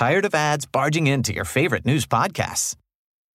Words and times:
Tired 0.00 0.24
of 0.24 0.34
ads 0.34 0.64
barging 0.64 1.06
into 1.08 1.34
your 1.34 1.44
favorite 1.44 1.84
news 1.84 2.06
podcasts? 2.06 2.74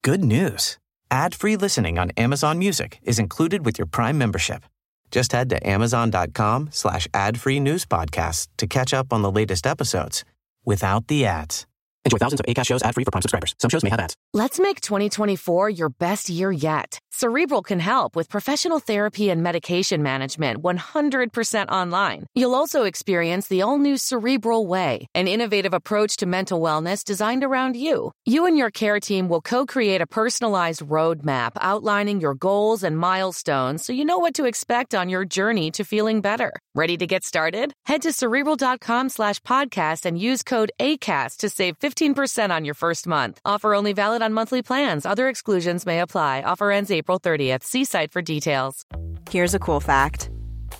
Good 0.04 0.23
news. 0.23 0.80
Ad-free 1.11 1.57
listening 1.57 1.99
on 1.99 2.10
Amazon 2.18 2.57
Music 2.57 2.98
is 3.03 3.19
included 3.19 3.64
with 3.64 3.77
your 3.77 3.85
Prime 3.85 4.18
membership. 4.18 4.64
Just 5.12 5.32
head 5.32 5.48
to 5.52 5.70
amazon.com 5.70 6.70
slash 6.72 7.08
ad-free 7.14 7.60
news 7.60 7.86
podcasts 7.86 8.48
to 8.58 8.66
catch 8.66 8.96
up 8.96 9.14
on 9.14 9.22
the 9.22 9.30
latest 9.30 9.68
episodes 9.68 10.26
without 10.66 11.06
the 11.06 11.24
ads. 11.28 11.68
Enjoy 12.05 12.18
thousands 12.18 12.40
of 12.40 12.46
ACAST 12.46 12.67
shows 12.67 12.83
ad-free 12.83 13.03
for 13.03 13.12
Prime 13.12 13.24
subscribers. 13.24 13.56
Some 13.60 13.69
shows 13.69 13.83
may 13.83 13.90
have 13.90 13.99
ads. 13.99 14.15
Let's 14.33 14.60
make 14.60 14.79
2024 14.79 15.71
your 15.71 15.90
best 15.90 16.29
year 16.29 16.51
yet. 16.51 16.99
Cerebral 17.11 17.63
can 17.63 17.79
help 17.79 18.15
with 18.15 18.29
professional 18.29 18.79
therapy 18.79 19.29
and 19.29 19.41
medication 19.41 20.03
management 20.03 20.61
100% 20.61 21.70
online. 21.70 22.25
You'll 22.35 22.53
also 22.53 22.83
experience 22.83 23.47
the 23.47 23.61
all-new 23.61 23.97
Cerebral 23.97 24.67
Way, 24.67 25.07
an 25.15 25.27
innovative 25.27 25.73
approach 25.73 26.17
to 26.17 26.25
mental 26.25 26.59
wellness 26.59 27.03
designed 27.05 27.43
around 27.43 27.77
you. 27.77 28.11
You 28.25 28.45
and 28.45 28.58
your 28.58 28.69
care 28.69 28.99
team 28.99 29.30
will 29.30 29.41
co-create 29.41 30.02
a 30.02 30.08
personalized 30.08 30.81
roadmap 30.81 31.52
outlining 31.61 32.19
your 32.19 32.35
goals 32.35 32.83
and 32.83 32.99
milestones 32.99 33.83
so 33.85 33.94
you 33.94 34.03
know 34.05 34.19
what 34.19 34.35
to 34.35 34.45
expect 34.45 34.94
on 34.94 35.09
your 35.09 35.23
journey 35.25 35.72
to 35.72 35.85
feeling 35.85 36.19
better. 36.22 36.52
Ready 36.75 36.97
to 36.97 37.08
get 37.08 37.23
started? 37.23 37.72
Head 37.85 38.02
to 38.02 38.11
cerebral.com 38.11 39.08
slash 39.09 39.39
podcast 39.39 40.05
and 40.05 40.19
use 40.19 40.44
code 40.44 40.72
ACAST 40.81 41.38
to 41.38 41.49
save 41.49 41.77
15% 41.95 42.49
on 42.49 42.66
your 42.66 42.73
first 42.73 43.08
month. 43.08 43.40
Offer 43.45 43.73
only 43.73 43.94
valid 43.94 44.22
on 44.22 44.34
monthly 44.34 44.62
plans. 44.62 45.05
Other 45.05 45.30
exclusions 45.30 45.86
may 45.86 46.02
apply. 46.02 46.41
Offer 46.45 46.72
ends 46.72 46.91
April 46.91 47.20
30th. 47.20 47.63
See 47.63 47.86
site 47.86 48.12
for 48.12 48.22
details. 48.22 48.86
Here's 49.30 49.53
a 49.55 49.59
cool 49.59 49.80
fact 49.80 50.30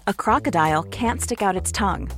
a 0.08 0.14
crocodile 0.14 0.84
can't 0.84 1.22
stick 1.22 1.42
out 1.42 1.56
its 1.56 1.72
tongue. 1.72 2.10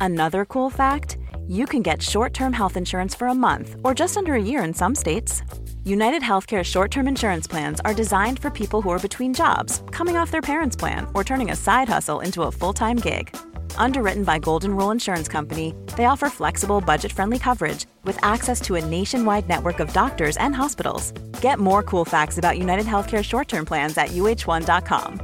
Another 0.00 0.44
cool 0.44 0.70
fact 0.70 1.16
you 1.48 1.64
can 1.66 1.82
get 1.82 2.02
short 2.02 2.34
term 2.34 2.52
health 2.52 2.76
insurance 2.76 3.14
for 3.14 3.28
a 3.28 3.34
month 3.34 3.76
or 3.84 3.94
just 3.94 4.16
under 4.16 4.34
a 4.34 4.42
year 4.42 4.64
in 4.64 4.74
some 4.74 4.94
states. 4.94 5.42
United 5.84 6.22
Healthcare 6.22 6.62
short 6.62 6.90
term 6.90 7.08
insurance 7.08 7.46
plans 7.46 7.80
are 7.84 7.94
designed 7.94 8.38
for 8.38 8.50
people 8.50 8.82
who 8.82 8.90
are 8.90 8.98
between 8.98 9.32
jobs, 9.34 9.82
coming 9.90 10.16
off 10.16 10.30
their 10.30 10.42
parents' 10.42 10.76
plan, 10.76 11.06
or 11.14 11.24
turning 11.24 11.50
a 11.50 11.56
side 11.56 11.88
hustle 11.88 12.20
into 12.20 12.42
a 12.42 12.52
full 12.52 12.72
time 12.72 12.96
gig. 12.96 13.34
Underwritten 13.76 14.24
by 14.24 14.38
Golden 14.38 14.76
Rule 14.76 14.90
Insurance 14.90 15.26
Company, 15.28 15.74
they 15.96 16.04
offer 16.04 16.28
flexible, 16.28 16.80
budget 16.80 17.12
friendly 17.12 17.38
coverage 17.38 17.86
with 18.04 18.18
access 18.22 18.60
to 18.62 18.76
a 18.76 18.84
nationwide 18.84 19.48
network 19.48 19.80
of 19.80 19.92
doctors 19.92 20.36
and 20.36 20.54
hospitals. 20.54 21.12
Get 21.40 21.58
more 21.58 21.82
cool 21.82 22.04
facts 22.04 22.38
about 22.38 22.58
United 22.58 22.86
Healthcare 22.86 23.24
short 23.24 23.48
term 23.48 23.64
plans 23.64 23.96
at 23.96 24.10
uh1.com. 24.10 25.18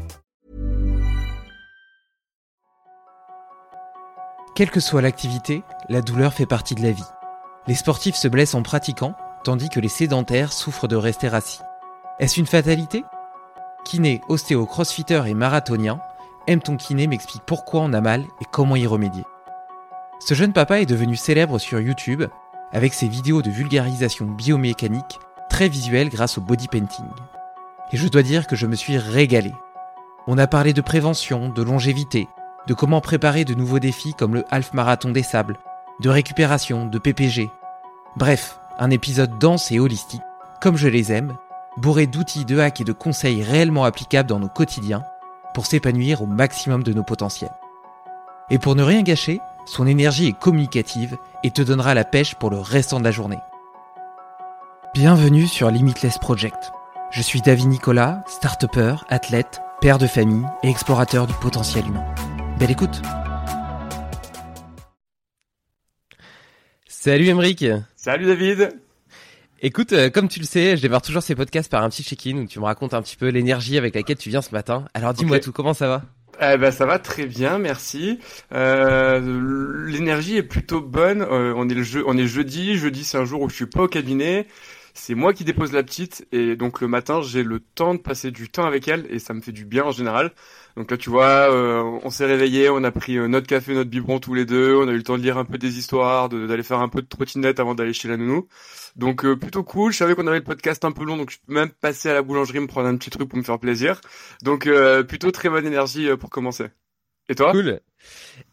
Quelle 4.54 4.70
que 4.70 4.80
soit 4.80 5.02
l'activité, 5.02 5.62
la 5.90 6.00
douleur 6.00 6.32
fait 6.32 6.46
partie 6.46 6.74
de 6.74 6.82
la 6.82 6.92
vie. 6.92 7.04
Les 7.66 7.74
sportifs 7.74 8.16
se 8.16 8.26
blessent 8.26 8.54
en 8.54 8.62
pratiquant, 8.62 9.14
tandis 9.46 9.68
que 9.68 9.78
les 9.78 9.88
sédentaires 9.88 10.52
souffrent 10.52 10.88
de 10.88 10.96
rester 10.96 11.28
assis. 11.28 11.60
Est-ce 12.18 12.40
une 12.40 12.46
fatalité? 12.46 13.04
Kiné, 13.84 14.20
ostéo, 14.28 14.66
crossfitter 14.66 15.22
et 15.28 15.34
marathonien, 15.34 16.00
M 16.48 16.60
ton 16.60 16.76
kiné 16.76 17.06
m'explique 17.06 17.44
pourquoi 17.46 17.82
on 17.82 17.92
a 17.92 18.00
mal 18.00 18.22
et 18.40 18.44
comment 18.50 18.74
y 18.74 18.88
remédier. 18.88 19.22
Ce 20.18 20.34
jeune 20.34 20.52
papa 20.52 20.80
est 20.80 20.86
devenu 20.86 21.14
célèbre 21.14 21.60
sur 21.60 21.78
YouTube 21.78 22.24
avec 22.72 22.92
ses 22.92 23.06
vidéos 23.06 23.40
de 23.40 23.50
vulgarisation 23.50 24.26
biomécanique 24.26 25.20
très 25.48 25.68
visuelles 25.68 26.08
grâce 26.08 26.38
au 26.38 26.40
body 26.40 26.66
painting. 26.66 27.06
Et 27.92 27.96
je 27.96 28.08
dois 28.08 28.24
dire 28.24 28.48
que 28.48 28.56
je 28.56 28.66
me 28.66 28.74
suis 28.74 28.98
régalé. 28.98 29.54
On 30.26 30.38
a 30.38 30.48
parlé 30.48 30.72
de 30.72 30.80
prévention, 30.80 31.50
de 31.50 31.62
longévité, 31.62 32.26
de 32.66 32.74
comment 32.74 33.00
préparer 33.00 33.44
de 33.44 33.54
nouveaux 33.54 33.78
défis 33.78 34.14
comme 34.14 34.34
le 34.34 34.44
half 34.50 34.72
marathon 34.72 35.10
des 35.10 35.22
sables, 35.22 35.56
de 36.00 36.08
récupération, 36.08 36.86
de 36.86 36.98
PPG. 36.98 37.48
Bref, 38.16 38.58
un 38.78 38.90
épisode 38.90 39.38
dense 39.38 39.72
et 39.72 39.80
holistique, 39.80 40.22
comme 40.60 40.76
je 40.76 40.88
les 40.88 41.12
aime, 41.12 41.36
bourré 41.76 42.06
d'outils, 42.06 42.44
de 42.44 42.58
hacks 42.58 42.80
et 42.80 42.84
de 42.84 42.92
conseils 42.92 43.42
réellement 43.42 43.84
applicables 43.84 44.28
dans 44.28 44.38
nos 44.38 44.48
quotidiens 44.48 45.02
pour 45.54 45.66
s'épanouir 45.66 46.22
au 46.22 46.26
maximum 46.26 46.82
de 46.82 46.92
nos 46.92 47.02
potentiels. 47.02 47.54
Et 48.50 48.58
pour 48.58 48.74
ne 48.74 48.82
rien 48.82 49.02
gâcher, 49.02 49.40
son 49.64 49.86
énergie 49.86 50.28
est 50.28 50.38
communicative 50.38 51.16
et 51.42 51.50
te 51.50 51.62
donnera 51.62 51.94
la 51.94 52.04
pêche 52.04 52.34
pour 52.34 52.50
le 52.50 52.58
restant 52.58 52.98
de 52.98 53.04
la 53.04 53.10
journée. 53.10 53.40
Bienvenue 54.94 55.46
sur 55.46 55.70
Limitless 55.70 56.18
Project. 56.18 56.72
Je 57.10 57.22
suis 57.22 57.40
David 57.40 57.68
Nicolas, 57.68 58.22
start 58.26 58.64
athlète, 59.08 59.60
père 59.80 59.98
de 59.98 60.06
famille 60.06 60.46
et 60.62 60.68
explorateur 60.68 61.26
du 61.26 61.34
potentiel 61.34 61.86
humain. 61.86 62.04
Belle 62.58 62.70
écoute 62.70 63.02
Salut 66.88 67.28
Emric 67.28 67.64
Salut 68.06 68.26
David 68.26 68.78
Écoute, 69.60 69.92
euh, 69.92 70.10
comme 70.10 70.28
tu 70.28 70.38
le 70.38 70.44
sais, 70.44 70.76
je 70.76 70.82
démarre 70.82 71.02
toujours 71.02 71.24
ces 71.24 71.34
podcasts 71.34 71.68
par 71.68 71.82
un 71.82 71.90
petit 71.90 72.04
check-in 72.04 72.36
où 72.36 72.46
tu 72.46 72.60
me 72.60 72.64
racontes 72.64 72.94
un 72.94 73.02
petit 73.02 73.16
peu 73.16 73.30
l'énergie 73.30 73.76
avec 73.76 73.96
laquelle 73.96 74.16
tu 74.16 74.28
viens 74.28 74.42
ce 74.42 74.52
matin. 74.52 74.84
Alors 74.94 75.12
dis-moi 75.12 75.40
tout, 75.40 75.50
comment 75.50 75.74
ça 75.74 75.88
va? 75.88 76.02
Eh 76.40 76.56
ben 76.56 76.70
ça 76.70 76.86
va 76.86 77.00
très 77.00 77.26
bien, 77.26 77.58
merci. 77.58 78.20
Euh, 78.52 79.88
L'énergie 79.88 80.36
est 80.36 80.44
plutôt 80.44 80.80
bonne. 80.80 81.20
Euh, 81.20 81.52
on 81.56 81.68
est 81.68 81.74
le 81.74 81.82
jeu, 81.82 82.04
on 82.06 82.16
est 82.16 82.28
jeudi. 82.28 82.76
Jeudi, 82.76 83.02
c'est 83.02 83.18
un 83.18 83.24
jour 83.24 83.42
où 83.42 83.48
je 83.48 83.56
suis 83.56 83.66
pas 83.66 83.82
au 83.82 83.88
cabinet. 83.88 84.46
C'est 84.94 85.16
moi 85.16 85.34
qui 85.34 85.42
dépose 85.42 85.72
la 85.72 85.82
petite 85.82 86.28
et 86.30 86.54
donc 86.54 86.80
le 86.80 86.86
matin, 86.86 87.22
j'ai 87.22 87.42
le 87.42 87.58
temps 87.58 87.94
de 87.94 87.98
passer 87.98 88.30
du 88.30 88.48
temps 88.48 88.66
avec 88.66 88.86
elle 88.86 89.04
et 89.10 89.18
ça 89.18 89.34
me 89.34 89.40
fait 89.40 89.50
du 89.50 89.64
bien 89.64 89.82
en 89.82 89.90
général. 89.90 90.30
Donc 90.76 90.90
là, 90.90 90.98
tu 90.98 91.08
vois, 91.08 91.50
euh, 91.50 91.82
on 92.02 92.10
s'est 92.10 92.26
réveillé, 92.26 92.68
on 92.68 92.84
a 92.84 92.90
pris 92.90 93.16
euh, 93.16 93.28
notre 93.28 93.46
café, 93.46 93.72
notre 93.74 93.88
biberon 93.88 94.18
tous 94.18 94.34
les 94.34 94.44
deux, 94.44 94.76
on 94.76 94.86
a 94.88 94.92
eu 94.92 94.96
le 94.96 95.02
temps 95.02 95.16
de 95.16 95.22
lire 95.22 95.38
un 95.38 95.46
peu 95.46 95.56
des 95.56 95.78
histoires, 95.78 96.28
d'aller 96.28 96.62
faire 96.62 96.80
un 96.80 96.90
peu 96.90 97.00
de 97.00 97.06
trottinette 97.06 97.60
avant 97.60 97.74
d'aller 97.74 97.94
chez 97.94 98.08
la 98.08 98.18
nounou. 98.18 98.46
Donc 98.94 99.24
euh, 99.24 99.36
plutôt 99.36 99.64
cool. 99.64 99.92
Je 99.92 99.96
savais 99.96 100.14
qu'on 100.14 100.26
avait 100.26 100.38
le 100.38 100.44
podcast 100.44 100.84
un 100.84 100.92
peu 100.92 101.04
long, 101.04 101.16
donc 101.16 101.30
je 101.30 101.38
peux 101.46 101.54
même 101.54 101.70
passer 101.70 102.10
à 102.10 102.14
la 102.14 102.20
boulangerie 102.20 102.60
me 102.60 102.66
prendre 102.66 102.88
un 102.88 102.96
petit 102.96 103.08
truc 103.08 103.28
pour 103.28 103.38
me 103.38 103.42
faire 103.42 103.58
plaisir. 103.58 104.00
Donc 104.42 104.68
plutôt 105.08 105.30
très 105.30 105.48
bonne 105.48 105.66
énergie 105.66 106.08
pour 106.18 106.28
commencer. 106.30 106.66
Et 107.28 107.34
toi? 107.34 107.52
Cool. 107.52 107.80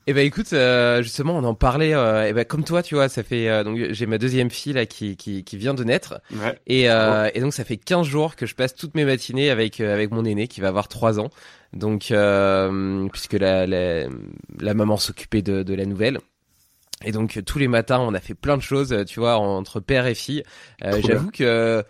Eh 0.08 0.14
ben 0.14 0.26
écoute, 0.26 0.54
justement, 1.02 1.38
on 1.38 1.44
en 1.44 1.54
parlait. 1.54 1.92
eh 1.92 2.34
ben 2.34 2.44
comme 2.46 2.64
toi, 2.64 2.82
tu 2.84 2.96
vois, 2.96 3.08
ça 3.10 3.24
fait 3.24 3.64
donc 3.64 3.78
j'ai 3.92 4.06
ma 4.06 4.18
deuxième 4.18 4.50
fille 4.50 4.74
là 4.74 4.86
qui 4.86 5.16
qui, 5.16 5.44
qui 5.44 5.58
vient 5.58 5.74
de 5.74 5.84
naître. 5.84 6.22
Ouais. 6.32 6.58
Et, 6.68 6.84
et 6.86 7.40
donc 7.42 7.54
ça 7.54 7.64
fait 7.64 7.78
15 7.78 8.06
jours 8.08 8.36
que 8.36 8.46
je 8.46 8.56
passe 8.56 8.74
toutes 8.76 8.96
mes 8.96 9.06
matinées 9.06 9.50
avec 9.50 9.80
avec 9.80 10.12
mon 10.12 10.26
aîné 10.26 10.48
qui 10.48 10.60
va 10.62 10.70
avoir 10.70 10.88
3 10.88 11.20
ans. 11.20 11.30
Donc, 11.74 12.12
euh, 12.12 13.08
puisque 13.10 13.34
la, 13.34 13.66
la, 13.66 14.06
la 14.60 14.74
maman 14.76 14.98
s'occupait 14.98 15.42
de, 15.42 15.64
de 15.64 15.74
la 15.74 15.86
nouvelle. 15.86 16.20
Et 17.04 17.12
donc 17.12 17.42
tous 17.46 17.60
les 17.60 17.68
matins, 17.68 18.00
on 18.00 18.14
a 18.14 18.20
fait 18.20 18.36
plein 18.36 18.58
de 18.58 18.62
choses, 18.62 18.96
tu 19.08 19.20
vois, 19.20 19.36
entre 19.38 19.80
père 19.80 20.06
et 20.08 20.16
fille. 20.16 20.44
Euh, 20.84 21.02
J'avoue 21.04 21.32
que 21.32 21.84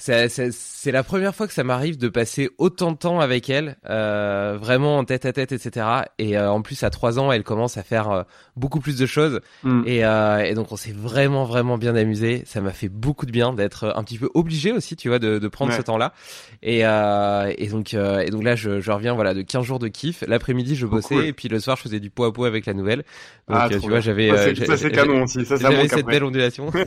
c'est 0.00 0.92
la 0.92 1.02
première 1.02 1.34
fois 1.34 1.46
que 1.46 1.52
ça 1.52 1.62
m'arrive 1.62 1.98
de 1.98 2.08
passer 2.08 2.48
autant 2.56 2.92
de 2.92 2.96
temps 2.96 3.20
avec 3.20 3.50
elle, 3.50 3.76
euh, 3.88 4.56
vraiment 4.58 4.96
en 4.96 5.04
tête 5.04 5.26
à 5.26 5.32
tête, 5.32 5.52
etc. 5.52 5.86
Et 6.18 6.38
euh, 6.38 6.50
en 6.50 6.62
plus, 6.62 6.82
à 6.84 6.90
trois 6.90 7.18
ans, 7.18 7.30
elle 7.30 7.42
commence 7.42 7.76
à 7.76 7.82
faire 7.82 8.10
euh, 8.10 8.22
beaucoup 8.56 8.80
plus 8.80 8.96
de 8.96 9.04
choses. 9.04 9.40
Mm. 9.62 9.82
Et, 9.84 10.04
euh, 10.04 10.38
et, 10.38 10.54
donc, 10.54 10.72
on 10.72 10.76
s'est 10.76 10.94
vraiment, 10.96 11.44
vraiment 11.44 11.76
bien 11.76 11.94
amusé. 11.96 12.44
Ça 12.46 12.62
m'a 12.62 12.70
fait 12.70 12.88
beaucoup 12.88 13.26
de 13.26 13.30
bien 13.30 13.52
d'être 13.52 13.92
un 13.94 14.02
petit 14.02 14.16
peu 14.16 14.30
obligé 14.32 14.72
aussi, 14.72 14.96
tu 14.96 15.08
vois, 15.08 15.18
de, 15.18 15.38
de 15.38 15.48
prendre 15.48 15.72
ce 15.74 15.82
temps-là. 15.82 16.14
Et, 16.62 16.86
euh, 16.86 17.52
et 17.58 17.68
donc, 17.68 17.92
et 17.92 18.30
donc 18.30 18.42
là, 18.42 18.56
je, 18.56 18.80
je, 18.80 18.90
reviens, 18.90 19.12
voilà, 19.14 19.34
de 19.34 19.42
15 19.42 19.64
jours 19.64 19.80
de 19.80 19.88
kiff. 19.88 20.24
L'après-midi, 20.26 20.76
je 20.76 20.86
bossais, 20.86 21.28
et 21.28 21.32
puis 21.34 21.48
le 21.48 21.60
soir, 21.60 21.76
je 21.76 21.82
faisais 21.82 22.00
du 22.00 22.08
pot 22.08 22.24
à 22.24 22.32
pot 22.32 22.46
avec 22.46 22.64
la 22.64 22.72
nouvelle. 22.72 23.04
Donc, 23.48 23.58
ah, 23.60 23.68
tu 23.68 23.76
vois, 23.76 24.00
j'avais, 24.00 24.30
ça 24.54 24.76
c'est 24.78 24.90
canon 24.90 25.24
aussi. 25.24 25.44
Ça, 25.44 25.56
j'avais 25.56 25.88
cette 25.88 26.06
belle 26.06 26.24
ondulation. 26.24 26.70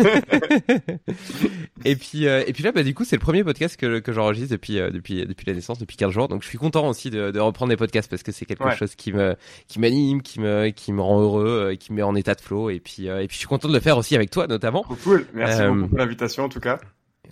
et 1.85 1.95
puis, 1.95 2.25
et 2.25 2.53
puis 2.53 2.63
là, 2.63 2.71
bah 2.71 2.83
du 2.83 2.93
coup 2.95 3.02
c'est 3.03 3.15
le 3.15 3.21
premier 3.21 3.43
podcast 3.43 3.77
que, 3.77 3.99
que 3.99 4.11
j'enregistre 4.11 4.51
depuis, 4.51 4.79
euh, 4.79 4.89
depuis, 4.89 5.25
depuis 5.25 5.45
la 5.45 5.53
naissance, 5.53 5.79
depuis 5.79 5.97
15 5.97 6.11
jours. 6.11 6.27
Donc 6.27 6.43
je 6.43 6.47
suis 6.47 6.57
content 6.57 6.87
aussi 6.87 7.09
de, 7.09 7.31
de 7.31 7.39
reprendre 7.39 7.69
des 7.69 7.77
podcasts 7.77 8.09
parce 8.09 8.23
que 8.23 8.31
c'est 8.31 8.45
quelque 8.45 8.75
chose 8.75 8.95
qui 8.95 9.13
me, 9.13 9.35
qui 9.67 9.79
m'anime, 9.79 10.21
qui 10.21 10.39
me, 10.39 10.69
qui 10.69 10.93
me 10.93 11.01
rend 11.01 11.21
heureux, 11.21 11.71
euh, 11.71 11.75
qui 11.75 11.91
me 11.91 11.97
met 11.97 12.03
en 12.03 12.15
état 12.15 12.35
de 12.35 12.41
flow. 12.41 12.69
Et 12.69 12.79
puis, 12.79 13.09
euh, 13.09 13.21
et 13.21 13.27
puis 13.27 13.35
je 13.35 13.39
suis 13.39 13.47
content 13.47 13.67
de 13.67 13.73
le 13.73 13.79
faire 13.79 13.97
aussi 13.97 14.15
avec 14.15 14.29
toi 14.29 14.47
notamment. 14.47 14.83
Cool, 15.03 15.25
merci 15.33 15.61
beaucoup 15.63 15.87
pour 15.87 15.97
l'invitation 15.97 16.43
en 16.43 16.49
tout 16.49 16.59
cas. 16.59 16.79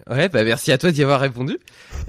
Ouais, 0.10 0.30
bah 0.30 0.44
merci 0.44 0.72
à 0.72 0.78
toi 0.78 0.92
d'y 0.92 1.04
avoir 1.04 1.20
répondu. 1.20 1.60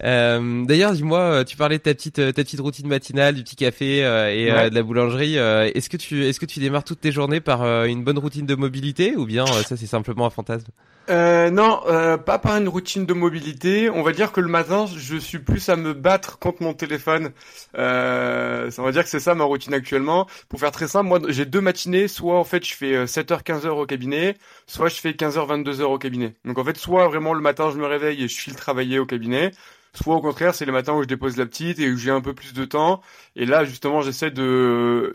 Euh, 0.03 0.65
D'ailleurs, 0.65 0.93
dis-moi, 0.93 1.45
tu 1.45 1.57
parlais 1.59 1.77
de 1.77 1.83
ta 1.83 1.93
petite 1.93 2.15
ta 2.15 2.33
petite 2.33 2.61
routine 2.61 2.89
matinale, 2.89 3.35
du 3.35 3.43
petit 3.43 3.57
café 3.57 4.05
euh, 4.05 4.31
et 4.31 4.71
de 4.71 4.75
la 4.75 4.83
boulangerie. 4.83 5.37
est-ce 5.37 5.91
que 5.91 5.99
tu 5.99 6.25
est-ce 6.25 6.41
que 6.41 6.47
tu 6.47 6.59
démarres 6.61 6.85
toutes 6.85 7.01
tes 7.01 7.13
journées 7.13 7.41
par 7.41 7.65
une 7.85 8.03
bonne 8.03 8.19
routine 8.19 8.47
de 8.47 8.55
mobilité 8.55 9.17
ou 9.17 9.27
bien 9.27 9.45
ça 9.47 9.77
c'est 9.77 9.87
simplement 9.87 10.27
un 10.27 10.31
fantasme? 10.31 10.71
Euh, 11.11 11.51
non, 11.51 11.81
euh, 11.87 12.17
pas 12.17 12.39
par 12.39 12.57
une 12.57 12.69
routine 12.69 13.07
de 13.07 13.13
mobilité. 13.13 13.91
On 13.91 14.03
va 14.03 14.13
dire 14.13 14.33
que 14.33 14.41
le 14.41 14.49
matin, 14.49 14.87
je 14.87 15.17
suis 15.17 15.39
plus 15.41 15.69
à 15.69 15.77
me 15.77 15.93
battre 15.95 16.39
contre 16.39 16.63
mon 16.63 16.75
téléphone. 16.75 17.33
Euh, 17.77 18.71
ça 18.71 18.83
va 18.83 18.93
dire 18.93 19.03
que 19.03 19.09
c'est 19.09 19.21
ça 19.21 19.35
ma 19.35 19.45
routine 19.45 19.75
actuellement. 19.75 20.27
Pour 20.49 20.61
faire 20.61 20.71
très 20.71 20.87
simple, 20.89 21.09
moi 21.09 21.19
j'ai 21.29 21.45
deux 21.45 21.61
matinées. 21.61 22.09
Soit 22.09 22.39
en 22.39 22.45
fait 22.45 22.65
je 22.65 22.75
fais 22.75 23.05
7h 23.05 23.43
15h 23.43 23.69
au 23.69 23.87
cabinet, 23.87 24.37
soit 24.67 24.89
je 24.89 24.97
fais 24.97 25.11
15h 25.13 25.65
22h 25.65 25.83
au 25.83 25.99
cabinet. 25.99 26.35
Donc 26.45 26.59
en 26.59 26.65
fait 26.65 26.77
soit 26.77 27.09
vraiment 27.09 27.35
le 27.35 27.41
matin 27.41 27.71
je 27.73 27.79
me 27.79 27.87
réveille 27.87 28.23
et 28.25 28.29
je 28.29 28.39
file 28.41 28.55
travailler 28.55 28.99
au 28.99 29.07
cabinet, 29.07 29.51
soit 29.95 30.15
au 30.17 30.21
contraire 30.21 30.55
c'est 30.55 30.67
le 30.67 30.73
matin 30.73 30.95
où 30.95 31.03
je 31.03 31.09
dépose 31.09 31.37
la 31.37 31.47
petite 31.47 31.79
et 31.81 31.91
où 31.91 31.97
j'ai 31.97 32.11
un 32.11 32.21
peu 32.21 32.35
plus 32.35 32.53
de 32.55 32.65
temps. 32.65 33.01
Et 33.37 33.47
là 33.47 33.65
justement 33.65 34.03
j'essaie 34.03 34.31
de 34.31 35.15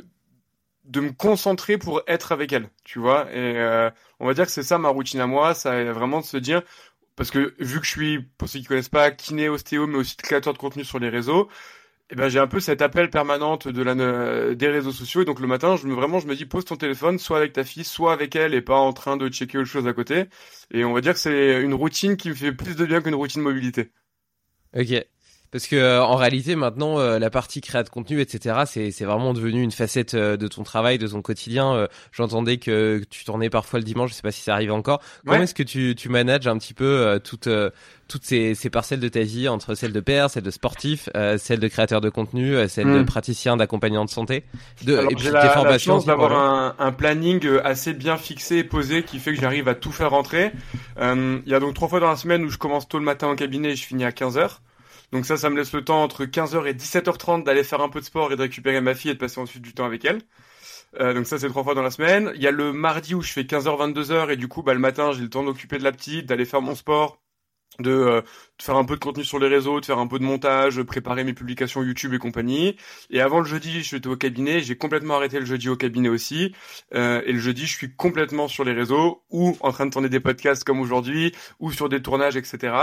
de 0.88 1.02
me 1.02 1.12
concentrer 1.12 1.78
pour 1.78 2.02
être 2.08 2.32
avec 2.32 2.52
elle, 2.54 2.70
tu 2.84 3.00
vois. 3.00 3.32
Et 3.32 3.58
euh, 3.58 3.90
on 4.20 4.28
va 4.28 4.34
dire 4.34 4.46
que 4.46 4.52
c'est 4.52 4.64
ça 4.64 4.78
ma 4.78 4.90
routine 4.90 5.20
à 5.20 5.28
moi, 5.28 5.54
ça 5.54 5.76
est 5.76 5.92
vraiment 5.92 6.20
de 6.22 6.26
se 6.26 6.38
dire, 6.38 6.62
parce 7.16 7.32
que 7.32 7.56
vu 7.60 7.80
que 7.80 7.86
je 7.86 7.92
suis, 7.92 8.20
pour 8.38 8.50
ceux 8.50 8.60
qui 8.60 8.66
connaissent 8.66 8.90
pas, 8.90 9.12
kiné, 9.12 9.50
ostéo, 9.50 9.88
mais 9.88 9.98
aussi 9.98 10.16
créateur 10.18 10.54
de 10.54 10.58
contenu 10.58 10.84
sur 10.84 11.00
les 11.00 11.10
réseaux, 11.10 11.50
eh 12.10 12.16
ben 12.16 12.30
j'ai 12.30 12.40
un 12.40 12.48
peu 12.48 12.60
cet 12.60 12.82
appel 12.82 13.10
permanente 13.10 13.68
de 13.68 13.84
la 13.84 14.56
des 14.56 14.68
réseaux 14.70 14.92
sociaux 14.94 15.22
et 15.24 15.26
donc 15.26 15.42
le 15.42 15.48
matin 15.48 15.76
je 15.76 15.88
me 15.88 15.94
vraiment 15.94 16.20
je 16.20 16.28
me 16.28 16.36
dis 16.36 16.46
pose 16.46 16.64
ton 16.64 16.78
téléphone 16.78 17.20
soit 17.20 17.38
avec 17.38 17.52
ta 17.52 17.66
fille 17.66 17.84
soit 17.84 18.14
avec 18.14 18.34
elle 18.36 18.54
et 18.54 18.62
pas 18.62 18.78
en 18.78 18.94
train 18.94 19.18
de 19.18 19.28
checker 19.28 19.58
autre 19.58 19.68
chose 19.68 19.88
à 19.88 19.94
côté 19.94 20.26
et 20.72 20.86
on 20.86 20.94
va 20.94 21.02
dire 21.02 21.14
que 21.14 21.20
c'est 21.20 21.62
une 21.62 21.74
routine 21.74 22.16
qui 22.16 22.30
me 22.30 22.34
fait 22.34 22.54
plus 22.54 22.78
de 22.78 22.86
bien 22.86 23.02
qu'une 23.02 23.16
routine 23.16 23.42
mobilité. 23.42 23.92
Ok. 24.74 25.06
Parce 25.52 25.68
que 25.68 25.76
euh, 25.76 26.04
en 26.04 26.16
réalité 26.16 26.56
maintenant 26.56 27.00
euh, 27.00 27.20
la 27.20 27.30
partie 27.30 27.62
créa 27.62 27.84
de 27.84 27.90
contenu 27.90 28.20
etc 28.20 28.64
c'est 28.66 29.06
vraiment 29.06 29.34
devenu 29.34 29.62
une 29.62 29.72
facette 29.72 30.14
euh, 30.14 30.36
de 30.36 30.48
ton 30.48 30.64
travail 30.64 30.98
de 30.98 31.08
ton 31.08 31.22
quotidien. 31.22 31.88
J'entendais 32.12 32.58
que 32.58 33.02
tu 33.10 33.24
tournais 33.24 33.50
parfois 33.50 33.80
le 33.80 33.86
dimanche, 33.86 34.12
je 34.12 34.16
sais 34.16 34.22
pas 34.22 34.32
si 34.32 34.42
ça 34.42 34.54
arrive 34.54 34.72
encore. 34.72 35.02
Comment 35.26 35.42
est-ce 35.42 35.54
que 35.54 35.64
tu 35.64 35.96
tu 35.96 36.10
manages 36.10 36.48
un 36.48 36.58
petit 36.58 36.74
peu 36.74 37.20
toutes 37.24 37.50
toutes 38.08 38.24
ces, 38.24 38.56
ces 38.56 38.70
parcelles 38.70 39.02
de 39.02 39.10
ta 39.10 39.22
vie 39.22 39.50
entre 39.50 39.76
celles 39.76 39.92
de 39.92 40.00
père, 40.00 40.30
celles 40.30 40.44
de 40.44 40.52
sportif, 40.52 41.10
celles 41.38 41.60
de 41.60 41.68
créateur 41.68 42.02
de 42.02 42.10
contenu, 42.10 42.56
celles 42.68 42.88
de 42.88 43.00
hmm. 43.00 43.06
praticien, 43.06 43.58
d'accompagnant 43.58 44.06
de 44.06 44.10
santé, 44.10 44.44
de 44.84 44.98
et 45.10 45.16
puis 45.16 45.30
la. 45.30 45.64
La 45.68 45.78
chance 45.78 46.06
d'avoir 46.06 46.32
un, 46.32 46.76
un, 46.80 46.92
planning 46.92 47.46
assez 47.64 47.94
bien 47.94 48.18
fixé 48.18 48.58
et 48.58 48.64
posé 48.64 49.04
qui 49.04 49.20
fait 49.20 49.34
que 49.34 49.42
j'arrive 49.42 49.68
à 49.68 49.76
tout 49.76 49.92
faire 49.92 50.12
rentrer. 50.12 50.52
Il 51.00 51.44
y 51.46 51.54
a 51.54 51.60
donc 51.60 51.74
trois 51.74 51.88
fois 51.88 52.00
dans 52.00 52.10
la 52.10 52.16
semaine 52.16 52.44
où 52.44 52.50
je 52.50 52.58
commence 52.58 52.88
tôt 52.88 53.00
le 53.00 53.06
matin 53.06 53.28
en 53.28 53.36
cabinet 53.36 53.72
et 53.72 53.76
je 53.76 53.86
finis 53.86 54.06
à 54.06 54.12
15 54.12 54.38
heures. 54.38 54.62
Donc 55.12 55.26
ça, 55.26 55.38
ça 55.38 55.50
me 55.50 55.56
laisse 55.58 55.74
le 55.74 55.84
temps 55.84 56.04
entre 56.04 56.26
15h 56.26 56.68
et 56.68 56.74
17h30 56.74 57.44
d'aller 57.44 57.64
faire 57.64 57.82
un 57.82 57.90
peu 57.90 58.00
de 58.00 58.06
sport 58.06 58.32
et 58.32 58.36
de 58.36 58.42
récupérer 58.42 58.82
ma 58.82 58.94
fille 58.94 59.12
et 59.12 59.14
de 59.14 59.20
passer 59.20 59.40
ensuite 59.40 59.62
du 59.62 59.74
temps 59.74 59.86
avec 59.86 60.04
elle. 60.06 60.22
Euh, 61.00 61.14
donc 61.14 61.28
ça, 61.28 61.38
c'est 61.40 61.48
trois 61.50 61.64
fois 61.64 61.76
dans 61.76 61.82
la 61.82 61.92
semaine. 61.92 62.32
Il 62.36 62.42
y 62.42 62.48
a 62.48 62.52
le 62.52 62.74
mardi 62.74 63.14
où 63.16 63.22
je 63.22 63.32
fais 63.32 63.44
15h, 63.44 63.94
22h 63.94 64.32
et 64.32 64.36
du 64.36 64.48
coup, 64.48 64.64
bah, 64.64 64.74
le 64.74 64.80
matin, 64.80 65.12
j'ai 65.14 65.22
le 65.22 65.30
temps 65.30 65.44
d'occuper 65.44 65.78
de 65.78 65.84
la 65.84 65.92
petite, 65.92 66.26
d'aller 66.26 66.46
faire 66.46 66.62
mon 66.62 66.76
sport, 66.76 67.22
de, 67.80 67.92
euh, 67.92 68.22
de, 68.22 68.64
faire 68.64 68.76
un 68.76 68.86
peu 68.86 68.96
de 68.96 69.00
contenu 69.00 69.24
sur 69.24 69.40
les 69.40 69.48
réseaux, 69.48 69.80
de 69.80 69.86
faire 69.86 70.00
un 70.00 70.08
peu 70.08 70.20
de 70.20 70.24
montage, 70.24 70.82
préparer 70.84 71.24
mes 71.24 71.34
publications 71.34 71.84
YouTube 71.84 72.14
et 72.14 72.20
compagnie. 72.20 72.76
Et 73.10 73.22
avant 73.22 73.40
le 73.40 73.46
jeudi, 73.46 73.82
je 73.84 73.98
suis 73.98 74.08
au 74.08 74.16
cabinet. 74.18 74.62
J'ai 74.62 74.78
complètement 74.78 75.16
arrêté 75.16 75.40
le 75.40 75.46
jeudi 75.46 75.70
au 75.70 75.76
cabinet 75.78 76.10
aussi. 76.10 76.54
Euh, 76.94 77.22
et 77.26 77.34
le 77.34 77.40
jeudi, 77.40 77.66
je 77.66 77.74
suis 77.74 77.96
complètement 77.96 78.48
sur 78.48 78.64
les 78.64 78.74
réseaux 78.74 79.24
ou 79.30 79.58
en 79.62 79.72
train 79.72 79.86
de 79.86 79.92
tourner 79.92 80.10
des 80.10 80.20
podcasts 80.20 80.64
comme 80.64 80.80
aujourd'hui 80.80 81.34
ou 81.60 81.72
sur 81.72 81.90
des 81.90 82.02
tournages, 82.02 82.38
etc. 82.38 82.74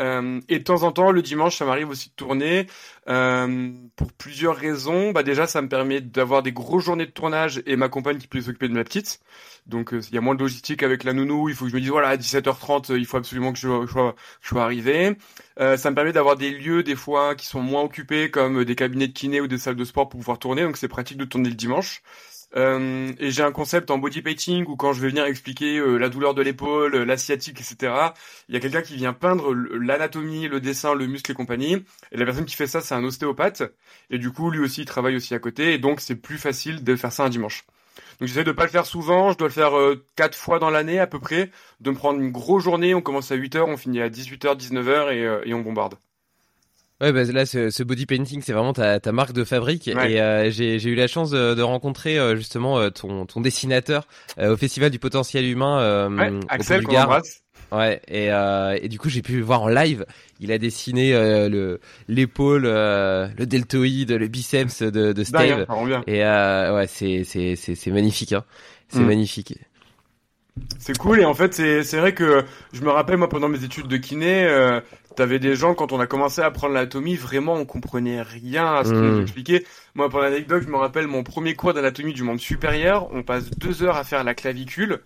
Euh, 0.00 0.40
et 0.48 0.58
de 0.58 0.64
temps 0.64 0.82
en 0.82 0.92
temps, 0.92 1.10
le 1.10 1.22
dimanche, 1.22 1.58
ça 1.58 1.64
m'arrive 1.64 1.90
aussi 1.90 2.08
de 2.08 2.14
tourner 2.14 2.66
euh, 3.08 3.70
pour 3.96 4.12
plusieurs 4.12 4.56
raisons. 4.56 5.12
Bah 5.12 5.22
déjà, 5.22 5.46
ça 5.46 5.60
me 5.60 5.68
permet 5.68 6.00
d'avoir 6.00 6.42
des 6.42 6.52
grosses 6.52 6.84
journées 6.84 7.06
de 7.06 7.10
tournage 7.10 7.62
et 7.66 7.76
ma 7.76 7.88
compagne 7.88 8.18
qui 8.18 8.26
peut 8.26 8.40
s'occuper 8.40 8.68
de 8.68 8.74
ma 8.74 8.84
petite. 8.84 9.20
Donc, 9.66 9.92
euh, 9.92 10.00
il 10.08 10.14
y 10.14 10.18
a 10.18 10.20
moins 10.22 10.34
de 10.34 10.40
logistique 10.40 10.82
avec 10.82 11.04
la 11.04 11.12
nounou. 11.12 11.48
Il 11.48 11.54
faut 11.54 11.66
que 11.66 11.70
je 11.70 11.76
me 11.76 11.80
dise 11.80 11.90
voilà, 11.90 12.08
à 12.08 12.16
17h30, 12.16 12.96
il 12.96 13.04
faut 13.06 13.18
absolument 13.18 13.52
que 13.52 13.58
je, 13.58 13.86
sois, 13.86 14.14
je 14.40 14.48
sois 14.48 14.64
arrivé. 14.64 15.16
ça 15.58 15.90
me 15.90 15.94
permet 15.94 16.12
d'avoir 16.12 16.36
des 16.36 16.50
lieux 16.50 16.82
des 16.82 16.96
fois 16.96 17.34
qui 17.34 17.46
sont 17.46 17.60
moins 17.60 17.82
occupés, 17.82 18.30
comme 18.30 18.64
des 18.64 18.74
cabinets 18.74 19.08
de 19.08 19.12
kiné 19.12 19.40
ou 19.40 19.48
des 19.48 19.58
salles 19.58 19.76
de 19.76 19.84
sport 19.84 20.08
pour 20.08 20.18
pouvoir 20.20 20.38
tourner. 20.38 20.62
Donc, 20.62 20.76
c'est 20.76 20.88
pratique 20.88 21.18
de 21.18 21.24
tourner 21.24 21.50
le 21.50 21.56
dimanche. 21.56 22.02
Euh, 22.56 23.12
et 23.18 23.30
j'ai 23.30 23.42
un 23.42 23.52
concept 23.52 23.90
en 23.90 23.98
body 23.98 24.22
painting 24.22 24.64
où 24.66 24.76
quand 24.76 24.92
je 24.92 25.00
vais 25.00 25.08
venir 25.08 25.24
expliquer 25.24 25.78
euh, 25.78 25.98
la 25.98 26.08
douleur 26.08 26.34
de 26.34 26.42
l'épaule, 26.42 26.94
euh, 26.94 27.04
l'asiatique, 27.04 27.60
etc., 27.60 27.92
il 28.48 28.54
y 28.54 28.58
a 28.58 28.60
quelqu'un 28.60 28.82
qui 28.82 28.96
vient 28.96 29.12
peindre 29.12 29.54
l'anatomie, 29.54 30.48
le 30.48 30.60
dessin, 30.60 30.94
le 30.94 31.06
muscle 31.06 31.30
et 31.30 31.34
compagnie. 31.34 31.84
Et 32.12 32.16
la 32.16 32.24
personne 32.24 32.44
qui 32.44 32.56
fait 32.56 32.66
ça, 32.66 32.80
c'est 32.80 32.94
un 32.94 33.04
ostéopathe. 33.04 33.62
Et 34.10 34.18
du 34.18 34.32
coup, 34.32 34.50
lui 34.50 34.60
aussi, 34.60 34.82
il 34.82 34.86
travaille 34.86 35.16
aussi 35.16 35.34
à 35.34 35.38
côté. 35.38 35.74
Et 35.74 35.78
donc, 35.78 36.00
c'est 36.00 36.16
plus 36.16 36.38
facile 36.38 36.82
de 36.82 36.96
faire 36.96 37.12
ça 37.12 37.24
un 37.24 37.28
dimanche. 37.30 37.64
Donc 38.18 38.28
j'essaie 38.28 38.44
de 38.44 38.52
pas 38.52 38.64
le 38.64 38.70
faire 38.70 38.86
souvent, 38.86 39.32
je 39.32 39.38
dois 39.38 39.48
le 39.48 39.52
faire 39.52 39.72
quatre 40.14 40.36
fois 40.36 40.58
dans 40.58 40.68
l'année 40.68 40.98
à 40.98 41.06
peu 41.06 41.18
près, 41.18 41.50
de 41.80 41.90
me 41.90 41.96
prendre 41.96 42.20
une 42.20 42.30
grosse 42.30 42.62
journée, 42.62 42.94
on 42.94 43.00
commence 43.00 43.32
à 43.32 43.36
8h, 43.36 43.62
on 43.62 43.78
finit 43.78 44.00
à 44.00 44.10
18h, 44.10 44.58
19h 44.58 45.12
et, 45.12 45.48
et 45.48 45.54
on 45.54 45.60
bombarde. 45.62 45.94
Ouais, 47.00 47.12
bah 47.12 47.24
là, 47.24 47.46
ce, 47.46 47.70
ce 47.70 47.82
body 47.82 48.04
painting, 48.04 48.42
c'est 48.42 48.52
vraiment 48.52 48.74
ta, 48.74 49.00
ta, 49.00 49.12
marque 49.12 49.32
de 49.32 49.44
fabrique. 49.44 49.88
Et 49.88 50.20
euh, 50.20 50.50
j'ai 50.50 50.82
eu 50.82 50.94
la 50.94 51.06
chance 51.06 51.30
de, 51.30 51.54
de 51.54 51.62
rencontrer 51.62 52.18
euh, 52.18 52.36
justement 52.36 52.78
euh, 52.78 52.90
ton, 52.90 53.24
ton 53.24 53.40
dessinateur 53.40 54.06
au 54.38 54.56
Festival 54.56 54.90
du 54.90 54.98
potentiel 54.98 55.46
humain. 55.46 56.10
Ouais, 56.14 56.40
Axel, 56.48 56.84
qu'on 56.84 57.20
Ouais, 57.72 58.02
et, 58.08 58.30
et 58.84 58.88
du 58.88 58.98
coup, 58.98 59.08
j'ai 59.08 59.22
pu 59.22 59.36
le 59.36 59.44
voir 59.44 59.62
en 59.62 59.68
live. 59.68 60.04
Il 60.40 60.50
a 60.50 60.58
dessiné 60.58 61.12
le 61.12 61.80
l'épaule, 62.08 62.64
le 62.64 63.44
deltoïde, 63.44 64.10
le 64.10 64.28
biceps 64.28 64.82
de, 64.82 65.12
de 65.12 65.24
Steve. 65.24 65.66
et 66.06 66.22
ouais, 66.22 66.86
c'est 66.88 67.24
c'est 67.24 67.54
c'est 67.56 67.90
magnifique. 67.90 68.32
Hein. 68.32 68.44
C'est 68.88 69.00
mm. 69.00 69.06
magnifique. 69.06 69.54
C'est 70.78 70.96
cool 70.96 71.20
et 71.20 71.24
en 71.24 71.34
fait 71.34 71.54
c'est 71.54 71.82
c'est 71.84 71.98
vrai 71.98 72.14
que 72.14 72.44
je 72.72 72.82
me 72.82 72.90
rappelle 72.90 73.16
moi 73.16 73.28
pendant 73.28 73.48
mes 73.48 73.64
études 73.64 73.86
de 73.86 73.96
kiné 73.96 74.44
euh, 74.44 74.80
t'avais 75.14 75.38
des 75.38 75.54
gens 75.54 75.74
quand 75.74 75.92
on 75.92 76.00
a 76.00 76.06
commencé 76.06 76.40
à 76.40 76.46
apprendre 76.46 76.74
l'anatomie 76.74 77.16
vraiment 77.16 77.54
on 77.54 77.64
comprenait 77.64 78.22
rien 78.22 78.74
à 78.74 78.84
ce 78.84 78.90
qu'ils 78.90 78.98
nous 78.98 79.18
hmm. 79.18 79.22
expliquaient. 79.22 79.64
Moi 79.94 80.08
pour 80.08 80.20
l'anecdote 80.20 80.62
je 80.64 80.68
me 80.68 80.76
rappelle 80.76 81.06
mon 81.06 81.22
premier 81.22 81.54
cours 81.54 81.74
d'anatomie 81.74 82.12
du 82.12 82.22
monde 82.22 82.40
supérieur 82.40 83.08
on 83.12 83.22
passe 83.22 83.50
deux 83.50 83.82
heures 83.82 83.96
à 83.96 84.04
faire 84.04 84.24
la 84.24 84.34
clavicule 84.34 85.00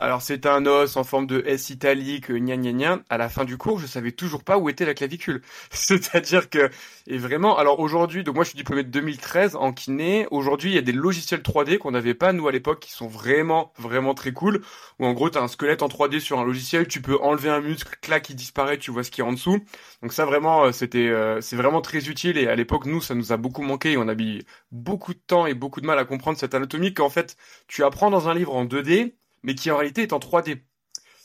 alors 0.00 0.22
c'est 0.22 0.46
un 0.46 0.64
os 0.66 0.96
en 0.96 1.02
forme 1.02 1.26
de 1.26 1.42
S 1.44 1.70
italique, 1.70 2.30
gna 2.30 2.56
gna 2.56 2.72
gna. 2.72 2.98
À 3.10 3.18
la 3.18 3.28
fin 3.28 3.44
du 3.44 3.56
cours, 3.56 3.80
je 3.80 3.86
savais 3.86 4.12
toujours 4.12 4.44
pas 4.44 4.56
où 4.56 4.68
était 4.68 4.84
la 4.84 4.94
clavicule. 4.94 5.42
C'est-à-dire 5.70 6.48
que, 6.50 6.70
et 7.08 7.18
vraiment, 7.18 7.58
alors 7.58 7.80
aujourd'hui, 7.80 8.22
donc 8.22 8.36
moi 8.36 8.44
je 8.44 8.50
suis 8.50 8.56
diplômé 8.56 8.84
de 8.84 8.90
2013 8.90 9.56
en 9.56 9.72
kiné. 9.72 10.28
Aujourd'hui, 10.30 10.70
il 10.70 10.74
y 10.74 10.78
a 10.78 10.82
des 10.82 10.92
logiciels 10.92 11.40
3D 11.40 11.78
qu'on 11.78 11.90
n'avait 11.90 12.14
pas 12.14 12.32
nous 12.32 12.46
à 12.46 12.52
l'époque, 12.52 12.80
qui 12.80 12.92
sont 12.92 13.08
vraiment, 13.08 13.72
vraiment 13.76 14.14
très 14.14 14.32
cool. 14.32 14.62
Où 15.00 15.06
en 15.06 15.12
gros, 15.14 15.30
t'as 15.30 15.42
un 15.42 15.48
squelette 15.48 15.82
en 15.82 15.88
3D 15.88 16.20
sur 16.20 16.38
un 16.38 16.44
logiciel, 16.44 16.86
tu 16.86 17.02
peux 17.02 17.18
enlever 17.20 17.50
un 17.50 17.60
muscle, 17.60 17.96
clac, 18.00 18.30
il 18.30 18.36
disparaît, 18.36 18.78
tu 18.78 18.92
vois 18.92 19.02
ce 19.02 19.10
qu'il 19.10 19.24
y 19.24 19.26
a 19.26 19.30
en 19.30 19.32
dessous. 19.32 19.58
Donc 20.02 20.12
ça 20.12 20.24
vraiment, 20.24 20.66
euh, 20.66 20.72
c'était, 20.72 21.08
euh, 21.08 21.40
c'est 21.40 21.56
vraiment 21.56 21.80
très 21.80 22.08
utile. 22.08 22.38
Et 22.38 22.46
à 22.46 22.54
l'époque, 22.54 22.86
nous, 22.86 23.00
ça 23.00 23.16
nous 23.16 23.32
a 23.32 23.36
beaucoup 23.36 23.62
manqué. 23.62 23.92
Et 23.92 23.96
on 23.96 24.06
a 24.06 24.14
mis 24.14 24.44
beaucoup 24.70 25.12
de 25.12 25.20
temps 25.26 25.46
et 25.46 25.54
beaucoup 25.54 25.80
de 25.80 25.86
mal 25.86 25.98
à 25.98 26.04
comprendre 26.04 26.38
cette 26.38 26.54
anatomie 26.54 26.94
qu'en 26.94 27.10
fait, 27.10 27.36
tu 27.66 27.82
apprends 27.82 28.10
dans 28.10 28.28
un 28.28 28.34
livre 28.34 28.54
en 28.54 28.64
2D 28.64 29.14
mais 29.42 29.54
qui 29.54 29.70
en 29.70 29.76
réalité 29.76 30.02
est 30.02 30.12
en 30.12 30.18
3D. 30.18 30.62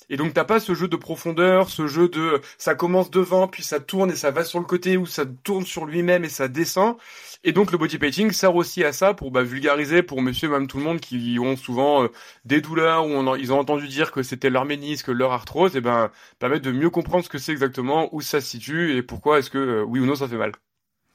Et 0.09 0.17
donc 0.17 0.33
t'as 0.33 0.43
pas 0.43 0.59
ce 0.59 0.73
jeu 0.73 0.87
de 0.87 0.95
profondeur, 0.95 1.69
ce 1.69 1.87
jeu 1.87 2.09
de 2.09 2.41
ça 2.57 2.75
commence 2.75 3.09
devant 3.09 3.47
puis 3.47 3.63
ça 3.63 3.79
tourne 3.79 4.11
et 4.11 4.15
ça 4.15 4.31
va 4.31 4.43
sur 4.43 4.59
le 4.59 4.65
côté 4.65 4.97
ou 4.97 5.05
ça 5.05 5.25
tourne 5.25 5.65
sur 5.65 5.85
lui-même 5.85 6.25
et 6.25 6.29
ça 6.29 6.47
descend. 6.47 6.97
Et 7.43 7.51
donc 7.51 7.71
le 7.71 7.77
body 7.77 7.97
painting 7.97 8.31
sert 8.31 8.55
aussi 8.55 8.83
à 8.83 8.93
ça 8.93 9.13
pour 9.13 9.31
bah, 9.31 9.43
vulgariser 9.43 10.03
pour 10.03 10.21
monsieur 10.21 10.49
même 10.49 10.67
tout 10.67 10.77
le 10.77 10.83
monde 10.83 10.99
qui 10.99 11.37
ont 11.41 11.55
souvent 11.55 12.03
euh, 12.03 12.07
des 12.45 12.61
douleurs 12.61 13.05
ou 13.07 13.35
ils 13.37 13.53
ont 13.53 13.59
entendu 13.59 13.87
dire 13.87 14.11
que 14.11 14.23
c'était 14.23 14.49
leur 14.49 14.65
ménisque, 14.65 15.07
leur 15.07 15.31
arthrose 15.31 15.75
et 15.75 15.81
ben 15.81 16.11
permettre 16.39 16.63
de 16.63 16.71
mieux 16.71 16.89
comprendre 16.89 17.23
ce 17.23 17.29
que 17.29 17.37
c'est 17.37 17.51
exactement, 17.51 18.13
où 18.13 18.21
ça 18.21 18.41
se 18.41 18.47
situe 18.47 18.95
et 18.95 19.03
pourquoi 19.03 19.39
est-ce 19.39 19.49
que 19.49 19.57
euh, 19.57 19.83
oui 19.83 19.99
ou 19.99 20.05
non 20.05 20.15
ça 20.15 20.27
fait 20.27 20.37
mal. 20.37 20.51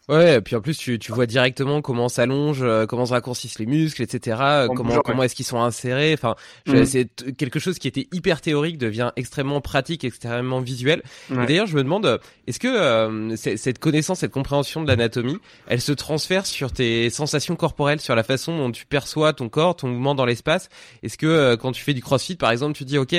Ouais, 0.08 0.36
et 0.36 0.40
puis 0.40 0.56
en 0.56 0.62
plus 0.62 0.78
tu, 0.78 0.98
tu 0.98 1.12
vois 1.12 1.26
directement 1.26 1.82
comment 1.82 2.08
s'allonge, 2.08 2.62
euh, 2.62 2.86
comment 2.86 3.04
se 3.04 3.12
raccourcissent 3.12 3.58
les 3.58 3.66
muscles, 3.66 4.02
etc. 4.02 4.38
Euh, 4.40 4.68
comment 4.68 5.00
comment 5.00 5.22
est-ce 5.22 5.34
qu'ils 5.34 5.44
sont 5.44 5.60
insérés. 5.60 6.14
Enfin, 6.14 6.34
mm. 6.66 6.84
c'est 6.86 7.34
quelque 7.36 7.58
chose 7.58 7.78
qui 7.78 7.88
était 7.88 8.08
hyper 8.10 8.40
théorique 8.40 8.78
devient 8.78 9.12
extrêmement 9.16 9.60
pratique, 9.60 10.04
extrêmement 10.04 10.60
visuel. 10.60 11.02
D'ailleurs, 11.28 11.66
je 11.66 11.76
me 11.76 11.82
demande, 11.82 12.20
est-ce 12.46 12.58
que 12.58 12.68
euh, 12.68 13.36
cette 13.36 13.78
connaissance, 13.78 14.20
cette 14.20 14.32
compréhension 14.32 14.82
de 14.82 14.88
l'anatomie, 14.88 15.38
elle 15.66 15.82
se 15.82 15.92
transfère 15.92 16.46
sur 16.46 16.72
tes 16.72 17.10
sensations 17.10 17.54
corporelles, 17.54 18.00
sur 18.00 18.14
la 18.14 18.22
façon 18.22 18.56
dont 18.56 18.72
tu 18.72 18.86
perçois 18.86 19.34
ton 19.34 19.50
corps, 19.50 19.76
ton 19.76 19.88
mouvement 19.88 20.14
dans 20.14 20.24
l'espace? 20.24 20.70
Est-ce 21.02 21.18
que 21.18 21.54
quand 21.56 21.72
tu 21.72 21.82
fais 21.82 21.92
du 21.92 22.00
CrossFit, 22.00 22.36
par 22.36 22.50
exemple, 22.50 22.74
tu 22.74 22.86
dis 22.86 22.96
ok, 22.96 23.14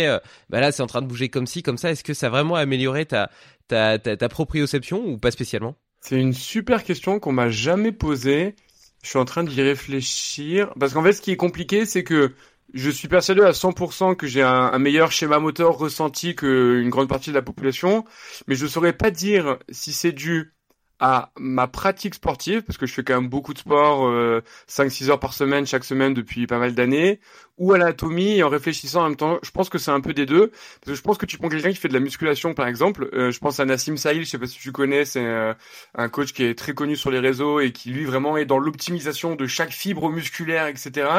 bah 0.49 0.59
là 0.59 0.71
c'est 0.71 0.81
en 0.81 0.87
train 0.87 1.03
de 1.03 1.07
bouger 1.07 1.29
comme 1.29 1.45
ci, 1.45 1.61
comme 1.61 1.77
ça. 1.77 1.91
Est-ce 1.91 2.03
que 2.03 2.15
ça 2.15 2.27
a 2.27 2.29
vraiment 2.29 2.55
amélioré 2.55 3.05
ta 3.05 3.29
ta, 3.67 3.99
ta, 3.99 4.17
ta 4.17 4.29
proprioception 4.29 5.05
ou 5.05 5.19
pas 5.19 5.29
spécialement? 5.29 5.75
C'est 6.01 6.19
une 6.19 6.33
super 6.33 6.83
question 6.83 7.19
qu'on 7.19 7.31
m'a 7.31 7.49
jamais 7.49 7.91
posée. 7.91 8.55
Je 9.03 9.09
suis 9.09 9.19
en 9.19 9.25
train 9.25 9.43
d'y 9.43 9.61
réfléchir. 9.61 10.73
Parce 10.79 10.93
qu'en 10.93 11.03
fait, 11.03 11.13
ce 11.13 11.21
qui 11.21 11.31
est 11.31 11.37
compliqué, 11.37 11.85
c'est 11.85 12.03
que 12.03 12.33
je 12.73 12.89
suis 12.89 13.07
persuadé 13.07 13.41
à 13.41 13.51
100% 13.51 14.15
que 14.15 14.27
j'ai 14.27 14.41
un, 14.41 14.77
meilleur 14.79 15.11
schéma 15.11 15.39
moteur 15.39 15.77
ressenti 15.77 16.35
qu'une 16.35 16.89
grande 16.89 17.09
partie 17.09 17.29
de 17.31 17.35
la 17.35 17.41
population. 17.41 18.05
Mais 18.47 18.55
je 18.55 18.67
saurais 18.67 18.93
pas 18.93 19.11
dire 19.11 19.57
si 19.69 19.93
c'est 19.93 20.11
dû 20.11 20.53
à 20.99 21.31
ma 21.37 21.67
pratique 21.67 22.15
sportive, 22.15 22.61
parce 22.63 22.77
que 22.77 22.85
je 22.85 22.93
fais 22.93 23.03
quand 23.03 23.15
même 23.15 23.29
beaucoup 23.29 23.53
de 23.53 23.59
sport, 23.59 24.07
euh, 24.07 24.41
5-6 24.67 25.09
heures 25.09 25.19
par 25.19 25.33
semaine, 25.33 25.65
chaque 25.65 25.85
semaine 25.85 26.13
depuis 26.13 26.45
pas 26.45 26.59
mal 26.59 26.73
d'années, 26.73 27.19
ou 27.57 27.73
à 27.73 27.77
l'anatomie, 27.77 28.37
et 28.37 28.43
en 28.43 28.49
réfléchissant 28.49 29.01
en 29.01 29.09
même 29.09 29.15
temps, 29.15 29.39
je 29.43 29.51
pense 29.51 29.69
que 29.69 29.77
c'est 29.77 29.91
un 29.91 30.01
peu 30.01 30.13
des 30.13 30.25
deux, 30.25 30.47
parce 30.47 30.85
que 30.91 30.95
je 30.95 31.01
pense 31.01 31.17
que 31.17 31.25
tu 31.25 31.37
prends 31.37 31.49
quelqu'un 31.49 31.69
qui 31.69 31.77
fait 31.77 31.87
de 31.87 31.93
la 31.93 31.99
musculation, 31.99 32.53
par 32.53 32.67
exemple, 32.67 33.09
euh, 33.13 33.31
je 33.31 33.39
pense 33.39 33.59
à 33.59 33.65
Nassim 33.65 33.97
Sahil, 33.97 34.23
je 34.23 34.29
sais 34.29 34.37
pas 34.37 34.47
si 34.47 34.59
tu 34.59 34.71
connais, 34.71 35.05
c'est 35.05 35.25
euh, 35.25 35.53
un 35.95 36.09
coach 36.09 36.33
qui 36.33 36.43
est 36.43 36.57
très 36.57 36.73
connu 36.73 36.95
sur 36.95 37.11
les 37.11 37.19
réseaux 37.19 37.59
et 37.59 37.71
qui 37.71 37.91
lui 37.91 38.05
vraiment 38.05 38.37
est 38.37 38.45
dans 38.45 38.59
l'optimisation 38.59 39.35
de 39.35 39.45
chaque 39.47 39.71
fibre 39.71 40.09
musculaire, 40.09 40.67
etc. 40.67 41.09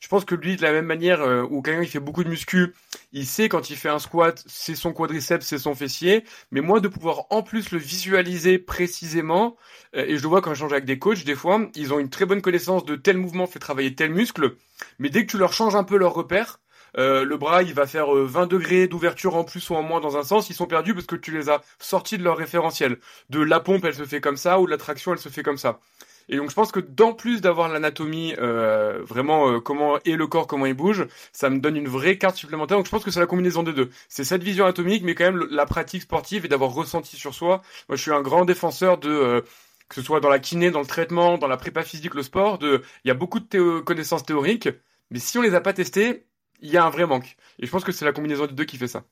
Je 0.00 0.08
pense 0.08 0.24
que 0.24 0.34
lui, 0.34 0.56
de 0.56 0.62
la 0.62 0.72
même 0.72 0.86
manière, 0.86 1.20
euh, 1.20 1.46
où 1.48 1.62
quelqu'un 1.62 1.84
qui 1.84 1.90
fait 1.90 2.00
beaucoup 2.00 2.24
de 2.24 2.28
muscu, 2.28 2.74
il 3.12 3.26
sait 3.26 3.48
quand 3.48 3.70
il 3.70 3.76
fait 3.76 3.88
un 3.88 3.98
squat, 3.98 4.42
c'est 4.46 4.74
son 4.74 4.92
quadriceps, 4.92 5.46
c'est 5.46 5.58
son 5.58 5.74
fessier, 5.74 6.24
mais 6.50 6.60
moi 6.60 6.80
de 6.80 6.88
pouvoir 6.88 7.24
en 7.30 7.42
plus 7.42 7.70
le 7.70 7.78
visualiser 7.78 8.58
précisément 8.58 9.25
forcément, 9.26 9.56
et 9.92 10.16
je 10.16 10.22
le 10.22 10.28
vois 10.28 10.40
quand 10.40 10.54
je 10.54 10.60
change 10.60 10.72
avec 10.72 10.84
des 10.84 10.98
coachs, 10.98 11.24
des 11.24 11.34
fois, 11.34 11.60
ils 11.74 11.92
ont 11.92 11.98
une 11.98 12.10
très 12.10 12.26
bonne 12.26 12.42
connaissance 12.42 12.84
de 12.84 12.96
tel 12.96 13.16
mouvement 13.16 13.46
fait 13.46 13.58
travailler 13.58 13.94
tel 13.94 14.10
muscle, 14.10 14.56
mais 14.98 15.10
dès 15.10 15.24
que 15.24 15.30
tu 15.30 15.38
leur 15.38 15.52
changes 15.52 15.74
un 15.74 15.84
peu 15.84 15.96
leur 15.96 16.14
repère, 16.14 16.60
euh, 16.98 17.24
le 17.24 17.36
bras 17.36 17.62
il 17.62 17.74
va 17.74 17.86
faire 17.86 18.10
20 18.10 18.42
euh, 18.42 18.46
degrés 18.46 18.88
d'ouverture 18.88 19.36
en 19.36 19.44
plus 19.44 19.68
ou 19.68 19.74
en 19.74 19.82
moins 19.82 20.00
dans 20.00 20.16
un 20.16 20.22
sens, 20.22 20.48
ils 20.48 20.54
sont 20.54 20.66
perdus 20.66 20.94
parce 20.94 21.06
que 21.06 21.16
tu 21.16 21.30
les 21.30 21.50
as 21.50 21.62
sortis 21.78 22.16
de 22.16 22.22
leur 22.22 22.36
référentiel. 22.36 22.98
De 23.28 23.40
la 23.40 23.60
pompe 23.60 23.84
elle 23.84 23.94
se 23.94 24.04
fait 24.04 24.20
comme 24.20 24.36
ça 24.36 24.60
ou 24.60 24.66
de 24.66 24.70
la 24.70 24.78
traction 24.78 25.12
elle 25.12 25.18
se 25.18 25.28
fait 25.28 25.42
comme 25.42 25.58
ça. 25.58 25.80
Et 26.28 26.36
donc 26.36 26.50
je 26.50 26.54
pense 26.54 26.72
que 26.72 26.80
d'en 26.80 27.12
plus 27.12 27.40
d'avoir 27.40 27.68
l'anatomie, 27.68 28.34
euh, 28.38 29.02
vraiment 29.02 29.60
comment 29.60 29.98
est 30.04 30.16
le 30.16 30.26
corps, 30.26 30.46
comment 30.46 30.66
il 30.66 30.74
bouge, 30.74 31.06
ça 31.32 31.50
me 31.50 31.58
donne 31.58 31.76
une 31.76 31.88
vraie 31.88 32.18
carte 32.18 32.36
supplémentaire. 32.36 32.76
Donc 32.76 32.86
je 32.86 32.90
pense 32.90 33.04
que 33.04 33.10
c'est 33.10 33.20
la 33.20 33.26
combinaison 33.26 33.62
des 33.62 33.72
deux. 33.72 33.90
C'est 34.08 34.24
cette 34.24 34.42
vision 34.42 34.66
atomique, 34.66 35.02
mais 35.04 35.14
quand 35.14 35.24
même 35.24 35.46
la 35.50 35.66
pratique 35.66 36.02
sportive 36.02 36.44
et 36.44 36.48
d'avoir 36.48 36.72
ressenti 36.72 37.16
sur 37.16 37.34
soi. 37.34 37.62
Moi 37.88 37.96
je 37.96 38.02
suis 38.02 38.12
un 38.12 38.22
grand 38.22 38.44
défenseur 38.44 38.98
de 38.98 39.44
que 39.88 39.94
ce 39.94 40.02
soit 40.02 40.20
dans 40.20 40.28
la 40.28 40.38
kiné, 40.38 40.70
dans 40.70 40.80
le 40.80 40.86
traitement, 40.86 41.38
dans 41.38 41.48
la 41.48 41.56
prépa 41.56 41.82
physique, 41.82 42.14
le 42.14 42.22
sport, 42.22 42.58
de 42.58 42.82
il 43.04 43.08
y 43.08 43.10
a 43.10 43.14
beaucoup 43.14 43.40
de 43.40 43.80
connaissances 43.80 44.24
théoriques, 44.24 44.68
mais 45.10 45.18
si 45.18 45.38
on 45.38 45.42
les 45.42 45.54
a 45.54 45.60
pas 45.60 45.72
testées, 45.72 46.26
il 46.60 46.70
y 46.70 46.76
a 46.76 46.84
un 46.84 46.90
vrai 46.90 47.06
manque. 47.06 47.36
Et 47.58 47.66
je 47.66 47.70
pense 47.70 47.84
que 47.84 47.92
c'est 47.92 48.04
la 48.04 48.12
combinaison 48.12 48.46
des 48.46 48.54
deux 48.54 48.64
qui 48.64 48.78
fait 48.78 48.88
ça. 48.88 49.04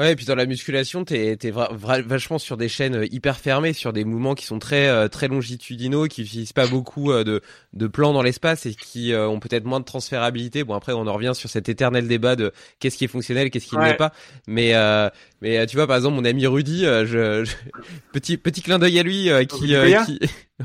Ouais, 0.00 0.12
et 0.12 0.16
puis 0.16 0.24
dans 0.24 0.34
la 0.34 0.46
musculation, 0.46 1.04
t'es 1.04 1.36
es 1.42 1.50
vachement 1.50 2.38
sur 2.38 2.56
des 2.56 2.70
chaînes 2.70 2.94
euh, 2.94 3.06
hyper 3.12 3.36
fermées, 3.36 3.74
sur 3.74 3.92
des 3.92 4.06
mouvements 4.06 4.34
qui 4.34 4.46
sont 4.46 4.58
très 4.58 4.88
euh, 4.88 5.08
très 5.08 5.28
longitudinaux, 5.28 6.06
qui 6.06 6.22
utilisent 6.22 6.54
pas 6.54 6.66
beaucoup 6.66 7.12
euh, 7.12 7.22
de 7.22 7.42
de 7.74 7.86
plans 7.86 8.14
dans 8.14 8.22
l'espace 8.22 8.64
et 8.64 8.74
qui 8.74 9.12
ont 9.14 9.40
peut-être 9.40 9.66
moins 9.66 9.78
de 9.78 9.84
transférabilité. 9.84 10.64
Bon 10.64 10.72
après, 10.72 10.94
on 10.94 11.06
en 11.06 11.12
revient 11.12 11.32
sur 11.34 11.50
cet 11.50 11.68
éternel 11.68 12.08
débat 12.08 12.34
de 12.34 12.50
qu'est-ce 12.78 12.96
qui 12.96 13.04
est 13.04 13.08
fonctionnel, 13.08 13.50
qu'est-ce 13.50 13.66
qui 13.66 13.76
ne 13.76 13.84
l'est 13.84 13.94
pas. 13.94 14.12
Mais 14.46 14.72
mais 15.42 15.66
tu 15.66 15.76
vois 15.76 15.86
par 15.86 15.96
exemple 15.96 16.16
mon 16.16 16.24
ami 16.24 16.46
Rudy, 16.46 16.84
je, 16.84 17.46
petit 18.12 18.38
petit 18.38 18.62
clin 18.62 18.78
d'œil 18.78 18.98
à 18.98 19.02
lui 19.02 19.28
qui 19.48 19.74
qui 20.06 20.18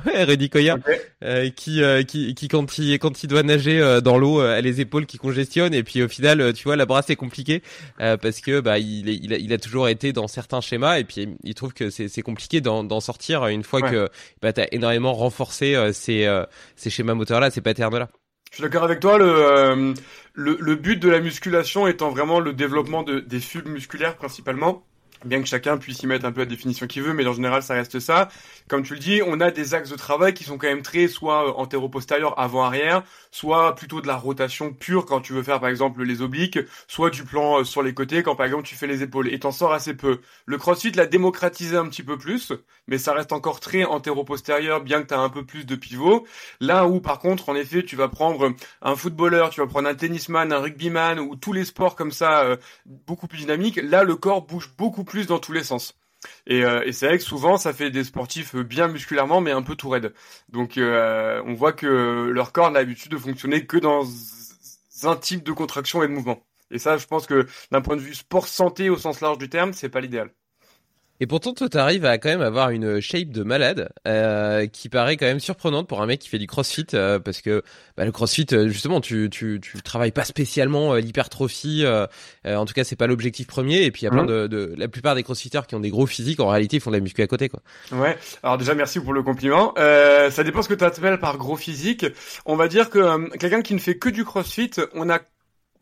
Ouais, 0.06 0.24
Rudy 0.24 0.50
Koya, 0.50 0.78
euh, 1.24 1.50
qui, 1.50 1.82
euh, 1.82 2.04
qui, 2.04 2.36
qui 2.36 2.48
quand 2.48 2.78
il 2.78 3.00
quand 3.00 3.24
il 3.24 3.28
doit 3.28 3.44
nager 3.44 3.80
euh, 3.80 4.02
dans 4.02 4.18
l'eau, 4.18 4.40
a 4.42 4.60
les 4.60 4.82
épaules 4.82 5.06
qui 5.06 5.18
congestionnent 5.18 5.74
et 5.74 5.84
puis 5.84 6.04
au 6.04 6.08
final, 6.08 6.54
tu 6.54 6.66
vois, 6.66 6.76
la 6.76 6.86
brasse 6.86 7.10
est 7.10 7.16
compliquée 7.16 7.62
parce 7.98 8.42
que 8.42 8.60
bah 8.60 8.78
il, 8.78 9.08
il, 9.08 9.34
a, 9.34 9.38
il 9.38 9.54
a 9.54 9.58
toujours 9.58 9.88
été 9.88 10.12
dans 10.12 10.28
certains 10.28 10.60
schémas 10.60 11.00
et 11.00 11.04
puis 11.04 11.30
il 11.44 11.56
trouve 11.56 11.74
que 11.74 11.90
c'est 11.90 12.22
compliqué 12.22 12.62
d'en 12.62 13.00
sortir 13.00 13.46
une 13.48 13.64
fois 13.64 13.82
que 13.82 14.10
bah 14.42 14.52
t'as 14.52 14.68
énormément 14.72 15.14
renforcé 15.14 15.76
ces 15.94 16.28
ces 16.76 16.90
schémas 16.90 17.14
moteurs 17.14 17.40
là, 17.40 17.50
ces 17.50 17.62
patterns 17.62 17.98
là. 17.98 18.10
Je 18.52 18.58
suis 18.58 18.64
d'accord 18.64 18.84
avec 18.84 19.00
toi. 19.00 19.18
Le, 19.18 19.94
le 20.34 20.58
le 20.60 20.76
but 20.76 20.98
de 20.98 21.10
la 21.10 21.20
musculation 21.20 21.88
étant 21.88 22.10
vraiment 22.10 22.40
le 22.40 22.54
développement 22.54 23.04
de, 23.04 23.20
des 23.20 23.40
fibres 23.40 23.70
musculaires 23.70 24.16
principalement 24.16 24.84
bien 25.26 25.42
que 25.42 25.48
chacun 25.48 25.78
puisse 25.78 26.02
y 26.04 26.08
mettre 26.08 26.26
un 26.26 26.32
peu 26.32 26.42
la 26.42 26.46
définition 26.46 26.88
qu'il 26.88 27.04
veut, 27.04 27.14
mais 27.14 27.26
en 27.26 27.34
général, 27.34 27.64
ça 27.64 27.74
reste 27.74 28.00
ça. 28.00 28.30
Comme 28.68 28.82
tu 28.82 28.94
le 28.96 29.00
dis, 29.00 29.22
on 29.24 29.42
a 29.42 29.52
des 29.52 29.76
axes 29.76 29.92
de 29.92 29.96
travail 29.96 30.34
qui 30.34 30.44
sont 30.44 30.58
quand 30.58 30.66
même 30.66 30.82
très 30.82 31.08
soit 31.08 31.50
euh, 31.50 31.54
antéro-postérieur, 31.54 32.40
avant-arrière, 32.40 33.04
soit 33.30 33.76
plutôt 33.76 34.02
de 34.02 34.08
la 34.08 34.16
rotation 34.16 34.74
pure 34.74 35.06
quand 35.06 35.22
tu 35.22 35.34
veux 35.34 35.44
faire 35.44 35.60
par 35.60 35.70
exemple 35.70 36.02
les 36.04 36.24
obliques, 36.24 36.58
soit 36.88 37.12
du 37.12 37.24
plan 37.24 37.60
euh, 37.60 37.64
sur 37.64 37.84
les 37.84 37.94
côtés 37.94 38.24
quand 38.24 38.36
par 38.36 38.48
exemple 38.48 38.64
tu 38.64 38.74
fais 38.74 38.88
les 38.88 39.04
épaules. 39.04 39.32
Et 39.32 39.38
t'en 39.38 39.52
sors 39.52 39.72
assez 39.72 39.94
peu. 39.94 40.20
Le 40.48 40.58
CrossFit 40.58 40.92
l'a 40.94 41.06
démocratisé 41.06 41.78
un 41.78 41.88
petit 41.88 42.02
peu 42.02 42.18
plus, 42.18 42.54
mais 42.88 42.98
ça 42.98 43.14
reste 43.14 43.34
encore 43.34 43.60
très 43.60 43.84
antéro-postérieur, 43.84 44.82
bien 44.82 45.04
que 45.04 45.10
tu 45.10 45.14
as 45.14 45.20
un 45.20 45.30
peu 45.30 45.46
plus 45.46 45.68
de 45.68 45.76
pivot. 45.76 46.26
Là 46.60 46.88
où 46.88 47.02
par 47.02 47.20
contre, 47.20 47.50
en 47.50 47.56
effet, 47.56 47.84
tu 47.84 47.96
vas 47.96 48.08
prendre 48.10 48.52
un 48.82 48.96
footballeur, 48.96 49.52
tu 49.52 49.62
vas 49.62 49.68
prendre 49.68 49.88
un 49.88 49.96
tennisman, 49.96 50.52
un 50.52 50.60
rugbyman, 50.60 51.20
ou 51.20 51.36
tous 51.36 51.54
les 51.54 51.66
sports 51.66 51.96
comme 51.96 52.12
ça, 52.12 52.42
euh, 52.42 52.58
beaucoup 52.88 53.28
plus 53.28 53.38
dynamiques, 53.38 53.80
là 53.84 54.04
le 54.04 54.16
corps 54.16 54.42
bouge 54.42 54.72
beaucoup 54.76 55.04
plus 55.04 55.28
dans 55.28 55.38
tous 55.38 55.52
les 55.52 55.64
sens. 55.64 55.96
Euh, 56.50 56.82
et, 56.84 56.92
c'est 56.92 57.08
vrai 57.08 57.18
que 57.18 57.24
souvent, 57.24 57.58
ça 57.58 57.74
fait 57.74 57.92
des 57.92 58.04
sportifs 58.04 58.56
bien 58.56 58.88
musculairement, 58.88 59.42
mais 59.42 59.52
un 59.52 59.64
peu 59.64 59.76
tout 59.76 59.90
raide. 59.90 60.14
Donc, 60.50 60.78
euh, 60.78 61.42
on 61.46 61.54
voit 61.54 61.74
que 61.74 61.88
leur 62.32 62.52
corps 62.52 62.72
n'a 62.72 62.80
l'habitude 62.80 63.12
de 63.12 63.18
fonctionner 63.18 63.66
que 63.66 63.78
dans 63.78 64.06
un 65.04 65.16
type 65.16 65.44
de 65.44 65.52
contraction 65.52 66.04
et 66.04 66.08
de 66.08 66.14
mouvement. 66.14 66.46
Et 66.72 66.80
ça, 66.80 66.98
je 66.98 67.06
pense 67.06 67.28
que 67.28 67.48
d'un 67.72 67.82
point 67.82 67.96
de 67.96 68.02
vue 68.02 68.16
sport 68.16 68.48
santé 68.48 68.90
au 68.90 68.98
sens 68.98 69.22
large 69.22 69.38
du 69.38 69.50
terme, 69.50 69.74
c'est 69.74 69.90
pas 69.90 70.02
l'idéal. 70.02 70.32
Et 71.22 71.28
pourtant, 71.28 71.54
toi, 71.54 71.70
t'arrives 71.70 72.06
à 72.06 72.18
quand 72.18 72.28
même 72.28 72.42
avoir 72.42 72.72
une 72.72 73.00
shape 73.00 73.30
de 73.30 73.44
malade 73.44 73.90
euh, 74.06 74.68
qui 74.68 74.90
paraît 74.90 75.16
quand 75.16 75.26
même 75.26 75.40
surprenante 75.40 75.88
pour 75.88 76.02
un 76.02 76.06
mec 76.08 76.20
qui 76.20 76.28
fait 76.28 76.40
du 76.40 76.48
CrossFit, 76.48 76.88
euh, 76.94 77.20
parce 77.20 77.42
que 77.42 77.64
bah, 77.96 78.04
le 78.04 78.12
CrossFit, 78.12 78.48
euh, 78.52 78.68
justement, 78.68 79.00
tu 79.00 79.30
tu 79.30 79.62
tu 79.62 79.82
travailles 79.82 80.12
pas 80.12 80.26
spécialement 80.26 80.94
euh, 80.94 81.00
l'hypertrophie. 81.00 81.84
Euh, 81.86 82.08
en 82.46 82.66
tout 82.66 82.74
cas, 82.74 82.84
c'est 82.84 82.98
pas 82.98 83.08
l'objectif 83.08 83.48
premier. 83.48 83.84
Et 83.84 83.92
puis 83.92 84.02
il 84.02 84.06
y 84.06 84.08
a 84.08 84.12
plein 84.12 84.24
mmh. 84.24 84.28
de, 84.28 84.48
de, 84.48 84.76
la 84.78 84.90
plupart 84.90 85.16
des 85.16 85.24
CrossFitters 85.24 85.68
qui 85.68 85.76
ont 85.76 85.80
des 85.80 85.90
gros 85.90 86.06
physiques, 86.06 86.42
en 86.42 86.50
réalité, 86.50 86.78
ils 86.78 86.82
font 86.82 86.92
de 86.92 86.98
la 86.98 87.02
muscu 87.02 87.22
à 87.22 87.28
côté, 87.28 87.48
quoi. 87.48 87.62
Ouais. 87.94 88.18
Alors 88.44 88.58
déjà, 88.58 88.76
merci 88.76 89.00
pour 89.00 89.14
le 89.14 89.24
compliment. 89.24 89.74
ça 89.76 90.44
dépend 90.44 90.62
ce 90.62 90.70
que 90.70 90.74
tu 90.74 90.84
appelles 90.84 91.20
par 91.20 91.38
gros 91.38 91.56
physique. 91.56 92.06
On 92.46 92.58
va 92.58 92.68
dire 92.68 92.90
que 92.90 93.30
quelqu'un 93.38 93.62
qui 93.62 93.74
ne 93.74 93.80
fait 93.80 93.98
que 93.98 94.10
du 94.10 94.26
CrossFit, 94.26 94.72
on 94.94 95.10
a 95.10 95.20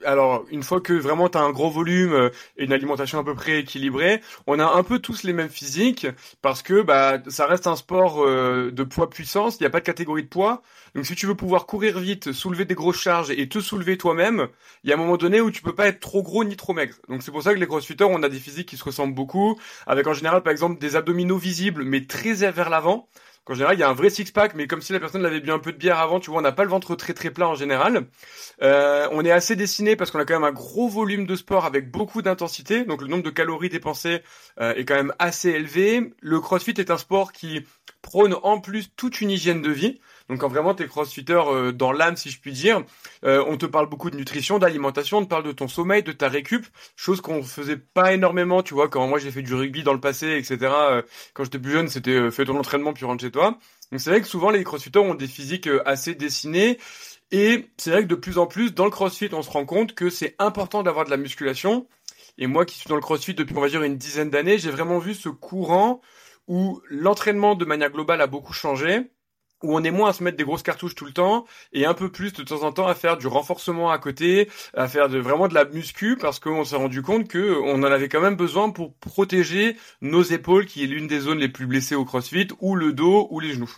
alors 0.06 0.46
une 0.52 0.64
fois 0.64 0.82
que 0.82 0.94
vraiment 0.94 1.30
tu 1.30 1.38
as 1.38 1.42
un 1.42 1.52
gros 1.52 1.70
volume 1.70 2.14
euh, 2.14 2.30
et 2.58 2.66
une 2.66 2.74
alimentation 2.74 3.20
à 3.20 3.24
peu 3.24 3.36
près 3.36 3.60
équilibrée, 3.60 4.22
on 4.48 4.60
a 4.60 4.66
un 4.66 4.84
peu 4.84 5.00
tous 5.00 5.24
les 5.24 5.34
mêmes 5.34 5.50
physiques 5.50 6.08
parce 6.42 6.62
que 6.62 6.82
bah 6.82 7.20
ça 7.28 7.46
reste 7.46 7.68
un 7.68 7.76
sport 7.76 8.24
euh, 8.26 8.72
de 8.72 8.84
poids 8.84 9.10
puissance, 9.10 9.58
il 9.60 9.64
n'y 9.64 9.68
a 9.68 9.70
pas 9.70 9.80
de 9.80 9.86
catégorie 9.86 10.24
de 10.24 10.28
poids. 10.28 10.62
Donc 10.96 11.06
si 11.06 11.16
tu 11.16 11.26
veux 11.26 11.36
pouvoir 11.36 11.66
courir 11.66 11.98
vite, 12.00 12.34
soulever 12.34 12.66
des 12.66 12.76
grosses 12.76 13.00
charges 13.00 13.32
et 13.32 13.50
te 13.50 13.60
soulever 13.60 13.98
toi-même, 13.98 14.48
il 14.84 14.90
y 14.90 14.94
a 14.94 14.96
un 14.96 15.00
moment 15.00 15.18
donné 15.18 15.42
où 15.42 15.50
tu 15.50 15.62
peux 15.62 15.74
pas 15.74 15.88
être 15.88 16.00
trop 16.00 16.22
gros 16.22 16.44
ni 16.44 16.56
trop 16.56 16.74
maigre. 16.74 16.96
Donc 17.10 17.24
c'est 17.24 17.32
pour 17.32 17.42
ça 17.42 17.54
que 17.54 17.60
les 17.60 17.68
crossfitters, 17.68 18.04
on 18.04 18.22
a 18.22 18.30
des 18.30 18.40
physiques 18.40 18.70
qui 18.70 18.78
se 18.78 18.84
ressemblent 18.84 19.16
beaucoup 19.16 19.58
avec 19.88 20.06
en 20.08 20.14
général 20.14 20.44
par 20.44 20.52
exemple 20.52 20.80
des 20.80 20.96
abdominaux 20.96 21.38
visibles 21.38 21.84
mais 21.84 22.06
très 22.06 22.34
vers 22.34 22.70
l'avant 22.70 23.08
qu'en 23.46 23.54
général 23.54 23.76
il 23.76 23.80
y 23.80 23.84
a 23.84 23.90
un 23.90 23.94
vrai 23.94 24.10
six 24.10 24.32
pack 24.32 24.56
mais 24.56 24.68
comme 24.68 24.82
si 24.82 24.94
la 24.94 25.00
personne 25.00 25.22
l'avait 25.22 25.40
bu 25.40 25.52
un 25.52 25.60
peu 25.60 25.72
de 25.72 25.78
bière 25.78 26.00
avant 26.00 26.20
tu 26.20 26.30
vois 26.30 26.40
on 26.40 26.44
n'a 26.44 26.52
pas 26.52 26.64
le 26.64 26.70
ventre 26.70 26.96
très 26.96 27.14
très 27.14 27.32
plat 27.32 27.48
en 27.48 27.56
général. 27.56 28.08
Euh, 28.62 29.08
on 29.12 29.26
est 29.26 29.32
assez 29.32 29.56
dessiné 29.56 29.96
parce 29.96 30.12
qu'on 30.12 30.20
a 30.20 30.26
quand 30.26 30.34
même 30.34 30.44
un 30.44 30.52
gros 30.52 30.88
volume 30.88 31.26
de 31.26 31.36
sport 31.36 31.66
avec 31.66 31.92
beaucoup 31.92 32.22
d'intensité. 32.22 32.86
Donc 32.86 33.02
le 33.02 33.08
nombre 33.08 33.24
de 33.24 33.30
calories 33.30 33.70
dépensées 33.70 34.22
euh, 34.60 34.74
est 34.76 34.86
quand 34.86 34.96
même 34.96 35.14
assez 35.20 35.50
élevé. 35.50 36.14
Le 36.22 36.40
crossfit 36.40 36.74
est 36.78 36.92
un 36.92 36.98
sport 36.98 37.32
qui 37.32 37.66
prône 38.02 38.36
en 38.44 38.60
plus 38.60 38.94
toute 38.96 39.22
une 39.22 39.32
hygiène 39.32 39.62
de 39.62 39.72
vie 39.72 40.00
donc 40.30 40.40
quand 40.40 40.48
vraiment 40.48 40.74
t'es 40.74 40.88
crossfitter 40.88 41.42
euh, 41.48 41.72
dans 41.72 41.92
l'âme, 41.92 42.16
si 42.16 42.30
je 42.30 42.40
puis 42.40 42.54
dire, 42.54 42.84
euh, 43.26 43.44
on 43.48 43.58
te 43.58 43.66
parle 43.66 43.90
beaucoup 43.90 44.10
de 44.10 44.16
nutrition, 44.16 44.60
d'alimentation, 44.60 45.18
on 45.20 45.24
te 45.24 45.30
parle 45.30 45.44
de 45.44 45.52
ton 45.52 45.68
sommeil, 45.68 46.04
de 46.04 46.12
ta 46.12 46.30
récup, 46.30 46.66
chose 46.96 47.22
qu'on 47.22 47.44
faisait 47.44 47.78
pas 47.78 48.14
énormément, 48.14 48.64
tu 48.64 48.74
vois, 48.74 48.88
quand 48.88 49.06
moi 49.08 49.20
j'ai 49.20 49.32
fait 49.32 49.42
du 49.42 49.54
rugby 49.54 49.84
dans 49.84 49.94
le 49.94 50.00
passé, 50.00 50.38
etc. 50.38 50.58
Euh, 50.62 51.02
quand 51.34 51.44
j'étais 51.44 51.60
plus 51.60 51.72
jeune, 51.72 51.88
c'était 51.88 52.32
fait 52.32 52.46
ton 52.46 52.58
entraînement 52.58 52.94
puis 52.94 53.06
rentre 53.06 53.24
chez 53.24 53.32
toi. 53.32 53.58
Donc 53.92 54.00
c'est 54.00 54.10
vrai 54.10 54.22
que 54.22 54.28
souvent 54.28 54.50
les 54.50 54.64
crossfitters 54.64 55.00
ont 55.00 55.16
des 55.16 55.28
physiques 55.28 55.70
assez 55.86 56.16
dessinées. 56.16 56.80
Et 57.32 57.70
c'est 57.78 57.92
vrai 57.92 58.04
que 58.04 58.08
de 58.08 58.16
plus 58.16 58.38
en 58.38 58.46
plus, 58.46 58.74
dans 58.74 58.86
le 58.86 58.92
crossfit, 58.92 59.30
on 59.34 59.42
se 59.42 59.50
rend 59.50 59.66
compte 59.66 59.96
que 59.96 60.10
c'est 60.10 60.36
important 60.40 60.84
d'avoir 60.84 61.06
de 61.06 61.10
la 61.10 61.18
musculation. 61.18 61.88
Et 62.38 62.48
moi 62.48 62.66
qui 62.66 62.78
suis 62.78 62.88
dans 62.88 62.96
le 62.96 63.02
crossfit 63.02 63.34
depuis, 63.34 63.56
on 63.58 63.62
va 63.62 63.70
dire, 63.70 63.84
une 63.84 63.98
dizaine 63.98 64.30
d'années, 64.30 64.58
j'ai 64.58 64.72
vraiment 64.72 65.00
vu 65.00 65.14
ce 65.14 65.30
courant 65.30 66.02
où 66.48 66.82
l'entraînement 66.90 67.56
de 67.56 67.66
manière 67.66 67.92
globale 67.92 68.22
a 68.22 68.28
beaucoup 68.28 68.54
changé 68.54 69.12
où 69.64 69.76
on 69.76 69.84
est 69.84 69.92
moins 69.92 70.10
à 70.10 70.14
se 70.14 70.24
mettre 70.24 70.38
des 70.38 70.44
grosses 70.44 70.64
cartouches 70.64 70.96
tout 70.96 71.06
le 71.06 71.14
temps 71.14 71.46
et 71.72 71.86
un 71.86 71.94
peu 71.94 72.12
plus 72.12 72.34
de 72.34 72.44
temps 72.44 72.64
en 72.64 72.72
temps 72.72 72.88
à 72.88 72.96
faire 72.96 73.18
du 73.18 73.28
renforcement 73.28 73.90
à 73.90 73.98
côté, 73.98 74.50
à 74.76 74.88
faire 74.88 75.10
vraiment 75.10 75.48
de 75.48 75.54
la 75.54 75.66
muscu 75.66 76.18
parce 76.18 76.40
qu'on 76.40 76.64
s'est 76.64 76.76
rendu 76.76 77.02
compte 77.02 77.28
que 77.28 77.60
on 77.64 77.76
en 77.76 77.84
avait 77.84 78.10
quand 78.10 78.22
même 78.22 78.36
besoin 78.36 78.70
pour 78.70 78.94
protéger 78.94 79.76
nos 80.02 80.22
épaules 80.22 80.66
qui 80.66 80.84
est 80.84 80.88
l'une 80.88 81.08
des 81.08 81.22
zones 81.22 81.40
les 81.40 81.50
plus 81.50 81.66
blessées 81.66 81.96
au 81.96 82.06
CrossFit 82.06 82.48
ou 82.60 82.76
le 82.76 82.94
dos 82.94 83.28
ou 83.32 83.40
les 83.40 83.54
genoux. 83.54 83.76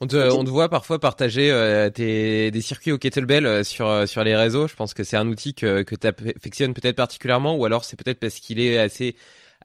On 0.00 0.06
te, 0.06 0.50
voit 0.50 0.68
parfois 0.68 0.98
partager 0.98 1.50
euh, 1.50 1.88
des 1.88 2.60
circuits 2.60 2.92
au 2.92 2.98
kettlebell 2.98 3.46
euh, 3.46 3.64
sur 3.64 3.88
euh, 3.88 4.04
sur 4.04 4.22
les 4.24 4.36
réseaux. 4.36 4.68
Je 4.68 4.74
pense 4.74 4.92
que 4.92 5.04
c'est 5.04 5.16
un 5.16 5.26
outil 5.26 5.54
que 5.54 5.82
que 5.82 5.94
tu 5.94 6.06
affectionnes 6.06 6.74
peut-être 6.74 6.96
particulièrement, 6.96 7.56
ou 7.56 7.64
alors 7.64 7.84
c'est 7.84 7.96
peut-être 7.96 8.20
parce 8.20 8.34
qu'il 8.34 8.60
est 8.60 8.76
assez 8.76 9.16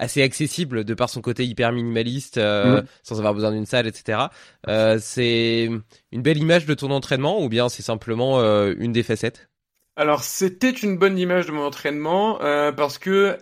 assez 0.02 0.24
accessible 0.24 0.84
de 0.84 0.94
par 0.96 1.10
son 1.10 1.22
côté 1.22 1.46
hyper 1.46 1.72
minimaliste, 1.72 2.38
euh, 2.38 2.82
mm. 2.82 2.86
sans 3.04 3.20
avoir 3.20 3.34
besoin 3.34 3.52
d'une 3.52 3.68
salle, 3.68 3.88
etc. 3.88 4.24
Euh, 4.68 4.98
c'est 5.00 5.70
une 6.12 6.22
belle 6.22 6.40
image 6.40 6.66
de 6.66 6.74
ton 6.74 6.90
entraînement 6.92 7.42
ou 7.42 7.48
bien 7.48 7.70
c'est 7.70 7.84
simplement 7.84 8.40
euh, 8.40 8.74
une 8.80 8.92
des 8.92 9.04
facettes? 9.04 9.48
Alors 9.96 10.24
c'était 10.24 10.72
une 10.72 10.98
bonne 10.98 11.18
image 11.20 11.46
de 11.46 11.52
mon 11.52 11.64
entraînement 11.64 12.40
parce 12.76 12.98
que 12.98 13.38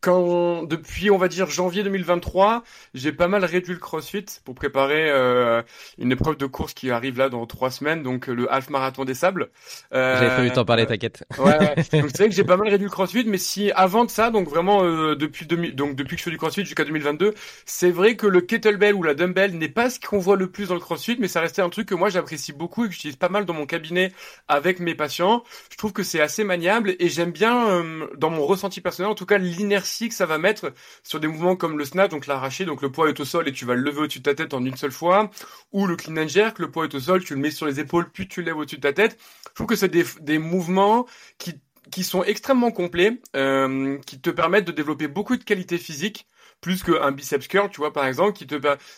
quand 0.00 0.62
depuis 0.62 1.10
on 1.10 1.18
va 1.18 1.28
dire 1.28 1.50
janvier 1.50 1.82
2023, 1.82 2.64
j'ai 2.94 3.12
pas 3.12 3.28
mal 3.28 3.44
réduit 3.44 3.74
le 3.74 3.80
CrossFit 3.80 4.24
pour 4.44 4.54
préparer 4.54 5.10
euh, 5.10 5.62
une 5.98 6.12
épreuve 6.12 6.36
de 6.36 6.46
course 6.46 6.72
qui 6.72 6.90
arrive 6.90 7.18
là 7.18 7.28
dans 7.28 7.46
trois 7.46 7.70
semaines, 7.70 8.02
donc 8.02 8.26
le 8.26 8.50
half 8.50 8.70
marathon 8.70 9.04
des 9.04 9.14
sables. 9.14 9.50
Euh, 9.92 10.18
J'avais 10.18 10.34
prévu 10.34 10.50
t'en 10.52 10.64
parler, 10.64 10.86
t'inquiète. 10.86 11.24
Ouais, 11.38 11.58
ouais. 11.58 11.74
donc 12.00 12.10
c'est 12.10 12.18
vrai 12.18 12.28
que 12.28 12.34
j'ai 12.34 12.44
pas 12.44 12.56
mal 12.56 12.68
réduit 12.68 12.86
le 12.86 12.90
CrossFit, 12.90 13.24
mais 13.26 13.38
si 13.38 13.70
avant 13.72 14.04
de 14.04 14.10
ça, 14.10 14.30
donc 14.30 14.48
vraiment 14.48 14.84
euh, 14.84 15.14
depuis 15.14 15.46
donc 15.46 15.96
depuis 15.96 16.16
que 16.16 16.20
je 16.20 16.24
fais 16.24 16.30
du 16.30 16.38
CrossFit 16.38 16.64
jusqu'à 16.64 16.84
2022, 16.84 17.34
c'est 17.66 17.90
vrai 17.90 18.16
que 18.16 18.26
le 18.26 18.40
kettlebell 18.40 18.94
ou 18.94 19.02
la 19.02 19.14
dumbbell 19.14 19.56
n'est 19.56 19.68
pas 19.68 19.90
ce 19.90 20.00
qu'on 20.00 20.18
voit 20.18 20.36
le 20.36 20.50
plus 20.50 20.68
dans 20.68 20.74
le 20.74 20.80
CrossFit, 20.80 21.16
mais 21.18 21.28
ça 21.28 21.40
restait 21.40 21.62
un 21.62 21.68
truc 21.68 21.88
que 21.88 21.94
moi 21.94 22.08
j'apprécie 22.08 22.52
beaucoup 22.52 22.84
et 22.84 22.88
que 22.88 22.94
j'utilise 22.94 23.16
pas 23.16 23.28
mal 23.28 23.44
dans 23.44 23.54
mon 23.54 23.66
cabinet 23.66 24.12
avec 24.48 24.80
mes 24.80 24.94
patients. 24.94 25.44
Je 25.70 25.76
trouve 25.76 25.92
que 25.92 26.02
c'est 26.02 26.20
assez 26.20 26.42
maniable 26.44 26.94
et 26.98 27.08
j'aime 27.08 27.32
bien 27.32 27.68
euh, 27.68 28.06
dans 28.16 28.30
mon 28.30 28.46
ressenti 28.46 28.80
personnel, 28.80 29.10
en 29.10 29.14
tout 29.14 29.26
cas 29.26 29.36
l'inertie 29.36 29.89
que 29.98 30.14
ça 30.14 30.26
va 30.26 30.38
mettre 30.38 30.72
sur 31.02 31.20
des 31.20 31.28
mouvements 31.28 31.56
comme 31.56 31.78
le 31.78 31.84
snatch, 31.84 32.10
donc 32.10 32.26
l'arraché, 32.26 32.64
donc 32.64 32.82
le 32.82 32.90
poids 32.90 33.08
est 33.08 33.20
au 33.20 33.24
sol 33.24 33.48
et 33.48 33.52
tu 33.52 33.64
vas 33.64 33.74
le 33.74 33.82
lever 33.82 34.02
au-dessus 34.02 34.20
de 34.20 34.24
ta 34.24 34.34
tête 34.34 34.54
en 34.54 34.64
une 34.64 34.76
seule 34.76 34.92
fois, 34.92 35.30
ou 35.72 35.86
le 35.86 35.96
clean 35.96 36.16
and 36.16 36.28
jerk, 36.28 36.58
le 36.58 36.70
poids 36.70 36.84
est 36.84 36.94
au 36.94 37.00
sol, 37.00 37.22
tu 37.24 37.34
le 37.34 37.40
mets 37.40 37.50
sur 37.50 37.66
les 37.66 37.80
épaules, 37.80 38.10
puis 38.10 38.28
tu 38.28 38.40
le 38.40 38.46
lèves 38.46 38.58
au-dessus 38.58 38.76
de 38.76 38.82
ta 38.82 38.92
tête. 38.92 39.18
Je 39.48 39.54
trouve 39.54 39.66
que 39.66 39.76
c'est 39.76 39.88
des, 39.88 40.04
des 40.20 40.38
mouvements 40.38 41.06
qui 41.38 41.60
qui 41.90 42.04
sont 42.04 42.22
extrêmement 42.22 42.70
complets, 42.70 43.20
euh, 43.34 43.98
qui 44.06 44.20
te 44.20 44.30
permettent 44.30 44.66
de 44.66 44.72
développer 44.72 45.08
beaucoup 45.08 45.36
de 45.36 45.42
qualités 45.42 45.78
physiques, 45.78 46.26
plus 46.60 46.82
qu'un 46.82 47.12
biceps 47.12 47.48
curl, 47.48 47.70
tu 47.70 47.78
vois, 47.78 47.92
par 47.92 48.06
exemple, 48.06 48.38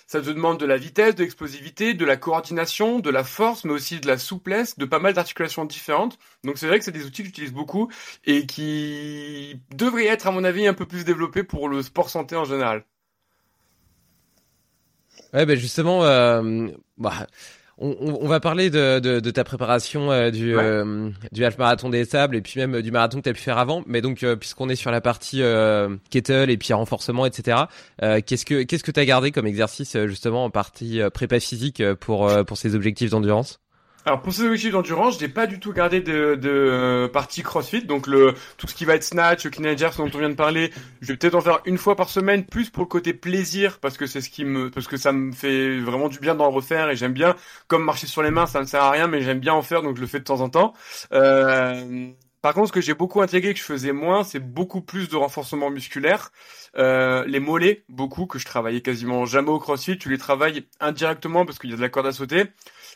ça 0.07 0.21
te 0.21 0.31
demande 0.31 0.59
de 0.59 0.67
la 0.67 0.77
vitesse, 0.77 1.15
de 1.15 1.23
l'explosivité, 1.23 1.95
de 1.95 2.05
la 2.05 2.17
coordination, 2.17 2.99
de 2.99 3.11
la 3.11 3.25
force, 3.25 3.65
mais 3.65 3.73
aussi 3.73 4.01
de 4.01 4.07
la 4.07 4.19
souplesse, 4.19 4.79
de 4.79 4.85
pas 4.85 4.99
mal 4.99 5.15
d'articulations 5.15 5.65
différentes. 5.65 6.19
Donc 6.45 6.59
c'est 6.59 6.67
vrai 6.67 6.79
que 6.79 6.85
c'est 6.85 6.93
des 6.93 7.07
outils 7.07 7.23
que 7.23 7.29
j'utilise 7.29 7.53
beaucoup 7.53 7.89
et 8.25 8.47
qui 8.47 9.61
devraient 9.71 10.07
être, 10.07 10.27
à 10.27 10.33
mon 10.33 10.45
avis, 10.45 10.67
un 10.67 10.75
peu 10.75 10.87
plus 10.87 11.05
développés 11.05 11.45
pour 11.45 11.69
le 11.69 11.83
sport 11.83 12.11
santé 12.11 12.37
en 12.37 12.45
général. 12.45 12.85
Ouais, 15.33 15.47
ben 15.47 15.57
justement, 15.57 16.05
euh, 16.05 16.69
bah, 16.99 17.27
on, 17.83 18.29
va 18.29 18.41
parler 18.41 18.71
de, 18.71 19.21
ta 19.31 19.45
préparation 19.45 20.13
euh, 20.13 20.31
du, 20.31 20.57
euh, 20.57 21.11
du 21.33 21.45
half 21.45 21.59
marathon 21.59 21.91
des 21.91 22.05
sables 22.05 22.37
et 22.37 22.41
puis 22.41 22.61
même 22.61 22.81
du 22.81 22.91
marathon 22.91 23.19
que 23.19 23.25
tu 23.25 23.29
as 23.29 23.33
pu 23.33 23.41
faire 23.41 23.59
avant. 23.59 23.83
Mais 23.87 24.01
donc, 24.01 24.23
euh, 24.23 24.37
puisqu'on 24.37 24.69
est 24.69 24.77
sur 24.77 24.91
la 24.91 25.01
partie 25.01 25.43
kettle 26.11 26.51
et 26.51 26.57
puis 26.57 26.73
renforcement, 26.73 27.27
etc., 27.27 27.63
qu'est-ce 28.01 28.47
que 28.47 28.63
qu'est-ce 28.63 28.85
que 28.85 28.91
tu 28.91 29.01
as 29.01 29.05
gardé 29.05 29.33
comme 29.33 29.47
exercice 29.47 29.97
justement 30.07 30.45
en 30.45 30.51
partie 30.51 31.01
prépa 31.13 31.41
physique 31.41 31.83
pour, 32.01 32.31
pour 32.47 32.57
ces 32.57 32.75
objectifs 32.75 33.11
d'endurance? 33.11 33.59
Alors 34.05 34.21
pour 34.21 34.33
ces 34.33 34.43
objectifs 34.43 34.73
d'endurance, 34.73 35.19
je 35.19 35.25
n'ai 35.25 35.29
pas 35.33 35.47
du 35.47 35.61
tout 35.61 35.73
gardé 35.73 36.01
de, 36.01 36.35
de 36.35 36.51
euh, 36.51 37.09
partie 37.09 37.43
CrossFit, 37.43 37.85
donc 37.85 38.07
le 38.07 38.35
tout 38.57 38.67
ce 38.67 38.75
qui 38.75 38.85
va 38.85 38.95
être 38.95 39.05
snatch, 39.05 39.49
clean 39.49 39.75
dont 39.75 40.11
on 40.15 40.19
vient 40.19 40.31
de 40.31 40.35
parler, 40.35 40.73
je 41.01 41.09
vais 41.09 41.17
peut-être 41.17 41.35
en 41.35 41.41
faire 41.41 41.61
une 41.67 41.79
fois 41.79 41.95
par 41.95 42.09
semaine, 42.09 42.45
plus 42.45 42.71
pour 42.71 42.83
le 42.83 42.89
côté 42.89 43.15
plaisir, 43.15 43.79
parce 43.81 43.97
que 43.97 44.07
c'est 44.07 44.21
ce 44.21 44.31
qui 44.31 44.45
me, 44.45 44.71
parce 44.71 44.89
que 44.89 44.97
ça 44.97 45.13
me 45.13 45.33
fait 45.33 45.79
vraiment 45.79 46.09
du 46.09 46.19
bien 46.19 46.35
d'en 46.35 46.51
refaire 46.51 46.91
et 46.91 46.97
j'aime 46.97 47.13
bien. 47.13 47.37
Comme 47.69 47.85
marcher 47.85 48.07
sur 48.07 48.23
les 48.23 48.31
mains, 48.31 48.47
ça 48.47 48.61
ne 48.61 48.67
sert 48.67 48.83
à 48.83 48.91
rien, 48.91 49.07
mais 49.07 49.23
j'aime 49.23 49.41
bien 49.41 49.55
en 49.55 49.63
faire, 49.63 49.83
donc 49.83 49.97
je 49.97 50.01
le 50.01 50.07
fais 50.07 50.19
de 50.19 50.25
temps 50.25 50.41
en 50.41 50.49
temps. 50.49 50.73
Euh, 51.13 52.11
par 52.43 52.55
contre, 52.55 52.69
ce 52.69 52.73
que 52.73 52.81
j'ai 52.81 52.95
beaucoup 52.95 53.23
intégré 53.23 53.55
que 53.55 53.61
je 53.61 53.65
faisais 53.65 53.93
moins, 53.93 54.25
c'est 54.25 54.41
beaucoup 54.41 54.81
plus 54.81 55.09
de 55.09 55.15
renforcement 55.15 55.71
musculaire. 55.71 56.33
Euh, 56.77 57.25
les 57.29 57.39
mollets, 57.39 57.85
beaucoup, 57.89 58.27
que 58.27 58.41
je 58.41 58.45
travaillais 58.45 58.81
quasiment 58.81 59.27
jamais 59.27 59.51
au 59.51 59.61
CrossFit. 59.61 59.97
Tu 59.97 60.09
les 60.11 60.19
travailles 60.19 60.67
indirectement 60.81 61.47
parce 61.47 61.61
qu'il 61.61 61.71
y 61.71 61.73
a 61.73 61.77
de 61.77 61.81
la 61.81 61.89
corde 61.89 62.09
à 62.09 62.13
sauter. 62.13 62.47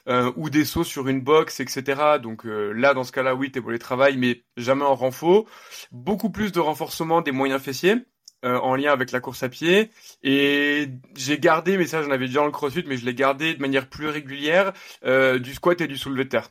Euh, 0.08 0.32
ou 0.36 0.50
des 0.50 0.64
sauts 0.64 0.84
sur 0.84 1.08
une 1.08 1.20
box, 1.20 1.58
etc. 1.58 2.18
Donc 2.22 2.46
euh, 2.46 2.70
là, 2.72 2.94
dans 2.94 3.02
ce 3.02 3.10
cas-là, 3.10 3.34
oui, 3.34 3.50
t'es 3.50 3.60
les 3.68 3.78
travail, 3.78 4.16
mais 4.16 4.44
jamais 4.56 4.84
en 4.84 4.94
renfort. 4.94 5.46
Beaucoup 5.90 6.30
plus 6.30 6.52
de 6.52 6.60
renforcement 6.60 7.22
des 7.22 7.32
moyens 7.32 7.60
fessiers. 7.60 7.96
Euh, 8.44 8.58
en 8.58 8.76
lien 8.76 8.92
avec 8.92 9.12
la 9.12 9.20
course 9.20 9.42
à 9.42 9.48
pied 9.48 9.90
et 10.22 10.88
j'ai 11.16 11.38
gardé 11.38 11.78
mais 11.78 11.86
ça 11.86 12.02
j'en 12.02 12.10
avais 12.10 12.26
déjà 12.26 12.40
dans 12.40 12.44
le 12.44 12.52
crossfit 12.52 12.84
mais 12.86 12.98
je 12.98 13.06
l'ai 13.06 13.14
gardé 13.14 13.54
de 13.54 13.60
manière 13.62 13.88
plus 13.88 14.08
régulière 14.08 14.74
du 15.02 15.54
squat 15.54 15.80
et 15.80 15.86
du 15.86 15.96
soulevé 15.96 16.24
de 16.24 16.28
terre 16.28 16.50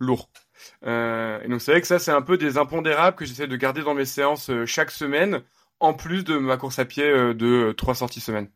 lourd 0.00 0.28
et 0.82 1.46
donc 1.48 1.62
c'est 1.62 1.70
vrai 1.70 1.80
que 1.80 1.86
ça 1.86 2.00
c'est 2.00 2.10
un 2.10 2.20
peu 2.20 2.36
des 2.36 2.58
impondérables 2.58 3.16
que 3.16 3.24
j'essaie 3.24 3.46
de 3.46 3.56
garder 3.56 3.82
dans 3.82 3.94
mes 3.94 4.06
séances 4.06 4.50
chaque 4.66 4.90
semaine 4.90 5.42
en 5.78 5.94
plus 5.94 6.24
de 6.24 6.36
ma 6.36 6.56
course 6.56 6.80
à 6.80 6.84
pied 6.84 7.04
de 7.08 7.72
trois 7.76 7.94
sorties 7.94 8.20
semaine 8.20 8.50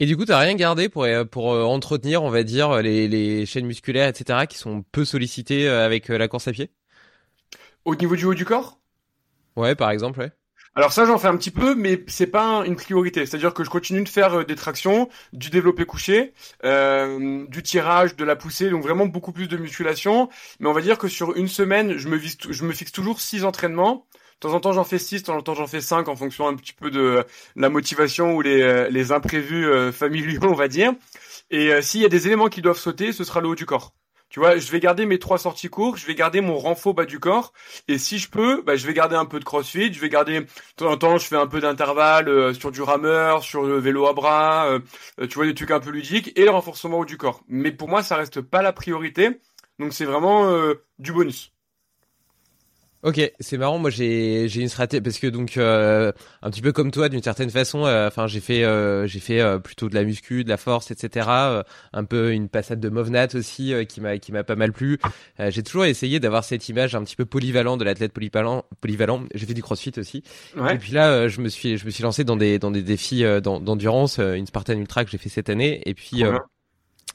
et 0.00 0.06
du 0.06 0.16
coup, 0.16 0.24
t'as 0.24 0.38
rien 0.38 0.54
gardé 0.54 0.88
pour 0.88 1.04
euh, 1.04 1.24
pour 1.24 1.52
euh, 1.52 1.64
entretenir, 1.64 2.22
on 2.22 2.30
va 2.30 2.42
dire, 2.42 2.82
les, 2.82 3.08
les 3.08 3.46
chaînes 3.46 3.66
musculaires, 3.66 4.08
etc., 4.08 4.46
qui 4.46 4.58
sont 4.58 4.82
peu 4.92 5.04
sollicitées 5.04 5.68
euh, 5.68 5.84
avec 5.84 6.08
la 6.08 6.28
course 6.28 6.48
à 6.48 6.52
pied? 6.52 6.70
Au 7.84 7.94
niveau 7.94 8.16
du 8.16 8.26
haut 8.26 8.34
du 8.34 8.44
corps? 8.44 8.78
Ouais, 9.56 9.74
par 9.74 9.90
exemple, 9.90 10.20
ouais. 10.20 10.32
Alors 10.74 10.92
ça, 10.92 11.06
j'en 11.06 11.16
fais 11.16 11.28
un 11.28 11.36
petit 11.38 11.50
peu, 11.50 11.74
mais 11.74 12.04
c'est 12.06 12.26
pas 12.26 12.64
une 12.66 12.76
priorité. 12.76 13.24
C'est-à-dire 13.24 13.54
que 13.54 13.64
je 13.64 13.70
continue 13.70 14.02
de 14.04 14.08
faire 14.10 14.44
des 14.44 14.54
tractions, 14.54 15.08
du 15.32 15.48
développé 15.48 15.86
couché, 15.86 16.34
euh, 16.64 17.46
du 17.48 17.62
tirage, 17.62 18.14
de 18.14 18.24
la 18.24 18.36
poussée, 18.36 18.68
donc 18.68 18.82
vraiment 18.82 19.06
beaucoup 19.06 19.32
plus 19.32 19.48
de 19.48 19.56
musculation. 19.56 20.28
Mais 20.60 20.68
on 20.68 20.74
va 20.74 20.82
dire 20.82 20.98
que 20.98 21.08
sur 21.08 21.34
une 21.34 21.48
semaine, 21.48 21.96
je 21.96 22.08
me, 22.08 22.18
je 22.18 22.64
me 22.64 22.72
fixe 22.72 22.92
toujours 22.92 23.20
six 23.20 23.44
entraînements. 23.44 24.06
De 24.42 24.48
temps 24.48 24.54
en 24.54 24.60
temps, 24.60 24.72
j'en 24.72 24.84
fais 24.84 24.98
6, 24.98 25.22
de 25.22 25.26
temps 25.26 25.36
en 25.38 25.42
temps, 25.42 25.54
j'en 25.54 25.66
fais 25.66 25.80
5 25.80 26.08
en 26.08 26.16
fonction 26.16 26.46
un 26.46 26.54
petit 26.56 26.74
peu 26.74 26.90
de 26.90 27.24
la 27.56 27.70
motivation 27.70 28.34
ou 28.34 28.42
les, 28.42 28.60
euh, 28.60 28.90
les 28.90 29.10
imprévus 29.10 29.66
euh, 29.66 29.92
familiaux, 29.92 30.40
on 30.42 30.52
va 30.52 30.68
dire. 30.68 30.92
Et 31.50 31.72
euh, 31.72 31.80
s'il 31.80 32.02
y 32.02 32.04
a 32.04 32.10
des 32.10 32.26
éléments 32.26 32.48
qui 32.48 32.60
doivent 32.60 32.76
sauter, 32.76 33.12
ce 33.12 33.24
sera 33.24 33.40
le 33.40 33.48
haut 33.48 33.54
du 33.54 33.64
corps. 33.64 33.94
Tu 34.28 34.38
vois, 34.38 34.58
je 34.58 34.70
vais 34.70 34.80
garder 34.80 35.06
mes 35.06 35.18
trois 35.18 35.38
sorties 35.38 35.68
courtes, 35.68 35.98
je 35.98 36.04
vais 36.06 36.14
garder 36.14 36.42
mon 36.42 36.58
renfort 36.58 36.92
bas 36.92 37.06
du 37.06 37.18
corps, 37.18 37.54
et 37.88 37.96
si 37.96 38.18
je 38.18 38.28
peux, 38.28 38.60
bah, 38.60 38.76
je 38.76 38.86
vais 38.86 38.92
garder 38.92 39.16
un 39.16 39.24
peu 39.24 39.38
de 39.38 39.44
crossfit, 39.44 39.94
je 39.94 40.00
vais 40.00 40.10
garder, 40.10 40.40
de 40.40 40.46
temps 40.76 40.90
en 40.90 40.96
temps, 40.98 41.16
je 41.16 41.26
fais 41.26 41.36
un 41.36 41.46
peu 41.46 41.60
d'intervalle 41.60 42.54
sur 42.54 42.72
du 42.72 42.82
rameur, 42.82 43.42
sur 43.44 43.62
le 43.62 43.78
vélo 43.78 44.06
à 44.06 44.12
bras, 44.14 44.80
tu 45.30 45.34
vois, 45.36 45.46
des 45.46 45.54
trucs 45.54 45.70
un 45.70 45.78
peu 45.78 45.90
ludiques, 45.90 46.32
et 46.36 46.42
le 46.42 46.50
renforcement 46.50 46.98
haut 46.98 47.04
du 47.04 47.16
corps. 47.16 47.44
Mais 47.48 47.70
pour 47.70 47.88
moi, 47.88 48.02
ça 48.02 48.16
reste 48.16 48.40
pas 48.40 48.62
la 48.62 48.72
priorité, 48.72 49.30
donc 49.78 49.92
c'est 49.92 50.04
vraiment 50.04 50.50
du 50.98 51.12
bonus. 51.12 51.55
Ok, 53.02 53.20
c'est 53.38 53.58
marrant. 53.58 53.78
Moi, 53.78 53.90
j'ai 53.90 54.48
j'ai 54.48 54.62
une 54.62 54.68
stratégie 54.68 55.00
parce 55.00 55.18
que 55.18 55.26
donc 55.26 55.56
euh, 55.58 56.12
un 56.42 56.50
petit 56.50 56.62
peu 56.62 56.72
comme 56.72 56.90
toi, 56.90 57.08
d'une 57.08 57.22
certaine 57.22 57.50
façon. 57.50 57.84
Euh, 57.84 58.08
enfin, 58.08 58.26
j'ai 58.26 58.40
fait 58.40 58.64
euh, 58.64 59.06
j'ai 59.06 59.20
fait 59.20 59.42
plutôt 59.60 59.88
de 59.88 59.94
la 59.94 60.02
muscu, 60.02 60.44
de 60.44 60.48
la 60.48 60.56
force, 60.56 60.90
etc. 60.90 61.28
un 61.92 62.04
peu 62.04 62.32
une 62.32 62.48
passade 62.48 62.80
de 62.80 62.88
Movnat 62.88 63.28
aussi 63.34 63.74
qui 63.88 64.00
m'a 64.00 64.18
qui 64.18 64.32
m'a 64.32 64.44
pas 64.44 64.56
mal 64.56 64.72
plu. 64.72 64.98
j'ai 65.38 65.62
toujours 65.62 65.84
essayé 65.84 66.20
d'avoir 66.20 66.44
cette 66.44 66.68
image 66.68 66.94
un 66.94 67.04
petit 67.04 67.16
peu 67.16 67.24
polyvalent 67.26 67.76
de 67.76 67.84
l'athlète 67.84 68.12
polyvalent. 68.12 68.64
Polyvalent. 68.80 69.24
J'ai 69.34 69.46
fait 69.46 69.54
du 69.54 69.62
CrossFit 69.62 69.92
aussi. 69.98 70.22
Et 70.70 70.78
puis 70.78 70.92
là, 70.92 71.28
je 71.28 71.40
me 71.40 71.48
suis 71.48 71.76
je 71.78 71.84
me 71.86 71.90
suis 71.90 72.02
lancé 72.02 72.24
dans 72.24 72.36
des 72.36 72.58
dans 72.58 72.70
des 72.70 72.82
défis 72.82 73.24
d'endurance, 73.42 74.18
une 74.18 74.46
Spartan 74.46 74.74
Ultra 74.74 75.04
que 75.04 75.10
j'ai 75.10 75.18
fait 75.18 75.28
cette 75.28 75.50
année. 75.50 75.82
Et 75.86 75.94
puis 75.94 76.24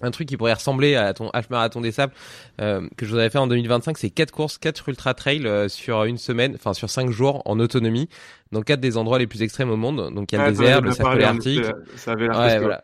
un 0.01 0.11
truc 0.11 0.27
qui 0.27 0.37
pourrait 0.37 0.53
ressembler 0.53 0.95
à 0.95 1.13
ton 1.13 1.29
half 1.31 1.49
marathon 1.49 1.81
des 1.81 1.91
sables 1.91 2.13
euh, 2.59 2.87
que 2.97 3.05
je 3.05 3.11
vous 3.11 3.17
avais 3.17 3.29
fait 3.29 3.37
en 3.37 3.47
2025 3.47 3.97
c'est 3.97 4.09
quatre 4.09 4.31
courses 4.31 4.57
quatre 4.57 4.87
ultra 4.89 5.13
trail 5.13 5.45
euh, 5.45 5.67
sur 5.67 6.03
une 6.03 6.17
semaine 6.17 6.53
enfin 6.55 6.73
sur 6.73 6.89
cinq 6.89 7.09
jours 7.09 7.41
en 7.45 7.59
autonomie 7.59 8.09
dans 8.51 8.61
quatre 8.61 8.79
des 8.79 8.97
endroits 8.97 9.19
les 9.19 9.27
plus 9.27 9.41
extrêmes 9.43 9.69
au 9.69 9.77
monde. 9.77 10.13
Donc 10.13 10.31
il 10.31 10.35
y 10.35 10.41
a 10.41 10.45
le 10.45 10.51
désert 10.51 10.81
le 10.81 10.91
cercle 10.91 11.23
arctique. 11.23 11.63
ça 11.95 12.11
avait 12.11 12.29
ouais, 12.29 12.59
voilà. 12.59 12.83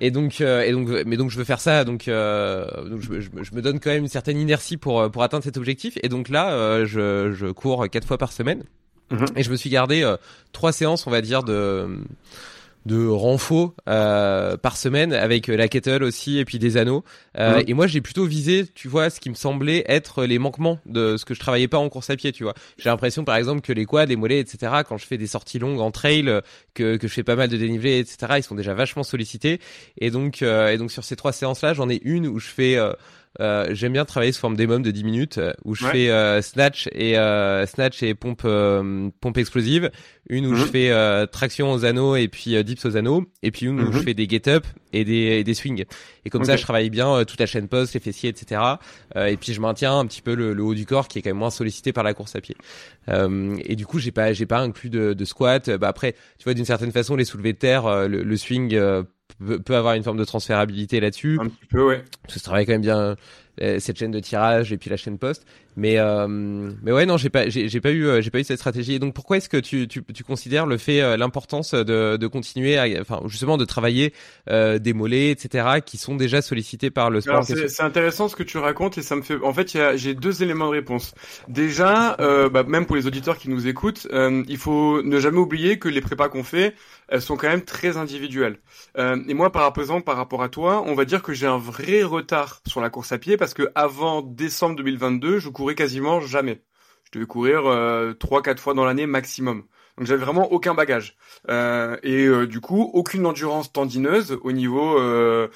et 0.00 0.10
donc 0.10 0.40
euh, 0.40 0.62
et 0.62 0.72
donc 0.72 0.88
mais 1.06 1.16
donc 1.16 1.30
je 1.30 1.38
veux 1.38 1.44
faire 1.44 1.60
ça 1.60 1.84
donc, 1.84 2.06
donc 2.06 3.00
je, 3.00 3.20
je, 3.20 3.54
me 3.54 3.62
donne 3.62 3.80
quand 3.80 3.90
même 3.90 4.02
une 4.02 4.08
certaine 4.08 4.38
inertie 4.38 4.76
pour 4.76 5.10
pour 5.10 5.22
atteindre 5.22 5.44
cet 5.44 5.56
objectif. 5.56 5.98
Et 6.02 6.08
donc 6.08 6.28
là 6.28 6.84
je, 6.84 7.32
je 7.32 7.46
cours 7.46 7.88
quatre 7.88 8.06
fois 8.06 8.18
par 8.18 8.32
semaine. 8.32 8.64
Mhm. 9.12 9.26
et 9.34 9.42
je 9.42 9.50
me 9.50 9.56
suis 9.56 9.70
gardé 9.70 10.08
trois 10.52 10.70
séances 10.70 11.08
on 11.08 11.10
va 11.10 11.20
dire 11.20 11.42
de 11.42 11.98
de 12.86 13.06
renfort 13.06 13.74
euh, 13.88 14.56
par 14.56 14.76
semaine 14.76 15.12
avec 15.12 15.48
la 15.48 15.68
kettle 15.68 16.02
aussi 16.02 16.38
et 16.38 16.44
puis 16.44 16.58
des 16.58 16.76
anneaux. 16.76 17.04
Euh, 17.38 17.62
et 17.66 17.74
moi 17.74 17.86
j'ai 17.86 18.00
plutôt 18.00 18.24
visé 18.24 18.66
tu 18.74 18.88
vois 18.88 19.10
ce 19.10 19.20
qui 19.20 19.28
me 19.28 19.34
semblait 19.34 19.84
être 19.86 20.24
les 20.24 20.38
manquements 20.38 20.78
de 20.86 21.16
ce 21.16 21.24
que 21.24 21.34
je 21.34 21.40
travaillais 21.40 21.68
pas 21.68 21.78
en 21.78 21.88
course 21.88 22.10
à 22.10 22.16
pied 22.16 22.32
tu 22.32 22.42
vois. 22.42 22.54
J'ai 22.78 22.88
l'impression 22.88 23.24
par 23.24 23.36
exemple 23.36 23.60
que 23.60 23.72
les 23.72 23.84
quads 23.84 24.06
les 24.06 24.16
mollets 24.16 24.40
etc 24.40 24.72
quand 24.88 24.96
je 24.96 25.06
fais 25.06 25.18
des 25.18 25.26
sorties 25.26 25.58
longues 25.58 25.80
en 25.80 25.90
trail 25.90 26.40
que, 26.74 26.96
que 26.96 27.06
je 27.06 27.12
fais 27.12 27.24
pas 27.24 27.36
mal 27.36 27.48
de 27.48 27.56
dénivelé 27.56 27.98
etc 27.98 28.34
ils 28.38 28.42
sont 28.42 28.54
déjà 28.54 28.74
vachement 28.74 29.02
sollicités. 29.02 29.60
Et 29.98 30.10
donc 30.10 30.42
euh, 30.42 30.72
et 30.72 30.78
donc 30.78 30.90
sur 30.90 31.04
ces 31.04 31.16
trois 31.16 31.32
séances 31.32 31.62
là 31.62 31.74
j'en 31.74 31.90
ai 31.90 32.00
une 32.02 32.26
où 32.26 32.38
je 32.38 32.48
fais 32.48 32.78
euh, 33.38 33.68
j'aime 33.70 33.92
bien 33.92 34.04
travailler 34.04 34.32
sous 34.32 34.40
forme 34.40 34.56
d'émum 34.56 34.82
de 34.82 34.90
10 34.90 35.04
minutes 35.04 35.38
euh, 35.38 35.52
où 35.64 35.76
je 35.76 35.86
fais 35.86 36.10
euh, 36.10 36.42
snatch 36.42 36.88
et 36.92 37.14
snatch 37.66 38.02
et 38.02 38.14
pompe 38.14 38.42
pompe 38.42 39.38
explosive, 39.38 39.90
une 40.28 40.46
où 40.46 40.56
je 40.56 40.64
mhm. 40.64 40.68
fais 40.68 41.26
traction 41.28 41.70
aux 41.72 41.84
anneaux 41.84 42.16
et 42.16 42.26
puis 42.26 42.62
dips 42.64 42.84
aux 42.84 42.96
anneaux 42.96 43.24
et 43.42 43.52
puis 43.52 43.66
une 43.66 43.80
où 43.80 43.92
je 43.92 43.98
mhm. 43.98 44.04
fais 44.04 44.14
des 44.14 44.28
get 44.28 44.48
up 44.48 44.66
et 44.92 45.04
des 45.04 45.44
des 45.44 45.54
swings. 45.54 45.84
Et 46.24 46.30
comme 46.30 46.44
ça 46.44 46.56
je 46.56 46.62
travaille 46.62 46.90
bien 46.90 47.24
toute 47.24 47.38
la 47.38 47.46
chaîne 47.46 47.68
poste, 47.68 47.94
les 47.94 48.00
fessiers 48.00 48.30
etc. 48.30 48.60
et 49.14 49.36
puis 49.36 49.52
je 49.52 49.60
maintiens 49.60 49.96
un 49.96 50.06
petit 50.06 50.22
peu 50.22 50.34
le, 50.34 50.60
haut 50.62 50.74
du 50.74 50.86
corps 50.86 51.06
qui 51.06 51.20
est 51.20 51.22
quand 51.22 51.30
même 51.30 51.36
moins 51.36 51.50
sollicité 51.50 51.92
par 51.92 52.02
la 52.02 52.14
course 52.14 52.34
à 52.34 52.40
pied. 52.40 52.56
et 53.08 53.76
du 53.76 53.86
coup 53.86 54.00
j'ai 54.00 54.12
pas 54.12 54.32
j'ai 54.32 54.46
pas 54.46 54.58
inclus 54.58 54.90
de, 54.90 55.12
de 55.12 55.24
squat. 55.24 55.70
Bah 55.70 55.88
après 55.88 56.14
tu 56.38 56.44
vois 56.44 56.54
d'une 56.54 56.64
certaine 56.64 56.92
façon 56.92 57.14
les 57.14 57.24
soulevés 57.24 57.52
de 57.52 57.58
terre, 57.58 58.08
le, 58.08 58.24
le 58.24 58.36
swing 58.36 58.76
peut, 59.38 59.76
avoir 59.76 59.94
une 59.94 60.02
forme 60.02 60.18
de 60.18 60.24
transférabilité 60.24 61.00
là-dessus. 61.00 61.38
Un 61.40 61.48
petit 61.48 61.66
peu, 61.66 61.86
ouais. 61.86 62.04
Parce 62.22 62.34
que 62.34 62.40
ça 62.40 62.44
travaille 62.44 62.66
quand 62.66 62.72
même 62.72 62.80
bien 62.80 63.16
euh, 63.62 63.78
cette 63.78 63.98
chaîne 63.98 64.10
de 64.10 64.20
tirage 64.20 64.72
et 64.72 64.78
puis 64.78 64.90
la 64.90 64.96
chaîne 64.96 65.18
poste. 65.18 65.46
Mais 65.76 65.98
euh, 65.98 66.26
mais 66.28 66.92
ouais 66.92 67.06
non 67.06 67.16
j'ai 67.16 67.30
pas 67.30 67.48
j'ai 67.48 67.80
pas 67.80 67.90
eu 67.90 68.06
euh, 68.06 68.20
j'ai 68.20 68.30
pas 68.30 68.40
eu 68.40 68.44
cette 68.44 68.58
stratégie. 68.58 68.94
Et 68.94 68.98
donc 68.98 69.14
pourquoi 69.14 69.36
est-ce 69.36 69.48
que 69.48 69.56
tu, 69.56 69.86
tu, 69.88 70.02
tu 70.02 70.24
considères 70.24 70.66
le 70.66 70.78
fait 70.78 71.16
l'importance 71.16 71.74
de, 71.74 72.16
de 72.16 72.26
continuer 72.26 72.76
à, 72.78 73.00
enfin 73.00 73.20
justement 73.26 73.56
de 73.56 73.64
travailler 73.64 74.12
des 74.48 74.92
mollets 74.92 75.30
etc 75.30 75.80
qui 75.84 75.96
sont 75.96 76.16
déjà 76.16 76.42
sollicités 76.42 76.90
par 76.90 77.10
le 77.10 77.20
sport. 77.20 77.44
C'est 77.44 77.82
intéressant 77.82 78.28
ce 78.28 78.36
que 78.36 78.42
tu 78.42 78.58
racontes 78.58 78.98
et 78.98 79.02
ça 79.02 79.16
me 79.16 79.22
fait 79.22 79.40
en 79.42 79.52
fait 79.52 79.78
j'ai 79.96 80.14
deux 80.14 80.42
éléments 80.42 80.66
de 80.66 80.72
réponse. 80.72 81.14
Déjà 81.48 82.16
bah, 82.18 82.64
même 82.64 82.86
pour 82.86 82.96
les 82.96 83.06
auditeurs 83.06 83.38
qui 83.38 83.48
nous 83.48 83.66
écoutent 83.66 84.08
il 84.12 84.58
faut 84.58 85.02
ne 85.02 85.20
jamais 85.20 85.38
oublier 85.38 85.78
que 85.78 85.88
les 85.88 86.00
prépas 86.00 86.28
qu'on 86.28 86.44
fait 86.44 86.74
elles 87.08 87.22
sont 87.22 87.36
quand 87.36 87.48
même 87.48 87.62
très 87.62 87.96
individuelles. 87.96 88.58
et 88.98 89.34
moi 89.34 89.52
par 89.52 89.72
exemple 89.78 90.04
par 90.04 90.16
rapport 90.16 90.42
à 90.42 90.48
toi 90.48 90.82
on 90.86 90.94
va 90.94 91.04
dire 91.04 91.22
que 91.22 91.32
j'ai 91.32 91.46
un 91.46 91.58
vrai 91.58 92.02
retard 92.02 92.60
sur 92.66 92.80
la 92.80 92.90
course 92.90 93.12
à 93.12 93.18
pied 93.18 93.36
parce 93.36 93.54
que 93.54 93.70
avant 93.74 94.22
décembre 94.22 94.76
2022, 94.76 95.38
je 95.38 95.48
courais 95.60 95.74
quasiment 95.74 96.20
jamais. 96.20 96.62
Je 97.04 97.18
devais 97.18 97.26
courir 97.26 97.62
trois, 98.18 98.42
quatre 98.42 98.60
fois 98.60 98.74
dans 98.74 98.84
l'année 98.84 99.06
maximum. 99.06 99.64
Donc 100.00 100.06
j'avais 100.06 100.24
vraiment 100.24 100.50
aucun 100.50 100.72
bagage. 100.72 101.14
Euh, 101.50 101.98
et 102.02 102.24
euh, 102.24 102.46
du 102.46 102.62
coup, 102.62 102.90
aucune 102.94 103.26
endurance 103.26 103.70
tendineuse 103.70 104.38
au 104.42 104.50
niveau 104.50 104.98
euh, 104.98 105.48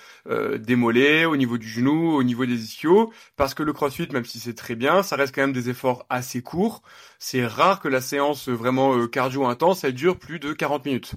des 0.59 0.77
mollets, 0.77 1.25
au 1.25 1.37
niveau 1.37 1.57
du 1.57 1.67
genou, 1.67 2.15
au 2.15 2.23
niveau 2.23 2.45
des 2.45 2.63
ischios, 2.63 3.11
parce 3.37 3.55
que 3.55 3.63
le 3.63 3.73
crossfit, 3.73 4.07
même 4.13 4.27
si 4.27 4.39
c'est 4.39 4.53
très 4.53 4.75
bien, 4.75 5.03
ça 5.03 5.17
reste 5.17 5.35
quand 5.35 5.41
même 5.41 5.55
des 5.55 5.71
efforts 5.71 6.05
assez 6.11 6.43
courts. 6.43 6.83
C'est 7.19 7.47
rare 7.47 7.81
que 7.81 7.89
la 7.89 8.03
séance 8.03 8.51
vraiment 8.51 9.07
cardio 9.07 9.47
intense, 9.47 9.83
elle 9.83 9.95
dure 9.95 10.19
plus 10.19 10.39
de 10.39 10.53
40 10.53 10.85
minutes. 10.85 11.15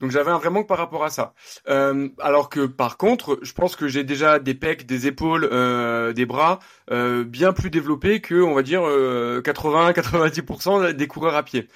Donc 0.00 0.10
j'avais 0.10 0.30
un 0.30 0.38
vrai 0.38 0.50
manque 0.50 0.68
par 0.68 0.78
rapport 0.78 1.04
à 1.04 1.10
ça. 1.10 1.34
Euh, 1.68 2.08
alors 2.20 2.48
que 2.48 2.66
par 2.66 2.96
contre, 2.96 3.38
je 3.42 3.52
pense 3.52 3.76
que 3.76 3.88
j'ai 3.88 4.04
déjà 4.04 4.38
des 4.38 4.54
pecs, 4.54 4.86
des 4.86 5.06
épaules, 5.06 5.48
euh, 5.50 6.12
des 6.12 6.26
bras 6.26 6.60
euh, 6.90 7.24
bien 7.24 7.52
plus 7.52 7.70
développés 7.70 8.20
que, 8.20 8.40
on 8.40 8.54
va 8.54 8.62
dire, 8.62 8.82
80-90% 8.82 10.92
des 10.92 11.06
coureurs 11.06 11.36
à 11.36 11.42
pied. 11.42 11.68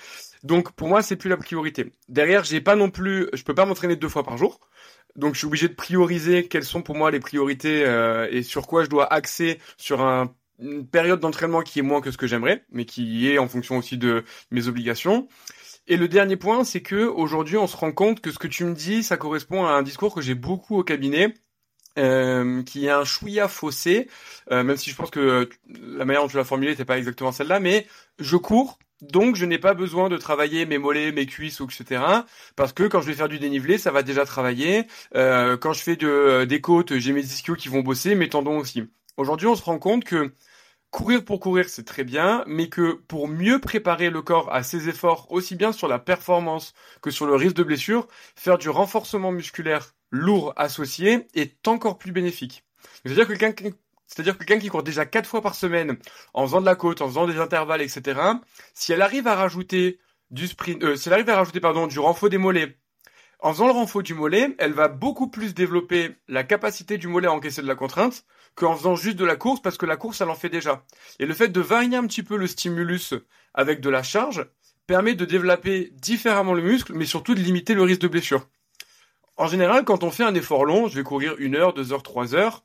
Donc 0.43 0.73
pour 0.73 0.89
moi, 0.89 1.03
c'est 1.03 1.17
plus 1.17 1.31
la 1.31 1.37
priorité. 1.37 1.93
Derrière, 2.09 2.45
j'ai 2.45 2.61
pas 2.61 2.77
non 2.77 2.91
plus, 2.91 3.29
je 3.33 3.43
peux 3.45 3.55
pas 3.55 3.65
m'entraîner 3.65 3.97
deux 3.97 4.09
fois 4.09 4.25
par 4.25 4.37
jour. 4.37 4.61
Donc 5.17 5.35
je 5.35 5.39
suis 5.39 5.47
obligé 5.47 5.69
de 5.69 5.75
prioriser 5.75 6.49
quelles 6.49 6.65
sont 6.65 6.83
pour 6.83 6.97
moi 6.97 7.11
les 7.11 7.21
priorités 7.21 7.85
euh, 7.85 8.29
et 8.31 8.43
sur 8.43 8.67
quoi 8.67 8.85
je 8.85 8.89
dois 8.89 9.13
axer 9.13 9.59
sur 9.77 10.01
un, 10.01 10.35
une 10.59 10.87
période 10.87 11.21
d'entraînement 11.21 11.63
qui 11.63 11.81
est 11.81 11.83
moins 11.83 12.01
que 12.01 12.11
ce 12.11 12.17
que 12.17 12.27
j'aimerais, 12.27 12.65
mais 12.73 12.87
qui 12.87 13.29
est 13.29 13.39
en 13.39 13.49
fonction 13.49 13.77
aussi 13.77 13.99
de 13.99 14.25
mes 14.51 14.69
obligations. 14.69 15.29
Et 15.87 15.97
le 15.97 16.09
dernier 16.09 16.37
point, 16.37 16.65
c'est 16.65 16.83
que 16.83 17.07
aujourd'hui, 17.07 17.57
on 17.57 17.67
se 17.67 17.77
rend 17.77 17.93
compte 17.93 18.21
que 18.21 18.31
ce 18.31 18.39
que 18.39 18.49
tu 18.49 18.65
me 18.65 18.75
dis, 18.75 19.03
ça 19.03 19.17
correspond 19.17 19.67
à 19.67 19.73
un 19.73 19.83
discours 19.83 20.15
que 20.15 20.21
j'ai 20.21 20.35
beaucoup 20.35 20.79
au 20.79 20.85
cabinet. 20.85 21.35
Euh, 21.99 22.63
qui 22.63 22.87
est 22.87 22.91
un 22.91 23.05
chouïa 23.05 23.49
faussé, 23.49 24.09
euh, 24.51 24.63
même 24.65 24.79
si 24.79 24.89
je 24.89 24.97
pense 24.97 25.11
que 25.11 25.51
la 25.69 26.07
manière 26.07 26.23
dont 26.23 26.29
tu 26.29 26.39
l'as 26.39 26.45
formulé 26.45 26.71
n'était 26.71 26.87
pas 26.87 26.97
exactement 26.97 27.33
celle-là, 27.33 27.61
mais 27.61 27.87
je 28.19 28.39
cours 28.39 28.79
donc, 29.03 29.35
je 29.35 29.45
n'ai 29.45 29.59
pas 29.59 29.75
besoin 29.75 30.09
de 30.09 30.17
travailler 30.17 30.65
mes 30.65 30.79
mollets, 30.79 31.11
mes 31.11 31.27
cuisses, 31.27 31.61
etc. 31.61 32.03
Parce 32.55 32.73
que 32.73 32.85
quand 32.85 33.01
je 33.01 33.09
vais 33.09 33.15
faire 33.15 33.29
du 33.29 33.41
dénivelé, 33.41 33.77
ça 33.77 33.91
va 33.91 34.05
déjà 34.05 34.25
travailler. 34.25 34.87
Euh, 35.17 35.57
quand 35.57 35.73
je 35.73 35.83
fais 35.83 35.97
de, 35.97 36.07
euh, 36.07 36.47
des 36.47 36.61
côtes, 36.61 36.97
j'ai 36.99 37.13
mes 37.13 37.25
ischios 37.25 37.57
qui 37.57 37.69
vont 37.69 37.81
bosser, 37.81 38.15
mes 38.15 38.29
tendons 38.29 38.59
aussi. 38.59 38.85
Aujourd'hui, 39.17 39.49
on 39.49 39.57
se 39.57 39.63
rend 39.65 39.79
compte 39.81 40.05
que 40.05 40.33
courir 40.93 41.25
pour 41.25 41.41
courir, 41.41 41.69
c'est 41.69 41.87
très 41.87 42.05
bien, 42.05 42.45
mais 42.47 42.69
que 42.69 42.93
pour 42.93 43.27
mieux 43.27 43.59
préparer 43.59 44.11
le 44.11 44.23
corps 44.23 44.53
à 44.53 44.63
ces 44.63 44.89
efforts, 44.89 45.27
aussi 45.33 45.57
bien 45.57 45.73
sur 45.73 45.89
la 45.89 45.99
performance 45.99 46.75
que 47.01 47.11
sur 47.11 47.27
le 47.27 47.35
risque 47.35 47.57
de 47.57 47.65
blessure, 47.65 48.07
faire 48.37 48.59
du 48.59 48.69
renforcement 48.69 49.33
musculaire 49.33 49.95
lourd 50.11 50.53
associé 50.57 51.27
est 51.35 51.67
encore 51.67 51.99
plus 51.99 52.13
bénéfique. 52.13 52.65
C'est-à-dire 53.03 53.27
que 53.27 53.33
quelqu'un 53.33 53.71
c'est-à-dire 54.07 54.37
que 54.37 54.45
quelqu'un 54.45 54.61
qui 54.61 54.69
court 54.69 54.83
déjà 54.83 55.07
quatre 55.07 55.27
fois 55.27 55.41
par 55.41 55.55
semaine, 55.55 55.97
en 56.35 56.47
faisant 56.47 56.61
de 56.61 56.67
la 56.67 56.75
côte, 56.75 57.01
en 57.01 57.09
faisant 57.09 57.27
des 57.27 57.39
intervalles, 57.39 57.81
etc., 57.81 58.21
si 58.75 58.93
elle 58.93 59.01
arrive 59.01 59.27
à 59.27 59.35
rajouter 59.35 59.99
du 60.31 60.47
sprint, 60.47 60.85
euh, 60.85 60.97
si 60.97 61.09
elle 61.09 61.15
arrive 61.15 61.31
à 61.31 61.37
rajouter, 61.37 61.61
pardon, 61.61 61.87
du 61.87 61.99
renfort 61.99 62.29
des 62.29 62.37
mollets, 62.37 62.77
en 63.43 63.53
faisant 63.53 63.67
le 63.67 63.73
renfort 63.73 64.03
du 64.03 64.15
mollet, 64.15 64.55
elle 64.59 64.73
va 64.73 64.87
beaucoup 64.87 65.29
plus 65.29 65.53
développer 65.53 66.15
la 66.29 66.45
capacité 66.45 66.97
du 66.97 67.09
mollet 67.09 67.27
à 67.27 67.33
encaisser 67.33 67.61
de 67.61 67.67
la 67.67 67.75
contrainte 67.75 68.25
qu'en 68.55 68.77
faisant 68.77 68.97
juste 68.97 69.17
de 69.17 69.25
la 69.25 69.37
course 69.37 69.61
parce 69.63 69.79
que 69.79 69.87
la 69.87 69.97
course, 69.97 70.21
elle 70.21 70.31
en 70.31 70.35
fait 70.35 70.49
déjà. 70.49 70.85
Et 71.19 71.27
le 71.27 71.35
fait 71.35 71.49
de 71.49 71.61
varier 71.61 71.97
un 71.97 72.07
petit 72.07 72.23
peu 72.23 72.37
le 72.37 72.47
stimulus 72.47 73.15
avec 73.55 73.81
de 73.81 73.91
la 73.91 74.03
charge 74.03 74.47
permet 74.87 75.15
de 75.15 75.25
développer 75.25 75.93
différemment 75.95 76.55
le 76.55 76.63
muscle, 76.63 76.93
mais 76.95 77.07
surtout 77.07 77.35
de 77.35 77.41
limiter 77.41 77.75
le 77.75 77.83
risque 77.83 78.01
de 78.01 78.09
blessure. 78.09 78.49
En 79.37 79.47
général, 79.47 79.85
quand 79.85 80.05
on 80.05 80.11
fait 80.11 80.25
un 80.25 80.35
effort 80.35 80.65
long, 80.65 80.89
je 80.89 80.97
vais 80.97 81.03
courir 81.03 81.35
une 81.39 81.57
heure, 81.57 81.73
deux 81.73 81.93
heures, 81.93 82.03
trois 82.03 82.35
heures, 82.35 82.65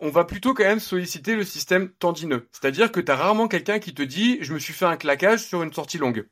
on 0.00 0.10
va 0.10 0.24
plutôt 0.24 0.54
quand 0.54 0.64
même 0.64 0.80
solliciter 0.80 1.34
le 1.34 1.44
système 1.44 1.90
tendineux. 1.90 2.48
C'est-à-dire 2.52 2.92
que 2.92 3.00
tu 3.00 3.10
as 3.10 3.16
rarement 3.16 3.48
quelqu'un 3.48 3.80
qui 3.80 3.94
te 3.94 4.02
dit 4.02 4.38
je 4.40 4.54
me 4.54 4.58
suis 4.58 4.72
fait 4.72 4.84
un 4.84 4.96
claquage 4.96 5.44
sur 5.44 5.62
une 5.62 5.72
sortie 5.72 5.98
longue. 5.98 6.28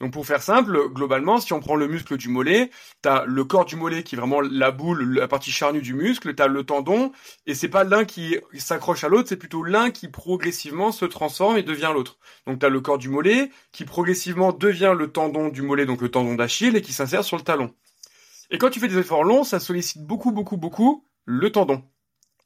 Donc 0.00 0.14
pour 0.14 0.26
faire 0.26 0.42
simple, 0.42 0.88
globalement, 0.88 1.40
si 1.40 1.52
on 1.52 1.60
prend 1.60 1.76
le 1.76 1.86
muscle 1.86 2.16
du 2.16 2.28
mollet, 2.28 2.70
tu 3.02 3.08
as 3.08 3.24
le 3.26 3.44
corps 3.44 3.66
du 3.66 3.76
mollet 3.76 4.02
qui 4.02 4.14
est 4.14 4.18
vraiment 4.18 4.40
la 4.40 4.70
boule, 4.70 5.14
la 5.14 5.28
partie 5.28 5.50
charnue 5.50 5.82
du 5.82 5.92
muscle, 5.92 6.34
tu 6.34 6.42
as 6.42 6.46
le 6.46 6.64
tendon, 6.64 7.12
et 7.46 7.54
c'est 7.54 7.68
pas 7.68 7.84
l'un 7.84 8.06
qui 8.06 8.38
s'accroche 8.56 9.04
à 9.04 9.08
l'autre, 9.08 9.28
c'est 9.28 9.36
plutôt 9.36 9.62
l'un 9.62 9.90
qui 9.90 10.08
progressivement 10.08 10.90
se 10.90 11.04
transforme 11.04 11.58
et 11.58 11.62
devient 11.62 11.90
l'autre. 11.92 12.18
Donc 12.46 12.60
tu 12.60 12.66
as 12.66 12.70
le 12.70 12.80
corps 12.80 12.96
du 12.96 13.10
mollet 13.10 13.50
qui 13.72 13.84
progressivement 13.84 14.52
devient 14.52 14.94
le 14.96 15.12
tendon 15.12 15.48
du 15.48 15.60
mollet, 15.60 15.84
donc 15.84 16.00
le 16.00 16.10
tendon 16.10 16.34
d'Achille, 16.34 16.76
et 16.76 16.82
qui 16.82 16.94
s'insère 16.94 17.22
sur 17.22 17.36
le 17.36 17.42
talon. 17.42 17.74
Et 18.50 18.56
quand 18.56 18.70
tu 18.70 18.80
fais 18.80 18.88
des 18.88 18.98
efforts 18.98 19.24
longs, 19.24 19.44
ça 19.44 19.60
sollicite 19.60 20.02
beaucoup, 20.02 20.32
beaucoup, 20.32 20.56
beaucoup 20.56 21.04
le 21.26 21.52
tendon. 21.52 21.84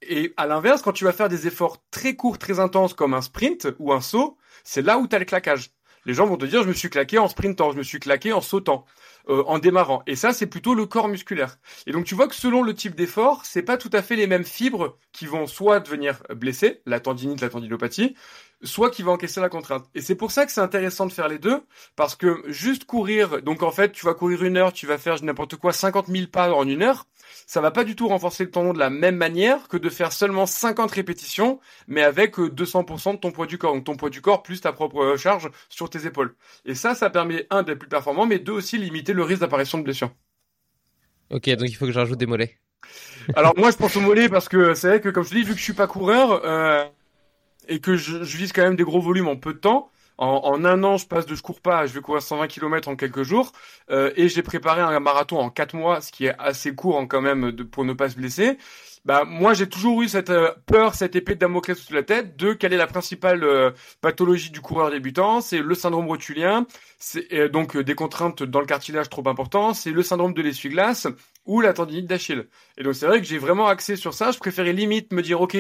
Et 0.03 0.35
à 0.37 0.47
l'inverse, 0.47 0.83
quand 0.83 0.93
tu 0.93 1.05
vas 1.05 1.13
faire 1.13 1.29
des 1.29 1.47
efforts 1.47 1.83
très 1.91 2.15
courts, 2.17 2.39
très 2.39 2.61
intenses, 2.61 2.95
comme 2.95 3.15
un 3.15 3.23
sprint 3.23 3.69
ou 3.79 3.93
un 3.93 4.01
saut, 4.01 4.37
c'est 4.65 4.83
là 4.83 4.99
où 4.99 5.07
tu 5.07 5.17
as 5.17 5.19
le 5.19 5.25
claquage. 5.25 5.71
Les 6.07 6.15
gens 6.15 6.27
vont 6.27 6.37
te 6.37 6.45
dire, 6.45 6.63
je 6.63 6.69
me 6.69 6.75
suis 6.75 6.91
claqué 6.91 7.19
en 7.19 7.29
sprintant, 7.29 7.73
je 7.73 7.79
me 7.79 7.83
suis 7.83 7.99
claqué 7.99 8.33
en 8.33 8.41
sautant, 8.41 8.85
euh, 9.29 9.43
en 9.47 9.59
démarrant. 9.59 10.03
Et 10.07 10.17
ça, 10.17 10.33
c'est 10.33 10.47
plutôt 10.47 10.75
le 10.75 10.87
corps 10.87 11.09
musculaire. 11.09 11.59
Et 11.87 11.93
donc, 11.93 12.05
tu 12.05 12.15
vois 12.15 12.29
que 12.29 12.35
selon 12.35 12.63
le 12.63 12.75
type 12.75 12.95
d'effort, 12.95 13.45
c'est 13.45 13.63
pas 13.63 13.77
tout 13.77 13.91
à 13.93 14.03
fait 14.03 14.17
les 14.17 14.27
mêmes 14.27 14.45
fibres 14.45 14.99
qui 15.13 15.27
vont 15.27 15.47
soit 15.47 15.81
devenir 15.81 16.23
blessées, 16.35 16.83
la 16.87 17.01
tendinite, 17.01 17.41
la 17.41 17.49
tendinopathie, 17.49 18.15
soit 18.65 18.91
qui 18.91 19.03
va 19.03 19.13
encaisser 19.13 19.41
la 19.41 19.49
contrainte. 19.49 19.85
Et 19.95 20.01
c'est 20.01 20.15
pour 20.15 20.31
ça 20.31 20.47
que 20.47 20.53
c'est 20.53 20.61
intéressant 20.61 21.07
de 21.07 21.13
faire 21.13 21.29
les 21.29 21.39
deux, 21.39 21.63
parce 21.97 22.17
que 22.17 22.43
juste 22.47 22.85
courir, 22.85 23.43
donc 23.43 23.63
en 23.63 23.71
fait, 23.71 23.93
tu 23.93 24.05
vas 24.05 24.15
courir 24.15 24.43
une 24.43 24.57
heure, 24.57 24.73
tu 24.73 24.87
vas 24.87 24.99
faire 24.99 25.23
n'importe 25.23 25.57
quoi, 25.57 25.73
50 25.73 26.07
000 26.09 26.27
pas 26.29 26.51
en 26.53 26.67
une 26.67 26.83
heure, 26.83 27.07
ça 27.47 27.61
va 27.61 27.71
pas 27.71 27.85
du 27.85 27.97
tout 27.97 28.09
renforcer 28.09 28.45
le 28.45 28.51
tendon 28.51 28.73
de 28.73 28.79
la 28.79 28.91
même 28.91 29.17
manière 29.17 29.69
que 29.69 29.77
de 29.77 29.89
faire 29.89 30.13
seulement 30.13 30.47
50 30.47 30.91
répétitions, 30.91 31.61
mais 31.87 32.03
avec 32.03 32.39
200% 32.39 33.09
euh, 33.09 33.13
de 33.13 33.19
ton 33.19 33.33
poids 33.33 33.47
du 33.47 33.59
corps. 33.59 33.75
Donc 33.75 33.85
ton 33.85 33.97
poids 33.97 34.11
du 34.11 34.21
corps 34.21 34.43
plus 34.43 34.61
ta 34.61 34.73
propre 34.73 34.99
euh, 35.03 35.17
charge 35.17 35.51
sur 35.69 35.91
tes 35.91 36.07
épaules. 36.07 36.35
Et 36.65 36.75
ça, 36.75 36.95
ça 36.95 37.11
permet, 37.11 37.47
un, 37.51 37.63
d'être 37.63 37.79
plus 37.79 37.89
performant, 37.89 38.27
mais 38.27 38.39
deux, 38.39 38.53
aussi 38.53 38.79
limiter 38.79 39.13
le 39.13 39.23
risque 39.23 39.41
d'apparition 39.41 39.79
de 39.79 39.85
blessure. 39.85 40.11
Ok, 41.31 41.49
donc 41.51 41.69
il 41.69 41.75
faut 41.75 41.87
que 41.87 41.93
je 41.93 41.99
rajoute 41.99 42.19
des 42.19 42.27
mollets. 42.27 42.59
Alors 43.35 43.55
moi, 43.57 43.71
je 43.71 43.77
pense 43.77 43.97
aux 43.97 44.01
mollets 44.01 44.29
parce 44.29 44.49
que 44.49 44.75
c'est 44.75 44.89
vrai 44.89 45.01
que, 45.01 45.09
comme 45.09 45.25
je 45.25 45.31
te 45.31 45.35
dis, 45.35 45.43
vu 45.43 45.53
que 45.53 45.59
je 45.59 45.65
suis 45.65 45.73
pas 45.73 45.87
coureur, 45.87 46.43
euh, 46.45 46.85
et 47.69 47.81
que 47.81 47.97
je, 47.97 48.25
je, 48.25 48.37
vise 48.37 48.53
quand 48.53 48.63
même 48.63 48.77
des 48.77 48.85
gros 48.85 49.01
volumes 49.01 49.29
en 49.29 49.37
peu 49.37 49.55
de 49.55 49.59
temps, 49.59 49.91
en, 50.19 50.65
un 50.65 50.85
an, 50.85 50.97
je 50.97 51.07
passe 51.07 51.27
de 51.27 51.35
je 51.35 51.43
cours 51.43 51.61
pas, 51.61 51.87
je 51.87 51.93
vais 51.93 52.01
courir 52.01 52.23
120 52.23 52.47
km 52.47 52.89
en 52.89 52.97
quelques 52.97 53.23
jours, 53.23 53.53
euh, 53.91 54.13
et 54.17 54.29
j'ai 54.29 54.43
préparé 54.43 54.81
un 54.81 55.01
marathon 55.01 55.39
en 55.39 55.51
quatre 55.51 55.75
mois, 55.75 56.01
ce 56.01 56.13
qui 56.13 56.27
est 56.27 56.35
assez 56.39 56.75
court 56.75 56.99
hein, 56.99 57.07
quand 57.07 57.21
même 57.21 57.53
pour 57.67 57.85
ne 57.85 57.93
pas 57.93 58.09
se 58.09 58.17
blesser. 58.17 58.59
Bah 59.05 59.25
moi 59.27 59.53
j'ai 59.53 59.69
toujours 59.69 60.01
eu 60.01 60.09
cette 60.09 60.31
euh, 60.31 60.53
peur, 60.65 60.95
cette 60.95 61.15
épée 61.15 61.35
de 61.35 61.41
Damoclès 61.41 61.77
sous 61.77 61.93
la 61.93 62.03
tête 62.03 62.39
de 62.39 62.55
quelle 62.55 62.73
est 62.73 62.79
la 62.79 62.87
principale 62.87 63.45
euh, 63.45 63.71
pathologie 64.01 64.51
du 64.51 64.63
coureur 64.63 64.91
débutant, 64.91 65.43
c'est 65.43 65.59
le 65.59 65.75
syndrome 65.75 66.07
rotulien, 66.07 66.67
c'est 66.99 67.51
donc 67.51 67.77
des 67.77 67.95
contraintes 67.95 68.43
dans 68.43 68.61
le 68.61 68.67
cartilage 68.67 69.11
trop 69.11 69.29
importantes, 69.29 69.75
c'est 69.75 69.91
le 69.91 70.03
syndrome 70.03 70.33
de 70.33 70.41
l'essuie-glace 70.41 71.07
ou 71.45 71.61
la 71.61 71.75
tendinite 71.75 72.07
d'Achille. 72.07 72.47
Et 72.79 72.83
donc 72.83 72.95
c'est 72.95 73.07
vrai 73.07 73.21
que 73.21 73.27
j'ai 73.27 73.37
vraiment 73.37 73.67
axé 73.67 73.97
sur 73.97 74.15
ça, 74.15 74.31
je 74.31 74.39
préférais 74.39 74.73
limite 74.73 75.13
me 75.13 75.21
dire 75.21 75.43
OK, 75.43 75.55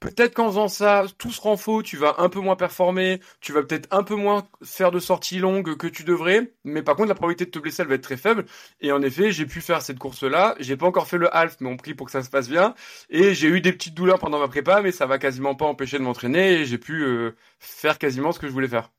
Peut-être 0.00 0.34
qu'en 0.34 0.48
faisant 0.48 0.68
ça, 0.68 1.04
tout 1.18 1.32
se 1.32 1.40
rend 1.40 1.56
faux, 1.56 1.82
tu 1.82 1.96
vas 1.96 2.14
un 2.18 2.28
peu 2.28 2.38
moins 2.38 2.54
performer, 2.54 3.20
tu 3.40 3.52
vas 3.52 3.62
peut-être 3.64 3.88
un 3.90 4.04
peu 4.04 4.14
moins 4.14 4.48
faire 4.62 4.92
de 4.92 5.00
sorties 5.00 5.40
longues 5.40 5.76
que 5.76 5.88
tu 5.88 6.04
devrais, 6.04 6.52
mais 6.62 6.82
par 6.82 6.94
contre 6.94 7.08
la 7.08 7.16
probabilité 7.16 7.46
de 7.46 7.50
te 7.50 7.58
blesser 7.58 7.82
elle 7.82 7.88
va 7.88 7.94
être 7.96 8.02
très 8.02 8.16
faible. 8.16 8.44
Et 8.80 8.92
en 8.92 9.02
effet, 9.02 9.32
j'ai 9.32 9.44
pu 9.46 9.60
faire 9.60 9.82
cette 9.82 9.98
course-là, 9.98 10.54
j'ai 10.60 10.76
pas 10.76 10.86
encore 10.86 11.08
fait 11.08 11.18
le 11.18 11.34
half, 11.34 11.56
mais 11.60 11.68
on 11.68 11.76
prie 11.76 11.94
pour 11.94 12.06
que 12.06 12.12
ça 12.12 12.22
se 12.22 12.30
passe 12.30 12.48
bien. 12.48 12.74
Et 13.10 13.34
j'ai 13.34 13.48
eu 13.48 13.60
des 13.60 13.72
petites 13.72 13.94
douleurs 13.94 14.20
pendant 14.20 14.38
ma 14.38 14.48
prépa, 14.48 14.82
mais 14.82 14.92
ça 14.92 15.06
va 15.06 15.18
quasiment 15.18 15.56
pas 15.56 15.66
empêcher 15.66 15.98
de 15.98 16.04
m'entraîner 16.04 16.60
et 16.60 16.64
j'ai 16.64 16.78
pu 16.78 17.02
euh, 17.02 17.36
faire 17.58 17.98
quasiment 17.98 18.30
ce 18.32 18.38
que 18.38 18.46
je 18.46 18.52
voulais 18.52 18.68
faire. 18.68 18.90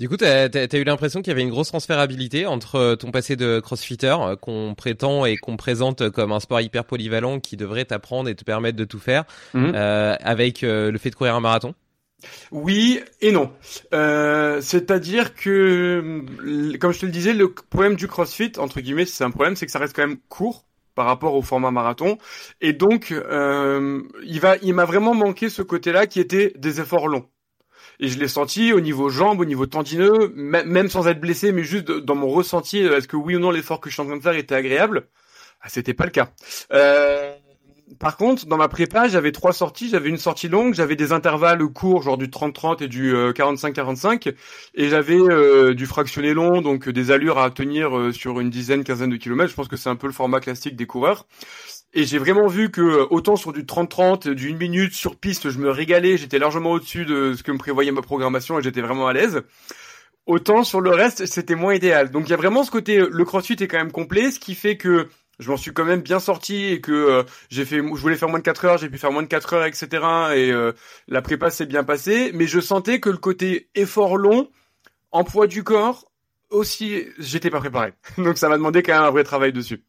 Du 0.00 0.08
coup, 0.08 0.16
tu 0.16 0.24
as, 0.24 0.74
eu 0.74 0.84
l'impression 0.84 1.20
qu'il 1.20 1.30
y 1.30 1.32
avait 1.32 1.42
une 1.42 1.50
grosse 1.50 1.68
transférabilité 1.68 2.46
entre 2.46 2.76
euh, 2.76 2.96
ton 2.96 3.10
passé 3.10 3.36
de 3.36 3.60
crossfitter, 3.60 4.16
euh, 4.18 4.34
qu'on 4.34 4.74
prétend 4.74 5.26
et 5.26 5.36
qu'on 5.36 5.58
présente 5.58 6.08
comme 6.08 6.32
un 6.32 6.40
sport 6.40 6.62
hyper 6.62 6.86
polyvalent 6.86 7.38
qui 7.38 7.58
devrait 7.58 7.84
t'apprendre 7.84 8.30
et 8.30 8.34
te 8.34 8.42
permettre 8.42 8.78
de 8.78 8.86
tout 8.86 8.98
faire, 8.98 9.24
mhm. 9.52 9.72
euh, 9.74 10.16
avec 10.20 10.62
le 10.62 10.96
fait 10.96 11.10
de 11.10 11.14
courir 11.14 11.34
un 11.34 11.40
marathon? 11.40 11.74
Oui 12.50 13.00
et 13.20 13.30
non. 13.30 13.52
C'est-à-dire 13.92 15.34
que, 15.34 16.24
comme 16.80 16.92
je 16.92 17.00
te 17.00 17.06
le 17.06 17.12
disais, 17.12 17.34
le 17.34 17.52
problème 17.52 17.94
du 17.94 18.08
CrossFit, 18.08 18.52
entre 18.56 18.80
guillemets, 18.80 19.04
c'est 19.04 19.24
un 19.24 19.30
problème, 19.30 19.54
c'est 19.54 19.66
que 19.66 19.72
ça 19.72 19.78
reste 19.78 19.94
quand 19.94 20.06
même 20.06 20.18
court 20.30 20.64
par 20.94 21.04
rapport 21.04 21.34
au 21.34 21.42
format 21.42 21.70
marathon. 21.70 22.16
Et 22.62 22.72
donc, 22.72 23.10
il 23.10 24.40
va, 24.40 24.56
il 24.62 24.72
m'a 24.72 24.86
vraiment 24.86 25.14
manqué 25.14 25.50
ce 25.50 25.60
côté-là 25.60 26.06
qui 26.06 26.20
était 26.20 26.54
des 26.56 26.80
efforts 26.80 27.06
longs 27.06 27.26
et 28.00 28.08
je 28.08 28.18
l'ai 28.18 28.28
senti 28.28 28.72
au 28.72 28.80
niveau 28.80 29.10
jambes, 29.10 29.40
au 29.40 29.44
niveau 29.44 29.66
tendineux, 29.66 30.32
même 30.34 30.88
sans 30.88 31.06
être 31.06 31.20
blessé, 31.20 31.52
mais 31.52 31.62
juste 31.62 31.90
dans 31.90 32.14
mon 32.14 32.28
ressenti, 32.28 32.78
est-ce 32.78 33.06
que 33.06 33.16
oui 33.16 33.36
ou 33.36 33.38
non 33.38 33.50
l'effort 33.50 33.78
que 33.78 33.90
je 33.90 33.94
suis 33.94 34.02
en 34.02 34.06
train 34.06 34.16
de 34.16 34.22
faire 34.22 34.34
était 34.34 34.54
agréable? 34.54 35.06
Ah, 35.60 35.68
C'était 35.68 35.92
pas 35.92 36.06
le 36.06 36.10
cas. 36.10 36.30
Euh, 36.72 37.34
par 37.98 38.16
contre, 38.16 38.46
dans 38.46 38.56
ma 38.56 38.68
prépa, 38.68 39.08
j'avais 39.08 39.32
trois 39.32 39.52
sorties. 39.52 39.90
J'avais 39.90 40.08
une 40.08 40.16
sortie 40.16 40.48
longue, 40.48 40.72
j'avais 40.74 40.96
des 40.96 41.12
intervalles 41.12 41.62
courts, 41.66 42.02
genre 42.02 42.16
du 42.16 42.28
30-30 42.28 42.82
et 42.82 42.88
du 42.88 43.12
45-45, 43.34 44.28
euh, 44.28 44.32
et 44.74 44.88
j'avais 44.88 45.18
euh, 45.18 45.74
du 45.74 45.84
fractionné 45.84 46.32
long, 46.32 46.62
donc 46.62 46.88
des 46.88 47.10
allures 47.10 47.38
à 47.38 47.50
tenir 47.50 48.14
sur 48.14 48.40
une 48.40 48.48
dizaine, 48.48 48.84
quinzaine 48.84 49.10
de 49.10 49.16
kilomètres. 49.16 49.50
Je 49.50 49.56
pense 49.56 49.68
que 49.68 49.76
c'est 49.76 49.90
un 49.90 49.96
peu 49.96 50.06
le 50.06 50.14
format 50.14 50.40
classique 50.40 50.76
des 50.76 50.86
coureurs. 50.86 51.26
Et 51.92 52.04
j'ai 52.04 52.18
vraiment 52.18 52.46
vu 52.46 52.70
que 52.70 53.06
autant 53.10 53.34
sur 53.34 53.52
du 53.52 53.64
30-30, 53.64 54.30
d'une 54.30 54.56
minute 54.56 54.94
sur 54.94 55.16
piste, 55.16 55.50
je 55.50 55.58
me 55.58 55.70
régalais, 55.70 56.16
j'étais 56.16 56.38
largement 56.38 56.72
au-dessus 56.72 57.04
de 57.04 57.34
ce 57.34 57.42
que 57.42 57.50
me 57.50 57.58
prévoyait 57.58 57.90
ma 57.90 58.02
programmation 58.02 58.58
et 58.58 58.62
j'étais 58.62 58.80
vraiment 58.80 59.08
à 59.08 59.12
l'aise. 59.12 59.42
Autant 60.26 60.62
sur 60.62 60.80
le 60.80 60.90
reste, 60.90 61.26
c'était 61.26 61.56
moins 61.56 61.74
idéal. 61.74 62.10
Donc 62.10 62.28
il 62.28 62.30
y 62.30 62.34
a 62.34 62.36
vraiment 62.36 62.62
ce 62.62 62.70
côté, 62.70 62.98
le 62.98 63.24
crossfit 63.24 63.56
est 63.60 63.66
quand 63.66 63.78
même 63.78 63.90
complet, 63.90 64.30
ce 64.30 64.38
qui 64.38 64.54
fait 64.54 64.76
que 64.76 65.08
je 65.40 65.50
m'en 65.50 65.56
suis 65.56 65.72
quand 65.72 65.84
même 65.84 66.02
bien 66.02 66.20
sorti 66.20 66.66
et 66.66 66.80
que 66.80 66.92
euh, 66.92 67.22
j'ai 67.48 67.64
fait, 67.64 67.78
je 67.78 67.82
voulais 68.00 68.16
faire 68.16 68.28
moins 68.28 68.38
de 68.38 68.44
4 68.44 68.64
heures, 68.66 68.78
j'ai 68.78 68.88
pu 68.88 68.98
faire 68.98 69.10
moins 69.10 69.22
de 69.22 69.28
4 69.28 69.54
heures, 69.54 69.64
etc. 69.64 69.88
Et 70.36 70.52
euh, 70.52 70.72
la 71.08 71.22
prépa 71.22 71.50
s'est 71.50 71.66
bien 71.66 71.82
passée, 71.82 72.30
mais 72.34 72.46
je 72.46 72.60
sentais 72.60 73.00
que 73.00 73.10
le 73.10 73.16
côté 73.16 73.68
effort 73.74 74.16
long, 74.16 74.48
emploi 75.10 75.46
du 75.48 75.64
corps, 75.64 76.06
aussi, 76.50 77.04
j'étais 77.18 77.50
pas 77.50 77.60
préparé. 77.60 77.94
Donc 78.18 78.38
ça 78.38 78.48
m'a 78.48 78.56
demandé 78.56 78.82
quand 78.82 78.92
même 78.92 79.02
un 79.02 79.10
vrai 79.10 79.24
travail 79.24 79.52
dessus. 79.52 79.82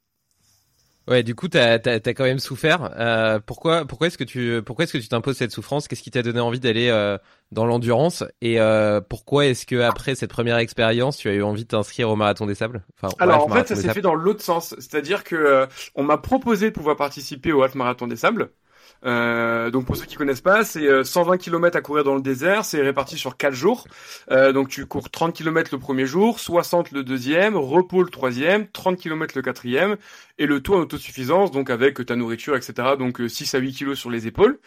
Ouais, 1.07 1.23
du 1.23 1.33
coup, 1.33 1.47
t'as 1.47 1.79
as, 1.83 1.99
quand 1.99 2.23
même 2.23 2.39
souffert. 2.39 2.91
Euh, 2.97 3.39
pourquoi, 3.43 3.85
pourquoi 3.85 4.07
est-ce 4.07 4.17
que 4.17 4.23
tu, 4.23 4.61
pourquoi 4.63 4.83
est-ce 4.83 4.93
que 4.93 4.99
tu 4.99 5.07
t'imposes 5.07 5.37
cette 5.37 5.51
souffrance? 5.51 5.87
Qu'est-ce 5.87 6.03
qui 6.03 6.11
t'a 6.11 6.21
donné 6.21 6.39
envie 6.39 6.59
d'aller 6.59 6.89
euh, 6.89 7.17
dans 7.51 7.65
l'endurance? 7.65 8.23
Et 8.41 8.59
euh, 8.59 9.01
pourquoi 9.01 9.47
est-ce 9.47 9.65
que 9.65 9.81
après 9.81 10.13
cette 10.13 10.29
première 10.29 10.57
expérience, 10.57 11.17
tu 11.17 11.27
as 11.27 11.33
eu 11.33 11.41
envie 11.41 11.63
de 11.63 11.69
t'inscrire 11.69 12.09
au 12.09 12.15
marathon 12.15 12.45
des 12.45 12.55
sables? 12.55 12.83
Enfin, 13.01 13.13
Alors 13.19 13.47
en 13.47 13.49
fait, 13.49 13.67
ça 13.67 13.75
s'est 13.75 13.93
fait 13.93 14.01
dans 14.01 14.13
l'autre 14.13 14.43
sens, 14.43 14.75
c'est-à-dire 14.77 15.23
que 15.23 15.35
euh, 15.35 15.65
on 15.95 16.03
m'a 16.03 16.17
proposé 16.17 16.69
de 16.69 16.75
pouvoir 16.75 16.95
participer 16.97 17.51
au 17.51 17.63
half 17.63 17.73
marathon 17.73 18.05
des 18.05 18.15
sables. 18.15 18.51
Euh, 19.03 19.71
donc 19.71 19.85
pour 19.85 19.95
ceux 19.95 20.05
qui 20.05 20.15
connaissent 20.15 20.41
pas, 20.41 20.63
c'est 20.63 21.03
120 21.03 21.33
euh, 21.33 21.37
km 21.37 21.77
à 21.77 21.81
courir 21.81 22.03
dans 22.03 22.15
le 22.15 22.21
désert, 22.21 22.65
c'est 22.65 22.81
réparti 22.81 23.17
sur 23.17 23.37
4 23.37 23.53
jours. 23.53 23.87
Euh, 24.31 24.51
donc 24.51 24.69
tu 24.69 24.85
cours 24.85 25.09
30 25.09 25.33
km 25.33 25.69
le 25.73 25.79
premier 25.79 26.05
jour, 26.05 26.39
60 26.39 26.91
le 26.91 27.03
deuxième, 27.03 27.55
repos 27.55 28.03
le 28.03 28.09
troisième, 28.09 28.67
30 28.67 28.97
km 28.97 29.35
le 29.35 29.41
quatrième, 29.41 29.97
et 30.37 30.45
le 30.45 30.61
tout 30.61 30.73
en 30.73 30.79
autosuffisance, 30.79 31.51
donc 31.51 31.69
avec 31.69 32.05
ta 32.05 32.15
nourriture, 32.15 32.55
etc. 32.55 32.89
Donc 32.97 33.21
6 33.27 33.55
à 33.55 33.57
8 33.59 33.73
kilos 33.73 33.99
sur 33.99 34.09
les 34.11 34.27
épaules. 34.27 34.59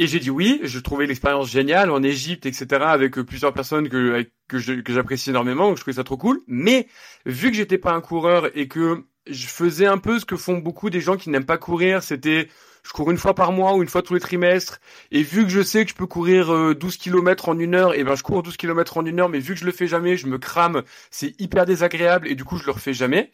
Et 0.00 0.06
j'ai 0.06 0.20
dit 0.20 0.30
oui, 0.30 0.60
je 0.62 0.78
trouvais 0.78 1.06
l'expérience 1.06 1.50
géniale 1.50 1.90
en 1.90 2.02
Égypte, 2.02 2.46
etc. 2.46 2.66
avec 2.82 3.20
plusieurs 3.22 3.52
personnes 3.52 3.88
que, 3.88 4.24
que 4.46 4.58
j'apprécie 4.92 5.30
énormément, 5.30 5.68
donc 5.68 5.76
je 5.76 5.82
trouvais 5.82 5.96
ça 5.96 6.04
trop 6.04 6.16
cool. 6.16 6.40
Mais 6.46 6.86
vu 7.26 7.50
que 7.50 7.56
j'étais 7.56 7.78
pas 7.78 7.92
un 7.92 8.00
coureur 8.00 8.48
et 8.56 8.68
que 8.68 9.04
je 9.26 9.46
faisais 9.46 9.86
un 9.86 9.98
peu 9.98 10.18
ce 10.18 10.24
que 10.24 10.36
font 10.36 10.58
beaucoup 10.58 10.90
des 10.90 11.00
gens 11.00 11.16
qui 11.16 11.30
n'aiment 11.30 11.44
pas 11.44 11.58
courir, 11.58 12.02
c'était 12.02 12.48
je 12.88 12.94
cours 12.94 13.10
une 13.10 13.18
fois 13.18 13.34
par 13.34 13.52
mois 13.52 13.74
ou 13.74 13.82
une 13.82 13.88
fois 13.88 14.02
tous 14.02 14.14
les 14.14 14.20
trimestres. 14.20 14.80
Et 15.10 15.22
vu 15.22 15.44
que 15.44 15.50
je 15.50 15.60
sais 15.60 15.84
que 15.84 15.90
je 15.90 15.94
peux 15.94 16.06
courir 16.06 16.46
12 16.74 16.94
euh, 16.94 16.98
km 16.98 17.50
en 17.50 17.58
une 17.58 17.74
heure, 17.74 17.94
et 17.94 18.02
ben 18.02 18.14
je 18.14 18.22
cours 18.22 18.42
12 18.42 18.56
km 18.56 18.96
en 18.96 19.04
une 19.04 19.20
heure, 19.20 19.28
mais 19.28 19.40
vu 19.40 19.52
que 19.52 19.60
je 19.60 19.66
le 19.66 19.72
fais 19.72 19.86
jamais, 19.86 20.16
je 20.16 20.26
me 20.26 20.38
crame, 20.38 20.82
c'est 21.10 21.38
hyper 21.38 21.66
désagréable 21.66 22.26
et 22.28 22.34
du 22.34 22.44
coup 22.44 22.56
je 22.56 22.64
le 22.64 22.72
refais 22.72 22.94
jamais. 22.94 23.30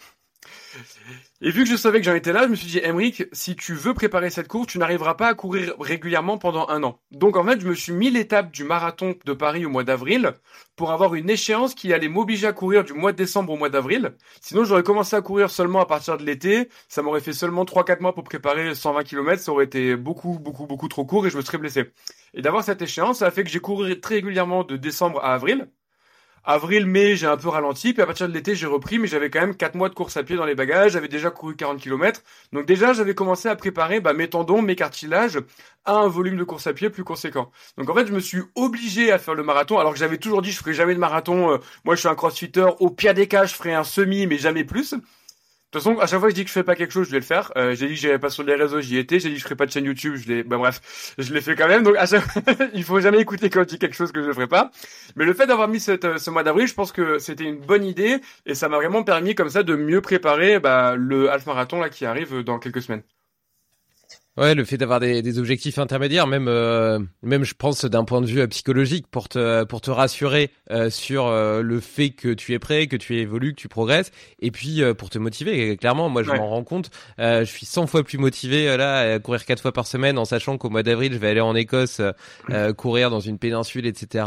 Et 1.47 1.51
vu 1.51 1.65
que 1.65 1.69
je 1.69 1.77
savais 1.77 1.99
que 1.99 2.07
j'en 2.07 2.15
étais 2.15 2.33
là, 2.33 2.45
je 2.45 2.49
me 2.49 2.55
suis 2.55 2.69
dit, 2.69 2.81
Emric, 2.83 3.25
si 3.33 3.55
tu 3.55 3.75
veux 3.75 3.93
préparer 3.93 4.31
cette 4.31 4.49
course, 4.49 4.67
tu 4.67 4.79
n'arriveras 4.79 5.13
pas 5.13 5.29
à 5.29 5.35
courir 5.35 5.75
régulièrement 5.79 6.39
pendant 6.39 6.67
un 6.71 6.83
an. 6.85 6.99
Donc 7.11 7.37
en 7.37 7.45
fait, 7.45 7.61
je 7.61 7.69
me 7.69 7.75
suis 7.75 7.93
mis 7.93 8.09
l'étape 8.09 8.51
du 8.51 8.65
marathon 8.65 9.15
de 9.23 9.33
Paris 9.35 9.67
au 9.67 9.69
mois 9.69 9.85
d'avril 9.85 10.33
pour 10.75 10.91
avoir 10.91 11.15
une 11.15 11.29
échéance 11.29 11.75
qui 11.75 11.93
allait 11.93 12.09
m'obliger 12.09 12.47
à 12.47 12.55
courir 12.55 12.83
du 12.83 12.95
mois 12.95 13.13
de 13.13 13.19
décembre 13.19 13.53
au 13.53 13.59
mois 13.59 13.69
d'avril. 13.69 14.15
Sinon, 14.41 14.65
j'aurais 14.65 14.83
commencé 14.83 15.17
à 15.17 15.21
courir 15.21 15.51
seulement 15.51 15.83
à 15.83 15.87
partir 15.87 16.17
de 16.17 16.25
l'été. 16.25 16.71
Ça 16.89 17.03
m'aurait 17.03 17.21
fait 17.21 17.35
seulement 17.35 17.67
3-4 17.67 18.01
mois 18.01 18.15
pour 18.15 18.25
préparer 18.25 18.75
120 18.75 19.05
km. 19.05 19.43
Ça 19.43 19.53
aurait 19.53 19.67
été 19.67 19.97
beaucoup, 19.97 20.39
beaucoup, 20.39 20.67
beaucoup 20.67 20.89
trop 20.89 21.05
court 21.05 21.27
et 21.27 21.31
je 21.31 21.37
me 21.37 21.43
serais 21.43 21.59
blessé. 21.59 21.91
Et 22.33 22.41
d'avoir 22.41 22.65
cette 22.65 22.81
échéance, 22.81 23.19
ça 23.19 23.27
a 23.27 23.31
fait 23.31 23.45
que 23.45 23.51
j'ai 23.51 23.61
couru 23.61 24.01
très 24.01 24.15
régulièrement 24.15 24.65
de 24.65 24.79
décembre 24.79 25.21
à 25.23 25.35
avril. 25.35 25.69
Avril, 26.47 26.85
mai, 26.85 27.17
j'ai 27.17 27.27
un 27.27 27.39
peu 27.39 27.49
ralenti, 27.49 27.95
puis 27.95 28.03
à 28.03 28.07
partir 28.07 28.29
de 28.29 28.35
l'été, 28.35 28.55
j'ai 28.55 28.67
repris, 28.67 28.99
mais 28.99 29.07
j'avais 29.07 29.31
quand 29.31 29.41
même 29.41 29.57
4 29.57 29.77
mois 29.77 29.89
de 29.89 29.95
course 29.95 30.19
à 30.19 30.23
pied 30.23 30.37
dans 30.37 30.45
les 30.45 30.55
bagages, 30.55 30.93
j'avais 30.93 31.09
déjà 31.09 31.31
couru 31.31 31.57
40 31.57 31.81
km. 31.81 32.21
Donc 32.53 32.67
déjà, 32.67 32.93
j'avais 32.93 33.15
commencé 33.15 33.49
à 33.49 33.57
préparer 33.57 34.01
bah, 34.01 34.13
mes 34.13 34.29
tendons, 34.29 34.61
mes 34.61 34.77
cartilages 34.77 35.39
à 35.87 35.95
un 35.95 36.07
volume 36.09 36.37
de 36.37 36.45
course 36.45 36.67
à 36.67 36.75
pied 36.75 36.91
plus 36.91 37.03
conséquent. 37.03 37.51
Donc 37.79 37.89
en 37.89 37.95
fait, 37.95 38.07
je 38.07 38.13
me 38.13 38.21
suis 38.21 38.43
obligé 38.57 39.11
à 39.11 39.19
faire 39.19 39.35
le 39.35 39.43
marathon, 39.43 39.79
alors 39.79 39.95
que 39.95 39.99
j'avais 39.99 40.19
toujours 40.19 40.43
dit 40.43 40.53
je 40.53 40.59
ferai 40.59 40.75
jamais 40.75 40.95
de 40.95 41.01
marathon. 41.01 41.53
Euh, 41.53 41.59
moi, 41.85 41.95
je 41.95 42.01
suis 42.01 42.09
un 42.09 42.15
crossfitter. 42.15 42.67
Au 42.79 42.91
pire 42.91 43.15
des 43.15 43.27
cas, 43.27 43.47
je 43.47 43.55
ferai 43.55 43.73
un 43.73 43.85
semi, 43.85 44.27
mais 44.27 44.37
jamais 44.37 44.65
plus. 44.65 44.95
De 45.75 45.81
toute 45.81 45.89
façon, 45.89 45.99
à 45.99 46.07
chaque 46.07 46.21
fois 46.21 46.29
que 46.29 46.35
je 46.35 46.37
dis 46.37 46.45
que 46.45 46.51
je 46.51 46.53
fais 46.53 46.63
pas 46.63 46.77
quelque 46.77 46.93
chose, 46.93 47.09
je 47.09 47.11
vais 47.11 47.19
le 47.19 47.25
faire. 47.25 47.51
Euh, 47.57 47.75
j'ai 47.75 47.89
dit 47.89 47.95
que 47.95 47.99
j'irai 47.99 48.21
pas 48.21 48.31
sur 48.31 48.45
les 48.45 48.55
réseaux, 48.55 48.81
j'y 48.81 48.97
étais. 48.97 49.19
J'ai 49.19 49.31
dit 49.31 49.35
que 49.35 49.41
je 49.41 49.45
ferai 49.45 49.57
pas 49.57 49.67
de 49.67 49.73
chaîne 49.73 49.85
YouTube, 49.85 50.15
je 50.15 50.29
l'ai. 50.29 50.45
Ben 50.45 50.57
bref, 50.57 51.15
je 51.19 51.35
l'ai 51.35 51.41
fait 51.41 51.57
quand 51.57 51.67
même. 51.67 51.83
Donc 51.83 51.97
à 51.97 52.07
chaque... 52.07 52.23
il 52.75 52.85
faut 52.85 53.01
jamais 53.01 53.19
écouter 53.19 53.51
quand 53.51 53.59
je 53.65 53.71
dis 53.71 53.79
quelque 53.81 53.97
chose 53.97 54.13
que 54.13 54.23
je 54.23 54.29
ne 54.29 54.33
ferai 54.33 54.47
pas. 54.47 54.71
Mais 55.17 55.25
le 55.25 55.35
fait 55.35 55.49
d'avoir 55.49 55.67
mis 55.67 55.81
cette, 55.81 56.19
ce 56.19 56.31
mois 56.31 56.45
d'avril, 56.45 56.69
je 56.69 56.75
pense 56.75 56.93
que 56.93 57.19
c'était 57.19 57.43
une 57.43 57.59
bonne 57.59 57.85
idée 57.85 58.21
et 58.47 58.55
ça 58.55 58.69
m'a 58.69 58.77
vraiment 58.77 59.03
permis 59.03 59.35
comme 59.35 59.51
ça 59.51 59.65
de 59.65 59.75
mieux 59.75 60.01
préparer 60.01 60.61
bah, 60.61 60.95
le 60.97 61.29
half 61.29 61.45
marathon 61.47 61.81
là 61.81 61.89
qui 61.89 62.07
arrive 62.07 62.45
dans 62.45 62.61
quelques 62.61 62.83
semaines. 62.83 63.03
Ouais, 64.37 64.57
le 64.57 64.65
fait 64.65 64.77
d'avoir 64.77 64.99
des, 64.99 65.23
des, 65.23 65.39
objectifs 65.39 65.79
intermédiaires, 65.79 66.27
même 66.27 66.49
euh, 66.49 66.99
même 67.23 67.45
je 67.45 67.55
pense 67.55 67.85
d'un 67.85 68.03
point 68.03 68.21
de 68.21 68.27
vue 68.27 68.41
euh, 68.41 68.49
psychologique, 68.49 69.07
pour 69.09 69.29
te 69.29 69.63
pour 69.63 69.81
te 69.81 69.93
rassurer 69.93 70.51
euh, 70.73 70.91
sur 70.91 71.31
le 71.31 71.81
fait 71.81 72.11
que 72.11 72.35
tu 72.35 72.53
es 72.53 72.59
prêt, 72.59 72.89
que 72.89 72.97
tu 72.97 73.17
évolues, 73.17 73.55
que 73.55 73.61
tu 73.61 73.69
progresses, 73.69 74.11
et 74.41 74.51
puis 74.51 74.83
pour 74.99 75.09
te 75.09 75.19
motiver. 75.21 75.77
clairement, 75.77 76.09
moi 76.09 76.25
je 76.25 76.33
m'en 76.33 76.49
rends 76.49 76.65
compte. 76.65 76.91
je 77.19 77.45
suis 77.45 77.65
100 77.65 77.87
fois 77.87 78.03
plus 78.03 78.19
motivé 78.19 78.77
là 78.77 79.15
à 79.15 79.19
courir 79.21 79.45
quatre 79.45 79.63
fois 79.63 79.73
par 79.73 79.87
semaine, 79.87 80.19
en 80.19 80.25
sachant 80.25 80.59
qu'au 80.59 80.69
mois 80.69 80.83
d'avril 80.83 81.13
je 81.13 81.19
vais 81.19 81.29
aller 81.29 81.41
en 81.41 81.55
Écosse 81.55 82.01
courir 82.77 83.11
dans 83.11 83.21
une 83.21 83.39
péninsule, 83.39 83.87
etc., 83.87 84.27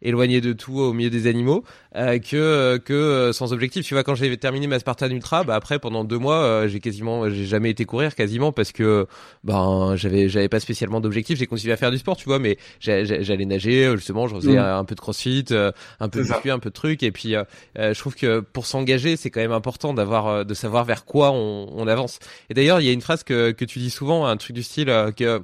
éloigné 0.00 0.40
de 0.40 0.54
tout, 0.54 0.78
au 0.78 0.94
milieu 0.94 1.10
des 1.10 1.26
animaux, 1.26 1.64
que 1.94 2.78
que 2.78 3.30
sans 3.34 3.52
objectif. 3.52 3.84
Tu 3.84 3.92
vois, 3.92 4.04
quand 4.04 4.14
j'ai 4.14 4.34
terminé 4.38 4.66
ma 4.68 4.78
Spartan 4.78 5.10
Ultra, 5.10 5.44
bah 5.44 5.54
après 5.54 5.78
pendant 5.78 6.04
deux 6.04 6.18
mois, 6.18 6.66
j'ai 6.66 6.80
quasiment, 6.80 7.28
j'ai 7.28 7.44
jamais 7.44 7.68
été 7.68 7.84
courir 7.84 8.14
quasiment 8.14 8.50
parce 8.50 8.72
que 8.72 9.06
ben 9.44 9.94
j'avais 9.96 10.28
j'avais 10.28 10.48
pas 10.48 10.60
spécialement 10.60 11.00
d'objectif. 11.00 11.38
J'ai 11.38 11.46
continué 11.46 11.72
à 11.72 11.76
faire 11.76 11.90
du 11.90 11.98
sport 11.98 12.16
tu 12.16 12.24
vois 12.24 12.38
mais 12.38 12.58
j'allais 12.80 13.44
nager 13.44 13.92
justement 13.96 14.26
je 14.26 14.34
faisais 14.36 14.56
mm. 14.56 14.58
un 14.58 14.84
peu 14.84 14.94
de 14.94 15.00
crossfit 15.00 15.44
euh, 15.50 15.70
un 16.00 16.08
peu 16.08 16.22
de 16.22 16.28
muscu 16.28 16.50
un 16.50 16.58
peu 16.58 16.70
de 16.70 16.74
trucs 16.74 17.02
et 17.02 17.12
puis 17.12 17.34
euh, 17.34 17.44
euh, 17.78 17.94
je 17.94 17.98
trouve 17.98 18.14
que 18.14 18.40
pour 18.40 18.66
s'engager 18.66 19.16
c'est 19.16 19.30
quand 19.30 19.40
même 19.40 19.52
important 19.52 19.94
d'avoir 19.94 20.44
de 20.44 20.54
savoir 20.54 20.84
vers 20.84 21.04
quoi 21.04 21.30
on, 21.32 21.68
on 21.72 21.86
avance. 21.86 22.18
Et 22.50 22.54
d'ailleurs 22.54 22.80
il 22.80 22.86
y 22.86 22.88
a 22.88 22.92
une 22.92 23.02
phrase 23.02 23.22
que 23.22 23.52
que 23.52 23.64
tu 23.64 23.78
dis 23.78 23.90
souvent 23.90 24.26
un 24.26 24.36
truc 24.36 24.56
du 24.56 24.62
style 24.62 24.86
que 25.16 25.42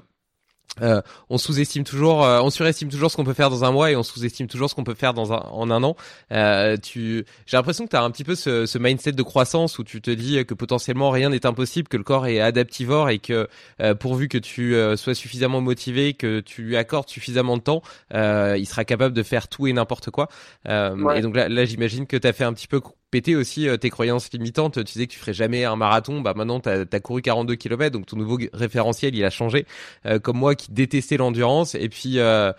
euh, 0.83 1.03
on 1.29 1.39
sous-estime 1.39 1.85
toujours, 1.85 2.25
euh, 2.25 2.41
on 2.41 2.51
surestime 2.51 2.89
toujours 2.89 3.11
ce 3.11 3.17
qu'on 3.17 3.25
peut 3.25 3.35
faire 3.35 3.51
dans 3.51 3.65
un 3.65 3.71
mois 3.71 3.91
et 3.91 3.97
on 3.97 4.03
sous-estime 4.03 4.47
toujours 4.47 4.71
ce 4.71 4.75
qu'on 4.75 4.85
peut 4.85 4.95
faire 4.95 5.15
dans 5.15 5.33
un, 5.33 5.39
en 5.39 5.71
un 5.71 5.83
an. 5.83 5.97
Euh, 6.33 6.77
tu, 6.77 7.25
j'ai 7.47 7.57
l'impression 7.57 7.85
que 7.85 7.91
tu 7.91 7.97
as 7.97 8.03
un 8.03 8.11
petit 8.11 8.25
peu 8.25 8.35
ce, 8.35 8.67
ce, 8.67 8.79
mindset 8.79 9.13
de 9.13 9.23
croissance 9.23 9.79
où 9.79 9.85
tu 9.85 10.01
te 10.01 10.11
dis 10.11 10.45
que 10.47 10.55
potentiellement 10.55 11.11
rien 11.11 11.31
n'est 11.31 11.45
impossible, 11.45 11.89
que 11.89 11.97
le 11.97 12.05
corps 12.05 12.27
est 12.27 12.41
adaptivore 12.41 13.11
et 13.11 13.19
que 13.19 13.49
euh, 13.81 13.95
pourvu 13.95 14.29
que 14.29 14.39
tu 14.39 14.75
sois 14.97 15.15
suffisamment 15.15 15.61
motivé, 15.61 16.15
que 16.15 16.41
tu 16.41 16.63
lui 16.63 16.77
accordes 16.77 17.09
suffisamment 17.09 17.57
de 17.57 17.63
temps, 17.63 17.83
il 18.13 18.67
sera 18.67 18.85
capable 18.85 19.15
de 19.15 19.23
faire 19.23 19.49
tout 19.49 19.67
et 19.67 19.73
n'importe 19.73 20.11
quoi. 20.11 20.29
Et 20.67 21.21
donc 21.21 21.37
là, 21.37 21.49
là 21.49 21.65
j'imagine 21.65 22.07
que 22.07 22.17
tu 22.17 22.27
as 22.27 22.33
fait 22.33 22.45
un 22.45 22.53
petit 22.53 22.69
peu 22.69 22.81
péter 23.11 23.37
aussi 23.37 23.69
euh, 23.69 23.77
tes 23.77 23.91
croyances 23.91 24.33
limitantes. 24.33 24.75
Tu 24.75 24.93
disais 24.93 25.07
que 25.07 25.13
tu 25.13 25.19
ferais 25.19 25.33
jamais 25.33 25.65
un 25.65 25.77
marathon, 25.77 26.21
bah 26.21 26.35
maintenant 26.35 26.61
tu 26.61 26.69
as, 26.69 27.01
couru 27.01 27.23
42 27.23 27.57
km, 27.57 27.93
donc 27.93 28.07
ton 28.07 28.17
nouveau 28.17 28.39
référentiel 28.53 29.15
il 29.15 29.25
a 29.25 29.31
changé. 29.31 29.67
Euh, 30.07 30.19
comme 30.19 30.39
moi 30.39 30.55
qui 30.55 30.73
détestais 30.73 31.17
l'endurance 31.17 31.75
et 31.75 31.89
puis 31.89 32.19
euh, 32.19 32.53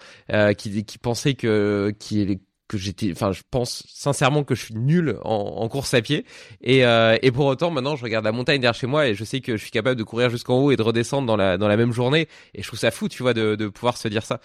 qui, 0.57 0.83
qui 0.85 0.97
pensait 0.97 1.33
que 1.33 1.93
qui 1.99 2.39
que 2.67 2.77
j'étais, 2.77 3.11
enfin, 3.11 3.33
je 3.33 3.41
pense 3.51 3.83
sincèrement 3.89 4.45
que 4.45 4.55
je 4.55 4.63
suis 4.63 4.75
nul 4.75 5.17
en, 5.25 5.33
en 5.57 5.67
course 5.67 5.93
à 5.93 6.01
pied. 6.01 6.25
Et, 6.61 6.83
et 6.83 7.31
pour 7.31 7.45
autant, 7.47 7.69
maintenant, 7.69 7.97
je 7.97 8.03
regarde 8.03 8.23
la 8.23 8.31
montagne 8.31 8.61
derrière 8.61 8.79
chez 8.79 8.87
moi 8.87 9.07
et 9.09 9.13
je 9.13 9.25
sais 9.25 9.41
que 9.41 9.57
je 9.57 9.61
suis 9.61 9.71
capable 9.71 9.97
de 9.97 10.03
courir 10.03 10.29
jusqu'en 10.29 10.57
haut 10.57 10.71
et 10.71 10.77
de 10.77 10.81
redescendre 10.81 11.27
dans 11.27 11.35
la 11.35 11.57
dans 11.57 11.67
la 11.67 11.75
même 11.75 11.91
journée. 11.91 12.29
Et 12.55 12.61
je 12.61 12.67
trouve 12.67 12.79
ça 12.79 12.89
fou, 12.89 13.09
tu 13.09 13.23
vois, 13.23 13.33
de, 13.33 13.55
de 13.55 13.67
pouvoir 13.67 13.97
se 13.97 14.07
dire 14.07 14.23
ça. 14.23 14.39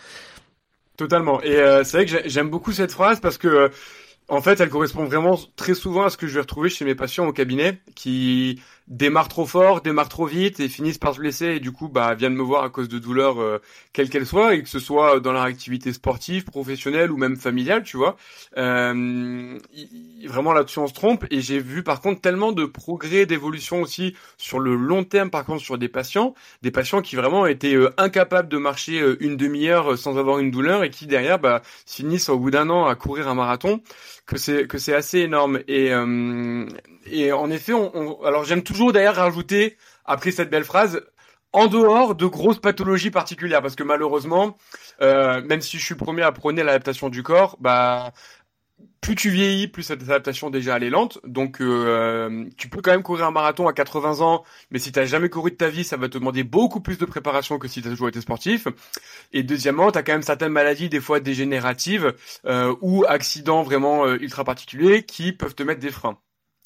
Totalement. 0.96 1.40
Et 1.42 1.54
c'est 1.84 1.98
vrai 1.98 2.06
que 2.06 2.28
j'aime 2.28 2.50
beaucoup 2.50 2.72
cette 2.72 2.90
phrase 2.90 3.20
parce 3.20 3.38
que 3.38 3.70
en 4.28 4.40
fait, 4.40 4.60
elle 4.60 4.70
correspond 4.70 5.04
vraiment 5.04 5.38
très 5.54 5.74
souvent 5.74 6.04
à 6.04 6.10
ce 6.10 6.16
que 6.16 6.26
je 6.26 6.34
vais 6.34 6.40
retrouver 6.40 6.68
chez 6.68 6.84
mes 6.84 6.96
patients 6.96 7.26
au 7.26 7.32
cabinet, 7.32 7.78
qui 7.94 8.60
démarrent 8.88 9.28
trop 9.28 9.46
fort, 9.46 9.80
démarrent 9.80 10.08
trop 10.08 10.26
vite 10.26 10.60
et 10.60 10.68
finissent 10.68 10.98
par 10.98 11.14
se 11.14 11.18
blesser 11.18 11.46
et 11.46 11.60
du 11.60 11.72
coup 11.72 11.88
bah 11.88 12.14
viennent 12.14 12.36
me 12.36 12.42
voir 12.42 12.62
à 12.62 12.70
cause 12.70 12.88
de 12.88 13.00
douleurs 13.00 13.40
euh, 13.40 13.58
quelles 13.92 14.08
qu'elles 14.08 14.26
soient 14.26 14.54
et 14.54 14.62
que 14.62 14.68
ce 14.68 14.78
soit 14.78 15.18
dans 15.18 15.32
leur 15.32 15.42
activité 15.42 15.92
sportive, 15.92 16.44
professionnelle 16.44 17.10
ou 17.10 17.16
même 17.16 17.36
familiale, 17.36 17.82
tu 17.82 17.96
vois. 17.96 18.16
Euh, 18.56 19.58
vraiment 20.26 20.52
là-dessus 20.52 20.78
on 20.78 20.86
se 20.86 20.94
trompe 20.94 21.26
et 21.30 21.40
j'ai 21.40 21.58
vu 21.58 21.82
par 21.82 22.00
contre 22.00 22.20
tellement 22.20 22.52
de 22.52 22.64
progrès, 22.64 23.26
d'évolution 23.26 23.82
aussi 23.82 24.14
sur 24.38 24.60
le 24.60 24.76
long 24.76 25.02
terme 25.02 25.30
par 25.30 25.44
contre 25.44 25.62
sur 25.62 25.78
des 25.78 25.88
patients, 25.88 26.34
des 26.62 26.70
patients 26.70 27.02
qui 27.02 27.16
vraiment 27.16 27.46
étaient 27.46 27.74
euh, 27.74 27.92
incapables 27.96 28.48
de 28.48 28.56
marcher 28.56 29.00
euh, 29.00 29.16
une 29.18 29.36
demi-heure 29.36 29.98
sans 29.98 30.16
avoir 30.16 30.38
une 30.38 30.52
douleur 30.52 30.84
et 30.84 30.90
qui 30.90 31.06
derrière 31.06 31.40
bah 31.40 31.62
finissent 31.86 32.28
au 32.28 32.38
bout 32.38 32.52
d'un 32.52 32.70
an 32.70 32.86
à 32.86 32.94
courir 32.94 33.26
un 33.26 33.34
marathon 33.34 33.80
que 34.26 34.36
c'est 34.38 34.66
que 34.66 34.78
c'est 34.78 34.94
assez 34.94 35.20
énorme. 35.20 35.60
Et 35.68 35.92
et 37.10 37.32
en 37.32 37.50
effet 37.50 37.72
on, 37.72 38.22
alors 38.24 38.44
j'aime 38.44 38.62
toujours 38.62 38.92
d'ailleurs 38.92 39.16
rajouter 39.16 39.76
après 40.04 40.30
cette 40.30 40.50
belle 40.50 40.64
phrase 40.64 41.02
en 41.52 41.68
dehors 41.68 42.14
de 42.14 42.26
grosses 42.26 42.58
pathologies 42.58 43.10
particulières 43.10 43.62
parce 43.62 43.76
que 43.76 43.82
malheureusement 43.82 44.56
euh, 45.00 45.40
même 45.42 45.60
si 45.60 45.78
je 45.78 45.84
suis 45.84 45.94
premier 45.94 46.22
à 46.22 46.32
prôner 46.32 46.62
l'adaptation 46.62 47.08
du 47.08 47.22
corps 47.22 47.56
bah 47.60 48.12
plus 49.06 49.14
tu 49.14 49.30
vieillis, 49.30 49.68
plus 49.68 49.84
cette 49.84 50.02
adaptation 50.02 50.50
déjà 50.50 50.76
elle 50.76 50.82
est 50.82 50.90
lente. 50.90 51.20
Donc 51.24 51.60
euh, 51.60 52.44
tu 52.56 52.68
peux 52.68 52.82
quand 52.82 52.90
même 52.90 53.04
courir 53.04 53.26
un 53.26 53.30
marathon 53.30 53.68
à 53.68 53.72
80 53.72 54.20
ans, 54.20 54.42
mais 54.72 54.80
si 54.80 54.90
t'as 54.90 55.04
jamais 55.04 55.28
couru 55.28 55.52
de 55.52 55.56
ta 55.56 55.68
vie, 55.68 55.84
ça 55.84 55.96
va 55.96 56.08
te 56.08 56.18
demander 56.18 56.42
beaucoup 56.42 56.80
plus 56.80 56.98
de 56.98 57.04
préparation 57.04 57.60
que 57.60 57.68
si 57.68 57.82
t'as 57.82 57.90
toujours 57.90 58.08
été 58.08 58.20
sportif. 58.20 58.66
Et 59.32 59.44
deuxièmement, 59.44 59.92
t'as 59.92 60.02
quand 60.02 60.14
même 60.14 60.22
certaines 60.22 60.50
maladies, 60.50 60.88
des 60.88 61.00
fois 61.00 61.20
dégénératives 61.20 62.14
euh, 62.46 62.74
ou 62.80 63.04
accidents 63.06 63.62
vraiment 63.62 64.06
euh, 64.06 64.16
ultra 64.20 64.42
particuliers, 64.42 65.04
qui 65.04 65.32
peuvent 65.32 65.54
te 65.54 65.62
mettre 65.62 65.80
des 65.80 65.92
freins. 65.92 66.18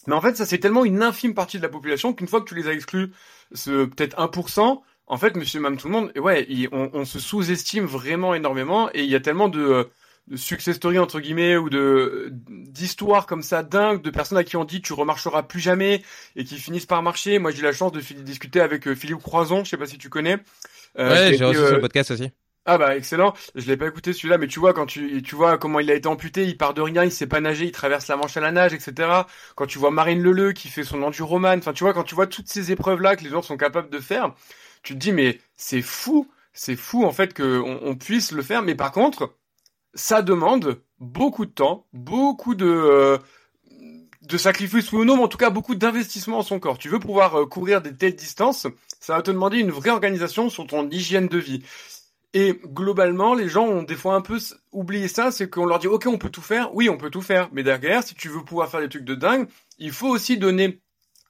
Mais 0.06 0.14
en 0.14 0.22
fait, 0.22 0.34
ça 0.34 0.46
c'est 0.46 0.58
tellement 0.58 0.86
une 0.86 1.02
infime 1.02 1.34
partie 1.34 1.58
de 1.58 1.62
la 1.62 1.68
population 1.68 2.14
qu'une 2.14 2.26
fois 2.26 2.40
que 2.40 2.48
tu 2.48 2.54
les 2.54 2.68
as 2.68 2.72
exclus, 2.72 3.12
ce 3.52 3.84
peut-être 3.84 4.16
1%, 4.16 4.80
en 5.08 5.16
fait, 5.18 5.36
monsieur, 5.36 5.60
même 5.60 5.76
tout 5.76 5.88
le 5.88 5.92
monde, 5.92 6.10
ouais, 6.16 6.48
on, 6.72 6.88
on, 6.94 7.04
se 7.04 7.18
sous-estime 7.18 7.84
vraiment 7.84 8.32
énormément 8.32 8.88
et 8.94 9.02
il 9.02 9.10
y 9.10 9.14
a 9.14 9.20
tellement 9.20 9.50
de 9.50 9.90
de 10.30 10.36
success 10.36 10.76
story 10.76 10.98
entre 10.98 11.20
guillemets 11.20 11.56
ou 11.56 11.68
de 11.68 12.32
d'histoires 12.48 13.26
comme 13.26 13.42
ça 13.42 13.62
dingues 13.62 14.00
de 14.00 14.10
personnes 14.10 14.38
à 14.38 14.44
qui 14.44 14.56
on 14.56 14.64
dit 14.64 14.80
tu 14.80 14.92
remarcheras 14.92 15.42
plus 15.42 15.60
jamais 15.60 16.02
et 16.36 16.44
qui 16.44 16.56
finissent 16.56 16.86
par 16.86 17.02
marcher. 17.02 17.38
Moi 17.38 17.50
j'ai 17.50 17.58
eu 17.58 17.62
la 17.64 17.72
chance 17.72 17.92
de 17.92 18.00
discuter 18.00 18.60
avec 18.60 18.86
euh, 18.86 18.94
Philippe 18.94 19.22
Croison, 19.22 19.64
je 19.64 19.70
sais 19.70 19.76
pas 19.76 19.86
si 19.86 19.98
tu 19.98 20.08
connais. 20.08 20.38
Euh, 20.98 21.10
ouais, 21.10 21.36
j'ai 21.36 21.44
reçu 21.44 21.58
euh... 21.58 21.72
le 21.72 21.80
podcast 21.80 22.12
aussi. 22.12 22.30
Ah 22.66 22.78
bah 22.78 22.96
excellent. 22.96 23.32
Je 23.56 23.66
l'ai 23.66 23.76
pas 23.76 23.88
écouté 23.88 24.12
celui-là, 24.12 24.38
mais 24.38 24.46
tu 24.46 24.60
vois 24.60 24.72
quand 24.72 24.86
tu 24.86 25.22
tu 25.22 25.34
vois 25.34 25.58
comment 25.58 25.80
il 25.80 25.90
a 25.90 25.94
été 25.94 26.06
amputé, 26.06 26.44
il 26.44 26.56
part 26.56 26.74
de 26.74 26.82
rien, 26.82 27.04
il 27.04 27.10
sait 27.10 27.26
pas 27.26 27.40
nager, 27.40 27.64
il 27.64 27.72
traverse 27.72 28.06
la 28.06 28.16
Manche 28.16 28.36
à 28.36 28.40
la 28.40 28.52
nage, 28.52 28.72
etc. 28.72 29.08
Quand 29.56 29.66
tu 29.66 29.78
vois 29.78 29.90
Marine 29.90 30.22
Leleu 30.22 30.52
qui 30.52 30.68
fait 30.68 30.84
son 30.84 31.02
enduroman, 31.02 31.58
enfin 31.58 31.72
tu 31.72 31.82
vois 31.82 31.94
quand 31.94 32.04
tu 32.04 32.14
vois 32.14 32.28
toutes 32.28 32.48
ces 32.48 32.70
épreuves 32.70 33.00
là 33.00 33.16
que 33.16 33.24
les 33.24 33.30
gens 33.30 33.42
sont 33.42 33.56
capables 33.56 33.90
de 33.90 33.98
faire, 33.98 34.34
tu 34.84 34.92
te 34.94 34.98
dis 34.98 35.12
mais 35.12 35.40
c'est 35.56 35.82
fou, 35.82 36.30
c'est 36.52 36.76
fou 36.76 37.04
en 37.04 37.12
fait 37.12 37.34
que 37.34 37.60
on 37.60 37.96
puisse 37.96 38.30
le 38.30 38.42
faire. 38.42 38.62
Mais 38.62 38.74
par 38.76 38.92
contre, 38.92 39.34
ça 39.94 40.22
demande 40.22 40.82
beaucoup 40.98 41.46
de 41.46 41.50
temps, 41.50 41.86
beaucoup 41.92 42.54
de 42.54 42.66
euh, 42.66 43.18
de 44.22 44.36
sacrifices 44.36 44.92
ou 44.92 45.04
non, 45.04 45.16
mais 45.16 45.22
en 45.22 45.28
tout 45.28 45.38
cas 45.38 45.50
beaucoup 45.50 45.74
d'investissement 45.74 46.38
en 46.38 46.42
son 46.42 46.60
corps. 46.60 46.78
Tu 46.78 46.88
veux 46.88 47.00
pouvoir 47.00 47.40
euh, 47.40 47.46
courir 47.46 47.80
des 47.82 47.94
telles 47.94 48.14
distances, 48.14 48.66
ça 49.00 49.16
va 49.16 49.22
te 49.22 49.30
demander 49.30 49.58
une 49.58 49.70
vraie 49.70 49.90
organisation 49.90 50.48
sur 50.48 50.66
ton 50.66 50.88
hygiène 50.88 51.28
de 51.28 51.38
vie. 51.38 51.62
Et 52.32 52.60
globalement, 52.64 53.34
les 53.34 53.48
gens 53.48 53.66
ont 53.66 53.82
des 53.82 53.96
fois 53.96 54.14
un 54.14 54.20
peu 54.20 54.38
oublié 54.70 55.08
ça, 55.08 55.32
c'est 55.32 55.50
qu'on 55.50 55.66
leur 55.66 55.80
dit 55.80 55.88
ok 55.88 56.06
on 56.06 56.18
peut 56.18 56.30
tout 56.30 56.42
faire, 56.42 56.74
oui 56.74 56.88
on 56.88 56.96
peut 56.96 57.10
tout 57.10 57.22
faire, 57.22 57.48
mais 57.52 57.64
derrière 57.64 58.04
si 58.04 58.14
tu 58.14 58.28
veux 58.28 58.44
pouvoir 58.44 58.70
faire 58.70 58.80
des 58.80 58.88
trucs 58.88 59.04
de 59.04 59.16
dingue, 59.16 59.48
il 59.78 59.90
faut 59.90 60.08
aussi 60.08 60.38
donner 60.38 60.80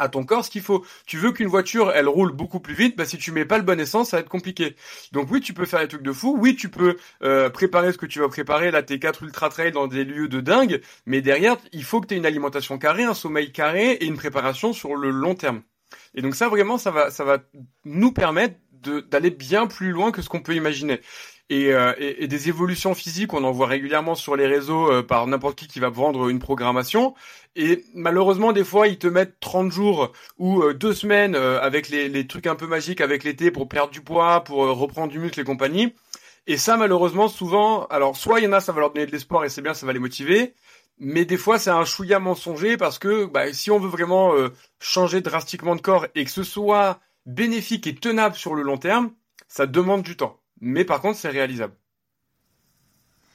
à 0.01 0.09
ton 0.09 0.25
corps 0.25 0.45
ce 0.45 0.51
qu'il 0.51 0.63
faut. 0.63 0.85
Tu 1.07 1.19
veux 1.19 1.31
qu'une 1.31 1.47
voiture, 1.47 1.93
elle 1.95 2.09
roule 2.09 2.33
beaucoup 2.33 2.59
plus 2.59 2.75
vite, 2.75 2.97
bah 2.97 3.05
si 3.05 3.19
tu 3.19 3.31
mets 3.31 3.45
pas 3.45 3.59
le 3.59 3.65
bon 3.65 3.79
essence, 3.79 4.11
ça 4.11 4.17
va 4.17 4.23
être 4.23 4.29
compliqué. 4.29 4.75
Donc 5.13 5.31
oui, 5.31 5.41
tu 5.41 5.53
peux 5.55 5.67
faire 5.67 5.81
des 5.81 5.89
trucs 5.89 6.03
de 6.03 6.13
fou, 6.13 6.37
oui, 6.39 6.57
tu 6.57 6.69
peux 6.69 6.97
euh, 7.23 7.51
préparer 7.51 7.93
ce 7.93 7.99
que 7.99 8.07
tu 8.07 8.19
vas 8.19 8.29
préparer, 8.29 8.71
là 8.71 8.83
tes 8.83 8.99
quatre 8.99 9.23
ultra 9.23 9.49
trails 9.51 9.73
dans 9.73 9.87
des 9.87 10.05
lieux 10.05 10.29
de 10.29 10.41
dingue, 10.41 10.81
mais 11.07 11.21
derrière, 11.21 11.57
il 11.73 11.85
faut 11.85 12.01
que 12.01 12.09
tu 12.09 12.15
aies 12.15 12.19
une 12.19 12.27
alimentation 12.27 12.79
carrée, 12.79 13.05
un 13.05 13.15
sommeil 13.15 13.53
carré 13.53 13.93
et 13.93 14.07
une 14.07 14.17
préparation 14.17 14.73
sur 14.73 14.97
le 14.97 15.11
long 15.11 15.35
terme. 15.35 15.63
Et 16.15 16.23
donc 16.23 16.35
ça 16.35 16.49
vraiment 16.49 16.79
ça 16.79 16.91
va 16.91 17.11
ça 17.11 17.25
va 17.25 17.39
nous 17.85 18.13
permettre 18.13 18.57
d'aller 19.11 19.31
bien 19.31 19.67
plus 19.67 19.91
loin 19.91 20.11
que 20.11 20.23
ce 20.23 20.29
qu'on 20.29 20.41
peut 20.41 20.55
imaginer. 20.55 21.01
Euh, 21.51 21.95
et, 21.99 22.25
et, 22.25 22.29
des 22.29 22.49
évolutions 22.49 22.95
physiques, 22.95 23.35
on 23.35 23.43
en 23.43 23.51
voit 23.51 23.67
régulièrement 23.67 24.15
sur 24.15 24.37
les 24.37 24.47
réseaux 24.47 24.91
euh, 24.91 25.03
par 25.03 25.27
n'importe 25.27 25.59
qui 25.59 25.67
qui 25.67 25.81
va 25.81 25.89
vendre 25.89 26.29
une 26.29 26.39
programmation. 26.39 27.15
Et 27.57 27.85
malheureusement, 27.93 28.53
des 28.53 28.63
fois, 28.63 28.87
ils 28.87 28.99
te 28.99 29.09
mettent 29.09 29.41
30 29.41 29.73
jours 29.73 30.13
ou 30.39 30.63
euh, 30.63 30.75
deux 30.75 30.95
semaines 30.95 31.35
avec 31.35 31.89
les, 31.89 32.09
les, 32.09 32.27
trucs 32.27 32.47
un 32.47 32.55
peu 32.55 32.69
magiques 32.69 33.01
avec 33.01 33.25
l'été 33.25 33.51
pour 33.51 33.69
perdre 33.69 33.91
du 33.91 34.01
poids, 34.01 34.45
pour 34.45 34.59
reprendre 34.59 35.11
du 35.11 35.19
muscle 35.19 35.41
et 35.41 35.45
compagnie. 35.45 35.95
Et 36.47 36.57
ça, 36.57 36.77
malheureusement, 36.77 37.29
souvent, 37.29 37.87
alors 37.87 38.17
soit 38.17 38.41
il 38.41 38.45
y 38.45 38.47
en 38.47 38.53
a, 38.53 38.61
ça 38.61 38.73
va 38.73 38.81
leur 38.81 38.93
donner 38.93 39.07
de 39.07 39.13
l'espoir 39.13 39.45
et 39.45 39.49
c'est 39.49 39.63
bien, 39.63 39.75
ça 39.75 39.87
va 39.87 39.93
les 39.93 39.99
motiver. 39.99 40.55
Mais 40.99 41.25
des 41.25 41.37
fois, 41.37 41.59
c'est 41.59 41.71
un 41.71 41.85
chouïa 41.85 42.21
mensonger 42.21 42.77
parce 42.77 42.99
que 42.99 43.25
bah, 43.25 43.53
si 43.53 43.71
on 43.71 43.79
veut 43.81 43.89
vraiment 43.89 44.35
changer 44.81 45.21
drastiquement 45.21 45.75
de 45.75 45.81
corps 45.81 46.07
et 46.15 46.25
que 46.25 46.31
ce 46.31 46.43
soit 46.43 47.01
bénéfique 47.27 47.87
et 47.87 47.95
tenable 47.95 48.37
sur 48.37 48.55
le 48.55 48.63
long 48.63 48.79
terme, 48.79 49.11
ça 49.49 49.67
demande 49.67 50.03
du 50.03 50.17
temps 50.17 50.40
mais 50.61 50.85
par 50.85 51.01
contre, 51.01 51.19
c'est 51.19 51.31
réalisable. 51.31 51.75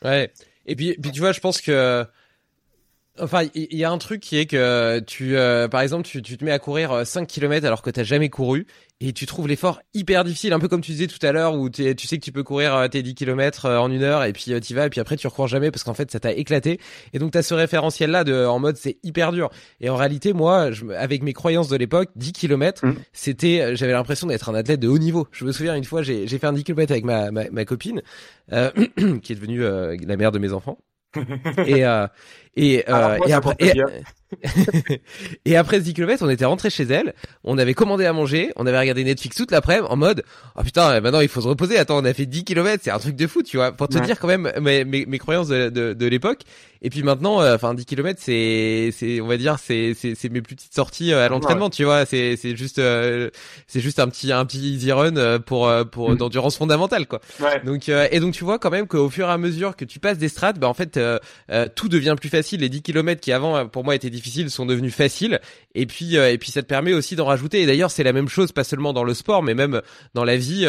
Ouais. 0.04 0.32
Et 0.66 0.76
puis, 0.76 0.96
puis 1.02 1.12
tu 1.12 1.20
vois, 1.20 1.32
je 1.32 1.40
pense 1.40 1.62
que 1.62 2.06
Enfin, 3.18 3.44
il 3.54 3.78
y, 3.78 3.86
a 3.86 3.92
un 3.92 3.98
truc 3.98 4.20
qui 4.20 4.38
est 4.38 4.46
que 4.46 5.00
tu, 5.00 5.38
euh, 5.38 5.70
par 5.70 5.80
exemple, 5.80 6.06
tu, 6.06 6.22
tu, 6.22 6.38
te 6.38 6.44
mets 6.44 6.52
à 6.52 6.60
courir 6.60 7.08
5 7.08 7.22
euh, 7.22 7.26
km 7.26 7.66
alors 7.66 7.82
que 7.82 7.90
t'as 7.90 8.04
jamais 8.04 8.30
couru 8.30 8.68
et 9.02 9.12
tu 9.12 9.26
trouves 9.26 9.48
l'effort 9.48 9.82
hyper 9.94 10.24
difficile, 10.24 10.54
un 10.54 10.60
peu 10.60 10.70
comme 10.70 10.82
tu 10.82 10.92
disais 10.92 11.08
tout 11.08 11.24
à 11.26 11.34
l'heure 11.34 11.56
où 11.56 11.70
tu 11.70 11.84
sais 11.84 12.18
que 12.18 12.24
tu 12.24 12.32
peux 12.32 12.44
courir 12.44 12.76
euh, 12.76 12.88
tes 12.88 13.04
10 13.04 13.14
km 13.16 13.70
en 13.70 13.92
une 13.92 14.04
heure 14.04 14.24
et 14.24 14.32
puis 14.32 14.54
tu 14.62 14.74
vas 14.74 14.86
et 14.86 14.90
puis 14.90 15.02
après 15.02 15.18
tu 15.18 15.28
recours 15.28 15.48
jamais 15.48 15.70
parce 15.70 15.84
qu'en 15.84 15.94
fait 15.94 16.10
ça 16.10 16.20
t'a 16.20 16.32
éclaté 16.32 16.80
et 17.12 17.20
donc 17.20 17.32
t'as 17.32 17.42
ce 17.42 17.54
référentiel 17.54 18.12
là 18.12 18.24
de 18.24 18.46
en 18.46 18.60
mode 18.60 18.78
c'est 18.78 18.98
hyper 19.04 19.34
dur 19.34 19.50
et 19.82 19.90
en 19.90 19.98
réalité 19.98 20.32
moi 20.32 20.72
je, 20.72 20.86
avec 20.92 21.24
mes 21.24 21.34
croyances 21.34 21.68
de 21.68 21.76
l'époque 21.76 22.10
10 22.16 22.32
km 22.32 22.86
mmh. 22.86 22.96
c'était 23.12 23.76
j'avais 23.76 23.94
l'impression 23.94 24.28
d'être 24.28 24.50
un 24.50 24.56
athlète 24.56 24.80
de 24.80 24.88
haut 24.88 24.98
niveau. 24.98 25.28
Je 25.32 25.44
me 25.44 25.52
souviens 25.52 25.76
une 25.76 25.84
fois 25.84 26.02
j'ai 26.02 26.28
fait 26.28 26.48
un 26.48 26.54
10 26.54 26.64
km 26.64 26.92
avec 26.92 27.04
ma 27.04 27.32
ma, 27.32 27.50
ma 27.50 27.66
copine 27.66 28.02
qui 28.50 29.32
est 29.32 29.36
devenue 29.36 29.62
la 29.62 30.16
mère 30.16 30.32
de 30.32 30.40
mes 30.40 30.54
enfants 30.54 30.78
et 31.66 31.86
euh, 31.86 32.08
et, 32.56 32.84
euh, 32.90 33.18
et 33.28 33.34
après 33.34 33.56
et, 33.60 33.74
et, 35.46 35.56
après 35.56 35.78
ce 35.78 35.84
10 35.84 35.94
km, 35.94 36.26
on 36.26 36.30
était 36.30 36.46
rentré 36.46 36.70
chez 36.70 36.84
elle, 36.84 37.14
on 37.44 37.58
avait 37.58 37.74
commandé 37.74 38.06
à 38.06 38.14
manger, 38.14 38.52
on 38.56 38.66
avait 38.66 38.80
regardé 38.80 39.04
Netflix 39.04 39.38
toute 39.38 39.52
l'après-midi 39.52 39.88
en 39.90 39.96
mode 39.96 40.24
oh 40.58 40.64
putain, 40.64 41.00
maintenant 41.00 41.22
il 41.22 41.28
faut 41.28 41.42
se 41.42 41.48
reposer. 41.48 41.78
Attends, 41.78 41.98
on 42.00 42.06
a 42.06 42.14
fait 42.14 42.26
10 42.26 42.44
km, 42.44 42.82
c'est 42.84 42.92
un 42.92 43.00
truc 43.00 43.16
de 43.16 43.28
fou, 43.28 43.44
tu 43.44 43.58
vois. 43.58 43.72
Pour 43.72 43.88
te 43.88 43.98
dire 44.00 44.20
quand 44.20 44.28
même 44.28 44.52
mes, 44.60 44.84
mes, 44.84 45.06
mes 45.06 45.20
croyances 45.20 45.48
de, 45.48 45.70
de, 45.70 45.94
de 45.94 46.06
l'époque. 46.08 46.42
Et 46.86 46.90
puis 46.92 47.02
maintenant, 47.02 47.42
euh, 47.42 47.56
enfin 47.56 47.74
10 47.74 47.86
km, 47.86 48.20
c'est 48.22 48.92
c'est 48.96 49.20
on 49.20 49.26
va 49.26 49.38
dire 49.38 49.58
c'est 49.58 49.94
c'est 49.96 50.30
mes 50.30 50.42
plus 50.42 50.56
petites 50.56 50.76
sorties 50.76 51.14
euh, 51.14 51.26
à 51.26 51.30
l'entraînement, 51.30 51.72
tu 51.72 51.84
vois. 51.84 52.06
C'est 52.06 52.36
c'est 52.36 52.56
juste 52.56 52.78
euh, 52.78 53.32
c'est 53.66 53.80
juste 53.80 54.00
un 54.00 54.08
petit 54.08 54.32
un 54.32 54.46
petit 54.46 54.60
easy 54.60 54.92
run 54.92 55.40
pour 55.40 55.72
pour 55.92 56.12
mm. 56.12 56.18
d'endurance 56.18 56.58
fondamentale 56.58 57.08
quoi. 57.08 57.22
Ouais. 57.40 57.60
Donc 57.66 57.90
et 57.90 58.20
donc 58.20 58.34
tu 58.34 58.44
vois 58.44 58.60
quand 58.60 58.70
même 58.70 58.86
qu'au 58.86 59.10
fur 59.10 59.28
et 59.28 59.32
à 59.32 59.38
mesure 59.40 59.76
que 59.76 59.84
tu 59.84 60.00
passes 60.00 60.20
des 60.20 60.30
strates, 60.30 60.60
bah 60.60 60.68
en 60.68 60.76
fait 60.76 61.00
tout 61.74 61.90
devient 61.90 62.16
plus 62.20 62.30
facile. 62.30 62.45
Les 62.54 62.70
10 62.70 62.82
km 62.82 63.20
qui 63.22 63.32
avant 63.32 63.68
pour 63.68 63.84
moi 63.84 63.96
étaient 63.96 64.10
difficiles 64.10 64.50
sont 64.50 64.66
devenus 64.66 64.94
faciles. 64.94 65.40
Et 65.74 65.86
puis 65.86 66.16
et 66.16 66.38
puis 66.38 66.52
ça 66.52 66.62
te 66.62 66.68
permet 66.68 66.94
aussi 66.94 67.16
d'en 67.16 67.26
rajouter. 67.26 67.62
Et 67.62 67.66
d'ailleurs 67.66 67.92
c'est 67.92 68.04
la 68.04 68.14
même 68.14 68.30
chose 68.30 68.52
pas 68.52 68.64
seulement 68.64 68.94
dans 68.94 69.04
le 69.04 69.14
sport 69.14 69.44
mais 69.44 69.54
même 69.54 69.82
dans 70.14 70.24
la 70.24 70.38
vie. 70.38 70.66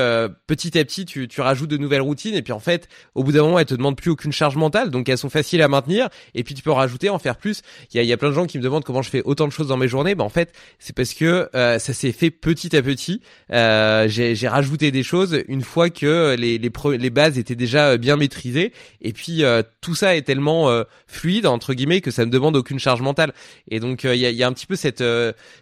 petit 0.47 0.79
à 0.79 0.85
petit 0.85 1.05
tu 1.05 1.29
tu 1.29 1.41
rajoutes 1.41 1.71
de 1.71 1.77
nouvelles 1.77 2.01
routines 2.01 2.35
et 2.35 2.43
puis 2.43 2.53
en 2.53 2.61
fait 2.61 2.89
au 3.15 3.23
bout 3.23 3.33
d'un 3.33 3.43
moment 3.43 3.59
elles 3.59 3.67
te 3.67 3.75
demandent 3.75 3.97
plus 3.97 4.11
aucune 4.11 4.33
charge 4.33 4.57
mentale 4.57 4.91
donc 4.91 5.09
elles 5.09 5.19
sont 5.19 5.31
faciles 5.31 5.63
à 5.63 5.69
maintenir 5.69 6.09
et 6.35 6.45
puis 6.45 6.55
tu 6.55 6.63
peux 6.63 6.71
rajouter, 6.71 7.09
en 7.11 7.19
faire 7.19 7.37
plus. 7.37 7.63
Il 7.93 7.97
y 7.97 8.01
a, 8.01 8.03
y 8.03 8.13
a 8.13 8.17
plein 8.17 8.29
de 8.29 8.35
gens 8.35 8.47
qui 8.47 8.59
me 8.59 8.63
demandent 8.63 8.85
comment 8.85 9.03
je 9.03 9.11
fais 9.11 9.23
autant 9.25 9.47
de 9.47 9.53
choses 9.53 9.69
dans 9.69 9.77
mes 9.77 9.89
journées. 9.89 10.15
Ben 10.15 10.25
en 10.25 10.29
fait, 10.29 10.53
c'est 10.79 10.95
parce 10.95 11.15
que 11.15 11.49
euh, 11.55 11.79
ça 11.79 11.93
s'est 11.93 12.13
fait 12.13 12.31
petit 12.31 12.77
à 12.77 12.83
petit. 12.83 13.21
Euh, 13.53 14.07
j'ai 14.09 14.49
rajouté 14.49 14.91
des 14.91 15.03
choses 15.03 15.43
une 15.49 15.63
fois 15.63 15.91
que 15.91 16.35
les 16.39 16.59
les, 16.59 17.11
bases 17.11 17.39
étaient 17.39 17.55
déjà 17.55 17.91
euh, 17.91 17.97
bien 17.99 18.17
maîtrisées. 18.17 18.73
Et 19.01 19.13
puis 19.13 19.45
euh, 19.45 19.63
tout 19.81 19.95
ça 19.95 20.17
est 20.17 20.23
tellement 20.23 20.71
fluide 21.07 21.47
entre 21.47 21.66
guillemets 21.75 22.01
que 22.01 22.11
ça 22.11 22.25
ne 22.25 22.31
demande 22.31 22.57
aucune 22.57 22.79
charge 22.79 23.03
mentale. 23.03 23.33
Et 23.69 23.81
donc 23.81 24.05
il 24.05 24.17
y 24.17 24.27
a, 24.27 24.31
y, 24.31 24.43
a, 24.43 24.47
un 24.47 24.53
petit 24.53 24.67
peu 24.67 24.77
cette 24.77 25.05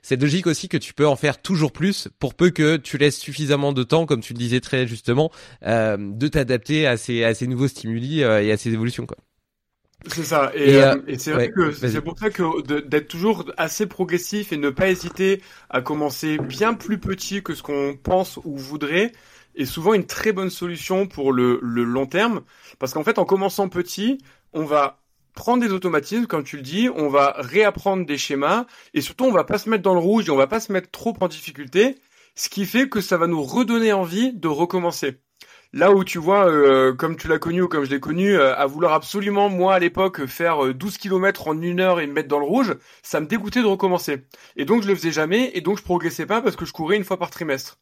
cette 0.03 0.23
logique 0.23 0.47
aussi 0.47 0.69
que 0.69 0.77
tu 0.77 0.95
peux 0.95 1.07
en 1.07 1.17
faire 1.17 1.41
toujours 1.41 1.73
plus 1.73 2.09
pour 2.19 2.35
peu 2.35 2.51
que 2.51 2.77
tu 2.77 2.99
laisses 2.99 3.19
suffisamment 3.19 3.73
de 3.73 3.83
temps, 3.83 4.07
comme 4.07 4.21
tu 4.21 4.33
le 4.33 4.39
disais 4.39 4.61
très 4.61 4.87
justement, 4.87 5.31
de 5.63 6.29
t'adapter 6.29 6.87
à 6.87 6.97
ces 6.97 7.25
à 7.25 7.35
ces 7.35 7.47
nouveaux 7.47 7.69
stimuli 7.69 8.21
et 8.21 8.53
à 8.53 8.57
ces 8.57 8.73
évolutions 8.73 9.07
quoi. 9.07 9.17
C'est 10.07 10.25
ça. 10.25 10.53
Et, 10.55 10.77
euh, 10.77 10.97
euh, 10.97 11.15
c'est 11.19 11.33
vrai 11.33 11.51
que 11.51 11.73
c'est 11.73 12.01
pour 12.01 12.19
ça 12.19 12.31
que 12.31 12.83
d'être 12.87 13.09
toujours 13.09 13.51
assez 13.57 13.87
progressif 13.87 14.53
et 14.53 14.57
ne 14.57 14.71
pas 14.71 14.89
hésiter 14.89 15.41
à 15.71 15.81
commencer 15.81 16.39
bien 16.39 16.75
plus 16.75 16.99
petit 16.99 17.43
que 17.43 17.55
ce 17.55 17.63
qu'on 17.63 17.97
pense 18.01 18.39
ou 18.45 18.57
voudrait 18.57 19.13
est 19.55 19.65
souvent 19.65 19.95
une 19.95 20.07
très 20.07 20.33
bonne 20.33 20.51
solution 20.51 21.07
pour 21.07 21.33
le, 21.33 21.59
le 21.63 21.85
long 21.85 22.07
terme. 22.07 22.43
Parce 22.79 22.93
qu'en 22.93 23.05
fait, 23.05 23.19
en 23.19 23.25
commençant 23.25 23.69
petit, 23.69 24.19
on 24.53 24.65
va 24.65 25.04
prendre 25.35 25.63
des 25.63 25.73
automatismes, 25.73 26.27
comme 26.27 26.45
tu 26.45 26.57
le 26.57 26.63
dis, 26.63 26.89
on 26.95 27.09
va 27.09 27.35
réapprendre 27.39 28.07
des 28.07 28.19
schémas 28.19 28.67
et 28.95 29.01
surtout 29.01 29.25
on 29.25 29.33
va 29.33 29.45
pas 29.45 29.59
se 29.59 29.69
mettre 29.69 29.83
dans 29.83 29.95
le 29.95 30.01
rouge 30.01 30.29
et 30.29 30.31
on 30.31 30.37
va 30.37 30.47
pas 30.47 30.61
se 30.61 30.73
mettre 30.73 30.91
trop 30.91 31.15
en 31.21 31.29
difficulté, 31.29 31.97
ce 32.35 32.49
qui 32.49 32.65
fait 32.67 32.89
que 32.89 33.01
ça 33.01 33.17
va 33.17 33.27
nous 33.27 33.43
redonner 33.43 33.93
envie 33.93 34.33
de 34.33 34.49
recommencer. 34.49 35.19
Là 35.73 35.91
où 35.91 36.05
tu 36.05 36.19
vois, 36.19 36.49
euh, 36.49 36.95
comme 36.95 37.17
tu 37.17 37.27
l'as 37.27 37.41
connu 37.41 37.63
ou 37.63 37.69
comme 37.69 37.85
je 37.85 37.91
l'ai 37.91 37.99
connu, 37.99 38.37
euh, 38.37 38.55
à 38.55 38.65
vouloir 38.65 38.93
absolument, 38.93 39.49
moi 39.49 39.75
à 39.75 39.81
l'époque, 39.81 40.25
faire 40.27 40.73
12 40.73 40.95
euh, 40.95 40.99
km 41.01 41.49
en 41.49 41.61
une 41.61 41.81
heure 41.81 41.99
et 41.99 42.07
me 42.07 42.13
mettre 42.13 42.29
dans 42.29 42.39
le 42.39 42.45
rouge, 42.45 42.77
ça 43.03 43.21
me 43.21 43.27
dégoûtait 43.27 43.61
de 43.61 43.67
recommencer. 43.67 44.25
Et 44.57 44.65
donc 44.65 44.83
je 44.83 44.89
le 44.89 44.95
faisais 44.95 45.11
jamais, 45.11 45.51
et 45.55 45.61
donc 45.61 45.79
je 45.79 45.83
progressais 45.83 46.27
pas 46.27 46.41
parce 46.41 46.55
que 46.55 46.65
je 46.65 46.73
courais 46.73 46.97
une 46.97 47.03
fois 47.03 47.17
par 47.17 47.31
trimestre. 47.31 47.79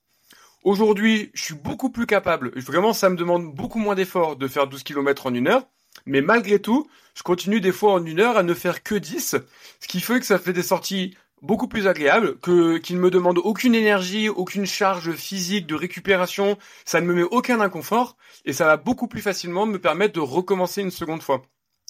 Aujourd'hui, 0.65 1.31
je 1.35 1.43
suis 1.43 1.55
beaucoup 1.55 1.91
plus 1.91 2.07
capable. 2.07 2.53
Vraiment, 2.59 2.95
ça 2.95 3.11
me 3.11 3.17
demande 3.17 3.55
beaucoup 3.55 3.79
moins 3.79 3.95
d'efforts 3.95 4.37
de 4.37 4.49
faire 4.49 4.69
12 4.69 4.85
km 4.85 5.27
en 5.27 5.35
une 5.35 5.49
heure. 5.49 5.67
Mais 6.07 6.21
malgré 6.21 6.59
tout, 6.61 6.89
je 7.15 7.23
continue 7.23 7.61
des 7.61 7.73
fois 7.73 7.93
en 7.93 8.05
une 8.05 8.21
heure 8.21 8.37
à 8.37 8.43
ne 8.43 8.55
faire 8.55 8.83
que 8.83 8.95
10, 8.95 9.37
ce 9.81 9.89
qui 9.89 10.01
fait 10.01 10.21
que 10.21 10.27
ça 10.27 10.39
fait 10.39 10.53
des 10.53 10.63
sorties 10.63 11.17
beaucoup 11.43 11.69
plus 11.69 11.87
agréable, 11.87 12.39
que 12.39 12.79
qu'il 12.79 12.97
ne 12.97 13.01
me 13.01 13.11
demande 13.11 13.39
aucune 13.39 13.75
énergie, 13.75 14.29
aucune 14.29 14.67
charge 14.67 15.13
physique 15.13 15.67
de 15.67 15.75
récupération, 15.75 16.57
ça 16.85 17.01
ne 17.01 17.07
me 17.07 17.15
met 17.15 17.23
aucun 17.23 17.61
inconfort 17.61 18.17
et 18.45 18.53
ça 18.53 18.67
va 18.67 18.77
beaucoup 18.77 19.09
plus 19.09 19.23
facilement 19.23 19.67
me 19.67 19.81
permettre 19.81 20.15
de 20.15 20.21
recommencer 20.21 20.83
une 20.83 20.91
seconde 20.91 21.23
fois. 21.23 21.43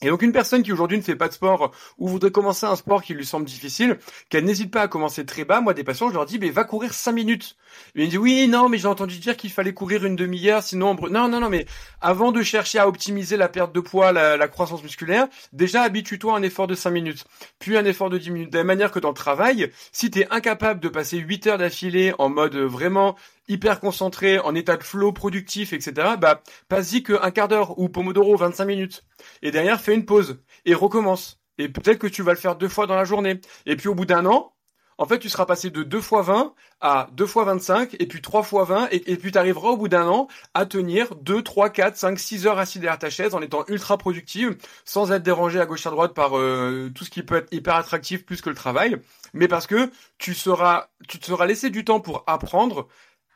Et 0.02 0.08
donc 0.08 0.22
une 0.22 0.32
personne 0.32 0.62
qui 0.62 0.72
aujourd'hui 0.72 0.98
ne 0.98 1.02
fait 1.02 1.16
pas 1.16 1.28
de 1.28 1.32
sport 1.32 1.72
ou 1.98 2.08
voudrait 2.08 2.30
commencer 2.30 2.66
un 2.66 2.76
sport 2.76 3.02
qui 3.02 3.14
lui 3.14 3.24
semble 3.24 3.46
difficile, 3.46 3.98
qu'elle 4.28 4.44
n'hésite 4.44 4.70
pas 4.70 4.82
à 4.82 4.88
commencer 4.88 5.24
très 5.24 5.44
bas, 5.44 5.60
moi 5.60 5.74
des 5.74 5.84
patients 5.84 6.08
je 6.08 6.14
leur 6.14 6.26
dis 6.26 6.38
mais 6.38 6.50
va 6.50 6.64
courir 6.64 6.92
5 6.92 7.12
minutes. 7.12 7.56
Et 7.94 8.04
me 8.04 8.10
dit 8.10 8.18
oui 8.18 8.48
non 8.48 8.68
mais 8.68 8.78
j'ai 8.78 8.88
entendu 8.88 9.18
dire 9.18 9.36
qu'il 9.36 9.50
fallait 9.50 9.72
courir 9.72 10.04
une 10.04 10.16
demi-heure 10.16 10.62
sinon 10.62 10.96
non 11.10 11.28
non 11.28 11.40
non 11.40 11.48
mais 11.48 11.66
avant 12.00 12.32
de 12.32 12.42
chercher 12.42 12.78
à 12.78 12.88
optimiser 12.88 13.36
la 13.36 13.48
perte 13.48 13.72
de 13.72 13.80
poids, 13.80 14.12
la, 14.12 14.48
croissance 14.48 14.82
musculaire, 14.82 15.28
déjà 15.52 15.82
habitue-toi 15.82 16.34
à 16.34 16.38
un 16.38 16.42
effort 16.42 16.66
de 16.66 16.74
5 16.74 16.90
minutes, 16.90 17.24
puis 17.58 17.76
un 17.76 17.84
effort 17.84 18.10
de 18.10 18.18
10 18.18 18.30
minutes. 18.30 18.52
De 18.52 18.58
la 18.58 18.64
manière 18.64 18.90
que 18.90 18.98
dans 18.98 19.08
le 19.08 19.14
travail, 19.14 19.70
si 19.92 20.10
tu 20.10 20.20
es 20.20 20.28
incapable 20.30 20.80
de 20.80 20.88
passer 20.88 21.18
8 21.18 21.46
heures 21.46 21.58
d'affilée 21.58 22.12
en 22.18 22.28
mode 22.28 22.56
vraiment 22.56 23.16
hyper 23.48 23.80
concentré, 23.80 24.38
en 24.38 24.54
état 24.54 24.76
de 24.76 24.82
flow 24.82 25.12
productif, 25.12 25.72
etc., 25.72 26.16
bah, 26.18 26.42
passe-y 26.68 27.02
qu'un 27.02 27.30
quart 27.30 27.48
d'heure 27.48 27.78
ou 27.78 27.88
Pomodoro 27.88 28.36
25 28.36 28.64
minutes. 28.64 29.04
Et 29.42 29.50
derrière, 29.50 29.80
fais 29.80 29.94
une 29.94 30.04
pause 30.04 30.42
et 30.64 30.74
recommence. 30.74 31.40
Et 31.58 31.68
peut-être 31.68 31.98
que 31.98 32.06
tu 32.06 32.22
vas 32.22 32.32
le 32.32 32.38
faire 32.38 32.56
deux 32.56 32.68
fois 32.68 32.86
dans 32.86 32.96
la 32.96 33.04
journée. 33.04 33.40
Et 33.66 33.76
puis 33.76 33.88
au 33.88 33.94
bout 33.94 34.06
d'un 34.06 34.26
an, 34.26 34.52
en 34.98 35.06
fait, 35.06 35.18
tu 35.18 35.28
seras 35.28 35.46
passé 35.46 35.70
de 35.70 35.82
2 35.82 36.00
fois 36.00 36.22
20 36.22 36.54
à 36.80 37.08
2 37.12 37.26
fois 37.26 37.44
25, 37.44 37.96
et 37.98 38.06
puis 38.06 38.20
3 38.20 38.42
fois 38.42 38.64
20, 38.64 38.88
et, 38.92 39.16
puis 39.16 39.32
tu 39.32 39.38
arriveras 39.38 39.70
au 39.70 39.76
bout 39.76 39.88
d'un 39.88 40.06
an 40.06 40.28
à 40.54 40.66
tenir 40.66 41.14
2, 41.16 41.42
3, 41.42 41.70
4, 41.70 41.96
5, 41.96 42.18
6 42.18 42.46
heures 42.46 42.58
assis 42.58 42.78
derrière 42.78 42.98
ta 42.98 43.10
chaise 43.10 43.34
en 43.34 43.42
étant 43.42 43.64
ultra 43.68 43.98
productive, 43.98 44.56
sans 44.84 45.10
être 45.12 45.22
dérangé 45.22 45.60
à 45.60 45.66
gauche 45.66 45.86
à 45.86 45.90
droite 45.90 46.14
par 46.14 46.38
euh, 46.38 46.90
tout 46.94 47.04
ce 47.04 47.10
qui 47.10 47.22
peut 47.22 47.36
être 47.36 47.52
hyper 47.52 47.74
attractif 47.74 48.24
plus 48.24 48.42
que 48.42 48.48
le 48.48 48.54
travail, 48.54 48.96
mais 49.32 49.48
parce 49.48 49.66
que 49.66 49.90
tu 50.18 50.34
seras, 50.34 50.88
tu 51.08 51.18
te 51.18 51.26
seras 51.26 51.46
laissé 51.46 51.70
du 51.70 51.84
temps 51.84 52.00
pour 52.00 52.24
apprendre, 52.26 52.88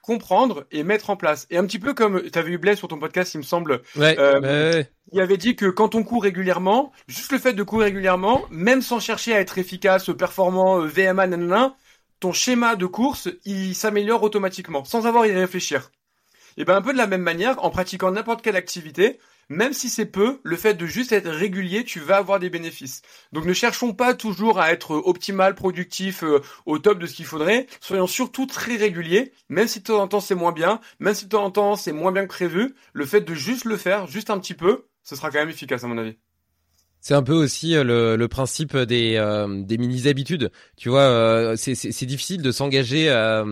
comprendre 0.06 0.66
et 0.70 0.84
mettre 0.84 1.10
en 1.10 1.16
place. 1.16 1.46
Et 1.50 1.58
un 1.58 1.66
petit 1.66 1.80
peu 1.80 1.92
comme 1.92 2.30
tu 2.30 2.38
avais 2.38 2.52
eu 2.52 2.58
Blaise 2.58 2.78
sur 2.78 2.86
ton 2.86 2.98
podcast, 2.98 3.34
il 3.34 3.38
me 3.38 3.42
semble. 3.42 3.82
Euh, 3.98 4.84
il 5.12 5.20
avait 5.20 5.36
dit 5.36 5.56
que 5.56 5.66
quand 5.66 5.96
on 5.96 6.04
court 6.04 6.22
régulièrement, 6.22 6.92
juste 7.08 7.32
le 7.32 7.38
fait 7.38 7.52
de 7.52 7.62
courir 7.64 7.86
régulièrement, 7.86 8.42
même 8.50 8.82
sans 8.82 9.00
chercher 9.00 9.34
à 9.34 9.40
être 9.40 9.58
efficace, 9.58 10.10
performant, 10.16 10.80
euh, 10.80 10.86
VMA, 10.86 11.26
nanana, 11.26 11.74
ton 12.20 12.32
schéma 12.32 12.76
de 12.76 12.86
course, 12.86 13.28
il 13.44 13.74
s'améliore 13.74 14.22
automatiquement, 14.22 14.84
sans 14.84 15.06
avoir 15.06 15.24
à 15.24 15.28
y 15.28 15.32
réfléchir. 15.32 15.90
Et 16.56 16.64
ben 16.64 16.76
un 16.76 16.82
peu 16.82 16.92
de 16.92 16.98
la 16.98 17.08
même 17.08 17.22
manière, 17.22 17.62
en 17.64 17.70
pratiquant 17.70 18.12
n'importe 18.12 18.42
quelle 18.42 18.56
activité, 18.56 19.18
même 19.48 19.72
si 19.72 19.88
c'est 19.88 20.06
peu, 20.06 20.40
le 20.42 20.56
fait 20.56 20.74
de 20.74 20.86
juste 20.86 21.12
être 21.12 21.30
régulier, 21.30 21.84
tu 21.84 22.00
vas 22.00 22.16
avoir 22.16 22.40
des 22.40 22.50
bénéfices. 22.50 23.02
Donc 23.32 23.44
ne 23.44 23.52
cherchons 23.52 23.92
pas 23.94 24.14
toujours 24.14 24.60
à 24.60 24.72
être 24.72 24.92
optimal, 24.92 25.54
productif, 25.54 26.22
euh, 26.24 26.40
au 26.64 26.78
top 26.78 26.98
de 26.98 27.06
ce 27.06 27.14
qu'il 27.14 27.26
faudrait. 27.26 27.66
Soyons 27.80 28.06
surtout 28.06 28.46
très 28.46 28.76
réguliers, 28.76 29.32
même 29.48 29.68
si 29.68 29.80
de 29.80 29.84
temps 29.84 30.02
en 30.02 30.08
temps 30.08 30.20
c'est 30.20 30.34
moins 30.34 30.52
bien, 30.52 30.80
même 30.98 31.14
si 31.14 31.24
de 31.26 31.30
temps 31.30 31.44
en 31.44 31.50
temps 31.50 31.76
c'est 31.76 31.92
moins 31.92 32.12
bien 32.12 32.22
que 32.22 32.28
prévu. 32.28 32.74
Le 32.92 33.06
fait 33.06 33.20
de 33.20 33.34
juste 33.34 33.64
le 33.64 33.76
faire, 33.76 34.06
juste 34.06 34.30
un 34.30 34.38
petit 34.38 34.54
peu, 34.54 34.86
ce 35.02 35.14
sera 35.14 35.30
quand 35.30 35.38
même 35.38 35.50
efficace 35.50 35.84
à 35.84 35.86
mon 35.86 35.98
avis. 35.98 36.16
C'est 37.00 37.14
un 37.14 37.22
peu 37.22 37.34
aussi 37.34 37.76
euh, 37.76 38.16
le, 38.16 38.28
principe 38.28 38.76
des, 38.76 39.14
euh, 39.14 39.62
des 39.62 39.78
mini-habitudes. 39.78 40.50
Tu 40.76 40.88
vois, 40.88 41.54
c'est 41.56 42.06
difficile 42.06 42.42
de 42.42 42.50
s'engager 42.50 43.10
à 43.10 43.44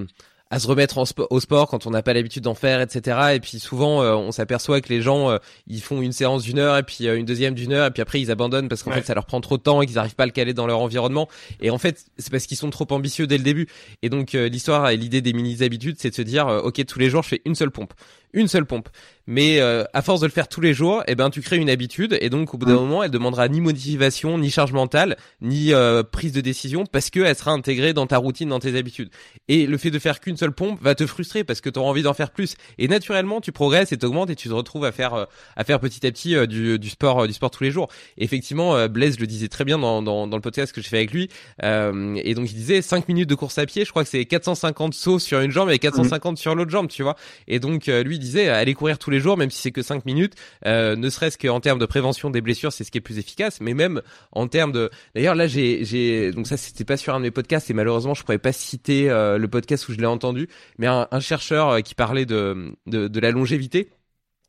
se 0.58 0.66
remettre 0.66 1.02
au 1.30 1.40
sport 1.40 1.68
quand 1.68 1.86
on 1.86 1.90
n'a 1.90 2.02
pas 2.02 2.12
l'habitude 2.12 2.44
d'en 2.44 2.54
faire, 2.54 2.80
etc. 2.80 3.34
Et 3.34 3.40
puis 3.40 3.58
souvent, 3.58 4.02
euh, 4.02 4.14
on 4.14 4.32
s'aperçoit 4.32 4.80
que 4.80 4.88
les 4.88 5.00
gens, 5.00 5.30
euh, 5.30 5.38
ils 5.66 5.80
font 5.80 6.02
une 6.02 6.12
séance 6.12 6.42
d'une 6.42 6.58
heure 6.58 6.76
et 6.76 6.82
puis 6.82 7.08
euh, 7.08 7.16
une 7.16 7.24
deuxième 7.24 7.54
d'une 7.54 7.72
heure 7.72 7.86
et 7.86 7.90
puis 7.90 8.02
après 8.02 8.20
ils 8.20 8.30
abandonnent 8.30 8.68
parce 8.68 8.82
qu'en 8.82 8.92
fait 8.92 9.04
ça 9.04 9.14
leur 9.14 9.26
prend 9.26 9.40
trop 9.40 9.56
de 9.56 9.62
temps 9.62 9.82
et 9.82 9.86
qu'ils 9.86 9.96
n'arrivent 9.96 10.14
pas 10.14 10.24
à 10.24 10.26
le 10.26 10.32
caler 10.32 10.54
dans 10.54 10.66
leur 10.66 10.80
environnement. 10.80 11.28
Et 11.60 11.70
en 11.70 11.78
fait, 11.78 12.04
c'est 12.18 12.30
parce 12.30 12.46
qu'ils 12.46 12.56
sont 12.56 12.70
trop 12.70 12.86
ambitieux 12.90 13.26
dès 13.26 13.38
le 13.38 13.44
début. 13.44 13.68
Et 14.02 14.08
donc 14.08 14.32
l'histoire 14.32 14.88
et 14.90 14.96
l'idée 14.96 15.20
des 15.20 15.32
mini 15.32 15.62
habitudes, 15.62 15.96
c'est 15.98 16.10
de 16.10 16.14
se 16.14 16.22
dire, 16.22 16.46
ok, 16.46 16.84
tous 16.86 16.98
les 16.98 17.10
jours 17.10 17.22
je 17.22 17.28
fais 17.28 17.42
une 17.44 17.54
seule 17.54 17.70
pompe, 17.70 17.94
une 18.34 18.48
seule 18.48 18.66
pompe 18.66 18.88
mais 19.26 19.60
euh, 19.60 19.84
à 19.92 20.02
force 20.02 20.20
de 20.20 20.26
le 20.26 20.32
faire 20.32 20.48
tous 20.48 20.60
les 20.60 20.74
jours, 20.74 21.02
eh 21.06 21.14
ben 21.14 21.30
tu 21.30 21.40
crées 21.40 21.56
une 21.56 21.70
habitude 21.70 22.16
et 22.20 22.28
donc 22.28 22.52
au 22.54 22.58
bout 22.58 22.66
d'un 22.66 22.74
mm. 22.74 22.80
moment, 22.80 23.02
elle 23.02 23.10
demandera 23.10 23.48
ni 23.48 23.60
motivation, 23.60 24.38
ni 24.38 24.50
charge 24.50 24.72
mentale, 24.72 25.16
ni 25.40 25.72
euh, 25.72 26.02
prise 26.02 26.32
de 26.32 26.40
décision 26.40 26.84
parce 26.86 27.10
que 27.10 27.20
elle 27.20 27.36
sera 27.36 27.52
intégrée 27.52 27.92
dans 27.92 28.06
ta 28.06 28.18
routine, 28.18 28.48
dans 28.48 28.60
tes 28.60 28.76
habitudes. 28.76 29.10
Et 29.48 29.66
le 29.66 29.78
fait 29.78 29.90
de 29.90 29.98
faire 29.98 30.20
qu'une 30.20 30.36
seule 30.36 30.52
pompe 30.52 30.80
va 30.82 30.94
te 30.94 31.06
frustrer 31.06 31.44
parce 31.44 31.60
que 31.60 31.70
tu 31.70 31.78
auras 31.78 31.90
envie 31.90 32.02
d'en 32.02 32.14
faire 32.14 32.30
plus. 32.30 32.56
Et 32.78 32.88
naturellement, 32.88 33.40
tu 33.40 33.52
progresses 33.52 33.92
et 33.92 33.96
t'augmentes 33.96 34.30
et 34.30 34.36
tu 34.36 34.48
te 34.48 34.54
retrouves 34.54 34.84
à 34.84 34.92
faire 34.92 35.14
euh, 35.14 35.24
à 35.56 35.64
faire 35.64 35.80
petit 35.80 36.06
à 36.06 36.10
petit 36.10 36.34
du, 36.46 36.78
du 36.78 36.90
sport 36.90 37.26
du 37.26 37.32
sport 37.32 37.50
tous 37.50 37.64
les 37.64 37.70
jours. 37.70 37.88
effectivement, 38.18 38.88
Blaise 38.88 39.18
le 39.18 39.26
disait 39.26 39.48
très 39.48 39.64
bien 39.64 39.78
dans, 39.78 40.02
dans, 40.02 40.26
dans 40.26 40.36
le 40.36 40.42
podcast 40.42 40.72
que 40.72 40.80
j'ai 40.80 40.88
fait 40.88 40.96
avec 40.96 41.12
lui. 41.12 41.28
et 41.62 42.34
donc 42.34 42.50
il 42.50 42.54
disait 42.54 42.82
5 42.82 43.08
minutes 43.08 43.28
de 43.28 43.34
course 43.34 43.58
à 43.58 43.66
pied, 43.66 43.84
je 43.84 43.90
crois 43.90 44.04
que 44.04 44.10
c'est 44.10 44.24
450 44.24 44.94
sauts 44.94 45.18
sur 45.18 45.40
une 45.40 45.50
jambe 45.50 45.70
et 45.70 45.78
450 45.78 46.38
sur 46.38 46.54
l'autre 46.54 46.70
jambe, 46.70 46.88
tu 46.88 47.02
vois. 47.02 47.16
Et 47.46 47.60
donc 47.60 47.86
lui 47.86 48.18
disait 48.24 48.48
aller 48.48 48.74
courir 48.74 48.98
tous 48.98 49.10
les 49.10 49.20
jours, 49.20 49.36
même 49.36 49.50
si 49.50 49.60
c'est 49.60 49.70
que 49.70 49.82
5 49.82 50.04
minutes, 50.04 50.34
euh, 50.66 50.96
ne 50.96 51.08
serait-ce 51.08 51.38
qu'en 51.38 51.60
termes 51.60 51.78
de 51.78 51.86
prévention 51.86 52.30
des 52.30 52.40
blessures, 52.40 52.72
c'est 52.72 52.84
ce 52.84 52.90
qui 52.90 52.98
est 52.98 53.02
plus 53.02 53.18
efficace, 53.18 53.60
mais 53.60 53.74
même 53.74 54.02
en 54.32 54.48
termes 54.48 54.72
de... 54.72 54.90
D'ailleurs, 55.14 55.34
là, 55.34 55.46
j'ai, 55.46 56.32
donc 56.32 56.46
ça, 56.46 56.56
c'était 56.56 56.84
pas 56.84 56.96
sur 56.96 57.14
un 57.14 57.18
de 57.18 57.24
mes 57.24 57.30
podcasts, 57.30 57.70
et 57.70 57.74
malheureusement, 57.74 58.14
je 58.14 58.22
pourrais 58.22 58.38
pas 58.38 58.52
citer 58.52 59.10
euh, 59.10 59.38
le 59.38 59.48
podcast 59.48 59.88
où 59.88 59.92
je 59.92 59.98
l'ai 59.98 60.06
entendu, 60.06 60.48
mais 60.78 60.86
un, 60.86 61.20
chercheur 61.20 61.68
euh, 61.68 61.80
qui 61.80 61.94
parlait 61.94 62.26
de, 62.26 62.74
de, 62.86 63.20
la 63.20 63.30
longévité, 63.30 63.90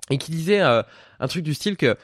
et 0.10 0.18
qui 0.18 0.32
disait 0.32 0.60
un 0.60 1.28
truc 1.28 1.44
du 1.44 1.56
style 1.56 1.78
que 1.78 1.96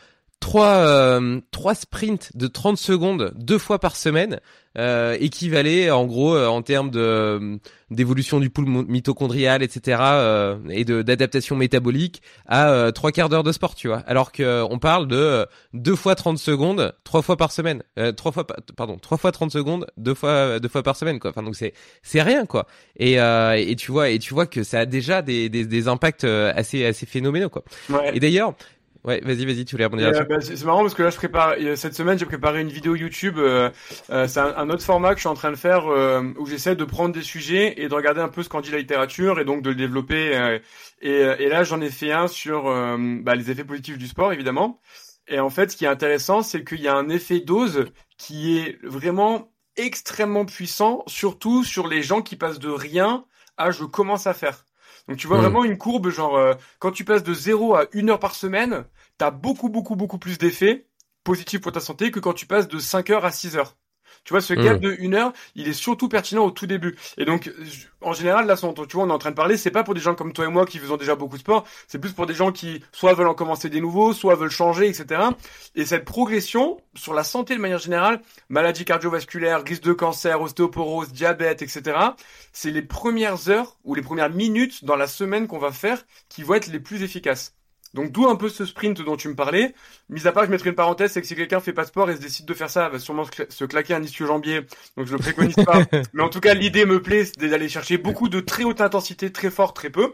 trois 0.42 1.20
trois 1.52 1.76
sprints 1.76 2.36
de 2.36 2.48
30 2.48 2.78
secondes 2.78 3.32
deux 3.38 3.58
fois 3.58 3.80
par 3.80 3.96
semaine 3.96 4.42
euh, 4.78 5.18
équivalait 5.20 5.92
en 5.92 6.06
gros 6.06 6.34
euh, 6.36 6.48
en 6.48 6.62
termes 6.62 6.92
de 6.92 7.00
euh, 7.00 7.58
d'évolution 7.90 8.40
du 8.40 8.50
pool 8.50 8.66
mitochondrial, 8.66 9.64
etc. 9.64 10.00
Euh, 10.02 10.58
et 10.70 10.86
de 10.86 11.02
d'adaptation 11.02 11.58
métabolique 11.58 12.22
à 12.48 12.92
trois 12.94 13.12
quarts 13.12 13.28
d'heure 13.28 13.44
de 13.44 13.52
sport, 13.52 13.76
tu 13.76 13.88
vois. 13.90 14.00
Alors 14.08 14.32
que 14.32 14.64
on 14.70 14.80
parle 14.80 15.08
de 15.08 15.46
deux 15.74 15.96
fois 15.96 16.16
30 16.16 16.38
secondes, 16.38 16.94
trois 17.04 17.22
fois 17.22 17.36
par 17.36 17.52
semaine, 17.52 17.84
trois 18.16 18.32
fois 18.32 18.48
pardon, 18.78 18.98
trois 18.98 19.18
fois 19.18 19.32
30 19.32 19.52
secondes, 19.52 19.88
deux 19.98 20.14
fois 20.14 20.60
deux 20.60 20.70
fois 20.70 20.84
par 20.84 20.96
semaine, 20.96 21.20
quoi. 21.20 21.32
Enfin 21.32 21.44
donc 21.44 21.56
c'est 21.56 21.74
c'est 22.02 22.22
rien, 22.22 22.46
quoi. 22.46 22.66
Et 22.98 23.16
et 23.16 23.76
tu 23.76 23.92
vois 23.92 24.10
et 24.10 24.20
tu 24.20 24.34
vois 24.34 24.46
que 24.46 24.64
ça 24.64 24.80
a 24.80 24.86
déjà 24.86 25.22
des 25.22 25.50
des, 25.50 25.66
des 25.66 25.88
impacts 25.90 26.24
assez 26.24 26.86
assez 26.86 27.06
phénoménaux, 27.06 27.50
quoi. 27.50 27.64
Ouais. 27.90 28.16
Et 28.16 28.22
d'ailleurs 28.22 28.54
Ouais, 29.04 29.20
vas-y, 29.24 29.46
vas-y, 29.46 29.66
tu 29.66 29.76
voulais 29.76 29.86
rebondir 29.86 30.10
euh, 30.10 30.24
bah, 30.26 30.42
C'est 30.42 30.64
marrant 30.64 30.82
parce 30.82 30.94
que 30.94 31.02
là, 31.02 31.10
je 31.10 31.16
prépare 31.16 31.56
cette 31.76 31.96
semaine, 31.96 32.20
j'ai 32.20 32.26
préparé 32.26 32.62
une 32.62 32.70
vidéo 32.70 32.96
YouTube. 32.96 33.40
Euh, 33.40 33.72
euh, 34.12 34.28
c'est 34.28 34.40
un, 34.40 34.70
autre 34.70 34.84
format 34.84 35.10
que 35.10 35.16
je 35.16 35.22
suis 35.22 35.30
en 35.30 35.34
train 35.34 35.50
de 35.50 35.56
faire 35.56 35.88
où 36.38 36.46
j'essaie 36.46 36.76
de 36.76 36.84
prendre 36.84 37.14
des 37.14 37.24
sujets 37.24 37.82
et 37.82 37.88
de 37.88 37.94
regarder 37.94 38.22
un 38.22 38.30
peu 38.30 38.44
ce 38.44 38.50
qu'en 38.50 38.62
dit 38.62 38.70
la 38.70 38.78
littérature 38.78 39.40
et 39.40 39.46
donc 39.46 39.64
de 39.64 39.70
le 39.70 39.76
développer. 39.76 40.60
Et, 41.02 41.10
et, 41.12 41.50
là, 41.50 41.64
j'en 41.64 41.82
ai 41.82 41.90
fait 41.90 42.12
un 42.12 42.28
sur 42.28 42.66
bah, 43.24 43.36
les 43.36 43.50
effets 43.50 43.64
positifs 43.64 43.98
du 43.98 44.08
sport, 44.08 44.34
évidemment. 44.34 44.80
Et 45.28 45.40
en 45.40 45.50
fait, 45.50 45.72
ce 45.72 45.78
qui 45.78 45.86
est 45.86 45.90
intéressant, 45.90 46.44
c'est 46.44 46.64
qu'il 46.64 46.82
y 46.82 46.88
a 46.88 46.96
un 46.96 47.10
effet 47.10 47.40
dose 47.40 47.86
qui 48.18 48.60
est 48.60 48.78
vraiment 48.84 49.52
extrêmement 49.78 50.46
puissant, 50.46 51.04
surtout 51.08 51.64
sur 51.64 51.88
les 51.88 52.04
gens 52.04 52.22
qui 52.22 52.36
passent 52.36 52.60
de 52.60 52.70
rien 52.70 53.26
à 53.58 53.72
je 53.72 53.84
commence 53.84 54.28
à 54.28 54.34
faire. 54.34 54.66
Donc 55.12 55.20
tu 55.20 55.28
vois 55.28 55.40
mm. 55.40 55.42
vraiment 55.42 55.66
une 55.66 55.78
courbe, 55.78 56.10
genre 56.10 56.38
euh, 56.38 56.54
quand 56.80 56.92
tu 56.92 57.04
passes 57.04 57.22
de 57.22 57.34
0 57.34 57.76
à 57.76 57.86
1 57.94 58.08
heure 58.08 58.20
par 58.20 58.34
semaine, 58.34 58.86
t'as 59.18 59.30
beaucoup, 59.30 59.68
beaucoup, 59.68 59.98
beaucoup 59.98 60.18
plus 60.18 60.38
d'effets 60.38 60.88
positifs 61.26 61.60
pour 61.60 61.74
ta 61.74 61.82
santé 61.82 62.12
que 62.12 62.22
quand 62.22 62.32
tu 62.32 62.46
passes 62.46 62.70
de 62.70 62.80
5 62.80 63.10
heures 63.10 63.26
à 63.26 63.32
6 63.32 63.58
heures. 63.58 63.76
Tu 64.24 64.34
vois, 64.34 64.42
ce 64.42 64.54
gap 64.54 64.78
mm. 64.78 64.82
de 64.82 64.96
une 65.00 65.16
heure, 65.16 65.34
il 65.56 65.68
est 65.68 65.74
surtout 65.74 66.08
pertinent 66.08 66.46
au 66.46 66.52
tout 66.52 66.68
début. 66.68 66.96
Et 67.18 67.26
donc, 67.26 67.52
en 68.02 68.14
général, 68.14 68.46
là, 68.46 68.56
tu 68.56 68.62
vois, 68.66 69.04
on 69.04 69.10
est 69.10 69.14
en 69.14 69.18
train 69.18 69.32
de 69.32 69.36
parler, 69.36 69.58
c'est 69.58 69.72
pas 69.72 69.84
pour 69.84 69.94
des 69.94 70.00
gens 70.00 70.14
comme 70.14 70.32
toi 70.32 70.46
et 70.46 70.48
moi 70.48 70.66
qui 70.66 70.78
faisons 70.78 70.98
déjà 70.98 71.16
beaucoup 71.16 71.38
de 71.38 71.42
sport, 71.42 71.66
c'est 71.88 72.00
plus 72.00 72.12
pour 72.12 72.28
des 72.28 72.34
gens 72.34 72.52
qui 72.52 72.84
soit 72.92 73.14
veulent 73.14 73.28
en 73.28 73.34
commencer 73.34 73.70
des 73.70 73.82
nouveaux, 73.82 74.14
soit 74.14 74.36
veulent 74.36 74.52
changer, 74.52 74.88
etc. 74.88 75.22
Et 75.76 75.86
cette 75.86 76.06
progression 76.06 76.80
sur 76.96 77.14
la 77.14 77.24
santé 77.24 77.56
de 77.56 77.62
manière 77.62 77.80
générale, 77.80 78.22
maladie 78.50 78.86
cardiovasculaire, 78.86 79.64
risque 79.64 79.84
de 79.84 79.94
cancer, 79.94 80.42
ostéoporose, 80.42 81.12
diabète, 81.12 81.62
etc. 81.62 81.98
C'est 82.54 82.72
les 82.72 82.84
premières 82.84 83.50
heures 83.50 83.78
ou 83.84 83.96
les 83.96 84.02
premières 84.02 84.30
minutes 84.30 84.86
dans 84.86 84.96
la 84.96 85.08
semaine 85.08 85.48
qu'on 85.48 85.60
va 85.60 85.72
faire 85.72 86.04
qui 86.30 86.44
vont 86.44 86.56
être 86.56 86.68
les 86.68 86.80
plus 86.80 87.02
efficaces. 87.04 87.56
Donc 87.94 88.12
d'où 88.12 88.28
un 88.28 88.36
peu 88.36 88.50
ce 88.50 88.66
sprint 88.66 89.02
dont 89.02 89.18
tu 89.18 89.28
me 89.28 89.36
parlais. 89.36 89.74
Mis 90.10 90.28
à 90.28 90.32
part, 90.32 90.46
je 90.46 90.52
mettrai 90.52 90.70
une 90.70 90.76
parenthèse, 90.76 91.12
c'est 91.12 91.22
que 91.22 91.28
si 91.28 91.36
quelqu'un 91.36 91.60
fait 91.60 91.74
pas 91.74 91.86
sport 91.86 92.10
et 92.10 92.16
se 92.16 92.22
décide 92.22 92.46
de 92.46 92.54
faire 92.54 92.70
ça, 92.70 92.90
va 92.90 93.00
sûrement 93.00 93.26
se 93.50 93.66
claquer 93.66 93.94
un 93.94 94.04
ischio-jambier. 94.04 94.62
Donc 94.98 95.08
je 95.08 95.14
le 95.14 95.18
préconise 95.20 95.56
pas. 95.56 95.84
Mais 96.14 96.24
en 96.24 96.30
tout 96.30 96.40
cas, 96.40 96.54
l'idée 96.54 96.86
me 96.86 97.02
plaît, 97.02 97.26
c'est 97.26 97.38
d'aller 97.38 97.70
chercher 97.70 97.98
beaucoup 97.98 98.30
de 98.30 98.40
très 98.40 98.64
haute 98.64 98.82
intensité, 98.82 99.32
très 99.32 99.50
fort, 99.50 99.74
très 99.74 99.90
peu. 99.90 100.14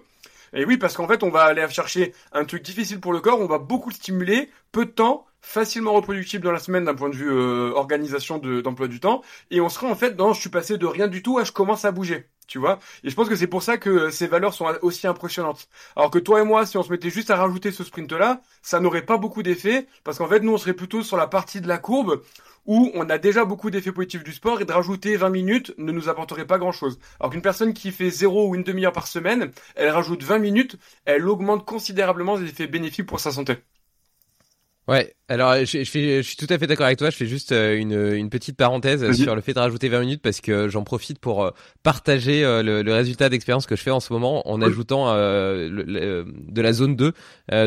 Et 0.54 0.66
oui, 0.66 0.78
parce 0.78 0.96
qu'en 0.96 1.08
fait, 1.08 1.24
on 1.24 1.30
va 1.30 1.44
aller 1.44 1.68
chercher 1.70 2.14
un 2.32 2.46
truc 2.46 2.64
difficile 2.64 3.00
pour 3.00 3.14
le 3.14 3.20
corps, 3.20 3.40
on 3.40 3.48
va 3.48 3.60
beaucoup 3.60 3.90
le 3.90 3.96
stimuler, 3.96 4.50
peu 4.72 4.86
de 4.86 4.92
temps, 4.92 5.26
facilement 5.42 5.94
reproductible 5.94 6.44
dans 6.44 6.52
la 6.52 6.60
semaine 6.60 6.86
d'un 6.86 6.96
point 6.96 7.10
de 7.10 7.16
vue 7.16 7.30
euh, 7.30 7.72
organisation 7.74 8.38
d'emploi 8.38 8.88
du 8.88 9.00
temps, 9.00 9.22
et 9.52 9.62
on 9.62 9.70
sera 9.70 9.88
en 9.88 9.96
fait 9.96 10.16
dans 10.16 10.34
je 10.34 10.40
suis 10.40 10.50
passé 10.50 10.78
de 10.78 10.86
rien 10.86 11.08
du 11.08 11.22
tout 11.22 11.38
à 11.38 11.44
je 11.44 11.52
commence 11.52 11.86
à 11.86 11.92
bouger 11.92 12.28
tu 12.48 12.58
vois. 12.60 12.80
Et 13.04 13.10
je 13.10 13.16
pense 13.16 13.30
que 13.30 13.36
c'est 13.36 13.48
pour 13.48 13.64
ça 13.64 13.78
que 13.78 14.10
ces 14.10 14.28
valeurs 14.28 14.54
sont 14.54 14.66
aussi 14.82 15.08
impressionnantes. 15.08 15.68
Alors 15.96 16.10
que 16.10 16.20
toi 16.20 16.42
et 16.42 16.46
moi, 16.46 16.66
si 16.66 16.78
on 16.78 16.84
se 16.84 16.92
mettait 16.92 17.10
juste 17.10 17.30
à 17.30 17.36
rajouter 17.36 17.72
ce 17.72 17.84
sprint-là, 17.84 18.42
ça 18.62 18.80
n'aurait 18.80 19.06
pas 19.06 19.18
beaucoup 19.18 19.44
d'effet, 19.44 19.88
parce 20.04 20.18
qu'en 20.18 20.28
fait, 20.28 20.40
nous, 20.40 20.54
on 20.54 20.58
serait 20.58 20.74
plutôt 20.74 21.04
sur 21.04 21.18
la 21.18 21.28
partie 21.28 21.62
de 21.62 21.68
la 21.68 21.78
courbe 21.78 22.24
où 22.66 22.92
on 22.96 23.10
a 23.10 23.18
déjà 23.18 23.46
beaucoup 23.46 23.70
d'effets 23.72 23.92
positifs 23.94 24.24
du 24.24 24.34
sport 24.34 24.62
et 24.62 24.66
de 24.66 24.72
rajouter 24.72 25.16
20 25.16 25.30
minutes 25.30 25.74
ne 25.78 25.92
nous 25.92 26.10
apporterait 26.10 26.46
pas 26.46 26.58
grand-chose. 26.58 27.00
Alors 27.20 27.32
qu'une 27.32 27.42
personne 27.42 27.74
qui 27.74 27.92
fait 27.92 28.10
0 28.10 28.50
ou 28.50 28.56
une 28.56 28.64
demi-heure 28.64 28.92
par 28.92 29.08
semaine, 29.08 29.52
elle 29.76 29.90
rajoute 29.90 30.24
20 30.24 30.40
minutes, 30.40 30.78
elle 31.06 31.28
augmente 31.28 31.66
considérablement 31.66 32.36
les 32.36 32.50
effets 32.50 32.68
bénéfiques 32.68 33.08
pour 33.08 33.20
sa 33.22 33.32
santé. 33.32 33.58
Ouais, 34.88 35.17
alors 35.30 35.56
je, 35.66 35.84
je, 35.84 35.84
je 35.84 36.22
suis 36.22 36.38
tout 36.38 36.48
à 36.50 36.58
fait 36.58 36.68
d'accord 36.68 36.86
avec 36.86 36.98
toi. 36.98 37.10
Je 37.10 37.18
fais 37.18 37.26
juste 37.26 37.52
euh, 37.52 37.78
une, 37.78 38.14
une 38.16 38.30
petite 38.30 38.56
parenthèse 38.56 39.12
sur 39.12 39.36
le 39.36 39.42
fait 39.42 39.54
de 39.54 39.60
rajouter 39.60 39.90
20 39.90 40.00
minutes 40.00 40.22
parce 40.22 40.40
que 40.40 40.70
j'en 40.70 40.86
profite 40.86 41.20
pour 41.20 41.44
euh, 41.44 41.52
partager 41.84 42.46
euh, 42.46 42.64
le, 42.64 42.82
le, 42.82 42.94
résultat 42.94 43.28
d'expérience 43.28 43.66
que 43.66 43.76
je 43.76 43.82
fais 43.82 43.92
en 43.92 44.00
ce 44.00 44.14
moment 44.14 44.50
en 44.50 44.62
ajoutant 44.62 45.14
le, 45.14 46.26
de 46.48 46.62
la 46.62 46.74
zone 46.74 46.96
2, 46.96 47.14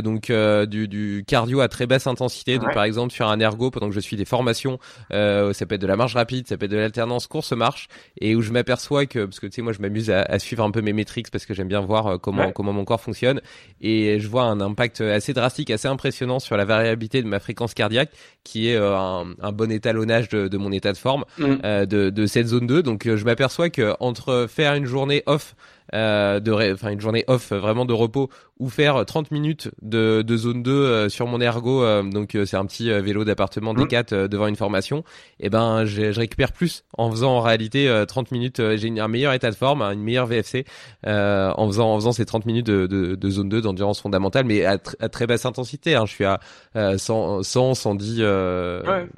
donc 0.02 0.32
du, 0.32 0.88
du, 0.88 1.24
cardio 1.26 1.60
à 1.60 1.68
très 1.68 1.86
basse 1.86 2.06
intensité. 2.06 2.58
Donc 2.58 2.72
par 2.72 2.84
exemple 2.84 3.12
sur 3.12 3.28
un 3.28 3.38
ergo 3.40 3.70
pendant 3.70 3.88
que 3.88 3.94
je 3.94 4.00
suis 4.00 4.16
des 4.16 4.24
formations, 4.24 4.78
ça 5.10 5.66
peut 5.68 5.74
être 5.74 5.80
de 5.80 5.86
la 5.86 5.96
marche 5.96 6.14
rapide, 6.14 6.48
ça 6.48 6.56
peut 6.56 6.64
être 6.64 6.72
de 6.72 6.76
l'alternance 6.76 7.26
course-marche 7.26 7.88
et 8.20 8.34
où 8.34 8.40
je 8.40 8.52
m'aperçois 8.52 9.06
que 9.06 9.26
parce 9.26 9.38
que 9.38 9.46
tu 9.46 9.56
sais 9.56 9.62
moi 9.62 9.72
je 9.72 9.80
m'amuse 9.80 10.10
à, 10.10 10.22
à, 10.22 10.38
suivre 10.38 10.64
un 10.64 10.70
peu 10.70 10.80
mes 10.80 10.92
métriques 10.92 11.30
parce 11.30 11.44
que 11.44 11.54
j'aime 11.54 11.68
bien 11.68 11.80
voir 11.80 12.18
comment 12.20 12.52
comment 12.52 12.72
mon 12.72 12.84
corps 12.84 13.00
fonctionne. 13.00 13.40
Et 13.80 14.18
je 14.18 14.28
vois 14.28 14.44
un 14.44 14.60
impact 14.60 15.02
assez 15.02 15.34
drastique, 15.34 15.70
assez 15.70 15.88
impressionnant 15.88 16.38
sur 16.40 16.56
la 16.56 16.64
variabilité 16.64 17.22
de 17.22 17.28
ma 17.28 17.38
fréquence 17.38 17.49
cardiaque, 17.54 18.10
qui 18.44 18.68
est 18.68 18.76
euh, 18.76 18.96
un, 18.96 19.52
bon 19.52 19.70
étalonnage 19.70 20.28
de, 20.28 20.56
mon 20.56 20.72
état 20.72 20.92
de 20.92 20.98
forme 20.98 21.24
mm. 21.38 21.44
euh, 21.64 21.86
de, 21.86 22.10
de, 22.10 22.26
cette 22.26 22.48
zone 22.48 22.66
2. 22.66 22.82
Donc 22.82 23.06
euh, 23.06 23.16
je 23.16 23.24
m'aperçois 23.24 23.70
que 23.70 23.94
entre 24.00 24.46
faire 24.48 24.74
une 24.74 24.86
journée 24.86 25.22
off 25.26 25.54
de 25.92 26.72
enfin 26.72 26.90
une 26.90 27.00
journée 27.00 27.24
off 27.26 27.52
vraiment 27.52 27.84
de 27.84 27.92
repos 27.92 28.28
ou 28.58 28.68
faire 28.68 29.04
30 29.04 29.30
minutes 29.30 29.70
de, 29.82 30.22
de 30.22 30.36
zone 30.36 30.62
2 30.62 30.70
euh, 30.70 31.08
sur 31.08 31.26
mon 31.26 31.40
ergo 31.40 31.84
donc 32.10 32.36
c'est 32.44 32.56
un 32.56 32.66
petit 32.66 32.90
vélo 32.90 33.24
d'appartement 33.24 33.72
mmh. 33.72 33.82
D4 33.82 34.28
devant 34.28 34.46
une 34.46 34.56
formation 34.56 34.98
et 35.38 35.46
eh 35.46 35.50
ben 35.50 35.84
je, 35.84 36.12
je, 36.12 36.20
récupère 36.20 36.52
plus 36.52 36.84
en 36.96 37.10
faisant 37.10 37.36
en 37.36 37.40
réalité 37.40 38.04
30 38.06 38.30
minutes 38.30 38.62
j'ai 38.76 39.00
un 39.00 39.08
meilleur 39.08 39.32
état 39.32 39.50
de 39.50 39.56
forme 39.56 39.82
une 39.82 40.02
meilleure 40.02 40.26
VFC 40.26 40.64
en 41.04 41.66
faisant 41.66 41.92
en 41.92 41.96
faisant 41.96 42.12
ces 42.12 42.24
30 42.24 42.46
minutes 42.46 42.66
de, 42.66 42.86
de, 42.86 43.14
de 43.14 43.30
zone 43.30 43.48
2 43.48 43.62
d'endurance 43.62 44.00
fondamentale 44.00 44.44
mais 44.44 44.64
à, 44.64 44.78
à, 45.00 45.08
très 45.08 45.26
basse 45.26 45.46
intensité 45.46 45.94
hein. 45.94 46.04
je 46.06 46.12
suis 46.12 46.24
à 46.24 46.40
100 46.74 47.42
100 47.42 47.74
110 47.74 48.22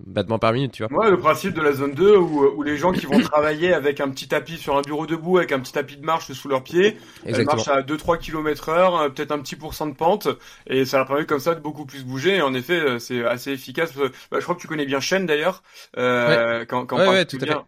battements 0.07 0.39
par 0.39 0.53
minute 0.53 0.73
tu 0.73 0.85
vois 0.85 1.05
ouais 1.05 1.11
le 1.11 1.19
principe 1.19 1.55
de 1.55 1.61
la 1.61 1.73
zone 1.73 1.93
2 1.93 2.17
où, 2.17 2.47
où 2.57 2.63
les 2.63 2.77
gens 2.77 2.93
qui 2.93 3.07
vont 3.07 3.21
travailler 3.21 3.73
avec 3.73 4.01
un 4.01 4.09
petit 4.09 4.29
tapis 4.29 4.57
sur 4.57 4.77
un 4.77 4.83
bureau 4.83 5.07
debout 5.07 5.39
avec 5.39 5.53
un 5.53 5.61
petit 5.61 5.73
tapis 5.73 5.97
de 5.97 6.05
marche 6.05 6.33
sous 6.33 6.49
leur 6.49 6.62
pied. 6.63 6.97
Elle 7.27 7.45
marche 7.45 7.69
à 7.69 7.83
2-3 7.83 8.19
km 8.19 8.69
heure, 8.71 8.97
euh, 8.97 9.09
peut-être 9.09 9.33
un 9.33 9.39
petit 9.39 9.57
pourcent 9.57 9.87
de 9.87 9.95
pente, 9.95 10.29
et 10.67 10.85
ça 10.85 10.99
leur 10.99 11.07
permet 11.07 11.27
comme 11.27 11.41
ça 11.41 11.55
de 11.55 11.61
beaucoup 11.61 11.85
plus 11.85 12.05
bouger. 12.05 12.37
Et 12.37 12.43
en 12.43 12.55
effet, 12.55 12.81
euh, 12.81 12.99
c'est 12.99 13.25
assez 13.25 13.53
efficace. 13.53 13.93
Bah, 13.95 14.09
je 14.33 14.41
crois 14.41 14.55
que 14.55 14.61
tu 14.61 14.69
connais 14.69 14.87
bien 14.87 15.01
Shen 15.01 15.27
d'ailleurs, 15.27 15.63
euh, 15.97 16.65
quand, 16.65 16.87
quand, 16.87 16.97
on 16.97 17.05
parle 17.05 17.27
tout 17.27 17.39
bien, 17.39 17.65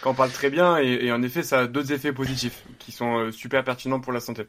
quand 0.00 0.10
on 0.10 0.14
parle 0.14 0.30
très 0.30 0.50
bien, 0.50 0.78
et, 0.78 1.06
et 1.06 1.12
en 1.12 1.22
effet, 1.22 1.42
ça 1.42 1.60
a 1.60 1.66
d'autres 1.66 1.92
effets 1.92 2.12
positifs 2.12 2.64
qui 2.78 2.92
sont 2.92 3.18
euh, 3.18 3.30
super 3.30 3.64
pertinents 3.64 4.00
pour 4.00 4.12
la 4.12 4.20
santé. 4.20 4.46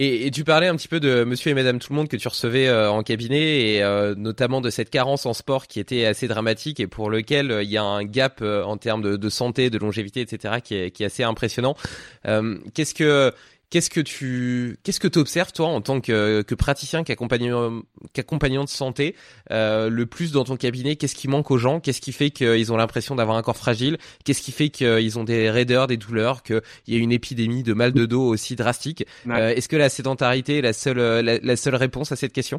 Et, 0.00 0.26
et, 0.26 0.30
tu 0.30 0.44
parlais 0.44 0.68
un 0.68 0.76
petit 0.76 0.86
peu 0.86 1.00
de 1.00 1.24
Monsieur 1.24 1.50
et 1.50 1.54
Madame 1.54 1.80
tout 1.80 1.92
le 1.92 1.96
monde 1.96 2.06
que 2.06 2.16
tu 2.16 2.28
recevais 2.28 2.68
euh, 2.68 2.88
en 2.88 3.02
cabinet 3.02 3.74
et 3.74 3.82
euh, 3.82 4.14
notamment 4.16 4.60
de 4.60 4.70
cette 4.70 4.90
carence 4.90 5.26
en 5.26 5.34
sport 5.34 5.66
qui 5.66 5.80
était 5.80 6.04
assez 6.04 6.28
dramatique 6.28 6.78
et 6.78 6.86
pour 6.86 7.10
lequel 7.10 7.50
euh, 7.50 7.64
il 7.64 7.70
y 7.70 7.76
a 7.76 7.82
un 7.82 8.04
gap 8.04 8.40
en 8.40 8.76
termes 8.76 9.02
de, 9.02 9.16
de, 9.16 9.28
santé, 9.28 9.70
de 9.70 9.78
longévité, 9.78 10.20
etc. 10.20 10.60
qui 10.62 10.76
est, 10.76 10.90
qui 10.92 11.02
est 11.02 11.06
assez 11.06 11.24
impressionnant. 11.24 11.74
Qu'est-ce 12.74 12.94
que 12.94 13.32
Qu'est-ce 13.70 13.90
que 13.90 14.00
tu 14.00 14.78
qu'est-ce 14.82 14.98
que 14.98 15.18
observes 15.18 15.52
toi 15.52 15.66
en 15.66 15.82
tant 15.82 16.00
que, 16.00 16.42
que 16.42 16.54
praticien, 16.54 17.04
qu'accompagnant 17.04 17.82
qu'accompagnant 18.14 18.64
de 18.64 18.68
santé 18.68 19.14
euh, 19.50 19.90
le 19.90 20.06
plus 20.06 20.32
dans 20.32 20.44
ton 20.44 20.56
cabinet? 20.56 20.96
Qu'est-ce 20.96 21.14
qui 21.14 21.28
manque 21.28 21.50
aux 21.50 21.58
gens? 21.58 21.78
Qu'est-ce 21.78 22.00
qui 22.00 22.12
fait 22.12 22.30
qu'ils 22.30 22.72
ont 22.72 22.76
l'impression 22.76 23.14
d'avoir 23.14 23.36
un 23.36 23.42
corps 23.42 23.58
fragile? 23.58 23.98
Qu'est-ce 24.24 24.40
qui 24.40 24.52
fait 24.52 24.70
qu'ils 24.70 25.18
ont 25.18 25.24
des 25.24 25.50
raideurs, 25.50 25.86
des 25.86 25.98
douleurs, 25.98 26.42
qu'il 26.42 26.62
y 26.86 26.94
a 26.94 26.98
une 26.98 27.12
épidémie 27.12 27.62
de 27.62 27.74
mal 27.74 27.92
de 27.92 28.06
dos 28.06 28.26
aussi 28.26 28.56
drastique? 28.56 29.04
Euh, 29.28 29.54
Est-ce 29.54 29.68
que 29.68 29.76
la 29.76 29.90
sédentarité 29.90 30.58
est 30.58 30.62
la 30.62 30.72
seule 30.72 30.98
la 30.98 31.56
seule 31.56 31.74
réponse 31.74 32.10
à 32.10 32.16
cette 32.16 32.32
question? 32.32 32.58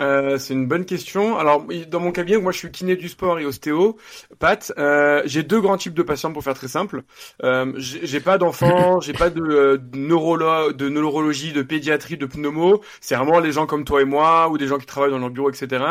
Euh, 0.00 0.38
c'est 0.38 0.54
une 0.54 0.66
bonne 0.66 0.84
question. 0.84 1.36
Alors, 1.38 1.64
dans 1.88 2.00
mon 2.00 2.12
cabinet, 2.12 2.38
moi, 2.38 2.52
je 2.52 2.58
suis 2.58 2.70
kiné 2.70 2.96
du 2.96 3.08
sport 3.08 3.38
et 3.38 3.44
ostéo. 3.44 3.96
Pat, 4.38 4.72
euh, 4.78 5.22
j'ai 5.26 5.42
deux 5.42 5.60
grands 5.60 5.76
types 5.76 5.94
de 5.94 6.02
patients 6.02 6.32
pour 6.32 6.42
faire 6.42 6.54
très 6.54 6.68
simple. 6.68 7.02
Euh, 7.42 7.72
j'ai 7.76 8.20
pas 8.20 8.38
d'enfants, 8.38 9.00
j'ai 9.00 9.12
pas 9.12 9.30
de, 9.30 9.42
euh, 9.42 9.78
neurolo 9.94 10.72
de 10.72 10.88
neurologie, 10.88 11.52
de 11.52 11.62
pédiatrie, 11.62 12.16
de 12.16 12.26
pneumo. 12.26 12.80
C'est 13.00 13.16
vraiment 13.16 13.40
les 13.40 13.52
gens 13.52 13.66
comme 13.66 13.84
toi 13.84 14.02
et 14.02 14.04
moi 14.04 14.48
ou 14.48 14.58
des 14.58 14.66
gens 14.66 14.78
qui 14.78 14.86
travaillent 14.86 15.10
dans 15.10 15.18
leur 15.18 15.30
bureau, 15.30 15.50
etc. 15.50 15.84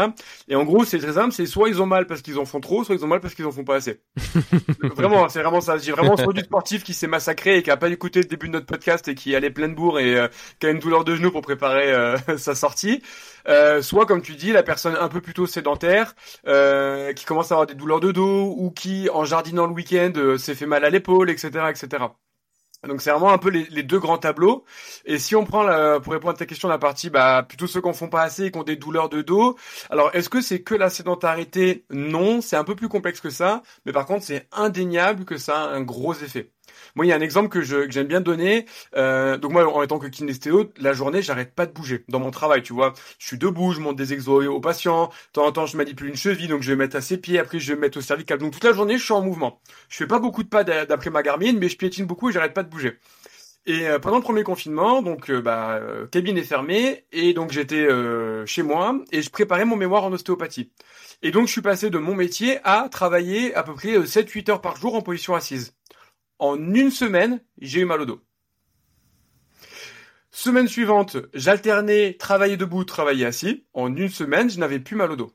Et 0.47 0.55
en 0.55 0.63
gros, 0.63 0.85
c'est 0.85 0.99
très 0.99 1.13
simple. 1.13 1.31
C'est 1.31 1.45
soit 1.45 1.69
ils 1.69 1.81
ont 1.81 1.85
mal 1.85 2.07
parce 2.07 2.21
qu'ils 2.21 2.39
en 2.39 2.45
font 2.45 2.59
trop, 2.59 2.83
soit 2.83 2.95
ils 2.95 3.05
ont 3.05 3.07
mal 3.07 3.19
parce 3.19 3.35
qu'ils 3.35 3.45
en 3.45 3.51
font 3.51 3.63
pas 3.63 3.75
assez. 3.75 4.01
vraiment, 4.95 5.29
c'est 5.29 5.41
vraiment 5.41 5.61
ça. 5.61 5.77
J'ai 5.77 5.91
vraiment 5.91 6.17
soit 6.17 6.33
du 6.33 6.41
sportif 6.41 6.83
qui 6.83 6.93
s'est 6.93 7.07
massacré 7.07 7.57
et 7.57 7.63
qui 7.63 7.71
a 7.71 7.77
pas 7.77 7.89
écouté 7.89 8.21
le 8.21 8.25
début 8.25 8.47
de 8.47 8.53
notre 8.53 8.65
podcast 8.65 9.07
et 9.07 9.15
qui 9.15 9.35
allait 9.35 9.51
plein 9.51 9.67
de 9.67 9.75
bourre 9.75 9.99
et 9.99 10.17
euh, 10.17 10.27
qui 10.59 10.67
a 10.67 10.71
une 10.71 10.79
douleur 10.79 11.03
de 11.03 11.15
genou 11.15 11.31
pour 11.31 11.41
préparer 11.41 11.93
sa 12.37 12.55
sortie. 12.55 13.01
Euh, 13.47 13.81
soit 13.81 14.05
comme 14.05 14.21
tu 14.21 14.35
dis, 14.35 14.51
la 14.51 14.63
personne 14.63 14.95
un 14.99 15.07
peu 15.09 15.21
plutôt 15.21 15.47
sédentaire, 15.47 16.15
euh, 16.47 17.13
qui 17.13 17.25
commence 17.25 17.51
à 17.51 17.55
avoir 17.55 17.67
des 17.67 17.75
douleurs 17.75 17.99
de 17.99 18.11
dos 18.11 18.53
ou 18.57 18.71
qui, 18.71 19.09
en 19.11 19.25
jardinant 19.25 19.65
le 19.67 19.73
week-end, 19.73 20.11
euh, 20.17 20.37
s'est 20.37 20.55
fait 20.55 20.65
mal 20.65 20.83
à 20.85 20.89
l'épaule, 20.89 21.29
etc., 21.29 21.49
etc. 21.69 22.05
Donc 22.87 23.01
c'est 23.01 23.11
vraiment 23.11 23.31
un 23.31 23.37
peu 23.37 23.49
les, 23.49 23.83
deux 23.83 23.99
grands 23.99 24.17
tableaux. 24.17 24.63
Et 25.05 25.19
si 25.19 25.35
on 25.35 25.43
prend 25.43 25.63
la, 25.63 25.99
pour 25.99 26.13
répondre 26.13 26.33
à 26.33 26.37
ta 26.37 26.45
question 26.45 26.69
la 26.69 26.77
partie, 26.77 27.09
bah 27.09 27.43
plutôt 27.47 27.67
ceux 27.67 27.81
qui 27.81 27.89
en 27.89 27.93
font 27.93 28.07
pas 28.07 28.21
assez 28.21 28.45
et 28.45 28.51
qui 28.51 28.57
ont 28.57 28.63
des 28.63 28.77
douleurs 28.77 29.09
de 29.09 29.21
dos. 29.21 29.57
Alors 29.89 30.11
est-ce 30.13 30.29
que 30.29 30.39
c'est 30.39 30.61
que 30.61 30.75
la 30.75 30.89
sédentarité? 30.89 31.85
Non, 31.89 32.39
c'est 32.41 32.55
un 32.55 32.63
peu 32.63 32.75
plus 32.75 32.87
complexe 32.87 33.19
que 33.19 33.29
ça. 33.29 33.63
Mais 33.85 33.91
par 33.91 34.05
contre 34.05 34.23
c'est 34.23 34.47
indéniable 34.53 35.25
que 35.25 35.37
ça 35.37 35.63
a 35.63 35.67
un 35.67 35.81
gros 35.81 36.13
effet. 36.13 36.51
Moi, 36.99 37.05
il 37.05 37.09
y 37.11 37.13
a 37.13 37.15
un 37.15 37.21
exemple 37.21 37.47
que 37.47 37.61
j'aime 37.61 38.07
bien 38.07 38.19
donner. 38.19 38.65
Euh, 38.97 39.37
donc 39.37 39.53
moi, 39.53 39.65
en 39.65 39.87
tant 39.87 39.99
que 39.99 40.07
kinéstéo, 40.07 40.69
la 40.81 40.91
journée, 40.91 41.21
j'arrête 41.21 41.55
pas 41.55 41.65
de 41.65 41.71
bouger 41.71 42.03
dans 42.09 42.19
mon 42.19 42.29
travail. 42.29 42.61
Tu 42.61 42.73
vois, 42.73 42.91
je 43.19 43.25
suis 43.25 43.37
debout, 43.37 43.71
je 43.71 43.79
monte 43.79 43.95
des 43.95 44.11
exos 44.11 44.45
aux 44.47 44.59
patients. 44.59 45.05
De 45.07 45.31
temps 45.31 45.45
en 45.45 45.53
temps, 45.53 45.65
je 45.65 45.77
manipule 45.77 46.09
une 46.09 46.17
cheville, 46.17 46.49
donc 46.49 46.61
je 46.61 46.71
vais 46.71 46.75
mettre 46.75 46.97
à 46.97 47.01
ses 47.01 47.15
pieds. 47.15 47.39
Après, 47.39 47.57
je 47.57 47.71
vais 47.71 47.79
mettre 47.79 47.99
au 47.99 48.01
cervical. 48.01 48.37
Donc 48.37 48.51
toute 48.51 48.65
la 48.65 48.73
journée, 48.73 48.97
je 48.97 49.05
suis 49.05 49.13
en 49.13 49.21
mouvement. 49.21 49.61
Je 49.87 49.95
fais 49.95 50.07
pas 50.07 50.19
beaucoup 50.19 50.43
de 50.43 50.49
pas 50.49 50.65
d'après 50.65 51.09
ma 51.09 51.23
Garmin, 51.23 51.53
mais 51.53 51.69
je 51.69 51.77
piétine 51.77 52.05
beaucoup 52.05 52.31
et 52.31 52.33
j'arrête 52.33 52.53
pas 52.53 52.63
de 52.63 52.69
bouger. 52.69 52.99
Et 53.65 53.87
euh, 53.87 53.97
pendant 53.97 54.17
le 54.17 54.23
premier 54.23 54.43
confinement, 54.43 55.01
donc 55.01 55.29
euh, 55.29 55.41
bah, 55.41 55.79
euh, 55.81 56.05
cabinet 56.07 56.43
fermé, 56.43 57.05
et 57.13 57.33
donc 57.33 57.53
j'étais 57.53 57.87
chez 58.45 58.61
moi 58.61 58.99
et 59.13 59.21
je 59.21 59.29
préparais 59.29 59.63
mon 59.63 59.77
mémoire 59.77 60.03
en 60.03 60.11
ostéopathie. 60.11 60.69
Et 61.21 61.31
donc 61.31 61.47
je 61.47 61.53
suis 61.53 61.61
passé 61.61 61.89
de 61.89 61.97
mon 61.97 62.13
métier 62.13 62.59
à 62.65 62.89
travailler 62.89 63.55
à 63.55 63.63
peu 63.63 63.73
près 63.73 63.97
7-8 63.99 64.51
heures 64.51 64.61
par 64.61 64.75
jour 64.75 64.95
en 64.95 65.01
position 65.01 65.33
assise 65.33 65.75
en 66.39 66.57
une 66.73 66.91
semaine, 66.91 67.41
j'ai 67.59 67.81
eu 67.81 67.85
mal 67.85 68.01
au 68.01 68.05
dos. 68.05 68.21
Semaine 70.31 70.67
suivante, 70.67 71.17
j'alternais 71.33 72.15
travailler 72.17 72.55
debout, 72.55 72.85
travailler 72.85 73.25
assis. 73.25 73.65
En 73.73 73.95
une 73.95 74.09
semaine, 74.09 74.49
je 74.49 74.59
n'avais 74.59 74.79
plus 74.79 74.95
mal 74.95 75.11
au 75.11 75.15
dos. 75.15 75.33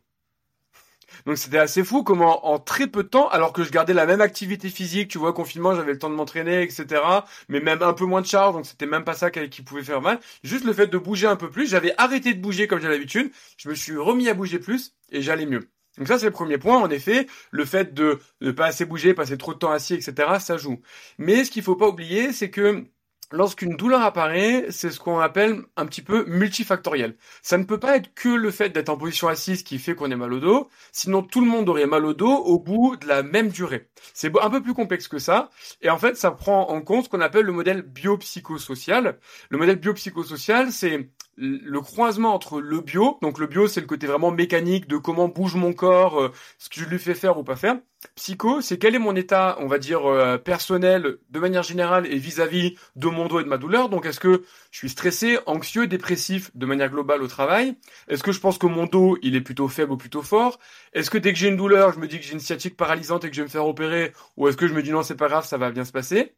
Donc 1.26 1.38
c'était 1.38 1.58
assez 1.58 1.84
fou 1.84 2.02
comment 2.02 2.46
en 2.46 2.58
très 2.58 2.86
peu 2.86 3.02
de 3.02 3.08
temps, 3.08 3.28
alors 3.28 3.52
que 3.52 3.64
je 3.64 3.70
gardais 3.70 3.94
la 3.94 4.06
même 4.06 4.20
activité 4.20 4.68
physique, 4.68 5.08
tu 5.08 5.18
vois, 5.18 5.32
confinement, 5.32 5.74
j'avais 5.74 5.92
le 5.92 5.98
temps 5.98 6.10
de 6.10 6.14
m'entraîner, 6.14 6.62
etc. 6.62 7.02
Mais 7.48 7.60
même 7.60 7.82
un 7.82 7.92
peu 7.92 8.04
moins 8.04 8.20
de 8.20 8.26
charge, 8.26 8.54
donc 8.54 8.66
c'était 8.66 8.86
même 8.86 9.04
pas 9.04 9.14
ça 9.14 9.30
qui 9.30 9.62
pouvait 9.62 9.82
faire 9.82 10.00
mal. 10.00 10.20
Juste 10.42 10.64
le 10.64 10.72
fait 10.72 10.86
de 10.86 10.98
bouger 10.98 11.26
un 11.26 11.36
peu 11.36 11.50
plus, 11.50 11.68
j'avais 11.68 11.94
arrêté 11.98 12.34
de 12.34 12.40
bouger 12.40 12.66
comme 12.66 12.80
j'ai 12.80 12.88
l'habitude, 12.88 13.30
je 13.56 13.68
me 13.68 13.74
suis 13.74 13.96
remis 13.96 14.28
à 14.28 14.34
bouger 14.34 14.58
plus 14.58 14.94
et 15.10 15.22
j'allais 15.22 15.46
mieux. 15.46 15.68
Donc 15.98 16.08
ça 16.08 16.18
c'est 16.18 16.26
le 16.26 16.32
premier 16.32 16.58
point, 16.58 16.78
en 16.78 16.90
effet, 16.90 17.26
le 17.50 17.64
fait 17.64 17.94
de 17.94 18.18
ne 18.40 18.50
pas 18.50 18.66
assez 18.66 18.84
bouger, 18.84 19.14
passer 19.14 19.38
trop 19.38 19.54
de 19.54 19.58
temps 19.58 19.70
assis, 19.70 19.94
etc., 19.94 20.14
ça 20.40 20.56
joue. 20.56 20.80
Mais 21.18 21.44
ce 21.44 21.50
qu'il 21.50 21.62
faut 21.62 21.76
pas 21.76 21.88
oublier, 21.88 22.32
c'est 22.32 22.50
que 22.50 22.84
lorsqu'une 23.34 23.76
douleur 23.76 24.02
apparaît, 24.02 24.66
c'est 24.70 24.90
ce 24.90 25.00
qu'on 25.00 25.18
appelle 25.18 25.62
un 25.76 25.86
petit 25.86 26.02
peu 26.02 26.24
multifactoriel. 26.26 27.16
Ça 27.42 27.58
ne 27.58 27.64
peut 27.64 27.78
pas 27.78 27.96
être 27.96 28.14
que 28.14 28.28
le 28.28 28.50
fait 28.50 28.70
d'être 28.70 28.88
en 28.88 28.96
position 28.96 29.28
assise 29.28 29.62
qui 29.62 29.78
fait 29.78 29.94
qu'on 29.94 30.10
ait 30.10 30.16
mal 30.16 30.32
au 30.32 30.40
dos, 30.40 30.68
sinon 30.92 31.22
tout 31.22 31.40
le 31.40 31.46
monde 31.46 31.68
aurait 31.68 31.86
mal 31.86 32.04
au 32.04 32.14
dos 32.14 32.32
au 32.32 32.58
bout 32.58 32.96
de 32.96 33.06
la 33.06 33.22
même 33.22 33.48
durée. 33.48 33.88
C'est 34.12 34.32
un 34.40 34.50
peu 34.50 34.62
plus 34.62 34.74
complexe 34.74 35.08
que 35.08 35.18
ça, 35.18 35.50
et 35.82 35.90
en 35.90 35.98
fait 35.98 36.16
ça 36.16 36.30
prend 36.30 36.68
en 36.70 36.80
compte 36.80 37.04
ce 37.04 37.08
qu'on 37.08 37.20
appelle 37.20 37.46
le 37.46 37.52
modèle 37.52 37.82
biopsychosocial. 37.82 39.18
Le 39.50 39.58
modèle 39.58 39.76
biopsychosocial, 39.76 40.72
c'est 40.72 41.10
le 41.36 41.80
croisement 41.80 42.34
entre 42.34 42.60
le 42.60 42.80
bio, 42.80 43.18
donc 43.22 43.38
le 43.38 43.46
bio 43.46 43.66
c'est 43.66 43.80
le 43.80 43.86
côté 43.86 44.06
vraiment 44.06 44.30
mécanique 44.30 44.86
de 44.88 44.96
comment 44.96 45.28
bouge 45.28 45.54
mon 45.54 45.72
corps, 45.72 46.20
euh, 46.20 46.32
ce 46.58 46.68
que 46.68 46.80
je 46.80 46.86
lui 46.86 46.98
fais 46.98 47.14
faire 47.14 47.38
ou 47.38 47.44
pas 47.44 47.56
faire. 47.56 47.76
Psycho, 48.16 48.60
c'est 48.60 48.78
quel 48.78 48.94
est 48.94 48.98
mon 48.98 49.16
état, 49.16 49.56
on 49.60 49.66
va 49.66 49.78
dire 49.78 50.04
euh, 50.06 50.36
personnel 50.38 51.16
de 51.30 51.38
manière 51.40 51.62
générale 51.62 52.06
et 52.06 52.18
vis-à-vis 52.18 52.76
de 52.96 53.08
mon 53.08 53.26
dos 53.26 53.40
et 53.40 53.44
de 53.44 53.48
ma 53.48 53.56
douleur. 53.56 53.88
Donc 53.88 54.06
est-ce 54.06 54.20
que 54.20 54.42
je 54.70 54.78
suis 54.78 54.90
stressé, 54.90 55.38
anxieux, 55.46 55.86
dépressif 55.86 56.50
de 56.54 56.66
manière 56.66 56.90
globale 56.90 57.22
au 57.22 57.28
travail? 57.28 57.76
Est-ce 58.08 58.22
que 58.22 58.32
je 58.32 58.40
pense 58.40 58.58
que 58.58 58.66
mon 58.66 58.86
dos 58.86 59.16
il 59.22 59.36
est 59.36 59.40
plutôt 59.40 59.68
faible 59.68 59.92
ou 59.92 59.96
plutôt 59.96 60.22
fort? 60.22 60.58
Est-ce 60.92 61.10
que 61.10 61.18
dès 61.18 61.32
que 61.32 61.38
j'ai 61.38 61.48
une 61.48 61.56
douleur, 61.56 61.92
je 61.92 61.98
me 61.98 62.06
dis 62.06 62.18
que 62.18 62.24
j'ai 62.24 62.34
une 62.34 62.40
sciatique 62.40 62.76
paralysante 62.76 63.24
et 63.24 63.30
que 63.30 63.34
je 63.36 63.40
vais 63.40 63.46
me 63.46 63.50
faire 63.50 63.66
opérer, 63.66 64.12
ou 64.36 64.48
est-ce 64.48 64.56
que 64.56 64.66
je 64.68 64.74
me 64.74 64.82
dis 64.82 64.90
non 64.90 65.02
c'est 65.02 65.16
pas 65.16 65.28
grave, 65.28 65.46
ça 65.46 65.58
va 65.58 65.70
bien 65.70 65.84
se 65.84 65.92
passer? 65.92 66.34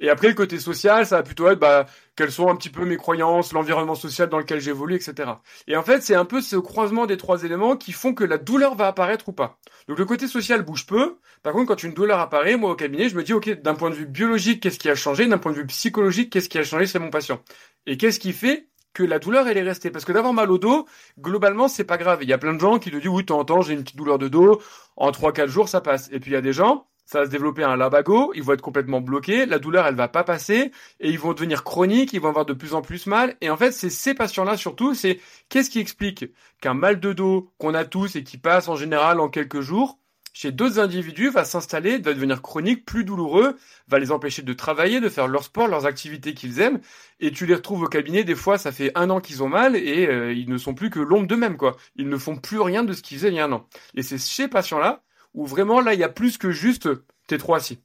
Et 0.00 0.10
après, 0.10 0.28
le 0.28 0.34
côté 0.34 0.58
social, 0.58 1.06
ça 1.06 1.16
va 1.16 1.22
plutôt 1.22 1.48
être 1.48 1.58
bah, 1.58 1.86
quelles 2.16 2.32
sont 2.32 2.48
un 2.48 2.56
petit 2.56 2.70
peu 2.70 2.84
mes 2.84 2.96
croyances, 2.96 3.52
l'environnement 3.52 3.94
social 3.94 4.28
dans 4.28 4.38
lequel 4.38 4.60
j'évolue, 4.60 4.94
etc. 4.94 5.30
Et 5.66 5.76
en 5.76 5.82
fait, 5.82 6.02
c'est 6.02 6.14
un 6.14 6.24
peu 6.24 6.40
ce 6.40 6.56
croisement 6.56 7.06
des 7.06 7.16
trois 7.16 7.44
éléments 7.44 7.76
qui 7.76 7.92
font 7.92 8.14
que 8.14 8.24
la 8.24 8.38
douleur 8.38 8.74
va 8.74 8.88
apparaître 8.88 9.28
ou 9.28 9.32
pas. 9.32 9.58
Donc 9.88 9.98
le 9.98 10.04
côté 10.04 10.28
social 10.28 10.62
bouge 10.62 10.86
peu. 10.86 11.16
Par 11.42 11.52
contre, 11.52 11.68
quand 11.68 11.82
une 11.82 11.94
douleur 11.94 12.18
apparaît, 12.18 12.56
moi 12.56 12.70
au 12.70 12.74
cabinet, 12.74 13.08
je 13.08 13.16
me 13.16 13.22
dis, 13.22 13.32
ok, 13.32 13.60
d'un 13.62 13.74
point 13.74 13.90
de 13.90 13.94
vue 13.94 14.06
biologique, 14.06 14.62
qu'est-ce 14.62 14.78
qui 14.78 14.90
a 14.90 14.94
changé? 14.94 15.26
D'un 15.26 15.38
point 15.38 15.52
de 15.52 15.58
vue 15.58 15.66
psychologique, 15.66 16.30
qu'est-ce 16.30 16.48
qui 16.48 16.58
a 16.58 16.64
changé 16.64 16.86
C'est 16.86 16.98
mon 16.98 17.10
patient? 17.10 17.40
Et 17.86 17.96
qu'est-ce 17.96 18.20
qui 18.20 18.32
fait 18.32 18.68
que 18.92 19.02
la 19.02 19.18
douleur 19.18 19.48
elle 19.48 19.58
est 19.58 19.62
restée? 19.62 19.90
Parce 19.90 20.04
que 20.04 20.12
d'avoir 20.12 20.32
mal 20.32 20.50
au 20.50 20.58
dos, 20.58 20.86
globalement 21.18 21.68
c'est 21.68 21.84
pas 21.84 21.98
grave. 21.98 22.18
Il 22.22 22.28
y 22.28 22.32
a 22.32 22.38
plein 22.38 22.54
de 22.54 22.60
gens 22.60 22.78
qui 22.78 22.90
te 22.90 22.96
disent 22.96 23.08
oui, 23.08 23.24
de 23.24 23.62
j'ai 23.62 23.74
une 23.74 23.82
petite 23.82 23.96
douleur 23.96 24.18
de 24.18 24.28
dos, 24.28 24.60
en 24.96 25.10
3-4 25.10 25.46
jours 25.46 25.68
ça 25.68 25.80
passe. 25.80 26.08
Et 26.12 26.20
puis 26.20 26.32
il 26.32 26.34
y 26.34 26.36
a 26.36 26.40
des 26.40 26.52
gens, 26.52 26.86
ça 27.06 27.20
va 27.20 27.26
se 27.26 27.30
développer 27.30 27.64
un 27.64 27.76
labago, 27.76 28.32
ils 28.34 28.42
vont 28.42 28.52
être 28.52 28.62
complètement 28.62 29.00
bloqués, 29.00 29.46
la 29.46 29.58
douleur 29.58 29.86
elle 29.86 29.94
va 29.94 30.08
pas 30.08 30.24
passer, 30.24 30.72
et 31.00 31.10
ils 31.10 31.18
vont 31.18 31.32
devenir 31.32 31.64
chroniques, 31.64 32.12
ils 32.12 32.20
vont 32.20 32.28
avoir 32.28 32.44
de 32.44 32.52
plus 32.52 32.74
en 32.74 32.82
plus 32.82 33.06
mal. 33.06 33.36
Et 33.40 33.48
en 33.48 33.56
fait 33.56 33.72
c'est 33.72 33.90
ces 33.90 34.14
patients-là 34.14 34.56
surtout, 34.56 34.94
c'est 34.94 35.20
qu'est-ce 35.48 35.70
qui 35.70 35.78
explique 35.78 36.26
qu'un 36.60 36.74
mal 36.74 37.00
de 37.00 37.12
dos 37.12 37.52
qu'on 37.58 37.74
a 37.74 37.84
tous 37.84 38.16
et 38.16 38.24
qui 38.24 38.38
passe 38.38 38.68
en 38.68 38.76
général 38.76 39.20
en 39.20 39.28
quelques 39.28 39.60
jours, 39.60 39.98
chez 40.36 40.52
d'autres 40.52 40.78
individus 40.78 41.30
va 41.30 41.46
s'installer, 41.46 41.96
va 41.96 42.12
devenir 42.12 42.42
chronique, 42.42 42.84
plus 42.84 43.04
douloureux, 43.04 43.56
va 43.88 43.98
les 43.98 44.12
empêcher 44.12 44.42
de 44.42 44.52
travailler, 44.52 45.00
de 45.00 45.08
faire 45.08 45.28
leur 45.28 45.44
sport, 45.44 45.66
leurs 45.66 45.86
activités 45.86 46.34
qu'ils 46.34 46.60
aiment, 46.60 46.78
et 47.20 47.30
tu 47.30 47.46
les 47.46 47.54
retrouves 47.54 47.84
au 47.84 47.88
cabinet, 47.88 48.22
des 48.22 48.34
fois 48.34 48.58
ça 48.58 48.70
fait 48.70 48.92
un 48.96 49.08
an 49.08 49.22
qu'ils 49.22 49.42
ont 49.42 49.48
mal, 49.48 49.76
et 49.76 50.06
euh, 50.06 50.34
ils 50.34 50.50
ne 50.50 50.58
sont 50.58 50.74
plus 50.74 50.90
que 50.90 51.00
l'ombre 51.00 51.26
d'eux-mêmes, 51.26 51.56
quoi. 51.56 51.78
Ils 51.94 52.10
ne 52.10 52.18
font 52.18 52.36
plus 52.36 52.60
rien 52.60 52.84
de 52.84 52.92
ce 52.92 53.00
qu'ils 53.00 53.16
faisaient 53.16 53.30
il 53.30 53.36
y 53.36 53.40
a 53.40 53.46
un 53.46 53.52
an. 53.52 53.66
Et 53.94 54.02
c'est 54.02 54.18
chez 54.18 54.46
patients-là, 54.46 55.05
où 55.36 55.46
vraiment 55.46 55.80
là 55.80 55.94
il 55.94 56.00
y 56.00 56.04
a 56.04 56.08
plus 56.08 56.36
que 56.38 56.50
juste 56.50 56.88
t'es 57.28 57.38
trop 57.38 57.54
assis. 57.54 57.78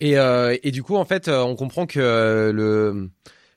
Et, 0.00 0.18
euh, 0.18 0.54
et 0.62 0.72
du 0.72 0.82
coup 0.82 0.96
en 0.96 1.06
fait 1.06 1.28
euh, 1.28 1.42
on 1.42 1.56
comprend 1.56 1.86
que 1.86 2.50
le 2.52 3.08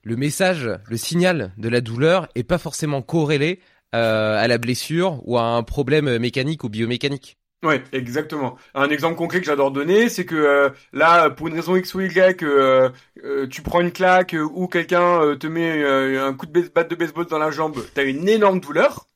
le 0.04 0.16
message, 0.16 0.70
le 0.90 0.98
signal 0.98 1.52
de 1.58 1.70
la 1.70 1.82
douleur 1.82 2.30
est 2.36 2.44
pas 2.44 2.58
forcément 2.58 3.02
corrélé 3.02 3.60
euh, 3.96 4.38
à 4.38 4.48
la 4.48 4.58
blessure 4.58 5.20
ou 5.26 5.38
à 5.38 5.44
un 5.44 5.64
problème 5.64 6.18
mécanique 6.18 6.64
ou 6.64 6.70
biomécanique. 6.70 7.38
Oui, 7.64 7.76
exactement. 7.92 8.56
Un 8.74 8.90
exemple 8.90 9.18
concret 9.18 9.42
que 9.42 9.46
j'adore 9.46 9.72
donner, 9.72 10.08
c'est 10.08 10.24
que 10.24 10.36
euh, 10.36 10.70
là, 10.94 11.30
pour 11.30 11.50
une 11.50 11.56
raison 11.56 11.76
X 11.76 11.94
ou 11.94 12.00
Y, 12.00 12.42
euh, 12.44 12.90
tu 13.50 13.62
prends 13.62 13.82
une 13.82 13.92
claque 13.92 14.34
ou 14.54 14.68
quelqu'un 14.68 15.36
te 15.36 15.48
met 15.48 15.86
un 16.18 16.34
coup 16.34 16.46
de 16.46 16.70
batte 16.74 16.90
de 16.90 16.96
baseball 16.96 17.26
dans 17.26 17.38
la 17.38 17.52
jambe, 17.52 17.84
t'as 17.94 18.06
une 18.06 18.30
énorme 18.30 18.62
douleur, 18.62 19.08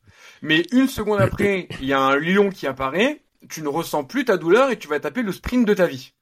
mais 0.43 0.65
une 0.73 0.89
seconde 0.89 1.21
après, 1.21 1.69
il 1.79 1.85
y 1.87 1.93
a 1.93 2.01
un 2.01 2.17
lion 2.17 2.49
qui 2.49 2.67
apparaît, 2.67 3.23
tu 3.49 3.61
ne 3.61 3.69
ressens 3.69 4.03
plus 4.03 4.25
ta 4.25 4.35
douleur 4.35 4.71
et 4.71 4.77
tu 4.77 4.89
vas 4.89 4.99
taper 4.99 5.21
le 5.21 5.31
sprint 5.31 5.65
de 5.65 5.73
ta 5.73 5.87
vie. 5.87 6.13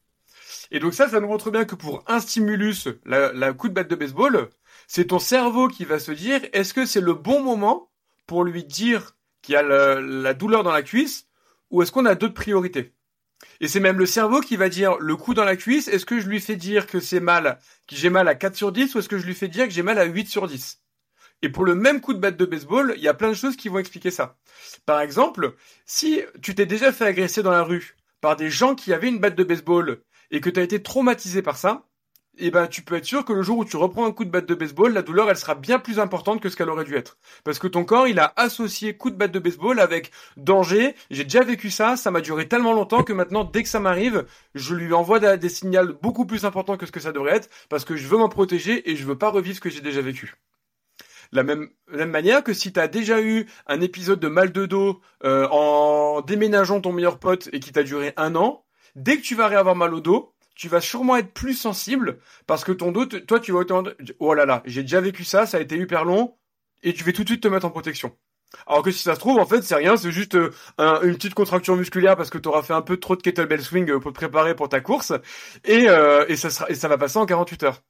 Et 0.70 0.80
donc 0.80 0.94
ça, 0.94 1.10
ça 1.10 1.20
nous 1.20 1.28
montre 1.28 1.50
bien 1.50 1.66
que 1.66 1.74
pour 1.74 2.04
un 2.06 2.20
stimulus, 2.20 2.88
la, 3.04 3.34
la 3.34 3.52
coup 3.52 3.68
de 3.68 3.74
batte 3.74 3.90
de 3.90 3.96
baseball, 3.96 4.50
c'est 4.86 5.08
ton 5.08 5.18
cerveau 5.18 5.68
qui 5.68 5.86
va 5.86 5.98
se 5.98 6.12
dire, 6.12 6.40
est-ce 6.54 6.76
que 6.76 6.86
c'est 6.86 7.02
le 7.02 7.16
bon 7.16 7.42
moment 7.42 7.90
pour 8.28 8.44
lui 8.44 8.64
dire 8.64 9.18
qu'il 9.42 9.54
y 9.54 9.58
a 9.58 9.64
la 9.64 10.34
douleur 10.36 10.62
dans 10.62 10.72
la 10.72 10.84
cuisse 10.84 11.26
ou 11.72 11.82
est-ce 11.82 11.92
qu'on 11.92 12.06
a 12.06 12.14
d'autres 12.14 12.36
priorités? 12.36 12.94
Et 13.60 13.68
c'est 13.68 13.80
même 13.80 13.98
le 13.98 14.06
cerveau 14.06 14.40
qui 14.42 14.56
va 14.56 14.70
dire 14.70 14.98
le 15.00 15.16
coup 15.16 15.34
dans 15.34 15.46
la 15.46 15.56
cuisse, 15.56 15.88
est-ce 15.88 16.06
que 16.06 16.20
je 16.20 16.28
lui 16.28 16.40
fais 16.40 16.58
dire 16.58 16.86
que 16.86 17.00
c'est 17.00 17.20
mal, 17.20 17.58
que 17.88 17.96
j'ai 17.96 18.12
mal 18.12 18.28
à 18.28 18.36
4 18.36 18.56
sur 18.56 18.72
10 18.72 18.94
ou 18.94 19.00
est-ce 19.00 19.10
que 19.10 19.18
je 19.18 19.26
lui 19.26 19.34
fais 19.34 19.48
dire 19.48 19.66
que 19.66 19.74
j'ai 19.74 19.82
mal 19.82 19.98
à 19.98 20.04
8 20.04 20.28
sur 20.28 20.48
10 20.48 20.81
et 21.42 21.50
pour 21.50 21.66
le 21.66 21.76
même 21.76 22.02
coup 22.02 22.14
de 22.14 22.20
batte 22.20 22.38
de 22.38 22.46
baseball, 22.46 22.94
il 22.98 23.04
y 23.04 23.08
a 23.08 23.14
plein 23.14 23.30
de 23.30 23.36
choses 23.36 23.56
qui 23.56 23.70
vont 23.70 23.80
expliquer 23.80 24.12
ça. 24.12 24.38
Par 24.86 25.02
exemple, 25.02 25.56
si 25.86 26.22
tu 26.42 26.56
t'es 26.56 26.66
déjà 26.66 26.92
fait 26.92 27.06
agresser 27.06 27.44
dans 27.44 27.52
la 27.52 27.64
rue 27.64 27.96
par 28.22 28.36
des 28.36 28.50
gens 28.50 28.76
qui 28.76 28.94
avaient 28.94 29.10
une 29.10 29.20
batte 29.20 29.36
de 29.36 29.44
baseball 29.44 30.02
et 30.30 30.42
que 30.42 30.50
tu 30.50 30.60
as 30.60 30.64
été 30.64 30.82
traumatisé 30.82 31.42
par 31.42 31.58
ça, 31.58 31.88
eh 32.38 32.50
ben 32.50 32.68
tu 32.68 32.82
peux 32.82 32.96
être 32.96 33.06
sûr 33.06 33.26
que 33.26 33.34
le 33.34 33.42
jour 33.42 33.58
où 33.58 33.66
tu 33.66 33.76
reprends 33.76 34.06
un 34.06 34.12
coup 34.12 34.24
de 34.24 34.30
batte 34.30 34.46
de 34.46 34.56
baseball, 34.56 34.94
la 34.94 35.02
douleur 35.02 35.30
elle 35.30 35.38
sera 35.38 35.56
bien 35.56 35.80
plus 35.80 36.00
importante 36.00 36.42
que 36.42 36.50
ce 36.50 36.56
qu'elle 36.56 36.70
aurait 36.70 36.86
dû 36.86 36.96
être. 36.96 37.18
Parce 37.44 37.60
que 37.60 37.68
ton 37.68 37.84
corps 37.84 38.08
il 38.08 38.20
a 38.20 38.34
associé 38.38 38.96
coup 38.96 39.10
de 39.10 39.16
batte 39.16 39.32
de 39.32 39.40
baseball 39.40 39.80
avec 39.80 40.12
danger. 40.38 40.96
J'ai 41.10 41.24
déjà 41.24 41.44
vécu 41.44 41.70
ça, 41.70 41.98
ça 41.98 42.12
m'a 42.12 42.22
duré 42.22 42.48
tellement 42.48 42.74
longtemps 42.74 43.04
que 43.04 43.14
maintenant 43.14 43.44
dès 43.44 43.64
que 43.64 43.70
ça 43.70 43.80
m'arrive, 43.80 44.26
je 44.56 44.76
lui 44.76 44.94
envoie 44.94 45.20
des 45.20 45.50
signaux 45.50 45.94
beaucoup 46.02 46.26
plus 46.26 46.46
importants 46.46 46.78
que 46.78 46.86
ce 46.86 46.92
que 46.92 47.00
ça 47.00 47.12
devrait 47.12 47.36
être 47.36 47.50
parce 47.70 47.86
que 47.86 47.96
je 47.96 48.08
veux 48.08 48.18
m'en 48.18 48.30
protéger 48.30 48.90
et 48.90 48.96
je 48.96 49.06
veux 49.06 49.18
pas 49.18 49.30
revivre 49.30 49.56
ce 49.56 49.62
que 49.62 49.70
j'ai 49.70 49.82
déjà 49.82 50.02
vécu. 50.02 50.36
La 51.34 51.44
même, 51.44 51.70
manière 51.88 52.44
que 52.44 52.54
si 52.54 52.74
tu 52.74 52.80
as 52.80 52.90
déjà 52.90 53.22
eu 53.22 53.48
un 53.68 53.80
épisode 53.80 54.20
de 54.20 54.28
mal 54.28 54.52
de 54.52 54.66
dos 54.66 55.02
euh, 55.24 55.48
en 55.50 56.22
déménageant 56.22 56.82
ton 56.82 56.92
meilleur 56.92 57.20
pote 57.20 57.50
et 57.54 57.62
qui 57.62 57.72
t'a 57.72 57.84
duré 57.84 58.14
un 58.18 58.36
an, 58.36 58.66
dès 58.96 59.18
que 59.18 59.22
tu 59.22 59.36
vas 59.36 59.48
réavoir 59.48 59.76
mal 59.76 59.94
au 59.94 60.02
dos, 60.02 60.34
tu 60.56 60.68
vas 60.68 60.82
sûrement 60.82 61.16
être 61.16 61.34
plus 61.34 61.54
sensible 61.54 62.20
parce 62.48 62.66
que 62.66 62.74
ton 62.74 62.92
dos, 62.92 63.06
toi, 63.06 63.40
tu 63.40 63.54
vas 63.54 63.60
entendre, 63.60 63.96
oh 64.20 64.34
là 64.34 64.46
là, 64.46 64.62
j'ai 64.66 64.82
déjà 64.82 65.00
vécu 65.00 65.24
ça, 65.24 65.46
ça 65.46 65.58
a 65.58 65.62
été 65.62 65.78
hyper 65.78 66.04
long, 66.04 66.36
et 66.84 66.94
tu 66.94 67.04
vas 67.06 67.14
tout 67.14 67.24
de 67.24 67.30
suite 67.30 67.44
te 67.44 67.48
mettre 67.48 67.66
en 67.66 67.72
protection. 67.72 68.16
Alors 68.68 68.84
que 68.84 68.92
si 68.92 69.02
ça 69.02 69.16
se 69.16 69.20
trouve, 69.20 69.40
en 69.40 69.46
fait, 69.46 69.62
c'est 69.62 69.76
rien, 69.76 69.96
c'est 69.96 70.12
juste 70.12 70.36
euh, 70.36 70.52
une 70.78 71.16
petite 71.16 71.34
contraction 71.34 71.78
musculaire 71.78 72.18
parce 72.18 72.30
que 72.30 72.38
tu 72.38 72.50
auras 72.50 72.64
fait 72.64 72.74
un 72.74 72.82
peu 72.82 72.98
trop 72.98 73.16
de 73.16 73.22
kettlebell 73.22 73.62
swing 73.62 73.90
euh, 73.90 74.00
pour 74.00 74.12
te 74.12 74.18
préparer 74.18 74.54
pour 74.54 74.68
ta 74.68 74.82
course, 74.82 75.14
et, 75.64 75.86
et, 76.28 76.36
ça, 76.36 76.50
sera, 76.50 76.70
et 76.70 76.76
ça 76.76 76.90
va 76.90 76.98
passer 76.98 77.18
en 77.18 77.26
48 77.26 77.64
heures. 77.64 77.82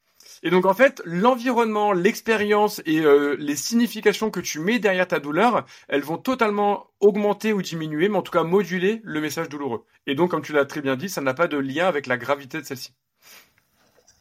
Et 0.43 0.49
donc 0.49 0.65
en 0.65 0.73
fait, 0.73 1.01
l'environnement, 1.05 1.93
l'expérience 1.93 2.81
et 2.85 3.01
euh, 3.01 3.35
les 3.39 3.55
significations 3.55 4.31
que 4.31 4.39
tu 4.39 4.59
mets 4.59 4.79
derrière 4.79 5.07
ta 5.07 5.19
douleur, 5.19 5.65
elles 5.87 6.01
vont 6.01 6.17
totalement 6.17 6.87
augmenter 6.99 7.53
ou 7.53 7.61
diminuer, 7.61 8.09
mais 8.09 8.17
en 8.17 8.21
tout 8.23 8.31
cas 8.31 8.43
moduler 8.43 9.01
le 9.03 9.21
message 9.21 9.49
douloureux. 9.49 9.85
Et 10.07 10.15
donc, 10.15 10.31
comme 10.31 10.41
tu 10.41 10.53
l'as 10.53 10.65
très 10.65 10.81
bien 10.81 10.95
dit, 10.95 11.09
ça 11.09 11.21
n'a 11.21 11.33
pas 11.33 11.47
de 11.47 11.57
lien 11.57 11.87
avec 11.87 12.07
la 12.07 12.17
gravité 12.17 12.59
de 12.59 12.65
celle-ci. 12.65 12.93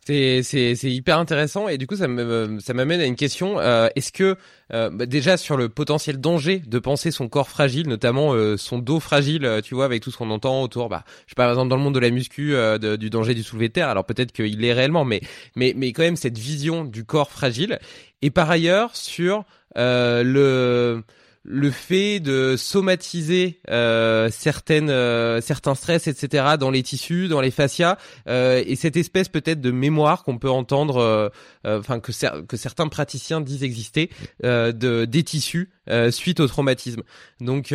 C'est, 0.06 0.74
hyper 0.82 1.18
intéressant 1.18 1.68
et 1.68 1.78
du 1.78 1.86
coup 1.86 1.94
ça 1.94 2.08
m'amène 2.08 3.00
à 3.00 3.04
une 3.04 3.16
question. 3.16 3.60
Euh, 3.60 3.88
est-ce 3.96 4.12
que 4.12 4.36
euh, 4.72 4.90
bah, 4.90 5.06
déjà 5.06 5.36
sur 5.36 5.56
le 5.56 5.68
potentiel 5.68 6.18
danger 6.18 6.62
de 6.66 6.78
penser 6.78 7.10
son 7.10 7.28
corps 7.28 7.48
fragile, 7.48 7.88
notamment 7.88 8.32
euh, 8.32 8.56
son 8.56 8.78
dos 8.78 8.98
fragile, 8.98 9.44
euh, 9.44 9.60
tu 9.60 9.74
vois, 9.74 9.84
avec 9.84 10.02
tout 10.02 10.10
ce 10.10 10.16
qu'on 10.16 10.30
entend 10.30 10.62
autour, 10.62 10.88
bah, 10.88 11.04
je 11.26 11.30
sais 11.30 11.34
pas, 11.36 11.44
par 11.44 11.50
exemple 11.50 11.68
dans 11.68 11.76
le 11.76 11.82
monde 11.82 11.94
de 11.94 12.00
la 12.00 12.10
muscu, 12.10 12.52
de, 12.52 12.96
du 12.96 13.10
danger 13.10 13.34
du 13.34 13.42
soulevé 13.42 13.68
de 13.68 13.74
terre. 13.74 13.88
Alors 13.88 14.04
peut-être 14.04 14.32
qu'il 14.32 14.64
est 14.64 14.72
réellement, 14.72 15.04
mais 15.04 15.20
mais 15.54 15.74
mais 15.76 15.92
quand 15.92 16.02
même 16.02 16.16
cette 16.16 16.38
vision 16.38 16.84
du 16.84 17.04
corps 17.04 17.30
fragile. 17.30 17.78
Et 18.22 18.30
par 18.30 18.50
ailleurs 18.50 18.96
sur 18.96 19.44
le 19.76 21.02
le 21.42 21.70
fait 21.70 22.20
de 22.20 22.56
somatiser 22.58 23.60
euh, 23.70 24.28
certaines 24.30 24.90
euh, 24.90 25.40
certains 25.40 25.74
stress 25.74 26.06
etc 26.06 26.56
dans 26.58 26.70
les 26.70 26.82
tissus 26.82 27.28
dans 27.28 27.40
les 27.40 27.50
fascias 27.50 27.96
euh, 28.28 28.62
et 28.66 28.76
cette 28.76 28.96
espèce 28.96 29.30
peut-être 29.30 29.60
de 29.60 29.70
mémoire 29.70 30.22
qu'on 30.22 30.36
peut 30.36 30.50
entendre 30.50 30.98
euh, 30.98 31.28
enfin 31.64 32.00
que 32.00 32.12
certains 32.56 32.88
praticiens 32.88 33.40
disent 33.40 33.62
exister 33.62 34.10
de 34.42 35.04
des 35.04 35.22
tissus 35.22 35.70
suite 36.10 36.40
au 36.40 36.46
traumatisme. 36.46 37.02
Donc 37.40 37.74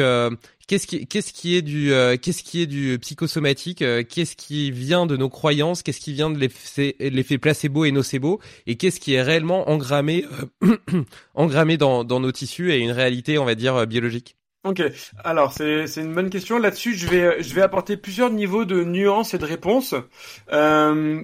qu'est-ce 0.67 0.87
qui 0.87 1.55
est 1.55 1.61
du 1.61 1.91
qu'est-ce 2.21 2.43
qui 2.43 2.61
est 2.61 2.67
du 2.67 2.97
psychosomatique 2.99 3.79
qu'est-ce 4.09 4.35
qui 4.35 4.71
vient 4.71 5.05
de 5.05 5.17
nos 5.17 5.29
croyances 5.29 5.83
qu'est-ce 5.83 5.99
qui 5.99 6.13
vient 6.13 6.29
de 6.29 6.39
l'effet 6.39 7.37
placebo 7.37 7.85
et 7.85 7.91
nocebo 7.91 8.39
et 8.67 8.75
qu'est-ce 8.75 8.99
qui 8.99 9.13
est 9.13 9.21
réellement 9.21 9.69
engrammé 9.69 10.25
engrammé 11.35 11.77
dans 11.77 12.03
nos 12.03 12.31
tissus 12.31 12.71
et 12.71 12.79
une 12.79 12.91
réalité 12.91 13.37
on 13.37 13.45
va 13.45 13.55
dire 13.55 13.75
euh, 13.75 13.85
biologique? 13.85 14.35
Ok, 14.63 14.81
alors 15.23 15.53
c'est 15.53 15.85
une 15.97 16.15
bonne 16.15 16.31
question. 16.31 16.57
Là-dessus, 16.57 16.95
je 16.95 17.07
vais 17.07 17.43
je 17.43 17.53
vais 17.53 17.61
apporter 17.61 17.97
plusieurs 17.97 18.31
niveaux 18.31 18.65
de 18.65 18.83
nuances 18.83 19.35
et 19.35 19.37
de 19.37 19.45
réponses. 19.45 19.93
Euh, 20.51 21.21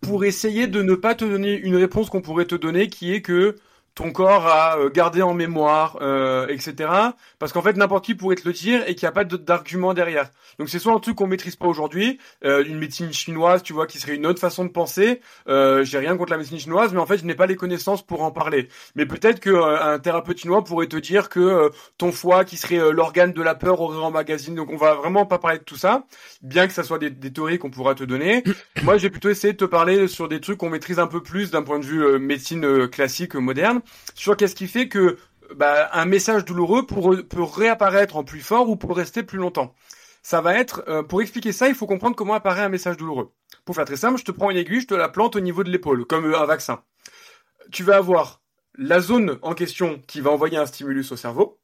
pour 0.00 0.24
essayer 0.24 0.66
de 0.66 0.82
ne 0.82 0.94
pas 0.94 1.14
te 1.14 1.24
donner 1.24 1.54
une 1.58 1.76
réponse 1.76 2.10
qu'on 2.10 2.22
pourrait 2.22 2.46
te 2.46 2.54
donner, 2.54 2.88
qui 2.88 3.12
est 3.12 3.22
que 3.22 3.56
ton 3.94 4.12
corps 4.12 4.46
a 4.46 4.78
euh, 4.78 4.90
gardé 4.90 5.22
en 5.22 5.34
mémoire, 5.34 5.98
euh, 6.00 6.46
etc. 6.48 6.90
Parce 7.38 7.52
qu'en 7.52 7.62
fait, 7.62 7.76
n'importe 7.76 8.04
qui 8.04 8.14
pourrait 8.14 8.36
te 8.36 8.46
le 8.46 8.52
dire 8.52 8.82
et 8.86 8.94
qu'il 8.94 9.06
n'y 9.06 9.08
a 9.08 9.12
pas 9.12 9.24
d'argument 9.24 9.94
derrière. 9.94 10.30
Donc 10.58 10.68
c'est 10.68 10.78
soit 10.78 10.92
un 10.92 10.98
truc 10.98 11.16
qu'on 11.16 11.26
maîtrise 11.26 11.56
pas 11.56 11.66
aujourd'hui, 11.66 12.18
euh, 12.44 12.62
une 12.64 12.78
médecine 12.78 13.12
chinoise, 13.12 13.62
tu 13.62 13.72
vois, 13.72 13.86
qui 13.86 13.98
serait 13.98 14.14
une 14.14 14.26
autre 14.26 14.40
façon 14.40 14.64
de 14.64 14.70
penser. 14.70 15.20
Euh, 15.48 15.84
J'ai 15.84 15.98
rien 15.98 16.16
contre 16.16 16.32
la 16.32 16.38
médecine 16.38 16.58
chinoise, 16.58 16.92
mais 16.92 17.00
en 17.00 17.06
fait, 17.06 17.18
je 17.18 17.24
n'ai 17.24 17.34
pas 17.34 17.46
les 17.46 17.56
connaissances 17.56 18.04
pour 18.04 18.22
en 18.22 18.30
parler. 18.30 18.68
Mais 18.94 19.06
peut-être 19.06 19.40
que 19.40 19.50
euh, 19.50 19.94
un 19.94 19.98
thérapeute 19.98 20.38
chinois 20.38 20.62
pourrait 20.62 20.86
te 20.86 20.96
dire 20.96 21.28
que 21.28 21.40
euh, 21.40 21.68
ton 21.98 22.12
foie, 22.12 22.44
qui 22.44 22.56
serait 22.56 22.92
l'organe 22.92 23.32
de 23.32 23.42
la 23.42 23.54
peur, 23.54 23.80
aurait 23.80 23.96
en 23.96 24.10
magazine. 24.10 24.54
Donc 24.54 24.70
on 24.70 24.76
va 24.76 24.94
vraiment 24.94 25.24
pas 25.26 25.38
parler 25.38 25.58
de 25.58 25.64
tout 25.64 25.76
ça, 25.76 26.04
bien 26.42 26.66
que 26.66 26.72
ça 26.72 26.82
soit 26.82 26.98
des, 26.98 27.10
des 27.10 27.32
théories 27.32 27.58
qu'on 27.58 27.70
pourra 27.70 27.94
te 27.94 28.04
donner. 28.04 28.44
Moi, 28.82 28.98
j'ai 28.98 29.10
plutôt 29.10 29.30
essayé 29.30 29.52
de 29.52 29.58
te 29.58 29.64
parler 29.64 30.08
sur 30.08 30.28
des 30.28 30.40
trucs 30.40 30.58
qu'on 30.58 30.70
maîtrise 30.70 30.98
un 30.98 31.06
peu 31.06 31.22
plus 31.22 31.50
d'un 31.50 31.62
point 31.62 31.78
de 31.78 31.84
vue 31.84 32.18
médecine 32.18 32.88
classique 32.88 33.34
moderne 33.34 33.79
sur 34.14 34.36
qu'est-ce 34.36 34.54
qui 34.54 34.68
fait 34.68 34.88
que 34.88 35.18
bah, 35.54 35.90
un 35.92 36.04
message 36.04 36.44
douloureux 36.44 36.86
peut 36.86 37.42
réapparaître 37.42 38.16
en 38.16 38.24
plus 38.24 38.40
fort 38.40 38.68
ou 38.68 38.76
pour 38.76 38.96
rester 38.96 39.22
plus 39.22 39.38
longtemps? 39.38 39.74
Ça 40.22 40.40
va 40.40 40.54
être, 40.58 40.84
euh, 40.88 41.02
pour 41.02 41.22
expliquer 41.22 41.52
ça, 41.52 41.68
il 41.68 41.74
faut 41.74 41.86
comprendre 41.86 42.14
comment 42.14 42.34
apparaît 42.34 42.62
un 42.62 42.68
message 42.68 42.96
douloureux. 42.96 43.32
Pour 43.64 43.74
faire 43.74 43.86
très 43.86 43.96
simple, 43.96 44.18
je 44.18 44.24
te 44.24 44.32
prends 44.32 44.50
une 44.50 44.56
aiguille, 44.56 44.82
je 44.82 44.86
te 44.86 44.94
la 44.94 45.08
plante 45.08 45.34
au 45.36 45.40
niveau 45.40 45.64
de 45.64 45.70
l'épaule, 45.70 46.04
comme 46.04 46.26
euh, 46.26 46.38
un 46.38 46.44
vaccin. 46.44 46.82
Tu 47.72 47.84
vas 47.84 47.96
avoir 47.96 48.42
la 48.76 49.00
zone 49.00 49.38
en 49.42 49.54
question 49.54 50.00
qui 50.06 50.20
va 50.20 50.30
envoyer 50.30 50.58
un 50.58 50.66
stimulus 50.66 51.10
au 51.12 51.16
cerveau. 51.16 51.58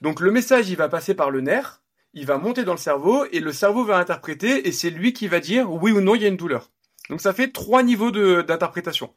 Donc 0.00 0.20
le 0.20 0.30
message, 0.30 0.68
il 0.68 0.76
va 0.76 0.88
passer 0.88 1.14
par 1.14 1.30
le 1.30 1.40
nerf, 1.40 1.82
il 2.12 2.26
va 2.26 2.38
monter 2.38 2.64
dans 2.64 2.72
le 2.72 2.78
cerveau 2.78 3.24
et 3.32 3.40
le 3.40 3.52
cerveau 3.52 3.84
va 3.84 3.98
interpréter 3.98 4.68
et 4.68 4.72
c'est 4.72 4.90
lui 4.90 5.12
qui 5.12 5.28
va 5.28 5.40
dire 5.40 5.70
oui 5.70 5.92
ou 5.92 6.00
non 6.00 6.14
il 6.14 6.22
y 6.22 6.24
a 6.24 6.28
une 6.28 6.36
douleur. 6.36 6.70
Donc 7.08 7.20
ça 7.20 7.32
fait 7.32 7.52
trois 7.52 7.82
niveaux 7.82 8.10
d'interprétation. 8.10 9.14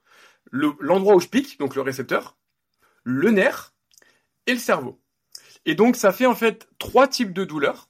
L'endroit 0.51 1.15
où 1.15 1.19
je 1.19 1.27
pique, 1.27 1.59
donc 1.59 1.75
le 1.75 1.81
récepteur, 1.81 2.37
le 3.03 3.31
nerf 3.31 3.73
et 4.47 4.53
le 4.53 4.59
cerveau. 4.59 4.99
Et 5.65 5.75
donc 5.75 5.95
ça 5.95 6.11
fait 6.11 6.25
en 6.25 6.35
fait 6.35 6.67
trois 6.79 7.07
types 7.07 7.33
de 7.33 7.45
douleurs 7.45 7.89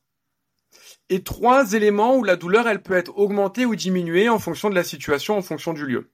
et 1.09 1.23
trois 1.23 1.73
éléments 1.73 2.15
où 2.15 2.23
la 2.23 2.35
douleur 2.35 2.67
elle 2.67 2.81
peut 2.81 2.95
être 2.95 3.17
augmentée 3.17 3.65
ou 3.65 3.75
diminuée 3.75 4.29
en 4.29 4.39
fonction 4.39 4.69
de 4.69 4.75
la 4.75 4.83
situation, 4.83 5.37
en 5.37 5.41
fonction 5.41 5.73
du 5.73 5.85
lieu. 5.85 6.11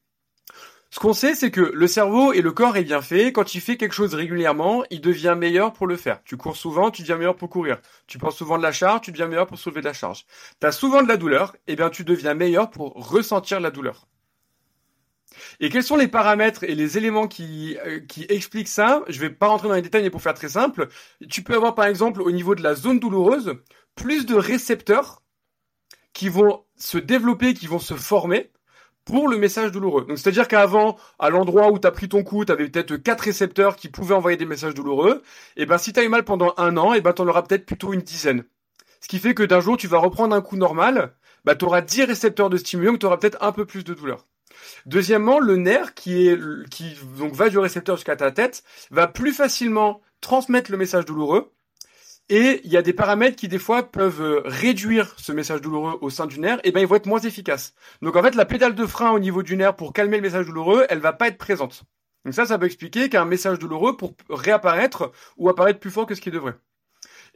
Ce 0.92 1.00
qu'on 1.00 1.12
sait, 1.12 1.36
c'est 1.36 1.52
que 1.52 1.60
le 1.60 1.88
cerveau 1.88 2.32
et 2.32 2.42
le 2.42 2.54
corps 2.54 2.78
est 2.78 2.84
bien 2.84 3.02
fait. 3.02 3.34
Quand 3.34 3.54
il 3.54 3.60
fait 3.60 3.76
quelque 3.76 3.92
chose 3.92 4.14
régulièrement, 4.14 4.86
il 4.92 5.02
devient 5.02 5.36
meilleur 5.38 5.74
pour 5.74 5.88
le 5.88 5.98
faire. 5.98 6.22
Tu 6.24 6.38
cours 6.38 6.56
souvent, 6.56 6.90
tu 6.90 7.02
deviens 7.02 7.18
meilleur 7.18 7.36
pour 7.36 7.50
courir. 7.50 7.82
Tu 8.08 8.18
prends 8.18 8.32
souvent 8.32 8.58
de 8.58 8.64
la 8.64 8.72
charge, 8.72 9.02
tu 9.02 9.12
deviens 9.12 9.28
meilleur 9.28 9.46
pour 9.46 9.58
soulever 9.58 9.82
de 9.82 9.88
la 9.88 9.94
charge. 9.94 10.26
Tu 10.62 10.66
as 10.66 10.72
souvent 10.72 11.04
de 11.04 11.10
la 11.10 11.18
douleur, 11.18 11.54
et 11.68 11.74
eh 11.74 11.76
bien 11.76 11.90
tu 11.90 12.06
deviens 12.06 12.34
meilleur 12.34 12.70
pour 12.70 12.94
ressentir 12.94 13.60
la 13.60 13.72
douleur. 13.72 14.08
Et 15.60 15.70
quels 15.70 15.84
sont 15.84 15.96
les 15.96 16.08
paramètres 16.08 16.64
et 16.64 16.76
les 16.76 16.98
éléments 16.98 17.28
qui, 17.28 17.78
euh, 17.86 18.00
expliquent 18.30 18.68
ça? 18.68 19.04
Je 19.08 19.20
vais 19.20 19.30
pas 19.30 19.48
rentrer 19.48 19.68
dans 19.68 19.76
les 19.76 19.82
détails, 19.82 20.04
mais 20.04 20.10
pour 20.10 20.22
faire 20.22 20.34
très 20.34 20.50
simple, 20.50 20.88
tu 21.30 21.44
peux 21.44 21.56
avoir 21.56 21.76
par 21.76 21.86
exemple 21.86 22.22
au 22.22 22.32
niveau 22.32 22.56
de 22.56 22.64
la 22.64 22.76
zone 22.76 23.00
douloureuse 23.00 23.54
plus 23.96 24.26
de 24.26 24.36
récepteurs 24.36 25.22
qui 26.14 26.30
vont 26.30 26.64
se 26.78 26.98
développer, 26.98 27.54
qui 27.54 27.68
vont 27.68 27.80
se 27.80 27.94
former 27.94 28.52
pour 29.06 29.28
le 29.28 29.38
message 29.38 29.72
douloureux. 29.72 30.06
Donc 30.06 30.18
c'est-à-dire 30.18 30.48
qu'avant, 30.48 30.98
à 31.20 31.30
l'endroit 31.30 31.72
où 31.72 31.80
tu 31.80 31.88
as 31.88 31.92
pris 31.92 32.10
ton 32.10 32.24
coup, 32.24 32.44
tu 32.44 32.52
avais 32.52 32.68
peut-être 32.68 32.98
quatre 32.98 33.22
récepteurs 33.22 33.76
qui 33.76 33.90
pouvaient 33.90 34.16
envoyer 34.16 34.38
des 34.38 34.46
messages 34.46 34.74
douloureux. 34.74 35.22
Et 35.58 35.66
ben 35.66 35.78
si 35.78 35.94
tu 35.94 36.04
eu 36.04 36.10
mal 36.10 36.24
pendant 36.24 36.54
un 36.58 36.76
an, 36.78 36.94
et 36.94 37.02
ben 37.02 37.14
tu 37.14 37.22
en 37.22 37.28
auras 37.28 37.44
peut-être 37.44 37.66
plutôt 37.66 37.94
une 37.94 38.02
dizaine. 38.02 38.46
Ce 39.06 39.08
qui 39.08 39.20
fait 39.20 39.36
que 39.36 39.44
d'un 39.44 39.60
jour, 39.60 39.78
tu 39.78 39.88
vas 39.88 40.00
reprendre 40.00 40.36
un 40.36 40.42
coup 40.42 40.58
normal, 40.58 41.14
bah, 41.46 41.56
tu 41.56 41.64
auras 41.66 41.82
10 41.82 42.06
récepteurs 42.06 42.50
de 42.50 42.58
stimulation, 42.58 42.94
donc 42.94 43.02
tu 43.02 43.06
auras 43.06 43.18
peut-être 43.18 43.38
un 43.44 43.52
peu 43.52 43.66
plus 43.66 43.84
de 43.84 43.94
douleur. 43.94 44.26
Deuxièmement, 44.86 45.40
le 45.40 45.58
nerf 45.58 45.94
qui 45.94 46.28
est 46.28 46.40
qui 46.70 46.96
donc 47.18 47.34
va 47.34 47.50
du 47.50 47.58
récepteur 47.58 47.96
jusqu'à 47.96 48.16
ta 48.16 48.32
tête 48.32 48.64
va 48.92 49.08
plus 49.08 49.34
facilement 49.34 50.02
transmettre 50.22 50.72
le 50.72 50.78
message 50.78 51.06
douloureux. 51.06 51.52
Et 52.28 52.62
il 52.64 52.72
y 52.72 52.78
a 52.78 52.82
des 52.82 52.94
paramètres 52.94 53.36
qui 53.36 53.48
des 53.48 53.60
fois 53.60 53.84
peuvent 53.84 54.22
euh, 54.22 54.42
réduire 54.46 55.14
ce 55.20 55.32
message 55.32 55.62
douloureux 55.62 56.00
au 56.02 56.10
sein 56.10 56.26
du 56.26 56.40
nerf, 56.40 56.60
et 56.64 56.72
ben 56.72 56.80
ils 56.80 56.88
vont 56.88 56.96
être 56.96 57.06
moins 57.06 57.20
efficaces. 57.20 57.76
Donc 58.02 58.16
en 58.16 58.24
fait, 58.24 58.34
la 58.34 58.46
pédale 58.46 58.74
de 58.74 58.86
frein 58.88 59.12
au 59.12 59.20
niveau 59.20 59.44
du 59.44 59.56
nerf 59.56 59.76
pour 59.76 59.94
calmer 59.94 60.18
le 60.18 60.24
message 60.24 60.48
douloureux, 60.48 60.88
elle 60.90 61.00
va 61.00 61.14
pas 61.14 61.28
être 61.28 61.38
présente. 61.38 61.84
Donc 62.26 62.34
ça, 62.34 62.48
ça 62.48 62.58
peut 62.58 62.66
expliquer 62.66 63.10
qu'un 63.10 63.26
message 63.26 63.60
douloureux 63.60 63.96
pour 63.96 64.16
réapparaître 64.30 65.12
ou 65.38 65.50
apparaître 65.50 65.80
plus 65.80 65.92
fort 65.92 66.08
que 66.08 66.16
ce 66.16 66.22
qu'il 66.22 66.34
devrait. 66.34 66.56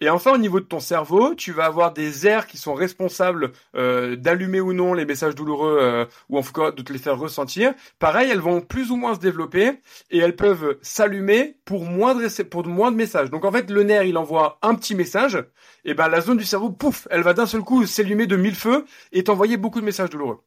Et 0.02 0.10
enfin, 0.10 0.34
au 0.34 0.38
niveau 0.38 0.60
de 0.60 0.66
ton 0.66 0.80
cerveau, 0.80 1.36
tu 1.36 1.52
vas 1.52 1.66
avoir 1.66 1.94
des 1.94 2.26
aires 2.26 2.48
qui 2.48 2.58
sont 2.58 2.74
responsables 2.74 3.52
euh, 3.76 4.16
d'allumer 4.16 4.62
ou 4.62 4.74
non 4.74 4.94
les 4.94 5.06
messages 5.06 5.36
douloureux 5.36 5.78
euh, 5.82 6.06
ou 6.30 6.38
en 6.38 6.42
tout 6.42 6.54
cas 6.54 6.72
de 6.72 6.82
te 6.82 6.94
les 6.94 7.00
faire 7.00 7.18
ressentir. 7.20 7.74
Pareil, 8.00 8.30
elles 8.32 8.40
vont 8.40 8.62
plus 8.62 8.92
ou 8.92 8.96
moins 8.96 9.16
se 9.16 9.20
développer 9.20 9.82
et 10.10 10.20
elles 10.20 10.36
peuvent 10.36 10.78
s'allumer 10.82 11.58
pour 11.66 11.86
moins 11.86 12.16
de 12.16 12.44
pour 12.44 12.66
moins 12.66 12.92
de 12.92 12.98
messages. 12.98 13.30
Donc 13.30 13.44
en 13.46 13.52
fait, 13.52 13.70
le 13.70 13.84
nerf, 13.84 14.04
il 14.04 14.18
envoie 14.18 14.58
un 14.62 14.76
petit 14.76 14.96
message, 14.96 15.44
et 15.86 15.94
ben 15.94 16.08
la 16.08 16.22
zone 16.22 16.38
du 16.38 16.46
cerveau, 16.46 16.70
pouf, 16.70 17.08
elle 17.10 17.22
va 17.22 17.34
d'un 17.34 17.46
seul 17.46 17.62
coup 17.62 17.86
s'allumer 17.86 18.28
de 18.28 18.36
mille 18.36 18.56
feux 18.56 18.86
et 19.12 19.24
t'envoyer 19.24 19.58
beaucoup 19.58 19.80
de 19.82 19.86
messages 19.86 20.10
douloureux. 20.10 20.42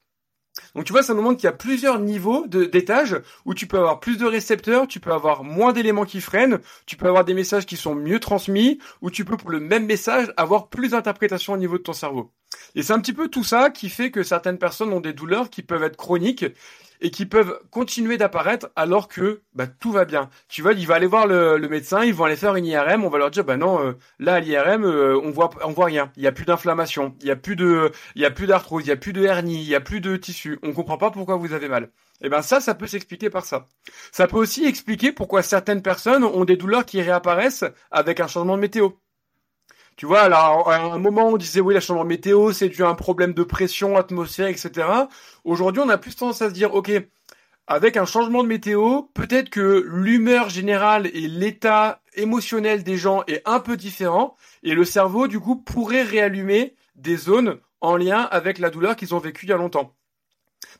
Donc 0.74 0.84
tu 0.84 0.92
vois, 0.92 1.02
ça 1.02 1.14
nous 1.14 1.22
montre 1.22 1.36
qu'il 1.36 1.46
y 1.46 1.52
a 1.52 1.56
plusieurs 1.56 1.98
niveaux 1.98 2.46
d'étages 2.46 3.20
où 3.44 3.54
tu 3.54 3.66
peux 3.66 3.78
avoir 3.78 4.00
plus 4.00 4.16
de 4.16 4.24
récepteurs, 4.24 4.86
tu 4.86 5.00
peux 5.00 5.12
avoir 5.12 5.44
moins 5.44 5.72
d'éléments 5.72 6.04
qui 6.04 6.20
freinent, 6.20 6.60
tu 6.86 6.96
peux 6.96 7.06
avoir 7.06 7.24
des 7.24 7.34
messages 7.34 7.66
qui 7.66 7.76
sont 7.76 7.94
mieux 7.94 8.20
transmis, 8.20 8.78
ou 9.02 9.10
tu 9.10 9.24
peux 9.24 9.36
pour 9.36 9.50
le 9.50 9.60
même 9.60 9.86
message 9.86 10.32
avoir 10.36 10.68
plus 10.68 10.90
d'interprétation 10.90 11.52
au 11.52 11.58
niveau 11.58 11.76
de 11.76 11.82
ton 11.82 11.92
cerveau. 11.92 12.32
Et 12.74 12.82
c'est 12.82 12.92
un 12.92 13.00
petit 13.00 13.12
peu 13.12 13.28
tout 13.28 13.44
ça 13.44 13.70
qui 13.70 13.88
fait 13.88 14.10
que 14.10 14.22
certaines 14.22 14.58
personnes 14.58 14.92
ont 14.92 15.00
des 15.00 15.12
douleurs 15.12 15.50
qui 15.50 15.62
peuvent 15.62 15.82
être 15.82 15.96
chroniques 15.96 16.46
et 17.02 17.10
qui 17.10 17.26
peuvent 17.26 17.60
continuer 17.70 18.16
d'apparaître 18.16 18.70
alors 18.76 19.08
que 19.08 19.42
bah, 19.54 19.66
tout 19.66 19.92
va 19.92 20.04
bien. 20.04 20.30
Tu 20.48 20.62
vois, 20.62 20.72
il 20.72 20.86
va 20.86 20.94
aller 20.94 21.06
voir 21.06 21.26
le, 21.26 21.58
médecin, 21.68 22.04
ils 22.04 22.14
vont 22.14 22.24
aller 22.24 22.36
faire 22.36 22.56
une 22.56 22.64
IRM, 22.64 23.04
on 23.04 23.10
va 23.10 23.18
leur 23.18 23.30
dire 23.30 23.44
bah 23.44 23.56
non, 23.56 23.84
euh, 23.84 23.92
là 24.18 24.34
à 24.34 24.40
l'IRM 24.40 24.84
euh, 24.84 25.20
on 25.22 25.30
voit 25.30 25.50
on 25.64 25.72
voit 25.72 25.86
rien, 25.86 26.10
il 26.16 26.22
y 26.22 26.26
a 26.26 26.32
plus 26.32 26.44
d'inflammation, 26.44 27.14
il 27.20 27.26
y 27.26 27.30
a 27.30 27.36
plus 27.36 27.56
de 27.56 27.90
il 28.14 28.22
y 28.22 28.24
a 28.24 28.30
plus 28.30 28.46
d'arthrose, 28.46 28.84
il 28.84 28.88
y 28.88 28.92
a 28.92 28.96
plus 28.96 29.12
de 29.12 29.24
hernie, 29.24 29.60
il 29.60 29.68
y 29.68 29.74
a 29.74 29.80
plus 29.80 30.00
de 30.00 30.16
tissu, 30.16 30.58
on 30.62 30.72
comprend 30.72 30.96
pas 30.96 31.10
pourquoi 31.10 31.36
vous 31.36 31.52
avez 31.52 31.68
mal. 31.68 31.90
Et 32.22 32.26
eh 32.26 32.28
ben 32.28 32.40
ça, 32.40 32.60
ça 32.60 32.76
peut 32.76 32.86
s'expliquer 32.86 33.30
par 33.30 33.44
ça. 33.44 33.66
Ça 34.12 34.28
peut 34.28 34.36
aussi 34.36 34.64
expliquer 34.64 35.10
pourquoi 35.10 35.42
certaines 35.42 35.82
personnes 35.82 36.22
ont 36.22 36.44
des 36.44 36.56
douleurs 36.56 36.86
qui 36.86 37.02
réapparaissent 37.02 37.64
avec 37.90 38.20
un 38.20 38.28
changement 38.28 38.54
de 38.54 38.60
météo. 38.60 38.90
Tu 39.96 40.06
vois, 40.06 40.20
alors 40.22 40.70
à 40.70 40.78
un 40.78 40.98
moment 40.98 41.28
on 41.28 41.36
disait 41.36 41.60
oui, 41.60 41.74
la 41.74 41.80
changement 41.80 42.04
météo, 42.04 42.52
c'est 42.52 42.68
dû 42.68 42.82
à 42.82 42.88
un 42.88 42.94
problème 42.94 43.34
de 43.34 43.42
pression 43.42 43.96
atmosphérique, 43.96 44.64
etc. 44.64 44.88
Aujourd'hui, 45.44 45.82
on 45.84 45.88
a 45.88 45.98
plus 45.98 46.16
tendance 46.16 46.42
à 46.42 46.48
se 46.48 46.54
dire, 46.54 46.74
ok, 46.74 46.90
avec 47.66 47.96
un 47.96 48.06
changement 48.06 48.42
de 48.42 48.48
météo, 48.48 49.02
peut-être 49.14 49.50
que 49.50 49.84
l'humeur 49.86 50.48
générale 50.48 51.06
et 51.06 51.28
l'état 51.28 52.02
émotionnel 52.14 52.82
des 52.82 52.96
gens 52.96 53.22
est 53.28 53.42
un 53.46 53.60
peu 53.60 53.76
différent, 53.76 54.36
et 54.62 54.74
le 54.74 54.84
cerveau, 54.84 55.28
du 55.28 55.40
coup, 55.40 55.56
pourrait 55.56 56.02
réallumer 56.02 56.74
des 56.96 57.16
zones 57.16 57.60
en 57.80 57.96
lien 57.96 58.20
avec 58.30 58.58
la 58.58 58.70
douleur 58.70 58.96
qu'ils 58.96 59.14
ont 59.14 59.18
vécue 59.18 59.46
il 59.46 59.50
y 59.50 59.52
a 59.52 59.56
longtemps. 59.56 59.94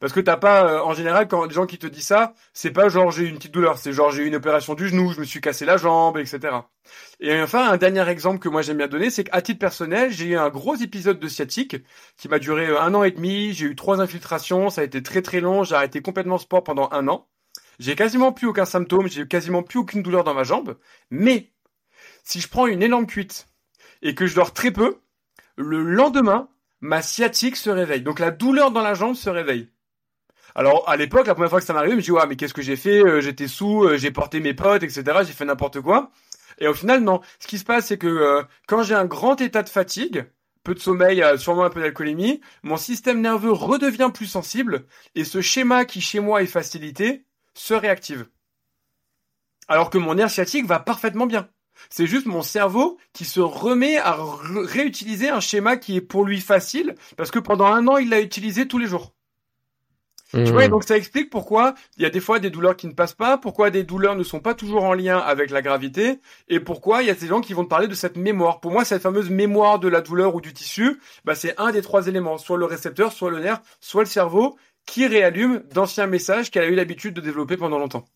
Parce 0.01 0.13
que 0.13 0.21
t'as 0.21 0.37
pas, 0.37 0.65
euh, 0.65 0.81
en 0.81 0.95
général, 0.95 1.29
quand 1.29 1.45
les 1.45 1.55
gens 1.55 1.67
qui 1.67 1.79
te 1.79 1.87
disent 1.87 2.07
ça, 2.07 2.35
c'est 2.53 2.71
pas 2.71 2.89
genre 2.89 3.11
j'ai 3.11 3.25
une 3.25 3.37
petite 3.37 3.53
douleur, 3.53 3.79
c'est 3.79 3.93
genre 3.93 4.11
j'ai 4.11 4.23
eu 4.23 4.27
une 4.27 4.35
opération 4.35 4.75
du 4.75 4.89
genou, 4.89 5.13
je 5.13 5.21
me 5.21 5.25
suis 5.25 5.41
cassé 5.41 5.65
la 5.65 5.77
jambe, 5.77 6.19
etc. 6.19 6.57
Et 7.21 7.41
enfin, 7.41 7.71
un 7.71 7.77
dernier 7.77 8.09
exemple 8.09 8.39
que 8.39 8.49
moi 8.49 8.63
j'aime 8.63 8.79
bien 8.79 8.89
donner, 8.89 9.11
c'est 9.11 9.25
qu'à 9.25 9.43
titre 9.43 9.59
personnel, 9.59 10.11
j'ai 10.11 10.27
eu 10.27 10.37
un 10.37 10.49
gros 10.49 10.75
épisode 10.75 11.19
de 11.19 11.29
sciatique 11.29 11.77
qui 12.17 12.29
m'a 12.29 12.39
duré 12.39 12.67
euh, 12.67 12.81
un 12.81 12.95
an 12.95 13.05
et 13.05 13.11
demi, 13.11 13.53
j'ai 13.53 13.67
eu 13.67 13.77
trois 13.77 14.01
infiltrations, 14.01 14.71
ça 14.71 14.81
a 14.81 14.85
été 14.85 15.03
très 15.03 15.23
très 15.23 15.41
long, 15.41 15.63
j'ai 15.65 15.75
arrêté 15.75 16.03
complètement 16.03 16.39
sport 16.39 16.65
pendant 16.65 16.89
un 16.93 17.09
an. 17.09 17.29
J'ai 17.79 17.97
quasiment 17.97 18.33
plus 18.33 18.47
aucun 18.47 18.65
symptôme, 18.65 19.09
j'ai 19.09 19.27
quasiment 19.27 19.63
plus 19.63 19.79
aucune 19.79 20.03
douleur 20.03 20.25
dans 20.25 20.35
ma 20.35 20.45
jambe, 20.45 20.79
mais 21.11 21.53
si 22.25 22.41
je 22.41 22.49
prends 22.49 22.67
une 22.67 22.83
énorme 22.83 23.07
cuite 23.07 23.47
et 24.03 24.15
que 24.15 24.27
je 24.27 24.35
dors 24.35 24.53
très 24.53 24.71
peu, 24.71 24.99
le 25.57 25.83
lendemain, 25.83 26.49
ma 26.83 27.01
sciatique 27.01 27.57
se 27.57 27.71
réveille. 27.71 28.03
Donc 28.03 28.19
la 28.19 28.31
douleur 28.31 28.71
dans 28.71 28.83
la 28.83 28.93
jambe 28.93 29.15
se 29.15 29.31
réveille. 29.31 29.71
Alors 30.55 30.87
à 30.89 30.97
l'époque, 30.97 31.27
la 31.27 31.35
première 31.35 31.49
fois 31.49 31.61
que 31.61 31.67
ça 31.67 31.73
m'arrivait, 31.73 31.93
je 31.93 31.97
me 31.97 32.03
dis 32.03 32.11
ouais, 32.11 32.27
mais 32.27 32.37
qu'est-ce 32.37 32.53
que 32.53 32.61
j'ai 32.61 32.77
fait? 32.77 33.03
Euh, 33.03 33.21
J'étais 33.23 33.49
sous, 33.49 33.85
euh, 33.85 33.97
j'ai 33.97 34.11
porté 34.11 34.41
mes 34.41 34.53
potes, 34.53 34.83
etc. 34.83 35.05
J'ai 35.25 35.33
fait 35.33 35.47
n'importe 35.47 35.81
quoi. 35.81 36.11
Et 36.59 36.67
au 36.67 36.75
final, 36.75 37.01
non. 37.03 37.21
Ce 37.41 37.47
qui 37.47 37.59
se 37.59 37.65
passe, 37.65 37.87
c'est 37.87 37.99
que 37.99 38.07
euh, 38.07 38.43
quand 38.67 38.83
j'ai 38.83 38.95
un 38.95 39.07
grand 39.07 39.41
état 39.41 39.63
de 39.63 39.69
fatigue, 39.69 40.27
peu 40.65 40.75
de 40.75 40.81
sommeil, 40.81 41.25
sûrement 41.39 41.65
un 41.65 41.71
peu 41.71 41.81
d'alcoolémie, 41.81 42.41
mon 42.63 42.77
système 42.77 43.21
nerveux 43.21 43.53
redevient 43.53 44.11
plus 44.13 44.27
sensible 44.27 44.85
et 45.15 45.25
ce 45.25 45.41
schéma 45.41 45.85
qui 45.85 46.01
chez 46.01 46.21
moi 46.21 46.43
est 46.43 46.47
facilité 46.47 47.25
se 47.55 47.75
réactive. 47.75 48.27
Alors 49.69 49.91
que 49.91 49.99
mon 49.99 50.15
nerf 50.15 50.31
sciatique 50.31 50.67
va 50.67 50.79
parfaitement 50.79 51.27
bien. 51.27 51.49
C'est 51.91 52.07
juste 52.07 52.27
mon 52.27 52.43
cerveau 52.43 52.99
qui 53.13 53.25
se 53.25 53.41
remet 53.41 53.99
à 53.99 54.17
réutiliser 54.19 55.29
un 55.29 55.41
schéma 55.41 55.77
qui 55.77 55.97
est 55.97 56.01
pour 56.01 56.25
lui 56.25 56.41
facile 56.41 56.95
parce 57.17 57.31
que 57.31 57.39
pendant 57.39 57.67
un 57.67 57.87
an, 57.89 57.99
il 57.99 58.11
l'a 58.11 58.21
utilisé 58.21 58.67
tous 58.69 58.79
les 58.79 58.87
jours. 58.87 59.13
Tu 60.33 60.45
vois, 60.45 60.67
hmm. 60.67 60.71
donc 60.71 60.85
ça 60.85 60.97
explique 60.97 61.29
pourquoi 61.29 61.75
il 61.99 62.03
y 62.03 62.07
a 62.07 62.11
des 62.11 62.21
fois 62.21 62.39
des 62.39 62.49
douleurs 62.49 62.75
qui 62.75 62.87
ne 62.87 62.93
passent 62.93 63.13
pas, 63.13 63.37
pourquoi 63.37 63.69
des 63.69 63.85
douleurs 63.85 64.17
ne 64.17 64.23
sont 64.23 64.41
pas 64.41 64.55
toujours 64.55 64.85
en 64.85 64.95
lien 64.95 65.19
avec 65.19 65.51
la 65.51 65.61
gravité, 65.61 66.21
et 66.49 66.59
pourquoi 66.59 67.03
il 67.03 67.09
y 67.09 67.11
a 67.11 67.15
ces 67.15 67.27
gens 67.27 67.43
qui 67.43 67.53
vont 67.53 67.65
te 67.65 67.69
parler 67.69 67.87
de 67.87 67.95
cette 67.95 68.17
mémoire. 68.17 68.61
Pour 68.61 68.73
moi, 68.73 68.87
cette 68.87 69.03
fameuse 69.03 69.29
mémoire 69.29 69.79
de 69.79 69.89
la 69.89 70.01
douleur 70.01 70.35
ou 70.35 70.41
du 70.41 70.55
tissu, 70.55 70.99
bah, 71.27 71.35
c'est 71.35 71.61
un 71.61 71.71
des 71.71 71.83
trois 71.83 72.07
éléments, 72.09 72.39
soit 72.39 72.57
le 72.57 72.65
récepteur, 72.65 73.13
soit 73.13 73.31
le 73.31 73.41
nerf, 73.41 73.61
soit 73.81 74.05
le 74.05 74.09
cerveau, 74.09 74.57
qui 74.87 75.07
réallume 75.07 75.65
d'anciens 75.71 76.07
messages 76.07 76.51
qu'elle 76.51 76.65
a 76.65 76.69
eu 76.69 76.75
l'habitude 76.75 77.13
de 77.13 77.21
développer 77.21 77.59
pendant 77.59 77.79
longtemps. 77.79 78.07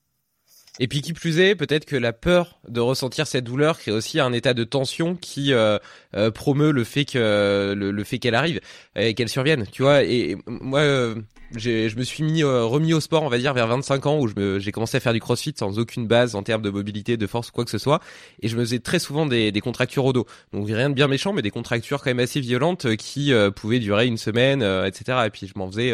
Et 0.78 0.88
puis 0.88 1.00
qui 1.00 1.12
plus 1.12 1.38
est, 1.38 1.54
peut-être 1.54 1.86
que 1.86 1.96
la 1.96 2.12
peur 2.12 2.58
de 2.68 2.80
ressentir 2.80 3.26
cette 3.26 3.44
douleur 3.44 3.78
crée 3.78 3.92
aussi 3.92 4.20
un 4.20 4.32
état 4.32 4.52
de 4.52 4.64
tension 4.64 5.16
qui 5.16 5.52
euh, 5.52 5.78
euh, 6.14 6.30
promeut 6.30 6.70
le 6.70 6.84
fait 6.84 7.04
que 7.04 7.74
le, 7.74 8.04
fait 8.04 8.18
qu'elle 8.18 8.34
arrive 8.34 8.60
et 8.94 9.14
qu'elle 9.14 9.28
survienne. 9.28 9.66
Tu 9.72 9.82
vois. 9.82 10.02
Et, 10.04 10.36
moi, 10.46 10.80
euh, 10.80 11.14
je 11.56 11.96
me 11.96 12.02
suis 12.02 12.22
mis 12.24 12.42
remis 12.44 12.92
au 12.92 13.00
sport, 13.00 13.22
on 13.22 13.28
va 13.28 13.38
dire 13.38 13.54
vers 13.54 13.68
25 13.68 14.06
ans, 14.06 14.20
où 14.20 14.28
j'ai 14.58 14.72
commencé 14.72 14.98
à 14.98 15.00
faire 15.00 15.14
du 15.14 15.20
CrossFit 15.20 15.54
sans 15.56 15.78
aucune 15.78 16.06
base 16.06 16.34
en 16.34 16.42
termes 16.42 16.62
de 16.62 16.70
mobilité, 16.70 17.16
de 17.16 17.26
force, 17.26 17.50
quoi 17.50 17.64
que 17.64 17.70
ce 17.70 17.78
soit. 17.78 18.00
Et 18.42 18.48
je 18.48 18.56
me 18.56 18.64
faisais 18.64 18.80
très 18.80 18.98
souvent 18.98 19.24
des, 19.24 19.52
des 19.52 19.60
contractures 19.60 20.04
au 20.04 20.12
dos. 20.12 20.26
Donc 20.52 20.66
rien 20.66 20.90
de 20.90 20.94
bien 20.94 21.08
méchant, 21.08 21.32
mais 21.32 21.42
des 21.42 21.50
contractures 21.50 22.02
quand 22.02 22.10
même 22.10 22.20
assez 22.20 22.40
violentes 22.40 22.96
qui 22.96 23.32
pouvaient 23.54 23.78
durer 23.78 24.06
une 24.06 24.18
semaine, 24.18 24.62
etc. 24.62 25.20
Et 25.26 25.30
puis 25.30 25.46
je 25.46 25.58
m'en 25.58 25.70
faisais 25.70 25.92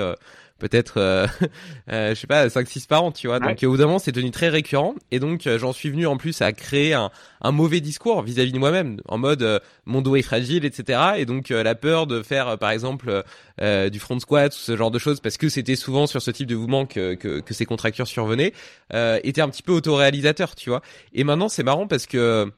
peut-être 0.62 0.94
euh, 0.98 1.26
euh, 1.90 2.14
je 2.14 2.20
sais 2.20 2.26
pas 2.26 2.48
5 2.48 2.66
6 2.68 2.86
par 2.86 3.04
an 3.04 3.12
tu 3.12 3.26
vois. 3.26 3.40
Donc 3.40 3.58
au 3.62 3.70
bout 3.70 3.76
d'un 3.76 3.86
moment 3.86 3.98
c'est 3.98 4.12
devenu 4.12 4.30
très 4.30 4.48
récurrent. 4.48 4.94
Et 5.10 5.18
donc 5.18 5.46
euh, 5.46 5.58
j'en 5.58 5.72
suis 5.72 5.90
venu 5.90 6.06
en 6.06 6.16
plus 6.16 6.40
à 6.40 6.52
créer 6.52 6.94
un, 6.94 7.10
un 7.40 7.50
mauvais 7.50 7.80
discours 7.80 8.22
vis-à-vis 8.22 8.52
de 8.52 8.58
moi-même 8.58 9.00
en 9.08 9.18
mode 9.18 9.60
mon 9.84 10.00
dos 10.00 10.14
est 10.16 10.22
fragile 10.22 10.64
etc 10.64 11.00
et 11.16 11.26
donc 11.26 11.48
la 11.48 11.74
peur 11.74 12.06
de 12.06 12.22
faire 12.22 12.56
par 12.58 12.70
exemple 12.70 13.24
du 13.60 13.98
front 13.98 14.18
squat 14.20 14.52
ou 14.52 14.58
ce 14.58 14.76
genre 14.76 14.90
de 14.90 14.98
choses 14.98 15.20
parce 15.20 15.36
que 15.36 15.48
c'était 15.48 15.76
souvent 15.76 16.06
sur 16.06 16.22
ce 16.22 16.30
type 16.30 16.46
de 16.46 16.54
mouvement 16.54 16.86
que, 16.86 17.14
que, 17.14 17.40
que 17.40 17.54
ces 17.54 17.64
contractures 17.64 18.06
survenaient 18.06 18.52
était 18.92 19.40
un 19.40 19.48
petit 19.48 19.62
peu 19.62 19.72
autoréalisateur 19.72 20.54
tu 20.54 20.70
vois. 20.70 20.82
Et 21.12 21.24
maintenant 21.24 21.48
c'est 21.48 21.64
marrant 21.64 21.86
parce 21.88 22.06
que 22.06 22.52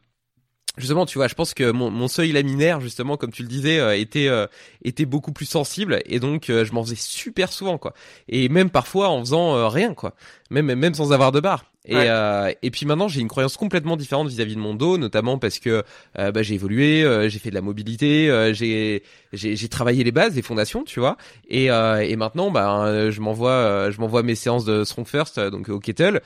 justement 0.76 1.06
tu 1.06 1.18
vois 1.18 1.28
je 1.28 1.34
pense 1.34 1.54
que 1.54 1.70
mon, 1.70 1.90
mon 1.90 2.08
seuil 2.08 2.32
laminaire 2.32 2.80
justement 2.80 3.16
comme 3.16 3.32
tu 3.32 3.42
le 3.42 3.48
disais 3.48 3.78
euh, 3.78 3.96
était 3.96 4.28
euh, 4.28 4.46
était 4.82 5.04
beaucoup 5.04 5.32
plus 5.32 5.46
sensible 5.46 6.00
et 6.06 6.20
donc 6.20 6.46
je 6.48 6.72
m'en 6.72 6.82
faisais 6.82 6.96
super 6.96 7.52
souvent 7.52 7.78
quoi. 7.78 7.94
Et 8.28 8.48
même 8.48 8.70
parfois 8.70 9.08
en 9.08 9.20
faisant 9.20 9.68
rien 9.68 9.94
quoi, 9.94 10.14
même 10.50 10.74
même 10.74 10.94
sans 10.94 11.12
avoir 11.12 11.32
de 11.32 11.40
barre. 11.40 11.64
Et, 11.86 11.94
euh, 11.96 12.50
et 12.62 12.70
puis 12.70 12.86
maintenant, 12.86 13.08
j'ai 13.08 13.20
une 13.20 13.28
croyance 13.28 13.58
complètement 13.58 13.98
différente 13.98 14.28
vis-à-vis 14.28 14.54
de 14.54 14.60
mon 14.60 14.74
dos, 14.74 14.96
notamment 14.96 15.38
parce 15.38 15.58
que 15.58 15.82
euh, 16.18 16.32
bah, 16.32 16.42
j'ai 16.42 16.54
évolué, 16.54 17.02
euh, 17.02 17.28
j'ai 17.28 17.38
fait 17.38 17.50
de 17.50 17.54
la 17.54 17.60
mobilité, 17.60 18.30
euh, 18.30 18.54
j'ai 18.54 19.02
j'ai 19.32 19.68
travaillé 19.68 20.02
les 20.02 20.12
bases, 20.12 20.34
les 20.34 20.42
fondations, 20.42 20.84
tu 20.84 21.00
vois. 21.00 21.16
Et, 21.48 21.66
et 21.66 22.16
maintenant, 22.16 22.50
bah, 22.50 23.10
je 23.10 23.20
m'envoie 23.20 23.90
je 23.90 24.00
m'envoie 24.00 24.22
mes 24.22 24.36
séances 24.36 24.64
de 24.64 24.84
strong 24.84 25.06
first, 25.06 25.38
donc 25.40 25.68
au 25.68 25.80
kettle, 25.80 26.20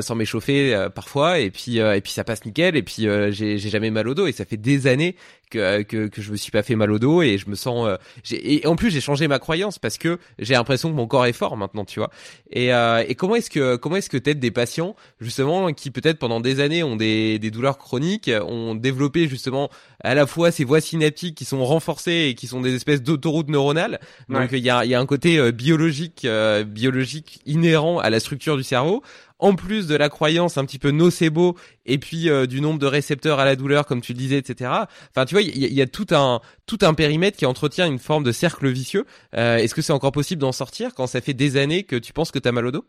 sans 0.00 0.14
m'échauffer 0.14 0.88
parfois, 0.94 1.40
et 1.40 1.50
puis 1.50 1.78
et 1.78 2.00
puis 2.00 2.12
ça 2.12 2.24
passe 2.24 2.44
nickel. 2.44 2.76
Et 2.76 2.82
puis 2.82 3.08
j'ai 3.30 3.58
jamais 3.58 3.90
mal 3.90 4.08
au 4.08 4.14
dos, 4.14 4.26
et 4.26 4.32
ça 4.32 4.44
fait 4.44 4.56
des 4.56 4.86
années 4.86 5.16
que, 5.50 5.82
que 5.82 6.08
que 6.08 6.22
je 6.22 6.30
me 6.30 6.36
suis 6.36 6.50
pas 6.50 6.62
fait 6.62 6.76
mal 6.76 6.90
au 6.90 6.98
dos, 6.98 7.22
et 7.22 7.38
je 7.38 7.48
me 7.48 7.54
sens. 7.54 7.88
et 8.30 8.66
en 8.66 8.76
plus, 8.76 8.90
j'ai 8.90 9.00
changé 9.00 9.28
ma 9.28 9.38
croyance 9.38 9.78
parce 9.78 9.98
que 9.98 10.18
j'ai 10.38 10.54
l'impression 10.54 10.90
que 10.90 10.96
mon 10.96 11.06
corps 11.06 11.26
est 11.26 11.32
fort 11.32 11.56
maintenant, 11.56 11.84
tu 11.84 12.00
vois. 12.00 12.10
Et 12.50 12.68
et 12.68 13.14
comment 13.14 13.36
est-ce 13.36 13.50
que 13.50 13.76
comment 13.76 13.96
est-ce 13.96 14.10
que 14.10 14.18
t'aides 14.18 14.40
des 14.40 14.50
patients 14.50 14.96
justement 15.20 15.72
qui 15.72 15.90
peut-être 15.90 16.18
pendant 16.18 16.40
des 16.40 16.60
années 16.60 16.82
ont 16.82 16.96
des, 16.96 17.38
des 17.38 17.50
douleurs 17.50 17.78
chroniques, 17.78 18.30
ont 18.46 18.74
développé 18.74 19.28
justement 19.28 19.70
à 20.02 20.14
la 20.14 20.26
fois 20.26 20.50
ces 20.50 20.64
voies 20.64 20.80
synaptiques 20.80 21.36
qui 21.36 21.44
sont 21.44 21.64
renforcées 21.64 22.28
et 22.28 22.34
qui 22.34 22.46
sont 22.46 22.60
des 22.60 22.74
espèces 22.74 23.02
d'autoroutes 23.02 23.48
neuronales. 23.48 24.00
Donc 24.28 24.50
il 24.52 24.58
y, 24.58 24.70
a, 24.70 24.84
y 24.84 24.94
a 24.94 25.00
un 25.00 25.06
côté 25.06 25.38
euh, 25.38 25.50
biologique 25.50 26.24
euh, 26.24 26.64
biologique 26.64 27.40
inhérent 27.46 27.98
à 27.98 28.10
la 28.10 28.20
structure 28.20 28.56
du 28.56 28.62
cerveau 28.62 29.02
en 29.38 29.54
plus 29.54 29.86
de 29.86 29.96
la 29.96 30.08
croyance 30.08 30.58
un 30.58 30.64
petit 30.64 30.78
peu 30.78 30.90
nocebo 30.90 31.56
et 31.86 31.98
puis 31.98 32.30
euh, 32.30 32.46
du 32.46 32.60
nombre 32.60 32.78
de 32.78 32.86
récepteurs 32.86 33.40
à 33.40 33.44
la 33.44 33.56
douleur 33.56 33.86
comme 33.86 34.00
tu 34.00 34.12
le 34.12 34.18
disais 34.18 34.38
etc 34.38 34.70
enfin 35.10 35.24
tu 35.26 35.34
vois 35.34 35.42
il 35.42 35.56
y, 35.56 35.82
a, 35.82 35.86
tout 35.86 36.06
un 36.12 36.40
tout 36.66 36.78
un 36.82 36.94
périmètre 36.94 37.36
qui 37.36 37.46
entretient 37.46 37.86
une 37.86 37.98
forme 37.98 38.24
de 38.24 38.32
cercle 38.32 38.68
vicieux 38.68 39.04
est-ce 39.32 39.74
que 39.74 39.82
c'est 39.82 39.92
encore 39.92 40.12
possible 40.12 40.40
d'en 40.40 40.52
sortir 40.52 40.94
quand 40.94 41.06
ça 41.06 41.20
fait 41.20 41.34
des 41.34 41.56
années 41.56 41.82
que 41.82 41.96
tu 41.96 42.12
penses 42.12 42.30
que 42.30 42.38
t'as 42.38 42.52
mal 42.52 42.66
au 42.66 42.70
dos? 42.70 42.84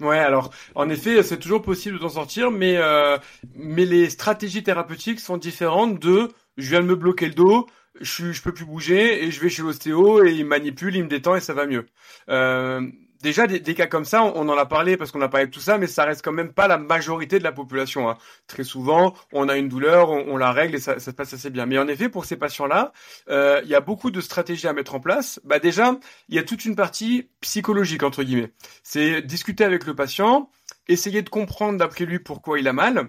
Ouais, 0.00 0.18
alors 0.18 0.50
en 0.74 0.88
effet, 0.88 1.22
c'est 1.22 1.38
toujours 1.38 1.62
possible 1.62 1.98
d'en 2.00 2.08
sortir, 2.08 2.50
mais 2.50 2.76
euh, 2.76 3.16
mais 3.54 3.84
les 3.84 4.10
stratégies 4.10 4.62
thérapeutiques 4.64 5.20
sont 5.20 5.36
différentes 5.36 6.00
de 6.00 6.30
je 6.56 6.70
viens 6.70 6.80
de 6.80 6.86
me 6.86 6.96
bloquer 6.96 7.26
le 7.28 7.34
dos, 7.34 7.66
je 8.00 8.32
je 8.32 8.42
peux 8.42 8.52
plus 8.52 8.64
bouger 8.64 9.24
et 9.24 9.30
je 9.30 9.40
vais 9.40 9.48
chez 9.48 9.62
l'ostéo 9.62 10.24
et 10.24 10.32
il 10.32 10.46
manipule, 10.46 10.96
il 10.96 11.04
me 11.04 11.08
détend 11.08 11.36
et 11.36 11.40
ça 11.40 11.54
va 11.54 11.66
mieux. 11.66 11.86
Euh, 12.28 12.80
déjà 13.24 13.46
des, 13.46 13.74
cas 13.74 13.86
comme 13.86 14.04
ça, 14.04 14.22
on, 14.22 14.48
en 14.48 14.56
a 14.56 14.66
parlé 14.66 14.96
parce 14.96 15.10
qu'on 15.10 15.22
a 15.22 15.28
parlé 15.28 15.46
de 15.46 15.50
tout 15.50 15.58
ça, 15.58 15.78
mais 15.78 15.86
ça 15.86 16.04
reste 16.04 16.22
quand 16.22 16.32
même 16.32 16.52
pas 16.52 16.68
la 16.68 16.76
majorité 16.76 17.38
de 17.38 17.44
la 17.44 17.52
population. 17.52 18.08
Hein. 18.08 18.18
Très 18.46 18.64
souvent, 18.64 19.14
on 19.32 19.48
a 19.48 19.56
une 19.56 19.68
douleur, 19.68 20.10
on, 20.10 20.36
la 20.36 20.52
règle 20.52 20.76
et 20.76 20.78
ça, 20.78 21.00
se 21.00 21.10
passe 21.10 21.32
assez 21.32 21.50
bien. 21.50 21.64
Mais 21.66 21.78
en 21.78 21.88
effet, 21.88 22.08
pour 22.08 22.26
ces 22.26 22.36
patients-là, 22.36 22.92
euh, 23.30 23.62
il 23.64 23.70
y 23.70 23.74
a 23.74 23.80
beaucoup 23.80 24.10
de 24.10 24.20
stratégies 24.20 24.68
à 24.68 24.74
mettre 24.74 24.94
en 24.94 25.00
place. 25.00 25.40
Bah 25.42 25.58
déjà, 25.58 25.98
il 26.28 26.36
y 26.36 26.38
a 26.38 26.42
toute 26.42 26.66
une 26.66 26.76
partie 26.76 27.30
psychologique 27.40 28.02
entre 28.02 28.22
guillemets. 28.22 28.52
C'est 28.82 29.22
discuter 29.22 29.64
avec 29.64 29.86
le 29.86 29.94
patient, 29.94 30.50
essayer 30.86 31.22
de 31.22 31.30
comprendre 31.30 31.78
d'après 31.78 32.04
lui 32.04 32.18
pourquoi 32.18 32.60
il 32.60 32.68
a 32.68 32.74
mal. 32.74 33.08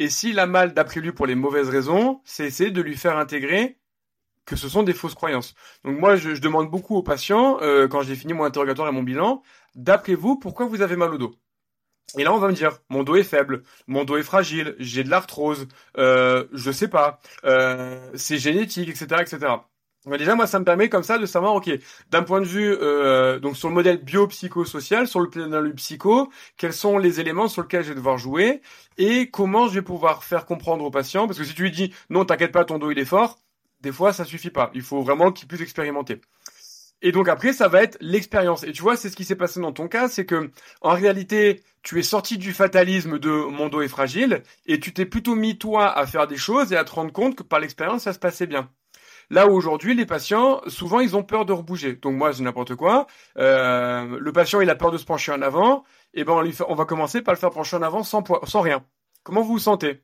Et 0.00 0.08
s'il 0.08 0.40
a 0.40 0.46
mal 0.46 0.74
d'après 0.74 1.00
lui 1.00 1.12
pour 1.12 1.26
les 1.26 1.36
mauvaises 1.36 1.68
raisons, 1.68 2.20
c'est 2.24 2.46
essayer 2.46 2.72
de 2.72 2.82
lui 2.82 2.96
faire 2.96 3.16
intégrer 3.16 3.78
que 4.44 4.56
ce 4.56 4.68
sont 4.68 4.82
des 4.82 4.94
fausses 4.94 5.14
croyances. 5.14 5.54
Donc 5.84 5.98
moi, 5.98 6.16
je, 6.16 6.30
demande 6.40 6.70
beaucoup 6.70 6.96
aux 6.96 7.02
patients, 7.02 7.58
euh, 7.62 7.88
quand 7.88 8.02
j'ai 8.02 8.16
fini 8.16 8.32
mon 8.34 8.44
interrogatoire 8.44 8.88
et 8.88 8.92
mon 8.92 9.02
bilan, 9.02 9.42
d'après 9.74 10.14
vous, 10.14 10.36
pourquoi 10.38 10.66
vous 10.66 10.82
avez 10.82 10.96
mal 10.96 11.14
au 11.14 11.18
dos? 11.18 11.34
Et 12.18 12.24
là, 12.24 12.32
on 12.34 12.38
va 12.38 12.48
me 12.48 12.52
dire, 12.52 12.78
mon 12.90 13.04
dos 13.04 13.16
est 13.16 13.22
faible, 13.22 13.62
mon 13.86 14.04
dos 14.04 14.16
est 14.18 14.22
fragile, 14.22 14.76
j'ai 14.78 15.02
de 15.02 15.08
l'arthrose, 15.10 15.66
euh, 15.96 16.46
je 16.52 16.70
sais 16.70 16.88
pas, 16.88 17.20
euh, 17.44 18.10
c'est 18.14 18.36
génétique, 18.38 18.88
etc., 18.90 19.22
etc. 19.22 19.52
Mais 20.04 20.18
déjà, 20.18 20.34
moi, 20.34 20.46
ça 20.46 20.58
me 20.58 20.64
permet 20.64 20.88
comme 20.88 21.04
ça 21.04 21.16
de 21.18 21.26
savoir, 21.26 21.54
ok, 21.54 21.70
d'un 22.10 22.22
point 22.24 22.40
de 22.40 22.46
vue, 22.46 22.76
euh, 22.82 23.38
donc 23.38 23.56
sur 23.56 23.68
le 23.68 23.74
modèle 23.74 23.98
biopsychosocial, 24.02 25.06
sur 25.06 25.20
le 25.20 25.30
plan 25.30 25.62
du 25.62 25.74
psycho, 25.74 26.30
quels 26.56 26.72
sont 26.72 26.98
les 26.98 27.20
éléments 27.20 27.48
sur 27.48 27.62
lesquels 27.62 27.84
je 27.84 27.90
vais 27.90 27.94
devoir 27.94 28.18
jouer 28.18 28.62
et 28.98 29.30
comment 29.30 29.68
je 29.68 29.74
vais 29.74 29.82
pouvoir 29.82 30.24
faire 30.24 30.44
comprendre 30.44 30.84
au 30.84 30.90
patient, 30.90 31.26
parce 31.26 31.38
que 31.38 31.44
si 31.44 31.54
tu 31.54 31.62
lui 31.62 31.70
dis, 31.70 31.94
non, 32.10 32.24
t'inquiète 32.24 32.52
pas, 32.52 32.64
ton 32.64 32.78
dos 32.78 32.90
il 32.90 32.98
est 32.98 33.04
fort, 33.04 33.38
des 33.82 33.92
fois, 33.92 34.12
ça 34.12 34.24
suffit 34.24 34.50
pas. 34.50 34.70
Il 34.74 34.82
faut 34.82 35.02
vraiment 35.02 35.32
qu'il 35.32 35.48
puisse 35.48 35.60
expérimenter. 35.60 36.20
Et 37.02 37.10
donc 37.10 37.28
après, 37.28 37.52
ça 37.52 37.68
va 37.68 37.82
être 37.82 37.98
l'expérience. 38.00 38.62
Et 38.62 38.72
tu 38.72 38.82
vois, 38.82 38.96
c'est 38.96 39.10
ce 39.10 39.16
qui 39.16 39.24
s'est 39.24 39.36
passé 39.36 39.60
dans 39.60 39.72
ton 39.72 39.88
cas, 39.88 40.08
c'est 40.08 40.24
que 40.24 40.50
en 40.80 40.94
réalité, 40.94 41.60
tu 41.82 41.98
es 41.98 42.02
sorti 42.02 42.38
du 42.38 42.52
fatalisme 42.52 43.18
de 43.18 43.30
mon 43.30 43.68
dos 43.68 43.82
est 43.82 43.88
fragile 43.88 44.42
et 44.66 44.78
tu 44.78 44.92
t'es 44.92 45.04
plutôt 45.04 45.34
mis 45.34 45.58
toi 45.58 45.90
à 45.90 46.06
faire 46.06 46.28
des 46.28 46.36
choses 46.36 46.72
et 46.72 46.76
à 46.76 46.84
te 46.84 46.92
rendre 46.92 47.12
compte 47.12 47.34
que 47.34 47.42
par 47.42 47.58
l'expérience, 47.58 48.04
ça 48.04 48.12
se 48.12 48.20
passait 48.20 48.46
bien. 48.46 48.70
Là 49.30 49.48
où 49.48 49.52
aujourd'hui, 49.52 49.94
les 49.94 50.06
patients, 50.06 50.60
souvent, 50.68 51.00
ils 51.00 51.16
ont 51.16 51.22
peur 51.24 51.44
de 51.44 51.52
rebouger. 51.52 51.94
Donc 51.94 52.14
moi, 52.14 52.32
c'est 52.32 52.42
n'importe 52.42 52.76
quoi. 52.76 53.06
Euh, 53.38 54.18
le 54.20 54.32
patient, 54.32 54.60
il 54.60 54.70
a 54.70 54.74
peur 54.74 54.90
de 54.90 54.98
se 54.98 55.04
pencher 55.04 55.32
en 55.32 55.42
avant. 55.42 55.84
Et 56.14 56.20
eh 56.20 56.24
ben, 56.24 56.44
on, 56.68 56.74
va 56.74 56.84
commencer 56.84 57.22
par 57.22 57.32
le 57.32 57.40
faire 57.40 57.50
pencher 57.50 57.76
en 57.76 57.82
avant 57.82 58.02
sans, 58.02 58.22
sans 58.44 58.60
rien. 58.60 58.84
Comment 59.22 59.40
vous 59.40 59.54
vous 59.54 59.58
sentez? 59.58 60.02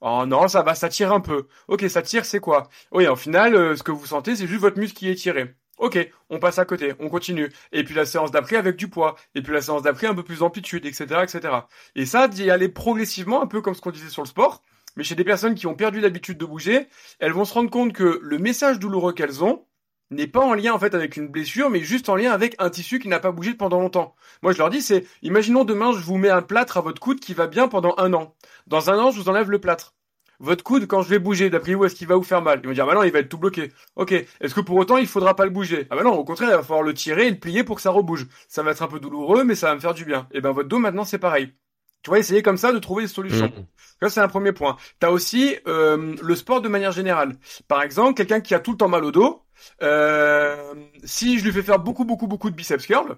Oh 0.00 0.24
non, 0.26 0.48
ça 0.48 0.62
va, 0.62 0.74
ça 0.74 0.88
tire 0.88 1.12
un 1.12 1.20
peu. 1.20 1.46
Ok, 1.68 1.84
ça 1.88 2.02
tire, 2.02 2.24
c'est 2.24 2.40
quoi? 2.40 2.68
Oui, 2.92 3.08
en 3.08 3.16
final, 3.16 3.54
euh, 3.54 3.76
ce 3.76 3.82
que 3.82 3.92
vous 3.92 4.06
sentez, 4.06 4.36
c'est 4.36 4.46
juste 4.46 4.60
votre 4.60 4.78
muscle 4.78 4.96
qui 4.96 5.08
est 5.10 5.14
tiré. 5.14 5.54
Ok, 5.78 5.98
on 6.30 6.38
passe 6.38 6.58
à 6.58 6.64
côté, 6.64 6.94
on 7.00 7.08
continue. 7.08 7.50
Et 7.72 7.84
puis 7.84 7.94
la 7.94 8.06
séance 8.06 8.30
d'après 8.30 8.56
avec 8.56 8.76
du 8.76 8.88
poids. 8.88 9.16
Et 9.34 9.42
puis 9.42 9.52
la 9.52 9.60
séance 9.60 9.82
d'après 9.82 10.06
un 10.06 10.14
peu 10.14 10.22
plus 10.22 10.38
d'amplitude, 10.38 10.86
etc., 10.86 11.22
etc. 11.22 11.54
Et 11.94 12.06
ça, 12.06 12.28
d'y 12.28 12.50
aller 12.50 12.68
progressivement, 12.68 13.42
un 13.42 13.46
peu 13.46 13.60
comme 13.60 13.74
ce 13.74 13.80
qu'on 13.80 13.90
disait 13.90 14.08
sur 14.08 14.22
le 14.22 14.28
sport. 14.28 14.62
Mais 14.96 15.04
chez 15.04 15.14
des 15.14 15.24
personnes 15.24 15.54
qui 15.54 15.66
ont 15.66 15.74
perdu 15.74 16.00
l'habitude 16.00 16.38
de 16.38 16.46
bouger, 16.46 16.88
elles 17.18 17.32
vont 17.32 17.44
se 17.44 17.52
rendre 17.52 17.70
compte 17.70 17.92
que 17.92 18.18
le 18.22 18.38
message 18.38 18.78
douloureux 18.78 19.12
qu'elles 19.12 19.44
ont, 19.44 19.66
n'est 20.10 20.26
pas 20.26 20.40
en 20.40 20.54
lien 20.54 20.72
en 20.72 20.78
fait 20.78 20.94
avec 20.94 21.16
une 21.16 21.28
blessure, 21.28 21.70
mais 21.70 21.80
juste 21.80 22.08
en 22.08 22.16
lien 22.16 22.32
avec 22.32 22.54
un 22.58 22.70
tissu 22.70 22.98
qui 22.98 23.08
n'a 23.08 23.20
pas 23.20 23.32
bougé 23.32 23.54
pendant 23.54 23.80
longtemps. 23.80 24.14
Moi, 24.42 24.52
je 24.52 24.58
leur 24.58 24.70
dis, 24.70 24.82
c'est, 24.82 25.06
imaginons 25.22 25.64
demain, 25.64 25.92
je 25.92 25.98
vous 25.98 26.16
mets 26.16 26.30
un 26.30 26.42
plâtre 26.42 26.76
à 26.76 26.80
votre 26.80 27.00
coude 27.00 27.20
qui 27.20 27.34
va 27.34 27.46
bien 27.46 27.68
pendant 27.68 27.94
un 27.98 28.12
an. 28.12 28.34
Dans 28.66 28.90
un 28.90 28.98
an, 28.98 29.10
je 29.10 29.20
vous 29.20 29.28
enlève 29.28 29.50
le 29.50 29.60
plâtre. 29.60 29.94
Votre 30.38 30.62
coude, 30.62 30.86
quand 30.86 31.00
je 31.00 31.08
vais 31.08 31.18
bouger, 31.18 31.48
d'après 31.48 31.74
vous, 31.74 31.86
est-ce 31.86 31.94
qu'il 31.94 32.06
va 32.06 32.16
vous 32.16 32.22
faire 32.22 32.42
mal? 32.42 32.60
Ils 32.62 32.66
vont 32.66 32.74
dire, 32.74 32.86
bah 32.86 32.94
non, 32.94 33.02
il 33.02 33.10
va 33.10 33.20
être 33.20 33.28
tout 33.28 33.38
bloqué. 33.38 33.72
Ok. 33.96 34.12
Est-ce 34.12 34.54
que 34.54 34.60
pour 34.60 34.76
autant, 34.76 34.98
il 34.98 35.06
faudra 35.06 35.34
pas 35.34 35.44
le 35.44 35.50
bouger? 35.50 35.86
Ah 35.90 35.96
bah 35.96 36.02
non, 36.02 36.12
au 36.12 36.24
contraire, 36.24 36.50
il 36.50 36.56
va 36.56 36.62
falloir 36.62 36.82
le 36.82 36.92
tirer 36.92 37.26
et 37.26 37.30
le 37.30 37.38
plier 37.38 37.64
pour 37.64 37.76
que 37.76 37.82
ça 37.82 37.90
rebouge. 37.90 38.26
Ça 38.46 38.62
va 38.62 38.72
être 38.72 38.82
un 38.82 38.86
peu 38.86 39.00
douloureux, 39.00 39.44
mais 39.44 39.54
ça 39.54 39.68
va 39.68 39.74
me 39.74 39.80
faire 39.80 39.94
du 39.94 40.04
bien. 40.04 40.28
Et 40.32 40.42
ben, 40.42 40.52
votre 40.52 40.68
dos, 40.68 40.78
maintenant, 40.78 41.04
c'est 41.04 41.18
pareil. 41.18 41.54
Tu 42.02 42.10
vois, 42.10 42.18
essayer 42.18 42.42
comme 42.42 42.58
ça 42.58 42.72
de 42.72 42.78
trouver 42.78 43.04
des 43.04 43.08
solutions. 43.08 43.46
Mmh. 43.46 43.66
Ça, 44.02 44.10
c'est 44.10 44.20
un 44.20 44.28
premier 44.28 44.52
point. 44.52 44.76
T'as 45.00 45.08
aussi 45.08 45.56
euh, 45.66 46.14
le 46.22 46.34
sport 46.36 46.60
de 46.60 46.68
manière 46.68 46.92
générale. 46.92 47.36
Par 47.66 47.82
exemple, 47.82 48.14
quelqu'un 48.14 48.40
qui 48.40 48.54
a 48.54 48.60
tout 48.60 48.72
le 48.72 48.76
temps 48.76 48.88
mal 48.88 49.04
au 49.04 49.10
dos, 49.10 49.42
euh, 49.82 50.74
si 51.04 51.38
je 51.38 51.44
lui 51.44 51.52
fais 51.52 51.62
faire 51.62 51.78
beaucoup, 51.78 52.04
beaucoup, 52.04 52.26
beaucoup 52.26 52.50
de 52.50 52.56
biceps 52.56 52.86
curls, 52.86 53.16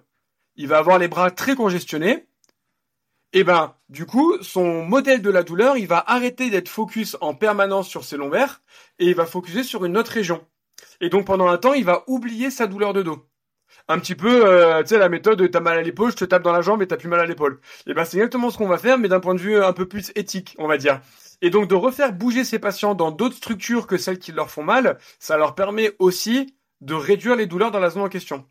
il 0.57 0.69
va 0.69 0.79
avoir 0.79 0.99
les 0.99 1.09
bras 1.09 1.31
très 1.31 1.55
congestionnés. 1.55 2.27
Et 3.33 3.45
ben, 3.45 3.75
du 3.89 4.07
coup, 4.07 4.37
son 4.43 4.85
modèle 4.85 5.21
de 5.21 5.31
la 5.31 5.43
douleur, 5.43 5.77
il 5.77 5.87
va 5.87 6.03
arrêter 6.07 6.51
d'être 6.51 6.69
focus 6.69 7.17
en 7.21 7.35
permanence 7.35 7.89
sur 7.89 8.05
ses 8.05 8.17
lombaires 8.17 8.63
et 8.99 9.07
il 9.07 9.15
va 9.15 9.27
focuser 9.27 9.63
sur 9.63 9.85
une 9.85 9.99
autre 9.99 10.13
région. 10.13 10.47
Et 11.01 11.11
donc, 11.11 11.27
pendant 11.27 11.49
un 11.49 11.59
temps, 11.59 11.75
il 11.75 11.85
va 11.85 12.05
oublier 12.07 12.51
sa 12.51 12.67
douleur 12.67 12.93
de 12.95 13.03
dos 13.03 13.29
un 13.89 13.99
petit 13.99 14.15
peu, 14.15 14.47
euh, 14.47 14.83
tu 14.83 14.89
sais, 14.89 14.99
la 14.99 15.09
méthode, 15.09 15.51
t'as 15.51 15.61
mal 15.61 15.79
à 15.79 15.83
l'épaule, 15.83 16.11
je 16.11 16.17
te 16.17 16.25
tape 16.25 16.43
dans 16.43 16.53
la 16.53 16.61
jambe 16.61 16.83
et 16.83 16.87
t'as 16.87 16.97
plus 16.97 17.09
mal 17.09 17.21
à 17.21 17.27
l'épaule. 17.27 17.59
Et 17.87 17.95
ben, 17.95 18.05
c'est 18.05 18.19
exactement 18.19 18.51
ce 18.51 18.59
qu'on 18.59 18.69
va 18.69 18.79
faire, 18.79 18.99
mais 18.99 19.09
d'un 19.09 19.21
point 19.21 19.35
de 19.35 19.41
vue 19.41 19.63
un 19.63 19.73
peu 19.73 19.87
plus 19.87 20.13
éthique, 20.15 20.55
on 20.59 20.69
va 20.69 20.77
dire. 20.77 21.01
Et 21.41 21.51
donc, 21.51 21.69
de 21.69 21.75
refaire 21.75 22.13
bouger 22.13 22.45
ces 22.45 22.59
patients 22.59 22.95
dans 22.95 23.11
d'autres 23.11 23.37
structures 23.37 23.87
que 23.87 23.97
celles 23.97 24.19
qui 24.19 24.33
leur 24.33 24.51
font 24.51 24.65
mal, 24.65 24.99
ça 25.19 25.37
leur 25.37 25.55
permet 25.55 25.93
aussi 25.99 26.57
de 26.81 26.95
réduire 26.95 27.37
les 27.37 27.47
douleurs 27.47 27.71
dans 27.71 27.79
la 27.79 27.91
zone 27.91 28.03
en 28.03 28.09
question. 28.09 28.45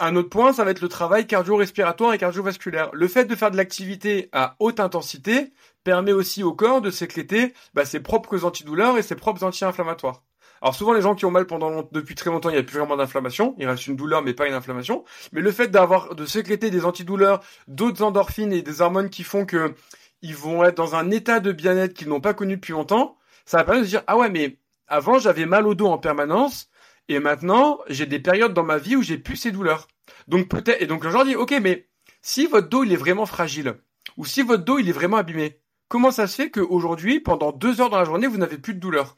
Un 0.00 0.16
autre 0.16 0.28
point, 0.28 0.52
ça 0.52 0.64
va 0.64 0.72
être 0.72 0.80
le 0.80 0.88
travail 0.88 1.26
cardio-respiratoire 1.26 2.12
et 2.12 2.18
cardiovasculaire. 2.18 2.90
Le 2.92 3.08
fait 3.08 3.24
de 3.24 3.34
faire 3.34 3.50
de 3.50 3.56
l'activité 3.56 4.28
à 4.32 4.56
haute 4.58 4.80
intensité 4.80 5.52
permet 5.84 6.12
aussi 6.12 6.42
au 6.42 6.52
corps 6.52 6.80
de 6.80 6.90
sécréter 6.90 7.54
bah, 7.74 7.84
ses 7.84 8.00
propres 8.00 8.44
antidouleurs 8.44 8.98
et 8.98 9.02
ses 9.02 9.14
propres 9.14 9.44
anti-inflammatoires. 9.44 10.24
Alors 10.60 10.74
souvent 10.74 10.92
les 10.92 11.02
gens 11.02 11.14
qui 11.14 11.24
ont 11.24 11.30
mal 11.30 11.46
pendant 11.46 11.88
depuis 11.92 12.16
très 12.16 12.30
longtemps, 12.30 12.50
il 12.50 12.54
n'y 12.54 12.58
a 12.58 12.64
plus 12.64 12.78
vraiment 12.78 12.96
d'inflammation, 12.96 13.54
il 13.58 13.66
reste 13.68 13.86
une 13.86 13.94
douleur 13.94 14.22
mais 14.22 14.34
pas 14.34 14.48
une 14.48 14.54
inflammation. 14.54 15.04
Mais 15.32 15.40
le 15.40 15.52
fait 15.52 15.68
d'avoir 15.68 16.16
de 16.16 16.26
sécréter 16.26 16.70
des 16.70 16.84
antidouleurs, 16.84 17.40
d'autres 17.68 18.02
endorphines 18.02 18.52
et 18.52 18.62
des 18.62 18.80
hormones 18.80 19.08
qui 19.08 19.22
font 19.22 19.46
que 19.46 19.74
ils 20.22 20.36
vont 20.36 20.64
être 20.64 20.76
dans 20.76 20.94
un 20.94 21.10
état 21.10 21.40
de 21.40 21.52
bien-être 21.52 21.94
qu'ils 21.94 22.08
n'ont 22.08 22.20
pas 22.20 22.34
connu 22.34 22.56
depuis 22.56 22.72
longtemps, 22.72 23.18
ça 23.44 23.58
va 23.58 23.64
permettre 23.64 23.84
de 23.84 23.90
dire 23.90 24.02
ah 24.06 24.16
ouais 24.16 24.30
mais 24.30 24.58
avant 24.86 25.18
j'avais 25.18 25.46
mal 25.46 25.66
au 25.66 25.74
dos 25.74 25.86
en 25.86 25.98
permanence 25.98 26.68
et 27.08 27.18
maintenant 27.20 27.78
j'ai 27.88 28.06
des 28.06 28.18
périodes 28.18 28.54
dans 28.54 28.64
ma 28.64 28.78
vie 28.78 28.96
où 28.96 29.02
j'ai 29.02 29.18
plus 29.18 29.36
ces 29.36 29.52
douleurs. 29.52 29.88
Donc 30.26 30.48
peut-être 30.48 30.82
et 30.82 30.86
donc 30.86 31.04
je 31.04 31.08
leur 31.08 31.24
dis 31.24 31.36
ok 31.36 31.54
mais 31.62 31.88
si 32.22 32.46
votre 32.46 32.68
dos 32.68 32.84
il 32.84 32.92
est 32.92 32.96
vraiment 32.96 33.26
fragile 33.26 33.76
ou 34.16 34.24
si 34.24 34.42
votre 34.42 34.64
dos 34.64 34.78
il 34.78 34.88
est 34.88 34.92
vraiment 34.92 35.16
abîmé, 35.18 35.60
comment 35.88 36.10
ça 36.10 36.26
se 36.26 36.34
fait 36.34 36.50
qu'aujourd'hui 36.50 37.20
pendant 37.20 37.52
deux 37.52 37.80
heures 37.80 37.90
dans 37.90 37.98
la 37.98 38.04
journée 38.04 38.26
vous 38.26 38.38
n'avez 38.38 38.58
plus 38.58 38.74
de 38.74 38.80
douleur 38.80 39.16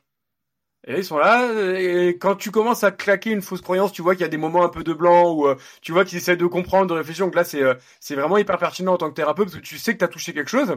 et 0.86 0.98
ils 0.98 1.04
sont 1.04 1.18
là, 1.18 1.52
et 1.78 2.16
quand 2.18 2.36
tu 2.36 2.50
commences 2.50 2.84
à 2.84 2.90
claquer 2.90 3.30
une 3.30 3.42
fausse 3.42 3.60
croyance, 3.60 3.92
tu 3.92 4.02
vois 4.02 4.14
qu'il 4.14 4.22
y 4.22 4.24
a 4.24 4.28
des 4.28 4.38
moments 4.38 4.64
un 4.64 4.70
peu 4.70 4.82
de 4.82 4.92
blanc, 4.94 5.32
ou 5.34 5.46
euh, 5.46 5.56
tu 5.82 5.92
vois 5.92 6.04
qu'ils 6.04 6.18
essaient 6.18 6.36
de 6.36 6.46
comprendre, 6.46 6.86
de 6.86 6.94
réfléchir. 6.94 7.26
Donc 7.26 7.34
là, 7.34 7.44
c'est 7.44 7.62
euh, 7.62 7.74
vraiment 8.10 8.38
hyper 8.38 8.58
pertinent 8.58 8.94
en 8.94 8.96
tant 8.96 9.10
que 9.10 9.14
thérapeute, 9.14 9.46
parce 9.46 9.56
que 9.56 9.62
tu 9.66 9.78
sais 9.78 9.92
que 9.92 9.98
tu 9.98 10.04
as 10.04 10.08
touché 10.08 10.32
quelque 10.32 10.50
chose. 10.50 10.76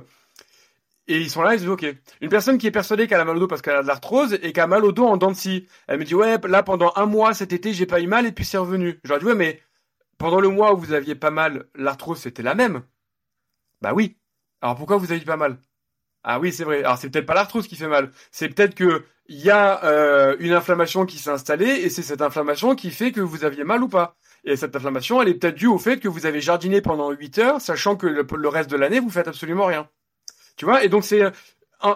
Et 1.07 1.19
ils 1.19 1.29
sont 1.29 1.41
là, 1.41 1.53
ils 1.53 1.59
se 1.59 1.63
disent 1.63 1.71
ok. 1.71 1.85
Une 2.21 2.29
personne 2.29 2.57
qui 2.57 2.67
est 2.67 2.71
persuadée 2.71 3.07
qu'elle 3.07 3.19
a 3.19 3.25
mal 3.25 3.35
au 3.37 3.39
dos 3.39 3.47
parce 3.47 3.61
qu'elle 3.61 3.75
a 3.75 3.81
de 3.81 3.87
l'arthrose 3.87 4.39
et 4.41 4.53
qui 4.53 4.59
a 4.59 4.67
mal 4.67 4.85
au 4.85 4.91
dos 4.93 5.05
en 5.05 5.17
dents 5.17 5.31
de 5.31 5.35
scie. 5.35 5.67
Elle 5.87 5.99
me 5.99 6.05
dit 6.05 6.15
ouais, 6.15 6.37
là 6.47 6.63
pendant 6.63 6.93
un 6.95 7.05
mois 7.05 7.33
cet 7.33 7.51
été 7.51 7.73
j'ai 7.73 7.85
pas 7.85 7.99
eu 7.99 8.07
mal 8.07 8.25
et 8.25 8.31
puis 8.31 8.45
c'est 8.45 8.57
revenu. 8.57 8.99
Je 9.03 9.09
leur 9.13 9.21
ouais 9.23 9.35
mais 9.35 9.61
pendant 10.17 10.39
le 10.39 10.47
mois 10.49 10.73
où 10.73 10.77
vous 10.77 10.93
aviez 10.93 11.15
pas 11.15 11.31
mal, 11.31 11.67
l'arthrose 11.75 12.19
c'était 12.19 12.43
la 12.43 12.55
même. 12.55 12.83
Bah 13.81 13.93
oui. 13.93 14.17
Alors 14.61 14.75
pourquoi 14.77 14.97
vous 14.97 15.11
aviez 15.11 15.25
pas 15.25 15.37
mal? 15.37 15.57
Ah 16.23 16.39
oui 16.39 16.51
c'est 16.51 16.63
vrai. 16.63 16.83
Alors 16.83 16.97
c'est 16.97 17.09
peut-être 17.09 17.25
pas 17.25 17.33
l'arthrose 17.33 17.67
qui 17.67 17.75
fait 17.75 17.87
mal. 17.87 18.11
C'est 18.31 18.49
peut-être 18.49 18.75
que 18.75 19.05
il 19.27 19.39
y 19.39 19.49
a 19.49 19.83
euh, 19.85 20.35
une 20.39 20.53
inflammation 20.53 21.05
qui 21.05 21.17
s'est 21.17 21.29
installée 21.29 21.65
et 21.65 21.89
c'est 21.89 22.01
cette 22.01 22.21
inflammation 22.21 22.75
qui 22.75 22.91
fait 22.91 23.11
que 23.11 23.21
vous 23.21 23.45
aviez 23.45 23.63
mal 23.63 23.83
ou 23.83 23.87
pas. 23.87 24.15
Et 24.45 24.57
cette 24.57 24.75
inflammation, 24.75 25.21
elle 25.21 25.29
est 25.29 25.35
peut-être 25.35 25.55
due 25.55 25.67
au 25.67 25.77
fait 25.77 25.99
que 25.99 26.09
vous 26.09 26.25
avez 26.25 26.41
jardiné 26.41 26.81
pendant 26.81 27.11
8 27.11 27.37
heures, 27.39 27.61
sachant 27.61 27.95
que 27.95 28.07
le 28.07 28.47
reste 28.49 28.69
de 28.69 28.75
l'année, 28.75 28.99
vous 28.99 29.09
faites 29.09 29.29
absolument 29.29 29.65
rien. 29.65 29.87
Tu 30.55 30.65
vois? 30.65 30.83
Et 30.83 30.89
donc 30.89 31.03
c'est 31.03 31.23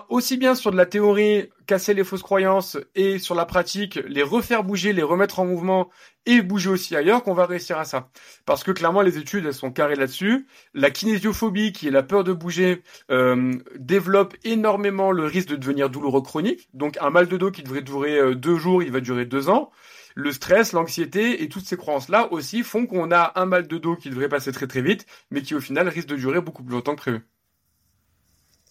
aussi 0.09 0.37
bien 0.37 0.55
sur 0.55 0.71
de 0.71 0.77
la 0.77 0.85
théorie, 0.85 1.49
casser 1.65 1.93
les 1.93 2.03
fausses 2.03 2.21
croyances, 2.21 2.77
et 2.95 3.19
sur 3.19 3.35
la 3.35 3.45
pratique, 3.45 3.99
les 4.07 4.23
refaire 4.23 4.63
bouger, 4.63 4.93
les 4.93 5.03
remettre 5.03 5.39
en 5.39 5.45
mouvement, 5.45 5.89
et 6.25 6.41
bouger 6.41 6.69
aussi 6.69 6.95
ailleurs, 6.95 7.23
qu'on 7.23 7.33
va 7.33 7.45
réussir 7.45 7.77
à 7.77 7.85
ça. 7.85 8.09
Parce 8.45 8.63
que 8.63 8.71
clairement, 8.71 9.01
les 9.01 9.17
études, 9.17 9.45
elles 9.45 9.53
sont 9.53 9.71
carrées 9.71 9.95
là-dessus. 9.95 10.47
La 10.73 10.91
kinésiophobie, 10.91 11.71
qui 11.71 11.87
est 11.87 11.91
la 11.91 12.03
peur 12.03 12.23
de 12.23 12.33
bouger, 12.33 12.83
euh, 13.11 13.53
développe 13.77 14.35
énormément 14.43 15.11
le 15.11 15.25
risque 15.25 15.49
de 15.49 15.55
devenir 15.55 15.89
douloureux 15.89 16.21
chronique. 16.21 16.69
Donc 16.73 16.97
un 16.99 17.09
mal 17.09 17.27
de 17.27 17.37
dos 17.37 17.51
qui 17.51 17.63
devrait 17.63 17.81
durer 17.81 18.17
euh, 18.17 18.35
deux 18.35 18.57
jours, 18.57 18.83
il 18.83 18.91
va 18.91 18.99
durer 18.99 19.25
deux 19.25 19.49
ans. 19.49 19.71
Le 20.15 20.31
stress, 20.31 20.73
l'anxiété 20.73 21.43
et 21.43 21.47
toutes 21.49 21.65
ces 21.65 21.77
croyances-là 21.77 22.33
aussi 22.33 22.63
font 22.63 22.87
qu'on 22.87 23.11
a 23.11 23.33
un 23.35 23.45
mal 23.45 23.67
de 23.67 23.77
dos 23.77 23.95
qui 23.95 24.09
devrait 24.09 24.29
passer 24.29 24.51
très 24.51 24.67
très 24.67 24.81
vite, 24.81 25.05
mais 25.31 25.43
qui 25.43 25.53
au 25.55 25.61
final 25.61 25.87
risque 25.87 26.07
de 26.07 26.15
durer 26.15 26.41
beaucoup 26.41 26.63
plus 26.63 26.73
longtemps 26.73 26.95
que 26.95 27.01
prévu. 27.01 27.21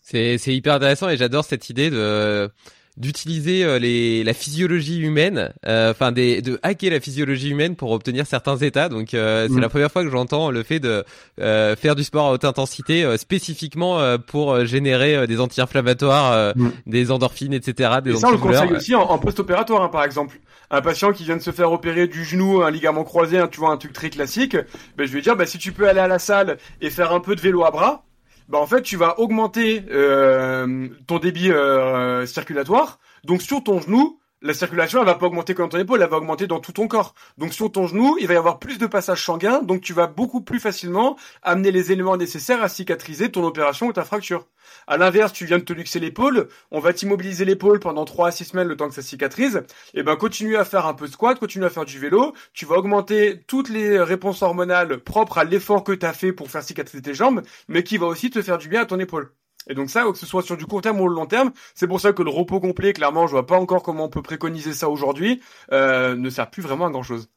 C'est 0.09 0.39
c'est 0.39 0.55
hyper 0.55 0.75
intéressant 0.75 1.09
et 1.09 1.17
j'adore 1.17 1.45
cette 1.45 1.69
idée 1.69 1.91
de 1.91 2.49
d'utiliser 2.97 3.65
euh, 3.65 3.81
les 3.81 4.23
la 4.23 4.35
physiologie 4.35 5.01
humaine, 5.01 5.53
euh, 5.67 5.91
enfin 5.91 6.13
des 6.13 6.43
de 6.43 6.61
hacker 6.63 6.93
la 6.93 7.01
physiologie 7.01 7.51
humaine 7.51 7.75
pour 7.75 7.91
obtenir 7.91 8.25
certains 8.25 8.57
états. 8.57 8.89
Donc 8.89 9.15
euh, 9.15 9.49
c'est 9.49 9.55
mm. 9.55 9.61
la 9.61 9.69
première 9.69 9.91
fois 9.91 10.05
que 10.05 10.11
j'entends 10.11 10.53
le 10.53 10.63
fait 10.63 10.79
de 10.79 11.05
faire 11.37 11.97
du 11.97 12.05
sport 12.05 12.29
à 12.29 12.33
haute 12.33 12.45
intensité 12.45 13.19
spécifiquement 13.19 14.17
pour 14.29 14.65
générer 14.65 15.27
des 15.27 15.41
anti-inflammatoires, 15.41 16.55
mm. 16.55 16.71
des 16.87 17.11
endorphines, 17.11 17.53
etc. 17.53 17.95
Des 18.05 18.13
et 18.13 18.17
ça 18.17 18.29
on 18.29 18.31
le 18.31 18.39
conseille 18.39 18.75
aussi 18.75 18.95
en, 18.95 19.19
post-opératoire, 19.19 19.83
hein, 19.83 19.89
par 19.89 20.05
exemple. 20.05 20.39
Un 20.71 20.83
patient 20.83 21.13
qui 21.13 21.25
vient 21.25 21.37
de 21.37 21.43
se 21.43 21.53
faire 21.53 21.73
opérer 21.73 22.07
du 22.07 22.25
genou, 22.25 22.63
un 22.63 22.71
ligament 22.71 23.05
croisé, 23.05 23.41
tu 23.51 23.59
vois 23.59 23.71
un 23.71 23.77
truc 23.77 23.93
très 23.93 24.11
classique, 24.11 24.57
ben 24.97 25.07
je 25.07 25.13
vais 25.13 25.21
dire, 25.21 25.37
ben, 25.37 25.47
si 25.47 25.59
tu 25.59 25.71
peux 25.73 25.89
aller 25.89 26.01
à 26.01 26.09
la 26.09 26.19
salle 26.19 26.59
et 26.81 26.91
faire 26.91 27.13
un 27.13 27.21
peu 27.21 27.37
de 27.37 27.41
vélo 27.41 27.65
à 27.65 27.71
bras, 27.71 28.05
bah 28.49 28.59
en 28.59 28.67
fait 28.67 28.83
tu 28.83 28.97
vas 28.97 29.19
augmenter 29.19 29.85
euh, 29.91 30.89
ton 31.07 31.19
débit 31.19 31.51
euh, 31.51 32.27
circulatoire. 32.27 32.99
Donc 33.25 33.43
sur 33.43 33.63
ton 33.63 33.81
genou, 33.81 34.21
la 34.47 34.55
circulation, 34.55 35.01
elle 35.01 35.07
va 35.07 35.17
pas 35.17 35.27
augmenter 35.27 35.55
comme 35.55 35.69
ton 35.69 35.79
épaule, 35.79 36.01
elle 36.01 36.09
va 36.09 36.19
augmenter 36.19 36.47
dans 36.47 36.61
tout 36.61 36.73
ton 36.73 36.89
corps. 36.89 37.15
Donc 37.37 37.53
sur 37.53 37.71
ton 37.71 37.87
genou, 37.87 38.17
il 38.21 38.27
va 38.27 38.35
y 38.35 38.37
avoir 38.37 38.59
plus 38.59 38.79
de 38.79 38.87
passage 38.87 39.25
sanguin, 39.25 39.63
donc 39.63 39.81
tu 39.81 39.93
vas 39.93 40.07
beaucoup 40.07 40.41
plus 40.41 40.61
facilement 40.61 41.17
amener 41.43 41.73
les 41.73 41.93
éléments 41.93 42.17
nécessaires 42.17 42.63
à 42.63 42.69
cicatriser 42.69 43.31
ton 43.31 43.45
opération 43.45 43.89
ou 43.89 43.93
ta 43.93 44.05
fracture. 44.05 44.47
À 44.87 44.97
l'inverse, 44.97 45.33
tu 45.33 45.45
viens 45.45 45.59
de 45.59 45.65
te 45.65 45.73
luxer 45.73 46.01
l'épaule, 46.01 46.49
on 46.71 46.81
va 46.81 46.93
t'immobiliser 46.93 47.45
l'épaule 47.45 47.81
pendant 47.81 48.05
3 48.05 48.29
à 48.29 48.31
6 48.31 48.45
semaines 48.47 48.69
le 48.69 48.77
temps 48.77 48.89
que 48.89 48.95
ça 48.95 49.03
cicatrise, 49.03 49.63
et 49.95 50.03
ben 50.03 50.17
continue 50.17 50.57
à 50.57 50.65
faire 50.65 50.87
un 50.87 50.95
peu 50.95 51.07
de 51.07 51.13
squat, 51.13 51.39
continue 51.39 51.65
à 51.65 51.71
faire 51.71 51.85
du 51.85 51.99
vélo, 51.99 52.33
tu 52.53 52.67
vas 52.67 52.77
augmenter 52.77 53.43
toutes 53.47 53.69
les 53.69 54.01
réponses 54.01 54.43
hormonales 54.43 54.99
propres 54.99 55.39
à 55.39 55.45
l'effort 55.45 55.85
que 55.85 55.93
tu 55.93 56.07
as 56.07 56.13
fait 56.13 56.33
pour 56.33 56.51
faire 56.51 56.63
cicatriser 56.63 57.03
tes 57.03 57.15
jambes, 57.15 57.43
mais 57.69 57.83
qui 57.83 57.99
va 57.99 58.07
aussi 58.07 58.31
te 58.31 58.43
faire 58.43 58.59
du 58.59 58.69
bien 58.69 58.83
à 58.83 58.87
ton 58.87 58.99
épaule. 58.99 59.33
Et 59.69 59.75
donc 59.75 59.91
ça, 59.91 60.05
que 60.05 60.15
ce 60.19 60.27
soit 60.27 60.43
sur 60.43 60.57
du 60.57 60.67
court 60.67 60.81
terme 60.83 61.01
ou 61.01 61.09
le 61.09 61.15
long 61.15 61.27
terme, 61.27 61.53
c'est 61.75 61.89
pour 61.89 62.01
ça 62.01 62.13
que 62.13 62.23
le 62.23 62.31
repos 62.31 62.61
complet, 62.61 62.93
clairement, 62.93 63.27
je 63.27 63.33
vois 63.33 63.47
pas 63.47 63.59
encore 63.59 63.83
comment 63.83 64.05
on 64.05 64.09
peut 64.09 64.23
préconiser 64.23 64.73
ça 64.75 64.89
aujourd'hui, 64.89 65.43
euh, 65.73 66.15
ne 66.17 66.31
sert 66.31 66.51
plus 66.51 66.63
vraiment 66.63 66.87
à 66.87 66.91
grand 66.91 67.03
chose. 67.03 67.29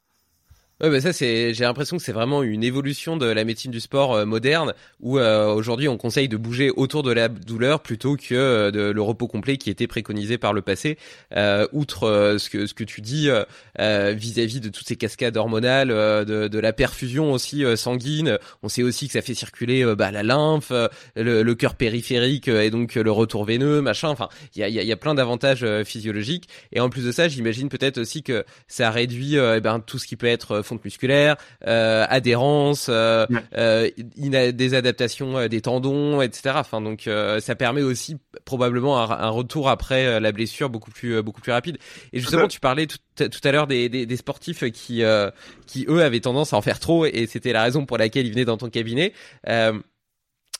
Ouais, 0.81 0.89
bah 0.89 1.01
ça 1.01 1.11
c'est, 1.11 1.53
j'ai 1.53 1.65
l'impression 1.65 1.97
que 1.97 2.03
c'est 2.03 2.13
vraiment 2.13 2.41
une 2.41 2.63
évolution 2.63 3.17
de 3.17 3.25
la 3.25 3.43
médecine 3.43 3.69
du 3.69 3.81
sport 3.81 4.13
euh, 4.13 4.25
moderne 4.25 4.73
où 5.01 5.19
euh, 5.19 5.53
aujourd'hui 5.53 5.89
on 5.89 5.97
conseille 5.97 6.29
de 6.29 6.37
bouger 6.37 6.69
autour 6.69 7.03
de 7.03 7.11
la 7.11 7.27
douleur 7.27 7.81
plutôt 7.81 8.15
que 8.15 8.33
euh, 8.33 8.71
de 8.71 8.79
le 8.83 9.01
repos 9.01 9.27
complet 9.27 9.57
qui 9.57 9.69
était 9.69 9.87
préconisé 9.87 10.37
par 10.37 10.53
le 10.53 10.61
passé. 10.61 10.97
outre 11.73 12.37
ce 12.39 12.49
que 12.49 12.65
ce 12.65 12.73
que 12.73 12.85
tu 12.85 13.01
dis 13.01 13.29
vis-à-vis 13.77 14.61
de 14.61 14.69
toutes 14.69 14.87
ces 14.87 14.95
cascades 14.95 15.35
hormonales, 15.35 15.89
de, 15.89 16.47
de 16.47 16.59
la 16.59 16.71
perfusion 16.71 17.33
aussi 17.33 17.63
sanguine, 17.75 18.37
on 18.63 18.69
sait 18.69 18.83
aussi 18.83 19.07
que 19.07 19.13
ça 19.13 19.21
fait 19.21 19.33
circuler 19.33 19.83
bah, 19.95 20.11
la 20.11 20.23
lymphe, 20.23 20.71
le, 21.15 21.43
le 21.43 21.55
cœur 21.55 21.75
périphérique 21.75 22.47
et 22.47 22.69
donc 22.69 22.95
le 22.95 23.11
retour 23.11 23.43
veineux, 23.45 23.81
machin. 23.81 24.09
Enfin, 24.09 24.29
il 24.55 24.59
y 24.59 24.63
a, 24.63 24.69
y, 24.69 24.85
y 24.85 24.91
a 24.91 24.97
plein 24.97 25.15
d'avantages 25.15 25.65
physiologiques 25.83 26.47
et 26.71 26.79
en 26.79 26.89
plus 26.89 27.05
de 27.05 27.11
ça, 27.11 27.27
j'imagine 27.27 27.69
peut-être 27.69 27.97
aussi 27.97 28.23
que 28.23 28.45
ça 28.67 28.91
réduit 28.91 29.35
eh 29.35 29.59
ben, 29.59 29.79
tout 29.79 29.97
ce 29.97 30.07
qui 30.07 30.15
peut 30.15 30.27
être 30.27 30.61
fonte 30.69 30.83
musculaire, 30.85 31.35
euh, 31.67 32.05
adhérence, 32.07 32.87
euh, 32.89 33.25
euh, 33.55 33.89
des 33.97 34.73
adaptations 34.73 35.47
des 35.47 35.61
tendons, 35.61 36.21
etc. 36.21 36.55
Enfin 36.57 36.81
donc 36.81 37.09
ça 37.39 37.55
permet 37.55 37.81
aussi 37.81 38.17
probablement 38.45 38.99
un, 38.99 39.29
retour 39.29 39.69
après 39.69 40.19
la 40.19 40.31
blessure 40.31 40.69
beaucoup 40.69 40.91
plus 40.91 41.21
beaucoup 41.21 41.41
plus 41.41 41.51
rapide. 41.51 41.77
Et 42.13 42.19
justement, 42.19 42.47
tu 42.47 42.59
parlais 42.59 42.87
tout, 42.87 43.27
à 43.43 43.51
l'heure 43.51 43.67
des, 43.67 43.89
des, 43.89 44.17
sportifs 44.17 44.63
qui 44.71 45.03
qui 45.67 45.85
eux 45.87 46.03
avaient 46.03 46.19
tendance 46.19 46.53
à 46.53 46.57
en 46.57 46.61
faire 46.61 46.79
trop 46.79 47.05
et 47.05 47.27
c'était 47.27 47.53
la 47.53 47.63
raison 47.63 47.85
pour 47.85 47.97
laquelle 47.97 48.25
ils 48.25 48.31
venaient 48.31 48.45
dans 48.45 48.57
ton 48.57 48.69
cabinet. 48.69 49.13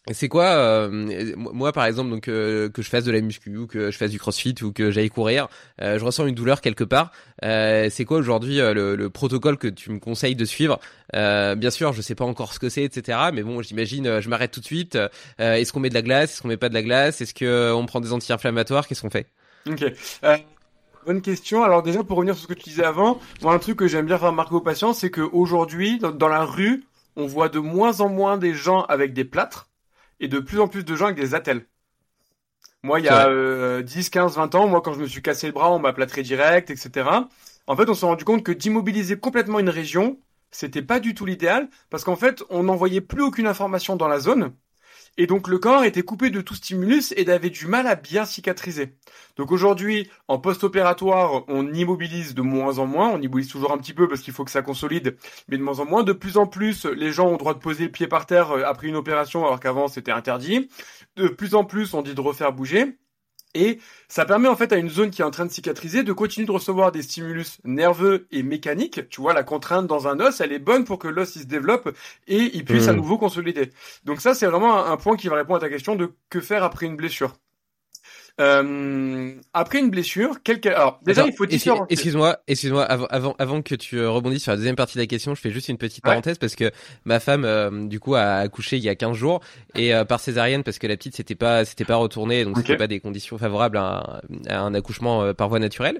C'est 0.07 0.29
quoi, 0.29 0.45
euh, 0.45 1.35
moi 1.35 1.71
par 1.71 1.85
exemple, 1.85 2.09
donc 2.09 2.29
euh, 2.29 2.69
que 2.69 2.81
je 2.81 2.89
fasse 2.89 3.03
de 3.03 3.11
la 3.11 3.21
muscu 3.21 3.55
ou 3.55 3.67
que 3.67 3.91
je 3.91 3.97
fasse 3.97 4.09
du 4.09 4.17
crossfit 4.17 4.55
ou 4.63 4.71
que 4.71 4.91
j'aille 4.91 5.09
courir, 5.09 5.49
euh, 5.81 5.99
je 5.99 6.05
ressens 6.05 6.25
une 6.25 6.33
douleur 6.33 6.61
quelque 6.61 6.83
part. 6.83 7.11
c'est 7.41 8.05
quoi 8.05 8.17
aujourd'hui 8.17 8.57
le, 8.57 9.09
protocole 9.09 9.57
que 9.57 9.67
tu 9.67 9.91
me 9.91 9.99
conseilles 9.99 10.35
de 10.35 10.45
suivre? 10.45 10.79
Bien 11.13 11.69
sûr, 11.69 11.93
je 11.93 12.01
sais 12.01 12.15
pas 12.15 12.25
encore 12.25 12.53
ce 12.53 12.59
que 12.59 12.69
c'est, 12.69 12.83
etc. 12.83 13.17
Mais 13.33 13.43
bon, 13.43 13.61
j'imagine, 13.61 14.19
je 14.19 14.29
m'arrête 14.29 14.51
tout 14.51 14.61
de 14.61 14.65
suite. 14.65 14.97
Est-ce 15.37 15.71
qu'on 15.73 15.79
met 15.79 15.89
de 15.89 15.93
la 15.93 16.01
glace? 16.01 16.33
Est-ce 16.33 16.41
qu'on 16.41 16.47
met 16.47 16.57
pas 16.57 16.69
de 16.69 16.73
la 16.73 16.83
glace? 16.83 17.21
Est-ce 17.21 17.33
que 17.33 17.71
on 17.73 17.85
prend 17.85 17.99
des 17.99 18.13
anti-inflammatoires? 18.13 18.87
Qu'est-ce 18.87 19.01
qu'on 19.01 19.09
fait? 19.09 19.27
Ok. 19.67 19.83
Bonne 21.05 21.21
question. 21.21 21.63
Alors 21.63 21.83
déjà 21.83 22.03
pour 22.03 22.17
revenir 22.17 22.35
sur 22.35 22.43
ce 22.43 22.47
que 22.47 22.59
tu 22.59 22.69
disais 22.69 22.83
avant, 22.83 23.19
moi 23.41 23.53
un 23.53 23.59
truc 23.59 23.77
que 23.77 23.87
j'aime 23.87 24.05
bien 24.05 24.17
faire 24.17 24.29
remarquer 24.29 24.55
aux 24.55 24.61
patients, 24.61 24.93
c'est 24.93 25.09
qu'aujourd'hui 25.09 25.97
dans, 25.97 26.11
dans 26.11 26.27
la 26.27 26.43
rue, 26.43 26.83
on 27.15 27.25
voit 27.25 27.49
de 27.49 27.59
moins 27.59 28.01
en 28.01 28.09
moins 28.09 28.37
des 28.37 28.53
gens 28.53 28.83
avec 28.83 29.13
des 29.13 29.23
plâtres 29.25 29.68
et 30.19 30.27
de 30.27 30.39
plus 30.39 30.59
en 30.59 30.67
plus 30.67 30.83
de 30.83 30.95
gens 30.95 31.05
avec 31.05 31.17
des 31.17 31.35
attelles. 31.35 31.65
Moi, 32.83 32.99
il 32.99 33.05
y 33.05 33.09
a 33.09 33.81
10, 33.81 34.09
15, 34.09 34.35
20 34.35 34.55
ans, 34.55 34.67
moi, 34.67 34.81
quand 34.81 34.93
je 34.93 34.99
me 34.99 35.07
suis 35.07 35.21
cassé 35.21 35.47
le 35.47 35.53
bras, 35.53 35.71
on 35.71 35.79
m'a 35.79 35.93
plâtré 35.93 36.23
direct, 36.23 36.69
etc. 36.69 37.09
En 37.67 37.75
fait, 37.75 37.89
on 37.89 37.93
s'est 37.93 38.05
rendu 38.05 38.23
compte 38.23 38.43
que 38.43 38.51
d'immobiliser 38.51 39.19
complètement 39.19 39.59
une 39.59 39.69
région, 39.69 40.19
c'était 40.51 40.81
pas 40.81 40.99
du 40.99 41.13
tout 41.13 41.25
l'idéal, 41.25 41.69
parce 41.89 42.03
qu'en 42.03 42.15
fait, 42.15 42.43
on 42.49 42.63
n'envoyait 42.63 43.01
plus 43.01 43.21
aucune 43.21 43.47
information 43.47 43.95
dans 43.95 44.07
la 44.07 44.19
zone, 44.19 44.53
et 45.19 45.27
donc 45.27 45.49
le 45.49 45.59
corps 45.59 45.83
était 45.83 46.01
coupé 46.01 46.29
de 46.29 46.39
tout 46.39 46.55
stimulus 46.55 47.13
et 47.17 47.29
avait 47.29 47.49
du 47.49 47.67
mal 47.67 47.87
à 47.87 47.95
bien 47.95 48.23
cicatriser. 48.23 48.95
Donc 49.35 49.51
aujourd'hui, 49.51 50.09
en 50.29 50.39
post-opératoire, 50.39 51.43
on 51.49 51.73
immobilise 51.73 52.33
de 52.33 52.41
moins 52.41 52.79
en 52.79 52.87
moins, 52.87 53.09
on 53.09 53.21
immobilise 53.21 53.49
toujours 53.49 53.73
un 53.73 53.77
petit 53.77 53.93
peu 53.93 54.07
parce 54.07 54.21
qu'il 54.21 54.33
faut 54.33 54.45
que 54.45 54.51
ça 54.51 54.61
consolide, 54.61 55.17
mais 55.49 55.57
de 55.57 55.61
moins 55.61 55.79
en 55.79 55.85
moins. 55.85 56.03
De 56.03 56.13
plus 56.13 56.37
en 56.37 56.47
plus, 56.47 56.85
les 56.85 57.11
gens 57.11 57.27
ont 57.27 57.33
le 57.33 57.37
droit 57.37 57.53
de 57.53 57.59
poser 57.59 57.83
le 57.83 57.91
pied 57.91 58.07
par 58.07 58.27
terre 58.27 58.51
euh, 58.51 58.63
après 58.65 58.87
une 58.87 58.95
opération 58.95 59.45
alors 59.45 59.59
qu'avant 59.59 59.89
c'était 59.89 60.13
interdit. 60.13 60.69
De 61.17 61.27
plus 61.27 61.53
en 61.53 61.65
plus, 61.65 61.93
on 61.93 62.01
dit 62.01 62.15
de 62.15 62.21
refaire 62.21 62.53
bouger. 62.53 62.97
Et 63.55 63.79
ça 64.07 64.25
permet 64.25 64.47
en 64.47 64.55
fait 64.55 64.71
à 64.71 64.77
une 64.77 64.89
zone 64.89 65.09
qui 65.09 65.21
est 65.21 65.25
en 65.25 65.31
train 65.31 65.45
de 65.45 65.51
cicatriser 65.51 66.03
de 66.03 66.13
continuer 66.13 66.45
de 66.45 66.51
recevoir 66.51 66.91
des 66.91 67.01
stimulus 67.01 67.59
nerveux 67.63 68.27
et 68.31 68.43
mécaniques. 68.43 69.09
Tu 69.09 69.21
vois, 69.21 69.33
la 69.33 69.43
contrainte 69.43 69.87
dans 69.87 70.07
un 70.07 70.19
os, 70.19 70.39
elle 70.39 70.53
est 70.53 70.59
bonne 70.59 70.85
pour 70.85 70.99
que 70.99 71.07
l'os 71.07 71.35
il 71.35 71.41
se 71.41 71.47
développe 71.47 71.95
et 72.27 72.55
il 72.55 72.63
puisse 72.63 72.87
à 72.87 72.93
mmh. 72.93 72.97
nouveau 72.97 73.17
consolider. 73.17 73.71
Donc 74.05 74.21
ça, 74.21 74.35
c'est 74.35 74.45
vraiment 74.45 74.85
un 74.85 74.97
point 74.97 75.17
qui 75.17 75.29
va 75.29 75.35
répondre 75.35 75.57
à 75.57 75.61
ta 75.61 75.69
question 75.69 75.95
de 75.95 76.13
que 76.29 76.41
faire 76.41 76.63
après 76.63 76.85
une 76.85 76.95
blessure. 76.95 77.35
Euh, 78.39 79.33
après 79.53 79.79
une 79.79 79.89
blessure, 79.89 80.37
quel... 80.43 80.59
alors 80.67 80.99
déjà 81.05 81.25
il 81.25 81.33
faut 81.33 81.45
différencier. 81.45 81.85
Excuse-moi, 81.89 82.37
excuse-moi, 82.47 82.83
avant, 82.83 83.05
avant, 83.07 83.35
avant 83.37 83.61
que 83.61 83.75
tu 83.75 83.97
euh, 83.97 84.09
rebondisses 84.09 84.43
sur 84.43 84.51
la 84.51 84.57
deuxième 84.57 84.75
partie 84.75 84.95
de 84.95 85.01
la 85.01 85.07
question, 85.07 85.35
je 85.35 85.41
fais 85.41 85.51
juste 85.51 85.69
une 85.69 85.77
petite 85.77 86.03
parenthèse 86.03 86.37
parce 86.37 86.55
que 86.55 86.71
ma 87.05 87.19
femme, 87.19 87.43
euh, 87.45 87.87
du 87.87 87.99
coup, 87.99 88.15
a 88.15 88.35
accouché 88.35 88.77
il 88.77 88.83
y 88.83 88.89
a 88.89 88.95
15 88.95 89.15
jours 89.15 89.41
et 89.75 89.93
euh, 89.93 90.05
par 90.05 90.19
césarienne 90.19 90.63
parce 90.63 90.79
que 90.79 90.87
la 90.87 90.97
petite 90.97 91.15
s'était 91.15 91.35
pas, 91.35 91.65
s'était 91.65 91.85
pas 91.85 91.97
retournée, 91.97 92.45
donc 92.45 92.57
c'était 92.57 92.77
pas 92.77 92.87
des 92.87 92.99
conditions 92.99 93.37
favorables 93.37 93.77
à 93.77 94.21
un, 94.47 94.49
à 94.49 94.59
un 94.59 94.73
accouchement 94.73 95.33
par 95.33 95.49
voie 95.49 95.59
naturelle. 95.59 95.99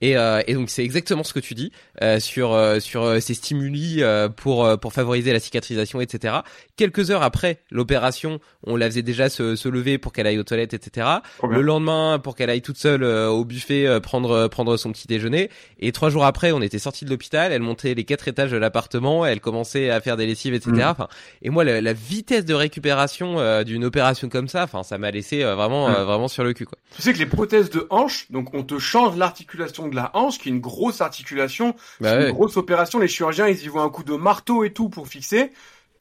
Et, 0.00 0.12
et 0.46 0.54
donc 0.54 0.70
c'est 0.70 0.84
exactement 0.84 1.24
ce 1.24 1.32
que 1.32 1.40
tu 1.40 1.54
dis 1.54 1.72
sur 2.18 2.58
sur 2.80 3.20
ces 3.20 3.34
stimuli 3.34 4.02
pour 4.36 4.78
pour 4.78 4.92
favoriser 4.92 5.32
la 5.32 5.40
cicatrisation, 5.40 6.00
etc. 6.00 6.36
Quelques 6.76 7.10
heures 7.10 7.22
après 7.22 7.60
l'opération, 7.70 8.40
on 8.66 8.76
la 8.76 8.86
faisait 8.86 9.02
déjà 9.02 9.28
se, 9.28 9.56
se 9.56 9.68
lever 9.68 9.98
pour 9.98 10.12
qu'elle 10.12 10.26
aille 10.26 10.38
aux 10.38 10.44
toilettes, 10.44 10.74
etc. 10.74 11.06
Le 11.48 11.60
lendemain 11.60 11.79
lendemain 11.80 12.18
pour 12.18 12.36
qu'elle 12.36 12.50
aille 12.50 12.62
toute 12.62 12.76
seule 12.76 13.04
au 13.04 13.44
buffet 13.44 14.00
prendre 14.00 14.48
prendre 14.48 14.76
son 14.76 14.92
petit 14.92 15.06
déjeuner. 15.06 15.50
Et 15.78 15.92
trois 15.92 16.10
jours 16.10 16.24
après, 16.24 16.52
on 16.52 16.62
était 16.62 16.78
sorti 16.78 17.04
de 17.04 17.10
l'hôpital. 17.10 17.52
Elle 17.52 17.62
montait 17.62 17.94
les 17.94 18.04
quatre 18.04 18.28
étages 18.28 18.50
de 18.50 18.56
l'appartement. 18.56 19.26
Elle 19.26 19.40
commençait 19.40 19.90
à 19.90 20.00
faire 20.00 20.16
des 20.16 20.26
lessives, 20.26 20.54
etc. 20.54 20.72
Mm. 20.72 20.82
Enfin, 20.82 21.08
et 21.42 21.50
moi, 21.50 21.64
la, 21.64 21.92
vitesse 21.92 22.44
de 22.44 22.54
récupération 22.54 23.62
d'une 23.64 23.84
opération 23.84 24.28
comme 24.28 24.48
ça, 24.48 24.64
enfin, 24.64 24.82
ça 24.82 24.98
m'a 24.98 25.10
laissé 25.10 25.42
vraiment 25.42 25.88
mm. 25.88 26.04
vraiment 26.04 26.28
sur 26.28 26.44
le 26.44 26.52
cul. 26.52 26.66
Quoi. 26.66 26.78
Tu 26.94 27.02
sais 27.02 27.12
que 27.12 27.18
les 27.18 27.26
prothèses 27.26 27.70
de 27.70 27.86
hanche, 27.90 28.30
donc 28.30 28.54
on 28.54 28.62
te 28.62 28.78
change 28.78 29.16
l'articulation 29.16 29.88
de 29.88 29.96
la 29.96 30.10
hanche, 30.14 30.38
qui 30.38 30.48
est 30.48 30.52
une 30.52 30.60
grosse 30.60 31.00
articulation, 31.00 31.74
bah 32.00 32.20
une 32.20 32.32
grosse 32.32 32.56
opération. 32.56 32.98
Les 32.98 33.08
chirurgiens, 33.08 33.48
ils 33.48 33.62
y 33.62 33.68
voient 33.68 33.82
un 33.82 33.90
coup 33.90 34.04
de 34.04 34.14
marteau 34.14 34.64
et 34.64 34.72
tout 34.72 34.88
pour 34.88 35.08
fixer 35.08 35.52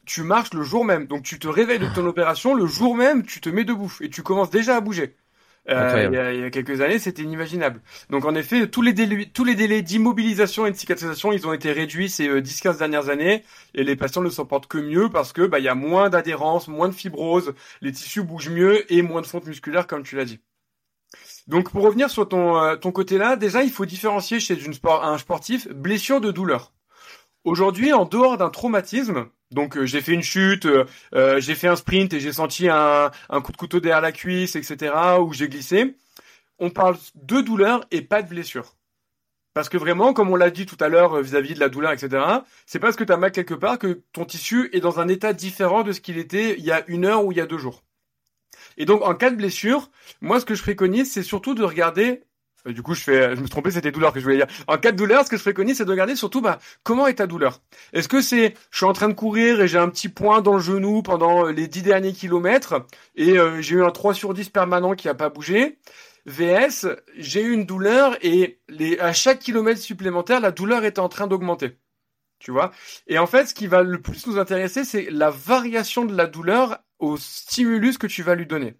tu 0.09 0.23
marches 0.23 0.53
le 0.53 0.63
jour 0.63 0.83
même. 0.83 1.05
Donc 1.05 1.21
tu 1.21 1.37
te 1.37 1.47
réveilles 1.47 1.79
de 1.79 1.87
ton 1.93 2.05
opération, 2.05 2.55
le 2.55 2.65
jour 2.65 2.95
même, 2.95 3.23
tu 3.23 3.39
te 3.41 3.49
mets 3.49 3.63
debout 3.63 3.95
et 4.01 4.09
tu 4.09 4.23
commences 4.23 4.49
déjà 4.49 4.75
à 4.75 4.81
bouger. 4.81 5.15
Euh, 5.69 6.31
il, 6.33 6.41
y 6.41 6.43
a, 6.43 6.49
quelques 6.49 6.81
années, 6.81 6.99
c'était 6.99 7.21
inimaginable. 7.21 7.81
Donc 8.09 8.25
en 8.25 8.33
effet, 8.35 8.67
tous 8.67 8.81
les 8.81 8.93
délais, 8.93 9.29
tous 9.31 9.43
les 9.43 9.55
délais 9.55 9.81
d'immobilisation 9.81 10.65
et 10.65 10.71
de 10.71 10.75
cicatrisation, 10.75 11.31
ils 11.31 11.47
ont 11.47 11.53
été 11.53 11.71
réduits 11.71 12.09
ces 12.09 12.27
10-15 12.27 12.67
euh, 12.67 12.77
dernières 12.77 13.09
années, 13.09 13.43
et 13.75 13.83
les 13.83 13.95
patients 13.95 14.21
ne 14.21 14.29
s'en 14.29 14.45
portent 14.45 14.67
que 14.67 14.77
mieux 14.77 15.09
parce 15.09 15.31
que 15.31 15.45
bah 15.45 15.59
il 15.59 15.65
y 15.65 15.69
a 15.69 15.75
moins 15.75 16.09
d'adhérence, 16.09 16.67
moins 16.67 16.89
de 16.89 16.93
fibrose, 16.93 17.53
les 17.81 17.91
tissus 17.91 18.23
bougent 18.23 18.49
mieux 18.49 18.91
et 18.91 19.01
moins 19.01 19.21
de 19.21 19.27
fonte 19.27 19.45
musculaire, 19.45 19.85
comme 19.85 20.03
tu 20.03 20.15
l'as 20.15 20.25
dit. 20.25 20.39
Donc 21.47 21.71
pour 21.71 21.83
revenir 21.83 22.09
sur 22.09 22.27
ton 22.27 22.57
euh, 22.57 22.75
ton 22.75 22.91
côté 22.91 23.17
là, 23.17 23.35
déjà 23.35 23.63
il 23.63 23.71
faut 23.71 23.85
différencier 23.85 24.39
chez 24.39 24.59
une 24.63 24.73
sport, 24.73 25.03
un 25.03 25.17
sportif 25.17 25.67
blessure 25.69 26.21
de 26.21 26.31
douleur. 26.31 26.73
Aujourd'hui, 27.43 27.93
en 27.93 28.05
dehors 28.05 28.37
d'un 28.37 28.49
traumatisme, 28.49 29.27
donc 29.51 29.77
euh, 29.77 29.85
j'ai 29.85 30.01
fait 30.01 30.13
une 30.13 30.21
chute, 30.21 30.65
euh, 30.65 30.85
euh, 31.15 31.39
j'ai 31.39 31.55
fait 31.55 31.67
un 31.67 31.75
sprint 31.75 32.13
et 32.13 32.19
j'ai 32.19 32.33
senti 32.33 32.69
un, 32.69 33.11
un, 33.29 33.41
coup 33.41 33.51
de 33.51 33.57
couteau 33.57 33.79
derrière 33.79 34.01
la 34.01 34.11
cuisse, 34.11 34.55
etc. 34.55 34.93
ou 35.19 35.33
j'ai 35.33 35.49
glissé. 35.49 35.95
On 36.59 36.69
parle 36.69 36.97
de 37.15 37.41
douleur 37.41 37.85
et 37.91 38.01
pas 38.01 38.21
de 38.21 38.29
blessure. 38.29 38.75
Parce 39.55 39.69
que 39.69 39.77
vraiment, 39.77 40.13
comme 40.13 40.29
on 40.29 40.35
l'a 40.35 40.51
dit 40.51 40.65
tout 40.65 40.77
à 40.79 40.89
l'heure 40.89 41.19
vis-à-vis 41.21 41.55
de 41.55 41.59
la 41.59 41.69
douleur, 41.69 41.91
etc., 41.91 42.23
c'est 42.67 42.79
parce 42.79 42.95
que 42.95 43.03
tu 43.03 43.11
as 43.11 43.17
mal 43.17 43.31
quelque 43.31 43.55
part 43.55 43.79
que 43.79 44.03
ton 44.13 44.25
tissu 44.25 44.69
est 44.73 44.79
dans 44.79 44.99
un 44.99 45.07
état 45.07 45.33
différent 45.33 45.83
de 45.83 45.91
ce 45.91 46.01
qu'il 46.01 46.19
était 46.19 46.55
il 46.57 46.63
y 46.63 46.71
a 46.71 46.83
une 46.87 47.05
heure 47.05 47.25
ou 47.25 47.31
il 47.31 47.39
y 47.39 47.41
a 47.41 47.47
deux 47.47 47.57
jours. 47.57 47.83
Et 48.77 48.85
donc 48.85 49.01
en 49.01 49.15
cas 49.15 49.31
de 49.31 49.35
blessure, 49.35 49.89
moi 50.21 50.39
ce 50.39 50.45
que 50.45 50.53
je 50.53 50.61
préconise, 50.61 51.11
c'est 51.11 51.23
surtout 51.23 51.55
de 51.55 51.63
regarder 51.63 52.21
euh, 52.67 52.73
du 52.73 52.81
coup, 52.81 52.93
je 52.93 53.01
fais, 53.01 53.35
je 53.35 53.41
me 53.41 53.47
trompé, 53.47 53.71
c'était 53.71 53.91
douleur 53.91 54.13
que 54.13 54.19
je 54.19 54.25
voulais 54.25 54.37
dire. 54.37 54.47
En 54.67 54.77
cas 54.77 54.91
de 54.91 54.97
douleur, 54.97 55.25
ce 55.25 55.29
que 55.29 55.37
je 55.37 55.41
préconise, 55.41 55.77
c'est 55.77 55.85
de 55.85 55.91
regarder 55.91 56.15
surtout, 56.15 56.41
bah, 56.41 56.59
comment 56.83 57.07
est 57.07 57.15
ta 57.15 57.27
douleur 57.27 57.61
Est-ce 57.93 58.07
que 58.07 58.21
c'est, 58.21 58.55
je 58.71 58.77
suis 58.77 58.85
en 58.85 58.93
train 58.93 59.09
de 59.09 59.13
courir 59.13 59.61
et 59.61 59.67
j'ai 59.67 59.77
un 59.77 59.89
petit 59.89 60.09
point 60.09 60.41
dans 60.41 60.53
le 60.53 60.59
genou 60.59 61.01
pendant 61.01 61.47
euh, 61.47 61.51
les 61.51 61.67
dix 61.67 61.81
derniers 61.81 62.13
kilomètres 62.13 62.85
et 63.15 63.37
euh, 63.37 63.61
j'ai 63.61 63.75
eu 63.75 63.83
un 63.83 63.91
3 63.91 64.13
sur 64.13 64.33
10 64.33 64.49
permanent 64.49 64.95
qui 64.95 65.09
a 65.09 65.13
pas 65.13 65.29
bougé 65.29 65.77
VS, 66.25 66.85
j'ai 67.17 67.41
eu 67.41 67.53
une 67.53 67.65
douleur 67.65 68.17
et 68.21 68.59
à 68.99 69.13
chaque 69.13 69.39
kilomètre 69.39 69.79
supplémentaire, 69.81 70.39
la 70.41 70.51
douleur 70.51 70.83
est 70.83 70.99
en 70.99 71.09
train 71.09 71.27
d'augmenter. 71.27 71.77
Tu 72.39 72.51
vois? 72.51 72.71
Et 73.07 73.17
en 73.17 73.27
fait, 73.27 73.47
ce 73.47 73.53
qui 73.53 73.67
va 73.67 73.83
le 73.83 74.01
plus 74.01 74.27
nous 74.27 74.37
intéresser, 74.37 74.85
c'est 74.85 75.09
la 75.09 75.29
variation 75.29 76.05
de 76.05 76.15
la 76.15 76.27
douleur 76.27 76.79
au 76.99 77.17
stimulus 77.17 77.97
que 77.97 78.07
tu 78.07 78.23
vas 78.23 78.35
lui 78.35 78.45
donner. 78.45 78.75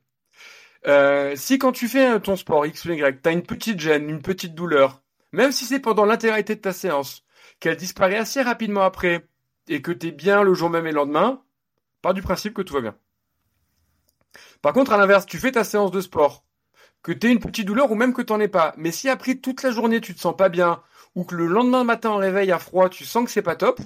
Euh, 0.88 1.36
si 1.36 1.60
quand 1.60 1.72
tu 1.72 1.88
fais 1.88 2.20
ton 2.22 2.36
sport 2.36 2.66
X 2.66 2.86
ou 2.86 2.92
Y, 2.92 3.22
t'as 3.22 3.32
une 3.32 3.44
petite 3.44 3.80
gêne, 3.80 4.10
une 4.10 4.22
petite 4.22 4.56
douleur, 4.56 5.02
même 5.32 5.52
si 5.52 5.66
c'est 5.66 5.80
pendant 5.80 6.06
l'intégralité 6.06 6.56
de 6.56 6.62
ta 6.62 6.74
séance, 6.74 7.24
qu'elle 7.60 7.76
disparaît 7.76 8.18
assez 8.18 8.42
rapidement 8.42 8.82
après, 8.82 9.28
et 9.68 9.82
que 9.82 9.92
t'es 9.92 10.12
bien 10.12 10.44
le 10.44 10.54
jour 10.54 10.70
même 10.70 10.88
et 10.88 10.92
le 10.92 10.96
lendemain, 10.96 11.44
pars 12.02 12.14
du 12.14 12.22
principe 12.22 12.54
que 12.54 12.62
tout 12.62 12.74
va 12.74 12.82
bien. 12.82 12.96
Par 14.62 14.74
contre, 14.74 14.94
à 14.94 14.98
l'inverse, 14.98 15.26
tu 15.26 15.38
fais 15.38 15.52
ta 15.52 15.64
séance 15.64 15.92
de 15.92 16.02
sport, 16.02 16.44
que 17.04 17.12
t'aies 17.12 17.32
une 17.32 17.40
petite 17.40 17.68
douleur 17.68 17.92
ou 17.92 17.96
même 17.96 18.14
que 18.14 18.22
t'en 18.22 18.40
aies 18.40 18.48
pas, 18.48 18.74
mais 18.78 18.92
si 18.92 19.10
après 19.10 19.36
toute 19.36 19.64
la 19.64 19.72
journée 19.72 20.02
tu 20.02 20.14
te 20.14 20.20
sens 20.20 20.36
pas 20.36 20.50
bien, 20.50 20.82
ou 21.16 21.24
que 21.24 21.36
le 21.36 21.48
lendemain 21.48 21.84
matin 21.84 22.12
en 22.12 22.18
réveil 22.18 22.52
à 22.52 22.60
froid, 22.60 22.90
tu 22.90 23.06
sens 23.06 23.26
que 23.26 23.32
c'est 23.32 23.42
pas 23.42 23.56
top, 23.56 23.80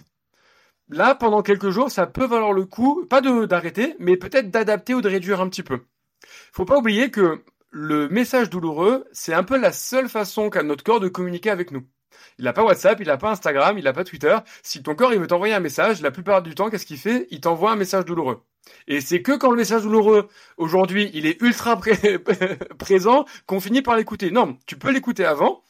là, 0.90 1.16
pendant 1.16 1.42
quelques 1.42 1.70
jours, 1.70 1.92
ça 1.92 2.08
peut 2.08 2.26
valoir 2.26 2.54
le 2.54 2.66
coup, 2.66 3.06
pas 3.06 3.22
d'arrêter, 3.22 3.96
mais 4.00 4.18
peut-être 4.18 4.52
d'adapter 4.52 4.94
ou 4.94 5.02
de 5.02 5.10
réduire 5.10 5.42
un 5.42 5.50
petit 5.50 5.64
peu. 5.64 5.82
Faut 6.52 6.66
pas 6.66 6.78
oublier 6.78 7.12
que 7.12 7.44
le 7.72 8.08
message 8.10 8.50
douloureux, 8.50 9.06
c'est 9.12 9.34
un 9.34 9.44
peu 9.44 9.58
la 9.58 9.72
seule 9.72 10.08
façon 10.08 10.50
qu'a 10.50 10.64
notre 10.64 10.84
corps 10.84 11.00
de 11.00 11.08
communiquer 11.08 11.50
avec 11.50 11.72
nous. 11.72 11.84
Il 12.38 12.46
n'a 12.46 12.54
pas 12.54 12.64
WhatsApp, 12.64 13.00
il 13.00 13.08
n'a 13.08 13.18
pas 13.18 13.32
Instagram, 13.32 13.78
il 13.78 13.84
n'a 13.84 13.94
pas 13.94 14.04
Twitter. 14.04 14.38
Si 14.62 14.84
ton 14.84 14.96
corps 14.96 15.14
il 15.14 15.20
veut 15.20 15.28
t'envoyer 15.28 15.54
un 15.54 15.60
message, 15.60 16.02
la 16.02 16.12
plupart 16.12 16.42
du 16.42 16.56
temps, 16.56 16.70
qu'est-ce 16.70 16.86
qu'il 16.86 16.98
fait? 16.98 17.28
Il 17.32 17.42
t'envoie 17.42 17.72
un 17.72 17.76
message 17.76 18.06
douloureux. 18.06 18.44
Et 18.88 19.02
c'est 19.02 19.22
que 19.22 19.34
quand 19.34 19.52
le 19.52 19.58
message 19.58 19.84
douloureux, 19.84 20.30
aujourd'hui, 20.58 21.12
il 21.14 21.26
est 21.26 21.42
ultra 21.42 21.80
présent, 22.80 23.26
qu'on 23.46 23.60
finit 23.60 23.82
par 23.82 23.96
l'écouter. 23.96 24.32
Non, 24.32 24.58
tu 24.66 24.78
peux 24.78 24.92
l'écouter 24.92 25.26
avant, 25.26 25.63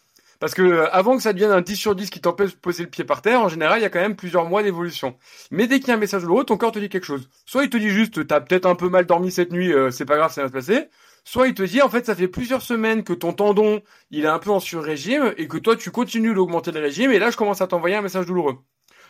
parce 0.44 0.56
que 0.56 0.62
euh, 0.62 0.94
avant 0.94 1.16
que 1.16 1.24
ça 1.24 1.32
devienne 1.32 1.52
un 1.52 1.62
10 1.62 1.78
sur 1.78 1.96
10 1.96 2.10
qui 2.10 2.20
t'empêche 2.20 2.52
de 2.52 2.58
poser 2.58 2.84
le 2.84 2.90
pied 2.90 3.06
par 3.06 3.22
terre, 3.22 3.40
en 3.40 3.48
général, 3.48 3.80
il 3.80 3.82
y 3.82 3.86
a 3.86 3.90
quand 3.90 4.02
même 4.02 4.18
plusieurs 4.18 4.44
mois 4.44 4.62
d'évolution. 4.62 5.16
Mais 5.52 5.68
dès 5.68 5.80
qu'il 5.80 5.88
y 5.88 5.92
a 5.92 5.94
un 5.94 5.98
message 5.98 6.24
douloureux, 6.24 6.44
ton 6.44 6.58
corps 6.58 6.74
te 6.74 6.80
dit 6.80 6.90
quelque 6.90 7.06
chose. 7.06 7.30
Soit 7.46 7.64
il 7.64 7.70
te 7.70 7.78
dit 7.78 7.88
juste, 7.88 8.28
t'as 8.28 8.42
peut-être 8.42 8.66
un 8.66 8.76
peu 8.76 8.90
mal 8.90 9.06
dormi 9.06 9.32
cette 9.32 9.54
nuit, 9.54 9.72
euh, 9.72 9.90
c'est 9.90 10.04
pas 10.04 10.18
grave, 10.18 10.34
ça 10.34 10.42
va 10.42 10.50
se 10.50 10.52
passer. 10.52 10.90
Soit 11.24 11.48
il 11.48 11.54
te 11.54 11.64
dit, 11.64 11.82
en 11.82 11.88
fait, 11.88 12.06
ça 12.06 12.14
fait 12.14 12.28
plusieurs 12.28 12.62
semaines 12.62 13.06
que 13.06 13.14
ton 13.14 13.32
tendon, 13.32 13.82
il 14.12 14.26
est 14.26 14.28
un 14.28 14.38
peu 14.38 14.50
en 14.50 14.60
sur-régime, 14.60 15.34
et 15.38 15.48
que 15.48 15.56
toi, 15.56 15.78
tu 15.78 15.92
continues 15.92 16.34
d'augmenter 16.34 16.74
le 16.74 16.82
régime, 16.82 17.12
et 17.12 17.20
là, 17.20 17.30
je 17.30 17.38
commence 17.38 17.62
à 17.62 17.68
t'envoyer 17.68 17.96
un 17.96 18.02
message 18.02 18.26
douloureux. 18.26 18.58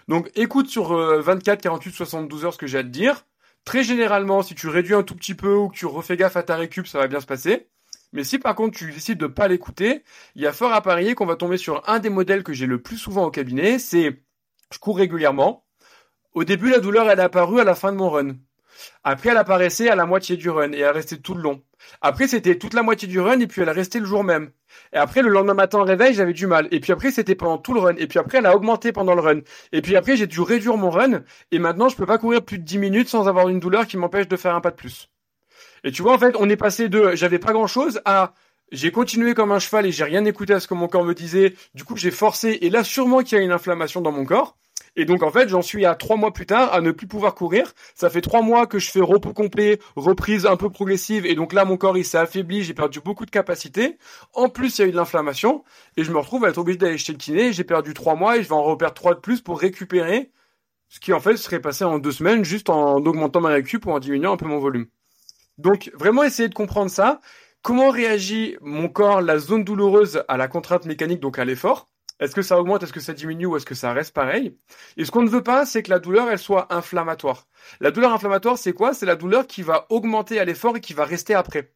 Donc, 0.08 0.30
écoute 0.36 0.68
sur 0.68 0.94
24, 0.96 1.64
48, 1.64 1.94
72 1.94 2.46
heures 2.46 2.54
ce 2.54 2.60
que 2.60 2.68
j'ai 2.68 2.78
à 2.78 2.84
te 2.84 2.90
dire. 2.90 3.26
Très 3.66 3.84
généralement, 3.84 4.44
si 4.44 4.54
tu 4.54 4.68
réduis 4.68 4.94
un 4.94 5.02
tout 5.02 5.16
petit 5.16 5.34
peu 5.34 5.56
ou 5.56 5.70
que 5.70 5.78
tu 5.78 5.88
refais 5.88 6.16
gaffe 6.16 6.38
à 6.38 6.44
ta 6.44 6.58
récup, 6.58 6.86
ça 6.86 7.00
va 7.00 7.08
bien 7.08 7.22
se 7.22 7.26
passer. 7.26 7.70
Mais 8.14 8.24
si 8.24 8.39
par 8.39 8.55
contre 8.55 8.78
tu 8.78 8.91
décides 8.91 9.18
de 9.18 9.28
pas 9.28 9.47
l'écouter, 9.47 10.03
il 10.36 10.41
y 10.41 10.47
a 10.47 10.53
fort 10.53 10.72
à 10.72 10.82
parier 10.82 11.16
qu'on 11.16 11.26
va 11.26 11.36
tomber 11.36 11.57
sur 11.57 11.88
un 11.89 11.99
des 11.99 12.09
modèles 12.09 12.43
que 12.43 12.53
j'ai 12.53 12.68
le 12.68 12.82
plus 12.82 12.97
souvent 12.97 13.26
au 13.26 13.32
cabinet, 13.32 13.80
c'est 13.80 14.22
je 14.72 14.80
cours 14.80 14.97
régulièrement. 14.97 15.66
Au 16.34 16.43
début, 16.43 16.72
la 16.72 16.80
douleur, 16.80 17.09
elle 17.09 17.20
est 17.20 17.24
apparue 17.24 17.59
à 17.59 17.64
la 17.64 17.76
fin 17.76 17.91
de 17.91 17.97
mon 17.97 18.09
run. 18.09 18.36
Après, 19.03 19.30
elle 19.30 19.38
apparaissait 19.38 19.89
à 19.89 19.95
la 19.95 20.05
moitié 20.07 20.36
du 20.36 20.49
run 20.49 20.72
et 20.72 20.80
elle 20.80 20.91
restait 20.91 21.18
tout 21.18 21.36
le 21.36 21.41
long. 21.41 21.61
Après, 22.01 22.28
c'était 22.28 22.57
toute 22.57 22.74
la 22.74 22.82
moitié 22.82 23.07
du 23.07 23.20
run 23.20 23.39
et 23.39 23.47
puis 23.47 23.61
elle 23.61 23.70
restait 23.70 23.99
le 23.99 24.05
jour 24.05 24.24
même. 24.24 24.51
Et 24.93 24.97
après, 24.97 25.22
le 25.22 25.30
lendemain 25.30 25.53
matin 25.53 25.80
au 25.80 25.84
réveil, 25.84 26.16
j'avais 26.16 26.34
du 26.34 26.47
mal. 26.47 26.68
Et 26.72 26.80
puis 26.80 26.91
après, 26.91 27.11
c'était 27.11 27.36
pendant 27.36 27.59
tout 27.59 27.74
le 27.74 27.82
run. 27.82 27.95
Et 27.97 28.07
puis 28.07 28.18
après, 28.18 28.39
elle 28.39 28.47
a 28.47 28.55
augmenté 28.55 28.91
pendant 28.91 29.14
le 29.14 29.22
run. 29.22 29.41
Et 29.72 29.82
puis 29.82 29.95
après, 29.95 30.18
j'ai 30.18 30.28
dû 30.28 30.41
réduire 30.41 30.78
mon 30.78 30.89
run. 30.89 31.22
Et 31.51 31.59
maintenant, 31.59 31.89
je 31.89 31.95
peux 31.95 32.07
pas 32.07 32.18
courir 32.18 32.43
plus 32.43 32.57
de 32.57 32.64
10 32.64 32.80
minutes 32.80 33.09
sans 33.09 33.28
avoir 33.28 33.49
une 33.49 33.59
douleur 33.59 33.86
qui 33.86 33.97
m'empêche 33.97 34.28
de 34.28 34.38
faire 34.38 34.55
un 34.55 34.61
pas 34.61 34.72
de 34.72 34.76
plus. 34.76 35.09
Et 35.84 35.92
tu 35.92 36.02
vois, 36.02 36.14
en 36.14 36.20
fait, 36.20 36.36
on 36.40 36.50
est 36.50 36.58
passé 36.58 36.90
de 36.90 37.16
j'avais 37.16 37.40
pas 37.40 37.54
grand 37.54 37.68
chose 37.68 38.02
à 38.06 38.34
j'ai 38.72 38.92
continué 38.92 39.34
comme 39.34 39.52
un 39.52 39.60
cheval 39.60 39.86
et 39.86 39.92
j'ai 39.92 40.04
rien 40.04 40.26
écouté 40.26 40.54
à 40.54 40.60
ce 40.60 40.68
que 40.68 40.74
mon 40.74 40.88
corps 40.88 41.04
me 41.04 41.14
disait. 41.14 41.54
Du 41.76 41.84
coup, 41.84 41.96
j'ai 41.96 42.12
forcé 42.12 42.58
et 42.62 42.70
là, 42.70 42.84
sûrement 42.84 43.22
qu'il 43.22 43.38
y 43.38 43.42
a 43.42 43.44
une 43.44 43.52
inflammation 43.52 44.02
dans 44.02 44.12
mon 44.12 44.26
corps. 44.26 44.58
Et 44.96 45.06
donc, 45.06 45.24
en 45.24 45.32
fait, 45.32 45.50
j'en 45.50 45.62
suis 45.62 45.86
à 45.86 45.96
trois 45.96 46.18
mois 46.18 46.34
plus 46.34 46.46
tard 46.46 46.72
à 46.74 46.82
ne 46.82 46.92
plus 46.92 47.08
pouvoir 47.08 47.34
courir. 47.36 47.74
Ça 47.96 48.10
fait 48.10 48.22
trois 48.22 48.42
mois 48.42 48.68
que 48.68 48.80
je 48.80 48.92
fais 48.92 49.02
repos 49.02 49.34
complet, 49.34 49.80
reprise 49.96 50.46
un 50.46 50.56
peu 50.56 50.70
progressive. 50.70 51.26
Et 51.26 51.36
donc 51.36 51.52
là, 51.54 51.66
mon 51.66 51.78
corps, 51.78 51.98
il 51.98 52.06
s'est 52.06 52.18
affaibli. 52.18 52.64
J'ai 52.64 52.74
perdu 52.74 53.00
beaucoup 53.00 53.26
de 53.26 53.32
capacité. 53.32 53.98
En 54.34 54.50
plus, 54.50 54.78
il 54.78 54.82
y 54.82 54.86
a 54.86 54.88
eu 54.88 54.92
de 54.92 54.96
l'inflammation. 54.96 55.64
Et 55.98 56.04
je 56.04 56.12
me 56.12 56.18
retrouve 56.18 56.46
à 56.46 56.50
être 56.50 56.60
obligé 56.60 56.78
d'aller 56.78 56.98
chez 56.98 57.12
le 57.12 57.18
kiné. 57.18 57.54
J'ai 57.54 57.64
perdu 57.64 57.94
trois 57.94 58.16
mois 58.16 58.38
et 58.38 58.44
je 58.44 58.50
vais 58.50 58.56
en 58.56 58.64
reperdre 58.64 58.94
trois 58.94 59.16
de 59.16 59.20
plus 59.20 59.42
pour 59.42 59.60
récupérer. 59.60 60.32
Ce 60.90 61.00
qui, 61.00 61.12
en 61.12 61.20
fait, 61.20 61.38
serait 61.38 61.60
passé 61.60 61.84
en 61.84 61.98
deux 61.98 62.12
semaines 62.12 62.46
juste 62.46 62.70
en 62.70 62.98
augmentant 62.98 63.42
ma 63.42 63.50
récup 63.50 63.86
ou 63.88 63.92
en 63.92 64.00
diminuant 64.00 64.34
un 64.34 64.38
peu 64.38 64.46
mon 64.46 64.60
volume. 64.60 64.88
Donc 65.64 65.89
vraiment 65.93 66.24
essayer 66.24 66.49
de 66.49 66.53
comprendre 66.53 66.91
ça. 66.91 67.22
Comment 67.61 67.89
réagit 67.89 68.57
mon 68.59 68.89
corps, 68.89 69.22
la 69.22 69.39
zone 69.39 69.64
douloureuse 69.64 70.22
à 70.28 70.36
la 70.36 70.49
contrainte 70.49 70.86
mécanique, 70.86 71.22
donc 71.22 71.39
à 71.39 71.45
l'effort? 71.45 71.89
Est-ce 72.20 72.36
que 72.36 72.41
ça 72.41 72.59
augmente, 72.59 72.84
est-ce 72.84 72.91
que 72.91 72.99
ça 72.99 73.14
diminue? 73.14 73.45
Ou 73.45 73.55
est-ce 73.55 73.66
que 73.66 73.74
ça 73.74 73.93
reste 73.93 74.14
pareil? 74.14 74.57
Et 74.97 75.05
ce 75.05 75.11
qu'on 75.11 75.22
ne 75.22 75.30
veut 75.30 75.41
pas, 75.41 75.66
c'est 75.66 75.82
que 75.82 75.89
la 75.89 75.99
douleur, 75.99 76.30
elle 76.30 76.38
soit 76.38 76.74
inflammatoire. 76.74 77.47
La 77.80 77.91
douleur 77.91 78.14
inflammatoire, 78.14 78.57
c'est 78.57 78.74
quoi? 78.74 78.93
C'est 78.93 79.05
la 79.05 79.16
douleur 79.16 79.47
qui 79.47 79.61
va 79.61 79.86
augmenter 79.89 80.38
à 80.38 80.43
l'effort 80.43 80.76
et 80.76 80.82
qui 80.82 80.93
va 80.93 81.05
rester 81.05 81.34
après. 81.34 81.72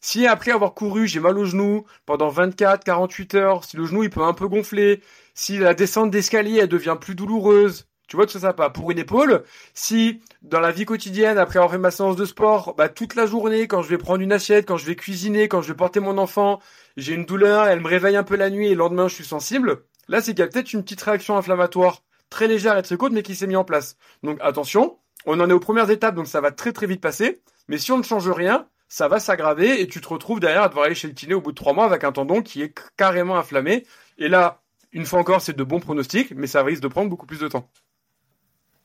Si 0.00 0.26
après 0.26 0.52
avoir 0.52 0.72
couru, 0.72 1.06
j'ai 1.06 1.20
mal 1.20 1.36
au 1.36 1.44
genou 1.44 1.84
pendant 2.06 2.28
24, 2.28 2.84
48 2.84 3.34
heures, 3.34 3.64
si 3.64 3.76
le 3.76 3.84
genou 3.84 4.02
il 4.02 4.10
peut 4.10 4.22
un 4.22 4.32
peu 4.32 4.48
gonfler, 4.48 5.02
si 5.34 5.58
la 5.58 5.74
descente 5.74 6.10
d'escalier 6.10 6.60
elle 6.62 6.68
devient 6.68 6.96
plus 6.98 7.14
douloureuse, 7.14 7.86
tu 8.06 8.16
vois, 8.16 8.26
tout 8.26 8.38
ça, 8.38 8.52
pas. 8.52 8.70
Pour 8.70 8.90
une 8.90 8.98
épaule, 8.98 9.42
si 9.74 10.20
dans 10.42 10.60
la 10.60 10.70
vie 10.70 10.84
quotidienne, 10.84 11.38
après 11.38 11.58
avoir 11.58 11.72
fait 11.72 11.78
ma 11.78 11.90
séance 11.90 12.16
de 12.16 12.24
sport, 12.24 12.74
bah, 12.76 12.88
toute 12.88 13.14
la 13.14 13.26
journée, 13.26 13.66
quand 13.66 13.82
je 13.82 13.88
vais 13.88 13.98
prendre 13.98 14.22
une 14.22 14.32
assiette, 14.32 14.66
quand 14.66 14.76
je 14.76 14.86
vais 14.86 14.96
cuisiner, 14.96 15.48
quand 15.48 15.62
je 15.62 15.68
vais 15.68 15.76
porter 15.76 16.00
mon 16.00 16.18
enfant, 16.18 16.60
j'ai 16.96 17.14
une 17.14 17.24
douleur, 17.24 17.66
elle 17.66 17.80
me 17.80 17.88
réveille 17.88 18.16
un 18.16 18.22
peu 18.22 18.36
la 18.36 18.50
nuit 18.50 18.66
et 18.66 18.70
le 18.70 18.76
lendemain, 18.76 19.08
je 19.08 19.14
suis 19.14 19.24
sensible. 19.24 19.82
Là, 20.08 20.20
c'est 20.20 20.32
qu'il 20.32 20.40
y 20.40 20.42
a 20.42 20.48
peut-être 20.48 20.72
une 20.72 20.82
petite 20.82 21.02
réaction 21.02 21.36
inflammatoire 21.36 22.02
très 22.30 22.46
légère 22.48 22.78
et 22.78 22.82
très 22.82 22.96
courte, 22.96 23.12
mais 23.12 23.22
qui 23.22 23.34
s'est 23.34 23.46
mise 23.46 23.56
en 23.56 23.64
place. 23.64 23.96
Donc, 24.22 24.38
attention. 24.40 24.98
On 25.28 25.40
en 25.40 25.50
est 25.50 25.52
aux 25.52 25.60
premières 25.60 25.90
étapes, 25.90 26.14
donc 26.14 26.28
ça 26.28 26.40
va 26.40 26.52
très 26.52 26.72
très 26.72 26.86
vite 26.86 27.00
passer. 27.00 27.42
Mais 27.66 27.78
si 27.78 27.90
on 27.90 27.98
ne 27.98 28.04
change 28.04 28.28
rien, 28.28 28.68
ça 28.88 29.08
va 29.08 29.18
s'aggraver 29.18 29.80
et 29.80 29.88
tu 29.88 30.00
te 30.00 30.08
retrouves 30.08 30.38
derrière 30.38 30.62
à 30.62 30.68
devoir 30.68 30.86
aller 30.86 30.94
chez 30.94 31.08
le 31.08 31.14
kiné 31.14 31.34
au 31.34 31.40
bout 31.40 31.50
de 31.50 31.56
trois 31.56 31.72
mois 31.72 31.84
avec 31.84 32.04
un 32.04 32.12
tendon 32.12 32.42
qui 32.42 32.62
est 32.62 32.72
carrément 32.96 33.36
inflammé. 33.36 33.84
Et 34.18 34.28
là, 34.28 34.62
une 34.92 35.04
fois 35.04 35.18
encore, 35.18 35.40
c'est 35.40 35.56
de 35.56 35.64
bons 35.64 35.80
pronostics, 35.80 36.32
mais 36.34 36.46
ça 36.46 36.62
risque 36.62 36.82
de 36.82 36.88
prendre 36.88 37.10
beaucoup 37.10 37.26
plus 37.26 37.40
de 37.40 37.48
temps. 37.48 37.68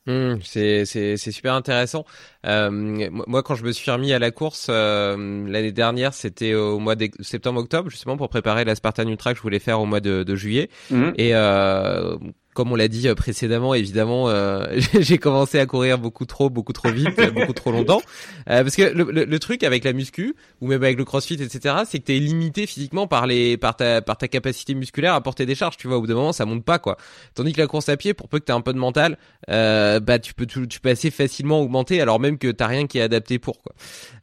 Mmh, 0.06 0.40
c'est 0.42 1.16
super 1.16 1.54
intéressant. 1.54 2.04
Euh, 2.44 2.70
moi, 2.70 3.42
quand 3.44 3.54
je 3.54 3.62
me 3.62 3.70
suis 3.70 3.88
remis 3.90 4.12
à 4.12 4.18
la 4.18 4.32
course 4.32 4.66
euh, 4.68 5.46
l'année 5.48 5.70
dernière, 5.70 6.12
c'était 6.12 6.54
au 6.54 6.80
mois 6.80 6.96
de 6.96 7.08
septembre-octobre, 7.20 7.88
justement 7.88 8.16
pour 8.16 8.28
préparer 8.28 8.64
la 8.64 8.74
Spartan 8.74 9.06
Ultra 9.06 9.32
que 9.32 9.38
je 9.38 9.42
voulais 9.42 9.60
faire 9.60 9.80
au 9.80 9.86
mois 9.86 10.00
de, 10.00 10.24
de 10.24 10.34
juillet. 10.34 10.70
Mmh. 10.90 11.10
Et 11.16 11.36
euh, 11.36 12.16
comme 12.54 12.70
on 12.70 12.76
l'a 12.76 12.88
dit 12.88 13.08
euh, 13.08 13.14
précédemment, 13.14 13.74
évidemment, 13.74 14.28
euh, 14.28 14.66
j'ai 15.00 15.18
commencé 15.18 15.58
à 15.58 15.66
courir 15.66 15.98
beaucoup 15.98 16.26
trop, 16.26 16.50
beaucoup 16.50 16.72
trop 16.72 16.90
vite, 16.90 17.08
beaucoup 17.34 17.52
trop 17.52 17.72
longtemps. 17.72 18.02
Euh, 18.50 18.62
parce 18.62 18.76
que 18.76 18.82
le, 18.82 19.24
le, 19.24 19.38
truc 19.38 19.62
avec 19.62 19.84
la 19.84 19.92
muscu 19.92 20.34
ou 20.60 20.66
même 20.66 20.82
avec 20.82 20.98
le 20.98 21.04
CrossFit, 21.04 21.34
etc., 21.34 21.76
c'est 21.88 21.98
que 21.98 22.04
t'es 22.04 22.18
limité 22.18 22.66
physiquement 22.66 23.06
par 23.06 23.26
les, 23.26 23.56
par 23.56 23.76
ta, 23.76 24.02
par 24.02 24.18
ta 24.18 24.28
capacité 24.28 24.74
musculaire 24.74 25.14
à 25.14 25.20
porter 25.22 25.46
des 25.46 25.54
charges. 25.54 25.76
Tu 25.76 25.88
vois, 25.88 25.96
au 25.96 26.00
bout 26.00 26.06
d'un 26.06 26.14
moment, 26.14 26.32
ça 26.32 26.44
monte 26.44 26.64
pas 26.64 26.78
quoi. 26.78 26.98
Tandis 27.34 27.52
que 27.52 27.60
la 27.60 27.66
course 27.66 27.88
à 27.88 27.96
pied, 27.96 28.12
pour 28.12 28.28
peu 28.28 28.38
que 28.38 28.44
t'aies 28.44 28.52
un 28.52 28.60
peu 28.60 28.72
de 28.72 28.78
mental, 28.78 29.18
euh, 29.48 30.00
bah 30.00 30.18
tu 30.18 30.34
peux, 30.34 30.46
tu, 30.46 30.68
tu, 30.68 30.80
peux 30.80 30.90
assez 30.90 31.10
facilement 31.10 31.60
augmenter, 31.60 32.00
alors 32.00 32.20
même 32.20 32.38
que 32.38 32.48
t'as 32.48 32.66
rien 32.66 32.86
qui 32.86 32.98
est 32.98 33.02
adapté 33.02 33.38
pour 33.38 33.62
quoi. 33.62 33.74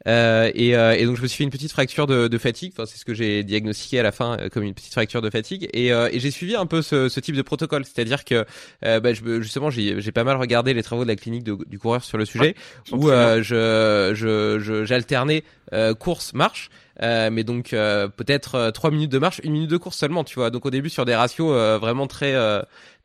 Euh, 0.08 0.52
et, 0.54 0.70
et, 0.70 1.06
donc 1.06 1.18
je 1.18 1.22
me 1.22 1.28
suis 1.28 1.40
fait 1.40 1.44
une 1.44 1.50
petite 1.50 1.72
fracture 1.72 2.08
de, 2.08 2.28
de 2.28 2.38
fatigue. 2.38 2.74
Enfin, 2.74 2.86
c'est 2.86 2.98
ce 2.98 3.06
que 3.06 3.14
j'ai 3.14 3.44
diagnostiqué 3.44 4.00
à 4.00 4.04
la 4.04 4.12
fin 4.12 4.38
comme 4.52 4.64
une 4.64 4.74
petite 4.74 4.94
fracture 4.94 5.22
de 5.22 5.30
fatigue. 5.30 5.68
Et, 5.74 5.88
et 5.88 6.20
j'ai 6.20 6.32
suivi 6.32 6.56
un 6.56 6.66
peu 6.66 6.82
ce, 6.82 7.10
ce 7.10 7.20
type 7.20 7.36
de 7.36 7.42
protocole, 7.42 7.86
c'est-à-dire 7.86 8.19
que 8.24 8.46
euh, 8.86 9.00
bah, 9.00 9.14
je, 9.14 9.42
justement 9.42 9.70
j'ai 9.70 10.12
pas 10.12 10.24
mal 10.24 10.38
regardé 10.38 10.74
les 10.74 10.84
travaux 10.84 11.04
de 11.04 11.08
la 11.08 11.16
clinique 11.16 11.44
du 11.44 11.80
coureur 11.80 12.04
sur 12.04 12.18
le 12.18 12.26
sujet 12.26 12.56
où 12.92 13.10
euh, 13.10 13.44
je 13.44 14.14
je 14.16 14.86
j'alternais 14.86 15.44
euh, 15.74 15.94
course 15.94 16.34
marche 16.34 16.70
mais 17.02 17.44
donc 17.44 17.70
peut-être 17.70 18.72
trois 18.72 18.92
minutes 18.92 19.12
de 19.12 19.20
marche 19.20 19.40
une 19.44 19.54
minute 19.54 19.70
de 19.70 19.78
course 19.78 19.98
seulement 19.98 20.24
tu 20.24 20.36
vois. 20.36 20.50
Donc 20.50 20.66
au 20.66 20.70
début 20.70 20.90
sur 20.90 21.06
des 21.06 21.16
ratios 21.16 21.80
vraiment 21.80 22.08
très 22.08 22.36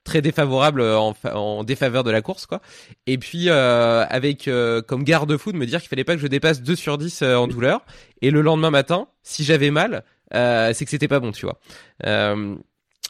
très 0.02 0.20
défavorables 0.20 0.82
en, 0.82 1.14
en, 1.32 1.62
défaveur 1.62 2.02
de 2.02 2.10
la 2.10 2.20
course 2.20 2.46
quoi. 2.46 2.60
Et 3.06 3.18
puis 3.18 3.50
avec 3.50 4.50
comme 4.88 5.04
garde-fou 5.04 5.52
de 5.52 5.58
me 5.58 5.66
dire 5.66 5.78
qu'il 5.80 5.88
fallait 5.88 6.04
pas 6.04 6.16
que 6.16 6.20
je 6.20 6.26
dépasse 6.26 6.60
2 6.60 6.74
sur 6.74 6.98
10 6.98 7.22
en 7.22 7.46
douleur. 7.46 7.84
Et 8.20 8.32
le 8.32 8.40
lendemain 8.40 8.70
matin 8.70 9.06
si 9.22 9.44
j'avais 9.44 9.70
mal 9.70 10.02
c'est 10.32 10.84
que 10.84 10.90
c'était 10.90 11.06
pas 11.06 11.20
bon 11.20 11.30
tu 11.30 11.46
vois 11.46 11.60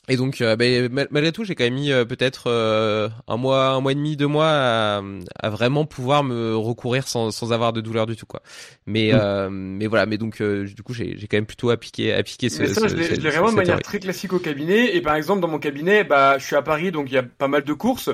et 0.08 0.16
donc, 0.16 0.42
euh, 0.42 0.54
bah, 0.54 0.64
malgré 1.10 1.32
tout, 1.32 1.44
j'ai 1.44 1.54
quand 1.54 1.64
même 1.64 1.74
mis 1.74 1.90
euh, 1.90 2.04
peut-être 2.04 2.44
euh, 2.48 3.08
un 3.26 3.38
mois, 3.38 3.68
un 3.68 3.80
mois 3.80 3.92
et 3.92 3.94
demi, 3.94 4.16
deux 4.16 4.26
mois 4.26 4.50
à, 4.50 5.02
à 5.40 5.50
vraiment 5.50 5.86
pouvoir 5.86 6.24
me 6.24 6.54
recourir 6.54 7.08
sans, 7.08 7.30
sans 7.30 7.52
avoir 7.52 7.72
de 7.72 7.80
douleur 7.80 8.04
du 8.04 8.14
tout, 8.14 8.26
quoi. 8.26 8.42
Mais, 8.86 9.12
mm. 9.12 9.48
mais 9.50 9.86
voilà. 9.86 10.04
Mais 10.04 10.18
donc, 10.18 10.42
du 10.42 10.82
coup, 10.82 10.92
j'ai, 10.92 11.16
j'ai 11.16 11.26
quand 11.26 11.38
même 11.38 11.46
plutôt 11.46 11.70
appliqué, 11.70 12.12
appliqué 12.12 12.50
ce. 12.50 12.62
Mais 12.62 12.68
ça, 12.68 12.86
je 12.86 12.96
l'ai 12.96 13.30
vraiment 13.30 13.50
de 13.50 13.56
manière 13.56 13.80
très 13.80 13.98
classique 13.98 14.34
au 14.34 14.38
cabinet. 14.38 14.94
Et 14.94 15.00
par 15.00 15.14
exemple, 15.14 15.40
dans 15.40 15.48
mon 15.48 15.58
cabinet, 15.58 16.04
bah, 16.04 16.36
je 16.38 16.44
suis 16.44 16.56
à 16.56 16.62
Paris, 16.62 16.92
donc 16.92 17.10
il 17.10 17.14
y 17.14 17.18
a 17.18 17.22
pas 17.22 17.48
mal 17.48 17.64
de 17.64 17.72
courses. 17.72 18.10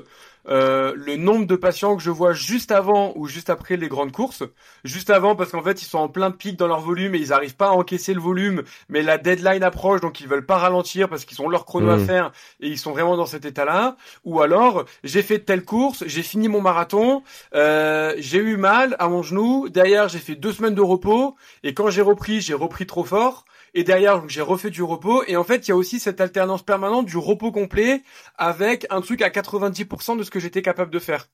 Euh, 0.48 0.94
le 0.96 1.16
nombre 1.16 1.46
de 1.46 1.54
patients 1.54 1.96
que 1.96 2.02
je 2.02 2.10
vois 2.10 2.32
juste 2.32 2.72
avant 2.72 3.12
ou 3.14 3.26
juste 3.26 3.50
après 3.50 3.76
les 3.76 3.88
grandes 3.88 4.12
courses. 4.12 4.42
Juste 4.84 5.10
avant 5.10 5.36
parce 5.36 5.50
qu'en 5.50 5.62
fait 5.62 5.82
ils 5.82 5.86
sont 5.86 5.98
en 5.98 6.08
plein 6.08 6.30
pic 6.30 6.58
dans 6.58 6.66
leur 6.66 6.80
volume 6.80 7.14
et 7.14 7.18
ils 7.18 7.28
n'arrivent 7.28 7.56
pas 7.56 7.68
à 7.68 7.72
encaisser 7.72 8.14
le 8.14 8.20
volume, 8.20 8.62
mais 8.88 9.02
la 9.02 9.18
deadline 9.18 9.62
approche 9.62 10.00
donc 10.00 10.20
ils 10.20 10.28
veulent 10.28 10.46
pas 10.46 10.56
ralentir 10.56 11.08
parce 11.08 11.24
qu'ils 11.24 11.42
ont 11.42 11.48
leur 11.48 11.66
chrono 11.66 11.79
à 11.88 11.96
mmh. 11.96 12.06
faire 12.06 12.32
et 12.60 12.68
ils 12.68 12.78
sont 12.78 12.92
vraiment 12.92 13.16
dans 13.16 13.26
cet 13.26 13.44
état-là. 13.44 13.96
Ou 14.24 14.40
alors 14.40 14.84
j'ai 15.04 15.22
fait 15.22 15.38
telle 15.38 15.64
course, 15.64 16.04
j'ai 16.06 16.22
fini 16.22 16.48
mon 16.48 16.60
marathon, 16.60 17.22
euh, 17.54 18.14
j'ai 18.18 18.38
eu 18.38 18.56
mal 18.56 18.96
à 18.98 19.08
mon 19.08 19.22
genou, 19.22 19.68
derrière 19.68 20.08
j'ai 20.08 20.18
fait 20.18 20.34
deux 20.34 20.52
semaines 20.52 20.74
de 20.74 20.82
repos 20.82 21.36
et 21.62 21.74
quand 21.74 21.90
j'ai 21.90 22.02
repris 22.02 22.40
j'ai 22.40 22.54
repris 22.54 22.86
trop 22.86 23.04
fort 23.04 23.44
et 23.74 23.84
derrière 23.84 24.28
j'ai 24.28 24.40
refait 24.40 24.70
du 24.70 24.82
repos 24.82 25.22
et 25.26 25.36
en 25.36 25.44
fait 25.44 25.66
il 25.66 25.70
y 25.70 25.72
a 25.72 25.76
aussi 25.76 26.00
cette 26.00 26.20
alternance 26.20 26.62
permanente 26.62 27.06
du 27.06 27.16
repos 27.16 27.52
complet 27.52 28.02
avec 28.36 28.86
un 28.90 29.00
truc 29.00 29.22
à 29.22 29.28
90% 29.28 30.18
de 30.18 30.22
ce 30.22 30.30
que 30.30 30.40
j'étais 30.40 30.62
capable 30.62 30.90
de 30.90 30.98
faire. 30.98 31.28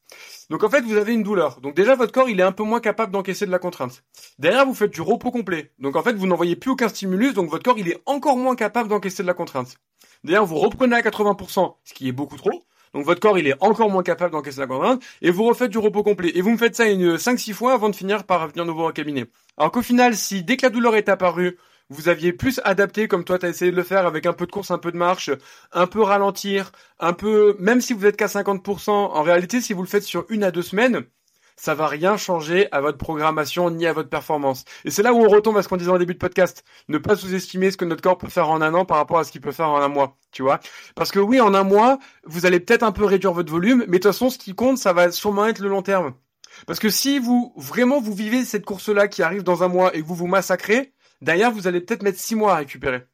Donc 0.51 0.65
en 0.65 0.69
fait 0.69 0.83
vous 0.83 0.97
avez 0.97 1.13
une 1.13 1.23
douleur. 1.23 1.61
Donc 1.61 1.75
déjà 1.75 1.95
votre 1.95 2.13
corps 2.13 2.29
il 2.29 2.41
est 2.41 2.45
un 2.45 2.53
peu 2.53 2.63
moins 2.63 2.81
capable 2.81 3.13
d'encaisser 3.13 3.47
de 3.47 3.51
la 3.51 3.59
contrainte. 3.59 4.05
Derrière 4.39 4.67
vous 4.67 4.75
faites 4.75 4.93
du 4.93 5.01
repos 5.01 5.31
complet. 5.31 5.73
Donc 5.79 5.97
en 5.97 6.03
fait 6.03 6.15
vous 6.15 6.27
n'envoyez 6.27 6.57
plus 6.57 6.71
aucun 6.71 6.89
stimulus 6.89 7.35
donc 7.35 7.51
votre 7.51 7.65
corps 7.65 7.79
il 7.79 7.89
est 7.89 8.03
encore 8.07 8.37
moins 8.37 8.57
capable 8.57 8.89
d'encaisser 8.89 9.23
de 9.23 9.29
la 9.29 9.35
contrainte. 9.35 9.77
Derrière 10.25 10.45
vous 10.45 10.57
reprenez 10.57 10.97
à 10.97 11.01
80% 11.01 11.75
ce 11.85 11.95
qui 11.95 12.09
est 12.09 12.13
beaucoup 12.13 12.37
trop. 12.37 12.63
Donc 12.95 13.05
votre 13.05 13.21
corps, 13.21 13.39
il 13.39 13.47
est 13.47 13.57
encore 13.61 13.91
moins 13.91 14.03
capable 14.03 14.33
d'encaisser 14.33 14.61
la 14.61 14.67
contrainte 14.67 15.03
et 15.21 15.31
vous 15.31 15.45
refaites 15.45 15.71
du 15.71 15.79
repos 15.79 16.03
complet. 16.03 16.33
Et 16.35 16.41
vous 16.41 16.51
me 16.51 16.57
faites 16.57 16.77
ça 16.77 16.87
une 16.87 17.17
5-6 17.17 17.53
fois 17.53 17.75
avant 17.75 17.91
de 17.91 17.97
finir 17.97 18.25
par 18.25 18.49
venir 18.49 18.65
nouveau 18.65 18.89
au 18.89 18.93
cabinet. 18.93 19.27
Alors 19.59 19.71
qu'au 19.71 19.83
final, 19.83 20.17
si 20.17 20.43
dès 20.43 20.57
que 20.57 20.65
la 20.65 20.71
douleur 20.71 20.97
est 20.97 21.09
apparue, 21.09 21.59
vous 21.89 22.09
aviez 22.09 22.33
plus 22.33 22.61
adapté 22.65 23.07
comme 23.07 23.25
toi 23.25 23.39
tu 23.39 23.47
as 23.47 23.49
essayé 23.51 23.71
de 23.71 23.77
le 23.77 23.83
faire 23.83 24.07
avec 24.07 24.27
un 24.27 24.33
peu 24.33 24.47
de 24.47 24.51
course, 24.51 24.71
un 24.71 24.79
peu 24.79 24.93
de 24.93 24.97
marche, 24.97 25.31
un 25.73 25.87
peu 25.87 26.03
ralentir, 26.03 26.73
un 26.99 27.13
peu 27.13 27.57
même 27.59 27.81
si 27.81 27.93
vous 27.93 28.07
êtes 28.07 28.17
qu'à 28.17 28.27
50%, 28.27 28.91
en 28.91 29.23
réalité 29.23 29.61
si 29.61 29.73
vous 29.73 29.83
le 29.83 29.89
faites 29.89 30.03
sur 30.03 30.25
une 30.31 30.43
à 30.43 30.51
deux 30.51 30.63
semaines, 30.63 31.05
ça 31.57 31.75
va 31.75 31.87
rien 31.87 32.17
changer 32.17 32.69
à 32.73 32.81
votre 32.81 32.99
programmation 32.99 33.71
ni 33.71 33.87
à 33.87 33.93
votre 33.93 34.09
performance. 34.09 34.65
Et 34.85 34.91
c'est 34.91 35.03
là 35.03 35.13
où 35.13 35.19
on 35.19 35.29
retombe 35.29 35.57
à 35.57 35.63
ce 35.63 35.69
qu'on 35.69 35.77
disait 35.77 35.91
en 35.91 35.99
début 35.99 36.15
de 36.15 36.19
podcast. 36.19 36.65
Ne 36.89 36.99
pas 36.99 37.17
sous-estimer 37.17 37.71
ce 37.71 37.77
que 37.77 37.85
notre 37.85 38.03
corps 38.03 38.19
peut 38.19 38.29
faire 38.29 38.49
en 38.49 38.61
un 38.61 38.75
an 38.75 38.85
par 38.85 38.99
rapport 38.99 39.19
à 39.19 39.25
ce 39.25 39.33
qu'il 39.33 39.41
peut 39.41 39.53
faire 39.53 39.71
en 39.71 39.81
un 39.81 39.89
mois. 39.89 40.17
Tu 40.33 40.43
vois? 40.43 40.61
Parce 40.95 41.11
que 41.11 41.19
oui, 41.19 41.41
en 41.41 41.55
un 41.55 41.65
mois, 41.65 41.99
vous 42.25 42.47
allez 42.47 42.61
peut-être 42.61 42.83
un 42.83 42.93
peu 42.93 43.05
réduire 43.05 43.33
votre 43.33 43.51
volume, 43.51 43.85
mais 43.89 43.99
de 43.99 44.03
toute 44.03 44.13
façon, 44.13 44.31
ce 44.31 44.39
qui 44.39 44.55
compte, 44.55 44.79
ça 44.79 44.93
va 44.93 45.11
sûrement 45.11 45.47
être 45.47 45.61
le 45.61 45.69
long 45.69 45.83
terme. 45.83 46.15
Parce 46.67 46.79
que 46.79 46.91
si 46.91 47.19
vous, 47.19 47.53
vraiment, 47.57 48.01
vous 48.01 48.15
vivez 48.15 48.45
cette 48.45 48.65
course-là 48.65 49.09
qui 49.09 49.23
arrive 49.23 49.43
dans 49.43 49.63
un 49.63 49.69
mois 49.69 49.95
et 49.95 50.01
que 50.03 50.07
vous 50.07 50.15
vous 50.15 50.27
massacrez, 50.27 50.95
Derrière, 51.23 51.51
vous 51.51 51.67
allez 51.67 51.81
peut-être 51.81 52.03
mettre 52.03 52.19
six 52.19 52.35
mois 52.35 52.53
à 52.53 52.57
récupérer. 52.57 53.07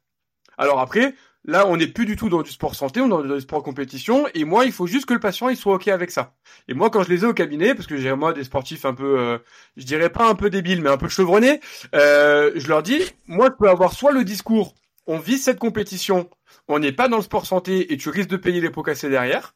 Alors 0.57 0.79
après, 0.79 1.15
là, 1.45 1.67
on 1.67 1.77
n'est 1.77 1.87
plus 1.87 2.05
du 2.05 2.15
tout 2.15 2.29
dans 2.29 2.41
du 2.41 2.51
sport 2.51 2.75
santé, 2.75 3.01
on 3.01 3.07
est 3.07 3.27
dans 3.27 3.35
du 3.35 3.41
sport 3.41 3.63
compétition, 3.63 4.25
et 4.33 4.45
moi, 4.45 4.65
il 4.65 4.71
faut 4.71 4.87
juste 4.87 5.05
que 5.05 5.13
le 5.13 5.19
patient, 5.19 5.49
il 5.49 5.57
soit 5.57 5.75
OK 5.75 5.87
avec 5.87 6.11
ça. 6.11 6.33
Et 6.67 6.73
moi, 6.73 6.89
quand 6.89 7.03
je 7.03 7.09
les 7.09 7.23
ai 7.23 7.27
au 7.27 7.33
cabinet, 7.33 7.75
parce 7.75 7.87
que 7.87 7.97
j'ai 7.97 8.13
moi 8.15 8.33
des 8.33 8.43
sportifs 8.43 8.85
un 8.85 8.93
peu, 8.93 9.19
euh, 9.19 9.37
je 9.77 9.85
dirais 9.85 10.09
pas 10.09 10.29
un 10.29 10.35
peu 10.35 10.49
débiles, 10.49 10.81
mais 10.81 10.89
un 10.89 10.97
peu 10.97 11.09
chevronnés, 11.09 11.59
euh, 11.95 12.51
je 12.55 12.67
leur 12.67 12.83
dis, 12.83 13.01
moi, 13.27 13.49
je 13.51 13.57
peux 13.57 13.69
avoir 13.69 13.93
soit 13.93 14.11
le 14.11 14.23
discours, 14.23 14.75
on 15.07 15.19
vit 15.19 15.37
cette 15.37 15.59
compétition, 15.59 16.29
on 16.67 16.79
n'est 16.79 16.93
pas 16.93 17.07
dans 17.07 17.17
le 17.17 17.23
sport 17.23 17.45
santé, 17.45 17.93
et 17.93 17.97
tu 17.97 18.09
risques 18.09 18.29
de 18.29 18.37
payer 18.37 18.61
les 18.61 18.69
pots 18.69 18.83
cassés 18.83 19.09
derrière, 19.09 19.53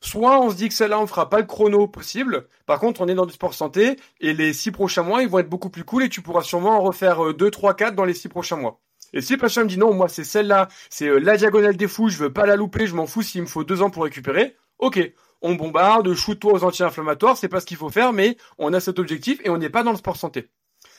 Soit 0.00 0.38
on 0.38 0.50
se 0.50 0.56
dit 0.56 0.68
que 0.68 0.74
celle-là, 0.74 1.00
on 1.00 1.06
fera 1.06 1.30
pas 1.30 1.38
le 1.38 1.46
chrono 1.46 1.88
possible. 1.88 2.46
Par 2.66 2.78
contre, 2.78 3.00
on 3.00 3.08
est 3.08 3.14
dans 3.14 3.24
du 3.24 3.32
sport 3.32 3.54
santé 3.54 3.98
et 4.20 4.34
les 4.34 4.52
six 4.52 4.70
prochains 4.70 5.02
mois, 5.02 5.22
ils 5.22 5.28
vont 5.30 5.38
être 5.38 5.48
beaucoup 5.48 5.70
plus 5.70 5.84
cool 5.84 6.02
et 6.02 6.10
tu 6.10 6.20
pourras 6.20 6.42
sûrement 6.42 6.76
en 6.76 6.82
refaire 6.82 7.32
2, 7.32 7.50
3, 7.50 7.72
4 7.72 7.94
dans 7.94 8.04
les 8.04 8.12
six 8.12 8.28
prochains 8.28 8.56
mois. 8.56 8.83
Et 9.14 9.20
si 9.20 9.36
patient 9.36 9.62
me 9.62 9.68
dit 9.68 9.78
non, 9.78 9.94
moi 9.94 10.08
c'est 10.08 10.24
celle-là, 10.24 10.68
c'est 10.90 11.06
euh, 11.06 11.18
la 11.18 11.36
diagonale 11.36 11.76
des 11.76 11.86
fous, 11.86 12.08
je 12.08 12.18
veux 12.18 12.32
pas 12.32 12.46
la 12.46 12.56
louper, 12.56 12.88
je 12.88 12.96
m'en 12.96 13.06
fous 13.06 13.22
s'il 13.22 13.42
me 13.42 13.46
faut 13.46 13.62
deux 13.62 13.80
ans 13.80 13.88
pour 13.88 14.02
récupérer. 14.02 14.56
Ok, 14.78 15.00
on 15.40 15.54
bombarde, 15.54 16.12
shoot-toi 16.14 16.52
aux 16.52 16.64
anti-inflammatoires, 16.64 17.36
c'est 17.36 17.48
pas 17.48 17.60
ce 17.60 17.66
qu'il 17.66 17.76
faut 17.76 17.90
faire, 17.90 18.12
mais 18.12 18.36
on 18.58 18.72
a 18.72 18.80
cet 18.80 18.98
objectif 18.98 19.40
et 19.44 19.50
on 19.50 19.56
n'est 19.56 19.70
pas 19.70 19.84
dans 19.84 19.92
le 19.92 19.96
sport 19.96 20.16
santé. 20.16 20.50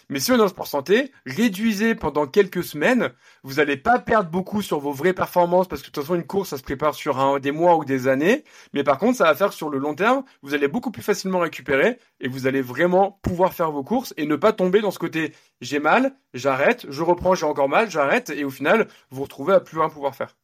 Mais 0.09 0.19
si 0.19 0.31
on 0.31 0.35
est 0.35 0.39
dans 0.39 0.47
sport 0.47 0.67
santé, 0.67 1.11
réduisez 1.25 1.95
pendant 1.95 2.27
quelques 2.27 2.63
semaines. 2.63 3.11
Vous 3.43 3.55
n'allez 3.55 3.77
pas 3.77 3.99
perdre 3.99 4.29
beaucoup 4.29 4.61
sur 4.61 4.79
vos 4.79 4.91
vraies 4.91 5.13
performances 5.13 5.67
parce 5.67 5.81
que 5.81 5.87
de 5.87 5.91
toute 5.91 6.03
façon, 6.03 6.15
une 6.15 6.25
course, 6.27 6.49
ça 6.49 6.57
se 6.57 6.63
prépare 6.63 6.93
sur 6.93 7.19
un, 7.19 7.39
des 7.39 7.51
mois 7.51 7.75
ou 7.77 7.85
des 7.85 8.07
années. 8.07 8.43
Mais 8.73 8.83
par 8.83 8.97
contre, 8.97 9.17
ça 9.17 9.25
va 9.25 9.35
faire 9.35 9.53
sur 9.53 9.69
le 9.69 9.77
long 9.77 9.95
terme, 9.95 10.23
vous 10.41 10.53
allez 10.53 10.67
beaucoup 10.67 10.91
plus 10.91 11.01
facilement 11.03 11.39
récupérer 11.39 11.99
et 12.19 12.27
vous 12.27 12.47
allez 12.47 12.61
vraiment 12.61 13.19
pouvoir 13.21 13.53
faire 13.53 13.71
vos 13.71 13.83
courses 13.83 14.13
et 14.17 14.25
ne 14.25 14.35
pas 14.35 14.53
tomber 14.53 14.81
dans 14.81 14.91
ce 14.91 14.99
côté 14.99 15.33
j'ai 15.61 15.79
mal, 15.79 16.15
j'arrête, 16.33 16.85
je 16.89 17.01
reprends, 17.01 17.35
j'ai 17.35 17.45
encore 17.45 17.69
mal, 17.69 17.89
j'arrête 17.89 18.29
et 18.29 18.43
au 18.43 18.49
final, 18.49 18.87
vous 19.09 19.17
vous 19.17 19.23
retrouvez 19.23 19.53
à 19.53 19.59
plus 19.59 19.79
rien 19.79 19.89
pouvoir 19.89 20.15
faire. 20.15 20.35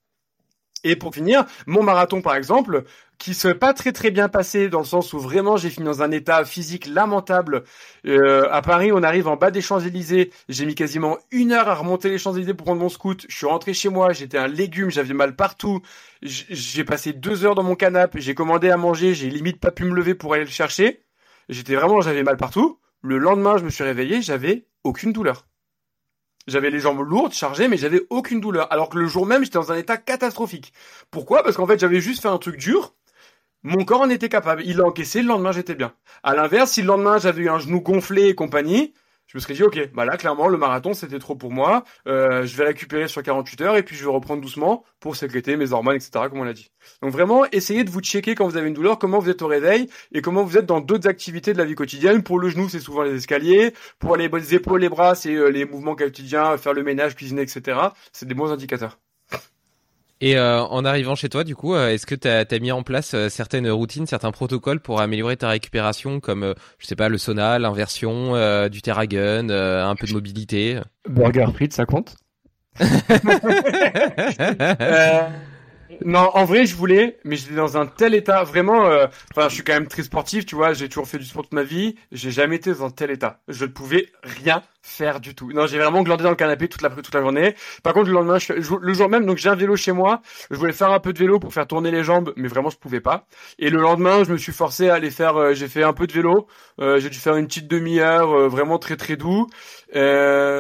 Et 0.84 0.96
pour 0.96 1.14
finir, 1.14 1.46
mon 1.68 1.84
marathon 1.84 2.22
par 2.22 2.36
exemple, 2.36 2.86
qui 3.22 3.36
s'est 3.36 3.54
pas 3.54 3.74
très 3.74 3.92
très 3.92 4.10
bien 4.10 4.30
passé 4.30 4.68
dans 4.68 4.80
le 4.80 4.86
sens 4.86 5.14
où 5.14 5.20
vraiment 5.20 5.56
j'ai 5.56 5.70
fini 5.70 5.86
dans 5.86 6.02
un 6.02 6.10
état 6.10 6.44
physique 6.44 6.88
lamentable. 6.88 7.64
Euh, 8.08 8.48
à 8.52 8.64
Paris, 8.64 8.92
on 8.92 9.04
arrive 9.04 9.28
en 9.28 9.36
bas 9.36 9.52
des 9.52 9.62
Champs-Élysées. 9.62 10.32
J'ai 10.50 10.66
mis 10.66 10.74
quasiment 10.74 11.20
une 11.30 11.52
heure 11.52 11.70
à 11.70 11.76
remonter 11.76 12.10
les 12.10 12.18
Champs-Élysées 12.18 12.56
pour 12.56 12.66
prendre 12.66 12.82
mon 12.82 12.90
scout. 12.90 13.28
Je 13.30 13.36
suis 13.36 13.46
rentré 13.46 13.76
chez 13.76 13.90
moi, 13.90 14.12
j'étais 14.12 14.40
un 14.40 14.48
légume, 14.48 14.90
j'avais 14.90 15.14
mal 15.14 15.36
partout. 15.36 15.82
J'ai 16.24 16.84
passé 16.84 17.14
deux 17.14 17.46
heures 17.46 17.54
dans 17.54 17.64
mon 17.64 17.76
canapé, 17.76 18.20
j'ai 18.22 18.34
commandé 18.34 18.72
à 18.72 18.78
manger, 18.78 19.14
j'ai 19.14 19.30
limite 19.30 19.60
pas 19.60 19.72
pu 19.72 19.86
me 19.86 19.94
lever 19.94 20.16
pour 20.16 20.34
aller 20.34 20.46
le 20.46 20.50
chercher. 20.50 21.04
J'étais 21.48 21.76
vraiment, 21.76 22.02
j'avais 22.02 22.24
mal 22.24 22.38
partout. 22.38 22.80
Le 23.04 23.20
lendemain, 23.20 23.58
je 23.58 23.64
me 23.64 23.70
suis 23.70 23.84
réveillé, 23.84 24.24
j'avais 24.24 24.66
aucune 24.84 25.14
douleur. 25.14 25.46
J'avais 26.48 26.72
les 26.72 26.80
jambes 26.80 27.02
lourdes, 27.08 27.34
chargées, 27.34 27.68
mais 27.68 27.78
j'avais 27.78 28.02
aucune 28.10 28.40
douleur. 28.40 28.72
Alors 28.72 28.90
que 28.90 28.98
le 28.98 29.08
jour 29.08 29.26
même, 29.26 29.44
j'étais 29.44 29.60
dans 29.60 29.72
un 29.72 29.78
état 29.78 29.98
catastrophique. 29.98 30.74
Pourquoi? 31.12 31.44
Parce 31.44 31.56
qu'en 31.56 31.68
fait, 31.68 31.80
j'avais 31.80 32.02
juste 32.02 32.22
fait 32.22 32.28
un 32.28 32.38
truc 32.38 32.58
dur. 32.58 32.96
Mon 33.64 33.86
corps 33.86 34.02
en 34.02 34.10
était 34.10 34.30
capable. 34.30 34.64
Il 34.66 34.82
a 34.82 34.86
encaissé, 34.86 35.22
le 35.22 35.28
lendemain, 35.28 35.52
j'étais 35.52 35.76
bien. 35.76 35.94
À 36.24 36.34
l'inverse, 36.34 36.72
si 36.72 36.82
le 36.82 36.88
lendemain, 36.88 37.20
j'avais 37.20 37.44
eu 37.44 37.50
un 37.50 37.60
genou 37.60 37.82
gonflé 37.82 38.28
et 38.28 38.36
compagnie, 38.36 38.94
je 39.32 39.38
me 39.38 39.40
serais 39.40 39.54
dit, 39.54 39.64
ok, 39.64 39.94
bah 39.94 40.04
là, 40.04 40.18
clairement, 40.18 40.50
le 40.50 40.58
marathon, 40.58 40.94
c'était 40.94 41.18
trop 41.18 41.36
pour 41.36 41.52
moi. 41.52 41.86
Euh, 42.06 42.46
je 42.46 42.58
vais 42.58 42.66
récupérer 42.66 43.08
sur 43.08 43.24
48 43.24 43.62
heures 43.62 43.78
et 43.78 43.84
puis 43.84 43.96
je 43.96 44.04
vais 44.04 44.12
reprendre 44.12 44.42
doucement 44.42 44.84
pour 45.00 45.16
sécréter 45.16 45.56
mes 45.56 45.72
hormones, 45.72 45.96
etc., 45.96 46.12
comme 46.30 46.40
on 46.40 46.44
l'a 46.44 46.52
dit. 46.52 46.70
Donc 47.02 47.14
vraiment, 47.14 47.46
essayez 47.54 47.86
de 47.86 47.90
vous 47.90 48.02
checker 48.02 48.36
quand 48.36 48.46
vous 48.46 48.58
avez 48.58 48.68
une 48.68 48.74
douleur, 48.74 49.00
comment 49.00 49.20
vous 49.20 49.30
êtes 49.30 49.42
au 49.42 49.48
réveil 49.48 49.88
et 50.12 50.22
comment 50.22 50.44
vous 50.44 50.58
êtes 50.58 50.66
dans 50.66 50.82
d'autres 50.82 51.08
activités 51.08 51.54
de 51.54 51.58
la 51.58 51.64
vie 51.64 51.76
quotidienne. 51.76 52.24
Pour 52.24 52.40
le 52.40 52.50
genou, 52.50 52.68
c'est 52.68 52.82
souvent 52.82 53.04
les 53.04 53.16
escaliers. 53.16 53.74
Pour 54.00 54.18
les, 54.18 54.54
épaules, 54.54 54.82
les 54.82 54.90
bras, 54.90 55.16
c'est 55.16 55.34
euh, 55.34 55.48
les 55.48 55.64
mouvements 55.64 55.96
quotidiens, 55.96 56.58
faire 56.58 56.74
le 56.74 56.84
ménage, 56.84 57.16
cuisiner, 57.16 57.44
etc. 57.44 57.80
C'est 58.12 58.28
des 58.28 58.36
bons 58.36 58.52
indicateurs. 58.52 59.00
Et 60.24 60.38
euh, 60.38 60.62
en 60.62 60.86
arrivant 60.86 61.16
chez 61.16 61.30
toi, 61.30 61.44
du 61.44 61.56
coup, 61.56 61.74
euh, 61.74 61.90
est-ce 61.90 62.06
que 62.06 62.14
tu 62.14 62.28
as, 62.28 62.60
mis 62.60 62.72
en 62.72 62.84
place 62.84 63.16
euh, 63.16 63.28
certaines 63.28 63.68
routines, 63.70 64.06
certains 64.06 64.32
protocoles 64.32 64.80
pour 64.80 65.02
améliorer 65.02 65.36
ta 65.36 65.50
récupération, 65.50 66.20
comme, 66.20 66.54
je 66.78 66.86
sais 66.86 66.96
pas, 66.96 67.10
le 67.10 67.18
sauna, 67.18 67.58
l'inversion, 67.58 68.34
du 68.70 68.84
terragun, 68.84 69.50
un 69.50 69.96
peu 69.96 70.06
de 70.06 70.14
mobilité? 70.14 70.80
Burger 71.10 71.48
frites, 71.54 71.74
ça 71.74 71.86
compte? 71.86 72.16
Non, 76.04 76.30
en 76.34 76.46
vrai, 76.46 76.66
je 76.66 76.76
voulais, 76.76 77.20
mais 77.24 77.36
j'étais 77.36 77.54
dans 77.54 77.78
un 77.78 77.86
tel 77.86 78.16
état, 78.16 78.44
vraiment. 78.44 78.86
Euh, 78.88 79.08
enfin, 79.36 79.50
je 79.50 79.56
suis 79.56 79.64
quand 79.64 79.74
même 79.74 79.88
très 79.88 80.04
sportif, 80.04 80.46
tu 80.46 80.56
vois. 80.56 80.74
J'ai 80.74 80.90
toujours 80.90 81.08
fait 81.08 81.20
du 81.20 81.26
sport 81.26 81.44
toute 81.44 81.54
ma 81.54 81.64
vie. 81.64 81.96
J'ai 82.12 82.32
jamais 82.32 82.56
été 82.56 82.72
dans 82.72 82.86
un 82.86 82.90
tel 82.90 83.12
état. 83.12 83.40
Je 83.48 83.66
ne 83.66 83.72
pouvais 83.72 84.08
rien 84.24 84.64
faire 84.82 85.20
du 85.20 85.36
tout. 85.36 85.52
Non, 85.52 85.68
j'ai 85.68 85.78
vraiment 85.78 86.02
glandé 86.02 86.24
dans 86.24 86.32
le 86.32 86.36
canapé 86.36 86.68
toute 86.68 86.82
la 86.82 86.90
toute 86.90 87.14
la 87.14 87.22
journée. 87.22 87.56
Par 87.84 87.94
contre, 87.94 88.08
le 88.08 88.14
lendemain, 88.14 88.40
je, 88.40 88.54
le 88.54 88.94
jour 88.94 89.10
même, 89.10 89.26
donc 89.26 89.38
j'ai 89.38 89.50
un 89.50 89.56
vélo 89.56 89.76
chez 89.76 89.92
moi. 89.92 90.22
Je 90.50 90.56
voulais 90.58 90.74
faire 90.74 90.92
un 90.92 91.00
peu 91.00 91.14
de 91.14 91.20
vélo 91.20 91.40
pour 91.40 91.54
faire 91.54 91.68
tourner 91.68 91.92
les 91.92 92.04
jambes, 92.04 92.34
mais 92.36 92.48
vraiment, 92.48 92.70
je 92.70 92.78
pouvais 92.78 93.02
pas. 93.02 93.28
Et 93.60 93.70
le 93.70 93.80
lendemain, 93.80 94.24
je 94.24 94.32
me 94.32 94.38
suis 94.38 94.54
forcé 94.54 94.90
à 94.90 94.96
aller 94.96 95.12
faire. 95.12 95.38
Euh, 95.38 95.54
j'ai 95.54 95.68
fait 95.68 95.84
un 95.84 95.94
peu 95.94 96.08
de 96.08 96.14
vélo. 96.14 96.48
Euh, 96.80 97.00
j'ai 97.00 97.10
dû 97.10 97.20
faire 97.20 97.36
une 97.36 97.46
petite 97.46 97.68
demi-heure, 97.68 98.50
vraiment 98.50 98.80
très 98.80 98.98
très 98.98 99.18
doux. 99.18 99.48
Euh, 99.96 100.51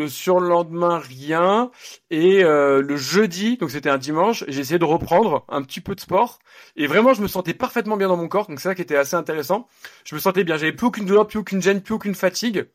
le 0.00 0.08
surlendemain, 0.08 0.98
rien. 0.98 1.70
Et 2.10 2.42
euh, 2.42 2.80
le 2.82 2.96
jeudi, 2.96 3.56
donc 3.58 3.70
c'était 3.70 3.90
un 3.90 3.98
dimanche, 3.98 4.44
j'ai 4.48 4.60
essayé 4.60 4.78
de 4.78 4.84
reprendre 4.84 5.44
un 5.48 5.62
petit 5.62 5.80
peu 5.80 5.94
de 5.94 6.00
sport. 6.00 6.38
Et 6.76 6.86
vraiment, 6.86 7.12
je 7.12 7.22
me 7.22 7.28
sentais 7.28 7.54
parfaitement 7.54 7.96
bien 7.96 8.08
dans 8.08 8.16
mon 8.16 8.28
corps. 8.28 8.48
Donc 8.48 8.60
c'est 8.60 8.68
ça 8.68 8.74
qui 8.74 8.82
était 8.82 8.96
assez 8.96 9.14
intéressant. 9.14 9.68
Je 10.04 10.14
me 10.14 10.20
sentais 10.20 10.42
bien. 10.42 10.56
J'avais 10.56 10.72
plus 10.72 10.86
aucune 10.86 11.04
douleur, 11.04 11.26
plus 11.26 11.38
aucune 11.38 11.60
gêne, 11.60 11.82
plus 11.82 11.94
aucune 11.94 12.14
fatigue. 12.14 12.66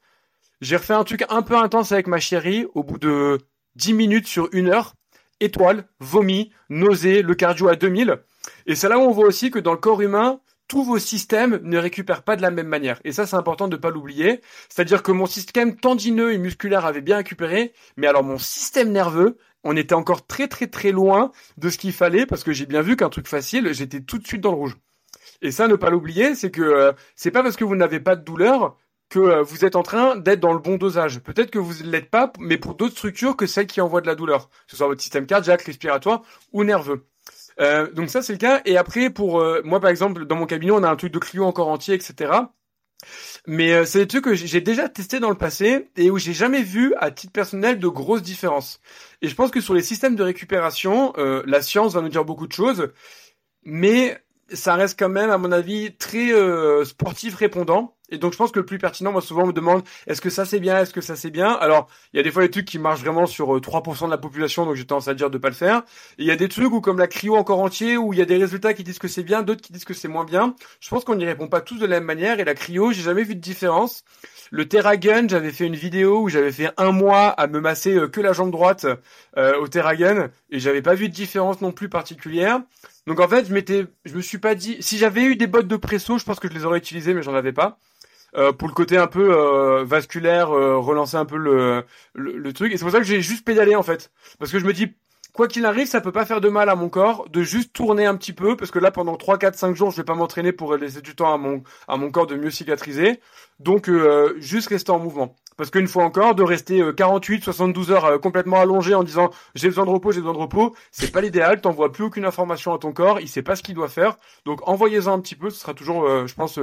J'ai 0.61 0.77
refait 0.77 0.93
un 0.93 1.03
truc 1.03 1.25
un 1.29 1.41
peu 1.41 1.57
intense 1.57 1.91
avec 1.91 2.07
ma 2.07 2.19
chérie 2.19 2.67
au 2.75 2.83
bout 2.83 2.99
de 2.99 3.39
10 3.75 3.93
minutes 3.93 4.27
sur 4.27 4.47
une 4.51 4.69
heure. 4.69 4.93
Étoile, 5.39 5.85
vomi, 5.99 6.51
nausée, 6.69 7.21
le 7.23 7.35
cardio 7.35 7.67
à 7.67 7.75
2000. 7.75 8.19
Et 8.67 8.75
c'est 8.75 8.87
là 8.87 8.99
où 8.99 9.01
on 9.01 9.11
voit 9.11 9.25
aussi 9.25 9.51
que 9.51 9.59
dans 9.59 9.73
le 9.73 9.77
corps 9.77 10.01
humain, 10.01 10.39
tous 10.67 10.83
vos 10.83 10.99
systèmes 10.99 11.59
ne 11.63 11.77
récupèrent 11.77 12.23
pas 12.23 12.35
de 12.35 12.41
la 12.41 12.51
même 12.51 12.67
manière. 12.67 12.99
Et 13.03 13.11
ça, 13.11 13.25
c'est 13.25 13.35
important 13.35 13.67
de 13.67 13.75
ne 13.75 13.81
pas 13.81 13.91
l'oublier. 13.91 14.41
C'est-à-dire 14.69 15.03
que 15.03 15.11
mon 15.11 15.25
système 15.25 15.75
tendineux 15.75 16.33
et 16.33 16.37
musculaire 16.37 16.85
avait 16.85 17.01
bien 17.01 17.17
récupéré, 17.17 17.73
mais 17.97 18.07
alors 18.07 18.23
mon 18.23 18.37
système 18.37 18.91
nerveux, 18.91 19.37
on 19.63 19.75
était 19.75 19.95
encore 19.95 20.25
très 20.27 20.47
très 20.47 20.67
très 20.67 20.91
loin 20.91 21.31
de 21.57 21.69
ce 21.69 21.77
qu'il 21.77 21.93
fallait 21.93 22.25
parce 22.25 22.43
que 22.43 22.51
j'ai 22.53 22.65
bien 22.65 22.81
vu 22.81 22.95
qu'un 22.95 23.09
truc 23.09 23.27
facile, 23.27 23.73
j'étais 23.73 24.01
tout 24.01 24.17
de 24.17 24.27
suite 24.27 24.41
dans 24.41 24.51
le 24.51 24.57
rouge. 24.57 24.77
Et 25.41 25.51
ça, 25.51 25.67
ne 25.67 25.75
pas 25.75 25.89
l'oublier, 25.89 26.35
c'est 26.35 26.51
que 26.51 26.61
euh, 26.61 26.93
c'est 27.15 27.31
pas 27.31 27.43
parce 27.43 27.55
que 27.55 27.63
vous 27.63 27.75
n'avez 27.75 27.99
pas 27.99 28.15
de 28.15 28.23
douleur 28.23 28.77
que 29.09 29.19
euh, 29.19 29.41
vous 29.43 29.65
êtes 29.65 29.75
en 29.75 29.83
train 29.83 30.15
d'être 30.15 30.39
dans 30.39 30.53
le 30.53 30.59
bon 30.59 30.77
dosage. 30.77 31.19
Peut-être 31.19 31.51
que 31.51 31.59
vous 31.59 31.83
ne 31.83 31.89
l'êtes 31.89 32.09
pas, 32.09 32.31
mais 32.39 32.57
pour 32.57 32.75
d'autres 32.75 32.95
structures 32.95 33.35
que 33.35 33.45
celles 33.45 33.67
qui 33.67 33.81
envoient 33.81 34.01
de 34.01 34.07
la 34.07 34.15
douleur, 34.15 34.49
que 34.49 34.71
ce 34.71 34.77
soit 34.77 34.87
votre 34.87 35.01
système 35.01 35.25
cardiaque, 35.27 35.63
respiratoire 35.63 36.23
ou 36.53 36.63
nerveux. 36.63 37.05
Euh, 37.59 37.89
donc 37.91 38.09
ça 38.09 38.21
c'est 38.21 38.33
le 38.33 38.39
cas. 38.39 38.61
Et 38.65 38.77
après 38.77 39.09
pour 39.09 39.39
euh, 39.39 39.61
moi 39.63 39.79
par 39.79 39.89
exemple 39.89 40.25
dans 40.25 40.35
mon 40.35 40.45
cabinet 40.45 40.71
on 40.71 40.83
a 40.83 40.89
un 40.89 40.95
truc 40.95 41.13
de 41.13 41.19
Clio 41.19 41.45
encore 41.45 41.69
entier 41.69 41.93
etc. 41.93 42.31
Mais 43.47 43.73
euh, 43.73 43.85
c'est 43.85 43.99
des 43.99 44.07
trucs 44.07 44.23
que 44.23 44.35
j'ai 44.35 44.61
déjà 44.61 44.89
testé 44.89 45.19
dans 45.19 45.29
le 45.29 45.37
passé 45.37 45.89
et 45.95 46.09
où 46.09 46.17
j'ai 46.17 46.33
jamais 46.33 46.63
vu 46.63 46.93
à 46.97 47.11
titre 47.11 47.33
personnel 47.33 47.79
de 47.79 47.87
grosses 47.87 48.23
différences. 48.23 48.81
Et 49.21 49.27
je 49.27 49.35
pense 49.35 49.51
que 49.51 49.61
sur 49.61 49.73
les 49.73 49.83
systèmes 49.83 50.15
de 50.15 50.23
récupération, 50.23 51.13
la 51.17 51.61
science 51.61 51.93
va 51.93 52.01
nous 52.01 52.09
dire 52.09 52.25
beaucoup 52.25 52.47
de 52.47 52.53
choses, 52.53 52.91
mais 53.63 54.17
ça 54.51 54.75
reste 54.75 54.97
quand 54.97 55.09
même 55.09 55.29
à 55.29 55.37
mon 55.37 55.51
avis 55.51 55.95
très 55.95 56.31
sportif 56.85 57.35
répondant. 57.35 57.95
Et 58.09 58.17
donc 58.17 58.33
je 58.33 58.37
pense 58.37 58.51
que 58.51 58.59
le 58.59 58.65
plus 58.65 58.77
pertinent, 58.77 59.11
moi 59.11 59.21
souvent 59.21 59.43
on 59.43 59.47
me 59.47 59.53
demande 59.53 59.83
est-ce 60.07 60.21
que 60.21 60.29
ça 60.29 60.45
c'est 60.45 60.59
bien, 60.59 60.79
est-ce 60.79 60.93
que 60.93 61.01
ça 61.01 61.15
c'est 61.15 61.31
bien? 61.31 61.51
Alors 61.53 61.87
il 62.13 62.17
y 62.17 62.19
a 62.19 62.23
des 62.23 62.31
fois 62.31 62.43
des 62.43 62.51
trucs 62.51 62.65
qui 62.65 62.79
marchent 62.79 63.01
vraiment 63.01 63.25
sur 63.25 63.47
3% 63.59 64.03
euh, 64.03 64.05
de 64.05 64.11
la 64.11 64.17
population, 64.17 64.65
donc 64.65 64.75
j'ai 64.75 64.85
tendance 64.85 65.07
à 65.07 65.13
dire 65.13 65.29
de 65.29 65.37
pas 65.37 65.49
le 65.49 65.55
faire. 65.55 65.83
Il 66.17 66.25
y 66.25 66.31
a 66.31 66.35
des 66.35 66.49
trucs 66.49 66.71
où 66.71 66.81
comme 66.81 66.99
la 66.99 67.07
cryo 67.07 67.35
encore 67.35 67.59
entier, 67.59 67.97
où 67.97 68.13
il 68.13 68.19
y 68.19 68.21
a 68.21 68.25
des 68.25 68.37
résultats 68.37 68.73
qui 68.73 68.83
disent 68.83 68.99
que 68.99 69.07
c'est 69.07 69.23
bien, 69.23 69.41
d'autres 69.41 69.61
qui 69.61 69.73
disent 69.73 69.85
que 69.85 69.93
c'est 69.93 70.07
moins 70.07 70.25
bien. 70.25 70.55
Je 70.79 70.89
pense 70.89 71.03
qu'on 71.03 71.15
n'y 71.15 71.25
répond 71.25 71.47
pas 71.47 71.61
tous 71.61 71.77
de 71.77 71.85
la 71.85 71.99
même 71.99 72.05
manière. 72.05 72.39
Et 72.39 72.43
la 72.43 72.53
cryo, 72.53 72.91
j'ai 72.91 73.01
jamais 73.01 73.23
vu 73.23 73.35
de 73.35 73.41
différence. 73.41 74.03
Le 74.51 74.67
TerraGun, 74.67 75.27
j'avais 75.27 75.51
fait 75.51 75.65
une 75.65 75.75
vidéo 75.75 76.21
où 76.21 76.29
j'avais 76.29 76.51
fait 76.51 76.69
un 76.77 76.91
mois 76.91 77.29
à 77.29 77.47
me 77.47 77.59
masser 77.59 77.95
euh, 77.95 78.07
que 78.07 78.21
la 78.21 78.33
jambe 78.33 78.51
droite 78.51 78.85
euh, 79.37 79.57
au 79.57 79.67
TerraGun 79.67 80.29
et 80.49 80.59
j'avais 80.59 80.81
pas 80.81 80.93
vu 80.93 81.09
de 81.09 81.13
différence 81.13 81.61
non 81.61 81.71
plus 81.71 81.89
particulière. 81.89 82.61
Donc 83.07 83.19
en 83.19 83.27
fait, 83.27 83.47
je 83.47 83.53
m'étais, 83.53 83.85
je 84.05 84.15
me 84.15 84.21
suis 84.21 84.37
pas 84.37 84.55
dit, 84.55 84.77
si 84.79 84.97
j'avais 84.97 85.23
eu 85.23 85.35
des 85.35 85.47
bottes 85.47 85.67
de 85.67 85.75
presso, 85.75 86.17
je 86.17 86.23
pense 86.23 86.39
que 86.39 86.47
je 86.47 86.53
les 86.53 86.65
aurais 86.65 86.77
utilisées, 86.77 87.13
mais 87.13 87.23
j'en 87.23 87.35
avais 87.35 87.53
pas. 87.53 87.77
Euh, 88.37 88.51
pour 88.51 88.67
le 88.67 88.73
côté 88.73 88.97
un 88.97 89.07
peu 89.07 89.33
euh, 89.33 89.85
vasculaire, 89.85 90.51
euh, 90.51 90.77
relancer 90.77 91.15
un 91.15 91.25
peu 91.25 91.37
le, 91.37 91.85
le, 92.13 92.53
truc. 92.53 92.73
Et 92.73 92.77
c'est 92.77 92.83
pour 92.83 92.91
ça 92.91 92.99
que 92.99 93.05
j'ai 93.05 93.21
juste 93.21 93.45
pédalé 93.45 93.75
en 93.75 93.83
fait, 93.83 94.11
parce 94.39 94.51
que 94.51 94.59
je 94.59 94.65
me 94.65 94.73
dis 94.73 94.93
quoi 95.31 95.47
qu'il 95.47 95.65
arrive, 95.65 95.87
ça 95.87 96.01
peut 96.01 96.11
pas 96.11 96.25
faire 96.25 96.41
de 96.41 96.49
mal 96.49 96.69
à 96.69 96.75
mon 96.75 96.89
corps 96.89 97.29
de 97.29 97.43
juste 97.43 97.71
tourner 97.71 98.05
un 98.05 98.15
petit 98.15 98.33
peu, 98.33 98.57
parce 98.57 98.71
que 98.71 98.79
là, 98.79 98.91
pendant 98.91 99.15
3, 99.15 99.37
4, 99.37 99.55
5 99.55 99.75
jours, 99.75 99.91
je 99.91 99.97
vais 99.97 100.03
pas 100.03 100.15
m'entraîner 100.15 100.51
pour 100.51 100.75
laisser 100.75 101.01
du 101.01 101.15
temps 101.15 101.33
à 101.33 101.37
mon, 101.37 101.63
à 101.87 101.95
mon 101.95 102.11
corps 102.11 102.27
de 102.27 102.35
mieux 102.35 102.51
cicatriser. 102.51 103.19
Donc, 103.59 103.89
juste 104.37 104.69
rester 104.69 104.91
en 104.91 104.99
mouvement. 104.99 105.35
Parce 105.57 105.69
qu'une 105.71 105.87
fois 105.87 106.03
encore, 106.03 106.35
de 106.35 106.43
rester 106.43 106.81
48, 106.95 107.43
72 107.43 107.91
heures 107.91 108.19
complètement 108.21 108.59
allongé 108.59 108.93
en 108.93 109.03
disant 109.03 109.29
j'ai 109.55 109.67
besoin 109.67 109.85
de 109.85 109.89
repos, 109.89 110.11
j'ai 110.11 110.19
besoin 110.19 110.33
de 110.33 110.39
repos, 110.39 110.75
c'est 110.91 111.11
pas 111.11 111.21
l'idéal, 111.21 111.61
t'envoies 111.61 111.91
plus 111.91 112.05
aucune 112.05 112.25
information 112.25 112.73
à 112.73 112.77
ton 112.77 112.93
corps, 112.93 113.19
il 113.19 113.27
sait 113.27 113.41
pas 113.41 113.55
ce 113.55 113.63
qu'il 113.63 113.75
doit 113.75 113.89
faire. 113.89 114.17
Donc, 114.45 114.67
envoyez-en 114.67 115.13
un 115.13 115.19
petit 115.19 115.35
peu, 115.35 115.49
ce 115.49 115.59
sera 115.59 115.73
toujours, 115.73 116.27
je 116.27 116.33
pense, 116.33 116.59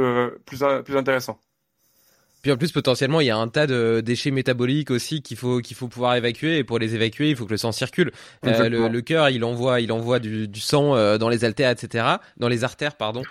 plus, 0.46 0.64
plus 0.84 0.96
intéressant. 0.96 1.38
Puis 2.42 2.50
en 2.50 2.56
plus 2.56 2.72
potentiellement 2.72 3.20
il 3.20 3.28
y 3.28 3.30
a 3.30 3.36
un 3.36 3.46
tas 3.46 3.68
de 3.68 4.02
déchets 4.04 4.32
métaboliques 4.32 4.90
aussi 4.90 5.22
qu'il 5.22 5.36
faut 5.36 5.60
qu'il 5.60 5.76
faut 5.76 5.86
pouvoir 5.86 6.16
évacuer 6.16 6.58
et 6.58 6.64
pour 6.64 6.80
les 6.80 6.96
évacuer 6.96 7.30
il 7.30 7.36
faut 7.36 7.44
que 7.46 7.52
le 7.52 7.56
sang 7.56 7.70
circule. 7.70 8.10
Euh, 8.44 8.68
le, 8.68 8.88
le 8.88 9.00
cœur 9.00 9.30
il 9.30 9.44
envoie 9.44 9.80
il 9.80 9.92
envoie 9.92 10.18
du, 10.18 10.48
du 10.48 10.58
sang 10.58 10.96
euh, 10.96 11.18
dans 11.18 11.28
les 11.28 11.44
artères 11.44 11.70
etc. 11.70 12.04
Dans 12.38 12.48
les 12.48 12.64
artères 12.64 12.96
pardon 12.96 13.22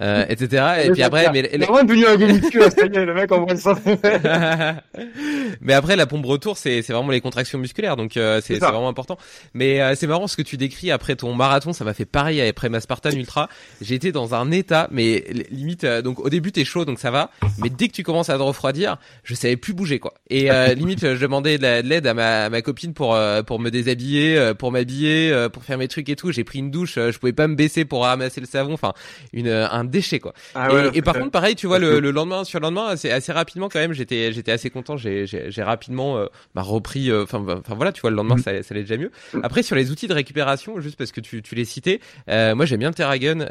euh, 0.00 0.24
etc. 0.28 0.84
Et 0.84 0.90
puis 0.92 1.02
après 1.02 1.32
mais 1.32 1.42
devenu 1.42 2.06
un 2.06 3.04
le 3.04 3.12
mec 3.12 3.32
envoie 3.32 3.54
le 3.54 3.58
sang. 3.58 3.74
mais 5.60 5.72
après 5.72 5.96
la 5.96 6.06
pompe 6.06 6.26
retour 6.26 6.56
c'est 6.56 6.82
c'est 6.82 6.92
vraiment 6.92 7.10
les 7.10 7.20
contractions 7.20 7.58
musculaires 7.58 7.96
donc 7.96 8.16
euh, 8.16 8.40
c'est 8.40 8.54
c'est 8.54 8.60
vraiment 8.60 8.88
important. 8.88 9.18
Mais 9.52 9.80
euh, 9.80 9.96
c'est 9.96 10.06
marrant 10.06 10.28
ce 10.28 10.36
que 10.36 10.42
tu 10.42 10.56
décris 10.56 10.92
après 10.92 11.16
ton 11.16 11.34
marathon 11.34 11.72
ça 11.72 11.84
m'a 11.84 11.92
fait 11.92 12.04
pareil 12.04 12.40
après 12.40 12.68
ma 12.68 12.80
Spartan 12.80 13.10
Ultra. 13.10 13.48
Été 13.90 14.12
dans 14.12 14.36
un 14.36 14.52
état 14.52 14.86
mais 14.92 15.24
limite 15.50 15.84
donc 15.84 16.20
au 16.20 16.28
début 16.28 16.52
t'es 16.52 16.64
chaud 16.64 16.84
donc 16.84 17.00
ça 17.00 17.10
va 17.10 17.32
mais 17.58 17.68
dès 17.68 17.88
que 17.88 17.92
tu 17.94 18.04
commences 18.04 18.30
à 18.30 18.38
te 18.38 18.59
refroidir, 18.60 18.98
je 19.24 19.34
savais 19.34 19.56
plus 19.56 19.72
bouger 19.72 19.98
quoi. 19.98 20.14
Et 20.28 20.50
euh, 20.50 20.74
limite, 20.74 21.00
je 21.00 21.20
demandais 21.20 21.58
de 21.58 21.80
l'aide 21.82 22.06
à 22.06 22.14
ma, 22.14 22.50
ma 22.50 22.62
copine 22.62 22.92
pour 22.92 23.14
euh, 23.14 23.42
pour 23.42 23.58
me 23.58 23.70
déshabiller, 23.70 24.36
euh, 24.36 24.54
pour 24.54 24.70
m'habiller, 24.70 25.48
pour 25.52 25.64
faire 25.64 25.78
mes 25.78 25.88
trucs 25.88 26.08
et 26.08 26.16
tout. 26.16 26.30
J'ai 26.30 26.44
pris 26.44 26.58
une 26.58 26.70
douche, 26.70 26.94
je 26.96 27.18
pouvais 27.18 27.32
pas 27.32 27.48
me 27.48 27.54
baisser 27.54 27.84
pour 27.84 28.04
ramasser 28.04 28.40
le 28.40 28.46
savon, 28.46 28.74
enfin 28.74 28.92
une 29.32 29.48
un 29.48 29.84
déchet 29.84 30.18
quoi. 30.18 30.34
Ah 30.54 30.68
et, 30.92 31.02
par 31.02 31.14
contre, 31.14 31.30
pareil, 31.30 31.54
tu 31.54 31.66
vois, 31.66 31.78
le, 31.78 32.00
le, 32.00 32.10
lendemain 32.10 32.44
sur 32.44 32.58
le 32.58 32.64
lendemain, 32.64 32.86
assez, 32.88 33.10
assez 33.10 33.32
rapidement 33.32 33.68
quand 33.68 33.78
même, 33.78 33.92
j'étais 33.92 34.32
j'étais 34.32 34.52
assez 34.52 34.70
content. 34.70 34.96
J'ai 34.96 35.26
j'ai 35.26 35.62
rapidement 35.62 36.22
bah, 36.54 36.62
repris, 36.62 37.12
enfin 37.12 37.42
enfin 37.48 37.74
voilà, 37.74 37.92
tu 37.92 38.02
vois, 38.02 38.10
le 38.10 38.16
lendemain 38.16 38.36
mm. 38.36 38.42
ça, 38.42 38.62
ça 38.62 38.74
allait 38.74 38.82
déjà 38.82 38.96
mieux. 38.96 39.10
Après 39.42 39.62
sur 39.62 39.76
les 39.76 39.90
outils 39.90 40.08
de 40.08 40.14
récupération, 40.14 40.80
juste 40.80 40.96
parce 40.96 41.12
que 41.12 41.20
tu 41.20 41.42
tu 41.42 41.54
les 41.54 41.64
citais, 41.64 42.00
moi 42.28 42.66
j'aime 42.66 42.80
bien 42.80 42.92
Terragun, 42.92 43.46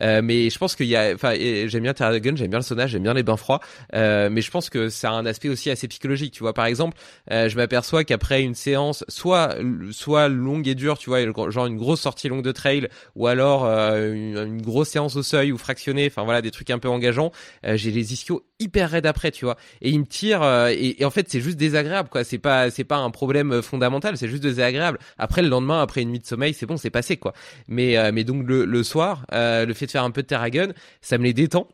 mais 0.00 0.50
je 0.50 0.58
pense 0.58 0.74
qu'il 0.74 0.86
y 0.86 0.96
a, 0.96 1.12
enfin 1.14 1.34
j'aime 1.34 1.82
bien 1.82 1.94
Terragun, 1.94 2.34
j'aime 2.36 2.50
bien 2.50 2.58
le 2.58 2.64
sauna, 2.64 2.86
j'aime 2.86 3.02
bien 3.02 3.14
les 3.14 3.22
bains 3.22 3.36
froids. 3.36 3.60
Euh, 3.94 4.05
mais 4.30 4.40
je 4.40 4.50
pense 4.50 4.70
que 4.70 4.88
ça 4.88 5.10
a 5.10 5.12
un 5.12 5.26
aspect 5.26 5.48
aussi 5.48 5.70
assez 5.70 5.88
psychologique. 5.88 6.32
Tu 6.32 6.40
vois, 6.40 6.54
par 6.54 6.66
exemple, 6.66 6.96
euh, 7.30 7.48
je 7.48 7.56
m'aperçois 7.56 8.04
qu'après 8.04 8.42
une 8.42 8.54
séance, 8.54 9.04
soit 9.08 9.56
soit 9.90 10.28
longue 10.28 10.68
et 10.68 10.74
dure, 10.74 10.98
tu 10.98 11.10
vois, 11.10 11.20
genre 11.50 11.66
une 11.66 11.76
grosse 11.76 12.00
sortie 12.00 12.28
longue 12.28 12.42
de 12.42 12.52
trail, 12.52 12.88
ou 13.14 13.26
alors 13.26 13.64
euh, 13.64 14.12
une, 14.12 14.62
grosse 14.62 14.88
séance 14.88 15.16
au 15.16 15.22
seuil 15.22 15.52
ou 15.52 15.58
fractionnée, 15.58 16.06
enfin 16.06 16.24
voilà, 16.24 16.42
des 16.42 16.50
trucs 16.50 16.70
un 16.70 16.78
peu 16.78 16.88
engageants, 16.88 17.32
j'ai 17.64 17.90
les 17.90 18.12
ischios 18.12 18.44
hyper 18.58 18.90
raides 18.90 19.06
après, 19.06 19.30
tu 19.30 19.44
vois, 19.44 19.56
et 19.82 19.90
ils 19.90 20.00
me 20.00 20.06
tirent. 20.06 20.44
Et, 20.70 21.04
en 21.04 21.10
fait, 21.10 21.28
c'est 21.28 21.40
juste 21.40 21.56
désagréable, 21.56 22.08
quoi. 22.08 22.24
C'est 22.24 22.38
pas 22.38 22.70
c'est 22.70 22.84
pas 22.84 22.96
un 22.96 23.10
problème 23.10 23.62
fondamental, 23.62 24.16
c'est 24.16 24.28
juste 24.28 24.42
désagréable. 24.42 24.98
Après 25.18 25.42
le 25.42 25.48
lendemain, 25.48 25.82
après 25.82 26.02
une 26.02 26.10
nuit 26.10 26.20
de 26.20 26.26
sommeil, 26.26 26.54
c'est 26.54 26.66
bon, 26.66 26.76
c'est 26.76 26.90
passé, 26.90 27.16
quoi. 27.16 27.32
Mais 27.68 28.12
mais 28.12 28.24
donc 28.24 28.46
le, 28.46 28.64
le 28.64 28.82
soir, 28.82 29.26
le 29.32 29.72
fait 29.72 29.86
de 29.86 29.90
faire 29.90 30.04
un 30.04 30.10
peu 30.10 30.22
de 30.22 30.26
terragun, 30.26 30.68
ça 31.00 31.18
me 31.18 31.24
les 31.24 31.32
détend 31.32 31.68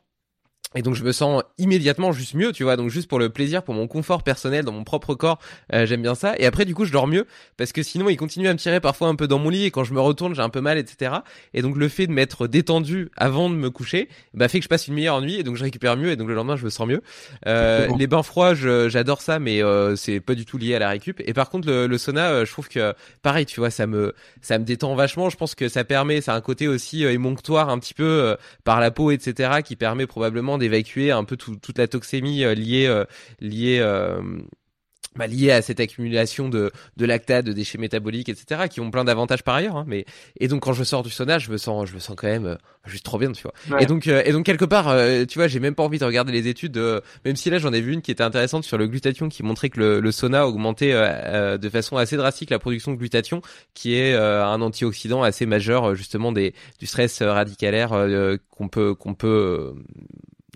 et 0.75 0.83
donc 0.83 0.95
je 0.95 1.05
me 1.05 1.13
sens 1.13 1.43
immédiatement 1.59 2.13
juste 2.13 2.35
mieux, 2.35 2.53
tu 2.53 2.63
vois. 2.65 2.77
Donc 2.77 2.91
juste 2.91 3.09
pour 3.09 3.19
le 3.19 3.29
plaisir, 3.29 3.63
pour 3.63 3.75
mon 3.75 3.87
confort 3.87 4.23
personnel 4.23 4.65
dans 4.65 4.73
mon 4.73 4.85
propre 4.85 5.15
corps, 5.15 5.39
euh, 5.73 5.87
j'aime 5.87 6.03
bien 6.03 6.15
ça. 6.15 6.35
Et 6.39 6.47
après 6.47 6.65
du 6.65 6.75
coup 6.75 6.85
je 6.85 6.93
dors 6.93 7.07
mieux 7.07 7.27
parce 7.57 7.73
que 7.73 7.83
sinon 7.83 8.09
il 8.09 8.17
continue 8.17 8.49
à 8.49 8.53
me 8.53 8.59
tirer 8.59 8.81
parfois 8.81 9.09
un 9.09 9.15
peu 9.15 9.27
dans 9.27 9.39
mon 9.39 9.51
lit 9.51 9.65
et 9.65 9.71
quand 9.71 9.85
je 9.85 9.95
me 9.95 10.01
retourne 10.01 10.35
j'ai 10.35 10.43
un 10.43 10.49
peu 10.49 10.61
mal, 10.61 10.79
etc. 10.79 11.17
Et 11.55 11.63
donc 11.63 11.77
le 11.77 11.89
fait 11.89 12.07
de 12.07 12.13
m'être 12.13 12.47
détendu 12.47 13.11
avant 13.17 13.51
de 13.51 13.55
me 13.55 13.71
coucher, 13.71 14.09
bah 14.35 14.49
fait 14.49 14.59
que 14.59 14.65
je 14.65 14.69
passe 14.69 14.89
une 14.89 14.95
meilleure 14.95 15.21
nuit 15.21 15.37
et 15.37 15.43
donc 15.43 15.57
je 15.57 15.65
récupère 15.65 15.97
mieux 15.97 16.11
et 16.11 16.17
donc 16.17 16.29
le 16.29 16.35
lendemain 16.35 16.57
je 16.57 16.65
me 16.65 16.71
sens 16.71 16.87
mieux. 16.87 17.03
Euh, 17.47 17.89
les 17.99 18.07
bains 18.07 18.23
froids, 18.23 18.55
j'adore 18.55 19.21
ça, 19.21 19.39
mais 19.39 19.63
euh, 19.63 19.97
c'est 19.97 20.21
pas 20.21 20.35
du 20.35 20.45
tout 20.45 20.59
lié 20.59 20.75
à 20.75 20.79
la 20.79 20.89
récup. 20.89 21.21
Et 21.25 21.33
par 21.33 21.51
contre 21.51 21.69
le, 21.69 21.87
le 21.87 21.99
sauna, 21.99 22.45
je 22.45 22.51
trouve 22.51 22.69
que 22.69 22.95
pareil, 23.23 23.47
tu 23.47 23.61
vois, 23.61 23.71
ça 23.71 23.87
me 23.87 24.15
ça 24.41 24.59
me 24.59 24.65
détend 24.65 24.95
vachement. 24.95 25.31
Je 25.31 25.37
pense 25.37 25.55
que 25.55 25.69
ça 25.69 25.85
permet, 25.85 26.21
ça 26.21 26.35
a 26.35 26.37
un 26.37 26.41
côté 26.41 26.69
aussi 26.69 27.05
émonctoire 27.05 27.69
un 27.69 27.79
petit 27.79 27.95
peu 27.95 28.37
par 28.65 28.81
la 28.81 28.91
peau, 28.91 29.11
etc. 29.11 29.63
qui 29.65 29.77
permet 29.77 30.07
probablement 30.07 30.59
d'évacuer 30.63 31.11
un 31.11 31.25
peu 31.25 31.37
toute 31.37 31.77
la 31.79 31.87
toxémie 31.87 32.45
euh, 32.45 32.55
liée 32.55 32.87
euh, 32.87 33.05
liée 33.41 33.79
euh, 33.81 34.23
bah, 35.15 35.27
lié 35.27 35.51
à 35.51 35.61
cette 35.61 35.79
accumulation 35.79 36.49
de, 36.49 36.73
de 36.97 37.05
lactate, 37.05 37.45
de 37.45 37.53
déchets 37.53 37.77
métaboliques, 37.77 38.31
etc., 38.31 38.63
qui 38.71 38.81
ont 38.81 38.91
plein 38.91 39.05
d'avantages 39.05 39.43
par 39.43 39.55
ailleurs. 39.55 39.77
Hein, 39.77 39.85
mais 39.87 40.07
et 40.41 40.49
donc 40.49 40.63
quand 40.63 40.73
je 40.73 40.85
sors 40.85 41.03
du 41.03 41.11
sauna, 41.11 41.39
je 41.39 41.51
me 41.51 41.59
sens, 41.59 41.87
je 41.87 41.95
me 41.95 41.99
sens 41.99 42.17
quand 42.17 42.29
même 42.29 42.47
euh, 42.47 42.57
juste 42.87 43.05
trop 43.05 43.19
bien, 43.19 43.31
tu 43.33 43.43
vois. 43.43 43.83
Et 43.83 43.85
donc 43.85 44.07
euh, 44.07 44.23
et 44.25 44.33
donc 44.33 44.47
quelque 44.47 44.65
part, 44.65 44.89
euh, 44.89 45.27
tu 45.27 45.39
vois, 45.39 45.49
j'ai 45.49 45.61
même 45.61 45.75
pas 45.75 45.83
envie 45.83 45.99
de 45.99 46.05
regarder 46.07 46.33
les 46.33 46.49
études, 46.49 46.79
même 47.27 47.37
si 47.37 47.51
là 47.51 47.59
j'en 47.59 47.75
ai 47.75 47.83
vu 47.83 47.93
une 47.93 48.01
qui 48.01 48.11
était 48.11 48.23
intéressante 48.23 48.65
sur 48.65 48.79
le 48.79 48.87
glutathion, 48.87 49.29
qui 49.29 49.43
montrait 49.43 49.69
que 49.69 49.81
le, 49.81 50.01
le 50.01 50.13
sauna 50.13 50.47
augmentait 50.47 50.93
de 50.93 51.69
façon 51.69 51.99
assez 51.99 52.17
drastique 52.17 52.49
la 52.49 52.59
production 52.59 52.93
de 52.93 52.97
glutathion, 52.97 53.43
qui 53.75 53.95
est 53.95 54.15
un 54.15 54.63
antioxydant 54.63 55.23
assez 55.23 55.45
majeur 55.45 55.95
justement 55.95 56.33
des 56.33 56.55
du 56.79 56.87
stress 56.87 57.21
radicalaire 57.21 57.91
qu'on 58.51 58.69
peut 58.69 58.95
qu'on 58.95 59.15
peut 59.15 59.75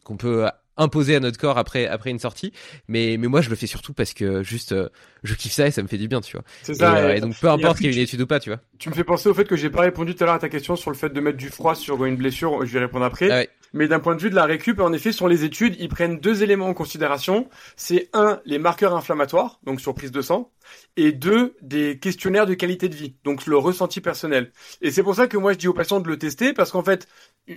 qu'on 0.07 0.17
peut 0.17 0.47
imposé 0.77 1.17
à 1.17 1.21
notre 1.21 1.39
corps 1.39 1.59
après 1.59 1.87
après 1.87 2.11
une 2.11 2.19
sortie. 2.19 2.53
Mais 2.89 3.17
mais 3.19 3.27
moi 3.27 3.41
je 3.41 3.51
le 3.51 3.57
fais 3.57 3.67
surtout 3.67 3.93
parce 3.93 4.15
que 4.15 4.43
juste 4.43 4.73
euh, 4.73 4.89
je 5.25 5.35
kiffe 5.35 5.53
ça 5.53 5.67
et 5.67 5.71
ça 5.71 5.83
me 5.83 5.89
fait 5.89 5.99
du 5.99 6.07
bien 6.09 6.21
tu 6.21 6.37
vois. 6.37 6.45
C'est 6.63 6.75
ça 6.75 7.15
et, 7.15 7.17
euh, 7.17 7.21
donc 7.21 7.39
peu 7.39 7.49
importe 7.49 7.79
qu'il 7.79 7.87
y 7.87 7.89
ait 7.91 7.97
une 7.97 8.03
étude 8.03 8.21
ou 8.21 8.27
pas 8.27 8.41
tu 8.41 8.51
vois. 8.51 8.61
Tu 8.79 8.89
me 8.89 8.95
fais 8.95 9.05
penser 9.05 9.29
au 9.29 9.35
fait 9.35 9.45
que 9.45 9.57
j'ai 9.57 9.71
pas 9.71 9.81
répondu 9.81 10.15
tout 10.15 10.23
à 10.23 10.27
l'heure 10.27 10.37
à 10.37 10.39
ta 10.39 10.49
question 10.49 10.77
sur 10.77 10.91
le 10.91 10.97
fait 10.97 11.09
de 11.09 11.21
mettre 11.21 11.39
du 11.39 11.49
froid 11.49 11.75
sur 11.75 12.05
une 12.05 12.17
blessure. 12.17 12.65
Je 12.65 12.73
vais 12.73 12.81
répondre 12.81 13.05
après. 13.05 13.31
Ah 13.31 13.51
mais 13.73 13.89
d'un 13.89 13.99
point 13.99 14.15
de 14.15 14.23
vue 14.23 14.31
de 14.31 14.35
la 14.37 14.47
récup 14.47 14.81
en 14.81 14.93
effet 14.93 15.13
sur 15.13 15.29
les 15.29 15.45
études 15.45 15.75
ils 15.81 15.89
prennent 15.89 16.21
deux 16.21 16.43
éléments 16.43 16.69
en 16.69 16.75
considération. 16.75 17.49
C'est 17.75 18.09
un 18.13 18.41
les 18.45 18.59
marqueurs 18.59 18.95
inflammatoires 18.95 19.59
donc 19.65 19.81
sur 19.81 19.95
prise 19.95 20.13
de 20.13 20.23
sang 20.23 20.53
et 20.97 21.13
deux, 21.13 21.57
des 21.63 21.99
questionnaires 21.99 22.47
de 22.47 22.55
qualité 22.55 22.89
de 22.89 22.95
vie, 22.95 23.15
donc 23.25 23.47
le 23.47 23.57
ressenti 23.57 24.01
personnel. 24.01 24.51
Et 24.81 24.91
c'est 24.91 25.03
pour 25.03 25.15
ça 25.15 25.27
que 25.27 25.37
moi 25.37 25.53
je 25.53 25.59
dis 25.59 25.69
aux 25.69 25.75
patients 25.75 26.01
de 26.01 26.09
le 26.09 26.19
tester, 26.19 26.53
parce 26.53 26.71
qu'en 26.71 26.83
fait, 26.83 27.07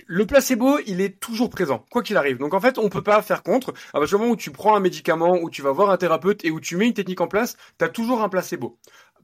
le 0.06 0.26
placebo, 0.26 0.78
il 0.86 1.00
est 1.00 1.18
toujours 1.18 1.50
présent, 1.50 1.84
quoi 1.90 2.02
qu'il 2.02 2.16
arrive. 2.16 2.38
Donc 2.38 2.54
en 2.54 2.60
fait, 2.60 2.78
on 2.78 2.88
peut 2.88 3.02
pas 3.02 3.22
faire 3.22 3.42
contre. 3.42 3.72
À 3.92 3.98
partir 3.98 4.18
du 4.18 4.22
moment 4.22 4.34
où 4.34 4.36
tu 4.36 4.50
prends 4.50 4.76
un 4.76 4.80
médicament, 4.80 5.38
où 5.40 5.50
tu 5.50 5.62
vas 5.62 5.72
voir 5.72 5.90
un 5.90 5.96
thérapeute 5.96 6.44
et 6.44 6.50
où 6.50 6.60
tu 6.60 6.76
mets 6.76 6.86
une 6.86 6.94
technique 6.94 7.20
en 7.20 7.28
place, 7.28 7.56
tu 7.78 7.84
as 7.84 7.88
toujours 7.88 8.22
un 8.22 8.28
placebo. 8.28 8.78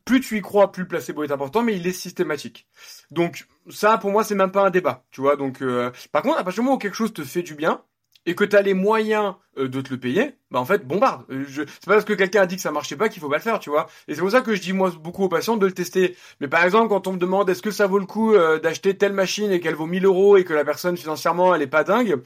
Plus 0.04 0.20
tu 0.20 0.38
y 0.38 0.40
crois, 0.40 0.70
plus 0.70 0.82
le 0.82 0.88
placebo 0.88 1.24
est 1.24 1.32
important, 1.32 1.62
mais 1.62 1.76
il 1.76 1.86
est 1.86 1.92
systématique. 1.92 2.68
Donc 3.10 3.46
ça, 3.70 3.98
pour 3.98 4.10
moi, 4.10 4.24
c'est 4.24 4.36
même 4.36 4.52
pas 4.52 4.64
un 4.64 4.70
débat, 4.70 5.04
tu 5.10 5.20
vois. 5.20 5.36
Donc 5.36 5.62
euh, 5.62 5.90
par 6.12 6.22
contre, 6.22 6.38
à 6.38 6.44
partir 6.44 6.62
du 6.62 6.66
moment 6.66 6.76
où 6.76 6.78
quelque 6.78 6.94
chose 6.94 7.12
te 7.12 7.24
fait 7.24 7.42
du 7.42 7.54
bien, 7.54 7.82
et 8.26 8.34
que 8.34 8.44
tu 8.44 8.56
as 8.56 8.62
les 8.62 8.74
moyens 8.74 9.34
euh, 9.56 9.68
de 9.68 9.80
te 9.80 9.90
le 9.90 9.98
payer, 9.98 10.34
bah 10.50 10.60
en 10.60 10.64
fait 10.64 10.86
bombarde. 10.86 11.24
Euh, 11.30 11.44
je... 11.48 11.62
C'est 11.62 11.86
pas 11.86 11.94
parce 11.94 12.04
que 12.04 12.12
quelqu'un 12.12 12.42
a 12.42 12.46
dit 12.46 12.56
que 12.56 12.62
ça 12.62 12.72
marchait 12.72 12.96
pas 12.96 13.08
qu'il 13.08 13.22
faut 13.22 13.28
pas 13.28 13.36
le 13.36 13.42
faire, 13.42 13.58
tu 13.58 13.70
vois. 13.70 13.86
Et 14.08 14.14
c'est 14.14 14.20
pour 14.20 14.30
ça 14.30 14.42
que 14.42 14.54
je 14.54 14.60
dis 14.60 14.72
moi 14.72 14.92
beaucoup 15.00 15.24
aux 15.24 15.28
patients 15.28 15.56
de 15.56 15.64
le 15.64 15.72
tester. 15.72 16.16
Mais 16.40 16.48
par 16.48 16.64
exemple 16.64 16.88
quand 16.88 17.06
on 17.06 17.12
me 17.12 17.18
demande 17.18 17.48
est-ce 17.48 17.62
que 17.62 17.70
ça 17.70 17.86
vaut 17.86 17.98
le 17.98 18.06
coup 18.06 18.34
euh, 18.34 18.58
d'acheter 18.58 18.96
telle 18.98 19.12
machine 19.12 19.50
et 19.52 19.60
qu'elle 19.60 19.76
vaut 19.76 19.86
1000 19.86 20.04
euros 20.04 20.36
et 20.36 20.44
que 20.44 20.52
la 20.52 20.64
personne 20.64 20.96
financièrement 20.96 21.54
elle 21.54 21.62
est 21.62 21.66
pas 21.66 21.84
dingue, 21.84 22.20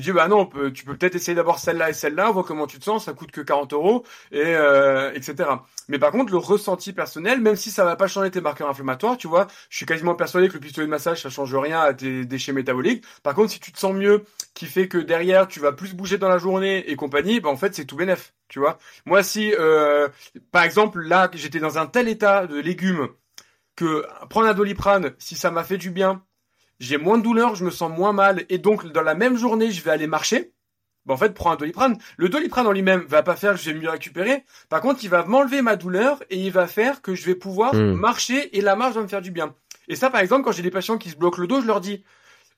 je 0.00 0.10
dis 0.10 0.12
bah 0.12 0.28
non, 0.28 0.48
tu 0.74 0.84
peux 0.84 0.96
peut-être 0.96 1.14
essayer 1.14 1.34
d'abord 1.34 1.58
celle-là 1.58 1.90
et 1.90 1.92
celle-là, 1.92 2.30
voir 2.30 2.44
comment 2.44 2.66
tu 2.66 2.78
te 2.78 2.84
sens, 2.84 3.06
ça 3.06 3.12
coûte 3.12 3.30
que 3.30 3.40
40 3.40 3.72
euros 3.72 4.04
et 4.30 4.42
euh, 4.44 5.12
etc. 5.14 5.48
Mais 5.88 5.98
par 5.98 6.10
contre 6.12 6.32
le 6.32 6.38
ressenti 6.38 6.92
personnel, 6.92 7.40
même 7.40 7.56
si 7.56 7.70
ça 7.70 7.84
va 7.84 7.96
pas 7.96 8.06
changer 8.06 8.30
tes 8.30 8.40
marqueurs 8.40 8.68
inflammatoires, 8.68 9.16
tu 9.16 9.26
vois, 9.28 9.46
je 9.70 9.76
suis 9.76 9.86
quasiment 9.86 10.14
persuadé 10.14 10.48
que 10.48 10.54
le 10.54 10.60
pistolet 10.60 10.86
de 10.86 10.90
massage 10.90 11.22
ça 11.22 11.30
change 11.30 11.54
rien 11.54 11.80
à 11.80 11.94
tes 11.94 12.24
déchets 12.24 12.52
métaboliques. 12.52 13.04
Par 13.22 13.34
contre 13.34 13.50
si 13.52 13.60
tu 13.60 13.72
te 13.72 13.78
sens 13.78 13.94
mieux, 13.94 14.24
qui 14.54 14.66
fait 14.66 14.88
que 14.88 14.98
derrière 14.98 15.48
tu 15.48 15.60
vas 15.60 15.72
plus 15.72 15.94
bouger 15.94 16.18
dans 16.18 16.28
la 16.28 16.38
journée 16.38 16.90
et 16.90 16.96
compagnie, 16.96 17.40
bah 17.40 17.48
en 17.48 17.56
fait 17.56 17.74
c'est 17.74 17.84
tout 17.84 17.96
bénef, 17.96 18.34
tu 18.48 18.58
vois. 18.58 18.78
Moi 19.06 19.22
si 19.22 19.54
euh, 19.54 20.08
par 20.52 20.64
exemple 20.64 21.00
là 21.00 21.30
j'étais 21.34 21.60
dans 21.60 21.78
un 21.78 21.86
tel 21.86 22.08
état 22.08 22.46
de 22.46 22.58
légumes 22.58 23.08
que 23.76 24.04
prendre 24.30 24.48
un 24.48 24.54
doliprane, 24.54 25.14
si 25.18 25.36
ça 25.36 25.50
m'a 25.50 25.62
fait 25.64 25.78
du 25.78 25.90
bien, 25.90 26.22
j'ai 26.78 26.98
moins 26.98 27.18
de 27.18 27.22
douleur, 27.22 27.54
je 27.54 27.64
me 27.64 27.70
sens 27.70 27.90
moins 27.90 28.12
mal, 28.12 28.44
et 28.48 28.58
donc 28.58 28.90
dans 28.92 29.02
la 29.02 29.14
même 29.14 29.36
journée, 29.36 29.70
je 29.70 29.82
vais 29.82 29.90
aller 29.90 30.06
marcher. 30.06 30.52
Ben, 31.06 31.14
en 31.14 31.16
fait, 31.16 31.34
prends 31.34 31.52
un 31.52 31.56
doliprane. 31.56 31.98
Le 32.16 32.28
doliprane 32.28 32.66
en 32.66 32.72
lui-même 32.72 33.04
va 33.08 33.22
pas 33.22 33.36
faire 33.36 33.52
que 33.52 33.60
je 33.60 33.70
vais 33.70 33.78
mieux 33.78 33.88
récupérer. 33.88 34.44
Par 34.68 34.80
contre, 34.80 35.04
il 35.04 35.10
va 35.10 35.24
m'enlever 35.24 35.62
ma 35.62 35.76
douleur 35.76 36.22
et 36.30 36.36
il 36.36 36.50
va 36.50 36.66
faire 36.66 37.00
que 37.00 37.14
je 37.14 37.24
vais 37.24 37.36
pouvoir 37.36 37.74
hmm. 37.74 37.94
marcher 37.94 38.56
et 38.56 38.60
la 38.60 38.76
marche 38.76 38.94
va 38.94 39.02
me 39.02 39.08
faire 39.08 39.22
du 39.22 39.30
bien. 39.30 39.54
Et 39.88 39.94
ça, 39.94 40.10
par 40.10 40.20
exemple, 40.20 40.42
quand 40.42 40.52
j'ai 40.52 40.62
des 40.62 40.70
patients 40.70 40.98
qui 40.98 41.10
se 41.10 41.16
bloquent 41.16 41.40
le 41.40 41.46
dos, 41.46 41.60
je 41.60 41.66
leur 41.66 41.80
dis, 41.80 42.02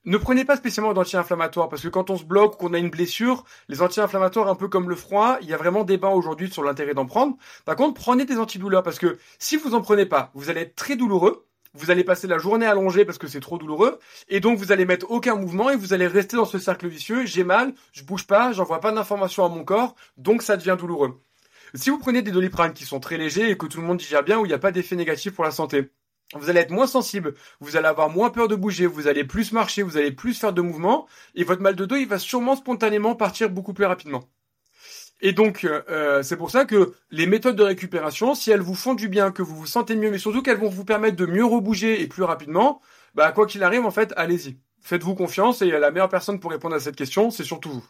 ne 0.04 0.16
prenez 0.16 0.46
pas 0.46 0.56
spécialement 0.56 0.94
d'anti-inflammatoires 0.94 1.68
parce 1.68 1.82
que 1.82 1.88
quand 1.88 2.08
on 2.08 2.16
se 2.16 2.24
bloque 2.24 2.54
ou 2.54 2.56
qu'on 2.56 2.72
a 2.72 2.78
une 2.78 2.88
blessure, 2.88 3.44
les 3.68 3.82
anti-inflammatoires 3.82 4.48
un 4.48 4.54
peu 4.54 4.68
comme 4.68 4.88
le 4.88 4.96
froid, 4.96 5.36
il 5.42 5.48
y 5.48 5.52
a 5.52 5.58
vraiment 5.58 5.84
débat 5.84 6.08
aujourd'hui 6.08 6.50
sur 6.50 6.62
l'intérêt 6.62 6.94
d'en 6.94 7.04
prendre. 7.04 7.36
Par 7.66 7.76
contre, 7.76 8.00
prenez 8.00 8.24
des 8.24 8.38
antidouleurs 8.38 8.82
parce 8.82 8.98
que 8.98 9.18
si 9.38 9.58
vous 9.58 9.74
en 9.74 9.82
prenez 9.82 10.06
pas, 10.06 10.30
vous 10.34 10.48
allez 10.48 10.62
être 10.62 10.76
très 10.76 10.96
douloureux 10.96 11.47
vous 11.74 11.90
allez 11.90 12.04
passer 12.04 12.26
la 12.26 12.38
journée 12.38 12.66
allongée 12.66 13.04
parce 13.04 13.18
que 13.18 13.26
c'est 13.26 13.40
trop 13.40 13.58
douloureux, 13.58 13.98
et 14.28 14.40
donc 14.40 14.58
vous 14.58 14.72
allez 14.72 14.84
mettre 14.84 15.10
aucun 15.10 15.36
mouvement 15.36 15.70
et 15.70 15.76
vous 15.76 15.92
allez 15.92 16.06
rester 16.06 16.36
dans 16.36 16.44
ce 16.44 16.58
cercle 16.58 16.88
vicieux. 16.88 17.26
J'ai 17.26 17.44
mal, 17.44 17.74
je 17.92 18.04
bouge 18.04 18.26
pas, 18.26 18.52
j'envoie 18.52 18.80
pas 18.80 18.92
d'informations 18.92 19.44
à 19.44 19.48
mon 19.48 19.64
corps, 19.64 19.94
donc 20.16 20.42
ça 20.42 20.56
devient 20.56 20.76
douloureux. 20.78 21.20
Si 21.74 21.90
vous 21.90 21.98
prenez 21.98 22.22
des 22.22 22.30
doliprane 22.30 22.72
qui 22.72 22.84
sont 22.84 23.00
très 23.00 23.18
légers 23.18 23.50
et 23.50 23.58
que 23.58 23.66
tout 23.66 23.80
le 23.80 23.86
monde 23.86 23.98
digère 23.98 24.22
bien, 24.22 24.38
où 24.38 24.46
il 24.46 24.48
n'y 24.48 24.54
a 24.54 24.58
pas 24.58 24.72
d'effet 24.72 24.96
négatif 24.96 25.34
pour 25.34 25.44
la 25.44 25.50
santé, 25.50 25.90
vous 26.34 26.50
allez 26.50 26.60
être 26.60 26.70
moins 26.70 26.86
sensible, 26.86 27.34
vous 27.60 27.76
allez 27.76 27.86
avoir 27.86 28.10
moins 28.10 28.30
peur 28.30 28.48
de 28.48 28.54
bouger, 28.54 28.86
vous 28.86 29.06
allez 29.06 29.24
plus 29.24 29.52
marcher, 29.52 29.82
vous 29.82 29.96
allez 29.96 30.12
plus 30.12 30.38
faire 30.38 30.52
de 30.52 30.62
mouvements, 30.62 31.06
et 31.34 31.44
votre 31.44 31.62
mal 31.62 31.74
de 31.74 31.84
dos, 31.86 31.96
il 31.96 32.08
va 32.08 32.18
sûrement 32.18 32.56
spontanément 32.56 33.14
partir 33.14 33.50
beaucoup 33.50 33.72
plus 33.72 33.86
rapidement. 33.86 34.24
Et 35.20 35.32
donc, 35.32 35.64
euh, 35.64 35.82
euh, 35.88 36.22
c'est 36.22 36.36
pour 36.36 36.50
ça 36.50 36.64
que 36.64 36.94
les 37.10 37.26
méthodes 37.26 37.56
de 37.56 37.62
récupération, 37.62 38.34
si 38.34 38.50
elles 38.50 38.60
vous 38.60 38.74
font 38.74 38.94
du 38.94 39.08
bien, 39.08 39.32
que 39.32 39.42
vous 39.42 39.56
vous 39.56 39.66
sentez 39.66 39.96
mieux, 39.96 40.10
mais 40.10 40.18
surtout 40.18 40.42
qu'elles 40.42 40.58
vont 40.58 40.68
vous 40.68 40.84
permettre 40.84 41.16
de 41.16 41.26
mieux 41.26 41.44
rebouger 41.44 42.00
et 42.02 42.06
plus 42.06 42.22
rapidement, 42.22 42.80
bah 43.14 43.32
quoi 43.32 43.46
qu'il 43.46 43.64
arrive, 43.64 43.84
en 43.84 43.90
fait, 43.90 44.12
allez-y. 44.16 44.58
Faites-vous 44.80 45.16
confiance 45.16 45.60
et 45.60 45.70
la 45.70 45.90
meilleure 45.90 46.08
personne 46.08 46.38
pour 46.38 46.52
répondre 46.52 46.76
à 46.76 46.80
cette 46.80 46.96
question, 46.96 47.30
c'est 47.30 47.44
surtout 47.44 47.70
vous. 47.70 47.86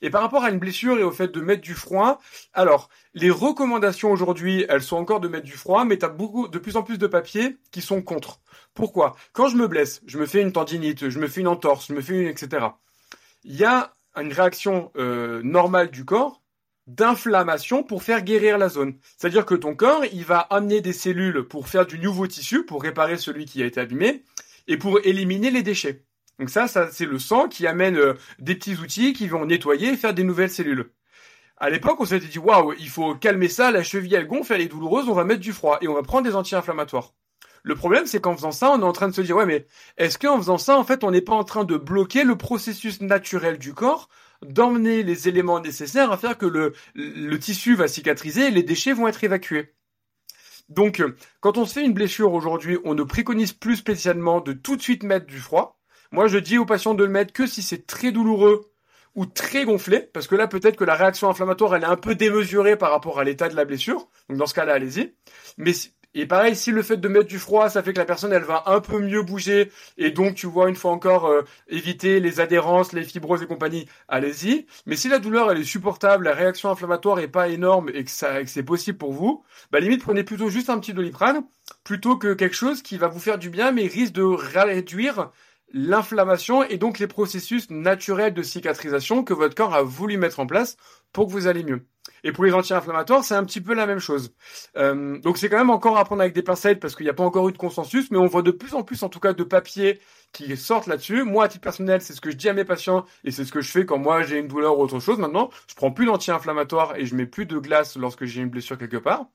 Et 0.00 0.10
par 0.10 0.22
rapport 0.22 0.44
à 0.44 0.50
une 0.50 0.58
blessure 0.58 0.98
et 0.98 1.02
au 1.02 1.10
fait 1.10 1.28
de 1.28 1.40
mettre 1.40 1.62
du 1.62 1.74
froid, 1.74 2.20
alors 2.52 2.88
les 3.14 3.30
recommandations 3.30 4.10
aujourd'hui, 4.10 4.64
elles 4.68 4.82
sont 4.82 4.96
encore 4.96 5.20
de 5.20 5.28
mettre 5.28 5.44
du 5.44 5.52
froid, 5.52 5.84
mais 5.84 5.98
tu 5.98 6.04
as 6.04 6.08
beaucoup, 6.08 6.48
de 6.48 6.58
plus 6.58 6.76
en 6.76 6.82
plus 6.82 6.98
de 6.98 7.06
papiers 7.06 7.58
qui 7.70 7.82
sont 7.82 8.02
contre. 8.02 8.40
Pourquoi? 8.74 9.14
Quand 9.32 9.48
je 9.48 9.56
me 9.56 9.68
blesse, 9.68 10.00
je 10.06 10.18
me 10.18 10.26
fais 10.26 10.40
une 10.40 10.52
tendinite, 10.52 11.08
je 11.08 11.18
me 11.18 11.28
fais 11.28 11.42
une 11.42 11.48
entorse, 11.48 11.88
je 11.88 11.94
me 11.94 12.00
fais 12.00 12.14
une 12.14 12.28
etc. 12.28 12.66
Il 13.44 13.56
y 13.56 13.64
a 13.64 13.92
une 14.16 14.32
réaction 14.32 14.90
euh, 14.96 15.42
normale 15.42 15.90
du 15.90 16.04
corps 16.04 16.41
d'inflammation 16.86 17.82
pour 17.82 18.02
faire 18.02 18.22
guérir 18.22 18.58
la 18.58 18.68
zone. 18.68 18.94
C'est-à-dire 19.16 19.46
que 19.46 19.54
ton 19.54 19.74
corps, 19.74 20.04
il 20.12 20.24
va 20.24 20.40
amener 20.40 20.80
des 20.80 20.92
cellules 20.92 21.44
pour 21.44 21.68
faire 21.68 21.86
du 21.86 21.98
nouveau 21.98 22.26
tissu, 22.26 22.64
pour 22.64 22.82
réparer 22.82 23.16
celui 23.16 23.44
qui 23.44 23.62
a 23.62 23.66
été 23.66 23.80
abîmé, 23.80 24.24
et 24.66 24.76
pour 24.76 25.00
éliminer 25.04 25.50
les 25.50 25.62
déchets. 25.62 26.04
Donc 26.38 26.50
ça, 26.50 26.66
ça 26.66 26.88
c'est 26.90 27.06
le 27.06 27.18
sang 27.18 27.48
qui 27.48 27.66
amène 27.66 27.96
euh, 27.96 28.14
des 28.38 28.54
petits 28.54 28.76
outils 28.76 29.12
qui 29.12 29.28
vont 29.28 29.44
nettoyer 29.44 29.92
et 29.92 29.96
faire 29.96 30.14
des 30.14 30.24
nouvelles 30.24 30.50
cellules. 30.50 30.90
À 31.56 31.70
l'époque, 31.70 32.00
on 32.00 32.04
s'était 32.04 32.26
dit, 32.26 32.38
waouh, 32.38 32.72
il 32.78 32.88
faut 32.88 33.14
calmer 33.14 33.48
ça, 33.48 33.70
la 33.70 33.84
cheville 33.84 34.14
elle 34.14 34.26
gonfle, 34.26 34.54
elle 34.54 34.62
est 34.62 34.68
douloureuse, 34.68 35.08
on 35.08 35.14
va 35.14 35.24
mettre 35.24 35.40
du 35.40 35.52
froid 35.52 35.78
et 35.80 35.88
on 35.88 35.94
va 35.94 36.02
prendre 36.02 36.26
des 36.26 36.34
anti-inflammatoires. 36.34 37.12
Le 37.62 37.76
problème, 37.76 38.06
c'est 38.06 38.20
qu'en 38.20 38.34
faisant 38.34 38.50
ça, 38.50 38.72
on 38.72 38.80
est 38.80 38.84
en 38.84 38.92
train 38.92 39.06
de 39.06 39.14
se 39.14 39.20
dire, 39.20 39.36
ouais, 39.36 39.46
mais 39.46 39.66
est-ce 39.96 40.18
qu'en 40.18 40.38
faisant 40.38 40.58
ça, 40.58 40.76
en 40.76 40.82
fait, 40.82 41.04
on 41.04 41.12
n'est 41.12 41.20
pas 41.20 41.34
en 41.34 41.44
train 41.44 41.62
de 41.62 41.76
bloquer 41.76 42.24
le 42.24 42.36
processus 42.36 43.00
naturel 43.00 43.58
du 43.58 43.72
corps 43.72 44.08
d'emmener 44.42 45.02
les 45.02 45.28
éléments 45.28 45.60
nécessaires 45.60 46.12
à 46.12 46.16
faire 46.16 46.38
que 46.38 46.46
le, 46.46 46.74
le 46.94 47.38
tissu 47.38 47.74
va 47.74 47.88
cicatriser 47.88 48.48
et 48.48 48.50
les 48.50 48.62
déchets 48.62 48.92
vont 48.92 49.08
être 49.08 49.24
évacués. 49.24 49.74
Donc, 50.68 51.02
quand 51.40 51.58
on 51.58 51.66
se 51.66 51.74
fait 51.74 51.84
une 51.84 51.92
blessure 51.92 52.32
aujourd'hui, 52.32 52.78
on 52.84 52.94
ne 52.94 53.02
préconise 53.02 53.52
plus 53.52 53.76
spécialement 53.76 54.40
de 54.40 54.52
tout 54.52 54.76
de 54.76 54.82
suite 54.82 55.02
mettre 55.02 55.26
du 55.26 55.38
froid. 55.38 55.80
Moi, 56.12 56.28
je 56.28 56.38
dis 56.38 56.58
aux 56.58 56.66
patients 56.66 56.94
de 56.94 57.04
le 57.04 57.10
mettre 57.10 57.32
que 57.32 57.46
si 57.46 57.62
c'est 57.62 57.86
très 57.86 58.12
douloureux 58.12 58.72
ou 59.14 59.26
très 59.26 59.64
gonflé, 59.64 60.00
parce 60.00 60.26
que 60.26 60.34
là, 60.34 60.46
peut-être 60.46 60.76
que 60.76 60.84
la 60.84 60.94
réaction 60.94 61.28
inflammatoire, 61.28 61.74
elle 61.74 61.82
est 61.82 61.86
un 61.86 61.96
peu 61.96 62.14
démesurée 62.14 62.76
par 62.76 62.90
rapport 62.90 63.18
à 63.18 63.24
l'état 63.24 63.48
de 63.48 63.56
la 63.56 63.64
blessure. 63.64 64.08
Donc, 64.28 64.38
dans 64.38 64.46
ce 64.46 64.54
cas-là, 64.54 64.74
allez-y. 64.74 65.14
Mais 65.58 65.72
et 66.14 66.26
pareil, 66.26 66.54
si 66.54 66.70
le 66.70 66.82
fait 66.82 66.98
de 66.98 67.08
mettre 67.08 67.26
du 67.26 67.38
froid, 67.38 67.70
ça 67.70 67.82
fait 67.82 67.92
que 67.92 67.98
la 67.98 68.04
personne, 68.04 68.32
elle 68.32 68.42
va 68.42 68.64
un 68.66 68.80
peu 68.80 68.98
mieux 68.98 69.22
bouger, 69.22 69.70
et 69.96 70.10
donc 70.10 70.34
tu 70.34 70.46
vois 70.46 70.68
une 70.68 70.76
fois 70.76 70.90
encore 70.92 71.26
euh, 71.26 71.42
éviter 71.68 72.20
les 72.20 72.40
adhérences, 72.40 72.92
les 72.92 73.04
fibroses 73.04 73.42
et 73.42 73.46
compagnie, 73.46 73.86
allez-y. 74.08 74.66
Mais 74.86 74.96
si 74.96 75.08
la 75.08 75.18
douleur, 75.18 75.50
elle 75.50 75.58
est 75.60 75.64
supportable, 75.64 76.24
la 76.24 76.34
réaction 76.34 76.70
inflammatoire 76.70 77.18
est 77.20 77.28
pas 77.28 77.48
énorme 77.48 77.90
et 77.94 78.04
que, 78.04 78.10
ça, 78.10 78.42
que 78.42 78.50
c'est 78.50 78.62
possible 78.62 78.98
pour 78.98 79.12
vous, 79.12 79.44
bah 79.70 79.80
limite 79.80 80.02
prenez 80.02 80.24
plutôt 80.24 80.50
juste 80.50 80.70
un 80.70 80.78
petit 80.78 80.92
doliprane, 80.92 81.44
plutôt 81.84 82.16
que 82.16 82.34
quelque 82.34 82.56
chose 82.56 82.82
qui 82.82 82.98
va 82.98 83.08
vous 83.08 83.20
faire 83.20 83.38
du 83.38 83.50
bien, 83.50 83.72
mais 83.72 83.86
risque 83.86 84.12
de 84.12 84.22
réduire 84.22 85.30
l'inflammation 85.72 86.62
et 86.64 86.78
donc 86.78 86.98
les 86.98 87.06
processus 87.06 87.70
naturels 87.70 88.34
de 88.34 88.42
cicatrisation 88.42 89.24
que 89.24 89.32
votre 89.34 89.54
corps 89.54 89.74
a 89.74 89.82
voulu 89.82 90.18
mettre 90.18 90.40
en 90.40 90.46
place 90.46 90.76
pour 91.12 91.26
que 91.26 91.32
vous 91.32 91.46
allez 91.46 91.64
mieux. 91.64 91.86
Et 92.24 92.32
pour 92.32 92.44
les 92.44 92.52
anti-inflammatoires, 92.52 93.24
c'est 93.24 93.34
un 93.34 93.44
petit 93.44 93.60
peu 93.60 93.74
la 93.74 93.86
même 93.86 93.98
chose. 93.98 94.34
Euh, 94.76 95.18
donc 95.18 95.38
c'est 95.38 95.48
quand 95.48 95.58
même 95.58 95.70
encore 95.70 95.98
à 95.98 96.04
prendre 96.04 96.22
avec 96.22 96.34
des 96.34 96.42
pincettes 96.42 96.80
parce 96.80 96.94
qu'il 96.94 97.04
n'y 97.04 97.10
a 97.10 97.14
pas 97.14 97.24
encore 97.24 97.48
eu 97.48 97.52
de 97.52 97.58
consensus, 97.58 98.10
mais 98.10 98.18
on 98.18 98.26
voit 98.26 98.42
de 98.42 98.50
plus 98.50 98.74
en 98.74 98.82
plus 98.82 99.02
en 99.02 99.08
tout 99.08 99.20
cas 99.20 99.32
de 99.32 99.42
papiers 99.42 99.98
qui 100.32 100.56
sortent 100.56 100.86
là-dessus. 100.86 101.24
Moi, 101.24 101.44
à 101.44 101.48
titre 101.48 101.62
personnel, 101.62 102.00
c'est 102.00 102.12
ce 102.12 102.20
que 102.20 102.30
je 102.30 102.36
dis 102.36 102.48
à 102.48 102.52
mes 102.52 102.64
patients 102.64 103.04
et 103.24 103.30
c'est 103.30 103.44
ce 103.44 103.52
que 103.52 103.60
je 103.60 103.70
fais 103.70 103.84
quand 103.84 103.98
moi 103.98 104.22
j'ai 104.22 104.38
une 104.38 104.48
douleur 104.48 104.78
ou 104.78 104.82
autre 104.82 105.00
chose. 105.00 105.18
Maintenant, 105.18 105.50
je 105.68 105.74
prends 105.74 105.90
plus 105.90 106.06
d'anti-inflammatoires 106.06 106.96
et 106.96 107.06
je 107.06 107.14
mets 107.14 107.26
plus 107.26 107.46
de 107.46 107.58
glace 107.58 107.96
lorsque 107.96 108.24
j'ai 108.24 108.40
une 108.40 108.50
blessure 108.50 108.78
quelque 108.78 108.96
part. 108.96 109.26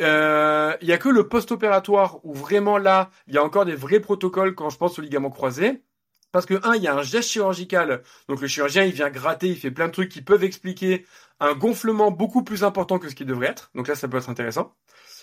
Euh, 0.00 0.76
il 0.80 0.88
y 0.88 0.92
a 0.92 0.98
que 0.98 1.08
le 1.08 1.28
post-opératoire 1.28 2.18
où 2.24 2.34
vraiment 2.34 2.78
là, 2.78 3.10
il 3.28 3.34
y 3.34 3.38
a 3.38 3.44
encore 3.44 3.64
des 3.64 3.76
vrais 3.76 4.00
protocoles 4.00 4.54
quand 4.54 4.70
je 4.70 4.78
pense 4.78 4.98
au 4.98 5.02
ligament 5.02 5.30
croisé. 5.30 5.82
Parce 6.34 6.46
que, 6.46 6.58
un, 6.64 6.74
il 6.74 6.82
y 6.82 6.88
a 6.88 6.96
un 6.96 7.02
geste 7.02 7.30
chirurgical. 7.30 8.02
Donc, 8.28 8.40
le 8.40 8.48
chirurgien, 8.48 8.82
il 8.82 8.92
vient 8.92 9.08
gratter, 9.08 9.46
il 9.46 9.56
fait 9.56 9.70
plein 9.70 9.86
de 9.86 9.92
trucs 9.92 10.08
qui 10.08 10.20
peuvent 10.20 10.42
expliquer 10.42 11.06
un 11.38 11.54
gonflement 11.54 12.10
beaucoup 12.10 12.42
plus 12.42 12.64
important 12.64 12.98
que 12.98 13.08
ce 13.08 13.14
qui 13.14 13.24
devrait 13.24 13.46
être. 13.46 13.70
Donc 13.76 13.86
là, 13.86 13.94
ça 13.94 14.08
peut 14.08 14.16
être 14.16 14.28
intéressant. 14.28 14.74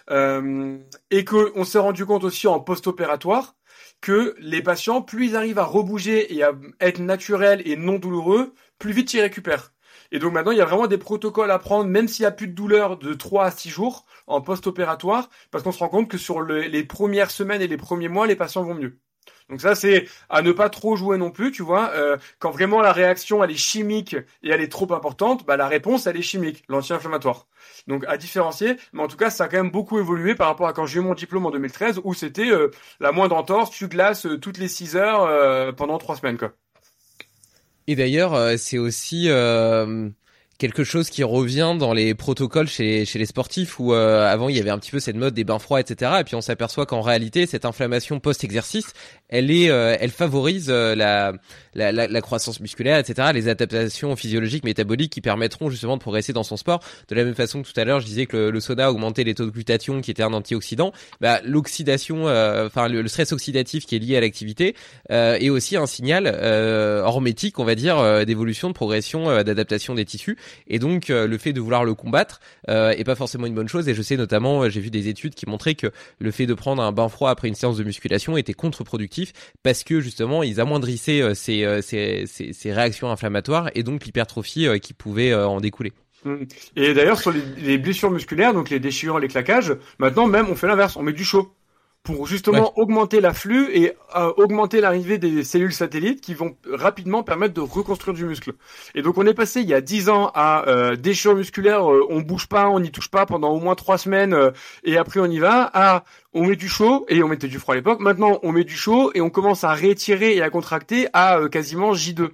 Euh, 0.10 0.78
et 1.10 1.26
que 1.26 1.52
on 1.56 1.66
s'est 1.66 1.80
rendu 1.80 2.06
compte 2.06 2.24
aussi 2.24 2.48
en 2.48 2.62
post-opératoire 2.62 3.56
que 4.00 4.36
les 4.40 4.64
patients, 4.64 5.02
plus 5.02 5.28
ils 5.28 5.36
arrivent 5.36 5.60
à 5.60 5.66
rebouger 5.66 6.34
et 6.34 6.44
à 6.44 6.54
être 6.80 7.00
naturels 7.00 7.62
et 7.66 7.76
non 7.76 8.00
douloureux, 8.00 8.54
plus 8.80 8.94
vite 8.94 9.14
ils 9.14 9.20
récupèrent. 9.20 9.74
Et 10.14 10.20
donc 10.20 10.32
maintenant, 10.32 10.52
il 10.52 10.60
y 10.60 10.62
a 10.62 10.66
vraiment 10.66 10.88
des 10.88 10.98
protocoles 10.98 11.52
à 11.52 11.60
prendre, 11.60 11.90
même 11.90 12.08
s'il 12.08 12.24
n'y 12.24 12.28
a 12.28 12.32
plus 12.32 12.48
de 12.48 12.54
douleur 12.54 12.98
de 12.98 13.14
3 13.14 13.46
à 13.46 13.52
6 13.52 13.70
jours 13.70 14.06
en 14.28 14.40
post-opératoire, 14.40 15.30
parce 15.52 15.62
qu'on 15.66 15.74
se 15.74 15.80
rend 15.80 15.90
compte 15.90 16.10
que 16.10 16.18
sur 16.18 16.42
les 16.42 16.84
premières 16.86 17.32
semaines 17.32 17.62
et 17.62 17.68
les 17.68 17.78
premiers 17.78 18.08
mois, 18.10 18.28
les 18.28 18.38
patients 18.38 18.64
vont 18.64 18.76
mieux. 18.76 18.98
Donc 19.50 19.62
ça, 19.62 19.76
c'est 19.76 20.08
à 20.30 20.42
ne 20.42 20.52
pas 20.52 20.70
trop 20.70 20.96
jouer 20.96 21.18
non 21.18 21.32
plus, 21.32 21.52
tu 21.52 21.64
vois. 21.64 21.92
Euh, 21.94 22.18
quand 22.40 22.52
vraiment 22.52 22.82
la 22.82 22.92
réaction, 22.92 23.44
elle 23.44 23.52
est 23.52 23.56
chimique 23.56 24.16
et 24.44 24.50
elle 24.50 24.62
est 24.62 24.72
trop 24.72 24.92
importante, 24.94 25.46
bah 25.46 25.58
la 25.58 25.68
réponse, 25.68 26.08
elle 26.08 26.18
est 26.18 26.22
chimique, 26.22 26.64
l'anti-inflammatoire. 26.70 27.48
Donc 27.88 28.06
à 28.08 28.18
différencier, 28.18 28.78
mais 28.94 29.02
en 29.02 29.08
tout 29.08 29.18
cas, 29.18 29.30
ça 29.30 29.46
a 29.46 29.48
quand 29.48 29.58
même 29.58 29.72
beaucoup 29.72 30.00
évolué 30.00 30.36
par 30.36 30.48
rapport 30.48 30.68
à 30.68 30.74
quand 30.74 30.86
j'ai 30.86 31.00
eu 31.00 31.04
mon 31.04 31.14
diplôme 31.14 31.46
en 31.46 31.52
2013, 31.52 32.02
où 32.04 32.14
c'était 32.14 32.50
euh, 32.50 32.72
la 33.00 33.12
moindre 33.12 33.36
entorse, 33.36 33.72
tu 33.72 33.88
glaces 33.88 34.26
euh, 34.26 34.38
toutes 34.38 34.58
les 34.58 34.68
6 34.68 34.96
heures 34.96 35.76
pendant 35.76 35.98
3 35.98 36.18
semaines, 36.18 36.38
quoi. 36.38 36.54
Et 37.88 37.96
d'ailleurs, 37.96 38.58
c'est 38.58 38.78
aussi 38.78 39.28
quelque 40.62 40.84
chose 40.84 41.10
qui 41.10 41.24
revient 41.24 41.76
dans 41.80 41.92
les 41.92 42.14
protocoles 42.14 42.68
chez, 42.68 43.04
chez 43.06 43.18
les 43.18 43.26
sportifs 43.26 43.80
où 43.80 43.96
euh, 43.96 44.32
avant 44.32 44.48
il 44.48 44.56
y 44.56 44.60
avait 44.60 44.70
un 44.70 44.78
petit 44.78 44.92
peu 44.92 45.00
cette 45.00 45.16
mode 45.16 45.34
des 45.34 45.44
bains 45.44 45.58
froids 45.58 45.80
etc 45.80 46.18
et 46.20 46.24
puis 46.24 46.36
on 46.36 46.42
s'aperçoit 46.42 46.86
qu'en 46.86 47.02
réalité 47.02 47.48
cette 47.48 47.66
inflammation 47.66 48.20
post-exercice 48.20 48.94
elle 49.28 49.50
est 49.50 49.72
euh, 49.72 49.98
elle 50.00 50.12
favorise 50.12 50.68
euh, 50.70 50.94
la, 50.94 51.34
la, 51.74 51.92
la, 51.92 52.22
croissance 52.22 52.60
musculaire 52.60 53.00
etc 53.00 53.30
les 53.34 53.48
adaptations 53.48 54.16
physiologiques 54.16 54.64
métaboliques 54.64 55.12
qui 55.12 55.22
permettront 55.22 55.72
justement 55.72 55.98
de 55.98 56.02
progresser 56.02 56.32
dans 56.32 56.44
son 56.44 56.58
sport. 56.58 56.80
De 57.10 57.16
la 57.16 57.24
même 57.24 57.34
façon 57.34 57.64
que 57.64 57.68
tout 57.68 57.80
à 57.80 57.84
l'heure 57.84 58.00
je 58.00 58.06
disais 58.06 58.28
que 58.28 58.38
le, 58.38 58.52
le, 58.52 58.88
augmentait 58.88 59.24
les 59.24 59.34
taux 59.34 59.46
de 59.46 59.50
glutathion 59.50 60.02
qui 60.02 60.12
était 60.12 60.22
un 60.22 60.34
antioxydant 60.34 60.92
bah, 61.22 61.42
l'oxydation 61.44 62.26
enfin 62.26 62.88
le, 62.88 63.08
stress 63.08 63.32
oxydatif 63.32 63.88
qui 63.88 63.96
est 63.96 64.00
lié 64.00 64.16
à 64.16 64.22
l'activité 64.22 64.76
est 65.10 65.50
aussi 65.50 65.76
un 65.76 65.88
signal 65.88 66.28
hormétique 67.04 67.58
on 67.58 67.66
va 67.66 67.74
dire 67.74 68.28
d'évolution 68.28 68.68
de 68.68 68.74
progression 68.74 69.42
d'adaptation 69.44 69.96
des 69.96 70.06
tissus 70.06 70.38
et 70.68 70.80
donc 70.80 71.10
euh, 71.10 71.28
le 71.28 71.38
fait 71.38 71.53
de 71.53 71.61
vouloir 71.61 71.84
le 71.84 71.94
combattre 71.94 72.40
euh, 72.69 72.91
est 72.91 73.03
pas 73.03 73.15
forcément 73.15 73.45
une 73.45 73.56
bonne 73.56 73.68
chose. 73.68 73.88
Et 73.88 73.94
je 73.94 74.02
sais 74.02 74.18
notamment, 74.18 74.64
euh, 74.64 74.69
j'ai 74.69 74.82
vu 74.82 74.90
des 74.90 75.07
études 75.07 75.36
qui 75.36 75.48
montraient 75.48 75.76
que 75.76 75.88
le 76.19 76.32
fait 76.32 76.45
de 76.45 76.53
prendre 76.53 76.82
un 76.82 76.91
bain 76.91 77.10
froid 77.10 77.30
après 77.30 77.48
une 77.48 77.56
séance 77.56 77.78
de 77.78 77.84
musculation 77.84 78.38
était 78.38 78.53
contre-productif 78.53 79.34
parce 79.64 79.84
que 79.84 79.99
justement 79.99 80.44
ils 80.44 80.60
amoindrissaient 80.60 81.36
ces, 81.36 81.82
ces, 81.82 82.26
ces, 82.26 82.73
réactions 82.73 83.10
inflammatoires 83.11 83.69
et 83.76 83.84
donc 83.84 84.06
l'hypertrophie 84.06 84.68
qui 84.82 84.94
pouvait 84.94 85.34
en 85.34 85.60
découler. 85.60 85.94
Mmh. 86.23 86.36
Et 86.76 86.94
d'ailleurs 86.94 87.19
sur 87.19 87.34
les, 87.57 87.78
blessures 87.78 88.11
musculaires, 88.11 88.53
donc 88.53 88.69
les 88.69 88.80
déchirures, 88.80 89.19
les 89.19 89.28
claquages, 89.28 89.76
maintenant 89.99 90.28
même 90.28 90.48
on 90.49 90.56
fait 90.56 90.68
l'inverse, 90.68 90.95
on 90.95 91.03
met 91.03 91.14
du 91.14 91.23
chaud 91.23 91.52
pour 92.03 92.26
justement 92.26 92.73
augmenter 92.80 93.22
l'afflux 93.22 93.69
et 93.73 93.94
euh, 94.15 94.34
augmenter 94.38 94.82
l'arrivée 94.82 95.19
des 95.19 95.44
cellules 95.44 95.73
satellites 95.73 96.22
qui 96.22 96.34
vont 96.34 96.57
rapidement 96.68 97.22
permettre 97.22 97.53
de 97.53 97.61
reconstruire 97.61 98.15
du 98.15 98.26
muscle. 98.26 98.53
Et 98.95 99.03
donc 99.03 99.18
on 99.18 99.26
est 99.28 99.36
passé 99.36 99.61
il 99.61 99.69
y 99.69 99.73
a 99.73 99.82
10 99.82 100.10
ans 100.10 100.32
à 100.34 100.68
euh, 100.68 100.95
déchirure 100.95 101.38
musculaire, 101.38 101.91
euh, 101.91 102.06
on 102.10 102.22
bouge 102.22 102.48
pas, 102.48 102.69
on 102.69 102.80
n'y 102.80 102.91
touche 102.91 103.10
pas 103.10 103.26
pendant 103.28 103.49
au 103.49 103.60
moins 103.60 103.76
trois 103.76 103.99
semaines 103.99 104.34
euh, 104.34 104.52
et 104.84 104.98
après 104.98 105.19
on 105.19 105.28
y 105.28 105.38
va, 105.38 105.69
à 105.73 106.03
on 106.34 106.45
met 106.45 106.56
du 106.56 106.69
chaud 106.69 107.06
et 107.07 107.22
on 107.22 107.28
mettait 107.28 107.48
du 107.48 107.60
froid 107.60 107.76
à 107.76 107.78
l'époque. 107.78 107.99
Maintenant 107.99 108.40
on 108.41 108.52
met 108.52 108.64
du 108.64 108.76
chaud 108.76 109.11
et 109.14 109.22
on 109.22 109.30
commence 109.30 109.64
à 109.64 109.73
rétirer 109.73 110.36
et 110.36 110.41
à 110.41 110.49
contracter 110.49 111.07
à 111.14 111.40
quasiment 111.52 111.94
J2. 111.94 112.30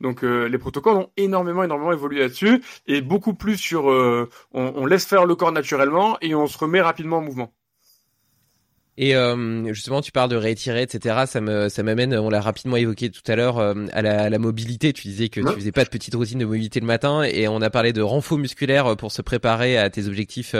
Donc 0.00 0.22
les 0.22 0.58
protocoles 0.58 0.96
ont 0.96 1.10
énormément, 1.16 1.62
énormément 1.62 1.92
évolué 1.92 2.20
là-dessus 2.20 2.60
et 2.88 3.02
beaucoup 3.02 3.34
plus 3.34 3.56
sur 3.56 3.84
on, 3.84 4.28
on 4.52 4.86
laisse 4.86 5.06
faire 5.06 5.26
le 5.26 5.36
corps 5.36 5.52
naturellement 5.52 6.16
et 6.20 6.34
on 6.34 6.48
se 6.48 6.58
remet 6.58 6.80
rapidement 6.80 7.18
en 7.18 7.22
mouvement. 7.22 7.52
Et 8.98 9.16
euh, 9.16 9.72
justement, 9.72 10.02
tu 10.02 10.12
parles 10.12 10.28
de 10.28 10.36
réétirer, 10.36 10.82
etc. 10.82 11.24
Ça 11.26 11.40
me, 11.40 11.70
ça 11.70 11.82
m'amène. 11.82 12.14
On 12.14 12.28
l'a 12.28 12.42
rapidement 12.42 12.76
évoqué 12.76 13.08
tout 13.10 13.22
à 13.26 13.36
l'heure 13.36 13.58
euh, 13.58 13.74
à, 13.92 14.02
la, 14.02 14.24
à, 14.24 14.28
la, 14.28 14.38
mobilité. 14.38 14.92
Tu 14.92 15.08
disais 15.08 15.30
que 15.30 15.40
tu 15.40 15.54
faisais 15.54 15.72
pas 15.72 15.84
de 15.84 15.88
petite 15.88 16.14
routine 16.14 16.38
de 16.38 16.44
mobilité 16.44 16.78
le 16.78 16.86
matin, 16.86 17.22
et 17.22 17.48
on 17.48 17.62
a 17.62 17.70
parlé 17.70 17.94
de 17.94 18.02
renfort 18.02 18.36
musculaire 18.36 18.86
euh, 18.86 18.94
pour 18.94 19.10
se 19.10 19.22
préparer 19.22 19.78
à 19.78 19.88
tes 19.88 20.06
objectifs. 20.08 20.54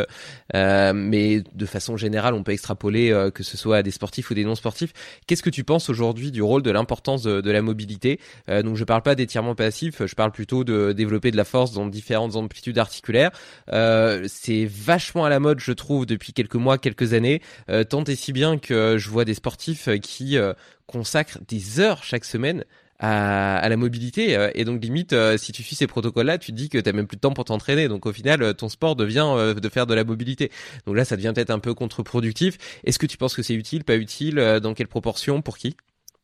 Euh, 0.54 0.92
mais 0.94 1.42
de 1.54 1.66
façon 1.66 1.98
générale, 1.98 2.32
on 2.32 2.42
peut 2.42 2.52
extrapoler 2.52 3.12
que 3.34 3.42
ce 3.42 3.56
soit 3.56 3.78
à 3.78 3.82
des 3.82 3.90
sportifs 3.90 4.30
ou 4.30 4.34
des 4.34 4.44
non 4.44 4.54
sportifs. 4.54 4.92
Qu'est-ce 5.26 5.42
que 5.42 5.50
tu 5.50 5.64
penses 5.64 5.90
aujourd'hui 5.90 6.30
du 6.30 6.42
rôle 6.42 6.62
de 6.62 6.70
l'importance 6.70 7.22
de, 7.22 7.40
de, 7.40 7.50
la 7.50 7.60
mobilité? 7.60 8.18
Donc, 8.48 8.76
je 8.76 8.84
parle 8.84 9.02
pas 9.02 9.14
d'étirement 9.14 9.54
passif. 9.54 10.04
Je 10.04 10.14
parle 10.14 10.32
plutôt 10.32 10.64
de 10.64 10.92
développer 10.92 11.30
de 11.30 11.36
la 11.36 11.44
force 11.44 11.72
dans 11.72 11.86
différentes 11.86 12.36
amplitudes 12.36 12.78
articulaires. 12.78 13.30
c'est 13.68 14.66
vachement 14.66 15.24
à 15.24 15.30
la 15.30 15.40
mode, 15.40 15.60
je 15.60 15.72
trouve, 15.72 16.06
depuis 16.06 16.32
quelques 16.32 16.54
mois, 16.54 16.78
quelques 16.78 17.12
années. 17.12 17.42
tant 17.88 18.04
et 18.04 18.16
si 18.22 18.31
bien 18.32 18.59
que 18.59 18.98
je 18.98 19.10
vois 19.10 19.24
des 19.24 19.34
sportifs 19.34 19.88
qui 20.00 20.36
euh, 20.36 20.52
consacrent 20.86 21.38
des 21.48 21.80
heures 21.80 22.04
chaque 22.04 22.24
semaine 22.24 22.64
à, 22.98 23.68
la 23.68 23.76
mobilité 23.76 24.36
euh, 24.36 24.50
et 24.54 24.64
donc 24.64 24.80
limite 24.80 25.12
euh, 25.12 25.36
si 25.36 25.50
tu 25.50 25.64
suis 25.64 25.74
ces 25.74 25.88
protocoles 25.88 26.26
là 26.26 26.38
tu 26.38 26.52
te 26.52 26.56
dis 26.56 26.68
que 26.68 26.78
t'as 26.78 26.92
même 26.92 27.09
plus 27.09 27.16
de 27.16 27.20
temps 27.20 27.32
pour 27.32 27.44
t'entraîner. 27.44 27.88
Donc 27.88 28.06
au 28.06 28.12
final 28.12 28.54
ton 28.54 28.68
sport 28.68 28.96
devient 28.96 29.54
de 29.56 29.68
faire 29.68 29.86
de 29.86 29.94
la 29.94 30.04
mobilité. 30.04 30.50
Donc 30.86 30.96
là 30.96 31.04
ça 31.04 31.16
devient 31.16 31.32
peut-être 31.34 31.50
un 31.50 31.59
peu 31.59 31.74
contre-productif. 31.74 32.59
Est-ce 32.84 32.98
que 32.98 33.06
tu 33.06 33.16
penses 33.16 33.34
que 33.34 33.42
c'est 33.42 33.54
utile 33.54 33.84
pas 33.84 33.96
utile 33.96 34.36
dans 34.62 34.74
quelle 34.74 34.88
proportion 34.88 35.42
pour 35.42 35.59
qui? 35.59 35.76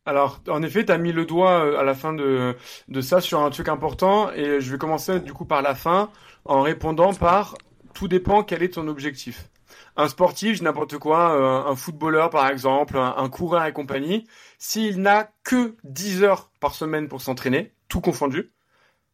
Alors, 0.07 0.41
en 0.49 0.63
effet, 0.63 0.87
tu 0.87 0.93
as 0.93 0.97
mis 0.97 1.13
le 1.13 1.27
doigt 1.27 1.79
à 1.79 1.83
la 1.83 1.93
fin 1.93 2.15
de 2.15 2.55
ça 3.03 3.21
sur 3.21 3.41
un 3.41 3.51
truc 3.51 3.69
important 3.69 4.33
et 4.33 4.61
je 4.61 4.73
vais 4.73 4.79
commencer 4.79 5.21
du 5.21 5.35
coup 5.35 5.45
par 5.45 5.61
la 5.61 5.75
fin 5.75 6.11
en 6.47 6.63
répondant 6.63 7.13
par 7.13 7.57
tout 7.93 8.09
dépend 8.09 8.43
quel 8.43 8.63
est 8.63 8.75
ton 8.75 8.89
objectif 8.89 9.51
un 9.99 10.09
sportif, 10.09 10.63
n'importe 10.63 10.97
quoi, 10.99 11.33
euh, 11.33 11.71
un 11.71 11.77
footballeur 11.77 12.31
par 12.31 12.49
exemple, 12.49 12.97
un, 12.97 13.29
coureur 13.29 13.67
et 13.67 13.73
compagnie, 13.73 14.27
s'il 14.57 15.03
n'a 15.03 15.33
que 15.43 15.77
10 15.83 16.23
heures 16.23 16.51
par 16.61 16.75
semaine 16.75 17.09
pour 17.09 17.21
s'entraîner, 17.21 17.75
tout 17.89 18.01
confondu, 18.01 18.53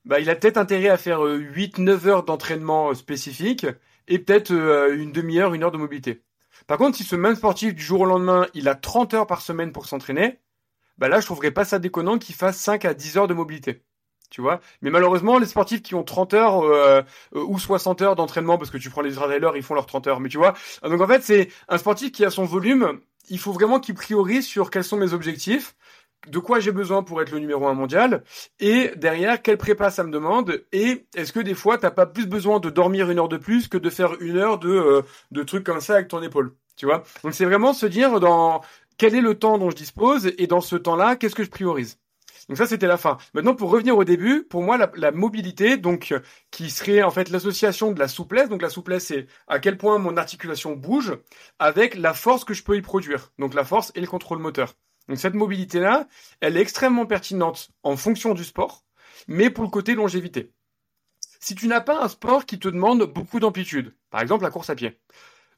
bah, 0.05 0.21
il 0.21 0.29
a 0.29 0.37
peut-être 0.37 0.59
intérêt 0.59 0.91
à 0.91 0.99
faire 0.99 1.21
8-9 1.23 1.89
euh, 1.89 2.09
heures 2.09 2.25
d'entraînement 2.25 2.91
euh, 2.91 2.95
spécifique 2.95 3.67
et 4.09 4.19
peut-être 4.19 4.53
une 4.53 5.13
demi-heure, 5.13 5.55
une 5.55 5.65
heure 5.65 5.71
de 5.71 5.79
mobilité. 5.79 6.23
Par 6.67 6.77
contre, 6.77 6.99
si 6.99 7.05
ce 7.05 7.17
même 7.17 7.35
sportif 7.35 7.75
du 7.75 7.83
jour 7.83 8.03
au 8.03 8.05
lendemain, 8.05 8.47
il 8.53 8.69
a 8.69 8.75
30 8.75 9.15
heures 9.15 9.27
par 9.27 9.41
semaine 9.41 9.73
pour 9.73 9.87
s'entraîner, 9.87 10.41
bah 10.99 11.09
là, 11.09 11.21
je 11.21 11.27
trouverais 11.27 11.51
pas 11.51 11.65
ça 11.65 11.79
déconnant 11.79 12.19
qu'il 12.19 12.35
fasse 12.35 12.59
5 12.59 12.85
à 12.85 12.93
10 12.93 13.17
heures 13.17 13.29
de 13.29 13.35
mobilité 13.35 13.83
tu 14.35 14.41
vois. 14.41 14.61
Mais 14.83 14.91
malheureusement, 14.91 15.39
les 15.39 15.47
sportifs 15.47 15.81
qui 15.81 15.95
ont 15.95 16.03
30 16.03 16.35
heures 16.35 16.65
euh, 16.65 17.03
euh, 17.37 17.45
ou 17.47 17.57
60 17.57 18.03
heures 18.03 18.17
d'entraînement, 18.17 18.59
parce 18.59 18.69
que 18.69 18.79
tu 18.79 18.91
prends 18.91 19.01
les 19.01 19.13
trailers, 19.13 19.57
ils 19.57 19.63
font 19.63 19.75
leurs 19.75 19.87
30 19.87 20.09
heures, 20.09 20.19
mais 20.19 20.29
tu 20.29 20.39
vois. 20.39 20.55
Donc 20.83 21.01
en 21.01 21.07
fait, 21.07 21.23
c'est 21.23 21.51
un 21.69 21.79
sportif 21.79 22.11
qui 22.11 22.25
a 22.25 22.31
son 22.31 22.45
volume. 22.45 22.99
Il 23.29 23.39
faut 23.39 23.53
vraiment 23.53 23.79
qu'il 23.79 23.95
priorise 23.95 24.45
sur 24.45 24.73
quels 24.73 24.83
sont 24.83 24.97
mes 24.97 25.13
objectifs, 25.13 25.77
de 26.27 26.41
quoi 26.41 26.59
j'ai 26.59 26.73
besoin 26.73 27.05
pour 27.05 27.23
être 27.23 27.31
le 27.31 27.39
numéro 27.39 27.69
un 27.69 27.75
mondial, 27.75 28.25
et 28.59 28.91
derrière, 28.97 29.41
quelle 29.41 29.57
prépa 29.57 29.93
ça 29.93 30.03
me 30.03 30.11
demande, 30.11 30.65
et 30.73 31.07
est-ce 31.15 31.33
que 31.33 31.39
des 31.39 31.55
fois, 31.55 31.79
t'as 31.79 31.93
pas 31.93 32.07
plus 32.07 32.27
besoin 32.27 32.59
de 32.59 32.71
dormir 32.71 33.09
une 33.13 33.21
heure 33.21 33.29
de 33.29 33.37
plus 33.37 33.69
que 33.69 33.79
de 33.79 33.89
faire 33.89 34.21
une 34.21 34.37
heure 34.37 34.59
de, 34.59 34.69
euh, 34.69 35.03
de 35.31 35.43
trucs 35.45 35.63
comme 35.63 35.81
ça 35.81 35.95
avec 35.95 36.09
ton 36.09 36.21
épaule, 36.23 36.57
tu 36.77 36.87
vois. 36.87 37.05
Donc 37.23 37.35
c'est 37.35 37.45
vraiment 37.45 37.73
se 37.73 37.87
dire 37.87 38.19
dans 38.19 38.63
quel 38.99 39.15
est 39.15 39.21
le 39.21 39.39
temps 39.39 39.59
dont 39.59 39.71
je 39.71 39.77
dispose, 39.77 40.33
et 40.39 40.49
dans 40.49 40.61
ce 40.61 40.75
temps-là, 40.75 41.15
qu'est-ce 41.15 41.37
que 41.37 41.45
je 41.45 41.51
priorise? 41.51 41.99
Donc 42.49 42.59
ça, 42.59 42.67
c'était 42.67 42.87
la 42.87 42.99
fin. 42.99 43.17
Maintenant, 43.33 43.55
pour 43.55 43.71
revenir 43.71 43.97
au 43.97 44.05
début, 44.05 44.45
pour 44.45 44.63
moi, 44.63 44.77
la, 44.95 45.11
mobilité, 45.13 45.77
donc 45.77 46.13
euh, 46.13 46.21
qui 46.51 46.71
serait 46.71 47.03
en 47.03 47.11
fait 47.11 47.31
l'association 47.31 47.93
de 47.93 47.99
la 47.99 48.09
souplesse. 48.09 48.49
Donc 48.49 48.61
la 48.61 48.69
souplesse, 48.69 49.07
c'est 49.07 49.27
à 49.47 49.59
quel 49.59 49.79
point 49.79 49.99
mon 49.99 50.17
articulation 50.17 50.77
bouge 50.77 51.17
avec 51.59 51.95
la 51.95 52.13
force 52.13 52.45
que 52.45 52.55
je 52.55 52.63
peux 52.63 52.77
y 52.77 52.83
produire. 52.83 53.33
Donc 53.39 53.55
la 53.55 53.65
force 53.65 53.93
et 53.95 54.01
le 54.01 54.07
contrôle 54.07 54.39
moteur. 54.39 54.75
Donc 55.09 55.19
cette 55.19 55.35
mobilité-là, 55.35 56.07
elle 56.41 56.57
est 56.57 56.61
extrêmement 56.61 57.07
pertinente 57.07 57.71
en 57.83 57.97
fonction 57.97 58.35
du 58.35 58.45
sport, 58.45 58.85
mais 59.27 59.51
pour 59.51 59.65
le 59.65 59.71
côté 59.71 59.95
longévité. 59.95 60.53
Si 61.41 61.55
tu 61.55 61.69
n'as 61.69 61.83
pas 61.83 62.03
un 62.03 62.09
sport 62.09 62.47
qui 62.47 62.59
te 62.59 62.69
demande 62.69 63.03
beaucoup 63.05 63.39
d'amplitude, 63.41 63.95
par 64.11 64.23
exemple 64.23 64.45
la 64.45 64.51
course 64.51 64.71
à 64.71 64.75
pied, 64.75 64.99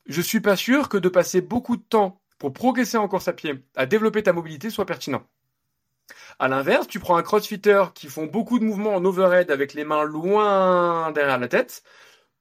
je 0.06 0.20
suis 0.20 0.40
pas 0.40 0.56
sûr 0.56 0.88
que 0.88 0.96
de 0.96 1.08
passer 1.08 1.40
beaucoup 1.40 1.76
de 1.76 1.82
temps 1.82 2.20
pour 2.38 2.52
progresser 2.52 2.96
en 2.96 3.08
course 3.08 3.28
à 3.28 3.32
pied, 3.32 3.64
à 3.76 3.86
développer 3.86 4.22
ta 4.22 4.32
mobilité 4.32 4.70
soit 4.70 4.86
pertinent. 4.86 5.24
À 6.39 6.49
l'inverse, 6.49 6.87
tu 6.87 7.01
prends 7.01 7.16
un 7.16 7.23
crossfitter 7.23 7.85
qui 7.95 8.09
font 8.09 8.27
beaucoup 8.27 8.59
de 8.59 8.65
mouvements 8.65 8.95
en 8.95 9.05
overhead 9.05 9.51
avec 9.51 9.74
les 9.74 9.85
mains 9.85 10.05
loin 10.05 11.11
derrière 11.12 11.39
la 11.39 11.49
tête. 11.49 11.83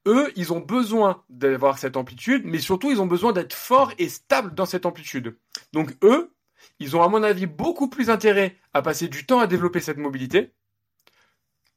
Eux, 0.06 0.32
ils 0.36 0.52
ont 0.52 0.60
besoin 0.60 1.24
d'avoir 1.28 1.78
cette 1.78 1.96
amplitude, 1.96 2.42
mais 2.44 2.58
surtout, 2.58 2.90
ils 2.90 3.00
ont 3.00 3.06
besoin 3.06 3.32
d'être 3.32 3.54
forts 3.54 3.92
et 3.98 4.08
stables 4.08 4.54
dans 4.54 4.66
cette 4.66 4.86
amplitude. 4.86 5.36
Donc 5.72 5.96
eux, 6.04 6.32
ils 6.78 6.96
ont 6.96 7.02
à 7.02 7.08
mon 7.08 7.22
avis 7.22 7.46
beaucoup 7.46 7.88
plus 7.88 8.10
intérêt 8.10 8.56
à 8.72 8.82
passer 8.82 9.08
du 9.08 9.26
temps 9.26 9.40
à 9.40 9.46
développer 9.46 9.80
cette 9.80 9.98
mobilité 9.98 10.52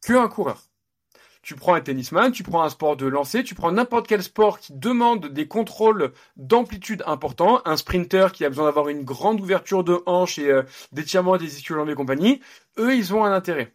qu'un 0.02 0.28
coureur. 0.28 0.69
Tu 1.42 1.56
prends 1.56 1.74
un 1.74 1.82
tennisman, 1.82 2.32
tu 2.32 2.44
prends 2.44 2.64
un 2.64 2.70
sport 2.70 2.98
de 2.98 3.06
lancer, 3.06 3.44
tu 3.44 3.56
prends 3.56 3.72
n'importe 3.72 4.08
quel 4.08 4.22
sport 4.22 4.60
qui 4.60 4.74
demande 4.74 5.28
des 5.28 5.48
contrôles 5.48 6.12
d'amplitude 6.36 7.04
importants, 7.06 7.62
un 7.66 7.78
sprinter 7.78 8.34
qui 8.34 8.44
a 8.44 8.50
besoin 8.50 8.66
d'avoir 8.66 8.90
une 8.90 9.04
grande 9.04 9.40
ouverture 9.40 9.84
de 9.84 10.02
hanche 10.06 10.38
et 10.38 10.52
euh, 10.52 10.64
d'étirement 10.92 11.38
des 11.38 11.58
ischios 11.58 11.88
et 11.88 11.96
compagnie, 11.96 12.42
eux, 12.78 12.96
ils 12.96 13.14
ont 13.14 13.24
un 13.24 13.32
intérêt. 13.32 13.74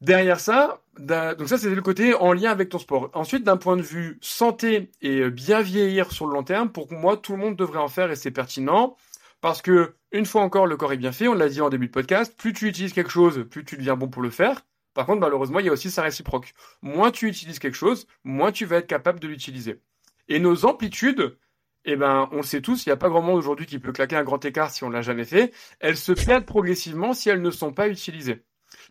Derrière 0.00 0.40
ça, 0.40 0.80
donc 0.98 1.46
ça 1.46 1.58
c'était 1.58 1.74
le 1.74 1.82
côté 1.82 2.14
en 2.14 2.32
lien 2.32 2.50
avec 2.50 2.70
ton 2.70 2.78
sport. 2.78 3.10
Ensuite, 3.12 3.44
d'un 3.44 3.58
point 3.58 3.76
de 3.76 3.82
vue 3.82 4.18
santé 4.22 4.90
et 5.02 5.20
euh, 5.20 5.30
bien 5.30 5.60
vieillir 5.60 6.10
sur 6.10 6.26
le 6.26 6.32
long 6.32 6.42
terme, 6.42 6.70
pour 6.70 6.90
moi, 6.90 7.18
tout 7.18 7.32
le 7.32 7.38
monde 7.38 7.56
devrait 7.56 7.80
en 7.80 7.88
faire 7.88 8.10
et 8.10 8.16
c'est 8.16 8.30
pertinent. 8.30 8.96
Parce 9.42 9.62
que, 9.62 9.94
une 10.12 10.26
fois 10.26 10.42
encore, 10.42 10.66
le 10.66 10.76
corps 10.76 10.92
est 10.92 10.98
bien 10.98 11.12
fait, 11.12 11.28
on 11.28 11.34
l'a 11.34 11.48
dit 11.48 11.60
en 11.60 11.70
début 11.70 11.86
de 11.86 11.92
podcast, 11.92 12.34
plus 12.36 12.52
tu 12.52 12.66
utilises 12.68 12.92
quelque 12.92 13.10
chose, 13.10 13.46
plus 13.50 13.64
tu 13.64 13.76
deviens 13.76 13.96
bon 13.96 14.08
pour 14.08 14.22
le 14.22 14.30
faire. 14.30 14.62
Par 14.94 15.06
contre, 15.06 15.20
malheureusement, 15.20 15.60
il 15.60 15.66
y 15.66 15.68
a 15.68 15.72
aussi 15.72 15.90
sa 15.90 16.02
réciproque. 16.02 16.54
Moins 16.82 17.10
tu 17.10 17.28
utilises 17.28 17.58
quelque 17.58 17.76
chose, 17.76 18.06
moins 18.24 18.52
tu 18.52 18.64
vas 18.64 18.76
être 18.76 18.86
capable 18.86 19.20
de 19.20 19.28
l'utiliser. 19.28 19.80
Et 20.28 20.38
nos 20.38 20.64
amplitudes, 20.64 21.36
eh 21.84 21.96
ben, 21.96 22.28
on 22.32 22.38
le 22.38 22.42
sait 22.42 22.60
tous, 22.60 22.84
il 22.84 22.88
n'y 22.88 22.92
a 22.92 22.96
pas 22.96 23.08
grand 23.08 23.22
monde 23.22 23.38
aujourd'hui 23.38 23.66
qui 23.66 23.78
peut 23.78 23.92
claquer 23.92 24.16
un 24.16 24.24
grand 24.24 24.44
écart 24.44 24.70
si 24.70 24.84
on 24.84 24.90
l'a 24.90 25.02
jamais 25.02 25.24
fait. 25.24 25.52
Elles 25.80 25.96
se 25.96 26.12
perdent 26.12 26.46
progressivement 26.46 27.14
si 27.14 27.30
elles 27.30 27.42
ne 27.42 27.50
sont 27.50 27.72
pas 27.72 27.88
utilisées. 27.88 28.44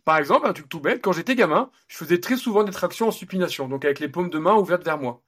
Par 0.04 0.18
exemple, 0.18 0.46
un 0.46 0.52
truc 0.52 0.68
tout 0.68 0.80
bête, 0.80 1.02
quand 1.02 1.12
j'étais 1.12 1.34
gamin, 1.34 1.70
je 1.88 1.96
faisais 1.96 2.20
très 2.20 2.36
souvent 2.36 2.64
des 2.64 2.72
tractions 2.72 3.08
en 3.08 3.10
supination, 3.10 3.68
donc 3.68 3.84
avec 3.84 4.00
les 4.00 4.08
paumes 4.08 4.30
de 4.30 4.38
main 4.38 4.54
ouvertes 4.54 4.84
vers 4.84 4.98
moi. 4.98 5.22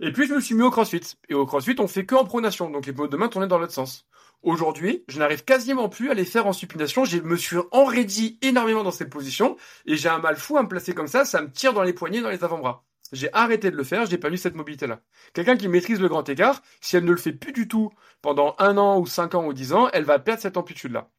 Et 0.00 0.12
puis 0.12 0.26
je 0.26 0.34
me 0.34 0.40
suis 0.40 0.54
mis 0.54 0.62
au 0.62 0.70
crossfit. 0.70 1.16
Et 1.28 1.34
au 1.34 1.46
crossfit, 1.46 1.74
on 1.78 1.88
fait 1.88 2.06
que 2.06 2.14
en 2.14 2.24
pronation, 2.24 2.70
donc 2.70 2.86
les 2.86 2.92
paumes 2.92 3.08
de 3.08 3.16
main 3.16 3.28
tournaient 3.28 3.48
dans 3.48 3.58
l'autre 3.58 3.72
sens. 3.72 4.06
Aujourd'hui, 4.42 5.04
je 5.08 5.18
n'arrive 5.18 5.44
quasiment 5.44 5.88
plus 5.88 6.10
à 6.10 6.14
les 6.14 6.24
faire 6.24 6.46
en 6.46 6.52
supination. 6.52 7.04
Je 7.04 7.18
me 7.18 7.36
suis 7.36 7.56
enraidi 7.72 8.38
énormément 8.40 8.84
dans 8.84 8.92
cette 8.92 9.10
position 9.10 9.56
et 9.84 9.96
j'ai 9.96 10.08
un 10.08 10.18
mal 10.18 10.36
fou 10.36 10.56
à 10.56 10.62
me 10.62 10.68
placer 10.68 10.94
comme 10.94 11.08
ça. 11.08 11.24
Ça 11.24 11.42
me 11.42 11.50
tire 11.50 11.72
dans 11.72 11.82
les 11.82 11.92
poignets, 11.92 12.20
dans 12.20 12.30
les 12.30 12.44
avant-bras. 12.44 12.84
J'ai 13.12 13.30
arrêté 13.32 13.70
de 13.70 13.76
le 13.76 13.84
faire, 13.84 14.06
j'ai 14.06 14.18
pas 14.18 14.30
eu 14.30 14.36
cette 14.36 14.54
mobilité-là. 14.54 15.00
Quelqu'un 15.32 15.56
qui 15.56 15.68
maîtrise 15.68 16.00
le 16.00 16.08
grand 16.08 16.28
écart, 16.28 16.62
si 16.80 16.96
elle 16.96 17.04
ne 17.04 17.10
le 17.10 17.16
fait 17.16 17.32
plus 17.32 17.52
du 17.52 17.66
tout 17.66 17.90
pendant 18.22 18.54
un 18.58 18.76
an 18.76 18.98
ou 18.98 19.06
cinq 19.06 19.34
ans 19.34 19.46
ou 19.46 19.52
dix 19.52 19.72
ans, 19.72 19.88
elle 19.92 20.04
va 20.04 20.18
perdre 20.18 20.42
cette 20.42 20.56
amplitude-là. 20.56 21.10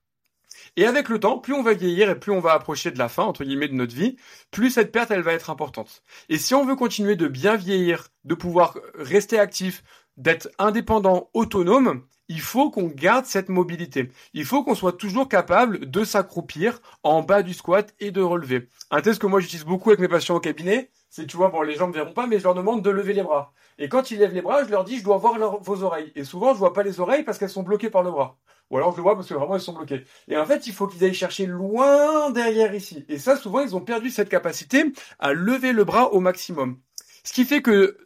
Et 0.76 0.86
avec 0.86 1.10
le 1.10 1.20
temps, 1.20 1.40
plus 1.40 1.54
on 1.54 1.64
va 1.64 1.74
vieillir 1.74 2.10
et 2.10 2.20
plus 2.20 2.32
on 2.32 2.40
va 2.40 2.54
approcher 2.54 2.92
de 2.92 2.98
la 3.00 3.10
fin, 3.10 3.24
entre 3.24 3.44
guillemets, 3.44 3.68
de 3.68 3.74
notre 3.74 3.96
vie, 3.96 4.18
plus 4.52 4.70
cette 4.70 4.92
perte, 4.92 5.12
elle 5.12 5.22
va 5.22 5.34
être 5.34 5.50
importante. 5.50 6.04
Et 6.30 6.38
si 6.38 6.54
on 6.54 6.66
veut 6.66 6.76
continuer 6.76 7.16
de 7.16 7.28
bien 7.28 7.56
vieillir, 7.56 8.08
de 8.24 8.36
pouvoir 8.36 8.78
rester 8.96 9.40
actif, 9.40 9.84
d'être 10.18 10.50
indépendant, 10.58 11.30
autonome, 11.34 12.06
il 12.30 12.42
faut 12.42 12.72
qu'on 12.72 12.88
garde 12.88 13.26
cette 13.26 13.50
mobilité. 13.50 14.12
Il 14.34 14.46
faut 14.46 14.64
qu'on 14.64 14.76
soit 14.76 14.94
toujours 14.94 15.28
capable 15.28 15.90
de 15.90 16.04
s'accroupir 16.04 16.80
en 17.04 17.22
bas 17.22 17.44
du 17.44 17.54
squat 17.54 17.94
et 18.00 18.12
de 18.12 18.22
relever. 18.22 18.70
Un 18.92 19.02
test 19.02 19.20
que 19.20 19.28
moi 19.28 19.40
j'utilise 19.40 19.66
beaucoup 19.66 19.90
avec 19.90 20.00
mes 20.00 20.08
patients 20.08 20.36
au 20.36 20.40
cabinet, 20.40 20.90
c'est, 21.10 21.26
tu 21.26 21.38
vois, 21.38 21.50
bon, 21.50 21.64
les 21.64 21.76
gens 21.76 21.88
ne 21.88 21.94
verront 21.94 22.14
pas, 22.14 22.28
mais 22.28 22.38
je 22.38 22.44
leur 22.44 22.54
demande 22.54 22.84
de 22.84 22.90
lever 22.92 23.14
les 23.14 23.24
bras. 23.24 23.52
Et 23.80 23.90
quand 23.90 24.12
ils 24.12 24.20
lèvent 24.20 24.34
les 24.34 24.44
bras, 24.44 24.64
je 24.64 24.70
leur 24.70 24.84
dis, 24.84 25.00
je 25.00 25.04
dois 25.04 25.18
voir 25.18 25.60
vos 25.62 25.84
oreilles. 25.84 26.12
Et 26.16 26.24
souvent, 26.24 26.54
je 26.54 26.60
vois 26.60 26.74
pas 26.74 26.84
les 26.84 27.00
oreilles 27.00 27.24
parce 27.24 27.40
qu'elles 27.40 27.50
sont 27.50 27.64
bloquées 27.64 27.90
par 27.90 28.04
le 28.04 28.12
bras. 28.12 28.38
Ou 28.70 28.78
alors, 28.78 28.92
je 28.92 28.98
le 28.98 29.02
vois 29.02 29.16
parce 29.16 29.28
que 29.28 29.34
vraiment, 29.34 29.56
elles 29.56 29.62
sont 29.62 29.74
bloquées. 29.74 30.04
Et 30.28 30.38
en 30.38 30.46
fait, 30.46 30.68
il 30.68 30.74
faut 30.74 30.86
qu'ils 30.86 31.04
aillent 31.04 31.14
chercher 31.16 31.48
loin 31.48 32.30
derrière 32.30 32.76
ici. 32.76 33.06
Et 33.10 33.18
ça, 33.18 33.36
souvent, 33.38 33.62
ils 33.62 33.76
ont 33.76 33.82
perdu 33.82 34.12
cette 34.12 34.30
capacité 34.30 34.94
à 35.18 35.34
lever 35.34 35.74
le 35.74 35.84
bras 35.84 36.14
au 36.14 36.20
maximum. 36.20 36.78
Ce 37.24 37.34
qui 37.34 37.46
fait 37.46 37.64
que 37.64 37.98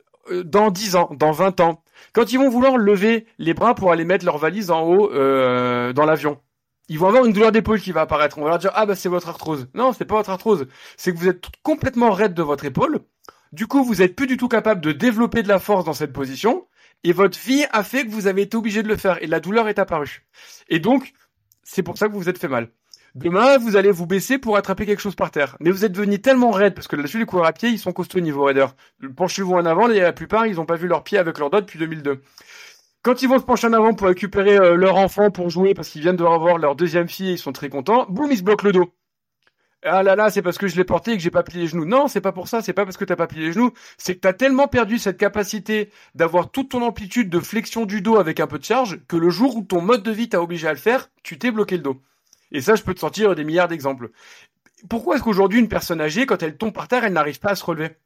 dans 0.43 0.71
10 0.71 0.95
ans, 0.95 1.09
dans 1.11 1.31
20 1.31 1.59
ans, 1.59 1.83
quand 2.13 2.31
ils 2.31 2.37
vont 2.37 2.49
vouloir 2.49 2.77
lever 2.77 3.25
les 3.37 3.53
bras 3.53 3.75
pour 3.75 3.91
aller 3.91 4.05
mettre 4.05 4.25
leur 4.25 4.37
valise 4.37 4.71
en 4.71 4.83
haut 4.83 5.11
euh, 5.11 5.93
dans 5.93 6.05
l'avion, 6.05 6.39
ils 6.89 6.99
vont 6.99 7.07
avoir 7.07 7.25
une 7.25 7.33
douleur 7.33 7.51
d'épaule 7.51 7.79
qui 7.79 7.91
va 7.91 8.01
apparaître. 8.01 8.37
On 8.37 8.43
va 8.43 8.49
leur 8.49 8.59
dire 8.59 8.71
ah 8.75 8.85
bah 8.85 8.95
c'est 8.95 9.09
votre 9.09 9.29
arthrose. 9.29 9.67
Non, 9.73 9.93
c'est 9.93 10.05
pas 10.05 10.15
votre 10.15 10.29
arthrose. 10.29 10.67
C'est 10.97 11.13
que 11.13 11.17
vous 11.17 11.29
êtes 11.29 11.45
complètement 11.63 12.11
raide 12.11 12.33
de 12.33 12.43
votre 12.43 12.65
épaule. 12.65 12.99
Du 13.51 13.67
coup, 13.67 13.83
vous 13.83 14.01
êtes 14.01 14.15
plus 14.15 14.27
du 14.27 14.37
tout 14.37 14.47
capable 14.47 14.81
de 14.81 14.91
développer 14.91 15.43
de 15.43 15.47
la 15.47 15.59
force 15.59 15.85
dans 15.85 15.93
cette 15.93 16.13
position. 16.13 16.67
Et 17.03 17.13
votre 17.13 17.37
vie 17.37 17.65
a 17.71 17.83
fait 17.83 18.05
que 18.05 18.11
vous 18.11 18.27
avez 18.27 18.43
été 18.43 18.57
obligé 18.57 18.81
de 18.81 18.87
le 18.87 18.97
faire. 18.97 19.21
Et 19.21 19.27
la 19.27 19.39
douleur 19.39 19.67
est 19.67 19.79
apparue. 19.79 20.25
Et 20.69 20.79
donc, 20.79 21.13
c'est 21.63 21.83
pour 21.83 21.97
ça 21.97 22.07
que 22.07 22.13
vous 22.13 22.19
vous 22.19 22.29
êtes 22.29 22.37
fait 22.37 22.47
mal. 22.47 22.69
Demain, 23.15 23.59
vous 23.59 23.75
allez 23.75 23.91
vous 23.91 24.07
baisser 24.07 24.39
pour 24.39 24.57
attraper 24.57 24.87
quelque 24.87 25.01
chose 25.01 25.15
par 25.15 25.29
terre. 25.29 25.55
Mais 25.59 25.69
vous 25.69 25.85
êtes 25.85 25.91
devenu 25.91 26.19
tellement 26.19 26.49
raide, 26.49 26.73
parce 26.73 26.87
que 26.87 26.95
là-dessus, 26.95 27.19
les 27.19 27.25
coureurs 27.25 27.45
à 27.45 27.53
pied, 27.53 27.69
ils 27.69 27.77
sont 27.77 27.93
costauds 27.93 28.17
au 28.17 28.21
niveau 28.21 28.43
raideur. 28.43 28.75
Penchez-vous 29.15 29.53
en 29.53 29.65
avant, 29.65 29.85
la 29.85 30.13
plupart, 30.13 30.47
ils 30.47 30.55
n'ont 30.55 30.65
pas 30.65 30.77
vu 30.77 30.87
leurs 30.87 31.03
pieds 31.03 31.19
avec 31.19 31.37
leurs 31.37 31.51
doigts 31.51 31.61
depuis 31.61 31.77
2002. 31.77 32.21
Quand 33.03 33.21
ils 33.21 33.29
vont 33.29 33.37
se 33.37 33.43
pencher 33.43 33.67
en 33.67 33.73
avant 33.73 33.93
pour 33.93 34.07
récupérer 34.07 34.57
euh, 34.57 34.75
leur 34.75 34.95
enfant 34.95 35.29
pour 35.29 35.51
jouer, 35.51 35.75
parce 35.75 35.89
qu'ils 35.89 36.01
viennent 36.01 36.15
de 36.15 36.23
revoir 36.23 36.57
leur 36.57 36.75
deuxième 36.75 37.07
fille, 37.07 37.29
et 37.29 37.33
ils 37.33 37.37
sont 37.37 37.51
très 37.51 37.69
contents, 37.69 38.07
boum, 38.09 38.31
ils 38.31 38.37
se 38.37 38.43
bloquent 38.43 38.65
le 38.65 38.71
dos. 38.71 38.93
Ah 39.85 40.01
là 40.01 40.15
là, 40.15 40.31
c'est 40.31 40.41
parce 40.41 40.57
que 40.57 40.67
je 40.67 40.75
l'ai 40.77 40.85
porté 40.85 41.11
et 41.11 41.17
que 41.17 41.21
j'ai 41.21 41.29
pas 41.29 41.43
plié 41.43 41.63
les 41.63 41.67
genoux. 41.67 41.85
Non, 41.85 42.07
c'est 42.07 42.21
pas 42.21 42.31
pour 42.31 42.47
ça, 42.47 42.61
c'est 42.61 42.73
pas 42.73 42.85
parce 42.85 42.97
que 42.97 43.05
t'as 43.05 43.17
pas 43.17 43.27
plié 43.27 43.47
les 43.47 43.51
genoux, 43.51 43.73
c'est 43.97 44.15
que 44.15 44.21
t'as 44.21 44.33
tellement 44.33 44.67
perdu 44.67 44.97
cette 44.97 45.17
capacité 45.17 45.91
d'avoir 46.15 46.49
toute 46.49 46.69
ton 46.69 46.81
amplitude 46.81 47.29
de 47.29 47.39
flexion 47.39 47.85
du 47.85 48.01
dos 48.01 48.15
avec 48.17 48.39
un 48.39 48.47
peu 48.47 48.57
de 48.57 48.63
charge 48.63 49.01
que 49.07 49.17
le 49.17 49.29
jour 49.29 49.57
où 49.57 49.61
ton 49.63 49.81
mode 49.81 50.01
de 50.01 50.11
vie 50.11 50.29
t'a 50.29 50.41
obligé 50.41 50.67
à 50.67 50.71
le 50.71 50.79
faire, 50.79 51.09
tu 51.21 51.37
t'es 51.37 51.51
bloqué 51.51 51.75
le 51.75 51.83
dos. 51.83 52.01
Et 52.53 52.61
ça, 52.61 52.75
je 52.75 52.83
peux 52.83 52.93
te 52.93 52.99
sortir 53.01 53.35
des 53.35 53.43
milliards 53.43 53.67
d'exemples. 53.67 54.11
Pourquoi 54.89 55.15
est-ce 55.15 55.23
qu'aujourd'hui, 55.23 55.59
une 55.59 55.67
personne 55.69 56.01
âgée, 56.01 56.25
quand 56.25 56.41
elle 56.43 56.57
tombe 56.57 56.73
par 56.73 56.87
terre, 56.87 57.03
elle 57.03 57.13
n'arrive 57.13 57.39
pas 57.39 57.51
à 57.51 57.55
se 57.55 57.65
relever? 57.65 57.97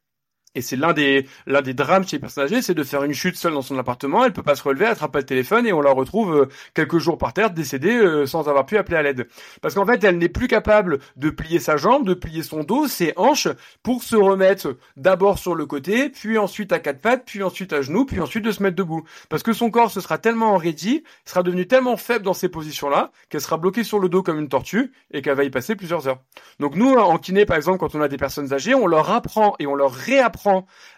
Et 0.54 0.62
c'est 0.62 0.76
l'un 0.76 0.92
des 0.92 1.26
l'un 1.46 1.62
des 1.62 1.74
drames 1.74 2.06
chez 2.06 2.16
les 2.16 2.20
personnes 2.20 2.44
âgées, 2.44 2.62
c'est 2.62 2.74
de 2.74 2.82
faire 2.82 3.04
une 3.04 3.12
chute 3.12 3.36
seule 3.36 3.52
dans 3.52 3.62
son 3.62 3.78
appartement, 3.78 4.24
elle 4.24 4.32
peut 4.32 4.42
pas 4.42 4.56
se 4.56 4.62
relever, 4.62 4.86
attrape 4.86 5.12
pas 5.12 5.18
le 5.18 5.26
téléphone 5.26 5.66
et 5.66 5.72
on 5.72 5.80
la 5.80 5.92
retrouve 5.92 6.34
euh, 6.34 6.46
quelques 6.74 6.98
jours 6.98 7.18
par 7.18 7.32
terre 7.32 7.50
décédée 7.50 7.96
euh, 7.96 8.26
sans 8.26 8.48
avoir 8.48 8.64
pu 8.66 8.76
appeler 8.76 8.96
à 8.96 9.02
l'aide. 9.02 9.28
Parce 9.60 9.74
qu'en 9.74 9.84
fait, 9.84 10.02
elle 10.04 10.18
n'est 10.18 10.28
plus 10.28 10.48
capable 10.48 11.00
de 11.16 11.30
plier 11.30 11.58
sa 11.58 11.76
jambe, 11.76 12.06
de 12.06 12.14
plier 12.14 12.42
son 12.42 12.64
dos, 12.64 12.88
ses 12.88 13.12
hanches 13.16 13.48
pour 13.82 14.02
se 14.02 14.16
remettre 14.16 14.76
d'abord 14.96 15.38
sur 15.38 15.54
le 15.54 15.66
côté, 15.66 16.08
puis 16.08 16.38
ensuite 16.38 16.72
à 16.72 16.78
quatre 16.78 17.00
pattes, 17.00 17.24
puis 17.26 17.42
ensuite 17.42 17.72
à 17.72 17.82
genoux, 17.82 18.06
puis 18.06 18.20
ensuite 18.20 18.44
de 18.44 18.50
se 18.50 18.62
mettre 18.62 18.76
debout. 18.76 19.04
Parce 19.28 19.42
que 19.42 19.52
son 19.52 19.70
corps 19.70 19.90
se 19.90 20.00
sera 20.00 20.18
tellement 20.18 20.54
enraidi, 20.54 21.04
sera 21.24 21.42
devenu 21.42 21.66
tellement 21.66 21.96
faible 21.96 22.24
dans 22.24 22.34
ces 22.34 22.48
positions-là 22.48 23.12
qu'elle 23.28 23.40
sera 23.40 23.58
bloquée 23.58 23.84
sur 23.84 23.98
le 23.98 24.08
dos 24.08 24.22
comme 24.22 24.38
une 24.38 24.48
tortue 24.48 24.92
et 25.12 25.20
qu'elle 25.22 25.36
va 25.36 25.44
y 25.44 25.50
passer 25.50 25.76
plusieurs 25.76 26.08
heures. 26.08 26.20
Donc 26.58 26.74
nous 26.74 26.94
en 26.94 27.18
kiné 27.18 27.44
par 27.44 27.56
exemple 27.56 27.78
quand 27.78 27.94
on 27.94 28.00
a 28.00 28.08
des 28.08 28.16
personnes 28.16 28.52
âgées, 28.52 28.74
on 28.74 28.86
leur 28.86 29.10
apprend 29.10 29.54
et 29.58 29.66
on 29.66 29.74
leur 29.74 29.92
réapprend 29.92 30.37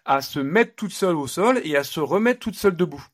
à 0.04 0.20
se 0.20 0.40
mettre 0.40 0.74
toute 0.74 0.92
seule 0.92 1.16
au 1.16 1.26
sol 1.26 1.60
et 1.64 1.76
à 1.76 1.84
se 1.84 2.00
remettre 2.00 2.40
toute 2.40 2.56
seule 2.56 2.76
debout. 2.76 3.04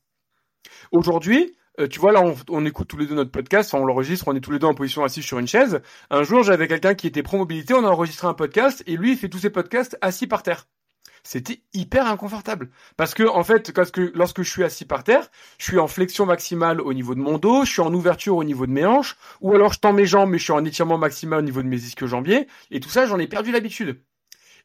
Aujourd'hui, 0.91 1.55
euh, 1.79 1.87
tu 1.87 1.99
vois, 1.99 2.11
là, 2.11 2.23
on, 2.49 2.65
écoute 2.65 2.87
tous 2.87 2.97
les 2.97 3.05
deux 3.05 3.13
notre 3.13 3.31
podcast, 3.31 3.73
on 3.73 3.85
l'enregistre, 3.85 4.27
on 4.27 4.35
est 4.35 4.41
tous 4.41 4.51
les 4.51 4.59
deux 4.59 4.67
en 4.67 4.73
position 4.73 5.03
assise 5.03 5.23
sur 5.23 5.37
une 5.37 5.47
chaise. 5.47 5.81
Un 6.09 6.23
jour, 6.23 6.43
j'avais 6.43 6.67
quelqu'un 6.67 6.95
qui 6.95 7.05
était 7.05 7.21
pro-mobilité, 7.21 7.73
on 7.75 7.83
a 7.83 7.89
enregistré 7.89 8.27
un 8.27 8.33
podcast, 8.33 8.83
et 8.87 8.97
lui, 8.97 9.11
il 9.11 9.17
fait 9.17 9.29
tous 9.29 9.39
ses 9.39 9.51
podcasts 9.51 9.97
assis 10.01 10.25
par 10.25 10.41
terre. 10.41 10.67
C'était 11.23 11.61
hyper 11.73 12.07
inconfortable. 12.07 12.69
Parce 12.95 13.13
que, 13.13 13.23
en 13.23 13.43
fait, 13.43 13.71
lorsque 14.15 14.41
je 14.41 14.49
suis 14.49 14.63
assis 14.63 14.85
par 14.85 15.03
terre, 15.03 15.29
je 15.59 15.65
suis 15.65 15.77
en 15.77 15.87
flexion 15.87 16.25
maximale 16.25 16.81
au 16.81 16.93
niveau 16.93 17.15
de 17.15 17.19
mon 17.19 17.37
dos, 17.37 17.65
je 17.65 17.71
suis 17.73 17.81
en 17.81 17.93
ouverture 17.93 18.37
au 18.37 18.43
niveau 18.43 18.65
de 18.65 18.71
mes 18.71 18.85
hanches, 18.85 19.17
ou 19.41 19.53
alors 19.53 19.73
je 19.73 19.79
tends 19.79 19.93
mes 19.93 20.05
jambes, 20.05 20.29
mais 20.31 20.37
je 20.37 20.45
suis 20.45 20.53
en 20.53 20.65
étirement 20.65 20.97
maximal 20.97 21.39
au 21.39 21.43
niveau 21.43 21.61
de 21.61 21.67
mes 21.67 21.77
ischio-jambiers, 21.77 22.47
et 22.71 22.79
tout 22.79 22.89
ça, 22.89 23.05
j'en 23.05 23.19
ai 23.19 23.27
perdu 23.27 23.51
l'habitude. 23.51 24.01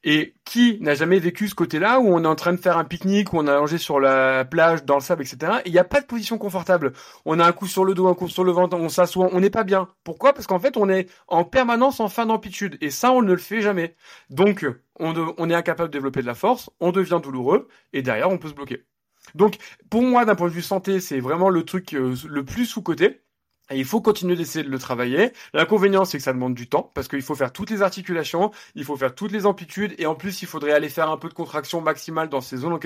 Et 0.04 0.34
qui 0.44 0.78
n'a 0.80 0.94
jamais 0.94 1.18
vécu 1.18 1.48
ce 1.48 1.54
côté-là 1.54 2.00
où 2.00 2.08
on 2.08 2.24
est 2.24 2.26
en 2.26 2.34
train 2.34 2.52
de 2.52 2.56
faire 2.56 2.76
un 2.76 2.84
pique-nique, 2.84 3.32
où 3.32 3.38
on 3.38 3.46
a 3.46 3.52
allongé 3.52 3.78
sur 3.78 4.00
la 4.00 4.44
plage, 4.44 4.84
dans 4.84 4.96
le 4.96 5.00
sable, 5.00 5.22
etc. 5.22 5.60
Et 5.64 5.68
il 5.68 5.72
n'y 5.72 5.78
a 5.78 5.84
pas 5.84 6.00
de 6.00 6.06
position 6.06 6.38
confortable. 6.38 6.92
On 7.24 7.38
a 7.38 7.46
un 7.46 7.52
coup 7.52 7.66
sur 7.66 7.84
le 7.84 7.94
dos, 7.94 8.08
un 8.08 8.14
coup 8.14 8.28
sur 8.28 8.44
le 8.44 8.52
ventre, 8.52 8.76
on 8.76 8.88
s'assoit, 8.88 9.28
on 9.32 9.40
n'est 9.40 9.50
pas 9.50 9.64
bien. 9.64 9.88
Pourquoi? 10.04 10.32
Parce 10.32 10.46
qu'en 10.46 10.58
fait, 10.58 10.76
on 10.76 10.88
est 10.88 11.08
en 11.28 11.44
permanence 11.44 12.00
en 12.00 12.08
fin 12.08 12.26
d'amplitude. 12.26 12.78
Et 12.80 12.90
ça, 12.90 13.12
on 13.12 13.22
ne 13.22 13.32
le 13.32 13.38
fait 13.38 13.60
jamais. 13.60 13.94
Donc, 14.30 14.66
on, 14.98 15.34
on 15.38 15.50
est 15.50 15.54
incapable 15.54 15.90
de 15.90 15.98
développer 15.98 16.22
de 16.22 16.26
la 16.26 16.34
force, 16.34 16.70
on 16.80 16.92
devient 16.92 17.20
douloureux, 17.22 17.68
et 17.92 18.02
derrière, 18.02 18.30
on 18.30 18.38
peut 18.38 18.48
se 18.48 18.54
bloquer. 18.54 18.84
Donc, 19.34 19.56
pour 19.90 20.02
moi, 20.02 20.24
d'un 20.24 20.34
point 20.34 20.48
de 20.48 20.52
vue 20.52 20.62
santé, 20.62 21.00
c'est 21.00 21.20
vraiment 21.20 21.48
le 21.48 21.64
truc 21.64 21.94
euh, 21.94 22.14
le 22.28 22.44
plus 22.44 22.66
sous-côté. 22.66 23.20
Il 23.74 23.84
faut 23.84 24.00
continuer 24.00 24.36
d'essayer 24.36 24.64
de 24.64 24.70
le 24.70 24.78
travailler. 24.78 25.32
L'inconvénient, 25.54 26.04
c'est 26.04 26.18
que 26.18 26.24
ça 26.24 26.32
demande 26.32 26.54
du 26.54 26.68
temps, 26.68 26.90
parce 26.94 27.08
qu'il 27.08 27.22
faut 27.22 27.34
faire 27.34 27.52
toutes 27.52 27.70
les 27.70 27.82
articulations, 27.82 28.50
il 28.74 28.84
faut 28.84 28.96
faire 28.96 29.14
toutes 29.14 29.32
les 29.32 29.46
amplitudes, 29.46 29.94
et 29.98 30.06
en 30.06 30.14
plus, 30.14 30.42
il 30.42 30.48
faudrait 30.48 30.72
aller 30.72 30.88
faire 30.88 31.10
un 31.10 31.16
peu 31.16 31.28
de 31.28 31.34
contraction 31.34 31.80
maximale 31.80 32.28
dans 32.28 32.40
ces 32.40 32.58
zones. 32.58 32.78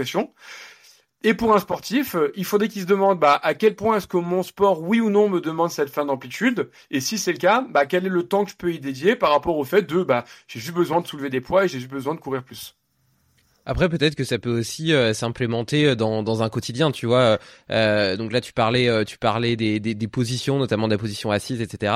Et 1.23 1.35
pour 1.35 1.55
un 1.55 1.59
sportif, 1.59 2.15
euh, 2.15 2.31
il 2.37 2.45
faudrait 2.45 2.69
qu'il 2.69 2.83
se 2.83 2.87
demande 2.87 3.19
bah, 3.19 3.41
à 3.43 3.55
quel 3.55 3.75
point 3.75 3.97
est-ce 3.97 4.07
que 4.07 4.17
mon 4.17 4.43
sport, 4.43 4.83
oui 4.83 5.01
ou 5.01 5.11
non, 5.11 5.29
me 5.29 5.41
demande 5.41 5.71
cette 5.71 5.91
fin 5.91 6.05
d'amplitude? 6.05 6.71
Et 6.91 7.01
si 7.01 7.19
c'est 7.19 7.33
le 7.33 7.39
cas, 7.39 7.67
bah, 7.69 7.87
quel 7.87 8.07
est 8.07 8.11
le 8.11 8.29
temps 8.29 8.45
que 8.45 8.51
je 8.51 8.57
peux 8.57 8.73
y 8.73 8.79
dédier 8.79 9.17
par 9.17 9.31
rapport 9.31 9.57
au 9.57 9.65
fait 9.65 9.83
de 9.83 10.03
bah, 10.03 10.25
j'ai 10.47 10.61
juste 10.61 10.75
besoin 10.75 11.01
de 11.01 11.07
soulever 11.07 11.31
des 11.31 11.41
poids 11.41 11.65
et 11.65 11.69
j'ai 11.69 11.81
juste 11.81 11.91
besoin 11.91 12.15
de 12.15 12.21
courir 12.21 12.45
plus? 12.45 12.77
Après, 13.67 13.89
peut-être 13.89 14.15
que 14.15 14.23
ça 14.23 14.39
peut 14.39 14.57
aussi 14.61 14.93
euh, 14.93 15.13
s'implémenter 15.13 15.87
euh, 15.87 15.95
dans, 15.97 16.23
dans 16.23 16.45
un 16.45 16.49
quotidien, 16.49 16.93
tu 16.93 17.07
vois. 17.07 17.39
Euh, 17.71 18.17
donc 18.17 18.33
là, 18.33 18.41
tu 18.41 18.53
parlais, 18.53 18.89
euh, 18.89 19.03
tu 19.03 19.19
parlais 19.19 19.57
des, 19.57 19.81
des, 19.81 19.95
des, 19.95 20.09
positions, 20.09 20.59
notamment 20.59 20.87
de 20.87 20.93
la 20.93 20.99
position 20.99 21.33
assise, 21.33 21.61
etc. 21.61 21.93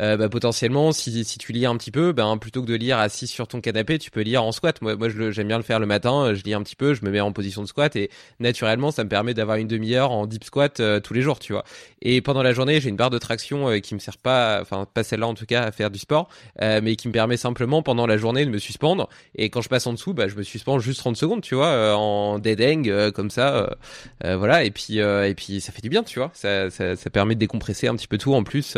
Euh, 0.00 0.18
bah, 0.18 0.28
potentiellement, 0.28 0.92
si, 0.92 1.24
si 1.24 1.38
tu 1.38 1.52
lis 1.52 1.64
un 1.64 1.76
petit 1.78 1.90
peu, 1.90 2.12
ben 2.12 2.36
plutôt 2.36 2.60
que 2.60 2.66
de 2.66 2.74
lire 2.74 2.98
assis 2.98 3.26
sur 3.26 3.48
ton 3.48 3.62
canapé, 3.62 3.98
tu 3.98 4.10
peux 4.10 4.20
lire 4.20 4.44
en 4.44 4.52
squat. 4.52 4.82
Moi, 4.82 4.96
moi, 4.96 5.08
j'aime 5.08 5.48
bien 5.48 5.56
le 5.56 5.62
faire 5.62 5.80
le 5.80 5.86
matin. 5.86 6.34
Je 6.34 6.42
lis 6.42 6.52
un 6.52 6.62
petit 6.62 6.76
peu, 6.76 6.92
je 6.92 7.04
me 7.04 7.10
mets 7.10 7.20
en 7.20 7.32
position 7.32 7.62
de 7.62 7.68
squat 7.68 7.96
et 7.96 8.10
naturellement, 8.38 8.90
ça 8.90 9.02
me 9.02 9.08
permet 9.08 9.32
d'avoir 9.32 9.56
une 9.56 9.68
demi-heure 9.68 10.12
en 10.12 10.26
deep 10.26 10.44
squat 10.44 10.82
tous 11.02 11.14
les 11.14 11.22
jours, 11.22 11.38
tu 11.38 11.54
vois. 11.54 11.64
Et 12.02 12.20
pendant 12.20 12.42
la 12.42 12.52
journée, 12.52 12.80
j'ai 12.80 12.90
une 12.90 12.96
barre 12.96 13.10
de 13.10 13.18
traction 13.18 13.80
qui 13.80 13.94
me 13.94 13.98
sert 13.98 14.18
pas, 14.18 14.58
enfin 14.60 14.86
pas 14.92 15.02
celle-là 15.02 15.26
en 15.26 15.34
tout 15.34 15.46
cas, 15.46 15.62
à 15.62 15.72
faire 15.72 15.90
du 15.90 15.98
sport, 15.98 16.28
mais 16.60 16.96
qui 16.96 17.08
me 17.08 17.12
permet 17.12 17.36
simplement 17.36 17.82
pendant 17.82 18.06
la 18.06 18.18
journée 18.18 18.44
de 18.44 18.50
me 18.50 18.58
suspendre. 18.58 19.08
Et 19.36 19.48
quand 19.48 19.62
je 19.62 19.68
passe 19.68 19.86
en 19.86 19.92
dessous, 19.92 20.12
bah, 20.12 20.28
je 20.28 20.36
me 20.36 20.42
suspends 20.42 20.78
juste 20.78 21.00
30 21.14 21.16
secondes, 21.16 21.42
tu 21.42 21.54
vois, 21.54 21.68
euh, 21.68 21.92
en 21.94 22.38
dead 22.38 22.60
euh, 22.60 23.10
comme 23.10 23.30
ça, 23.30 23.76
euh, 24.24 24.36
voilà. 24.36 24.64
Et 24.64 24.70
puis 24.70 24.98
et 24.98 25.34
puis 25.36 25.60
ça 25.60 25.72
fait 25.72 25.82
du 25.82 25.88
bien, 25.88 26.02
tu 26.02 26.18
vois. 26.18 26.30
Ça, 26.34 26.70
ça, 26.70 26.96
ça 26.96 27.10
permet 27.10 27.34
de 27.34 27.40
décompresser 27.40 27.88
un 27.88 27.94
petit 27.94 28.08
peu 28.08 28.18
tout 28.18 28.34
en 28.34 28.42
plus. 28.42 28.76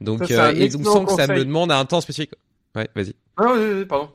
donc 0.00 0.30
et 0.30 0.68
donc 0.68 0.84
sans 0.84 1.04
que 1.04 1.12
ça 1.12 1.26
me 1.26 1.44
demande 1.44 1.72
un 1.72 1.84
temps 1.84 2.00
spécifique. 2.00 2.32
Ouais, 2.74 2.88
vas-y. 2.94 3.14
Ah, 3.36 3.54
pardon. 3.88 4.08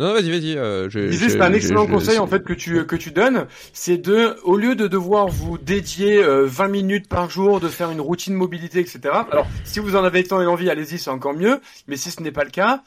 Non, 0.00 0.12
vas-y, 0.12 0.30
vas-y. 0.30 0.56
Euh, 0.56 0.90
c'est 0.90 1.40
un 1.40 1.52
excellent 1.52 1.86
conseil 1.86 2.18
en 2.18 2.26
fait 2.26 2.42
que 2.42 2.52
tu 2.52 2.84
que 2.84 2.96
tu 2.96 3.12
donnes, 3.12 3.46
c'est 3.72 3.96
de 3.96 4.36
au 4.42 4.56
lieu 4.56 4.74
de 4.74 4.88
devoir 4.88 5.28
vous 5.28 5.56
dédier 5.56 6.20
20 6.20 6.68
minutes 6.68 7.08
par 7.08 7.30
jour, 7.30 7.60
de 7.60 7.68
faire 7.68 7.92
une 7.92 8.00
routine 8.00 8.34
mobilité, 8.34 8.80
etc. 8.80 9.00
Alors, 9.30 9.46
si 9.64 9.78
vous 9.78 9.94
en 9.94 10.02
avez 10.02 10.24
tant 10.24 10.42
et 10.42 10.46
envie, 10.46 10.68
allez-y, 10.68 10.98
c'est 10.98 11.10
encore 11.10 11.34
mieux. 11.34 11.60
Mais 11.86 11.96
si 11.96 12.10
ce 12.10 12.20
n'est 12.22 12.32
pas 12.32 12.42
le 12.42 12.50
cas, 12.50 12.82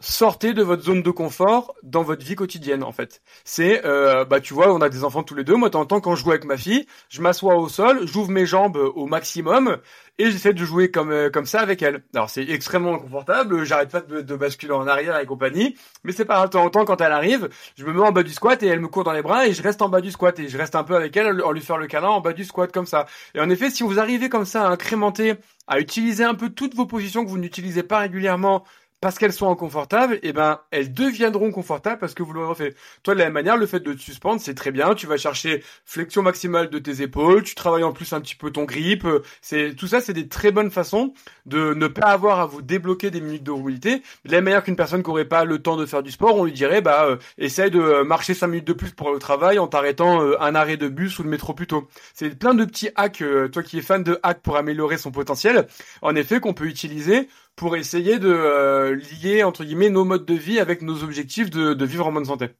sortez 0.00 0.54
de 0.54 0.62
votre 0.62 0.82
zone 0.82 1.02
de 1.02 1.10
confort 1.10 1.74
dans 1.82 2.02
votre 2.02 2.24
vie 2.24 2.36
quotidienne 2.36 2.82
en 2.82 2.92
fait. 2.92 3.20
C'est 3.44 3.84
euh, 3.84 4.24
bah 4.24 4.40
tu 4.40 4.54
vois, 4.54 4.72
on 4.72 4.80
a 4.80 4.88
des 4.88 5.04
enfants 5.04 5.22
tous 5.22 5.34
les 5.34 5.44
deux. 5.44 5.56
Moi, 5.56 5.70
temps 5.70 5.86
quand 5.86 6.14
je 6.14 6.24
joue 6.24 6.30
avec 6.30 6.44
ma 6.44 6.56
fille, 6.56 6.86
je 7.08 7.20
m'assois 7.20 7.56
au 7.56 7.68
sol, 7.68 8.06
j'ouvre 8.06 8.30
mes 8.30 8.46
jambes 8.46 8.76
au 8.76 9.06
maximum 9.06 9.78
et 10.18 10.30
j'essaie 10.30 10.52
de 10.52 10.64
jouer 10.64 10.90
comme 10.90 11.10
euh, 11.10 11.30
comme 11.30 11.46
ça 11.46 11.60
avec 11.60 11.82
elle. 11.82 12.02
Alors 12.14 12.30
c'est 12.30 12.48
extrêmement 12.48 12.94
inconfortable, 12.94 13.64
j'arrête 13.64 13.90
pas 13.90 14.00
de, 14.00 14.20
de, 14.20 14.36
basculer 14.36 14.72
en 14.72 14.86
arrière 14.86 15.18
et 15.18 15.26
compagnie, 15.26 15.76
mais 16.04 16.12
c'est 16.12 16.24
pas 16.24 16.34
grave. 16.34 16.50
Temps 16.50 16.64
en 16.64 16.70
temps, 16.70 16.84
quand 16.84 17.00
elle 17.00 17.12
arrive, 17.12 17.48
je 17.76 17.84
me 17.84 17.92
mets 17.92 18.00
en 18.00 18.12
bas 18.12 18.22
du 18.22 18.32
squat 18.32 18.62
et 18.62 18.66
elle 18.66 18.80
me 18.80 18.88
court 18.88 19.04
dans 19.04 19.12
les 19.12 19.22
bras 19.22 19.46
et 19.46 19.52
je 19.52 19.62
reste 19.62 19.82
en 19.82 19.88
bas 19.88 20.00
du 20.00 20.10
squat 20.10 20.38
et 20.38 20.48
je 20.48 20.58
reste 20.58 20.76
un 20.76 20.84
peu 20.84 20.96
avec 20.96 21.16
elle 21.16 21.42
en 21.42 21.52
lui 21.52 21.60
faire 21.60 21.78
le 21.78 21.86
câlin 21.86 22.08
en 22.08 22.20
bas 22.20 22.32
du 22.32 22.44
squat 22.44 22.70
comme 22.72 22.86
ça. 22.86 23.06
Et 23.34 23.40
en 23.40 23.50
effet, 23.50 23.70
si 23.70 23.82
vous 23.82 23.98
arrivez 23.98 24.28
comme 24.28 24.44
ça 24.44 24.66
à 24.66 24.70
incrémenter, 24.70 25.34
à 25.66 25.80
utiliser 25.80 26.24
un 26.24 26.34
peu 26.34 26.50
toutes 26.50 26.74
vos 26.74 26.86
positions 26.86 27.24
que 27.24 27.30
vous 27.30 27.38
n'utilisez 27.38 27.82
pas 27.82 27.98
régulièrement 27.98 28.64
parce 29.00 29.18
qu'elles 29.18 29.32
sont 29.32 29.50
inconfortables, 29.50 30.18
eh 30.22 30.32
ben 30.32 30.60
elles 30.70 30.92
deviendront 30.92 31.50
confortables 31.52 31.98
parce 31.98 32.14
que 32.14 32.22
vous 32.22 32.32
l'aurez 32.32 32.54
fait. 32.54 32.76
Toi, 33.02 33.14
de 33.14 33.18
la 33.20 33.26
même 33.26 33.34
manière, 33.34 33.56
le 33.56 33.66
fait 33.66 33.80
de 33.80 33.92
te 33.92 34.00
suspendre, 34.00 34.40
c'est 34.40 34.54
très 34.54 34.72
bien. 34.72 34.94
Tu 34.94 35.06
vas 35.06 35.16
chercher 35.16 35.62
flexion 35.84 36.22
maximale 36.22 36.68
de 36.70 36.78
tes 36.78 37.02
épaules, 37.02 37.42
tu 37.42 37.54
travailles 37.54 37.84
en 37.84 37.92
plus 37.92 38.12
un 38.12 38.20
petit 38.20 38.34
peu 38.34 38.50
ton 38.50 38.64
grip. 38.64 39.06
C'est 39.40 39.74
tout 39.76 39.86
ça, 39.86 40.00
c'est 40.00 40.12
des 40.12 40.28
très 40.28 40.50
bonnes 40.50 40.70
façons 40.70 41.12
de 41.46 41.74
ne 41.74 41.86
pas 41.86 42.06
avoir 42.06 42.40
à 42.40 42.46
vous 42.46 42.60
débloquer 42.60 43.10
des 43.10 43.20
minutes 43.20 43.44
de 43.44 43.52
mobilité. 43.52 44.02
De 44.24 44.32
la 44.32 44.38
même 44.38 44.44
manière 44.44 44.64
qu'une 44.64 44.76
personne 44.76 45.02
qui 45.02 45.10
aurait 45.10 45.24
pas 45.24 45.44
le 45.44 45.60
temps 45.60 45.76
de 45.76 45.86
faire 45.86 46.02
du 46.02 46.10
sport, 46.10 46.36
on 46.36 46.44
lui 46.44 46.52
dirait 46.52 46.80
bah 46.80 47.06
euh, 47.06 47.16
essaye 47.38 47.70
de 47.70 48.02
marcher 48.02 48.34
5 48.34 48.48
minutes 48.48 48.66
de 48.66 48.72
plus 48.72 48.90
pour 48.90 49.12
le 49.12 49.18
travail 49.18 49.58
en 49.58 49.68
t'arrêtant 49.68 50.22
euh, 50.22 50.36
un 50.40 50.54
arrêt 50.54 50.76
de 50.76 50.88
bus 50.88 51.18
ou 51.18 51.22
de 51.22 51.28
métro 51.28 51.54
plus 51.54 51.66
tôt. 51.68 51.88
C'est 52.14 52.36
plein 52.38 52.54
de 52.54 52.64
petits 52.64 52.90
hacks. 52.96 53.22
Euh, 53.22 53.48
toi 53.48 53.62
qui 53.62 53.78
es 53.78 53.82
fan 53.82 54.02
de 54.02 54.18
hacks 54.22 54.42
pour 54.42 54.56
améliorer 54.56 54.98
son 54.98 55.10
potentiel, 55.10 55.66
en 56.02 56.14
effet, 56.16 56.40
qu'on 56.40 56.54
peut 56.54 56.66
utiliser 56.66 57.28
pour 57.58 57.76
essayer 57.76 58.20
de 58.20 58.28
euh, 58.30 58.96
lier 59.20 59.42
entre 59.42 59.64
guillemets 59.64 59.90
nos 59.90 60.04
modes 60.04 60.24
de 60.24 60.34
vie 60.34 60.60
avec 60.60 60.80
nos 60.80 61.02
objectifs 61.02 61.50
de, 61.50 61.84
vivre 61.84 62.06
en 62.06 62.12
bonne 62.12 62.24
santé. 62.24 62.50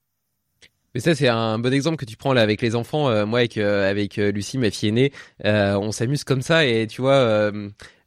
Mais 0.94 1.00
ça 1.00 1.14
c'est 1.14 1.28
un 1.28 1.58
bon 1.60 1.72
exemple 1.72 1.96
que 1.96 2.04
tu 2.04 2.16
prends 2.16 2.32
là 2.32 2.42
avec 2.42 2.60
les 2.60 2.74
enfants. 2.74 3.08
Euh, 3.08 3.24
moi 3.24 3.38
avec 3.38 3.56
euh, 3.58 3.88
avec 3.88 4.16
Lucie, 4.16 4.58
ma 4.58 4.70
fille 4.70 4.88
aînée, 4.88 5.12
on 5.44 5.92
s'amuse 5.92 6.24
comme 6.24 6.42
ça 6.42 6.66
et 6.66 6.88
tu 6.88 7.00
vois 7.00 7.52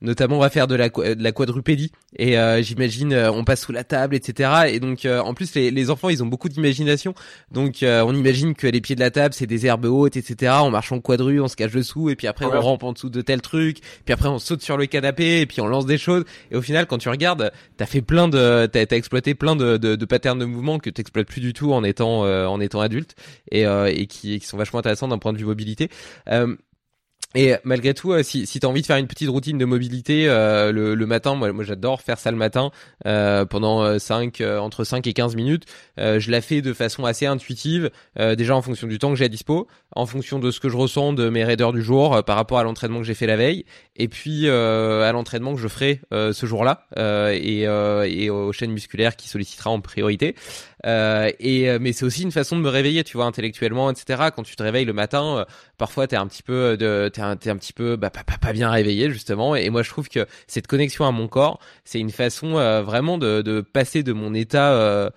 notamment 0.02 0.38
on 0.38 0.40
va 0.40 0.49
faire 0.49 0.68
de 0.68 0.76
la, 0.76 0.90
de 0.90 1.23
la 1.23 1.32
quadrupédie. 1.32 1.91
Et 2.18 2.38
euh, 2.38 2.61
j'imagine 2.61 3.14
euh, 3.14 3.32
on 3.32 3.44
passe 3.44 3.61
sous 3.61 3.72
la 3.72 3.84
table 3.84 4.15
etc 4.15 4.49
et 4.68 4.80
donc 4.80 5.06
euh, 5.06 5.19
en 5.22 5.34
plus 5.34 5.56
les, 5.56 5.72
les, 5.72 5.90
enfants 5.90 6.10
ils 6.10 6.22
ont 6.23 6.26
beaucoup 6.26 6.49
d'imagination. 6.49 7.14
Donc 7.52 7.78
on 7.84 8.14
imagine 8.14 8.53
que 8.53 8.68
les 8.68 8.82
pieds 8.82 8.95
de 8.95 8.99
la 8.99 9.11
table 9.11 9.34
c'est 9.34 9.48
des 9.48 9.65
herbes 9.65 9.86
hautes 9.86 10.18
etc 10.18 10.53
on 10.61 10.72
marche 10.72 10.91
en 10.91 10.99
quadru 10.99 11.40
on 11.40 11.48
se 11.48 11.56
cache 11.56 11.72
dessous 11.72 12.10
et 12.10 12.15
puis 12.15 12.28
après 12.28 12.45
on 12.45 12.60
rampe 12.60 12.84
en 12.84 12.94
dessous 12.94 13.10
de 13.10 13.22
tel 13.22 13.41
truc 13.41 13.80
puis 14.06 14.14
après 14.14 14.28
on 14.28 14.40
saute 14.40 14.61
sur 14.61 14.78
le 14.78 14.86
canapé 14.86 15.41
et 15.41 15.45
puis 15.45 15.61
on 15.61 15.68
lance 15.68 15.86
des 15.86 15.98
choses. 15.98 16.26
Et 16.52 16.56
au 16.56 16.61
final 16.61 16.88
quand 16.88 16.98
tu 16.98 17.10
regardes 17.10 17.52
t'as 17.78 17.86
fait 17.86 18.02
plein 18.02 18.28
de 18.28 18.65
t'as 18.65 18.80
as 18.80 18.95
exploité 18.95 19.36
plein 19.36 19.56
de, 19.56 19.78
de, 19.78 19.95
de 19.95 20.06
patterns 20.06 20.40
de 20.40 20.45
mouvement 20.45 20.80
que 20.80 20.90
t'exploites 20.90 21.28
plus 21.28 21.41
du 21.41 21.53
tout 21.53 21.73
en 21.73 21.84
étant 21.84 22.22
en 22.22 22.60
étant 22.60 22.82
adulte 22.82 23.15
et, 23.52 23.61
et 23.64 24.07
qui, 24.07 24.40
qui 24.40 24.45
sont 24.45 24.57
vachement 24.57 24.80
intéressants 24.80 25.07
d'un 25.07 25.18
point 25.18 25.34
de 25.34 25.38
vue 25.38 25.45
mobilité 25.45 25.90
et 27.33 27.55
malgré 27.63 27.93
tout, 27.93 28.11
euh, 28.11 28.23
si, 28.23 28.45
si 28.45 28.59
tu 28.59 28.65
as 28.65 28.69
envie 28.69 28.81
de 28.81 28.85
faire 28.85 28.97
une 28.97 29.07
petite 29.07 29.29
routine 29.29 29.57
de 29.57 29.63
mobilité 29.63 30.25
euh, 30.27 30.71
le, 30.73 31.05
matin, 31.05 31.35
moi, 31.35 31.53
moi 31.53 31.63
j'adore 31.63 32.01
faire 32.01 32.19
ça 32.19 32.29
le 32.29 32.35
matin 32.35 32.71
euh, 33.05 33.45
pendant 33.45 33.97
5, 33.97 34.41
euh, 34.41 34.59
entre 34.59 34.83
5 34.83 35.07
et 35.07 35.13
15 35.13 35.35
minutes. 35.35 35.63
je 35.97 36.31
la 36.31 36.41
fais 36.41 36.61
de 36.61 36.73
façon 36.73 37.05
assez 37.05 37.25
intuitive, 37.25 37.89
déjà 38.17 38.55
en 38.55 38.61
fonction 38.61 38.87
du 38.87 38.99
temps 38.99 39.09
que 39.09 39.15
j'ai 39.15 39.25
à 39.25 39.29
dispo, 39.29 39.67
en 39.95 40.05
fonction 40.05 40.39
de 40.39 40.51
ce 40.51 40.59
que 40.59 40.69
je 40.69 40.75
ressens 40.75 41.13
de 41.13 41.29
mes 41.29 41.43
raideurs 41.43 41.73
du 41.73 41.81
jour 41.81 42.23
par 42.23 42.35
rapport 42.35 42.59
à 42.59 42.63
l'entraînement 42.63 42.99
que 42.99 43.05
j'ai 43.05 43.13
fait 43.13 43.27
la 43.27 43.37
veille, 43.37 43.65
et 43.95 44.07
puis 44.07 44.49
à 44.49 45.11
l'entraînement 45.11 45.53
que 45.53 45.59
je 45.59 45.67
ferai 45.67 46.01
ce 46.11 46.45
jour-là, 46.45 46.87
et, 47.33 47.61
et 47.61 48.29
aux 48.29 48.51
chaînes 48.51 48.71
musculaires 48.71 49.15
qui 49.15 49.27
sollicitera 49.27 49.69
en 49.69 49.79
priorité. 49.79 50.35
Et 50.83 51.79
mais 51.79 51.93
c'est 51.93 52.05
aussi 52.05 52.23
une 52.23 52.31
façon 52.31 52.55
de 52.57 52.61
me 52.61 52.69
réveiller, 52.69 53.03
tu 53.03 53.17
vois, 53.17 53.25
intellectuellement, 53.25 53.89
etc. 53.91 54.29
Quand 54.35 54.43
tu 54.43 54.55
te 54.55 54.63
réveilles 54.63 54.85
le 54.85 54.93
matin, 54.93 55.45
parfois 55.77 56.07
t'es 56.07 56.15
un 56.15 56.27
petit 56.27 56.43
peu 56.43 56.77
de 56.77 57.09
t'es 57.13 57.21
un, 57.21 57.35
petit 57.35 57.73
peu 57.73 57.95
bah, 57.95 58.09
pas, 58.09 58.23
pas, 58.23 58.53
bien 58.53 58.69
réveillé 58.69 59.11
justement. 59.11 59.55
Et 59.55 59.69
moi 59.69 59.83
je 59.83 59.89
trouve 59.89 60.09
que 60.09 60.25
cette 60.47 60.67
connexion 60.67 61.05
à 61.05 61.11
mon 61.11 61.27
corps, 61.27 61.59
c'est 61.83 61.99
une 61.99 62.11
façon 62.11 62.57
euh, 62.57 62.81
vraiment 62.81 63.17
de, 63.17 63.41
de, 63.41 63.61
passer 63.61 64.03
de 64.03 64.13
mon 64.13 64.33
état 64.33 64.73
euh, 64.73 64.91
euh, 64.91 65.09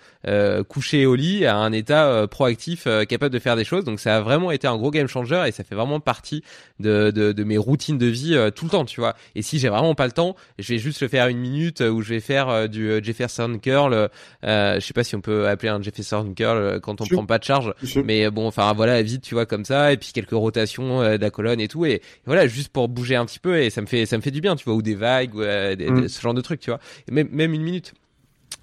couché 0.68 1.06
au 1.06 1.14
lit 1.14 1.46
à 1.46 1.56
un 1.56 1.72
état 1.72 2.26
proactif, 2.30 2.86
capable 3.08 3.32
de 3.32 3.38
faire 3.38 3.56
des 3.56 3.64
choses. 3.64 3.84
Donc 3.84 4.00
ça 4.00 4.16
a 4.16 4.20
vraiment 4.20 4.50
été 4.50 4.66
un 4.66 4.76
gros 4.76 4.90
game 4.90 5.06
changer 5.06 5.44
et 5.46 5.52
ça 5.52 5.64
fait 5.64 5.74
vraiment 5.74 6.00
partie 6.00 6.42
de, 6.80 7.10
de, 7.10 7.32
de 7.32 7.44
mes 7.44 7.58
routines 7.58 7.98
de 7.98 8.06
vie 8.06 8.38
tout 8.54 8.64
le 8.64 8.70
temps, 8.70 8.84
tu 8.84 9.00
vois. 9.00 9.14
Et 9.34 9.42
si 9.42 9.58
j'ai 9.58 9.68
vraiment 9.68 9.94
pas 9.94 10.06
le 10.06 10.12
temps, 10.12 10.36
je 10.58 10.72
vais 10.72 10.78
juste 10.78 11.02
le 11.02 11.08
faire 11.08 11.28
une 11.28 11.38
minute 11.38 11.80
où 11.80 12.02
je 12.02 12.08
vais 12.08 12.20
faire 12.20 12.68
du 12.68 13.02
Jefferson 13.02 13.58
curl. 13.62 14.08
je 14.42 14.80
sais 14.80 14.94
pas 14.94 15.04
si 15.04 15.14
on 15.16 15.20
peut 15.20 15.48
appeler 15.48 15.68
un 15.68 15.82
Jefferson 15.82 16.32
curl 16.34 16.80
quand 16.80 17.00
on 17.00 17.06
prend 17.06 17.26
pas 17.26 17.38
de 17.38 17.44
charge, 17.44 17.74
mais 18.04 18.30
bon, 18.30 18.46
enfin 18.46 18.72
voilà, 18.72 19.02
vite, 19.02 19.22
tu 19.22 19.34
vois 19.34 19.46
comme 19.46 19.64
ça, 19.64 19.92
et 19.92 19.96
puis 19.96 20.12
quelques 20.12 20.30
rotations 20.30 21.00
de 21.00 21.20
la 21.20 21.30
colonne 21.30 21.60
et 21.60 21.68
tout. 21.68 21.84
Et 21.84 22.00
voilà 22.26 22.46
juste 22.46 22.70
pour 22.70 22.88
bouger 22.88 23.16
un 23.16 23.26
petit 23.26 23.38
peu 23.38 23.60
et 23.60 23.70
ça 23.70 23.80
me 23.80 23.86
fait 23.86 24.06
ça 24.06 24.16
me 24.16 24.22
fait 24.22 24.30
du 24.30 24.40
bien 24.40 24.56
tu 24.56 24.64
vois 24.64 24.74
ou 24.74 24.82
des 24.82 24.94
vagues 24.94 25.34
ou 25.34 25.42
euh, 25.42 25.76
mm. 25.76 26.08
ce 26.08 26.20
genre 26.20 26.34
de 26.34 26.40
trucs 26.40 26.60
tu 26.60 26.70
vois 26.70 26.80
même 27.10 27.28
même 27.30 27.52
une 27.54 27.62
minute 27.62 27.94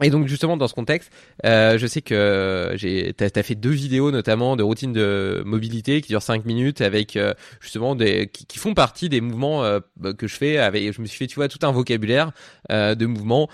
et 0.01 0.09
donc 0.09 0.27
justement 0.27 0.57
dans 0.57 0.67
ce 0.67 0.73
contexte, 0.73 1.11
euh, 1.45 1.77
je 1.77 1.87
sais 1.87 2.01
que 2.01 2.71
j'ai 2.75 3.13
t'as 3.15 3.27
as 3.35 3.43
fait 3.43 3.55
deux 3.55 3.69
vidéos 3.69 4.11
notamment 4.11 4.55
de 4.55 4.63
routine 4.63 4.93
de 4.93 5.43
mobilité 5.45 6.01
qui 6.01 6.09
durent 6.09 6.21
5 6.21 6.45
minutes 6.45 6.81
avec 6.81 7.15
euh, 7.15 7.33
justement 7.59 7.95
des 7.95 8.27
qui, 8.27 8.57
font 8.57 8.73
partie 8.73 9.09
des 9.09 9.21
mouvements 9.21 9.63
euh, 9.63 9.79
bah, 9.97 10.13
que 10.13 10.27
je 10.27 10.35
fais 10.35 10.57
avec 10.57 10.93
je 10.93 11.01
me 11.01 11.05
suis 11.05 11.17
fait 11.17 11.27
tu 11.27 11.35
vois 11.35 11.47
tout 11.47 11.59
un 11.63 11.71
vocabulaire 11.71 12.31
euh, 12.71 12.95
de 12.95 13.05
mouvements 13.05 13.49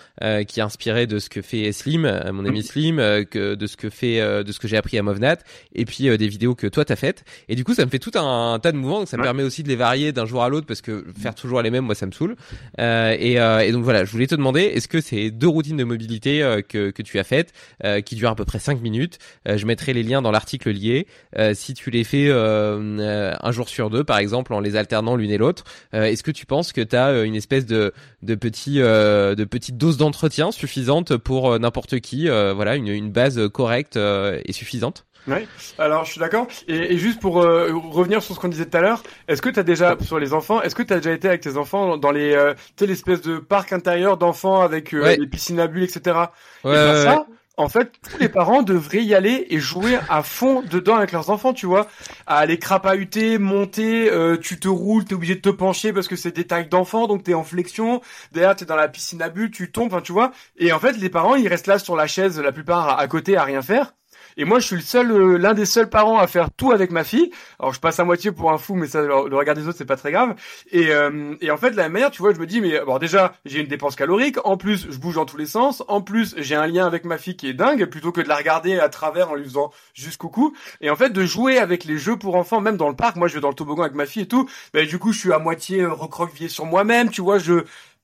qui 0.48 0.60
est 0.60 0.64
inspiré 0.64 1.08
de 1.08 1.20
ce 1.20 1.30
que 1.30 1.42
fait 1.42 1.72
Slim 1.72 2.02
mon 2.32 2.46
ami 2.46 2.64
Slim 2.68 2.98
que 2.98 3.56
de 3.56 3.68
ce 3.68 3.78
que 3.78 3.90
fait 3.90 4.44
de 4.44 4.52
ce 4.52 4.60
que 4.60 4.68
j'ai 4.68 4.78
appris 4.78 4.98
à 4.98 5.04
Movnat 5.04 5.38
et 5.74 5.86
puis 5.86 6.06
des 6.18 6.28
vidéos 6.28 6.56
que 6.56 6.68
toi 6.68 6.86
t'as 6.86 6.96
faites. 6.96 7.24
Et 7.50 7.56
du 7.56 7.64
coup 7.64 7.74
ça 7.74 7.86
me 7.86 7.90
fait 7.90 8.00
tout 8.00 8.12
un, 8.16 8.60
tas 8.60 8.72
de 8.72 8.78
mouvements 8.78 9.00
donc 9.00 9.08
ça 9.08 9.18
me 9.18 9.24
permet 9.24 9.44
aussi 9.44 9.64
de 9.64 9.68
les 9.68 9.76
varier 9.76 10.12
d'un 10.12 10.26
jour 10.26 10.44
à 10.44 10.50
l'autre 10.50 10.66
parce 10.66 10.82
que 10.82 11.06
faire 11.20 11.36
toujours 11.36 11.62
les 11.62 11.72
mêmes 11.72 11.86
moi 11.86 11.96
ça 11.96 12.06
me 12.06 12.12
saoule. 12.12 12.36
Et, 12.80 13.34
et 13.34 13.72
donc 13.72 13.84
voilà 13.84 14.06
je 14.06 14.12
voulais 14.12 14.28
te 14.28 14.36
demander 14.36 14.62
est-ce 14.62 14.88
que 14.88 15.02
ces 15.02 15.32
deux 15.32 15.48
routines 15.48 15.78
de 15.78 15.84
mobilité 15.84 16.37
euh, 16.42 16.62
que, 16.62 17.02
tu 17.02 17.20
as 17.20 17.24
faites, 17.24 17.54
euh, 17.84 18.02
qui 18.02 18.16
dure 18.16 18.30
à 18.30 18.36
peu 18.36 18.46
près 18.46 18.60
5 18.60 18.82
minutes. 18.82 19.20
Euh, 19.48 19.58
je 19.58 19.66
mettrai 19.66 19.94
les 19.94 20.04
liens 20.04 20.22
dans 20.22 20.32
l'article 20.32 20.72
lié. 20.72 21.08
si 21.54 21.74
tu 21.74 21.90
les 21.92 22.04
fais 22.04 22.30
un 22.32 23.52
jour 23.52 23.70
sur 23.70 23.90
deux, 23.90 24.04
par 24.04 24.18
exemple, 24.18 24.54
en 24.54 24.60
les 24.60 24.76
alternant 24.76 25.16
l'une 25.16 25.32
et 25.32 25.38
l'autre, 25.38 25.64
est-ce 25.94 26.24
que 26.24 26.32
tu 26.32 26.46
penses 26.46 26.72
que 26.74 26.82
tu 26.82 26.96
as 26.96 27.24
une 27.24 27.36
espèce 27.36 27.66
de, 27.66 27.94
petit, 28.36 28.76
de 28.76 29.44
petite 29.44 29.78
dose 29.78 29.98
d'entretien 29.98 30.52
suffisante 30.52 31.18
pour 31.18 31.60
n'importe 31.60 32.00
qui 32.00 32.28
Voilà, 32.28 32.76
une 32.76 33.12
base 33.12 33.48
correcte 33.50 33.98
et 33.98 34.54
suffisante? 34.54 35.07
Oui, 35.28 35.48
alors 35.78 36.06
je 36.06 36.12
suis 36.12 36.20
d'accord. 36.20 36.48
Et, 36.68 36.94
et, 36.94 36.98
juste 36.98 37.20
pour 37.20 37.42
euh, 37.42 37.72
revenir 37.74 38.22
sur 38.22 38.36
ce 38.36 38.40
qu'on 38.40 38.48
disait 38.48 38.66
tout 38.66 38.78
à 38.78 38.82
l'heure, 38.82 39.04
est-ce 39.28 39.42
que 39.42 39.50
tu 39.50 39.60
as 39.60 39.64
déjà, 39.64 39.96
sur 40.02 40.20
les 40.20 40.34
enfants, 40.34 40.62
est-ce 40.62 40.76
que 40.76 40.84
tu 40.84 40.94
as 40.94 40.98
déjà 40.98 41.12
été 41.12 41.28
avec 41.28 41.42
tes 41.42 41.58
enfants 41.58 41.98
dans 41.98 42.12
les, 42.12 42.34
euh, 42.34 42.54
tu 42.54 42.62
sais, 42.80 42.86
l'espèce 42.88 43.22
de 43.22 43.38
parc 43.38 43.74
intérieur 43.74 44.18
d'enfants 44.18 44.62
avec 44.62 44.94
euh, 44.94 45.16
les 45.18 45.28
piscines 45.28 45.60
à 45.60 45.68
bulles, 45.68 45.84
etc. 45.84 46.18
Ouais, 46.64 46.72
et 46.72 46.76
ben 46.76 47.04
ça, 47.04 47.26
en 47.60 47.70
fait, 47.70 47.92
tous 48.08 48.20
les 48.20 48.30
parents 48.30 48.62
devraient 48.62 49.04
y 49.04 49.16
aller 49.16 49.48
et 49.50 49.60
jouer 49.60 49.98
à 50.10 50.22
fond 50.22 50.62
dedans 50.62 50.96
avec 50.96 51.12
leurs 51.12 51.32
enfants, 51.32 51.54
tu 51.54 51.66
vois. 51.66 51.88
À 52.28 52.38
aller 52.38 52.60
crapahuter, 52.60 53.40
monter, 53.40 54.12
euh, 54.12 54.38
tu 54.38 54.60
te 54.60 54.68
roules, 54.68 55.06
t'es 55.06 55.16
obligé 55.16 55.34
de 55.34 55.42
te 55.42 55.50
pencher 55.50 55.92
parce 55.92 56.08
que 56.08 56.16
c'est 56.16 56.36
des 56.36 56.46
tailles 56.46 56.70
d'enfants, 56.70 57.08
donc 57.08 57.24
t'es 57.24 57.34
en 57.34 57.44
flexion. 57.44 58.02
Derrière, 58.32 58.56
t'es 58.56 58.66
dans 58.66 58.76
la 58.76 58.88
piscine 58.88 59.24
à 59.24 59.30
bulles, 59.30 59.50
tu 59.50 59.72
tombes, 59.72 59.92
enfin, 59.92 60.02
tu 60.02 60.12
vois. 60.12 60.32
Et 60.58 60.72
en 60.72 60.80
fait, 60.80 60.94
les 60.98 61.10
parents, 61.10 61.34
ils 61.34 61.48
restent 61.48 61.66
là 61.66 61.80
sur 61.80 61.96
la 61.96 62.06
chaise, 62.06 62.40
la 62.40 62.52
plupart 62.52 63.00
à 63.00 63.08
côté, 63.08 63.36
à 63.36 63.44
rien 63.44 63.64
faire. 63.64 63.94
Et 64.38 64.46
moi, 64.46 64.60
je 64.60 64.68
suis 64.68 64.76
le 64.76 64.82
seul, 64.82 65.12
euh, 65.12 65.38
l'un 65.38 65.56
des 65.56 65.66
seuls 65.66 65.90
parents 65.90 66.20
à 66.20 66.28
faire 66.28 66.52
tout 66.56 66.72
avec 66.72 66.92
ma 66.92 67.04
fille. 67.04 67.32
Alors, 67.60 67.74
je 67.74 67.80
passe 67.80 68.00
à 68.00 68.04
moitié 68.04 68.32
pour 68.32 68.52
un 68.52 68.60
fou, 68.60 68.76
mais 68.76 68.86
ça, 68.86 69.02
le, 69.02 69.36
regard 69.36 69.56
des 69.56 69.68
autres, 69.68 69.78
c'est 69.78 69.86
pas 69.86 69.96
très 69.96 70.12
grave. 70.12 70.36
Et, 70.72 70.92
euh, 70.92 71.36
et 71.42 71.50
en 71.50 71.58
fait, 71.58 71.72
de 71.72 71.76
la 71.76 71.84
même 71.84 71.94
manière, 71.94 72.12
tu 72.12 72.22
vois, 72.22 72.34
je 72.34 72.40
me 72.40 72.46
dis, 72.46 72.62
mais 72.62 72.80
bon, 72.86 73.00
déjà, 73.00 73.34
j'ai 73.46 73.62
une 73.62 73.68
dépense 73.68 73.96
calorique. 73.96 74.38
En 74.46 74.56
plus, 74.56 74.88
je 74.92 74.98
bouge 75.00 75.16
dans 75.16 75.26
tous 75.26 75.38
les 75.38 75.48
sens. 75.48 75.84
En 75.88 76.02
plus, 76.02 76.36
j'ai 76.38 76.56
un 76.56 76.68
lien 76.68 76.86
avec 76.86 77.04
ma 77.04 77.18
fille 77.18 77.36
qui 77.36 77.50
est 77.50 77.54
dingue, 77.54 77.86
plutôt 77.86 78.12
que 78.12 78.22
de 78.22 78.30
la 78.30 78.36
regarder 78.36 78.80
à 78.80 78.90
travers 78.90 79.32
en 79.32 79.36
lui 79.36 79.44
faisant 79.44 79.72
juste 79.96 80.18
coucou. 80.18 80.56
Et 80.82 80.92
en 80.92 80.96
fait, 80.96 81.10
de 81.10 81.26
jouer 81.26 81.58
avec 81.58 81.84
les 81.84 81.98
jeux 81.98 82.18
pour 82.18 82.36
enfants, 82.36 82.62
même 82.62 82.78
dans 82.78 82.90
le 82.90 82.96
parc. 82.96 83.16
Moi, 83.16 83.28
je 83.28 83.34
vais 83.34 83.42
dans 83.42 83.50
le 83.50 83.56
toboggan 83.56 83.84
avec 83.84 83.96
ma 83.96 84.06
fille 84.06 84.24
et 84.24 84.28
tout. 84.28 84.48
Ben, 84.74 84.86
du 84.86 85.00
coup, 85.00 85.14
je 85.14 85.20
suis 85.20 85.34
à 85.34 85.40
moitié 85.40 85.84
recroquevillé 85.84 86.48
sur 86.48 86.66
moi-même. 86.66 87.10
Tu 87.10 87.22
vois, 87.22 87.40
je 87.40 87.64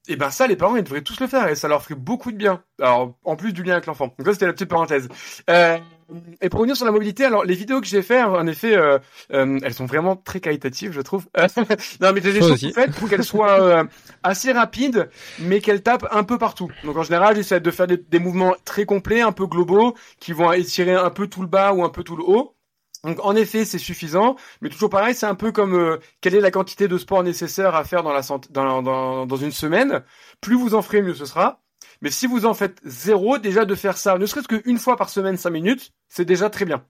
et 0.09 0.17
ben 0.17 0.31
ça, 0.31 0.47
les 0.47 0.57
parents, 0.57 0.75
ils 0.75 0.83
devraient 0.83 1.01
tous 1.01 1.19
le 1.21 1.27
faire 1.27 1.47
et 1.47 1.55
ça 1.55 1.69
leur 1.69 1.81
ferait 1.81 1.95
beaucoup 1.95 2.31
de 2.33 2.37
bien. 2.37 2.61
Alors, 2.81 3.13
en 3.23 3.37
plus 3.37 3.53
du 3.53 3.63
lien 3.63 3.73
avec 3.73 3.85
l'enfant. 3.85 4.13
Donc 4.17 4.27
ça, 4.27 4.33
c'était 4.33 4.47
la 4.47 4.53
petite 4.53 4.67
parenthèse. 4.67 5.07
Euh, 5.49 5.77
et 6.41 6.49
pour 6.49 6.59
revenir 6.59 6.75
sur 6.75 6.85
la 6.85 6.91
mobilité, 6.91 7.25
alors 7.25 7.43
les 7.43 7.55
vidéos 7.55 7.81
que 7.81 7.87
j'ai 7.87 8.01
fait, 8.01 8.21
en 8.21 8.45
effet, 8.47 8.75
euh, 8.75 8.99
euh, 9.33 9.59
elles 9.63 9.73
sont 9.73 9.85
vraiment 9.85 10.15
très 10.15 10.39
qualitatives, 10.39 10.91
je 10.91 11.01
trouve. 11.01 11.27
non, 12.01 12.13
mais 12.13 12.21
j'ai 12.21 12.33
des 12.33 12.39
choses 12.39 12.71
faites 12.73 12.95
pour 12.95 13.09
qu'elles 13.09 13.23
soient 13.23 13.61
euh, 13.61 13.83
assez 14.23 14.51
rapides, 14.51 15.09
mais 15.39 15.61
qu'elles 15.61 15.81
tapent 15.81 16.07
un 16.11 16.23
peu 16.23 16.37
partout. 16.37 16.69
Donc 16.83 16.97
en 16.97 17.03
général, 17.03 17.35
j'essaie 17.35 17.59
de 17.59 17.71
faire 17.71 17.87
des, 17.87 17.97
des 17.97 18.19
mouvements 18.19 18.55
très 18.65 18.85
complets, 18.85 19.21
un 19.21 19.31
peu 19.31 19.47
globaux, 19.47 19.95
qui 20.19 20.33
vont 20.33 20.51
étirer 20.51 20.93
un 20.93 21.09
peu 21.09 21.27
tout 21.27 21.41
le 21.41 21.47
bas 21.47 21.73
ou 21.73 21.83
un 21.83 21.89
peu 21.89 22.03
tout 22.03 22.15
le 22.15 22.23
haut. 22.23 22.55
Donc 23.03 23.19
en 23.25 23.35
effet, 23.35 23.65
c'est 23.65 23.79
suffisant, 23.79 24.37
mais 24.61 24.69
toujours 24.69 24.89
pareil, 24.89 25.13
c'est 25.13 25.25
un 25.25 25.35
peu 25.35 25.51
comme 25.51 25.99
quelle 26.21 26.35
est 26.35 26.39
la 26.39 26.51
quantité 26.51 26.87
de 26.87 26.97
sport 26.97 27.21
nécessaire 27.21 27.75
à 27.75 27.83
faire 27.83 28.01
dans 28.01 28.13
la 28.13 28.21
dans, 28.49 28.81
dans, 28.81 29.25
dans 29.25 29.35
une 29.35 29.51
semaine. 29.51 30.03
Plus 30.39 30.55
vous 30.55 30.73
en 30.73 30.81
ferez, 30.81 31.01
mieux 31.01 31.13
ce 31.13 31.25
sera. 31.25 31.62
Mais 32.03 32.11
si 32.11 32.27
vous 32.27 32.45
en 32.45 32.53
faites 32.53 32.79
zéro, 32.83 33.37
déjà 33.37 33.63
de 33.63 33.75
faire 33.75 33.97
ça, 33.97 34.17
ne 34.17 34.25
serait-ce 34.25 34.49
qu'une 34.49 34.77
fois 34.77 34.97
par 34.97 35.09
semaine, 35.09 35.37
cinq 35.37 35.51
minutes, 35.51 35.93
c'est 36.09 36.25
déjà 36.25 36.49
très 36.49 36.65
bien. 36.65 36.85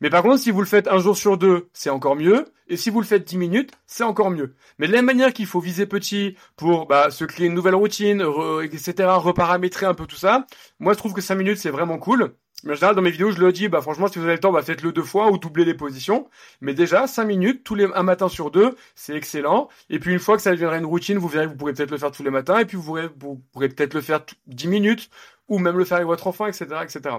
Mais 0.00 0.10
par 0.10 0.24
contre, 0.24 0.40
si 0.40 0.50
vous 0.50 0.58
le 0.60 0.66
faites 0.66 0.88
un 0.88 0.98
jour 0.98 1.16
sur 1.16 1.38
deux, 1.38 1.68
c'est 1.72 1.88
encore 1.88 2.16
mieux. 2.16 2.44
Et 2.66 2.76
si 2.76 2.90
vous 2.90 3.00
le 3.00 3.06
faites 3.06 3.24
dix 3.24 3.38
minutes, 3.38 3.70
c'est 3.86 4.02
encore 4.02 4.30
mieux. 4.30 4.56
Mais 4.78 4.88
de 4.88 4.92
la 4.92 4.98
même 4.98 5.06
manière 5.06 5.32
qu'il 5.32 5.46
faut 5.46 5.60
viser 5.60 5.86
petit 5.86 6.36
pour 6.56 6.86
bah, 6.86 7.10
se 7.12 7.24
créer 7.24 7.46
une 7.46 7.54
nouvelle 7.54 7.76
routine, 7.76 8.24
etc., 8.60 9.08
reparamétrer 9.18 9.86
un 9.86 9.94
peu 9.94 10.06
tout 10.06 10.16
ça, 10.16 10.46
moi 10.80 10.94
je 10.94 10.98
trouve 10.98 11.14
que 11.14 11.20
cinq 11.20 11.36
minutes 11.36 11.58
c'est 11.58 11.70
vraiment 11.70 11.98
cool. 11.98 12.34
Mais 12.64 12.72
en 12.72 12.74
général, 12.74 12.96
dans 12.96 13.02
mes 13.02 13.10
vidéos, 13.10 13.30
je 13.30 13.38
le 13.38 13.52
dis, 13.52 13.68
bah, 13.68 13.80
franchement, 13.80 14.08
si 14.08 14.18
vous 14.18 14.24
avez 14.24 14.34
le 14.34 14.40
temps, 14.40 14.50
bah, 14.50 14.62
faites-le 14.62 14.92
deux 14.92 15.02
fois 15.02 15.30
ou 15.30 15.38
doublez 15.38 15.64
les 15.64 15.74
positions. 15.74 16.28
Mais 16.60 16.74
déjà, 16.74 17.06
cinq 17.06 17.26
minutes, 17.26 17.62
tous 17.62 17.76
les, 17.76 17.86
un 17.94 18.02
matin 18.02 18.28
sur 18.28 18.50
deux, 18.50 18.74
c'est 18.96 19.14
excellent. 19.14 19.68
Et 19.90 20.00
puis, 20.00 20.12
une 20.12 20.18
fois 20.18 20.36
que 20.36 20.42
ça 20.42 20.50
deviendra 20.50 20.78
une 20.78 20.86
routine, 20.86 21.18
vous 21.18 21.28
verrez, 21.28 21.46
vous 21.46 21.54
pourrez 21.54 21.72
peut-être 21.72 21.92
le 21.92 21.98
faire 21.98 22.10
tous 22.10 22.24
les 22.24 22.30
matins. 22.30 22.58
Et 22.58 22.64
puis, 22.64 22.76
vous 22.76 22.82
pourrez, 22.82 23.08
vous 23.16 23.40
pourrez 23.52 23.68
peut-être 23.68 23.94
le 23.94 24.00
faire 24.00 24.20
dix 24.48 24.66
minutes 24.66 25.08
ou 25.48 25.58
même 25.58 25.78
le 25.78 25.84
faire 25.84 25.98
avec 25.98 26.08
votre 26.08 26.26
enfant, 26.26 26.46
etc., 26.46 26.66
etc. 26.82 27.16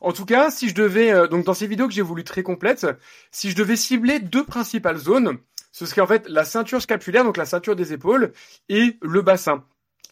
En 0.00 0.12
tout 0.12 0.24
cas, 0.24 0.50
si 0.50 0.68
je 0.68 0.74
devais, 0.74 1.12
euh, 1.12 1.26
donc 1.26 1.44
dans 1.44 1.54
ces 1.54 1.66
vidéos 1.66 1.88
que 1.88 1.94
j'ai 1.94 2.02
voulu 2.02 2.22
très 2.22 2.42
complètes, 2.42 2.86
si 3.30 3.50
je 3.50 3.56
devais 3.56 3.76
cibler 3.76 4.20
deux 4.20 4.44
principales 4.44 4.98
zones, 4.98 5.38
ce 5.72 5.86
serait 5.86 6.02
en 6.02 6.06
fait 6.06 6.28
la 6.28 6.44
ceinture 6.44 6.82
scapulaire, 6.82 7.24
donc 7.24 7.36
la 7.36 7.46
ceinture 7.46 7.74
des 7.76 7.92
épaules, 7.92 8.32
et 8.68 8.98
le 9.00 9.22
bassin, 9.22 9.64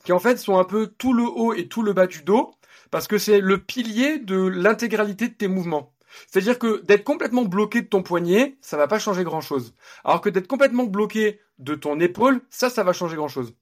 qui 0.04 0.12
en 0.12 0.18
fait 0.18 0.38
sont 0.38 0.58
un 0.58 0.64
peu 0.64 0.86
tout 0.86 1.12
le 1.12 1.24
haut 1.24 1.52
et 1.52 1.68
tout 1.68 1.82
le 1.82 1.92
bas 1.92 2.06
du 2.06 2.22
dos, 2.22 2.52
parce 2.90 3.06
que 3.06 3.18
c'est 3.18 3.40
le 3.40 3.58
pilier 3.58 4.18
de 4.18 4.36
l'intégralité 4.36 5.28
de 5.28 5.34
tes 5.34 5.48
mouvements. 5.48 5.92
C'est-à-dire 6.26 6.58
que 6.58 6.82
d'être 6.84 7.04
complètement 7.04 7.44
bloqué 7.44 7.82
de 7.82 7.86
ton 7.86 8.02
poignet, 8.02 8.56
ça 8.60 8.76
va 8.76 8.88
pas 8.88 8.98
changer 8.98 9.24
grand-chose. 9.24 9.74
Alors 10.04 10.20
que 10.20 10.28
d'être 10.28 10.48
complètement 10.48 10.84
bloqué 10.84 11.40
de 11.58 11.74
ton 11.74 12.00
épaule, 12.00 12.40
ça, 12.50 12.70
ça 12.70 12.82
va 12.82 12.92
changer 12.92 13.16
grand-chose. 13.16 13.54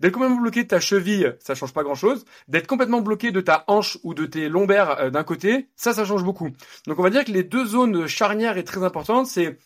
D'être 0.00 0.12
complètement 0.12 0.40
bloqué 0.40 0.62
de 0.62 0.68
ta 0.68 0.80
cheville, 0.80 1.36
ça 1.40 1.54
change 1.54 1.72
pas 1.72 1.82
grand-chose. 1.82 2.24
D'être 2.48 2.66
complètement 2.66 3.00
bloqué 3.00 3.30
de 3.30 3.40
ta 3.40 3.64
hanche 3.66 3.98
ou 4.04 4.14
de 4.14 4.26
tes 4.26 4.48
lombaires 4.48 4.98
euh, 5.00 5.10
d'un 5.10 5.24
côté, 5.24 5.68
ça, 5.76 5.92
ça 5.92 6.04
change 6.04 6.24
beaucoup. 6.24 6.50
Donc 6.86 6.98
on 6.98 7.02
va 7.02 7.10
dire 7.10 7.24
que 7.24 7.32
les 7.32 7.42
deux 7.42 7.66
zones 7.66 8.06
charnières 8.06 8.56
et 8.56 8.64
très 8.64 8.82
importantes, 8.82 9.26
c'est 9.26 9.58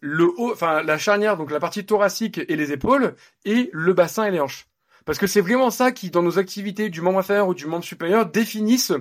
le 0.00 0.26
haut, 0.36 0.52
enfin 0.52 0.82
la 0.82 0.98
charnière, 0.98 1.36
donc 1.36 1.50
la 1.50 1.60
partie 1.60 1.86
thoracique 1.86 2.40
et 2.48 2.56
les 2.56 2.72
épaules, 2.72 3.16
et 3.44 3.70
le 3.72 3.92
bassin 3.92 4.24
et 4.24 4.30
les 4.30 4.40
hanches. 4.40 4.68
Parce 5.06 5.18
que 5.18 5.26
c'est 5.26 5.40
vraiment 5.40 5.70
ça 5.70 5.92
qui, 5.92 6.10
dans 6.10 6.22
nos 6.22 6.38
activités 6.38 6.90
du 6.90 7.00
membre 7.00 7.20
inférieur 7.20 7.48
ou 7.48 7.54
du 7.54 7.66
membre 7.66 7.84
supérieur, 7.84 8.26
définissent 8.26 8.92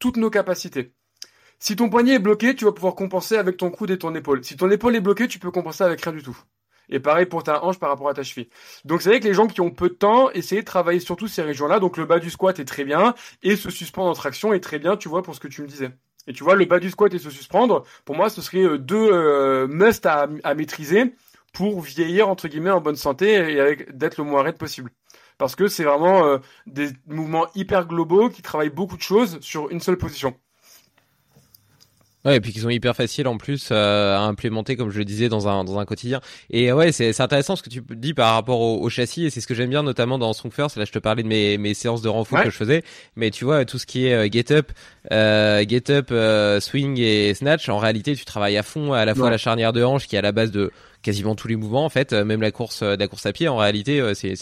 toutes 0.00 0.18
nos 0.18 0.28
capacités. 0.28 0.92
Si 1.60 1.76
ton 1.76 1.88
poignet 1.88 2.14
est 2.14 2.18
bloqué, 2.18 2.56
tu 2.56 2.64
vas 2.64 2.72
pouvoir 2.72 2.96
compenser 2.96 3.36
avec 3.36 3.56
ton 3.56 3.70
coude 3.70 3.92
et 3.92 3.98
ton 3.98 4.12
épaule. 4.16 4.42
Si 4.44 4.56
ton 4.56 4.68
épaule 4.68 4.96
est 4.96 5.00
bloquée, 5.00 5.28
tu 5.28 5.38
peux 5.38 5.52
compenser 5.52 5.84
avec 5.84 6.00
rien 6.00 6.12
du 6.12 6.22
tout. 6.22 6.36
Et 6.88 6.98
pareil 6.98 7.26
pour 7.26 7.44
ta 7.44 7.64
hanche 7.64 7.78
par 7.78 7.90
rapport 7.90 8.08
à 8.08 8.14
ta 8.14 8.24
cheville. 8.24 8.48
Donc 8.84 9.02
c'est 9.02 9.10
vrai 9.10 9.20
que 9.20 9.28
les 9.28 9.34
gens 9.34 9.46
qui 9.46 9.60
ont 9.60 9.70
peu 9.70 9.88
de 9.88 9.94
temps, 9.94 10.32
essayez 10.32 10.62
de 10.62 10.66
travailler 10.66 10.98
surtout 10.98 11.28
ces 11.28 11.42
régions-là. 11.42 11.78
Donc 11.78 11.96
le 11.96 12.06
bas 12.06 12.18
du 12.18 12.28
squat 12.28 12.58
est 12.58 12.64
très 12.64 12.84
bien 12.84 13.14
et 13.44 13.54
se 13.54 13.70
suspendre 13.70 14.10
en 14.10 14.14
traction 14.14 14.52
est 14.52 14.58
très 14.58 14.80
bien, 14.80 14.96
tu 14.96 15.08
vois, 15.08 15.22
pour 15.22 15.36
ce 15.36 15.40
que 15.40 15.46
tu 15.46 15.62
me 15.62 15.68
disais. 15.68 15.92
Et 16.26 16.32
tu 16.32 16.42
vois, 16.42 16.56
le 16.56 16.64
bas 16.64 16.80
du 16.80 16.90
squat 16.90 17.14
et 17.14 17.20
se 17.20 17.30
suspendre, 17.30 17.84
pour 18.04 18.16
moi, 18.16 18.30
ce 18.30 18.42
serait 18.42 18.64
euh, 18.64 18.78
deux 18.78 19.12
euh, 19.12 19.68
must 19.68 20.04
à, 20.06 20.28
à, 20.42 20.54
maîtriser 20.54 21.14
pour 21.52 21.80
vieillir 21.80 22.28
entre 22.28 22.48
guillemets 22.48 22.70
en 22.70 22.80
bonne 22.80 22.96
santé 22.96 23.34
et 23.34 23.86
d'être 23.92 24.18
le 24.18 24.24
moins 24.24 24.42
raide 24.42 24.58
possible 24.58 24.90
parce 25.42 25.56
que 25.56 25.66
c'est 25.66 25.82
vraiment 25.82 26.24
euh, 26.24 26.38
des 26.68 26.90
mouvements 27.08 27.48
hyper 27.56 27.88
globaux 27.88 28.28
qui 28.28 28.42
travaillent 28.42 28.70
beaucoup 28.70 28.96
de 28.96 29.02
choses 29.02 29.40
sur 29.40 29.70
une 29.70 29.80
seule 29.80 29.98
position. 29.98 30.36
Ouais, 32.24 32.36
et 32.36 32.40
puis 32.40 32.52
qui 32.52 32.60
sont 32.60 32.68
hyper 32.68 32.94
faciles 32.94 33.26
en 33.26 33.38
plus 33.38 33.70
euh, 33.72 34.16
à 34.16 34.20
implémenter, 34.20 34.76
comme 34.76 34.90
je 34.90 34.98
le 34.98 35.04
disais, 35.04 35.28
dans 35.28 35.48
un 35.48 35.64
dans 35.64 35.80
un 35.80 35.84
quotidien. 35.84 36.20
Et 36.48 36.72
ouais, 36.72 36.92
c'est 36.92 37.20
intéressant 37.20 37.56
ce 37.56 37.64
que 37.64 37.70
tu 37.70 37.82
dis 37.90 38.14
par 38.14 38.34
rapport 38.34 38.60
au, 38.60 38.88
châssis, 38.88 39.24
et 39.24 39.30
c'est 39.30 39.40
ce 39.40 39.48
que 39.48 39.54
j'aime 39.54 39.70
bien 39.70 39.82
notamment 39.82 40.16
dans 40.16 40.32
Strong 40.32 40.52
First. 40.52 40.76
Là, 40.76 40.84
je 40.84 40.92
te 40.92 41.00
parlais 41.00 41.24
de 41.24 41.28
mes 41.28 41.58
mes 41.58 41.74
séances 41.74 42.02
de 42.02 42.08
renfort 42.08 42.44
que 42.44 42.50
je 42.50 42.56
faisais, 42.56 42.84
mais 43.16 43.32
tu 43.32 43.44
vois 43.44 43.64
tout 43.64 43.78
ce 43.78 43.86
qui 43.86 44.06
est 44.06 44.14
euh, 44.14 44.28
get 44.30 44.52
up, 44.52 44.70
get 45.10 45.90
up, 45.90 46.62
swing 46.62 47.00
et 47.00 47.34
snatch. 47.34 47.68
En 47.68 47.78
réalité, 47.78 48.14
tu 48.14 48.24
travailles 48.24 48.58
à 48.58 48.62
fond 48.62 48.92
à 48.92 49.04
la 49.04 49.16
fois 49.16 49.28
la 49.28 49.38
charnière 49.38 49.72
de 49.72 49.82
hanche 49.82 50.06
qui 50.06 50.14
est 50.14 50.20
à 50.20 50.22
la 50.22 50.30
base 50.30 50.52
de 50.52 50.70
quasiment 51.02 51.34
tous 51.34 51.48
les 51.48 51.56
mouvements 51.56 51.84
en 51.84 51.88
fait, 51.88 52.12
euh, 52.12 52.24
même 52.24 52.40
la 52.40 52.50
course, 52.50 52.82
euh, 52.82 52.96
la 52.98 53.08
course 53.08 53.26
à 53.26 53.32
pied 53.32 53.48
en 53.48 53.56
réalité 53.56 54.00
euh, 54.00 54.14
c'est 54.14 54.34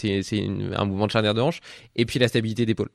un 0.75 0.85
mouvement 0.85 1.07
de 1.07 1.11
charnière 1.11 1.33
de 1.33 1.41
hanche 1.41 1.59
et 1.95 2.05
puis 2.05 2.19
la 2.19 2.27
stabilité 2.27 2.65
d'épaule. 2.65 2.89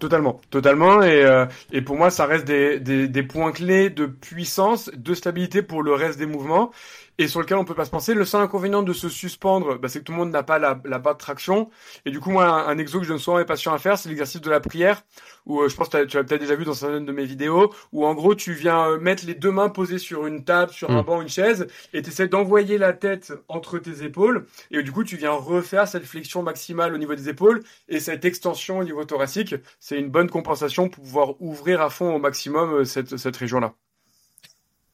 Totalement, 0.00 0.40
totalement, 0.50 1.02
et, 1.02 1.24
et 1.72 1.80
pour 1.80 1.96
moi 1.96 2.10
ça 2.10 2.26
reste 2.26 2.44
des, 2.44 2.80
des 2.80 3.22
points 3.22 3.52
clés 3.52 3.90
de 3.90 4.06
puissance, 4.06 4.90
de 4.92 5.14
stabilité 5.14 5.62
pour 5.62 5.84
le 5.84 5.94
reste 5.94 6.18
des 6.18 6.26
mouvements 6.26 6.72
et 7.18 7.28
sur 7.28 7.40
lequel 7.40 7.56
on 7.56 7.64
peut 7.64 7.74
pas 7.74 7.84
se 7.84 7.90
penser. 7.90 8.14
Le 8.14 8.24
seul 8.24 8.42
inconvénient 8.42 8.82
de 8.82 8.92
se 8.92 9.08
suspendre, 9.08 9.78
bah, 9.78 9.88
c'est 9.88 10.00
que 10.00 10.04
tout 10.04 10.12
le 10.12 10.18
monde 10.18 10.30
n'a 10.30 10.42
pas 10.42 10.58
la, 10.58 10.80
la 10.84 10.98
barre 10.98 11.14
de 11.14 11.18
traction. 11.18 11.70
Et 12.04 12.10
du 12.10 12.20
coup, 12.20 12.30
moi, 12.30 12.46
un, 12.46 12.68
un 12.68 12.78
exo 12.78 12.98
que 12.98 13.04
je 13.04 13.10
donne 13.10 13.18
souvent 13.18 13.36
à 13.36 13.40
mes 13.40 13.46
patients 13.46 13.72
à 13.72 13.78
faire, 13.78 13.98
c'est 13.98 14.08
l'exercice 14.08 14.40
de 14.40 14.50
la 14.50 14.60
prière, 14.60 15.02
où 15.46 15.60
euh, 15.60 15.68
je 15.68 15.76
pense 15.76 15.88
que 15.88 16.04
tu 16.04 16.16
as 16.16 16.24
peut-être 16.24 16.40
déjà 16.40 16.56
vu 16.56 16.64
dans 16.64 16.74
certaines 16.74 17.06
de 17.06 17.12
mes 17.12 17.24
vidéos, 17.24 17.72
où 17.92 18.06
en 18.06 18.14
gros, 18.14 18.34
tu 18.34 18.52
viens 18.52 18.90
euh, 18.90 18.98
mettre 18.98 19.26
les 19.26 19.34
deux 19.34 19.52
mains 19.52 19.68
posées 19.68 19.98
sur 19.98 20.26
une 20.26 20.44
table, 20.44 20.72
sur 20.72 20.90
un 20.90 21.02
mm. 21.02 21.06
banc, 21.06 21.22
une 21.22 21.28
chaise, 21.28 21.66
et 21.92 22.02
tu 22.02 22.10
essaies 22.10 22.28
d'envoyer 22.28 22.78
la 22.78 22.92
tête 22.92 23.32
entre 23.48 23.78
tes 23.78 24.02
épaules. 24.04 24.46
Et 24.70 24.82
du 24.82 24.92
coup, 24.92 25.04
tu 25.04 25.16
viens 25.16 25.32
refaire 25.32 25.88
cette 25.88 26.04
flexion 26.04 26.42
maximale 26.42 26.94
au 26.94 26.98
niveau 26.98 27.14
des 27.14 27.28
épaules 27.28 27.62
et 27.88 28.00
cette 28.00 28.24
extension 28.24 28.78
au 28.78 28.84
niveau 28.84 29.04
thoracique. 29.04 29.54
C'est 29.80 29.98
une 29.98 30.10
bonne 30.10 30.30
compensation 30.30 30.88
pour 30.88 31.02
pouvoir 31.02 31.40
ouvrir 31.40 31.80
à 31.80 31.90
fond 31.90 32.14
au 32.14 32.18
maximum 32.18 32.72
euh, 32.74 32.84
cette, 32.84 33.16
cette 33.16 33.36
région-là. 33.36 33.74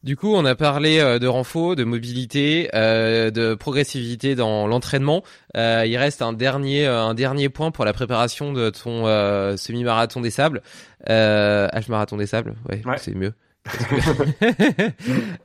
Du 0.02 0.16
coup, 0.16 0.34
on 0.34 0.46
a 0.46 0.54
parlé 0.54 0.98
euh, 0.98 1.18
de 1.18 1.26
renfort, 1.26 1.76
de 1.76 1.84
mobilité, 1.84 2.70
euh, 2.74 3.30
de 3.30 3.54
progressivité 3.54 4.34
dans 4.34 4.66
l'entraînement. 4.66 5.22
Euh, 5.58 5.84
il 5.86 5.96
reste 5.98 6.22
un 6.22 6.32
dernier, 6.32 6.86
un 6.86 7.12
dernier 7.12 7.50
point 7.50 7.70
pour 7.70 7.84
la 7.84 7.92
préparation 7.92 8.54
de 8.54 8.70
ton 8.70 9.04
semi-marathon 9.56 10.22
des 10.22 10.30
sables. 10.30 10.62
H-marathon 11.06 12.16
des 12.16 12.26
sables, 12.26 12.54
ouais. 12.70 12.80
c'est 12.96 13.14
mieux. 13.14 13.34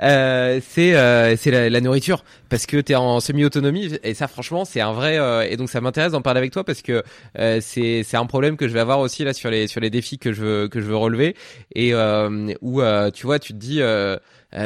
euh, 0.02 0.62
c'est 0.66 0.96
euh, 0.96 1.36
c'est 1.36 1.52
la, 1.52 1.70
la, 1.70 1.82
nourriture 1.82 2.24
parce 2.48 2.66
que 2.66 2.78
t'es 2.78 2.96
en 2.96 3.20
semi 3.20 3.44
autonomie 3.44 3.92
et 4.04 4.14
ça 4.14 4.30
franchement 4.30 4.64
c'est 4.64 4.80
un 4.80 4.94
vrai 4.94 5.18
euh, 5.18 5.42
et 5.42 5.58
donc 5.58 5.70
ça 5.70 5.82
m'intéresse 5.82 6.14
d'en 6.14 6.22
parler 6.22 6.38
avec 6.38 6.52
toi 6.52 6.64
parce 6.64 6.82
que 6.82 7.04
euh, 7.38 7.60
c'est 7.62 8.04
c'est 8.04 8.16
un 8.16 8.26
problème 8.26 8.56
que 8.56 8.70
je 8.70 8.74
vais 8.74 8.80
avoir 8.80 9.00
aussi 9.00 9.26
là 9.26 9.34
sur 9.34 9.50
les 9.50 9.68
sur 9.68 9.82
les 9.82 9.90
défis 9.90 10.18
que 10.18 10.32
je 10.32 10.42
veux 10.42 10.70
que 10.70 10.80
je 10.80 10.86
veux 10.86 10.96
relever 10.96 11.36
et 11.76 11.94
où 12.62 12.82
tu 13.14 13.26
vois 13.26 13.40
tu 13.40 13.52
te 13.52 13.58
dis 13.58 13.82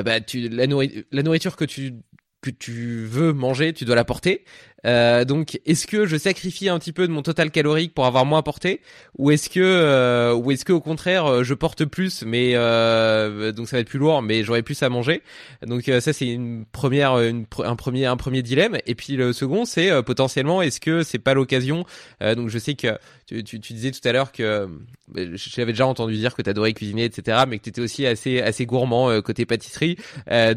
bah 0.03 0.22
tu 0.22 0.49
la, 0.49 0.66
la 0.66 1.24
nourriture 1.24 1.56
que 1.56 1.66
tu 1.66 1.94
que 2.41 2.49
tu 2.49 3.06
veux 3.06 3.34
manger, 3.34 3.74
tu 3.74 3.86
dois 3.86 3.95
la 3.95 4.06
porter. 4.06 4.45
Euh, 4.86 5.26
donc, 5.26 5.60
est-ce 5.66 5.88
que 5.88 6.06
je 6.06 6.18
sacrifie 6.18 6.70
un 6.70 6.80
petit 6.80 6.94
peu 6.94 7.08
de 7.08 7.12
mon 7.12 7.22
total 7.22 7.52
calorique 7.52 7.94
pour 7.94 8.06
avoir 8.06 8.26
moins 8.26 8.42
porté, 8.42 8.82
ou 9.18 9.32
est-ce 9.32 9.50
que, 9.50 9.60
euh, 9.60 10.34
ou 10.34 10.52
est-ce 10.52 10.66
que 10.66 10.74
au 10.74 10.82
contraire, 10.82 11.26
euh, 11.26 11.44
je 11.44 11.54
porte 11.54 11.86
plus, 11.86 12.24
mais 12.24 12.52
euh, 12.54 13.52
donc 13.52 13.68
ça 13.68 13.78
va 13.78 13.82
être 13.82 13.90
plus 13.90 14.00
lourd, 14.00 14.22
mais 14.22 14.44
j'aurai 14.44 14.64
plus 14.64 14.82
à 14.84 14.90
manger? 14.90 15.22
Donc 15.66 15.84
ça, 15.84 16.14
c'est 16.14 16.28
une 16.28 16.66
première, 16.66 17.20
une, 17.20 17.46
un 17.64 17.76
premier, 17.76 18.06
un 18.06 18.18
premier 18.18 18.42
dilemme. 18.42 18.78
Et 18.86 18.96
puis 18.96 19.16
le 19.16 19.34
second, 19.34 19.66
c'est 19.66 20.04
potentiellement, 20.04 20.62
est-ce 20.62 20.80
que 20.80 21.04
c'est 21.04 21.20
pas 21.20 21.34
l'occasion? 21.34 21.86
Donc 22.22 22.50
je 22.50 22.58
sais 22.58 22.76
que 22.76 22.98
tu, 23.28 23.44
tu, 23.44 23.60
tu, 23.60 23.74
disais 23.74 23.92
tout 23.92 24.06
à 24.08 24.12
l'heure 24.12 24.32
que 24.32 24.68
j'avais 25.16 25.74
déjà 25.74 25.86
entendu 25.86 26.16
dire 26.16 26.36
que 26.36 26.42
tu 26.42 26.50
adorais 26.50 26.74
cuisiner, 26.74 27.06
etc., 27.06 27.44
mais 27.48 27.58
que 27.58 27.64
tu 27.64 27.70
étais 27.70 27.82
aussi 27.82 28.06
assez, 28.06 28.42
assez 28.42 28.66
gourmand 28.66 29.22
côté 29.22 29.46
pâtisserie. 29.46 29.98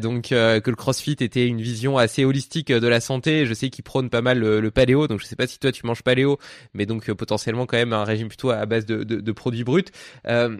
donc 0.01 0.29
que 0.29 0.69
le 0.69 0.75
CrossFit 0.75 1.17
était 1.19 1.47
une 1.47 1.61
vision 1.61 1.97
assez 1.97 2.25
holistique 2.25 2.71
de 2.71 2.87
la 2.87 3.01
santé. 3.01 3.45
Je 3.45 3.53
sais 3.53 3.69
qu'il 3.69 3.83
prône 3.83 4.09
pas 4.13 4.21
mal 4.21 4.39
le, 4.39 4.71
paléo. 4.71 5.07
Donc 5.07 5.19
je 5.19 5.25
sais 5.25 5.35
pas 5.35 5.47
si 5.47 5.59
toi 5.59 5.71
tu 5.71 5.85
manges 5.85 6.03
paléo, 6.03 6.37
mais 6.73 6.85
donc 6.85 7.11
potentiellement 7.13 7.65
quand 7.65 7.77
même 7.77 7.93
un 7.93 8.03
régime 8.03 8.27
plutôt 8.27 8.51
à 8.51 8.65
base 8.65 8.85
de, 8.85 9.03
de, 9.03 9.19
de 9.19 9.31
produits 9.31 9.63
bruts. 9.63 9.83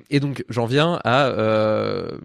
et 0.09 0.19
donc 0.19 0.43
j'en 0.49 0.65
viens 0.65 0.99
à 1.03 1.31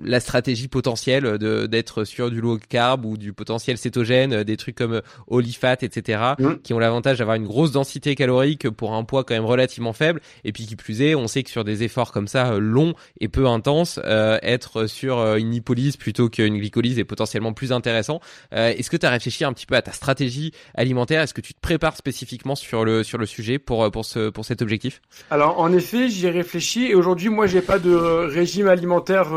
la 0.02 0.20
stratégie 0.20 0.68
potentielle 0.68 1.38
de 1.38 1.66
d'être 1.66 2.04
sur 2.04 2.30
du 2.30 2.40
low 2.40 2.58
carb 2.68 3.04
ou 3.04 3.16
du 3.16 3.32
potentiel 3.32 3.78
cétogène, 3.78 4.42
des 4.42 4.56
trucs 4.56 4.76
comme 4.76 5.02
Olifat, 5.26 5.78
etc., 5.82 6.22
mmh. 6.38 6.54
qui 6.62 6.74
ont 6.74 6.78
l'avantage 6.78 7.18
d'avoir 7.18 7.36
une 7.36 7.46
grosse 7.46 7.72
densité 7.72 8.14
calorique 8.14 8.68
pour 8.70 8.94
un 8.94 9.04
poids 9.04 9.24
quand 9.24 9.34
même 9.34 9.44
relativement 9.44 9.92
faible. 9.92 10.20
Et 10.44 10.52
puis 10.52 10.66
qui 10.66 10.76
plus 10.76 11.02
est, 11.02 11.14
on 11.14 11.26
sait 11.26 11.42
que 11.42 11.50
sur 11.50 11.64
des 11.64 11.82
efforts 11.82 12.12
comme 12.12 12.28
ça 12.28 12.52
euh, 12.52 12.58
longs 12.58 12.94
et 13.20 13.28
peu 13.28 13.46
intenses, 13.46 14.00
euh, 14.04 14.38
être 14.42 14.86
sur 14.86 15.18
euh, 15.18 15.36
une 15.36 15.50
lipolyse 15.50 15.96
plutôt 15.96 16.28
qu'une 16.28 16.58
glycolyse 16.58 16.98
est 16.98 17.04
potentiellement 17.04 17.52
plus 17.52 17.72
intéressant. 17.72 18.20
Est-ce 18.52 18.90
que 18.90 18.96
tu 18.96 19.06
as 19.06 19.10
réfléchi 19.10 19.44
un 19.44 19.52
petit 19.52 19.66
peu 19.66 19.74
à 19.74 19.82
ta 19.82 19.92
stratégie 19.92 20.52
alimentaire 20.74 21.17
Est-ce 21.22 21.34
que 21.34 21.40
tu 21.40 21.54
te 21.54 21.60
prépares 21.60 21.96
spécifiquement 21.96 22.54
sur 22.54 22.84
le 22.84 23.02
sur 23.02 23.18
le 23.18 23.26
sujet 23.26 23.58
pour 23.58 23.90
pour 23.90 24.04
ce 24.04 24.30
pour 24.30 24.44
cet 24.44 24.62
objectif? 24.62 25.00
Alors 25.30 25.60
en 25.60 25.72
effet, 25.72 26.08
j'y 26.08 26.26
ai 26.26 26.30
réfléchi 26.30 26.86
et 26.86 26.94
aujourd'hui, 26.94 27.28
moi, 27.28 27.46
j'ai 27.46 27.62
pas 27.62 27.78
de 27.78 27.94
régime 27.94 28.68
alimentaire 28.68 29.28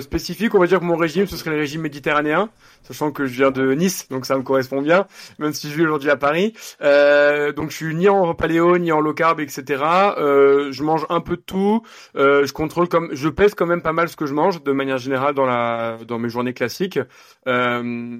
spécifique. 0.00 0.54
On 0.54 0.58
va 0.58 0.66
dire 0.66 0.80
que 0.80 0.84
mon 0.84 0.96
régime, 0.96 1.26
ce 1.26 1.36
serait 1.36 1.50
le 1.50 1.58
régime 1.58 1.82
méditerranéen, 1.82 2.48
sachant 2.82 3.10
que 3.10 3.26
je 3.26 3.34
viens 3.34 3.50
de 3.50 3.74
Nice, 3.74 4.08
donc 4.08 4.26
ça 4.26 4.36
me 4.36 4.42
correspond 4.42 4.82
bien, 4.82 5.06
même 5.38 5.52
si 5.52 5.70
je 5.70 5.76
vis 5.76 5.82
aujourd'hui 5.82 6.10
à 6.10 6.16
Paris. 6.16 6.54
donc 6.80 7.70
je 7.70 7.76
suis 7.76 7.94
ni 7.94 8.08
en 8.08 8.34
paléo 8.34 8.78
ni 8.78 8.92
en 8.92 9.00
low 9.00 9.14
carb, 9.14 9.40
etc. 9.40 9.82
Euh, 10.18 10.72
je 10.72 10.82
mange 10.82 11.06
un 11.08 11.20
peu 11.20 11.36
de 11.36 11.42
tout. 11.42 11.82
Euh, 12.16 12.46
je 12.46 12.52
contrôle 12.52 12.88
comme, 12.88 13.08
je 13.12 13.28
pèse 13.28 13.54
quand 13.54 13.66
même 13.66 13.82
pas 13.82 13.92
mal 13.92 14.08
ce 14.08 14.16
que 14.16 14.26
je 14.26 14.34
mange 14.34 14.62
de 14.62 14.72
manière 14.72 14.98
générale 14.98 15.34
dans 15.34 15.46
la 15.46 15.98
dans 16.06 16.18
mes 16.18 16.28
journées 16.28 16.54
classiques. 16.54 16.98
Euh, 17.46 18.18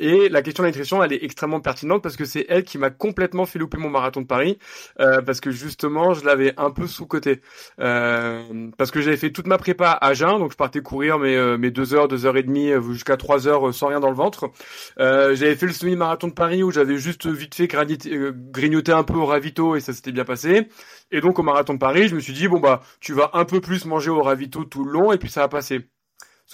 et 0.00 0.30
la 0.30 0.40
question 0.40 0.62
de 0.62 0.66
la 0.68 0.70
nutrition, 0.70 1.02
elle 1.04 1.12
est 1.12 1.22
extrêmement 1.22 1.60
pertinente 1.60 2.02
parce 2.02 2.16
que 2.16 2.24
c'est 2.24 2.46
elle 2.48 2.64
qui 2.64 2.78
m'a 2.78 2.88
complètement 2.88 3.44
fait 3.44 3.58
louper 3.58 3.76
mon 3.76 3.90
marathon 3.90 4.22
de 4.22 4.26
Paris, 4.26 4.58
euh, 4.98 5.20
parce 5.20 5.40
que 5.40 5.50
justement, 5.50 6.14
je 6.14 6.24
l'avais 6.24 6.54
un 6.56 6.70
peu 6.70 6.86
sous-côté. 6.86 7.42
Euh, 7.80 8.70
parce 8.78 8.90
que 8.90 9.02
j'avais 9.02 9.18
fait 9.18 9.30
toute 9.30 9.46
ma 9.46 9.58
prépa 9.58 9.98
à 10.00 10.14
jeun, 10.14 10.38
donc 10.38 10.52
je 10.52 10.56
partais 10.56 10.80
courir 10.80 11.18
mes, 11.18 11.36
euh, 11.36 11.58
mes 11.58 11.70
deux 11.70 11.92
heures, 11.92 12.08
deux 12.08 12.24
heures 12.24 12.38
et 12.38 12.42
demie, 12.42 12.70
euh, 12.70 12.80
jusqu'à 12.92 13.18
trois 13.18 13.46
heures 13.46 13.68
euh, 13.68 13.72
sans 13.72 13.88
rien 13.88 14.00
dans 14.00 14.08
le 14.08 14.16
ventre. 14.16 14.50
j'avais 14.96 15.56
fait 15.56 15.66
le 15.66 15.72
semi-marathon 15.72 16.28
de 16.28 16.32
Paris 16.32 16.62
où 16.62 16.70
j'avais 16.70 16.96
juste 16.96 17.26
vite 17.26 17.54
fait 17.54 17.68
grignoter 17.68 18.92
un 18.92 19.02
peu 19.04 19.14
au 19.14 19.26
ravito 19.26 19.76
et 19.76 19.80
ça 19.80 19.92
s'était 19.92 20.12
bien 20.12 20.24
passé. 20.24 20.68
Et 21.10 21.20
donc 21.20 21.38
au 21.38 21.42
marathon 21.42 21.74
de 21.74 21.78
Paris, 21.78 22.08
je 22.08 22.14
me 22.14 22.20
suis 22.20 22.32
dit, 22.32 22.48
bon 22.48 22.60
bah, 22.60 22.80
tu 23.00 23.12
vas 23.12 23.30
un 23.34 23.44
peu 23.44 23.60
plus 23.60 23.84
manger 23.84 24.10
au 24.10 24.22
ravito 24.22 24.64
tout 24.64 24.84
le 24.84 24.92
long 24.92 25.12
et 25.12 25.18
puis 25.18 25.28
ça 25.28 25.40
va 25.42 25.48
passer. 25.48 25.90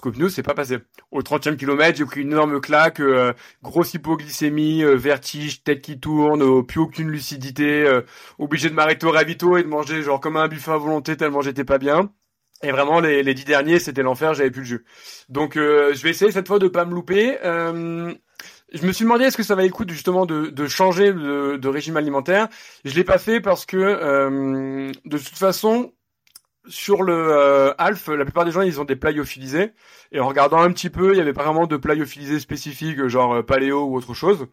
News, 0.04 0.28
c'est 0.28 0.42
pas 0.42 0.54
passé. 0.54 0.78
Au 1.10 1.22
30e 1.22 1.56
kilomètre, 1.56 1.98
j'ai 1.98 2.04
pris 2.04 2.20
une 2.20 2.32
énorme 2.32 2.60
claque, 2.60 3.00
euh, 3.00 3.32
grosse 3.62 3.94
hypoglycémie, 3.94 4.82
euh, 4.84 4.94
vertige, 4.94 5.64
tête 5.64 5.82
qui 5.82 5.98
tourne, 5.98 6.42
euh, 6.42 6.62
plus 6.62 6.80
aucune 6.80 7.08
lucidité, 7.08 8.00
obligé 8.38 8.68
de 8.68 8.74
m'arrêter 8.74 9.06
au 9.06 9.10
ravito 9.10 9.56
et 9.56 9.62
de 9.62 9.68
manger 9.68 10.02
genre 10.02 10.20
comme 10.20 10.36
un 10.36 10.48
buffet 10.48 10.72
à 10.72 10.76
volonté 10.76 11.16
tellement 11.16 11.40
j'étais 11.40 11.64
pas 11.64 11.78
bien. 11.78 12.10
Et 12.62 12.70
vraiment, 12.72 13.00
les, 13.00 13.34
dix 13.34 13.44
derniers, 13.44 13.78
c'était 13.78 14.02
l'enfer, 14.02 14.32
j'avais 14.32 14.50
plus 14.50 14.62
le 14.62 14.66
jus. 14.66 14.84
Donc, 15.28 15.56
je 15.56 16.02
vais 16.02 16.10
essayer 16.10 16.30
cette 16.30 16.48
fois 16.48 16.58
de 16.58 16.68
pas 16.68 16.86
me 16.86 16.94
louper. 16.94 17.38
je 17.42 18.86
me 18.86 18.92
suis 18.92 19.04
demandé 19.04 19.24
est-ce 19.24 19.36
que 19.36 19.42
ça 19.42 19.54
va 19.54 19.64
écouter 19.64 19.92
justement 19.92 20.24
de, 20.26 20.46
de 20.46 20.66
changer 20.66 21.12
de, 21.12 21.56
de, 21.56 21.68
régime 21.68 21.96
alimentaire. 21.96 22.48
Je 22.84 22.94
l'ai 22.94 23.04
pas 23.04 23.18
fait 23.18 23.40
parce 23.40 23.66
que 23.66 23.76
de 25.04 25.18
toute 25.18 25.38
façon, 25.38 25.92
sur 26.68 27.02
le 27.02 27.14
euh, 27.14 27.74
Alf, 27.78 28.08
la 28.08 28.24
plupart 28.24 28.44
des 28.44 28.50
gens 28.50 28.62
ils 28.62 28.80
ont 28.80 28.84
des 28.84 28.96
plats 28.96 29.12
lyophilisés 29.12 29.72
et 30.12 30.20
en 30.20 30.28
regardant 30.28 30.58
un 30.58 30.70
petit 30.72 30.90
peu, 30.90 31.12
il 31.12 31.18
y 31.18 31.20
avait 31.20 31.32
pas 31.32 31.44
vraiment 31.44 31.66
de 31.66 31.76
plats 31.76 31.94
lyophilisés 31.94 32.40
spécifiques 32.40 33.06
genre 33.08 33.34
euh, 33.34 33.42
paléo 33.42 33.84
ou 33.84 33.96
autre 33.96 34.14
chose. 34.14 34.46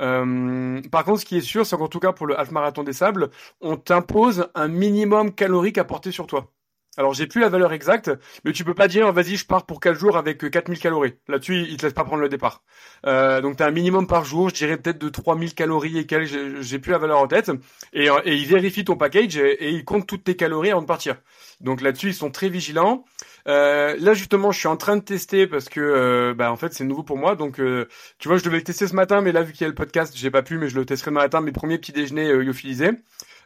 Euh, 0.00 0.80
par 0.90 1.04
contre, 1.04 1.20
ce 1.20 1.24
qui 1.26 1.36
est 1.36 1.42
sûr, 1.42 1.66
c'est 1.66 1.76
qu'en 1.76 1.88
tout 1.88 2.00
cas 2.00 2.12
pour 2.12 2.26
le 2.26 2.38
Half 2.38 2.50
Marathon 2.50 2.82
des 2.82 2.92
Sables, 2.92 3.30
on 3.60 3.76
t'impose 3.76 4.48
un 4.54 4.68
minimum 4.68 5.34
calorique 5.34 5.78
à 5.78 5.84
porter 5.84 6.12
sur 6.12 6.26
toi. 6.26 6.50
Alors 6.96 7.14
j'ai 7.14 7.26
plus 7.26 7.40
la 7.40 7.48
valeur 7.48 7.72
exacte, 7.72 8.10
mais 8.44 8.52
tu 8.52 8.64
peux 8.64 8.74
pas 8.74 8.88
dire 8.88 9.12
vas-y 9.12 9.36
je 9.36 9.46
pars 9.46 9.64
pour 9.64 9.80
4 9.80 9.96
jours 9.98 10.16
avec 10.16 10.50
4000 10.50 10.78
calories. 10.78 11.14
Là-dessus 11.28 11.66
ils 11.68 11.76
te 11.76 11.86
laissent 11.86 11.94
pas 11.94 12.04
prendre 12.04 12.22
le 12.22 12.28
départ. 12.28 12.62
Euh, 13.06 13.40
donc 13.40 13.56
tu 13.56 13.62
as 13.62 13.66
un 13.66 13.70
minimum 13.70 14.06
par 14.06 14.24
jour, 14.24 14.48
je 14.48 14.54
dirais 14.54 14.76
peut-être 14.76 14.98
de 14.98 15.08
3000 15.08 15.54
calories 15.54 15.98
et 15.98 16.06
quelques, 16.06 16.60
j'ai 16.60 16.78
plus 16.78 16.90
la 16.90 16.98
valeur 16.98 17.20
en 17.20 17.28
tête. 17.28 17.50
Et, 17.92 18.08
et 18.24 18.34
ils 18.34 18.46
vérifient 18.46 18.84
ton 18.84 18.96
package 18.96 19.36
et, 19.36 19.70
ils 19.70 19.84
comptent 19.84 20.06
toutes 20.06 20.24
tes 20.24 20.34
calories 20.34 20.70
avant 20.70 20.82
de 20.82 20.86
partir. 20.86 21.16
Donc 21.60 21.80
là-dessus 21.80 22.08
ils 22.08 22.14
sont 22.14 22.30
très 22.30 22.48
vigilants. 22.48 23.04
Euh, 23.48 23.96
là 23.98 24.14
justement, 24.14 24.52
je 24.52 24.58
suis 24.58 24.68
en 24.68 24.76
train 24.76 24.96
de 24.96 25.02
tester 25.02 25.46
parce 25.46 25.68
que 25.68 25.80
euh, 25.80 26.34
bah 26.34 26.52
en 26.52 26.56
fait 26.56 26.72
c'est 26.74 26.84
nouveau 26.84 27.02
pour 27.02 27.16
moi. 27.16 27.36
Donc 27.36 27.60
euh, 27.60 27.88
tu 28.18 28.28
vois, 28.28 28.36
je 28.36 28.44
devais 28.44 28.58
le 28.58 28.64
tester 28.64 28.86
ce 28.86 28.94
matin, 28.94 29.20
mais 29.20 29.32
là 29.32 29.42
vu 29.42 29.52
qu'il 29.52 29.62
y 29.62 29.64
a 29.64 29.68
le 29.68 29.74
podcast, 29.74 30.12
j'ai 30.16 30.30
pas 30.30 30.42
pu, 30.42 30.58
mais 30.58 30.68
je 30.68 30.76
le 30.76 30.84
testerai 30.84 31.10
demain 31.10 31.22
matin. 31.22 31.40
Mes 31.40 31.52
premiers 31.52 31.78
petits 31.78 31.92
déjeuners 31.92 32.30
euh, 32.30 32.42
lyophilisés. 32.42 32.90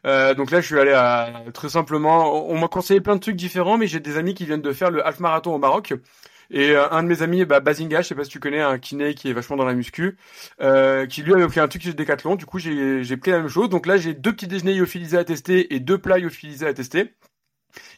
Euh, 0.06 0.34
donc 0.34 0.50
là, 0.50 0.60
je 0.60 0.66
suis 0.66 0.78
allé 0.78 0.92
à 0.92 1.44
très 1.52 1.68
simplement. 1.70 2.48
On 2.48 2.58
m'a 2.58 2.68
conseillé 2.68 3.00
plein 3.00 3.16
de 3.16 3.20
trucs 3.20 3.36
différents, 3.36 3.78
mais 3.78 3.86
j'ai 3.86 4.00
des 4.00 4.16
amis 4.16 4.34
qui 4.34 4.44
viennent 4.46 4.62
de 4.62 4.72
faire 4.72 4.90
le 4.90 5.06
half 5.06 5.20
marathon 5.20 5.54
au 5.54 5.58
Maroc. 5.58 5.94
Et 6.50 6.70
euh, 6.72 6.88
un 6.90 7.02
de 7.02 7.08
mes 7.08 7.22
amis, 7.22 7.44
bah, 7.44 7.60
Bazinga, 7.60 8.02
je 8.02 8.08
sais 8.08 8.14
pas 8.14 8.24
si 8.24 8.30
tu 8.30 8.40
connais, 8.40 8.60
un 8.60 8.78
kiné 8.78 9.14
qui 9.14 9.30
est 9.30 9.32
vachement 9.32 9.56
dans 9.56 9.64
la 9.64 9.74
muscu, 9.74 10.16
euh, 10.60 11.06
qui 11.06 11.22
lui 11.22 11.32
avait 11.32 11.46
pris 11.46 11.60
un 11.60 11.68
truc 11.68 11.82
chez 11.82 11.94
Decathlon. 11.94 12.36
Du 12.36 12.46
coup, 12.46 12.58
j'ai 12.58 13.16
pris 13.16 13.30
la 13.30 13.38
même 13.38 13.48
chose. 13.48 13.68
Donc 13.68 13.86
là, 13.86 13.96
j'ai 13.96 14.14
deux 14.14 14.32
petits 14.32 14.46
déjeuners 14.46 14.74
lyophilisés 14.74 15.18
à 15.18 15.24
tester 15.24 15.74
et 15.74 15.80
deux 15.80 15.98
plats 15.98 16.18
lyophilisés 16.18 16.66
à 16.66 16.74
tester. 16.74 17.14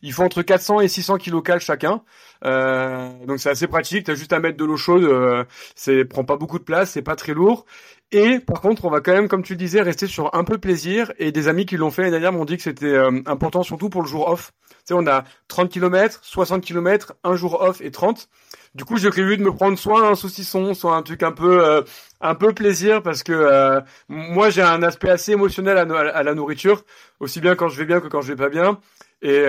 Ils 0.03 0.13
font 0.13 0.25
entre 0.25 0.43
400 0.43 0.81
et 0.81 0.89
600 0.89 1.19
kilocales 1.19 1.61
chacun. 1.61 2.03
Euh, 2.45 3.11
donc 3.27 3.41
c'est 3.41 3.51
assez 3.51 3.67
pratique. 3.67 4.05
T'as 4.05 4.15
juste 4.15 4.33
à 4.33 4.41
mettre 4.41 4.57
de 4.57 4.65
l'eau 4.65 4.77
chaude. 4.77 5.05
Euh, 5.05 5.45
c'est 5.75 6.05
prend 6.05 6.25
pas 6.25 6.37
beaucoup 6.37 6.59
de 6.59 6.65
place. 6.65 6.91
C'est 6.93 7.03
pas 7.03 7.17
très 7.17 7.35
lourd. 7.35 7.67
Et 8.13 8.39
par 8.39 8.61
contre, 8.61 8.85
on 8.85 8.91
va 8.91 9.01
quand 9.01 9.13
même, 9.13 9.29
comme 9.29 9.43
tu 9.43 9.57
disais, 9.57 9.83
rester 9.83 10.07
sur 10.07 10.33
un 10.35 10.45
peu 10.45 10.59
plaisir. 10.59 11.13
Et 11.19 11.33
des 11.33 11.49
amis 11.49 11.67
qui 11.67 11.77
l'ont 11.77 11.91
fait 11.91 12.03
l'année 12.03 12.13
dernière 12.13 12.33
m'ont 12.33 12.45
dit 12.45 12.57
que 12.57 12.63
c'était 12.63 12.87
euh, 12.87 13.21
important, 13.27 13.63
surtout 13.63 13.89
pour 13.89 14.03
le 14.03 14.09
jour 14.09 14.29
off. 14.29 14.53
Tu 14.69 14.77
sais, 14.87 14.95
on 14.95 15.07
a 15.09 15.25
30 15.49 15.71
km, 15.71 16.21
60 16.23 16.63
km, 16.63 17.15
un 17.25 17.35
jour 17.35 17.61
off 17.61 17.81
et 17.81 17.91
30. 17.91 18.29
Du 18.75 18.85
coup, 18.85 18.97
j'ai 18.97 19.11
prévu 19.11 19.37
de 19.37 19.43
me 19.43 19.53
prendre 19.53 19.77
soit 19.79 20.07
un 20.09 20.15
saucisson, 20.15 20.75
soit 20.75 20.95
un 20.95 21.03
truc 21.03 21.23
un 21.25 21.33
peu, 21.33 21.65
euh, 21.65 21.83
un 22.21 22.35
peu 22.37 22.53
plaisir, 22.53 23.03
parce 23.03 23.23
que 23.23 23.33
euh, 23.33 23.81
moi, 24.09 24.51
j'ai 24.51 24.63
un 24.63 24.83
aspect 24.83 25.11
assez 25.11 25.33
émotionnel 25.33 25.77
à, 25.79 26.23
la 26.23 26.35
nourriture, 26.35 26.85
aussi 27.19 27.41
bien 27.41 27.57
quand 27.57 27.69
je 27.69 27.79
vais 27.79 27.87
bien 27.87 28.01
que 28.01 28.07
quand 28.07 28.21
je 28.21 28.29
vais 28.29 28.37
pas 28.37 28.51
bien. 28.51 28.79
Et 29.23 29.47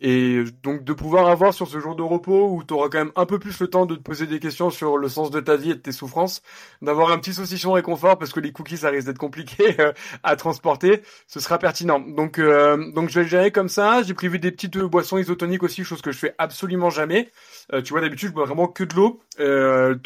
et 0.00 0.44
donc 0.62 0.84
de 0.84 0.92
pouvoir 0.92 1.28
avoir 1.28 1.52
sur 1.52 1.68
ce 1.68 1.78
jour 1.78 1.94
de 1.94 2.02
repos 2.02 2.50
où 2.50 2.64
tu 2.64 2.74
auras 2.74 2.88
quand 2.88 2.98
même 2.98 3.12
un 3.16 3.26
peu 3.26 3.38
plus 3.38 3.58
le 3.60 3.68
temps 3.68 3.86
de 3.86 3.94
te 3.94 4.00
poser 4.00 4.26
des 4.26 4.40
questions 4.40 4.70
sur 4.70 4.96
le 4.96 5.08
sens 5.08 5.30
de 5.30 5.40
ta 5.40 5.56
vie 5.56 5.70
et 5.70 5.74
de 5.74 5.80
tes 5.80 5.92
souffrances, 5.92 6.42
d'avoir 6.80 7.12
un 7.12 7.18
petit 7.18 7.34
saucisson 7.34 7.72
réconfort 7.72 8.18
parce 8.18 8.32
que 8.32 8.40
les 8.40 8.52
cookies 8.52 8.78
ça 8.78 8.90
risque 8.90 9.06
d'être 9.06 9.18
compliqué 9.18 9.76
euh, 9.80 9.92
à 10.22 10.36
transporter, 10.36 11.02
ce 11.26 11.40
sera 11.40 11.58
pertinent. 11.58 12.00
Donc 12.00 12.38
euh, 12.38 12.90
donc 12.92 13.08
je 13.10 13.14
vais 13.16 13.22
le 13.22 13.28
gérer 13.28 13.50
comme 13.50 13.68
ça. 13.68 14.02
J'ai 14.02 14.14
prévu 14.14 14.38
des 14.38 14.50
petites 14.50 14.78
boissons 14.78 15.18
isotoniques 15.18 15.62
aussi, 15.62 15.84
chose 15.84 16.02
que 16.02 16.12
je 16.12 16.18
fais 16.18 16.34
absolument 16.38 16.90
jamais. 16.90 17.30
Euh, 17.72 17.82
tu 17.82 17.92
vois 17.92 18.00
d'habitude 18.00 18.30
je 18.30 18.34
bois 18.34 18.46
vraiment 18.46 18.66
que 18.66 18.82
de 18.82 18.94
l'eau 18.94 19.20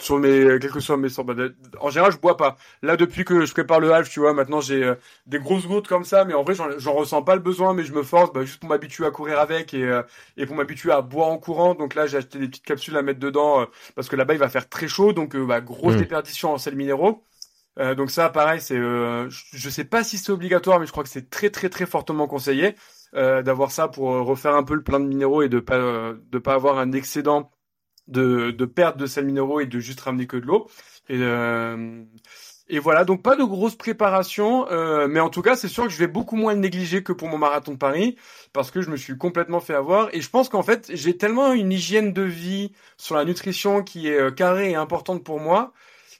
sur 0.00 0.18
mes 0.18 0.58
quel 0.60 0.70
que 0.70 0.80
soit 0.80 0.96
mes 0.96 1.08
sortes. 1.08 1.28
Bah, 1.28 1.44
en 1.80 1.88
général 1.88 2.12
je 2.12 2.18
bois 2.18 2.36
pas. 2.36 2.56
Là 2.82 2.96
depuis 2.96 3.24
que 3.24 3.46
je 3.46 3.52
prépare 3.52 3.80
le 3.80 3.92
half, 3.92 4.10
tu 4.10 4.20
vois 4.20 4.34
maintenant 4.34 4.60
j'ai 4.60 4.92
des 5.26 5.38
grosses 5.38 5.66
gouttes 5.66 5.88
comme 5.88 6.04
ça, 6.04 6.24
mais 6.24 6.34
en 6.34 6.42
vrai 6.42 6.54
j'en 6.54 6.92
ressens 6.92 7.22
pas 7.22 7.34
le 7.34 7.40
besoin, 7.40 7.72
mais 7.72 7.84
je 7.84 7.92
me 7.92 8.02
force 8.02 8.32
bah, 8.32 8.44
juste 8.44 8.60
pour 8.60 8.68
m'habituer 8.68 9.06
à 9.06 9.10
courir 9.10 9.38
avec 9.38 9.72
et 9.72 9.94
euh, 9.94 10.02
et, 10.36 10.46
pour 10.46 10.56
m'habituer 10.56 10.92
à 10.92 11.02
boire 11.02 11.28
en 11.28 11.38
courant. 11.38 11.74
Donc 11.74 11.94
là, 11.94 12.06
j'ai 12.06 12.18
acheté 12.18 12.38
des 12.38 12.48
petites 12.48 12.64
capsules 12.64 12.96
à 12.96 13.02
mettre 13.02 13.20
dedans 13.20 13.62
euh, 13.62 13.64
parce 13.94 14.08
que 14.08 14.16
là-bas, 14.16 14.34
il 14.34 14.40
va 14.40 14.48
faire 14.48 14.68
très 14.68 14.88
chaud. 14.88 15.12
Donc, 15.12 15.34
euh, 15.34 15.44
bah, 15.44 15.60
grosse 15.60 15.94
mmh. 15.94 15.98
déperdition 15.98 16.52
en 16.52 16.58
sels 16.58 16.76
minéraux. 16.76 17.22
donc 17.96 18.10
ça, 18.10 18.28
pareil, 18.30 18.60
c'est, 18.60 18.76
je 18.76 19.68
sais 19.68 19.84
pas 19.84 20.04
si 20.04 20.16
c'est 20.18 20.30
obligatoire, 20.32 20.78
mais 20.78 20.86
je 20.86 20.92
crois 20.92 21.02
que 21.02 21.10
c'est 21.10 21.28
très 21.28 21.50
très 21.50 21.68
très 21.68 21.86
fortement 21.86 22.26
conseillé 22.28 22.76
d'avoir 23.12 23.70
ça 23.70 23.88
pour 23.88 24.08
refaire 24.08 24.54
un 24.54 24.64
peu 24.64 24.74
le 24.74 24.82
plein 24.82 25.00
de 25.00 25.06
minéraux 25.06 25.42
et 25.42 25.48
de 25.48 25.60
pas 25.60 25.78
de 25.78 26.38
pas 26.38 26.54
avoir 26.54 26.78
un 26.78 26.92
excédent 26.92 27.50
de, 28.08 28.50
de 28.50 28.64
perte 28.64 28.96
de 28.96 29.06
sels 29.06 29.26
minéraux 29.26 29.60
et 29.60 29.66
de 29.66 29.78
juste 29.80 30.00
ramener 30.00 30.26
que 30.26 30.36
de 30.36 30.46
l'eau. 30.46 30.68
Et 31.08 31.18
et 32.68 32.78
voilà, 32.78 33.04
donc 33.04 33.22
pas 33.22 33.36
de 33.36 33.44
grosse 33.44 33.74
préparation, 33.76 34.66
euh, 34.70 35.06
mais 35.06 35.20
en 35.20 35.28
tout 35.28 35.42
cas, 35.42 35.54
c'est 35.54 35.68
sûr 35.68 35.84
que 35.84 35.90
je 35.90 35.98
vais 35.98 36.06
beaucoup 36.06 36.34
moins 36.34 36.54
le 36.54 36.60
négliger 36.60 37.02
que 37.02 37.12
pour 37.12 37.28
mon 37.28 37.36
marathon 37.36 37.72
de 37.72 37.76
Paris, 37.76 38.16
parce 38.54 38.70
que 38.70 38.80
je 38.80 38.90
me 38.90 38.96
suis 38.96 39.18
complètement 39.18 39.60
fait 39.60 39.74
avoir. 39.74 40.08
Et 40.14 40.22
je 40.22 40.30
pense 40.30 40.48
qu'en 40.48 40.62
fait, 40.62 40.90
j'ai 40.94 41.16
tellement 41.18 41.52
une 41.52 41.72
hygiène 41.72 42.14
de 42.14 42.22
vie 42.22 42.72
sur 42.96 43.16
la 43.16 43.26
nutrition 43.26 43.82
qui 43.82 44.08
est 44.08 44.18
euh, 44.18 44.30
carrée 44.30 44.70
et 44.70 44.76
importante 44.76 45.22
pour 45.24 45.40
moi, 45.40 45.74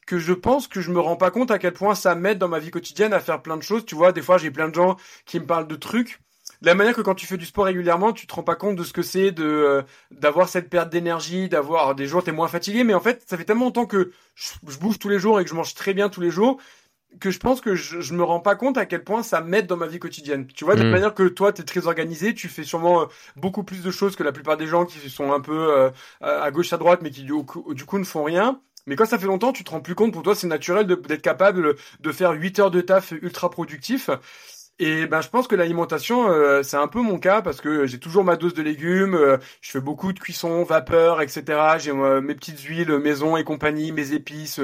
que 0.06 0.19
je 0.19 0.35
pense 0.35 0.69
que 0.69 0.82
je 0.82 0.90
me 0.90 1.01
rends 1.01 1.16
pas 1.16 1.31
compte 1.31 1.51
à 1.51 1.59
quel 1.59 1.73
point 1.73 1.94
ça 1.94 2.15
m'aide 2.15 2.36
dans 2.39 2.48
ma 2.48 2.59
vie 2.59 2.70
quotidienne 2.70 3.15
à 3.15 3.20
faire 3.20 3.40
plein 3.40 3.56
de 3.56 3.62
choses. 3.62 3.86
Tu 3.86 3.94
vois, 3.94 4.12
des 4.12 4.20
fois, 4.23 4.36
j'ai 4.36 4.51
plein 4.51 4.69
de 4.69 4.74
gens 4.74 4.97
qui 5.24 5.40
me 5.40 5.47
parlent 5.47 5.66
de 5.66 5.77
trucs 5.77 6.20
la 6.64 6.74
manière 6.74 6.94
que 6.94 7.00
quand 7.00 7.14
tu 7.14 7.26
fais 7.26 7.36
du 7.36 7.46
sport 7.46 7.66
régulièrement, 7.66 8.12
tu 8.12 8.26
te 8.26 8.34
rends 8.34 8.42
pas 8.42 8.56
compte 8.56 8.76
de 8.76 8.84
ce 8.84 8.92
que 8.92 9.02
c'est 9.02 9.32
de 9.32 9.44
euh, 9.44 9.82
d'avoir 10.10 10.48
cette 10.48 10.70
perte 10.70 10.90
d'énergie, 10.90 11.48
d'avoir 11.48 11.94
des 11.94 12.06
jours 12.06 12.24
t'es 12.24 12.32
moins 12.32 12.48
fatigué, 12.48 12.84
mais 12.84 12.94
en 12.94 13.00
fait, 13.00 13.22
ça 13.26 13.36
fait 13.36 13.44
tellement 13.44 13.66
longtemps 13.66 13.86
que 13.86 14.12
je, 14.34 14.78
bouge 14.78 14.98
tous 14.98 15.08
les 15.08 15.18
jours 15.18 15.40
et 15.40 15.44
que 15.44 15.50
je 15.50 15.54
mange 15.54 15.74
très 15.74 15.94
bien 15.94 16.08
tous 16.08 16.20
les 16.20 16.30
jours 16.30 16.58
que 17.20 17.30
je 17.30 17.38
pense 17.38 17.60
que 17.60 17.74
je, 17.74 18.00
je 18.00 18.14
me 18.14 18.24
rends 18.24 18.40
pas 18.40 18.56
compte 18.56 18.76
à 18.76 18.86
quel 18.86 19.04
point 19.04 19.22
ça 19.22 19.40
m'aide 19.40 19.66
dans 19.66 19.76
ma 19.76 19.86
vie 19.86 20.00
quotidienne. 20.00 20.46
Tu 20.46 20.64
vois, 20.64 20.74
de 20.74 20.82
la 20.82 20.88
mm. 20.88 20.90
manière 20.90 21.14
que 21.14 21.28
toi, 21.28 21.52
tu 21.52 21.62
es 21.62 21.64
très 21.64 21.86
organisé, 21.86 22.34
tu 22.34 22.48
fais 22.48 22.64
sûrement 22.64 23.02
euh, 23.02 23.06
beaucoup 23.36 23.62
plus 23.62 23.82
de 23.82 23.90
choses 23.92 24.16
que 24.16 24.24
la 24.24 24.32
plupart 24.32 24.56
des 24.56 24.66
gens 24.66 24.84
qui 24.84 25.08
sont 25.08 25.32
un 25.32 25.40
peu 25.40 25.78
euh, 25.78 25.90
à 26.20 26.50
gauche 26.50 26.72
à 26.72 26.76
droite, 26.76 27.00
mais 27.02 27.10
qui 27.10 27.22
du 27.22 27.32
coup, 27.32 27.72
du 27.72 27.84
coup 27.84 27.98
ne 27.98 28.04
font 28.04 28.24
rien 28.24 28.60
Mais 28.86 28.96
quand 28.96 29.06
ça 29.06 29.18
fait 29.18 29.26
longtemps, 29.26 29.52
tu 29.52 29.62
te 29.62 29.70
rends 29.70 29.80
plus 29.80 29.94
compte, 29.94 30.12
pour 30.12 30.22
toi, 30.22 30.34
c'est 30.34 30.48
naturel 30.48 30.86
d'être 30.86 31.22
capable 31.22 31.76
de 32.00 32.12
faire 32.12 32.32
8 32.32 32.58
heures 32.58 32.70
de 32.72 32.80
taf 32.80 33.12
ultra 33.12 33.48
productif. 33.48 34.10
Et 34.80 35.06
ben 35.06 35.20
je 35.20 35.28
pense 35.28 35.46
que 35.46 35.55
l'alimentation 35.55 36.28
euh, 36.30 36.64
c'est 36.64 36.76
un 36.76 36.88
peu 36.88 37.01
mon 37.01 37.20
cas 37.20 37.42
parce 37.42 37.60
que 37.60 37.86
j'ai 37.86 38.01
toujours 38.01 38.24
ma 38.24 38.34
dose 38.34 38.55
de 38.55 38.62
légumes, 38.62 39.14
euh, 39.14 39.38
je 39.60 39.70
fais 39.70 39.80
beaucoup 39.80 40.12
de 40.12 40.18
cuisson, 40.18 40.64
vapeur, 40.64 41.20
etc. 41.20 41.44
J'ai 41.78 41.92
euh, 41.92 42.20
mes 42.20 42.34
petites 42.34 42.59
huiles 42.60 42.98
maison 42.98 43.36
et 43.36 43.44
compagnie, 43.44 43.92
mes 43.92 44.14
épices, 44.14 44.60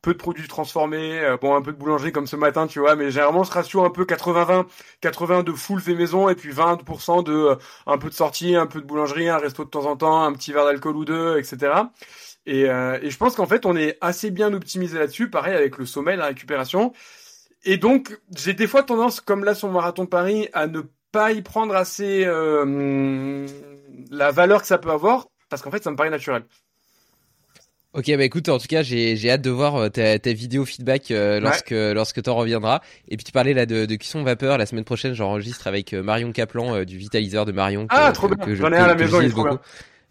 peu 0.00 0.12
de 0.14 0.18
produits 0.18 0.48
transformés, 0.48 1.36
bon 1.42 1.54
un 1.54 1.60
peu 1.60 1.72
de 1.72 1.76
boulangerie 1.76 2.10
comme 2.10 2.26
ce 2.26 2.36
matin 2.36 2.66
tu 2.66 2.78
vois, 2.80 2.96
mais 2.96 3.10
généralement 3.10 3.44
ce 3.44 3.52
ratio 3.52 3.84
un 3.84 3.90
peu 3.90 4.04
80-20, 4.04 4.64
80 5.02 5.42
de 5.42 5.52
full 5.52 5.80
fait 5.80 5.94
maison 5.94 6.30
et 6.30 6.34
puis 6.34 6.52
20% 6.52 7.22
de 7.22 7.58
un 7.86 7.98
peu 7.98 8.08
de 8.08 8.14
sortie, 8.14 8.56
un 8.56 8.66
peu 8.66 8.80
de 8.80 8.86
boulangerie, 8.86 9.28
un 9.28 9.36
resto 9.38 9.64
de 9.64 9.70
temps 9.70 9.84
en 9.84 9.96
temps, 9.96 10.24
un 10.24 10.32
petit 10.32 10.52
verre 10.54 10.64
d'alcool 10.64 10.96
ou 10.96 11.04
deux, 11.04 11.38
etc. 11.38 11.72
Et, 12.46 12.62
et 12.62 13.10
je 13.10 13.16
pense 13.18 13.36
qu'en 13.36 13.46
fait 13.46 13.66
on 13.66 13.76
est 13.76 13.98
assez 14.00 14.30
bien 14.30 14.54
optimisé 14.54 14.98
là-dessus, 14.98 15.28
pareil 15.28 15.54
avec 15.54 15.76
le 15.76 15.84
sommeil, 15.84 16.16
la 16.16 16.26
récupération. 16.26 16.94
Et 17.64 17.76
donc, 17.76 18.18
j'ai 18.36 18.54
des 18.54 18.66
fois 18.66 18.82
tendance, 18.82 19.20
comme 19.20 19.44
là 19.44 19.54
sur 19.54 19.68
Marathon 19.70 20.04
de 20.04 20.08
Paris, 20.08 20.48
à 20.52 20.66
ne 20.66 20.82
pas 21.12 21.32
y 21.32 21.42
prendre 21.42 21.74
assez 21.74 22.24
euh, 22.24 23.46
la 24.10 24.30
valeur 24.30 24.62
que 24.62 24.66
ça 24.66 24.78
peut 24.78 24.90
avoir, 24.90 25.26
parce 25.48 25.62
qu'en 25.62 25.70
fait, 25.70 25.82
ça 25.82 25.90
me 25.90 25.96
paraît 25.96 26.10
naturel. 26.10 26.44
Ok, 27.92 28.06
bah 28.16 28.22
écoute, 28.22 28.48
en 28.48 28.58
tout 28.58 28.68
cas, 28.68 28.82
j'ai 28.82 29.30
hâte 29.30 29.42
de 29.42 29.50
voir 29.50 29.74
euh, 29.74 29.88
ta, 29.88 30.16
ta 30.20 30.32
vidéo 30.32 30.64
feedback 30.64 31.10
euh, 31.10 31.40
lorsque 31.40 31.72
lorsque 31.72 32.22
t'en 32.22 32.36
reviendras. 32.36 32.80
Et 33.08 33.16
puis 33.16 33.24
tu 33.24 33.32
parlais 33.32 33.52
là 33.52 33.66
de, 33.66 33.84
de 33.84 33.94
cuisson 33.96 34.22
vapeur. 34.22 34.58
La 34.58 34.66
semaine 34.66 34.84
prochaine, 34.84 35.12
j'enregistre 35.12 35.66
avec 35.66 35.92
Marion 35.92 36.30
Kaplan 36.30 36.84
du 36.84 36.98
Vitaliseur 36.98 37.46
de 37.46 37.52
Marion. 37.52 37.86
ah, 37.88 38.12
trop 38.12 38.28
bien. 38.28 38.54
J'en 38.54 38.72
ai 38.72 38.76
un 38.76 38.84
à 38.84 38.86
la 38.86 38.94
maison, 38.94 39.20
il 39.20 39.26
est 39.26 39.30
trop 39.30 39.42
bien. 39.42 39.58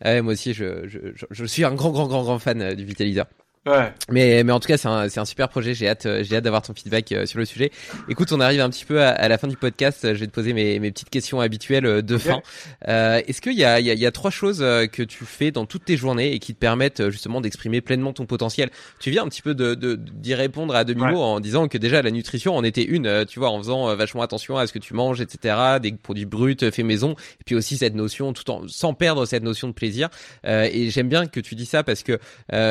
Ouais, 0.04 0.22
moi 0.22 0.34
aussi, 0.34 0.54
je, 0.54 0.88
je, 0.88 1.00
je, 1.16 1.26
je, 1.30 1.46
suis 1.46 1.64
un 1.64 1.74
grand, 1.74 1.92
grand, 1.92 2.08
grand, 2.08 2.24
grand 2.24 2.40
fan 2.40 2.74
du 2.76 2.84
Vitaliseur. 2.84 3.28
Ouais. 3.66 3.94
Mais, 4.10 4.44
mais 4.44 4.52
en 4.52 4.60
tout 4.60 4.68
cas, 4.68 4.78
c'est 4.78 4.88
un, 4.88 5.10
c'est 5.10 5.20
un 5.20 5.26
super 5.26 5.50
projet. 5.50 5.74
J'ai 5.74 5.88
hâte, 5.88 6.08
j'ai 6.22 6.36
hâte 6.36 6.44
d'avoir 6.44 6.62
ton 6.62 6.74
feedback 6.74 7.12
euh, 7.12 7.26
sur 7.26 7.40
le 7.40 7.46
sujet. 7.46 7.72
Écoute, 8.08 8.32
on 8.32 8.40
arrive 8.40 8.62
un 8.62 8.70
petit 8.70 8.86
peu 8.86 9.02
à, 9.02 9.28
la 9.28 9.38
fin 9.38 9.48
du 9.48 9.58
podcast. 9.58 10.14
Je 10.14 10.20
vais 10.20 10.28
te 10.28 10.32
poser 10.32 10.54
mes, 10.54 10.80
mes 10.80 10.92
petites 10.92 11.10
questions 11.10 11.42
habituelles 11.42 11.86
euh, 11.86 12.02
de 12.02 12.18
fin. 12.18 12.42
Euh, 12.88 13.22
est-ce 13.28 13.42
qu'il 13.42 13.54
y 13.54 13.64
a, 13.64 13.80
il 13.80 13.86
y, 13.86 13.92
a, 13.92 13.94
il 13.94 14.00
y 14.00 14.06
a 14.06 14.12
trois 14.12 14.32
choses 14.32 14.62
euh, 14.62 14.88
que 14.88 15.04
tu 15.04 15.26
fais 15.26 15.52
dans 15.52 15.66
toutes 15.66 15.86
tes 15.86 15.98
journées 15.98 16.34
et 16.34 16.40
qui 16.40 16.54
te 16.54 16.60
permettent 16.60 17.10
justement 17.10 17.42
d'exprimer 17.42 17.82
pleinement 17.82 18.14
ton 18.14 18.26
potentiel? 18.26 18.70
Tu 19.00 19.12
viens 19.12 19.24
un 19.24 19.28
petit 19.28 19.42
peu 19.42 19.54
de, 19.54 19.76
de, 19.76 19.96
d'y 19.96 20.34
répondre 20.34 20.76
à 20.76 20.84
demi-mot 20.84 21.20
en 21.20 21.40
disant 21.40 21.68
que 21.68 21.78
déjà 21.78 22.02
la 22.02 22.12
nutrition 22.12 22.56
en 22.56 22.64
était 22.64 22.84
une, 22.84 23.26
tu 23.26 23.40
vois, 23.40 23.50
en 23.50 23.58
faisant 23.60 23.96
vachement 23.96 24.22
attention 24.22 24.58
à 24.58 24.68
ce 24.68 24.74
que 24.74 24.80
tu 24.80 24.94
manges, 24.94 25.22
etc., 25.22 25.56
des 25.82 25.92
produits 25.92 26.26
bruts 26.26 26.56
faits 26.60 26.86
maison, 26.86 27.12
et 27.12 27.44
puis 27.46 27.56
aussi 27.56 27.78
cette 27.78 27.96
notion, 27.96 28.34
tout 28.34 28.50
en 28.50 28.68
sans 28.68 28.94
perdre 28.94 29.26
cette 29.26 29.44
notion 29.44 29.68
de 29.68 29.74
plaisir. 29.74 30.10
et 30.46 30.90
j'aime 30.90 31.10
bien 31.10 31.28
que 31.28 31.40
tu 31.40 31.56
dis 31.56 31.66
ça 31.66 31.84
parce 31.84 32.04
que, 32.04 32.20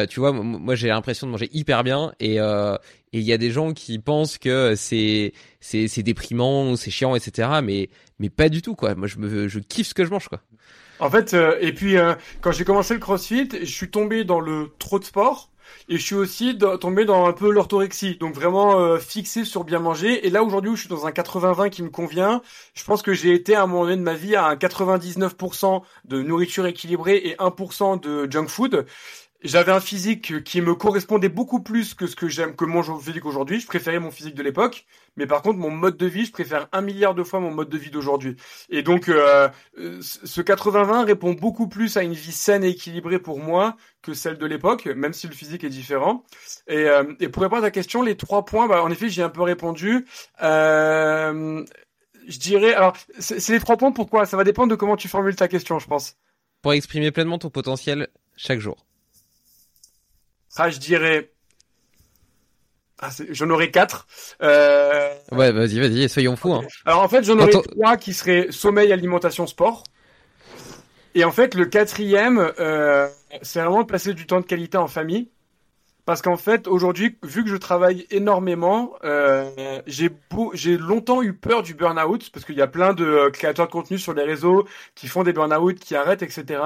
tu 0.07 0.21
vois, 0.21 0.33
moi 0.33 0.75
j'ai 0.79 0.89
l'impression 0.89 1.27
de 1.27 1.33
manger 1.33 1.51
hyper 1.53 1.85
bien 1.85 2.13
et 2.21 2.41
euh, 2.41 2.77
et 3.13 3.19
il 3.19 3.25
y 3.25 3.33
a 3.33 3.39
des 3.39 3.51
gens 3.51 3.73
qui 3.73 3.99
pensent 3.99 4.39
que 4.39 4.75
c'est 4.77 5.33
c'est 5.61 5.89
c'est 5.89 6.03
déprimant, 6.03 6.77
c'est 6.77 6.91
chiant, 6.91 7.15
etc. 7.15 7.49
Mais 7.63 7.91
mais 8.19 8.31
pas 8.31 8.49
du 8.49 8.63
tout 8.63 8.75
quoi. 8.75 8.95
Moi 8.95 9.09
je 9.09 9.19
me 9.19 9.49
je 9.49 9.59
kiffe 9.59 9.89
ce 9.89 9.95
que 9.95 10.05
je 10.05 10.11
mange 10.11 10.29
quoi. 10.29 10.41
En 11.01 11.11
fait, 11.11 11.35
euh, 11.35 11.57
et 11.61 11.73
puis 11.73 11.97
euh, 11.97 12.15
quand 12.41 12.53
j'ai 12.53 12.65
commencé 12.65 12.95
le 12.95 13.01
CrossFit, 13.01 13.49
je 13.61 13.73
suis 13.73 13.91
tombé 13.91 14.25
dans 14.25 14.41
le 14.41 14.71
trop 14.79 14.99
de 14.99 15.05
sport. 15.05 15.51
Et 15.91 15.99
je 15.99 16.03
suis 16.03 16.15
aussi 16.15 16.57
tombé 16.81 17.05
dans 17.05 17.27
un 17.27 17.35
peu 17.35 17.51
l'orthorexie, 17.51 18.17
donc 18.17 18.35
vraiment 18.35 18.97
fixé 18.99 19.45
sur 19.45 19.65
bien 19.65 19.81
manger. 19.81 20.27
Et 20.27 20.31
là 20.31 20.43
aujourd'hui 20.43 20.71
où 20.71 20.77
je 20.77 20.81
suis 20.81 20.89
dans 20.89 21.07
un 21.07 21.11
80-20 21.11 21.69
qui 21.69 21.83
me 21.83 21.91
convient, 21.91 22.41
je 22.73 22.85
pense 22.85 23.03
que 23.03 23.13
j'ai 23.13 23.35
été 23.35 23.55
à 23.55 23.65
un 23.65 23.67
moment 23.67 23.85
donné 23.85 23.97
de 23.97 24.03
ma 24.03 24.15
vie 24.15 24.35
à 24.35 24.47
un 24.47 24.55
99% 24.55 25.83
de 26.07 26.23
nourriture 26.23 26.67
équilibrée 26.67 27.17
et 27.17 27.35
1% 27.35 28.01
de 28.01 28.31
junk 28.31 28.49
food 28.49 28.87
j'avais 29.43 29.71
un 29.71 29.81
physique 29.81 30.43
qui 30.43 30.61
me 30.61 30.75
correspondait 30.75 31.29
beaucoup 31.29 31.61
plus 31.61 31.95
que 31.95 32.07
ce 32.07 32.17
que 32.17 32.29
j'aime 32.29 32.57
que 32.57 32.65
mon 32.65 32.83
physique 32.99 33.25
aujourd'hui. 33.25 33.61
Je 33.61 33.67
préférais 33.67 34.01
mon 34.01 34.11
physique 34.11 34.35
de 34.35 34.43
l'époque, 34.43 34.85
mais 35.17 35.27
par 35.27 35.43
contre 35.43 35.59
mon 35.59 35.71
mode 35.71 35.97
de 35.97 36.07
vie, 36.07 36.25
je 36.25 36.33
préfère 36.33 36.69
un 36.73 36.81
milliard 36.81 37.15
de 37.15 37.23
fois 37.23 37.39
mon 37.39 37.53
mode 37.53 37.69
de 37.69 37.79
vie 37.79 37.91
d'aujourd'hui. 37.91 38.37
Et 38.69 38.83
donc 38.83 39.09
euh, 39.09 39.49
ce 39.77 40.41
80-20 40.41 41.05
répond 41.05 41.35
beaucoup 41.35 41.69
plus 41.69 41.97
à 41.97 42.03
une 42.03 42.15
vie 42.15 42.33
saine 42.33 42.65
et 42.65 42.71
équilibrée 42.71 43.21
pour 43.21 43.39
moi 43.39 43.77
que 44.03 44.13
celle 44.13 44.39
de 44.39 44.47
l'époque, 44.47 44.87
même 44.87 45.13
si 45.13 45.29
le 45.29 45.35
physique 45.35 45.63
est 45.63 45.69
différent. 45.69 46.25
Et, 46.67 46.89
euh, 46.89 47.05
et 47.21 47.29
pour 47.29 47.43
répondre 47.43 47.63
à 47.63 47.67
ta 47.67 47.71
question, 47.71 48.03
les 48.03 48.17
trois 48.17 48.45
points, 48.45 48.67
bah, 48.67 48.83
en 48.83 48.91
effet, 48.91 49.09
j'ai 49.09 49.23
un 49.23 49.29
peu 49.29 49.43
répondu. 49.43 50.05
Euh, 50.43 51.65
je 52.27 52.39
dirais, 52.39 52.75
alors 52.75 52.95
c'est 53.19 53.53
les 53.53 53.61
trois 53.61 53.77
points. 53.77 53.93
Pourquoi? 53.93 54.27
Ça 54.27 54.37
va 54.37 54.45
dépendre 54.45 54.71
de 54.71 54.77
comment 54.77 54.97
tu 54.97 55.09
formules 55.09 55.37
ta 55.37 55.49
question, 55.49 55.79
je 55.79 55.87
pense. 55.87 56.17
Pour 56.61 56.73
exprimer 56.73 57.13
pleinement 57.13 57.39
ton 57.39 57.51
potentiel 57.51 58.09
chaque 58.37 58.59
jour. 58.59 58.88
Ah, 60.57 60.71
je 60.71 60.79
dirais. 60.79 61.31
Ah, 63.01 63.11
j'en 63.31 63.49
aurais 63.51 63.71
quatre. 63.71 64.07
Euh... 64.43 65.15
Ouais, 65.31 65.53
vas-y, 65.53 65.79
vas-y, 65.79 66.09
soyons 66.09 66.35
fous. 66.35 66.53
Hein. 66.53 66.63
Alors 66.85 67.03
en 67.03 67.09
fait, 67.09 67.23
j'en 67.23 67.39
aurais 67.39 67.51
trois 67.51 67.97
qui 67.97 68.13
seraient 68.13 68.49
sommeil, 68.51 68.93
alimentation, 68.93 69.47
sport. 69.47 69.85
Et 71.15 71.25
en 71.25 71.31
fait, 71.31 71.55
le 71.55 71.67
quatrième, 71.67 72.53
euh, 72.59 73.09
c'est 73.43 73.61
vraiment 73.61 73.83
de 73.83 73.87
passer 73.87 74.15
du 74.15 74.27
temps 74.27 74.41
de 74.41 74.47
qualité 74.47 74.79
en 74.79 74.89
famille. 74.89 75.29
Parce 76.09 76.23
qu'en 76.23 76.39
fait, 76.39 76.69
aujourd'hui, 76.69 77.19
vu 77.23 77.45
que 77.45 77.51
je 77.51 77.57
travaille 77.57 78.07
énormément, 78.11 78.95
euh, 79.05 79.51
j'ai 79.87 80.79
longtemps 80.79 81.21
eu 81.21 81.35
peur 81.35 81.63
du 81.63 81.75
burn-out 81.75 82.31
parce 82.33 82.47
qu'il 82.47 82.55
y 82.55 82.63
a 82.63 82.67
plein 82.67 82.95
de 82.95 83.05
euh, 83.05 83.31
créateurs 83.31 83.67
de 83.67 83.73
contenu 83.73 83.99
sur 83.99 84.15
les 84.15 84.23
réseaux 84.23 84.67
qui 84.95 85.07
font 85.07 85.23
des 85.23 85.35
burn-out, 85.35 85.79
qui 85.79 85.95
arrêtent, 85.95 86.23
etc. 86.23 86.63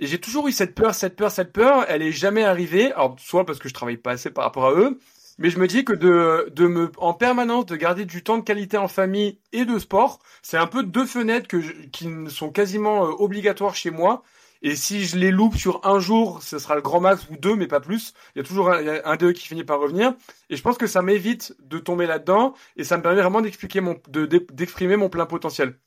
Et 0.00 0.08
j'ai 0.08 0.18
toujours 0.18 0.48
eu 0.48 0.50
cette 0.50 0.74
peur, 0.74 0.92
cette 0.92 1.14
peur, 1.14 1.30
cette 1.30 1.52
peur. 1.52 1.84
Elle 1.86 2.02
est 2.02 2.10
jamais 2.10 2.42
arrivée. 2.42 2.90
Alors 2.90 3.14
soit 3.20 3.46
parce 3.46 3.60
que 3.60 3.68
je 3.68 3.74
travaille 3.74 3.96
pas 3.96 4.10
assez 4.10 4.32
par 4.32 4.42
rapport 4.42 4.66
à 4.66 4.72
eux, 4.72 4.98
mais 5.38 5.50
je 5.50 5.60
me 5.60 5.68
dis 5.68 5.84
que 5.84 5.92
de, 5.92 6.50
de 6.52 6.66
me, 6.66 6.90
en 6.96 7.14
permanence, 7.14 7.66
de 7.66 7.76
garder 7.76 8.06
du 8.06 8.24
temps 8.24 8.38
de 8.38 8.42
qualité 8.42 8.76
en 8.76 8.88
famille 8.88 9.38
et 9.52 9.66
de 9.66 9.78
sport, 9.78 10.18
c'est 10.42 10.58
un 10.58 10.66
peu 10.66 10.82
deux 10.82 11.06
fenêtres 11.06 11.46
que 11.46 11.58
qui 11.92 12.08
sont 12.28 12.50
quasiment 12.50 13.06
euh, 13.06 13.12
obligatoires 13.20 13.76
chez 13.76 13.92
moi 13.92 14.24
et 14.62 14.76
si 14.76 15.04
je 15.06 15.16
les 15.16 15.30
loupe 15.30 15.56
sur 15.56 15.86
un 15.86 15.98
jour, 16.00 16.42
ce 16.42 16.58
sera 16.58 16.74
le 16.74 16.82
grand 16.82 17.00
max 17.00 17.26
ou 17.30 17.36
deux, 17.36 17.56
mais 17.56 17.66
pas 17.66 17.80
plus. 17.80 18.12
Il 18.34 18.38
y 18.38 18.42
a 18.42 18.44
toujours 18.44 18.70
un, 18.70 19.00
un 19.04 19.16
d'eux 19.16 19.32
qui 19.32 19.46
finit 19.46 19.64
par 19.64 19.80
revenir. 19.80 20.14
Et 20.50 20.56
je 20.56 20.62
pense 20.62 20.76
que 20.76 20.86
ça 20.86 21.00
m'évite 21.00 21.54
de 21.60 21.78
tomber 21.78 22.06
là-dedans 22.06 22.54
et 22.76 22.84
ça 22.84 22.98
me 22.98 23.02
permet 23.02 23.20
vraiment 23.20 23.40
d'expliquer 23.40 23.80
mon, 23.80 23.96
de, 24.08 24.26
d'exprimer 24.26 24.96
mon 24.96 25.08
plein 25.08 25.26
potentiel. 25.26 25.78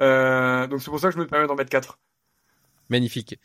Euh, 0.00 0.66
donc 0.66 0.82
c'est 0.82 0.90
pour 0.90 1.00
ça 1.00 1.08
que 1.08 1.14
je 1.14 1.18
me 1.18 1.26
permets 1.26 1.46
d'en 1.46 1.54
mettre 1.54 1.70
quatre. 1.70 1.98
Magnifique. 2.88 3.38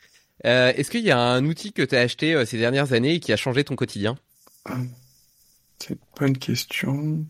Euh, 0.45 0.73
est-ce 0.75 0.89
qu'il 0.89 1.03
y 1.03 1.11
a 1.11 1.19
un 1.19 1.45
outil 1.45 1.73
que 1.73 1.83
tu 1.83 1.95
as 1.95 1.99
acheté 1.99 2.33
euh, 2.33 2.45
ces 2.45 2.57
dernières 2.57 2.93
années 2.93 3.15
et 3.15 3.19
qui 3.19 3.31
a 3.31 3.37
changé 3.37 3.63
ton 3.63 3.75
quotidien? 3.75 4.17
C'est 5.79 5.91
une 5.91 5.99
bonne 6.19 6.37
question. 6.37 7.25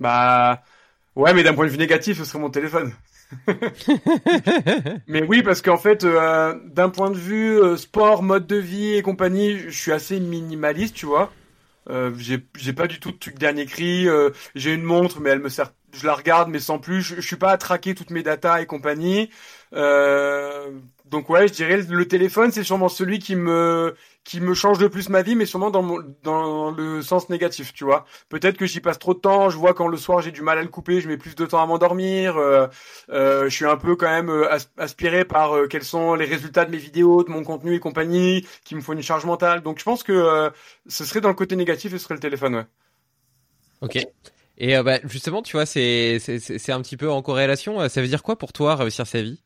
Bah 0.00 0.62
ouais, 1.14 1.34
mais 1.34 1.42
d'un 1.42 1.54
point 1.54 1.66
de 1.66 1.70
vue 1.70 1.78
négatif, 1.78 2.18
ce 2.18 2.24
serait 2.24 2.38
mon 2.38 2.50
téléphone. 2.50 2.92
mais 5.08 5.22
oui, 5.22 5.42
parce 5.42 5.62
qu'en 5.62 5.76
fait, 5.76 6.04
euh, 6.04 6.54
d'un 6.66 6.90
point 6.90 7.10
de 7.10 7.16
vue 7.16 7.60
euh, 7.60 7.76
sport, 7.76 8.22
mode 8.22 8.46
de 8.46 8.56
vie 8.56 8.94
et 8.94 9.02
compagnie, 9.02 9.58
je 9.58 9.70
suis 9.70 9.92
assez 9.92 10.20
minimaliste, 10.20 10.94
tu 10.94 11.06
vois. 11.06 11.32
Euh, 11.88 12.12
j'ai 12.16 12.72
pas 12.72 12.86
du 12.86 12.98
tout 12.98 13.12
de 13.12 13.16
truc 13.16 13.38
dernier 13.38 13.66
cri. 13.66 14.06
J'ai 14.54 14.74
une 14.74 14.82
montre, 14.82 15.20
mais 15.20 15.30
elle 15.30 15.40
me 15.40 15.48
sert. 15.48 15.72
Je 15.92 16.06
la 16.06 16.14
regarde, 16.14 16.50
mais 16.50 16.58
sans 16.58 16.78
plus. 16.78 17.00
Je, 17.00 17.16
je 17.16 17.20
suis 17.20 17.36
pas 17.36 17.50
à 17.52 17.58
traquer 17.58 17.94
toutes 17.94 18.10
mes 18.10 18.22
datas 18.22 18.60
et 18.60 18.66
compagnie. 18.66 19.30
Donc 19.72 21.30
ouais, 21.30 21.46
je 21.46 21.52
dirais 21.52 21.80
le 21.88 22.08
téléphone, 22.08 22.50
c'est 22.50 22.64
sûrement 22.64 22.88
celui 22.88 23.20
qui 23.20 23.36
me 23.36 23.94
qui 24.26 24.40
me 24.40 24.54
change 24.54 24.80
le 24.80 24.90
plus 24.90 25.08
ma 25.08 25.22
vie, 25.22 25.36
mais 25.36 25.46
sûrement 25.46 25.70
dans 25.70 25.82
mon, 25.82 26.72
le 26.72 27.00
sens 27.00 27.30
négatif, 27.30 27.72
tu 27.72 27.84
vois. 27.84 28.04
Peut-être 28.28 28.56
que 28.58 28.66
j'y 28.66 28.80
passe 28.80 28.98
trop 28.98 29.14
de 29.14 29.20
temps. 29.20 29.50
Je 29.50 29.56
vois 29.56 29.72
quand 29.72 29.86
le 29.86 29.96
soir 29.96 30.20
j'ai 30.20 30.32
du 30.32 30.42
mal 30.42 30.58
à 30.58 30.62
le 30.62 30.68
couper, 30.68 31.00
je 31.00 31.08
mets 31.08 31.16
plus 31.16 31.36
de 31.36 31.46
temps 31.46 31.62
à 31.62 31.66
m'endormir. 31.66 32.36
Euh, 32.36 32.66
euh, 33.10 33.44
je 33.44 33.54
suis 33.54 33.66
un 33.66 33.76
peu 33.76 33.94
quand 33.94 34.08
même 34.08 34.28
euh, 34.28 34.48
aspiré 34.76 35.24
par 35.24 35.54
euh, 35.54 35.68
quels 35.68 35.84
sont 35.84 36.14
les 36.14 36.24
résultats 36.24 36.64
de 36.64 36.72
mes 36.72 36.76
vidéos, 36.76 37.22
de 37.22 37.30
mon 37.30 37.44
contenu 37.44 37.74
et 37.74 37.78
compagnie, 37.78 38.44
qui 38.64 38.74
me 38.74 38.80
font 38.80 38.94
une 38.94 39.02
charge 39.02 39.24
mentale. 39.24 39.62
Donc 39.62 39.78
je 39.78 39.84
pense 39.84 40.02
que 40.02 40.50
ce 40.88 41.04
serait 41.04 41.20
dans 41.20 41.28
le 41.28 41.34
côté 41.34 41.54
négatif 41.54 41.92
ce 41.92 41.98
serait 41.98 42.14
le 42.14 42.20
téléphone, 42.20 42.56
ouais. 42.56 42.66
Ok. 43.80 43.98
Et 44.58 44.82
bah, 44.82 44.98
justement, 45.04 45.42
tu 45.42 45.56
vois, 45.56 45.66
c'est 45.66 46.18
un 46.68 46.82
petit 46.82 46.96
peu 46.96 47.10
en 47.10 47.22
corrélation. 47.22 47.88
Ça 47.88 48.00
veut 48.00 48.08
dire 48.08 48.24
quoi 48.24 48.36
pour 48.36 48.52
toi 48.52 48.74
réussir 48.74 49.06
sa 49.06 49.22
vie? 49.22 49.40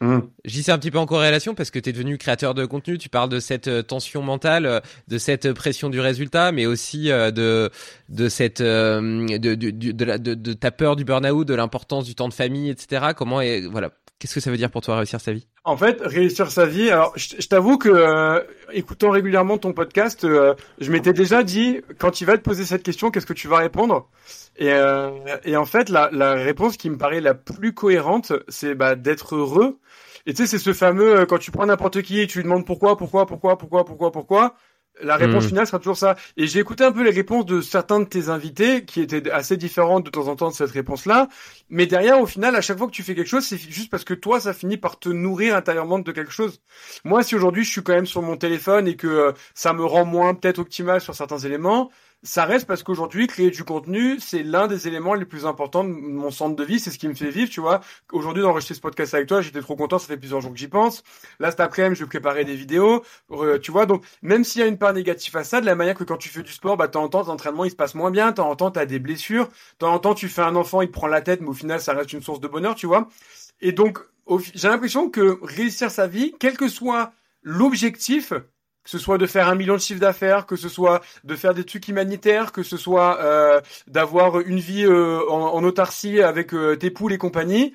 Mmh. 0.00 0.18
J'y 0.44 0.62
sais 0.62 0.70
un 0.70 0.78
petit 0.78 0.90
peu 0.90 0.98
en 0.98 1.06
corrélation 1.06 1.54
parce 1.54 1.70
que 1.70 1.78
tu 1.78 1.90
es 1.90 1.92
devenu 1.92 2.18
créateur 2.18 2.54
de 2.54 2.64
contenu, 2.64 2.98
tu 2.98 3.08
parles 3.08 3.28
de 3.28 3.40
cette 3.40 3.66
euh, 3.66 3.82
tension 3.82 4.22
mentale, 4.22 4.66
euh, 4.66 4.80
de 5.08 5.18
cette 5.18 5.52
pression 5.52 5.90
du 5.90 5.98
résultat, 5.98 6.52
mais 6.52 6.66
aussi 6.66 7.10
euh, 7.10 7.32
de 7.32 7.70
de 8.08 8.28
cette 8.28 8.62
de 8.62 9.36
de, 9.36 9.70
de, 9.70 10.04
la, 10.04 10.18
de, 10.18 10.34
de 10.34 10.52
ta 10.52 10.70
peur 10.70 10.94
du 10.94 11.04
burn-out, 11.04 11.46
de 11.46 11.54
l'importance 11.54 12.04
du 12.04 12.14
temps 12.14 12.28
de 12.28 12.34
famille, 12.34 12.70
etc. 12.70 13.08
Comment 13.16 13.40
et 13.40 13.66
voilà, 13.66 13.90
qu'est-ce 14.18 14.34
que 14.34 14.40
ça 14.40 14.50
veut 14.50 14.56
dire 14.56 14.70
pour 14.70 14.82
toi 14.82 14.96
réussir 14.96 15.20
sa 15.20 15.32
vie? 15.32 15.46
En 15.64 15.76
fait, 15.76 16.00
réussir 16.00 16.50
sa 16.50 16.66
vie. 16.66 16.90
Alors, 16.90 17.12
je, 17.16 17.46
t'avoue 17.46 17.78
que 17.78 17.88
euh, 17.88 18.40
écoutant 18.72 19.10
régulièrement 19.10 19.58
ton 19.58 19.72
podcast, 19.72 20.24
euh, 20.24 20.54
je 20.80 20.90
m'étais 20.90 21.12
déjà 21.12 21.42
dit 21.42 21.80
quand 21.98 22.20
il 22.20 22.24
va 22.24 22.36
te 22.38 22.42
poser 22.42 22.64
cette 22.64 22.82
question, 22.82 23.10
qu'est-ce 23.10 23.26
que 23.26 23.32
tu 23.32 23.48
vas 23.48 23.58
répondre? 23.58 24.08
Et, 24.56 24.72
euh, 24.72 25.10
et 25.44 25.56
en 25.56 25.66
fait, 25.66 25.88
la, 25.88 26.08
la 26.12 26.34
réponse 26.34 26.76
qui 26.76 26.90
me 26.90 26.96
paraît 26.96 27.20
la 27.20 27.34
plus 27.34 27.74
cohérente, 27.74 28.32
c'est 28.48 28.74
bah, 28.74 28.94
d'être 28.94 29.36
heureux. 29.36 29.78
Et 30.26 30.34
tu 30.34 30.42
sais, 30.42 30.46
c'est 30.46 30.58
ce 30.58 30.72
fameux 30.72 31.26
quand 31.26 31.38
tu 31.38 31.50
prends 31.50 31.66
n'importe 31.66 32.02
qui 32.02 32.20
et 32.20 32.26
tu 32.26 32.38
lui 32.38 32.44
demandes 32.44 32.66
pourquoi, 32.66 32.96
pourquoi, 32.96 33.26
pourquoi, 33.26 33.58
pourquoi, 33.58 33.84
pourquoi, 33.84 34.12
pourquoi. 34.12 34.54
La 35.00 35.16
réponse 35.16 35.44
hmm. 35.44 35.48
finale 35.48 35.66
sera 35.66 35.78
toujours 35.78 35.96
ça. 35.96 36.16
Et 36.36 36.46
j'ai 36.46 36.58
écouté 36.58 36.84
un 36.84 36.92
peu 36.92 37.02
les 37.04 37.10
réponses 37.10 37.46
de 37.46 37.60
certains 37.60 38.00
de 38.00 38.04
tes 38.04 38.28
invités 38.28 38.84
qui 38.84 39.00
étaient 39.00 39.30
assez 39.30 39.56
différentes 39.56 40.04
de 40.04 40.10
temps 40.10 40.26
en 40.28 40.36
temps 40.36 40.48
de 40.48 40.54
cette 40.54 40.70
réponse-là. 40.70 41.28
Mais 41.68 41.86
derrière, 41.86 42.20
au 42.20 42.26
final, 42.26 42.56
à 42.56 42.60
chaque 42.60 42.78
fois 42.78 42.86
que 42.88 42.92
tu 42.92 43.02
fais 43.02 43.14
quelque 43.14 43.28
chose, 43.28 43.44
c'est 43.44 43.58
juste 43.58 43.90
parce 43.90 44.04
que 44.04 44.14
toi, 44.14 44.40
ça 44.40 44.52
finit 44.52 44.76
par 44.76 44.98
te 44.98 45.08
nourrir 45.08 45.54
intérieurement 45.54 45.98
de 45.98 46.12
quelque 46.12 46.32
chose. 46.32 46.60
Moi, 47.04 47.22
si 47.22 47.36
aujourd'hui 47.36 47.64
je 47.64 47.70
suis 47.70 47.82
quand 47.82 47.92
même 47.92 48.06
sur 48.06 48.22
mon 48.22 48.36
téléphone 48.36 48.88
et 48.88 48.96
que 48.96 49.06
euh, 49.06 49.32
ça 49.54 49.72
me 49.72 49.84
rend 49.84 50.04
moins 50.04 50.34
peut-être 50.34 50.58
optimal 50.58 51.00
sur 51.00 51.14
certains 51.14 51.38
éléments, 51.38 51.90
ça 52.22 52.44
reste 52.44 52.66
parce 52.66 52.82
qu'aujourd'hui, 52.82 53.26
créer 53.28 53.50
du 53.50 53.62
contenu, 53.62 54.18
c'est 54.18 54.42
l'un 54.42 54.66
des 54.66 54.88
éléments 54.88 55.14
les 55.14 55.24
plus 55.24 55.46
importants 55.46 55.84
de 55.84 55.90
mon 55.90 56.30
centre 56.30 56.56
de 56.56 56.64
vie. 56.64 56.80
C'est 56.80 56.90
ce 56.90 56.98
qui 56.98 57.06
me 57.06 57.14
fait 57.14 57.30
vivre, 57.30 57.48
tu 57.50 57.60
vois. 57.60 57.80
Aujourd'hui, 58.12 58.42
d'enregistrer 58.42 58.74
ce 58.74 58.80
podcast 58.80 59.14
avec 59.14 59.28
toi, 59.28 59.40
j'étais 59.40 59.60
trop 59.60 59.76
content. 59.76 59.98
Ça 59.98 60.08
fait 60.08 60.16
plusieurs 60.16 60.40
jours 60.40 60.52
que 60.52 60.58
j'y 60.58 60.68
pense. 60.68 61.04
Là, 61.38 61.50
cet 61.50 61.60
après-midi, 61.60 61.94
je 62.00 62.04
vais 62.04 62.08
préparer 62.08 62.44
des 62.44 62.56
vidéos, 62.56 63.04
tu 63.62 63.70
vois. 63.70 63.86
Donc, 63.86 64.04
même 64.22 64.42
s'il 64.42 64.60
y 64.60 64.64
a 64.64 64.66
une 64.66 64.78
part 64.78 64.92
négative 64.92 65.36
à 65.36 65.44
ça, 65.44 65.60
de 65.60 65.66
la 65.66 65.76
manière 65.76 65.94
que 65.94 66.04
quand 66.04 66.16
tu 66.16 66.28
fais 66.28 66.42
du 66.42 66.52
sport, 66.52 66.76
bah, 66.76 66.88
temps 66.88 67.04
en 67.04 67.08
temps, 67.08 67.22
l'entraînement, 67.24 67.64
il 67.64 67.70
se 67.70 67.76
passe 67.76 67.94
moins 67.94 68.10
bien. 68.10 68.32
Temps 68.32 68.50
en 68.50 68.56
temps, 68.56 68.70
t'as 68.72 68.86
des 68.86 68.98
blessures. 68.98 69.48
Temps 69.78 69.92
en 69.94 69.98
temps, 69.98 70.14
tu 70.14 70.28
fais 70.28 70.42
un 70.42 70.56
enfant, 70.56 70.82
il 70.82 70.90
prend 70.90 71.06
la 71.06 71.20
tête, 71.20 71.40
mais 71.40 71.48
au 71.48 71.54
final, 71.54 71.80
ça 71.80 71.92
reste 71.92 72.12
une 72.12 72.22
source 72.22 72.40
de 72.40 72.48
bonheur, 72.48 72.74
tu 72.74 72.86
vois. 72.86 73.08
Et 73.60 73.72
donc, 73.72 74.00
j'ai 74.54 74.68
l'impression 74.68 75.08
que 75.08 75.38
réussir 75.42 75.90
sa 75.90 76.06
vie, 76.06 76.34
quel 76.40 76.56
que 76.56 76.68
soit 76.68 77.12
l'objectif, 77.42 78.32
que 78.88 78.92
ce 78.92 78.98
soit 78.98 79.18
de 79.18 79.26
faire 79.26 79.48
un 79.48 79.54
million 79.54 79.74
de 79.74 79.80
chiffre 79.80 80.00
d'affaires, 80.00 80.46
que 80.46 80.56
ce 80.56 80.70
soit 80.70 81.02
de 81.22 81.36
faire 81.36 81.52
des 81.52 81.64
trucs 81.64 81.88
humanitaires, 81.88 82.52
que 82.52 82.62
ce 82.62 82.78
soit 82.78 83.20
euh, 83.20 83.60
d'avoir 83.86 84.40
une 84.40 84.60
vie 84.60 84.86
euh, 84.86 85.28
en, 85.28 85.62
autarcie 85.62 86.22
avec 86.22 86.54
euh, 86.54 86.74
tes 86.74 86.90
poules 86.90 87.12
et 87.12 87.18
compagnie. 87.18 87.74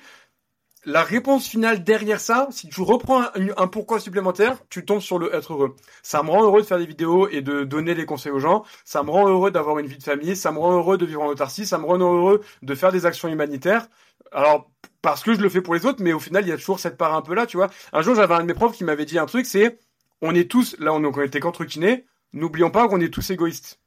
La 0.86 1.04
réponse 1.04 1.46
finale 1.46 1.84
derrière 1.84 2.18
ça, 2.18 2.48
si 2.50 2.68
tu 2.68 2.80
reprends 2.80 3.22
un, 3.56 3.66
pourquoi 3.68 4.00
supplémentaire, 4.00 4.58
tu 4.70 4.84
tombes 4.84 5.00
sur 5.00 5.20
le 5.20 5.32
être 5.32 5.52
heureux. 5.52 5.76
Ça 6.02 6.24
me 6.24 6.30
rend 6.30 6.42
heureux 6.42 6.62
de 6.62 6.66
faire 6.66 6.78
des 6.78 6.86
vidéos 6.86 7.28
et 7.28 7.42
de 7.42 7.62
donner 7.62 7.94
des 7.94 8.06
conseils 8.06 8.32
aux 8.32 8.40
gens. 8.40 8.64
Ça 8.84 9.04
me 9.04 9.10
rend 9.12 9.28
heureux 9.28 9.52
d'avoir 9.52 9.78
une 9.78 9.86
vie 9.86 9.98
de 9.98 10.02
famille. 10.02 10.34
Ça 10.34 10.50
me 10.50 10.58
rend 10.58 10.72
heureux 10.72 10.98
de 10.98 11.06
vivre 11.06 11.22
en 11.22 11.28
autarcie. 11.28 11.64
Ça 11.64 11.78
me 11.78 11.86
rend 11.86 11.96
heureux 11.96 12.42
de 12.62 12.74
faire 12.74 12.90
des 12.90 13.06
actions 13.06 13.28
humanitaires. 13.28 13.86
Alors, 14.32 14.68
parce 15.00 15.22
que 15.22 15.32
je 15.32 15.40
le 15.40 15.48
fais 15.48 15.62
pour 15.62 15.74
les 15.74 15.86
autres, 15.86 16.02
mais 16.02 16.12
au 16.12 16.18
final, 16.18 16.44
il 16.44 16.48
y 16.48 16.52
a 16.52 16.56
toujours 16.56 16.80
cette 16.80 16.96
part 16.96 17.14
un 17.14 17.22
peu 17.22 17.34
là, 17.34 17.46
tu 17.46 17.56
vois. 17.56 17.70
Un 17.92 18.02
jour, 18.02 18.16
j'avais 18.16 18.34
un 18.34 18.40
de 18.40 18.46
mes 18.46 18.54
profs 18.54 18.76
qui 18.76 18.84
m'avait 18.84 19.04
dit 19.04 19.18
un 19.18 19.26
truc, 19.26 19.46
c'est 19.46 19.78
on 20.20 20.34
est 20.34 20.50
tous, 20.50 20.76
là 20.78 20.92
on, 20.92 21.22
était 21.22 21.40
qu'entre 21.40 21.64
kinés, 21.64 22.06
n'oublions 22.32 22.70
pas 22.70 22.88
qu'on 22.88 23.00
est 23.00 23.12
tous 23.12 23.30
égoïstes. 23.30 23.80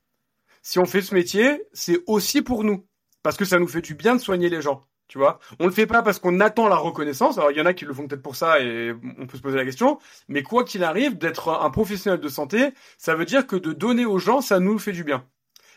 Si 0.62 0.80
on 0.80 0.86
fait 0.86 1.02
ce 1.02 1.16
métier, 1.16 1.64
c'est 1.74 2.02
aussi 2.08 2.42
pour 2.42 2.64
nous. 2.64 2.86
Parce 3.24 3.38
que 3.38 3.46
ça 3.46 3.60
nous 3.60 3.68
fait 3.68 3.82
du 3.82 3.96
bien 3.96 4.16
de 4.16 4.22
soigner 4.22 4.50
les 4.50 4.62
gens. 4.62 4.86
Tu 5.08 5.18
vois, 5.18 5.40
on 5.60 5.66
le 5.66 5.72
fait 5.72 5.88
pas 5.88 6.04
parce 6.04 6.20
qu'on 6.20 6.42
attend 6.42 6.68
la 6.68 6.76
reconnaissance. 6.76 7.38
Alors 7.38 7.52
il 7.52 7.58
y 7.58 7.62
en 7.62 7.66
a 7.66 7.74
qui 7.74 7.86
le 7.86 7.94
font 7.94 8.08
peut-être 8.08 8.22
pour 8.22 8.36
ça 8.36 8.60
et 8.60 8.94
on 9.18 9.26
peut 9.26 9.38
se 9.38 9.42
poser 9.42 9.56
la 9.56 9.64
question. 9.64 10.00
Mais 10.28 10.44
quoi 10.44 10.66
qu'il 10.66 10.84
arrive, 10.84 11.18
d'être 11.18 11.50
un 11.50 11.70
professionnel 11.70 12.20
de 12.20 12.28
santé, 12.28 12.74
ça 12.98 13.16
veut 13.16 13.26
dire 13.26 13.48
que 13.48 13.56
de 13.56 13.72
donner 13.72 14.06
aux 14.06 14.20
gens, 14.20 14.42
ça 14.42 14.60
nous 14.60 14.78
fait 14.80 14.92
du 14.92 15.06
bien. 15.06 15.26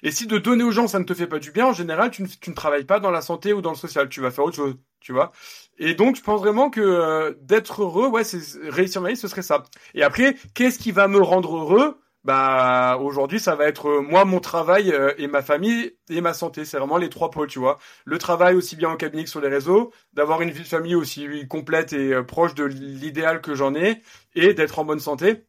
Et 0.03 0.11
si 0.11 0.27
de 0.27 0.39
donner 0.39 0.65
aux 0.65 0.71
gens, 0.73 0.89
ça 0.89 0.99
ne 0.99 1.05
te 1.05 1.15
fait 1.15 1.27
pas 1.27 1.39
du 1.39 1.53
bien, 1.53 1.67
en 1.67 1.73
général, 1.73 2.11
tu 2.11 2.23
ne, 2.23 2.55
travailles 2.55 2.85
pas 2.85 3.01
dans 3.01 3.11
la 3.11 3.21
santé 3.21 3.53
ou 3.53 3.61
dans 3.61 3.71
le 3.71 3.77
social. 3.77 4.09
Tu 4.09 4.21
vas 4.21 4.31
faire 4.31 4.45
autre 4.45 4.57
chose, 4.57 4.77
tu 5.01 5.13
vois. 5.13 5.33
Et 5.79 5.95
donc, 5.95 6.17
je 6.17 6.23
pense 6.23 6.41
vraiment 6.41 6.71
que 6.71 6.81
euh, 6.81 7.35
d'être 7.43 7.83
heureux, 7.83 8.09
ouais, 8.09 8.25
c'est 8.25 8.41
réussir 8.69 9.01
ma 9.01 9.11
vie, 9.11 9.17
ce 9.17 9.29
serait 9.29 9.43
ça. 9.43 9.65
Et 9.95 10.03
après, 10.03 10.37
qu'est-ce 10.55 10.79
qui 10.79 10.93
va 10.93 11.09
me 11.09 11.21
rendre 11.21 11.57
heureux? 11.57 12.01
Bah 12.23 12.99
aujourd'hui 13.01 13.41
ça 13.41 13.55
va 13.55 13.67
être 13.67 13.89
euh, 13.89 14.01
moi 14.03 14.27
mon 14.27 14.41
travail 14.41 14.93
euh, 14.93 15.15
et 15.17 15.27
ma 15.27 15.41
famille 15.41 15.97
et 16.11 16.21
ma 16.21 16.35
santé 16.35 16.67
c'est 16.67 16.77
vraiment 16.77 16.99
les 16.99 17.09
trois 17.09 17.31
pôles 17.31 17.49
tu 17.49 17.59
vois 17.59 17.79
le 18.05 18.19
travail 18.19 18.55
aussi 18.55 18.77
bien 18.77 18.91
en 18.91 18.97
cabinet 18.97 19.25
que 19.25 19.31
sur 19.31 19.41
les 19.41 19.49
réseaux 19.49 19.91
d'avoir 20.13 20.43
une 20.43 20.51
vie 20.51 20.63
de 20.63 20.69
famille 20.69 20.95
aussi 20.95 21.27
complète 21.49 21.95
et 21.95 22.23
proche 22.23 22.55
de 22.55 22.65
l'idéal 22.65 23.41
que 23.41 23.55
j'en 23.55 23.75
ai 23.75 24.03
et 24.35 24.53
d'être 24.53 24.79
en 24.79 24.85
bonne 24.85 25.01
santé 25.01 25.47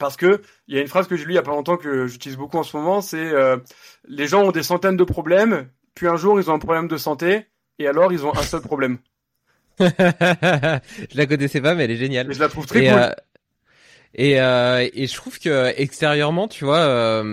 parce 0.00 0.16
que 0.16 0.40
il 0.66 0.74
y 0.74 0.78
a 0.78 0.80
une 0.80 0.88
phrase 0.88 1.06
que 1.06 1.14
j'ai 1.14 1.24
lue 1.24 1.32
il 1.32 1.36
y 1.36 1.38
a 1.38 1.42
pas 1.42 1.52
longtemps 1.52 1.76
que 1.76 2.08
j'utilise 2.08 2.36
beaucoup 2.36 2.56
en 2.56 2.64
ce 2.64 2.76
moment, 2.76 3.00
c'est 3.02 3.30
euh, 3.32 3.58
les 4.08 4.26
gens 4.26 4.42
ont 4.42 4.50
des 4.50 4.64
centaines 4.64 4.96
de 4.96 5.04
problèmes, 5.04 5.70
puis 5.94 6.08
un 6.08 6.16
jour 6.16 6.40
ils 6.40 6.50
ont 6.50 6.54
un 6.54 6.58
problème 6.58 6.88
de 6.88 6.96
santé, 6.96 7.46
et 7.80 7.88
alors 7.88 8.12
ils 8.12 8.24
ont 8.24 8.36
un 8.36 8.42
seul 8.42 8.60
problème. 8.60 8.98
je 9.80 11.16
la 11.16 11.26
connaissais 11.26 11.60
pas, 11.60 11.74
mais 11.74 11.84
elle 11.84 11.92
est 11.92 11.96
géniale. 11.96 12.32
je 12.32 12.38
la 12.38 12.48
trouve 12.48 12.66
très 12.66 12.86
cool. 12.86 12.98
Euh, 12.98 13.10
et, 14.14 14.40
euh, 14.40 14.86
et 14.92 15.06
je 15.06 15.14
trouve 15.14 15.38
que 15.38 15.72
extérieurement, 15.76 16.48
tu 16.48 16.64
vois, 16.64 17.24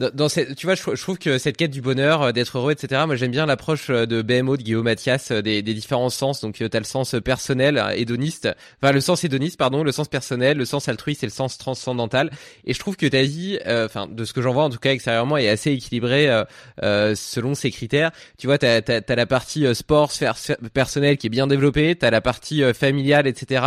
dans, 0.00 0.28
cette, 0.30 0.56
tu 0.56 0.66
vois, 0.66 0.74
je, 0.74 1.02
trouve 1.02 1.18
que 1.18 1.36
cette 1.36 1.58
quête 1.58 1.70
du 1.70 1.82
bonheur, 1.82 2.22
euh, 2.22 2.32
d'être 2.32 2.56
heureux, 2.56 2.72
etc. 2.72 3.02
Moi, 3.06 3.16
j'aime 3.16 3.30
bien 3.30 3.44
l'approche 3.44 3.90
euh, 3.90 4.06
de 4.06 4.22
BMO 4.22 4.56
de 4.56 4.62
Guillaume 4.62 4.84
Mathias 4.84 5.30
euh, 5.30 5.42
des, 5.42 5.60
des 5.60 5.74
différents 5.74 6.08
sens. 6.08 6.40
Donc, 6.40 6.54
tu 6.54 6.64
as 6.64 6.78
le 6.78 6.84
sens 6.84 7.14
personnel, 7.22 7.82
hédoniste, 7.94 8.48
enfin 8.82 8.92
le 8.92 9.00
sens 9.00 9.24
hédoniste, 9.24 9.58
pardon, 9.58 9.82
le 9.82 9.92
sens 9.92 10.08
personnel, 10.08 10.56
le 10.56 10.64
sens 10.64 10.88
altruiste 10.88 11.22
et 11.22 11.26
le 11.26 11.32
sens 11.32 11.58
transcendantal. 11.58 12.30
Et 12.64 12.72
je 12.72 12.78
trouve 12.78 12.96
que 12.96 13.06
ta 13.06 13.22
vie, 13.22 13.58
enfin 13.66 14.06
de 14.10 14.24
ce 14.24 14.32
que 14.32 14.40
j'en 14.40 14.52
vois 14.52 14.64
en 14.64 14.70
tout 14.70 14.78
cas 14.78 14.92
extérieurement, 14.92 15.36
est 15.36 15.48
assez 15.48 15.72
équilibrée 15.72 16.28
euh, 16.82 17.14
selon 17.14 17.54
ces 17.54 17.70
critères. 17.70 18.10
Tu 18.38 18.46
vois, 18.46 18.58
t'as 18.58 18.80
as, 18.80 19.02
as, 19.06 19.14
la 19.14 19.26
partie 19.26 19.72
sport, 19.74 20.12
sphère, 20.12 20.36
personnelle 20.72 21.18
qui 21.18 21.26
est 21.26 21.30
bien 21.30 21.46
développée, 21.46 21.94
t'as 21.96 22.10
la 22.10 22.20
partie 22.20 22.62
familiale, 22.72 23.26
etc. 23.26 23.64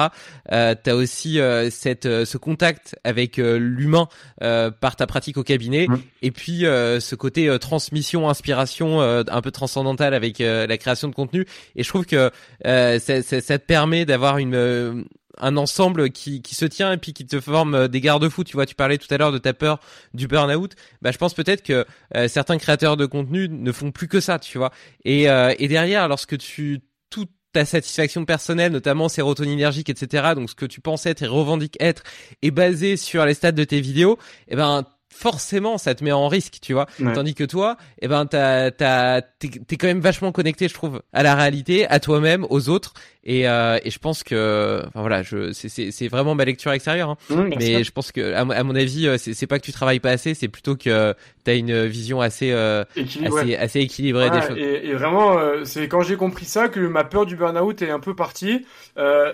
Euh, 0.51 0.75
t'as 0.81 0.93
aussi 0.93 1.39
cette 1.69 2.03
ce 2.03 2.37
contact 2.37 2.95
avec 3.03 3.37
l'humain 3.37 4.07
par 4.39 4.95
ta 4.95 5.05
pratique 5.05 5.37
au 5.37 5.43
cabinet. 5.43 5.87
Mmh 5.87 5.97
et 6.23 6.31
puis 6.31 6.65
euh, 6.65 6.99
ce 7.01 7.15
côté 7.15 7.47
euh, 7.49 7.59
transmission, 7.59 8.29
inspiration 8.29 9.01
euh, 9.01 9.23
un 9.27 9.41
peu 9.41 9.51
transcendantale 9.51 10.13
avec 10.13 10.39
la 10.39 10.77
création 10.77 11.09
de 11.09 11.13
contenu. 11.13 11.45
Et 11.75 11.83
je 11.83 11.89
trouve 11.89 12.05
que 12.05 12.31
ça, 12.63 12.99
ça, 12.99 13.41
ça, 13.41 13.59
te 13.59 13.65
permet 13.65 14.05
d'avoir 14.05 14.37
une 14.37 15.05
un 15.39 15.57
ensemble 15.57 16.11
qui, 16.11 16.43
qui 16.43 16.53
se 16.53 16.65
tient 16.65 16.93
et 16.93 16.97
puis 16.97 17.11
qui 17.11 17.25
te 17.25 17.39
forme 17.39 17.87
des 17.87 18.01
garde-fous. 18.01 18.43
Tu 18.43 18.53
vois, 18.53 18.65
tu 18.65 18.75
parlais 18.75 18.97
tout 18.97 19.11
à 19.13 19.17
l'heure 19.17 19.31
de 19.31 19.37
ta 19.37 19.53
peur 19.53 19.79
du 20.13 20.27
burn-out. 20.27 20.73
Bah, 21.01 21.11
je 21.11 21.17
pense 21.17 21.33
peut-être 21.33 21.63
que 21.63 21.85
certains 22.27 22.57
créateurs 22.57 22.97
de 22.97 23.05
contenu 23.05 23.49
ne 23.49 23.71
font 23.71 23.91
plus 23.91 24.07
que 24.07 24.19
ça, 24.19 24.39
tu 24.39 24.57
vois. 24.57 24.71
Et, 25.03 25.23
et 25.23 25.67
derrière, 25.67 26.07
lorsque 26.07 26.37
tu 26.37 26.81
toute 27.09 27.29
ta 27.51 27.65
satisfaction 27.65 28.25
personnelle, 28.25 28.71
notamment 28.71 29.09
sérotoninergique, 29.09 29.89
etc. 29.89 30.33
Donc 30.35 30.49
ce 30.49 30.55
que 30.55 30.65
tu 30.65 30.81
penses 30.81 31.05
être 31.05 31.23
et 31.23 31.27
revendiques 31.27 31.77
être 31.79 32.03
est 32.41 32.51
basé 32.51 32.97
sur 32.97 33.25
les 33.25 33.33
stats 33.33 33.51
de 33.51 33.63
tes 33.63 33.81
vidéos. 33.81 34.17
Et 34.47 34.53
eh 34.53 34.55
ben 34.55 34.85
forcément 35.13 35.77
ça 35.77 35.95
te 35.95 36.03
met 36.03 36.11
en 36.11 36.27
risque 36.27 36.57
tu 36.61 36.73
vois 36.73 36.87
tandis 37.13 37.35
que 37.35 37.43
toi 37.43 37.77
eh 38.01 38.07
ben 38.07 38.25
t'as 38.25 38.71
t'as 38.71 39.21
t'es, 39.21 39.49
t'es 39.49 39.77
quand 39.77 39.87
même 39.87 40.01
vachement 40.01 40.31
connecté 40.31 40.67
je 40.67 40.73
trouve 40.73 41.01
à 41.13 41.23
la 41.23 41.35
réalité 41.35 41.87
à 41.87 41.99
toi-même 41.99 42.45
aux 42.49 42.69
autres 42.69 42.93
et, 43.25 43.47
euh, 43.47 43.79
et 43.83 43.89
je 43.89 43.99
pense 43.99 44.23
que, 44.23 44.81
enfin 44.87 44.99
voilà, 44.99 45.23
je, 45.23 45.53
c'est, 45.53 45.69
c'est, 45.69 45.91
c'est 45.91 46.09
vraiment 46.09 46.35
ma 46.35 46.43
lecture 46.43 46.71
extérieure. 46.73 47.11
Hein. 47.11 47.47
mais 47.57 47.83
je 47.83 47.91
pense 47.91 48.11
que, 48.11 48.33
à, 48.33 48.63
mon 48.63 48.75
avis, 48.75 49.07
euh, 49.07 49.17
c'est, 49.17 49.33
c'est 49.33 49.47
pas 49.47 49.59
que 49.59 49.63
tu 49.63 49.71
travailles 49.71 50.01
pas 50.01 50.09
assez, 50.09 50.33
c'est 50.33 50.49
plutôt 50.49 50.75
que 50.75 51.13
tu 51.45 51.51
as 51.51 51.53
une 51.53 51.85
vision 51.85 52.19
assez, 52.19 52.51
euh, 52.51 52.83
assez, 52.97 53.55
assez 53.55 53.79
équilibrée 53.79 54.29
des 54.29 54.41
choses. 54.41 54.57
Et, 54.57 54.89
et 54.89 54.93
vraiment, 54.93 55.37
euh, 55.37 55.63
c'est 55.63 55.87
quand 55.87 56.01
j'ai 56.01 56.17
compris 56.17 56.45
ça 56.45 56.67
que 56.67 56.81
ma 56.81 57.05
peur 57.05 57.25
du 57.25 57.37
burn-out 57.37 57.81
est 57.81 57.91
un 57.91 57.99
peu 57.99 58.13
partie, 58.13 58.65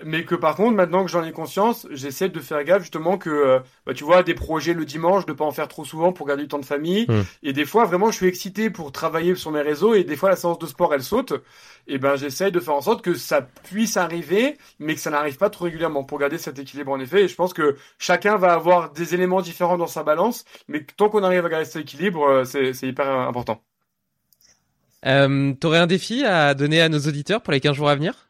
mais 0.05 0.23
que 0.23 0.35
par 0.35 0.55
contre, 0.55 0.75
maintenant 0.75 1.03
que 1.03 1.09
j'en 1.09 1.23
ai 1.23 1.31
conscience, 1.31 1.87
j'essaie 1.89 2.29
de 2.29 2.39
faire 2.39 2.63
gaffe 2.63 2.83
justement 2.83 3.17
que, 3.17 3.59
bah, 3.87 3.93
tu 3.95 4.03
vois, 4.03 4.21
des 4.21 4.35
projets 4.35 4.73
le 4.73 4.85
dimanche, 4.85 5.25
de 5.25 5.33
pas 5.33 5.45
en 5.45 5.51
faire 5.51 5.67
trop 5.69 5.85
souvent 5.85 6.11
pour 6.11 6.27
garder 6.27 6.43
du 6.43 6.49
temps 6.49 6.59
de 6.59 6.65
famille. 6.65 7.05
Hmm. 7.07 7.23
Et 7.43 7.53
des 7.53 7.65
fois, 7.65 7.85
vraiment, 7.85 8.11
je 8.11 8.17
suis 8.17 8.27
excité 8.27 8.69
pour 8.69 8.91
travailler 8.91 9.35
sur 9.35 9.51
mes 9.51 9.61
réseaux, 9.61 9.93
et 9.93 10.03
des 10.03 10.17
fois, 10.17 10.29
la 10.29 10.35
séance 10.35 10.59
de 10.59 10.67
sport, 10.67 10.93
elle 10.93 11.03
saute 11.03 11.33
et 11.89 11.97
ben 11.97 12.15
j'essaye 12.15 12.51
de 12.51 12.59
faire 12.59 12.75
en 12.75 12.81
sorte 12.81 13.01
que 13.01 13.15
ça 13.15 13.41
puisse 13.41 13.97
arriver, 13.97 14.57
mais 14.77 14.93
que 14.93 15.01
ça 15.01 15.09
n'arrive 15.09 15.37
pas 15.37 15.49
trop 15.49 15.65
régulièrement 15.65 16.03
pour 16.03 16.19
garder 16.19 16.37
cet 16.37 16.59
équilibre 16.59 16.91
en 16.91 16.99
effet. 16.99 17.23
Et 17.23 17.27
je 17.27 17.35
pense 17.35 17.53
que 17.53 17.75
chacun 17.97 18.37
va 18.37 18.53
avoir 18.53 18.91
des 18.91 19.15
éléments 19.15 19.41
différents 19.41 19.77
dans 19.77 19.87
sa 19.87 20.03
balance, 20.03 20.45
mais 20.67 20.83
tant 20.83 21.09
qu'on 21.09 21.23
arrive 21.23 21.45
à 21.45 21.49
garder 21.49 21.65
cet 21.65 21.81
équilibre, 21.81 22.23
euh, 22.23 22.43
c'est 22.45 22.87
hyper 22.87 23.07
important. 23.07 23.61
Euh, 25.05 25.53
T'aurais 25.53 25.79
un 25.79 25.87
défi 25.87 26.23
à 26.25 26.53
donner 26.53 26.81
à 26.81 26.89
nos 26.89 26.99
auditeurs 26.99 27.41
pour 27.41 27.53
les 27.53 27.59
15 27.59 27.75
jours 27.75 27.89
à 27.89 27.95
venir? 27.95 28.28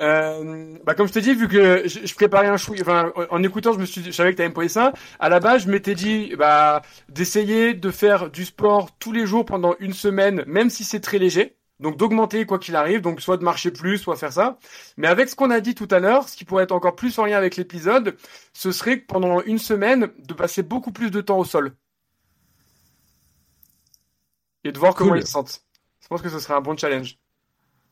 Euh, 0.00 0.78
bah 0.84 0.94
comme 0.94 1.06
je 1.06 1.12
t'ai 1.12 1.20
dit, 1.20 1.34
vu 1.34 1.48
que 1.48 1.86
je, 1.86 2.14
préparais 2.14 2.48
un 2.48 2.56
chou, 2.56 2.74
enfin 2.80 3.12
en 3.30 3.42
écoutant, 3.42 3.72
je 3.72 3.78
me 3.78 3.84
suis, 3.84 4.02
je 4.02 4.10
savais 4.10 4.32
que 4.32 4.38
t'avais 4.38 4.48
me 4.48 4.54
poser 4.54 4.68
ça. 4.68 4.92
À 5.18 5.28
la 5.28 5.38
base, 5.38 5.64
je 5.64 5.70
m'étais 5.70 5.94
dit, 5.94 6.34
bah 6.36 6.82
d'essayer 7.08 7.74
de 7.74 7.90
faire 7.90 8.30
du 8.30 8.44
sport 8.44 8.96
tous 8.98 9.12
les 9.12 9.26
jours 9.26 9.44
pendant 9.44 9.74
une 9.80 9.92
semaine, 9.92 10.44
même 10.46 10.70
si 10.70 10.84
c'est 10.84 11.00
très 11.00 11.18
léger. 11.18 11.56
Donc 11.80 11.96
d'augmenter 11.96 12.46
quoi 12.46 12.58
qu'il 12.58 12.76
arrive, 12.76 13.00
donc 13.00 13.20
soit 13.20 13.36
de 13.36 13.44
marcher 13.44 13.72
plus, 13.72 13.98
soit 13.98 14.16
faire 14.16 14.32
ça. 14.32 14.58
Mais 14.96 15.08
avec 15.08 15.28
ce 15.28 15.34
qu'on 15.34 15.50
a 15.50 15.60
dit 15.60 15.74
tout 15.74 15.88
à 15.90 15.98
l'heure, 15.98 16.28
ce 16.28 16.36
qui 16.36 16.44
pourrait 16.44 16.64
être 16.64 16.72
encore 16.72 16.94
plus 16.94 17.18
en 17.18 17.26
lien 17.26 17.36
avec 17.36 17.56
l'épisode, 17.56 18.16
ce 18.52 18.70
serait 18.70 19.00
que 19.00 19.06
pendant 19.06 19.42
une 19.42 19.58
semaine, 19.58 20.10
de 20.18 20.34
passer 20.34 20.62
beaucoup 20.62 20.92
plus 20.92 21.10
de 21.10 21.20
temps 21.20 21.38
au 21.38 21.44
sol. 21.44 21.74
Et 24.64 24.70
de 24.70 24.78
voir 24.78 24.94
comment 24.94 25.16
ils 25.16 25.26
se 25.26 25.32
sentent. 25.32 25.64
Je 26.00 26.06
pense 26.06 26.22
que 26.22 26.28
ce 26.28 26.38
serait 26.38 26.54
un 26.54 26.60
bon 26.60 26.76
challenge. 26.76 27.18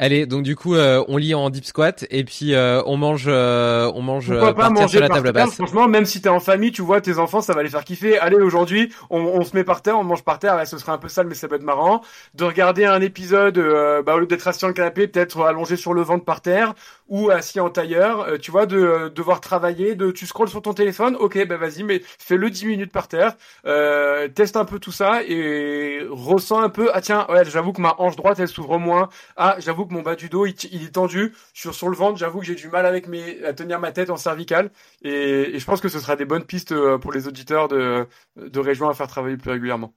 Allez, 0.03 0.25
donc 0.25 0.45
du 0.45 0.57
coup, 0.57 0.77
euh, 0.77 1.05
on 1.09 1.19
lit 1.19 1.35
en 1.35 1.51
deep 1.51 1.67
squat 1.67 2.07
et 2.09 2.25
puis 2.25 2.55
euh, 2.55 2.81
on 2.87 2.97
mange, 2.97 3.27
euh, 3.29 3.93
on 3.95 4.01
mange 4.01 4.31
Pourquoi 4.31 4.55
pas 4.55 4.63
par 4.63 4.73
terre 4.73 4.83
manger 4.83 4.93
sur 4.93 5.01
la 5.03 5.09
par 5.09 5.17
table 5.19 5.33
terre, 5.35 5.45
basse. 5.45 5.55
Franchement, 5.57 5.89
même 5.89 6.07
si 6.07 6.23
t'es 6.23 6.31
en 6.31 6.41
famille, 6.41 6.73
tu 6.73 6.81
vois, 6.81 7.03
tes 7.03 7.19
enfants, 7.19 7.43
ça 7.43 7.53
va 7.53 7.63
les 7.63 7.69
faire 7.69 7.85
kiffer. 7.85 8.19
Allez, 8.19 8.37
aujourd'hui, 8.37 8.91
on, 9.11 9.21
on 9.21 9.45
se 9.45 9.55
met 9.55 9.63
par 9.63 9.83
terre, 9.83 9.99
on 9.99 10.05
mange 10.05 10.25
par 10.25 10.39
terre. 10.39 10.57
Ouais, 10.57 10.65
ce 10.65 10.79
serait 10.79 10.93
un 10.93 10.97
peu 10.97 11.09
sale, 11.09 11.27
mais 11.27 11.35
ça 11.35 11.49
peut 11.49 11.57
être 11.57 11.63
marrant. 11.63 12.01
De 12.33 12.45
regarder 12.45 12.87
un 12.87 13.03
épisode, 13.03 13.59
euh, 13.59 14.03
bah, 14.03 14.15
au 14.15 14.21
lieu 14.21 14.27
d'être 14.27 14.49
assis 14.49 14.61
sur 14.61 14.69
le 14.69 14.75
canapé, 14.75 15.07
peut-être 15.07 15.43
allongé 15.43 15.77
sur 15.77 15.93
le 15.93 16.01
ventre 16.01 16.25
par 16.25 16.41
terre 16.41 16.73
ou 17.11 17.29
assis 17.29 17.61
en 17.61 17.69
tailleur. 17.69 18.21
euh, 18.21 18.39
tu 18.39 18.51
vois, 18.51 18.65
de 18.65 18.79
euh, 18.79 19.11
devoir 19.11 19.43
travailler, 19.43 19.97
de 19.97 20.11
tu 20.13 20.25
scrolles 20.25 20.49
sur 20.49 20.63
ton 20.63 20.73
téléphone. 20.73 21.15
Ok, 21.21 21.47
bah 21.47 21.59
vas-y, 21.59 21.83
mais 21.83 22.01
fais-le 22.19 22.49
10 22.49 22.65
minutes 22.67 22.93
par 22.93 23.07
terre. 23.07 23.35
Euh, 23.67 24.29
teste 24.29 24.57
un 24.57 24.65
peu 24.65 24.79
tout 24.79 24.93
ça 24.93 25.21
et 25.29 26.07
ressens 26.09 26.61
un 26.63 26.71
peu. 26.71 26.89
Ah 26.95 27.03
tiens, 27.03 27.27
ouais, 27.29 27.45
j'avoue 27.45 27.73
que 27.75 27.83
ma 27.83 27.95
hanche 27.99 28.17
droite, 28.17 28.39
elle 28.39 28.49
s'ouvre 28.49 28.79
moins. 28.79 29.11
Ah, 29.37 29.57
j'avoue 29.59 29.90
mon 29.91 30.03
bas 30.03 30.17
du 30.17 30.29
dos, 30.29 30.47
il, 30.47 30.55
il 30.73 30.85
est 30.85 30.93
tendu. 30.95 31.35
Sur 31.53 31.75
sur 31.75 31.89
le 31.89 31.97
ventre, 31.97 32.19
j'avoue 32.19 32.41
que 32.41 32.47
j'ai 32.47 32.55
du 32.55 32.69
mal 32.69 32.87
avec 32.87 33.09
mes 33.09 33.43
à 33.45 33.53
tenir 33.53 33.81
ma 33.81 33.93
tête 33.93 34.11
en 34.11 34.17
cervicale. 34.17 34.71
Et, 35.03 35.55
et 35.55 35.59
je 35.59 35.65
pense 35.65 35.81
que 35.81 35.89
ce 35.89 35.99
sera 36.01 36.17
des 36.17 36.25
bonnes 36.25 36.45
pistes 36.45 36.73
euh, 36.73 36.99
pour 36.99 37.12
les 37.12 37.27
auditeurs 37.29 37.69
de 37.69 38.07
de 38.37 38.61
régions 38.61 38.89
à 38.89 38.95
faire 38.95 39.09
travailler 39.09 39.37
plus 39.37 39.51
régulièrement. 39.51 39.95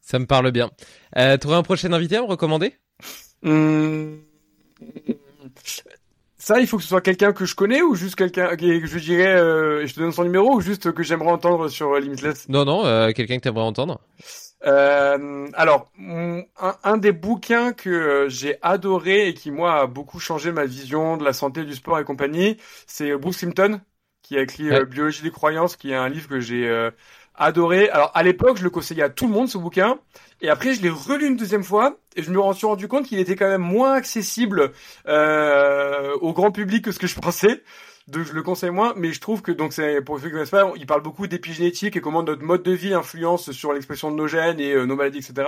Ça 0.00 0.18
me 0.18 0.26
parle 0.26 0.50
bien. 0.52 0.70
Euh, 1.16 1.36
T'aurais 1.36 1.56
un 1.56 1.62
prochain 1.62 1.92
invité 1.92 2.16
à 2.16 2.22
me 2.22 2.26
recommander? 2.26 2.74
Hum, 3.44 4.20
Ça, 6.36 6.60
il 6.60 6.66
faut 6.66 6.76
que 6.76 6.82
ce 6.82 6.88
soit 6.88 7.00
quelqu'un 7.00 7.32
que 7.32 7.44
je 7.44 7.54
connais 7.54 7.82
ou 7.82 7.94
juste 7.94 8.14
quelqu'un 8.14 8.56
que 8.56 8.86
je 8.86 8.98
dirais, 8.98 9.36
euh, 9.36 9.86
je 9.86 9.94
te 9.94 10.00
donne 10.00 10.12
son 10.12 10.24
numéro 10.24 10.54
ou 10.54 10.60
juste 10.60 10.92
que 10.92 11.02
j'aimerais 11.02 11.30
entendre 11.32 11.68
sur 11.68 11.92
euh, 11.92 12.00
Limitless? 12.00 12.48
Non, 12.48 12.64
non, 12.64 12.86
euh, 12.86 13.10
quelqu'un 13.12 13.36
que 13.36 13.42
t'aimerais 13.42 13.64
entendre. 13.64 14.00
Euh, 14.64 15.48
alors, 15.54 15.90
un, 15.98 16.42
un 16.82 16.96
des 16.98 17.12
bouquins 17.12 17.72
que 17.72 17.88
euh, 17.90 18.28
j'ai 18.28 18.58
adoré 18.62 19.28
et 19.28 19.34
qui 19.34 19.50
moi 19.50 19.80
a 19.82 19.86
beaucoup 19.86 20.18
changé 20.18 20.50
ma 20.52 20.64
vision 20.66 21.16
de 21.16 21.24
la 21.24 21.32
santé, 21.32 21.64
du 21.64 21.74
sport 21.74 21.98
et 22.00 22.04
compagnie, 22.04 22.56
c'est 22.86 23.16
Bruce 23.16 23.38
Simpton 23.38 23.80
qui 24.22 24.36
a 24.36 24.42
écrit 24.42 24.70
Ouais. 24.70 24.80
euh, 24.80 24.84
Biologie 24.84 25.22
des 25.22 25.30
croyances, 25.30 25.76
qui 25.76 25.92
est 25.92 25.94
un 25.94 26.08
livre 26.08 26.28
que 26.28 26.40
j'ai 26.40 26.66
euh, 26.68 26.90
adoré. 27.34 27.88
Alors 27.90 28.10
à 28.14 28.22
l'époque, 28.24 28.58
je 28.58 28.64
le 28.64 28.70
conseillais 28.70 29.02
à 29.02 29.08
tout 29.10 29.26
le 29.28 29.32
monde 29.32 29.48
ce 29.48 29.58
bouquin, 29.58 29.98
et 30.40 30.48
après 30.50 30.74
je 30.74 30.82
l'ai 30.82 30.90
relu 30.90 31.26
une 31.28 31.36
deuxième 31.36 31.64
fois 31.64 31.96
et 32.16 32.22
je 32.22 32.30
me 32.32 32.52
suis 32.52 32.66
rendu 32.66 32.88
compte 32.88 33.06
qu'il 33.06 33.18
était 33.20 33.36
quand 33.36 33.48
même 33.48 33.62
moins 33.62 33.92
accessible 33.92 34.72
euh, 35.06 36.14
au 36.20 36.32
grand 36.32 36.50
public 36.50 36.84
que 36.84 36.92
ce 36.92 36.98
que 36.98 37.06
je 37.06 37.14
pensais. 37.20 37.62
Donc 38.08 38.24
je 38.24 38.32
le 38.32 38.42
conseille 38.42 38.70
moins, 38.70 38.94
mais 38.96 39.12
je 39.12 39.20
trouve 39.20 39.42
que 39.42 39.52
donc 39.52 39.74
c'est 39.74 40.00
pour 40.00 40.18
ceux 40.18 40.26
qui 40.26 40.32
connaissent 40.32 40.50
pas, 40.50 40.72
il 40.76 40.86
parle 40.86 41.02
beaucoup 41.02 41.26
d'épigénétique 41.26 41.94
et 41.96 42.00
comment 42.00 42.22
notre 42.22 42.42
mode 42.42 42.62
de 42.62 42.72
vie 42.72 42.94
influence 42.94 43.52
sur 43.52 43.72
l'expression 43.74 44.10
de 44.10 44.16
nos 44.16 44.26
gènes 44.26 44.60
et 44.60 44.72
euh, 44.72 44.86
nos 44.86 44.96
maladies, 44.96 45.18
etc. 45.18 45.46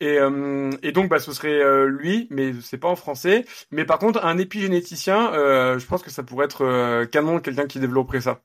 Et, 0.00 0.18
euh, 0.18 0.70
et 0.82 0.92
donc 0.92 1.08
bah 1.08 1.18
ce 1.18 1.32
serait 1.32 1.60
euh, 1.62 1.86
lui, 1.86 2.28
mais 2.30 2.52
c'est 2.62 2.78
pas 2.78 2.88
en 2.88 2.96
français. 2.96 3.44
Mais 3.70 3.84
par 3.86 3.98
contre 3.98 4.24
un 4.24 4.38
épigénéticien, 4.38 5.32
euh, 5.32 5.78
je 5.78 5.86
pense 5.86 6.02
que 6.02 6.10
ça 6.10 6.22
pourrait 6.22 6.44
être 6.44 6.64
euh, 6.64 7.06
canon 7.06 7.40
quelqu'un 7.40 7.66
qui 7.66 7.80
développerait 7.80 8.20
ça. 8.20 8.42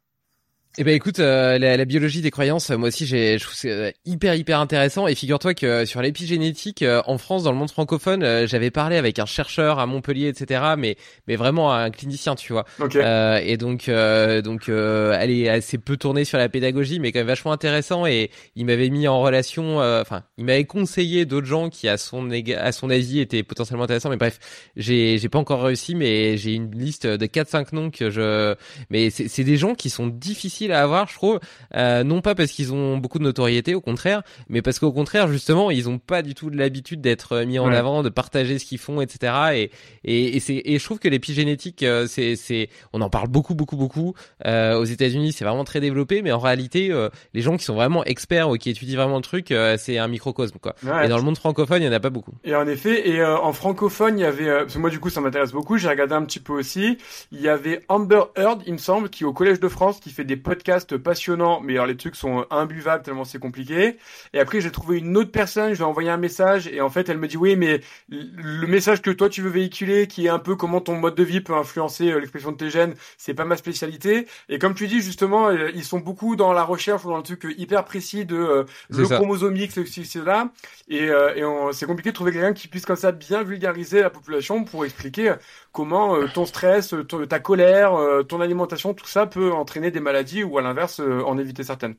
Eh 0.80 0.84
ben 0.84 0.95
écoute, 0.95 1.20
euh, 1.20 1.60
la, 1.60 1.78
la 1.78 1.86
biologie 1.86 2.22
des 2.22 2.32
croyances, 2.32 2.72
moi 2.72 2.88
aussi 2.88 3.06
j'ai, 3.06 3.38
je 3.38 3.44
trouve 3.44 3.56
c'est 3.56 3.70
euh, 3.70 3.91
hyper 4.06 4.34
hyper 4.34 4.60
intéressant. 4.60 5.06
Et 5.08 5.14
figure-toi 5.14 5.54
que 5.54 5.68
euh, 5.68 5.86
sur 5.86 6.02
l'épigénétique 6.02 6.82
euh, 6.82 7.04
en 7.06 7.20
France, 7.20 7.44
dans 7.44 7.52
le 7.52 7.58
monde 7.60 7.70
francophone, 7.70 8.24
euh, 8.24 8.48
j'avais 8.48 8.72
parlé 8.72 8.95
avec 8.98 9.20
un 9.20 9.28
chercheur 9.28 9.78
à 9.78 9.86
Montpellier, 9.86 10.30
etc. 10.30 10.74
Mais 10.76 10.98
mais 11.28 11.36
vraiment 11.36 11.72
un 11.72 11.91
clinicien, 11.91 12.34
tu 12.34 12.54
vois. 12.54 12.66
Ok. 12.80 12.95
Euh, 12.95 13.38
et 13.44 13.58
donc 13.58 13.88
euh, 13.88 14.41
donc 14.41 14.68
euh, 14.68 15.16
elle 15.20 15.30
est 15.30 15.48
assez 15.48 15.78
peu 15.78 15.95
tournée 15.95 16.26
sur 16.26 16.40
la 16.40 16.50
pédagogie, 16.50 17.00
mais 17.00 17.12
quand 17.12 17.20
même 17.20 17.28
vachement 17.28 17.52
intéressant. 17.52 18.08
Et 18.08 18.32
il 18.56 18.66
m'avait 18.66 18.90
mis 18.90 19.08
en 19.08 19.22
relation, 19.22 19.80
euh, 19.80 20.02
enfin 20.02 20.24
il 20.40 20.45
m'avait 20.45 20.66
conseillé 20.66 21.26
d'autres 21.26 21.45
gens 21.45 21.70
qui 21.70 21.88
à 21.88 21.98
son 21.98 22.32
à 22.32 22.72
son 22.72 22.90
avis 22.90 23.20
étaient 23.20 23.44
potentiellement 23.44 23.84
intéressants. 23.84 24.10
Mais 24.10 24.18
bref, 24.18 24.40
j'ai 24.76 25.20
j'ai 25.20 25.30
pas 25.30 25.38
encore 25.38 25.62
réussi, 25.62 25.94
mais 25.94 26.36
j'ai 26.36 26.56
une 26.56 26.72
liste 26.72 27.06
de 27.06 27.26
4-5 27.28 27.68
noms 27.74 27.91
que 27.91 28.10
je 28.10 28.56
mais 28.90 29.12
c'est 29.12 29.28
c'est 29.28 29.44
des 29.44 29.58
gens 29.58 29.76
qui 29.76 29.91
sont 29.91 30.08
difficiles 30.08 30.62
à 30.72 30.81
avoir, 30.81 31.07
je 31.10 31.15
trouve. 31.15 31.40
Euh, 31.76 32.03
non 32.03 32.22
pas 32.22 32.35
parce 32.35 32.52
qu'ils 32.52 32.73
ont 32.73 32.98
beaucoup 32.98 33.19
de 33.19 33.23
notoriété, 33.23 33.76
au 33.76 33.81
contraire, 33.81 34.22
mais 34.49 34.61
parce 34.61 34.80
qu'au 34.80 34.91
contraire, 34.91 35.27
justement, 35.27 35.72
ils 35.72 35.90
ont 35.90 35.99
pas 35.99 36.22
du 36.22 36.34
tout 36.35 36.49
de 36.49 36.57
l'habitude 36.57 37.02
d'être 37.02 37.41
mis 37.44 37.60
en 37.60 37.68
Ouais. 37.69 37.76
avant, 37.76 38.03
de 38.03 38.10
partager 38.10 38.60
ce 38.60 38.65
qu'ils 38.65 38.77
font, 38.77 39.02
etc. 39.02 39.34
Et 39.56 39.72
et, 40.06 40.35
et 40.35 40.40
c'est 40.40 40.61
et 40.64 40.77
je 40.80 40.84
trouve 40.84 40.99
que 40.99 41.07
l'épigénétique, 41.07 41.81
euh, 41.84 42.06
c'est 42.07 42.35
c'est 42.35 42.69
on 42.94 43.02
en 43.02 43.10
parle 43.10 43.27
beaucoup 43.30 43.56
beaucoup 43.56 43.77
beaucoup. 43.77 44.14
Euh, 44.45 44.77
aux 44.80 44.84
États-Unis, 44.85 45.31
c'est 45.34 45.45
vraiment 45.45 45.64
très 45.64 45.80
développé, 45.80 46.22
mais 46.22 46.31
en 46.31 46.40
réalité, 46.40 46.91
euh, 46.91 47.10
les 47.34 47.41
gens 47.41 47.57
qui 47.57 47.64
sont 47.64 47.76
vraiment 47.76 48.03
experts 48.03 48.49
ou 48.49 48.57
qui 48.57 48.69
étudient 48.69 48.98
vraiment 48.98 49.15
le 49.18 49.22
truc, 49.23 49.52
euh, 49.52 49.76
c'est 49.80 49.98
un 49.98 50.07
microcosme 50.07 50.57
quoi. 50.61 50.76
Ouais. 50.84 51.06
Et 51.06 51.10
dans 51.10 51.18
le 51.18 51.23
monde 51.23 51.38
francophone, 51.38 51.81
il 51.81 51.85
y 51.85 51.90
en 51.90 51.94
a 51.94 51.99
pas 51.99 52.10
beaucoup. 52.10 52.34
Et 52.44 52.56
en 52.56 52.68
effet, 52.68 53.10
et 53.10 53.19
euh, 53.22 53.38
en 53.38 53.53
francophone, 53.53 54.19
il 54.19 54.22
y 54.22 54.26
avait, 54.26 54.48
euh, 54.49 54.60
parce 54.61 54.73
que 54.73 54.80
moi 54.80 54.90
du 54.90 54.99
coup 54.99 55.10
ça 55.10 55.22
m'intéresse 55.22 55.52
beaucoup, 55.52 55.77
j'ai 55.77 55.88
regardé 55.90 56.14
un 56.14 56.23
petit 56.23 56.40
peu 56.40 56.53
aussi, 56.53 56.98
il 57.31 57.41
y 57.41 57.48
avait 57.49 57.81
Amber 57.88 58.23
Heard, 58.35 58.61
il 58.68 58.73
me 58.73 58.77
semble, 58.77 59.10
qui 59.10 59.23
est 59.23 59.26
au 59.26 59.34
Collège 59.34 59.60
de 59.60 59.68
France, 59.68 59.99
qui 59.99 60.10
fait 60.11 60.23
des 60.26 60.38
podcasts 60.53 60.97
passionnants, 60.97 61.61
mais 61.61 61.73
alors 61.73 61.88
les 61.88 61.97
trucs 61.97 62.15
sont 62.15 62.45
imbuvables 62.51 63.03
tellement 63.03 63.25
c'est 63.25 63.39
compliqué. 63.39 63.97
Et 64.34 64.39
après 64.39 64.61
j'ai 64.61 64.71
trouvé 64.71 64.99
une 64.99 65.17
autre 65.17 65.31
personne, 65.31 65.73
je 65.73 65.77
lui 65.77 65.84
ai 65.84 65.85
envoyé 65.85 66.09
un 66.09 66.17
message, 66.17 66.67
et 66.67 66.80
en 66.81 66.89
fait 66.89 67.09
elle 67.09 67.17
me 67.17 67.27
dit 67.27 67.38
oui, 67.38 67.55
mais 67.55 67.81
le 68.09 68.67
message 68.67 69.01
que 69.01 69.09
toi 69.11 69.30
tu 69.30 69.41
veux 69.41 69.49
véhiculer, 69.49 70.07
qui 70.07 70.27
est 70.27 70.30
un 70.30 70.39
peu 70.39 70.55
comment 70.55 70.81
ton 70.81 70.95
mode 70.95 71.15
de 71.15 71.23
vie 71.23 71.41
peut 71.41 71.55
influencer 71.55 72.11
euh, 72.11 72.19
l'expression 72.19 72.51
de 72.51 72.57
tes 72.57 72.69
gènes, 72.69 72.93
c'est 73.17 73.34
pas 73.34 73.45
ma 73.45 73.57
spécialité. 73.57 74.27
Et 74.49 74.59
comme 74.59 74.75
tu 74.75 74.88
dis 74.88 75.01
justement, 75.01 75.47
euh, 75.49 75.71
ils 75.73 75.84
sont 75.84 75.99
beaucoup 75.99 76.35
dans 76.35 76.53
la 76.53 76.63
recherche 76.63 77.03
ou 77.05 77.09
dans 77.09 77.17
le 77.17 77.23
truc 77.23 77.45
euh, 77.45 77.53
hyper 77.57 77.84
précis 77.85 78.25
de 78.25 78.35
euh, 78.35 78.63
le 78.89 79.05
ça. 79.05 79.15
chromosomique, 79.15 79.71
ceci, 79.71 80.05
cela. 80.05 80.49
Et, 80.88 81.09
euh, 81.09 81.71
c'est 81.71 81.85
compliqué 81.85 82.09
de 82.11 82.15
trouver 82.15 82.31
quelqu'un 82.31 82.53
qui 82.53 82.67
puisse 82.67 82.85
comme 82.85 82.95
ça 82.95 83.11
bien 83.11 83.43
vulgariser 83.43 84.01
la 84.01 84.09
population 84.09 84.63
pour 84.63 84.85
expliquer 84.85 85.30
euh, 85.30 85.35
comment 85.71 86.15
euh, 86.15 86.27
ton 86.34 86.45
stress, 86.45 86.93
euh, 86.93 87.03
ta 87.25 87.39
colère, 87.39 87.95
euh, 87.95 88.23
ton 88.23 88.41
alimentation, 88.41 88.93
tout 88.93 89.07
ça 89.07 89.25
peut 89.25 89.51
entraîner 89.51 89.91
des 89.91 89.99
maladies 89.99 90.43
ou 90.44 90.57
à 90.57 90.61
l'inverse 90.61 90.99
euh, 90.99 91.22
en 91.26 91.38
éviter 91.38 91.64
certaines. 91.64 91.95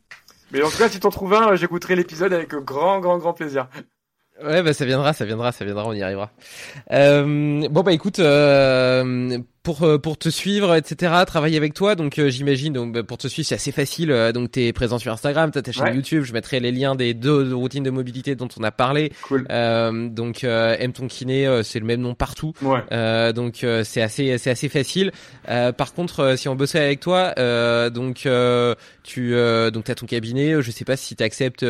Mais 0.53 0.63
en 0.63 0.71
tout 0.71 0.79
cas, 0.79 0.89
si 0.89 1.01
t'en 1.01 1.11
trouves 1.11 1.35
un, 1.35 1.53
euh, 1.53 1.57
j'écouterai 1.57 1.97
l'épisode 1.97 2.33
avec 2.33 2.55
grand, 2.55 3.01
grand, 3.01 3.19
grand 3.19 3.33
plaisir. 3.33 3.69
Ouais, 4.43 4.63
bah 4.63 4.73
ça 4.73 4.85
viendra, 4.85 5.13
ça 5.13 5.25
viendra, 5.25 5.53
ça 5.53 5.65
viendra, 5.65 5.87
on 5.87 5.93
y 5.93 6.03
arrivera. 6.03 6.31
Euh, 6.91 7.69
bon 7.69 7.83
bah 7.83 7.93
écoute, 7.93 8.19
euh, 8.19 9.39
pour 9.65 9.83
euh, 9.83 9.99
pour 9.99 10.17
te 10.17 10.29
suivre, 10.29 10.77
etc., 10.77 11.13
travailler 11.27 11.57
avec 11.57 11.75
toi, 11.75 11.97
donc 11.97 12.19
euh, 12.21 12.29
j'imagine, 12.29 12.73
donc 12.73 12.93
bah, 12.93 13.03
pour 13.03 13.19
te 13.19 13.27
suivre 13.27 13.49
c'est 13.49 13.57
assez 13.57 13.73
facile. 13.73 14.13
euh, 14.13 14.31
donc 14.31 14.53
t'es 14.53 14.73
présent 14.73 14.99
sur 15.01 15.11
Instagram, 15.13 15.51
t'as 15.51 15.63
ta 15.63 15.73
chaîne 15.73 15.85
Ouais. 15.87 15.95
YouTube, 15.97 16.23
je 16.23 16.33
mettrai 16.33 16.61
les 16.61 16.71
liens 16.71 16.95
des 16.95 17.15
deux 17.15 17.53
routines 17.55 17.83
de 17.83 17.91
mobilité 17.91 18.37
dont 18.37 18.49
on 18.59 18.63
a 18.63 18.71
parlé. 18.71 19.11
Cool. 19.23 19.47
Euh, 19.51 20.09
donc 20.09 20.45
euh, 20.45 20.77
aime 20.79 20.93
ton 20.93 21.09
kiné, 21.09 21.47
euh, 21.49 21.63
c'est 21.65 21.81
le 21.81 21.87
même 21.87 22.01
nom 22.03 22.15
partout. 22.15 22.53
Ouais. 22.63 22.81
Euh, 22.93 23.33
donc 23.33 23.65
euh, 23.65 23.83
c'est 23.83 24.03
assez 24.03 24.39
c'est 24.39 24.51
assez 24.51 24.69
facile. 24.69 25.11
Euh, 25.49 25.73
par 25.73 25.95
contre, 25.95 26.21
euh, 26.21 26.37
si 26.37 26.49
on 26.49 26.55
bossait 26.55 26.79
avec 26.81 27.01
toi, 27.01 27.33
euh, 27.39 27.89
donc 27.91 28.27
euh, 28.27 28.75
tu 29.03 29.35
euh, 29.35 29.71
donc 29.71 29.85
t'as 29.85 29.95
ton 29.95 30.07
cabinet. 30.07 30.53
euh, 30.53 30.61
Je 30.63 30.71
sais 30.71 30.85
pas 30.85 30.97
si 30.97 31.17
tu 31.17 31.23
acceptes 31.25 31.65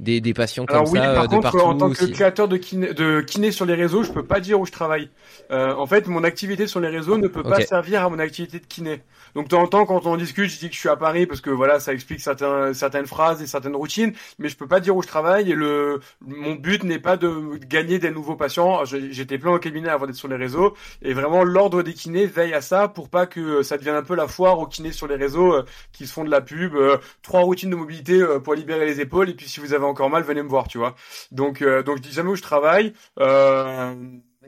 des 0.00 0.20
des 0.20 0.34
patients 0.34 0.66
comme 0.66 0.76
Alors 0.76 0.92
oui, 0.92 0.98
ça 0.98 1.14
par 1.14 1.24
euh, 1.24 1.26
de 1.26 1.30
contre, 1.30 1.42
partout. 1.42 1.60
en 1.60 1.74
tant 1.76 1.90
que 1.90 2.02
aussi. 2.02 2.12
créateur 2.12 2.46
de 2.46 2.58
kiné, 2.58 2.92
de 2.92 3.20
kiné 3.22 3.50
sur 3.52 3.64
les 3.64 3.74
réseaux, 3.74 4.02
je 4.02 4.12
peux 4.12 4.24
pas 4.24 4.40
dire 4.40 4.60
où 4.60 4.66
je 4.66 4.72
travaille. 4.72 5.08
Euh, 5.50 5.74
en 5.74 5.86
fait, 5.86 6.06
mon 6.08 6.24
activité 6.24 6.66
sur 6.66 6.80
les 6.80 6.88
réseaux 6.88 7.16
ne 7.22 7.28
peut 7.28 7.42
pas 7.42 7.60
servir 7.62 8.04
à 8.04 8.08
mon 8.08 8.18
activité 8.18 8.58
de 8.58 8.66
kiné. 8.66 9.02
Donc 9.34 9.44
de 9.44 9.50
temps 9.50 9.62
en 9.62 9.66
temps, 9.66 9.86
quand 9.86 10.04
on 10.06 10.16
discute, 10.16 10.50
je 10.50 10.58
dis 10.58 10.68
que 10.68 10.74
je 10.74 10.80
suis 10.80 10.88
à 10.88 10.96
Paris 10.96 11.26
parce 11.26 11.40
que 11.40 11.50
voilà, 11.50 11.80
ça 11.80 11.92
explique 11.94 12.20
certains, 12.20 12.74
certaines 12.74 13.06
phrases 13.06 13.40
et 13.40 13.46
certaines 13.46 13.76
routines, 13.76 14.12
mais 14.38 14.48
je 14.48 14.56
peux 14.56 14.68
pas 14.68 14.80
dire 14.80 14.94
où 14.94 15.02
je 15.02 15.08
travaille. 15.08 15.50
Et 15.50 15.54
le, 15.54 16.00
mon 16.20 16.54
but 16.54 16.84
n'est 16.84 16.98
pas 16.98 17.16
de 17.16 17.56
gagner 17.66 17.98
des 17.98 18.10
nouveaux 18.10 18.36
patients. 18.36 18.84
J'étais 18.84 19.38
plein 19.38 19.52
au 19.52 19.58
cabinet 19.58 19.88
avant 19.88 20.06
d'être 20.06 20.16
sur 20.16 20.28
les 20.28 20.36
réseaux, 20.36 20.74
et 21.00 21.14
vraiment 21.14 21.44
l'ordre 21.44 21.82
des 21.82 21.94
kinés 21.94 22.26
veille 22.26 22.54
à 22.54 22.60
ça 22.60 22.88
pour 22.88 23.08
pas 23.08 23.26
que 23.26 23.62
ça 23.62 23.78
devienne 23.78 23.96
un 23.96 24.02
peu 24.02 24.14
la 24.14 24.28
foire 24.28 24.58
aux 24.58 24.66
kinés 24.66 24.92
sur 24.92 25.06
les 25.06 25.16
réseaux 25.16 25.54
euh, 25.54 25.64
qui 25.92 26.06
se 26.06 26.12
font 26.12 26.24
de 26.24 26.30
la 26.30 26.40
pub. 26.40 26.74
euh, 26.74 26.98
trois 27.22 27.40
routines 27.42 27.70
de 27.70 27.76
mobilité 27.76 28.20
euh, 28.20 28.38
pour 28.40 28.54
libérer 28.54 28.86
les 28.86 29.00
épaules, 29.00 29.30
et 29.30 29.34
puis 29.34 29.48
si 29.48 29.60
vous 29.60 29.72
avez 29.74 29.84
encore 29.84 30.10
mal, 30.10 30.22
venez 30.22 30.42
me 30.42 30.48
voir, 30.48 30.68
tu 30.68 30.78
vois. 30.78 30.94
Donc, 31.30 31.62
euh, 31.62 31.82
donc 31.82 31.98
je 31.98 32.02
dis 32.02 32.12
jamais 32.12 32.30
où 32.30 32.36
je 32.36 32.42
travaille. 32.42 32.92
Euh, 33.18 33.94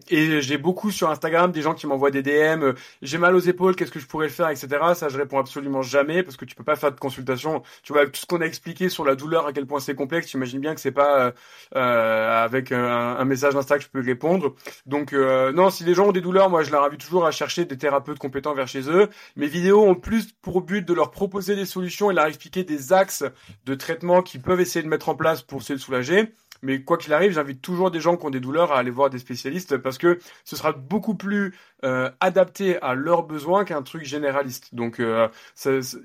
et 0.08 0.40
j'ai 0.40 0.58
beaucoup 0.58 0.90
sur 0.90 1.10
Instagram 1.10 1.52
des 1.52 1.62
gens 1.62 1.74
qui 1.74 1.86
m'envoient 1.86 2.10
des 2.10 2.22
DM. 2.22 2.62
euh, 2.62 2.72
j'ai 3.02 3.18
mal 3.18 3.34
aux 3.34 3.40
épaules, 3.40 3.76
qu'est-ce 3.76 3.90
que 3.90 4.00
je 4.00 4.06
pourrais 4.06 4.28
faire, 4.28 4.48
etc. 4.48 4.68
Ça, 4.94 5.08
je 5.08 5.16
réponds 5.18 5.38
absolument 5.38 5.82
jamais 5.82 6.22
parce 6.22 6.36
que 6.36 6.44
tu 6.44 6.54
peux 6.54 6.64
pas 6.64 6.76
faire 6.76 6.92
de 6.92 6.98
consultation. 6.98 7.62
Tu 7.82 7.92
vois, 7.92 8.06
tout 8.06 8.20
ce 8.20 8.26
qu'on 8.26 8.40
a 8.40 8.46
expliqué 8.46 8.88
sur 8.88 9.04
la 9.04 9.14
douleur, 9.14 9.46
à 9.46 9.52
quel 9.52 9.66
point 9.66 9.80
c'est 9.80 9.94
complexe, 9.94 10.26
tu 10.28 10.36
imagines 10.36 10.60
bien 10.60 10.74
que 10.74 10.80
c'est 10.80 10.90
pas 10.92 11.20
euh, 11.20 11.32
euh, 11.76 12.44
avec 12.44 12.72
un, 12.72 12.84
un 12.84 13.24
message 13.24 13.54
Insta 13.56 13.78
que 13.78 13.84
je 13.84 13.88
peux 13.88 14.00
répondre. 14.00 14.54
Donc, 14.86 15.12
euh, 15.12 15.52
non, 15.52 15.70
si 15.70 15.84
les 15.84 15.94
gens 15.94 16.08
ont 16.08 16.12
des 16.12 16.20
douleurs, 16.20 16.50
moi, 16.50 16.62
je 16.62 16.70
leur 16.70 16.84
invite 16.84 17.00
toujours 17.00 17.26
à 17.26 17.30
chercher 17.30 17.64
des 17.64 17.76
thérapeutes 17.78 18.18
compétents 18.18 18.54
vers 18.54 18.68
chez 18.68 18.88
eux. 18.90 19.08
Mes 19.36 19.46
vidéos 19.46 19.82
ont 19.84 19.94
plus 19.94 20.32
pour 20.42 20.62
but 20.62 20.86
de 20.86 20.94
leur 20.94 21.10
proposer 21.10 21.56
des 21.56 21.66
solutions 21.66 22.10
et 22.10 22.14
leur 22.14 22.26
expliquer 22.26 22.64
des 22.64 22.92
axes 22.92 23.24
de 23.64 23.74
traitement 23.74 24.22
qu'ils 24.22 24.42
peuvent 24.42 24.60
essayer 24.60 24.82
de 24.82 24.88
mettre 24.88 25.08
en 25.08 25.14
place 25.14 25.42
pour 25.42 25.60
de 25.60 25.76
soulager. 25.76 26.34
Mais 26.64 26.82
quoi 26.82 26.96
qu'il 26.96 27.12
arrive, 27.12 27.32
j'invite 27.32 27.60
toujours 27.60 27.90
des 27.90 28.00
gens 28.00 28.16
qui 28.16 28.24
ont 28.26 28.30
des 28.30 28.40
douleurs 28.40 28.72
à 28.72 28.78
aller 28.78 28.90
voir 28.90 29.10
des 29.10 29.18
spécialistes 29.18 29.76
parce 29.76 29.98
que 29.98 30.18
ce 30.44 30.56
sera 30.56 30.72
beaucoup 30.72 31.14
plus 31.14 31.54
euh, 31.84 32.10
adapté 32.20 32.80
à 32.80 32.94
leurs 32.94 33.22
besoins 33.24 33.64
qu'un 33.64 33.82
truc 33.82 34.04
généraliste. 34.04 34.74
Donc, 34.74 34.98
euh, 34.98 35.28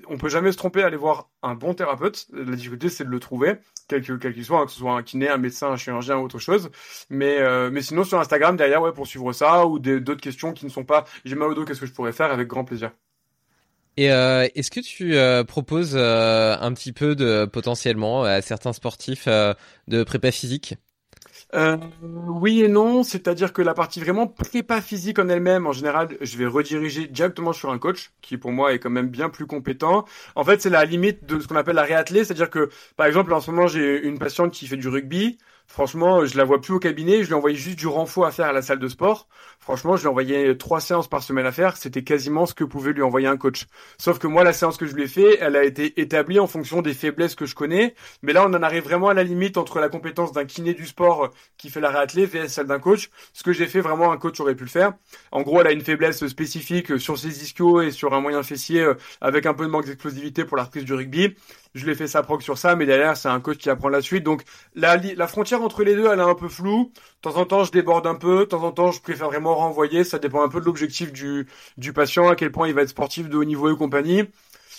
on 0.08 0.18
peut 0.18 0.28
jamais 0.28 0.52
se 0.52 0.58
tromper 0.58 0.82
à 0.82 0.86
aller 0.86 0.98
voir 0.98 1.30
un 1.42 1.54
bon 1.54 1.72
thérapeute. 1.74 2.26
La 2.32 2.56
difficulté, 2.56 2.90
c'est 2.90 3.04
de 3.04 3.08
le 3.08 3.20
trouver, 3.20 3.54
quel 3.88 4.02
qu'il 4.02 4.44
soit, 4.44 4.60
hein, 4.60 4.66
que 4.66 4.72
ce 4.72 4.78
soit 4.78 4.92
un 4.92 5.02
kiné, 5.02 5.28
un 5.28 5.38
médecin, 5.38 5.68
un 5.68 5.76
chirurgien 5.76 6.18
ou 6.18 6.24
autre 6.24 6.38
chose. 6.38 6.70
Mais, 7.08 7.38
euh, 7.38 7.70
mais 7.72 7.80
sinon, 7.82 8.04
sur 8.04 8.20
Instagram, 8.20 8.56
derrière, 8.56 8.82
ouais, 8.82 8.92
pour 8.92 9.06
suivre 9.06 9.32
ça 9.32 9.66
ou 9.66 9.78
d'autres 9.78 10.20
questions 10.20 10.52
qui 10.52 10.66
ne 10.66 10.70
sont 10.70 10.84
pas 10.84 11.04
j'ai 11.24 11.36
mal 11.36 11.48
au 11.48 11.54
dos, 11.54 11.64
qu'est-ce 11.64 11.80
que 11.80 11.86
je 11.86 11.92
pourrais 11.92 12.12
faire? 12.12 12.30
avec 12.30 12.48
grand 12.48 12.64
plaisir. 12.64 12.92
Et 13.96 14.12
euh, 14.12 14.46
est-ce 14.54 14.70
que 14.70 14.80
tu 14.80 15.16
euh, 15.16 15.44
proposes 15.44 15.94
euh, 15.94 16.56
un 16.60 16.72
petit 16.72 16.92
peu 16.92 17.14
de 17.14 17.44
potentiellement 17.44 18.24
à 18.24 18.40
certains 18.40 18.72
sportifs 18.72 19.26
de 19.26 20.02
prépa 20.04 20.30
physique? 20.30 20.74
Oui 21.52 22.62
et 22.62 22.68
non, 22.68 23.02
c'est-à-dire 23.02 23.52
que 23.52 23.60
la 23.60 23.74
partie 23.74 23.98
vraiment 24.00 24.28
prépa 24.28 24.80
physique 24.80 25.18
en 25.18 25.28
elle-même, 25.28 25.66
en 25.66 25.72
général, 25.72 26.16
je 26.20 26.36
vais 26.38 26.46
rediriger 26.46 27.08
directement 27.08 27.52
sur 27.52 27.70
un 27.70 27.78
coach 27.78 28.12
qui 28.20 28.38
pour 28.38 28.52
moi 28.52 28.72
est 28.72 28.78
quand 28.78 28.90
même 28.90 29.08
bien 29.08 29.28
plus 29.28 29.46
compétent. 29.46 30.04
En 30.36 30.44
fait, 30.44 30.62
c'est 30.62 30.70
la 30.70 30.84
limite 30.84 31.24
de 31.26 31.40
ce 31.40 31.48
qu'on 31.48 31.56
appelle 31.56 31.74
la 31.74 31.82
réathlée, 31.82 32.24
c'est-à-dire 32.24 32.50
que 32.50 32.70
par 32.96 33.06
exemple 33.06 33.32
en 33.32 33.40
ce 33.40 33.50
moment 33.50 33.66
j'ai 33.66 34.00
une 34.00 34.18
patiente 34.18 34.52
qui 34.52 34.68
fait 34.68 34.76
du 34.76 34.86
rugby, 34.88 35.38
Franchement, 35.70 36.26
je 36.26 36.36
la 36.36 36.42
vois 36.42 36.60
plus 36.60 36.74
au 36.74 36.80
cabinet. 36.80 37.22
Je 37.22 37.28
lui 37.28 37.34
envoyais 37.34 37.56
juste 37.56 37.78
du 37.78 37.86
renfort 37.86 38.26
à 38.26 38.32
faire 38.32 38.46
à 38.46 38.52
la 38.52 38.60
salle 38.60 38.80
de 38.80 38.88
sport. 38.88 39.28
Franchement, 39.70 39.94
je 39.94 40.02
lui 40.02 40.08
envoyais 40.08 40.56
trois 40.56 40.80
séances 40.80 41.06
par 41.06 41.22
semaine 41.22 41.46
à 41.46 41.52
faire. 41.52 41.76
C'était 41.76 42.02
quasiment 42.02 42.44
ce 42.44 42.54
que 42.54 42.64
pouvait 42.64 42.92
lui 42.92 43.02
envoyer 43.02 43.28
un 43.28 43.36
coach. 43.36 43.68
Sauf 43.98 44.18
que 44.18 44.26
moi, 44.26 44.42
la 44.42 44.52
séance 44.52 44.76
que 44.76 44.84
je 44.84 44.96
lui 44.96 45.04
ai 45.04 45.06
fait, 45.06 45.38
elle 45.40 45.54
a 45.54 45.62
été 45.62 46.00
établie 46.00 46.40
en 46.40 46.48
fonction 46.48 46.82
des 46.82 46.92
faiblesses 46.92 47.36
que 47.36 47.46
je 47.46 47.54
connais. 47.54 47.94
Mais 48.22 48.32
là, 48.32 48.44
on 48.44 48.52
en 48.52 48.64
arrive 48.64 48.82
vraiment 48.82 49.10
à 49.10 49.14
la 49.14 49.22
limite 49.22 49.58
entre 49.58 49.78
la 49.78 49.88
compétence 49.88 50.32
d'un 50.32 50.44
kiné 50.44 50.74
du 50.74 50.88
sport 50.88 51.30
qui 51.56 51.70
fait 51.70 51.80
la 51.80 51.90
réathlée 51.90 52.26
vs 52.26 52.48
celle 52.48 52.66
d'un 52.66 52.80
coach. 52.80 53.10
Ce 53.32 53.44
que 53.44 53.52
j'ai 53.52 53.68
fait, 53.68 53.80
vraiment, 53.80 54.10
un 54.10 54.16
coach 54.16 54.40
aurait 54.40 54.56
pu 54.56 54.64
le 54.64 54.70
faire. 54.70 54.94
En 55.30 55.42
gros, 55.42 55.60
elle 55.60 55.68
a 55.68 55.72
une 55.72 55.82
faiblesse 55.82 56.26
spécifique 56.26 56.98
sur 56.98 57.16
ses 57.16 57.44
ischios 57.44 57.80
et 57.80 57.92
sur 57.92 58.12
un 58.12 58.20
moyen 58.20 58.42
fessier 58.42 58.80
euh, 58.80 58.94
avec 59.20 59.46
un 59.46 59.54
peu 59.54 59.66
de 59.66 59.70
manque 59.70 59.86
d'explosivité 59.86 60.44
pour 60.44 60.56
la 60.56 60.64
reprise 60.64 60.84
du 60.84 60.94
rugby 60.94 61.36
je 61.74 61.86
l'ai 61.86 61.94
fait 61.94 62.08
sa 62.08 62.22
proc 62.22 62.42
sur 62.42 62.58
ça, 62.58 62.74
mais 62.76 62.86
derrière, 62.86 63.16
c'est 63.16 63.28
un 63.28 63.40
coach 63.40 63.58
qui 63.58 63.70
apprend 63.70 63.88
la 63.88 64.02
suite. 64.02 64.24
Donc, 64.24 64.42
la, 64.74 64.98
frontière 65.26 65.62
entre 65.62 65.84
les 65.84 65.94
deux, 65.94 66.06
elle 66.10 66.18
est 66.18 66.22
un 66.22 66.34
peu 66.34 66.48
floue. 66.48 66.92
De 67.22 67.28
en 67.28 67.44
temps, 67.44 67.64
je 67.64 67.72
déborde 67.72 68.06
un 68.06 68.14
peu. 68.14 68.40
De 68.40 68.44
temps 68.44 68.62
en 68.64 68.72
temps, 68.72 68.92
je 68.92 69.00
préfère 69.00 69.28
vraiment 69.28 69.54
renvoyer. 69.54 70.04
Ça 70.04 70.18
dépend 70.18 70.42
un 70.42 70.48
peu 70.48 70.60
de 70.60 70.64
l'objectif 70.66 71.12
du, 71.12 71.46
du 71.76 71.92
patient, 71.92 72.28
à 72.28 72.36
quel 72.36 72.50
point 72.50 72.68
il 72.68 72.74
va 72.74 72.82
être 72.82 72.88
sportif 72.88 73.28
de 73.28 73.36
haut 73.36 73.44
niveau 73.44 73.72
et 73.72 73.76
compagnie. 73.76 74.24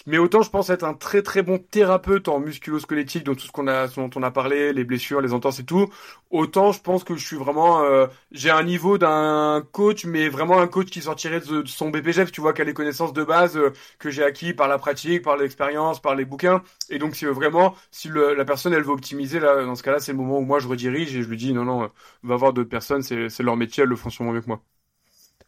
Mais 0.07 0.17
autant 0.17 0.41
je 0.41 0.49
pense 0.49 0.69
être 0.69 0.83
un 0.83 0.93
très 0.93 1.21
très 1.21 1.43
bon 1.43 1.59
thérapeute 1.59 2.27
en 2.27 2.39
musculo-squelettique, 2.39 3.23
donc 3.23 3.37
tout 3.37 3.45
ce 3.45 3.51
qu'on 3.51 3.67
a, 3.67 3.87
dont 3.87 4.09
on 4.15 4.23
a 4.23 4.31
parlé, 4.31 4.73
les 4.73 4.83
blessures, 4.83 5.21
les 5.21 5.33
entorses 5.33 5.59
et 5.59 5.63
tout. 5.65 5.91
Autant 6.31 6.71
je 6.71 6.81
pense 6.81 7.03
que 7.03 7.15
je 7.15 7.25
suis 7.25 7.35
vraiment, 7.35 7.83
euh, 7.83 8.07
j'ai 8.31 8.49
un 8.49 8.63
niveau 8.63 8.97
d'un 8.97 9.63
coach, 9.71 10.05
mais 10.05 10.29
vraiment 10.29 10.59
un 10.59 10.67
coach 10.67 10.89
qui 10.89 11.01
sortirait 11.01 11.39
de, 11.41 11.63
son 11.65 11.89
BPGF, 11.89 12.31
tu 12.31 12.41
vois, 12.41 12.53
qui 12.53 12.61
a 12.61 12.65
les 12.65 12.73
connaissances 12.73 13.13
de 13.13 13.23
base 13.23 13.57
euh, 13.57 13.71
que 13.99 14.09
j'ai 14.09 14.23
acquis 14.23 14.53
par 14.53 14.67
la 14.67 14.77
pratique, 14.77 15.21
par 15.23 15.37
l'expérience, 15.37 16.01
par 16.01 16.15
les 16.15 16.25
bouquins. 16.25 16.63
Et 16.89 16.97
donc 16.99 17.15
si 17.15 17.25
vraiment, 17.25 17.75
si 17.91 18.09
la 18.09 18.45
personne 18.45 18.73
elle 18.73 18.83
veut 18.83 18.91
optimiser, 18.91 19.39
là, 19.39 19.63
dans 19.65 19.75
ce 19.75 19.83
cas-là, 19.83 19.99
c'est 19.99 20.11
le 20.11 20.17
moment 20.17 20.39
où 20.39 20.41
moi 20.41 20.59
je 20.59 20.67
redirige 20.67 21.15
et 21.15 21.21
je 21.23 21.29
lui 21.29 21.37
dis 21.37 21.53
non 21.53 21.65
non, 21.65 21.89
va 22.23 22.35
voir 22.35 22.53
d'autres 22.53 22.69
personnes, 22.69 23.03
c'est 23.03 23.39
leur 23.39 23.55
métier, 23.57 23.83
elles 23.83 23.89
le 23.89 23.95
font 23.95 24.09
sûrement 24.09 24.31
mieux 24.31 24.41
que 24.41 24.47
moi. 24.47 24.61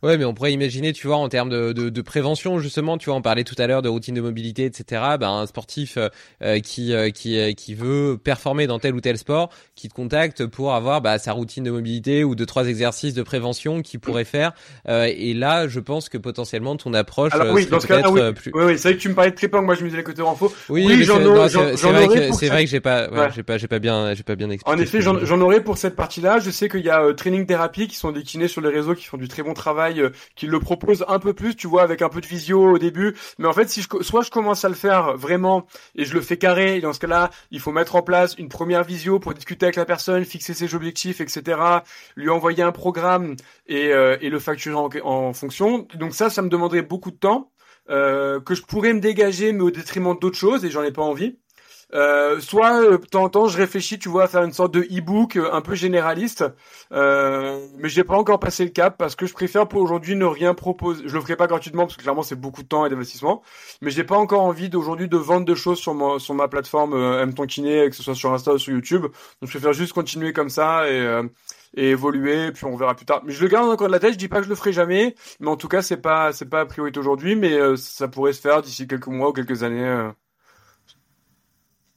Ouais, 0.04 0.18
mais 0.18 0.26
on 0.26 0.34
pourrait 0.34 0.52
imaginer, 0.52 0.92
tu 0.92 1.08
vois, 1.08 1.16
en 1.16 1.30
termes 1.30 1.48
de, 1.48 1.72
de, 1.72 1.88
de, 1.88 2.02
prévention, 2.02 2.60
justement, 2.60 2.98
tu 2.98 3.06
vois, 3.06 3.16
on 3.16 3.22
parlait 3.22 3.46
tout 3.46 3.56
à 3.58 3.68
l'heure 3.68 3.82
de 3.82 3.88
routine 3.88 4.14
de 4.14 4.20
mobilité, 4.20 4.66
etc. 4.66 5.02
Ben, 5.18 5.30
un 5.30 5.46
sportif 5.46 5.96
euh, 5.96 6.10
euh, 6.42 6.60
qui 6.60 6.94
euh, 6.94 7.10
qui 7.10 7.56
qui 7.56 7.74
veut 7.74 8.18
performer 8.22 8.68
dans 8.68 8.80
tel 8.80 8.96
ou 8.96 9.00
tel 9.00 9.18
sport, 9.18 9.50
qui 9.76 9.88
te 9.88 9.94
contacte 9.94 10.46
pour 10.46 10.74
avoir 10.74 11.00
bah, 11.00 11.20
sa 11.20 11.32
routine 11.32 11.64
de 11.64 11.72
mobilité 11.72 12.26
ou 12.26 12.36
deux 12.36 12.46
trois 12.46 12.68
exercices 12.68 13.14
de 13.14 13.24
prévention 13.24 13.82
qu'il 13.82 14.02
pourrait 14.02 14.26
faire. 14.26 14.52
et 14.90 15.34
là, 15.34 15.70
je 15.70 15.80
pense 15.80 16.10
que 16.10 16.18
potentiellement 16.18 16.76
ton 16.76 16.94
approche. 16.94 17.34
Alors 17.34 17.54
oui, 17.54 17.66
dans 17.66 17.80
ce 17.80 17.88
cas-là, 17.88 18.12
oui. 18.12 18.34
Plus... 18.34 18.52
oui, 18.54 18.64
oui 18.66 18.78
c'est 18.78 18.90
vrai 18.90 18.98
que 18.98 19.02
tu 19.02 19.08
me 19.08 19.16
parlais 19.16 19.32
de 19.32 19.38
trépang, 19.38 19.62
moi 19.62 19.76
je 19.76 19.84
me 19.84 19.86
disais 19.86 20.00
les 20.00 20.04
côtés 20.04 20.22
renfo. 20.22 20.54
Oui, 20.68 20.86
oui 20.86 21.06
j'en 21.06 21.24
aurais. 21.24 21.48
C'est 21.48 21.92
vrai, 21.92 22.08
que, 22.08 22.34
c'est 22.34 22.50
vrai 22.50 22.66
que 22.66 22.70
j'ai 22.70 22.82
pas, 22.82 23.10
ouais, 23.10 23.30
j'ai 23.34 23.44
pas, 23.44 23.58
j'ai 23.58 23.70
pas 23.70 23.80
bien, 23.80 24.14
j'ai 24.16 24.24
pas 24.24 24.36
bien 24.36 24.50
expliqué. 24.50 24.78
En 24.78 24.82
effet, 24.82 25.00
j'en 25.00 25.40
aurais 25.40 25.64
pour 25.64 25.78
cette 25.78 25.96
partie-là. 25.96 26.40
Je 26.40 26.52
sais 26.52 26.68
qu'il 26.68 26.84
y 26.84 26.90
a 26.90 27.14
training 27.14 27.46
thérapie 27.46 27.88
qui 27.88 27.96
sont 27.96 28.12
des 28.12 28.24
kinés 28.24 28.50
sur 28.50 28.60
les 28.60 28.70
réseaux 28.70 28.96
qui 28.96 29.06
font 29.06 29.18
du 29.18 29.30
très 29.30 29.44
bon 29.44 29.54
travail, 29.54 29.93
qui 30.36 30.48
le 30.48 30.60
propose 30.60 31.06
un 31.08 31.20
peu 31.20 31.34
plus, 31.34 31.56
tu 31.56 31.68
vois, 31.68 31.84
avec 31.84 32.02
un 32.02 32.10
peu 32.10 32.22
de 32.22 32.28
visio 32.28 32.74
au 32.74 32.78
début. 32.78 33.16
Mais 33.38 33.48
en 33.48 33.54
fait, 33.54 33.70
si 33.70 33.82
je, 33.82 33.88
soit 34.02 34.22
je 34.22 34.32
commence 34.32 34.66
à 34.66 34.70
le 34.70 34.76
faire 34.76 35.18
vraiment 35.18 35.66
et 35.96 36.06
je 36.06 36.14
le 36.14 36.22
fais 36.22 36.38
carré, 36.38 36.78
et 36.78 36.82
dans 36.82 36.94
ce 36.94 37.00
cas-là, 37.00 37.30
il 37.52 37.60
faut 37.60 37.72
mettre 37.72 37.96
en 37.96 38.02
place 38.02 38.36
une 38.38 38.50
première 38.50 38.84
visio 38.84 39.20
pour 39.20 39.34
discuter 39.34 39.66
avec 39.66 39.76
la 39.76 39.86
personne, 39.86 40.26
fixer 40.26 40.54
ses 40.54 40.76
objectifs, 40.76 41.22
etc., 41.22 41.60
lui 42.16 42.30
envoyer 42.30 42.64
un 42.64 42.72
programme 42.72 43.36
et, 43.68 43.94
euh, 43.94 44.18
et 44.22 44.30
le 44.30 44.40
facturer 44.40 44.76
en, 44.76 44.90
en, 45.04 45.34
fonction. 45.34 45.88
Donc 45.96 46.14
ça, 46.14 46.30
ça 46.30 46.42
me 46.42 46.50
demanderait 46.50 46.82
beaucoup 46.82 47.12
de 47.12 47.18
temps. 47.18 47.50
Euh, 47.90 48.40
que 48.40 48.56
je 48.56 48.62
pourrais 48.62 48.94
me 48.94 49.02
dégager 49.02 49.52
mais 49.52 49.62
au 49.62 49.70
détriment 49.70 50.18
d'autres 50.18 50.38
choses 50.38 50.64
et 50.64 50.70
j'en 50.70 50.84
ai 50.84 50.94
pas 50.94 51.02
envie. 51.02 51.38
Euh, 51.94 52.40
soit 52.40 52.82
euh, 52.82 52.98
de 52.98 53.06
temps 53.06 53.24
en 53.24 53.30
temps 53.30 53.48
je 53.48 53.58
réfléchis 53.58 54.00
tu 54.00 54.10
vois 54.10 54.24
à 54.24 54.28
faire 54.28 54.44
une 54.44 54.52
sorte 54.52 54.74
de 54.74 54.82
e-book 54.82 55.36
euh, 55.36 55.52
un 55.54 55.62
peu 55.62 55.76
généraliste 55.76 56.44
euh, 56.92 57.68
mais 57.78 57.88
j'ai 57.88 58.04
pas 58.04 58.16
encore 58.16 58.40
passé 58.40 58.64
le 58.64 58.72
cap 58.72 58.98
parce 58.98 59.16
que 59.16 59.28
je 59.28 59.34
préfère 59.34 59.68
pour 59.68 59.80
aujourd'hui 59.80 60.16
ne 60.16 60.26
rien 60.26 60.56
proposer 60.56 61.04
je 61.06 61.14
le 61.14 61.22
ferai 61.22 61.36
pas 61.36 61.46
gratuitement 61.46 61.84
parce 61.84 61.96
que 61.96 62.02
clairement 62.02 62.24
c'est 62.24 62.36
beaucoup 62.36 62.64
de 62.64 62.68
temps 62.68 62.88
et 62.88 62.90
d'investissement 62.90 63.44
mais 63.82 63.92
j'ai 63.92 64.04
pas 64.04 64.18
encore 64.18 64.42
envie 64.42 64.70
d'aujourd'hui 64.70 65.08
de 65.08 65.18
vendre 65.18 65.46
de 65.46 65.54
choses 65.54 65.78
sur 65.78 65.94
ma 65.94 66.18
sur 66.18 66.34
ma 66.34 66.48
plateforme 66.48 66.96
M 66.96 67.34
ton 67.36 67.46
kiné 67.46 67.88
que 67.90 67.96
ce 67.96 68.02
soit 68.02 68.16
sur 68.16 68.34
Insta 68.34 68.54
ou 68.54 68.58
sur 68.58 68.74
YouTube 68.74 69.04
donc 69.04 69.12
je 69.44 69.50
préfère 69.52 69.74
juste 69.74 69.94
continuer 69.94 70.34
comme 70.34 70.50
ça 70.50 70.90
et 70.90 71.22
et 71.76 71.90
évoluer, 71.90 72.52
puis 72.52 72.66
on 72.66 72.76
verra 72.76 72.94
plus 72.94 73.06
tard. 73.08 73.24
Mais 73.26 73.34
je 73.34 73.42
le 73.42 73.48
garde 73.48 73.68
encore 73.68 73.88
de 73.88 73.92
la 73.94 74.00
tête, 74.00 74.14
je 74.14 74.18
dis 74.20 74.28
pas 74.28 74.38
que 74.38 74.44
je 74.44 74.50
le 74.50 74.56
ferai 74.56 74.74
jamais, 74.74 75.16
mais 75.40 75.48
en 75.48 75.58
tout 75.58 75.68
cas 75.68 75.82
c'est 75.82 75.98
pas 75.98 76.32
c'est 76.32 76.48
pas 76.50 76.66
priorité 76.68 77.00
aujourd'hui, 77.00 77.36
mais 77.36 77.58
ça 77.78 78.08
pourrait 78.08 78.34
se 78.34 78.42
faire 78.42 78.62
d'ici 78.62 78.88
quelques 78.88 79.08
mois 79.08 79.30
ou 79.30 79.34
quelques 79.34 79.64
années. 79.64 80.12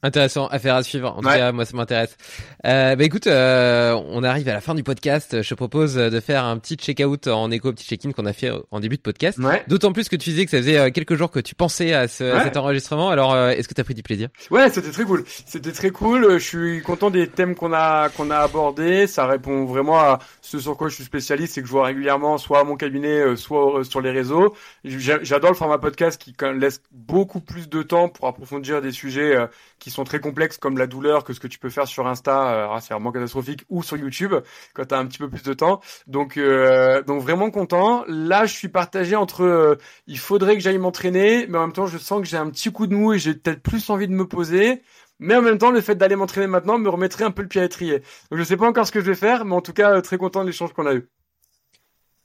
Intéressant, 0.06 0.46
affaire 0.46 0.76
à 0.76 0.84
suivre. 0.84 1.12
En 1.16 1.20
tout 1.20 1.28
cas, 1.28 1.50
moi, 1.50 1.64
ça 1.64 1.76
m'intéresse. 1.76 2.16
Euh, 2.64 2.94
bah 2.94 3.02
écoute, 3.02 3.26
euh, 3.26 4.00
on 4.08 4.22
arrive 4.22 4.48
à 4.48 4.52
la 4.52 4.60
fin 4.60 4.72
du 4.76 4.84
podcast. 4.84 5.42
Je 5.42 5.48
te 5.48 5.54
propose 5.54 5.96
de 5.96 6.20
faire 6.20 6.44
un 6.44 6.58
petit 6.58 6.76
check-out 6.76 7.26
en 7.26 7.50
écho, 7.50 7.72
petit 7.72 7.86
check-in 7.86 8.12
qu'on 8.12 8.24
a 8.24 8.32
fait 8.32 8.52
en 8.70 8.78
début 8.78 8.96
de 8.96 9.02
podcast. 9.02 9.40
D'autant 9.66 9.92
plus 9.92 10.08
que 10.08 10.14
tu 10.14 10.30
disais 10.30 10.44
que 10.44 10.52
ça 10.52 10.58
faisait 10.58 10.78
euh, 10.78 10.90
quelques 10.90 11.16
jours 11.16 11.32
que 11.32 11.40
tu 11.40 11.56
pensais 11.56 11.92
à, 11.92 12.06
ce, 12.06 12.22
à 12.22 12.44
cet 12.44 12.56
enregistrement. 12.56 13.10
Alors, 13.10 13.34
euh, 13.34 13.50
est-ce 13.50 13.66
que 13.66 13.74
tu 13.74 13.80
as 13.80 13.84
pris 13.84 13.94
du 13.94 14.04
plaisir? 14.04 14.28
Ouais, 14.52 14.70
c'était 14.70 14.92
très 14.92 15.02
cool. 15.02 15.24
C'était 15.26 15.72
très 15.72 15.90
cool. 15.90 16.38
Je 16.38 16.44
suis 16.44 16.82
content 16.82 17.10
des 17.10 17.26
thèmes 17.26 17.56
qu'on 17.56 17.72
a 17.72 18.08
qu'on 18.10 18.30
a 18.30 18.38
abordés. 18.38 19.08
Ça 19.08 19.26
répond 19.26 19.64
vraiment 19.64 19.98
à 19.98 20.20
ce 20.40 20.60
sur 20.60 20.76
quoi 20.76 20.88
je 20.88 20.94
suis 20.94 21.04
spécialiste 21.04 21.58
et 21.58 21.62
que 21.62 21.66
je 21.66 21.72
vois 21.72 21.86
régulièrement, 21.86 22.38
soit 22.38 22.60
à 22.60 22.64
mon 22.64 22.76
cabinet, 22.76 23.20
euh, 23.20 23.34
soit 23.34 23.82
sur 23.82 24.00
les 24.00 24.12
réseaux. 24.12 24.54
J'adore 24.84 25.50
le 25.50 25.56
format 25.56 25.78
podcast 25.78 26.20
qui 26.22 26.32
laisse 26.54 26.80
beaucoup 26.92 27.40
plus 27.40 27.68
de 27.68 27.82
temps 27.82 28.08
pour 28.08 28.28
approfondir 28.28 28.80
des 28.80 28.92
sujets 28.92 29.34
qui 29.78 29.90
sont 29.90 30.04
très 30.04 30.20
complexes 30.20 30.58
comme 30.58 30.78
la 30.78 30.86
douleur 30.86 31.24
que 31.24 31.32
ce 31.32 31.40
que 31.40 31.46
tu 31.46 31.58
peux 31.58 31.70
faire 31.70 31.86
sur 31.86 32.06
Insta, 32.06 32.52
euh, 32.52 32.68
ah, 32.70 32.80
c'est 32.80 32.94
vraiment 32.94 33.12
catastrophique, 33.12 33.64
ou 33.68 33.82
sur 33.82 33.96
YouTube 33.96 34.34
quand 34.74 34.86
tu 34.86 34.94
un 34.94 35.06
petit 35.06 35.18
peu 35.18 35.28
plus 35.28 35.42
de 35.42 35.54
temps. 35.54 35.80
Donc, 36.06 36.36
euh, 36.36 37.02
donc 37.02 37.22
vraiment 37.22 37.50
content. 37.50 38.04
Là, 38.08 38.46
je 38.46 38.54
suis 38.54 38.68
partagé 38.68 39.16
entre 39.16 39.42
euh, 39.42 39.76
il 40.06 40.18
faudrait 40.18 40.54
que 40.54 40.60
j'aille 40.60 40.78
m'entraîner, 40.78 41.46
mais 41.48 41.58
en 41.58 41.62
même 41.62 41.72
temps, 41.72 41.86
je 41.86 41.98
sens 41.98 42.20
que 42.20 42.26
j'ai 42.26 42.36
un 42.36 42.50
petit 42.50 42.72
coup 42.72 42.86
de 42.86 42.94
mou 42.94 43.12
et 43.12 43.18
j'ai 43.18 43.34
peut-être 43.34 43.62
plus 43.62 43.90
envie 43.90 44.08
de 44.08 44.12
me 44.12 44.26
poser. 44.26 44.82
Mais 45.18 45.34
en 45.34 45.42
même 45.42 45.58
temps, 45.58 45.70
le 45.70 45.80
fait 45.80 45.94
d'aller 45.94 46.16
m'entraîner 46.16 46.46
maintenant 46.46 46.78
me 46.78 46.88
remettrait 46.90 47.24
un 47.24 47.30
peu 47.30 47.42
le 47.42 47.48
pied 47.48 47.60
à 47.60 47.64
l'étrier. 47.64 48.00
Donc 48.30 48.38
je 48.38 48.44
sais 48.44 48.56
pas 48.56 48.66
encore 48.68 48.86
ce 48.86 48.92
que 48.92 49.00
je 49.00 49.06
vais 49.06 49.14
faire, 49.14 49.44
mais 49.46 49.54
en 49.54 49.62
tout 49.62 49.72
cas, 49.72 50.00
très 50.02 50.18
content 50.18 50.42
de 50.42 50.46
l'échange 50.46 50.72
qu'on 50.74 50.86
a 50.86 50.94
eu. 50.94 51.08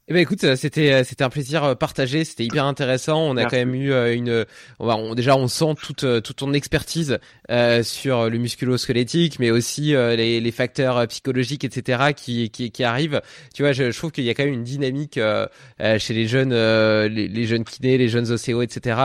Eh 0.07 0.13
ben 0.13 0.19
écoute, 0.19 0.43
euh, 0.43 0.55
c'était 0.55 0.91
euh, 0.91 1.03
c'était 1.03 1.23
un 1.23 1.29
plaisir 1.29 1.63
euh, 1.63 1.75
partagé, 1.75 2.25
c'était 2.25 2.43
hyper 2.43 2.65
intéressant. 2.65 3.21
On 3.21 3.37
a 3.37 3.43
quand 3.45 3.55
même 3.55 3.75
eu 3.75 3.93
une, 4.13 4.45
on 4.79 5.13
déjà 5.13 5.37
on 5.37 5.47
sent 5.47 5.75
toute 5.81 6.05
toute 6.23 6.35
ton 6.35 6.53
expertise 6.53 7.19
euh, 7.51 7.83
sur 7.83 8.27
le 8.27 8.37
musculo-squelettique, 8.39 9.37
mais 9.37 9.51
aussi 9.51 9.91
les, 9.91 10.41
les 10.41 10.51
facteurs 10.51 11.07
psychologiques, 11.07 11.63
etc. 11.63 12.13
qui 12.15 12.49
qui, 12.49 12.71
qui 12.71 12.83
arrivent. 12.83 13.21
Tu 13.53 13.61
vois, 13.61 13.73
je, 13.73 13.91
je 13.91 13.97
trouve 13.97 14.11
qu'il 14.11 14.23
y 14.23 14.29
a 14.31 14.33
quand 14.33 14.43
même 14.43 14.55
une 14.55 14.63
dynamique 14.63 15.17
euh, 15.19 15.47
chez 15.99 16.15
les 16.15 16.27
jeunes 16.27 16.51
les, 16.51 17.27
les, 17.27 17.45
jeunes 17.45 17.63
kinés, 17.63 17.99
les 17.99 18.09
jeunes 18.09 18.31
ostéos, 18.31 18.63
etc. 18.63 18.97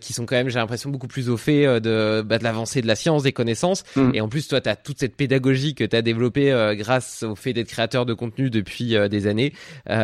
Qui 0.00 0.12
sont 0.12 0.26
quand 0.26 0.36
même, 0.36 0.48
j'ai 0.48 0.60
l'impression, 0.60 0.90
beaucoup 0.90 1.08
plus 1.08 1.28
au 1.28 1.36
fait 1.36 1.80
de 1.80 2.22
bah, 2.24 2.38
de 2.38 2.44
l'avancée 2.44 2.82
de 2.82 2.86
la 2.86 2.94
science, 2.94 3.24
des 3.24 3.32
connaissances. 3.32 3.82
Mm. 3.96 4.12
Et 4.14 4.20
en 4.20 4.28
plus, 4.28 4.46
toi, 4.46 4.60
tu 4.60 4.68
as 4.68 4.76
toute 4.76 5.00
cette 5.00 5.16
pédagogie 5.16 5.74
que 5.74 5.82
tu 5.82 5.96
as 5.96 6.02
développée 6.02 6.74
grâce 6.78 7.24
au 7.24 7.34
fait 7.34 7.52
d'être 7.52 7.68
créateur 7.68 8.06
de 8.06 8.14
contenu 8.14 8.48
depuis 8.48 8.94
des 9.10 9.26
années. 9.26 9.52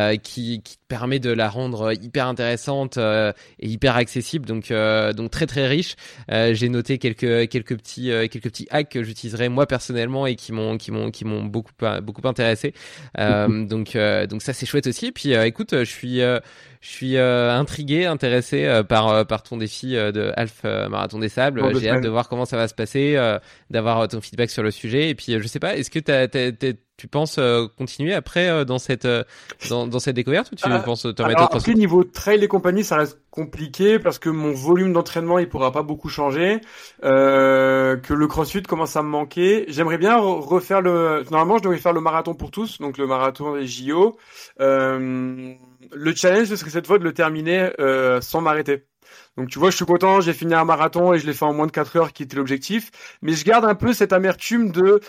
qui, 0.23 0.61
qui 0.61 0.77
permet 0.87 1.19
de 1.19 1.31
la 1.31 1.49
rendre 1.49 1.93
hyper 1.93 2.27
intéressante 2.27 2.97
et 2.97 3.33
hyper 3.59 3.95
accessible. 3.95 4.45
Donc 4.45 4.71
donc 4.71 5.31
très 5.31 5.47
très 5.47 5.67
riche. 5.67 5.95
J'ai 6.29 6.69
noté 6.69 6.97
quelques 6.97 7.49
quelques 7.49 7.77
petits 7.77 8.11
quelques 8.29 8.43
petits 8.43 8.67
hacks 8.69 8.89
que 8.89 9.03
j'utiliserai 9.03 9.49
moi 9.49 9.65
personnellement 9.65 10.27
et 10.27 10.35
qui 10.35 10.51
m'ont 10.51 10.77
qui 10.77 10.91
m'ont 10.91 11.11
qui 11.11 11.25
m'ont 11.25 11.43
beaucoup 11.43 11.71
beaucoup 12.01 12.27
intéressé. 12.27 12.73
donc 13.17 13.97
donc 13.97 14.41
ça 14.41 14.53
c'est 14.53 14.65
chouette 14.65 14.87
aussi. 14.87 15.07
Et 15.07 15.11
puis 15.11 15.33
écoute, 15.33 15.71
je 15.71 15.83
suis 15.83 16.21
je 16.81 16.89
suis 16.89 17.15
euh, 17.15 17.55
intrigué, 17.55 18.07
intéressé 18.07 18.65
euh, 18.65 18.81
par 18.81 19.07
euh, 19.09 19.23
par 19.23 19.43
ton 19.43 19.57
défi 19.57 19.91
de 19.91 20.33
Half 20.35 20.63
Marathon 20.63 21.19
des 21.19 21.29
Sables. 21.29 21.61
J'ai 21.79 21.89
hâte 21.89 22.03
de 22.03 22.09
voir 22.09 22.27
comment 22.27 22.45
ça 22.45 22.57
va 22.57 22.67
se 22.67 22.73
passer, 22.73 23.17
d'avoir 23.69 24.07
ton 24.07 24.19
feedback 24.19 24.49
sur 24.49 24.63
le 24.63 24.71
sujet. 24.71 25.09
Et 25.09 25.15
puis, 25.15 25.39
je 25.39 25.47
sais 25.47 25.59
pas, 25.59 25.77
est-ce 25.77 25.91
que 25.91 25.99
tu 27.01 27.07
penses 27.07 27.39
continuer 27.77 28.13
après 28.13 28.63
dans 28.65 28.77
cette 28.77 29.07
dans, 29.69 29.87
dans, 29.87 29.99
cette 29.99 30.15
découverte 30.15 30.51
ou 30.51 30.55
tu 30.55 30.69
penses 30.85 31.01
te 31.01 31.21
remettre 31.21 31.39
alors, 31.41 31.55
après, 31.55 31.73
niveau 31.73 32.03
trail 32.03 32.43
et 32.43 32.47
compagnie, 32.47 32.83
ça 32.83 32.97
reste 32.97 33.17
compliqué 33.31 33.97
parce 33.97 34.19
que 34.19 34.29
mon 34.29 34.51
volume 34.51 34.93
d'entraînement 34.93 35.39
il 35.39 35.49
pourra 35.49 35.71
pas 35.71 35.81
beaucoup 35.81 36.09
changer, 36.09 36.61
que 37.01 38.13
le 38.13 38.27
CrossFit 38.27 38.61
commence 38.61 38.95
à 38.95 39.01
me 39.01 39.09
manquer. 39.09 39.65
J'aimerais 39.67 39.97
bien 39.97 40.17
refaire 40.17 40.81
le. 40.81 41.23
Normalement, 41.31 41.57
je 41.57 41.63
devrais 41.63 41.77
faire 41.77 41.93
le 41.93 42.01
marathon 42.01 42.33
pour 42.33 42.51
tous, 42.51 42.79
donc 42.79 42.97
le 42.97 43.07
marathon 43.07 43.55
des 43.55 43.67
JO. 43.67 44.17
Euh, 44.59 45.53
le 45.91 46.15
challenge, 46.15 46.47
ce 46.47 46.55
serait 46.55 46.69
cette 46.69 46.87
fois 46.87 46.99
de 46.99 47.03
le 47.03 47.13
terminer 47.13 47.71
euh, 47.79 48.21
sans 48.21 48.41
m'arrêter. 48.41 48.85
Donc 49.37 49.49
tu 49.49 49.59
vois, 49.59 49.69
je 49.69 49.75
suis 49.75 49.85
content, 49.85 50.21
j'ai 50.21 50.33
fini 50.33 50.53
un 50.53 50.65
marathon 50.65 51.13
et 51.13 51.19
je 51.19 51.25
l'ai 51.25 51.33
fait 51.33 51.45
en 51.45 51.53
moins 51.53 51.67
de 51.67 51.71
4 51.71 51.95
heures, 51.97 52.13
qui 52.13 52.23
était 52.23 52.35
l'objectif. 52.35 52.91
Mais 53.21 53.33
je 53.33 53.43
garde 53.45 53.65
un 53.65 53.75
peu 53.75 53.93
cette 53.93 54.13
amertume 54.13 54.71
de 54.71 55.01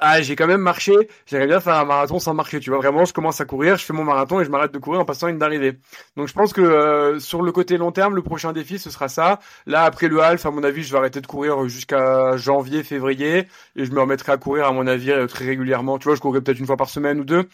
ah, 0.00 0.20
j'ai 0.20 0.34
quand 0.34 0.48
même 0.48 0.60
marché, 0.60 0.92
j'aimerais 1.26 1.46
bien 1.46 1.60
faire 1.60 1.74
un 1.74 1.84
marathon 1.84 2.18
sans 2.18 2.34
marcher, 2.34 2.58
tu 2.58 2.70
vois, 2.70 2.80
vraiment, 2.80 3.04
je 3.04 3.12
commence 3.12 3.40
à 3.40 3.44
courir, 3.44 3.76
je 3.76 3.84
fais 3.84 3.92
mon 3.92 4.02
marathon 4.02 4.40
et 4.40 4.44
je 4.44 4.50
m'arrête 4.50 4.72
de 4.72 4.78
courir 4.78 5.00
en 5.00 5.04
passant 5.04 5.28
une 5.28 5.38
d'arrivée. 5.38 5.78
Donc 6.16 6.26
je 6.26 6.32
pense 6.32 6.52
que 6.52 6.60
euh, 6.60 7.20
sur 7.20 7.42
le 7.42 7.52
côté 7.52 7.76
long 7.76 7.92
terme, 7.92 8.16
le 8.16 8.22
prochain 8.22 8.52
défi, 8.52 8.78
ce 8.80 8.90
sera 8.90 9.08
ça. 9.08 9.38
Là, 9.66 9.84
après 9.84 10.08
le 10.08 10.20
half, 10.20 10.44
à 10.46 10.50
mon 10.50 10.64
avis, 10.64 10.82
je 10.82 10.90
vais 10.90 10.98
arrêter 10.98 11.20
de 11.20 11.26
courir 11.26 11.68
jusqu'à 11.68 12.36
janvier, 12.36 12.82
février, 12.82 13.46
et 13.76 13.84
je 13.84 13.92
me 13.92 14.00
remettrai 14.00 14.32
à 14.32 14.36
courir, 14.36 14.66
à 14.66 14.72
mon 14.72 14.86
avis, 14.86 15.12
euh, 15.12 15.26
très 15.28 15.44
régulièrement. 15.44 15.98
Tu 15.98 16.08
vois, 16.08 16.16
je 16.16 16.20
courrai 16.20 16.40
peut-être 16.40 16.58
une 16.58 16.66
fois 16.66 16.76
par 16.76 16.90
semaine 16.90 17.20
ou 17.20 17.24
deux. 17.24 17.48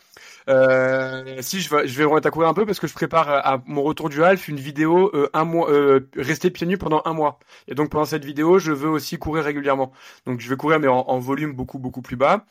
Euh, 0.49 1.37
si 1.41 1.61
je 1.61 1.75
vais, 1.75 1.87
je 1.87 1.97
vais 1.97 2.05
remettre 2.05 2.27
à 2.27 2.31
courir 2.31 2.49
un 2.49 2.55
peu 2.55 2.67
parce 2.67 2.81
que 2.81 2.87
je 2.87 2.95
prépare 2.95 3.29
à 3.29 3.63
mon 3.67 3.83
retour 3.83 4.09
du 4.09 4.23
half 4.25 4.49
une 4.49 4.57
vidéo 4.57 5.11
euh, 5.15 5.29
un 5.35 5.45
mois, 5.45 5.71
euh, 5.71 6.09
rester 6.17 6.51
pieds 6.51 6.67
nus 6.67 6.79
pendant 6.79 7.03
un 7.05 7.13
mois. 7.13 7.39
Et 7.69 7.75
donc 7.75 7.91
pendant 7.91 8.05
cette 8.05 8.25
vidéo, 8.25 8.59
je 8.59 8.73
veux 8.73 8.89
aussi 8.89 9.19
courir 9.19 9.45
régulièrement. 9.45 9.93
Donc 10.27 10.41
je 10.41 10.49
vais 10.49 10.57
courir 10.57 10.81
mais 10.81 10.89
en, 10.89 11.01
en 11.01 11.19
volume 11.19 11.53
beaucoup 11.55 11.79
beaucoup 11.79 12.03
plus 12.03 12.17
bas. 12.17 12.45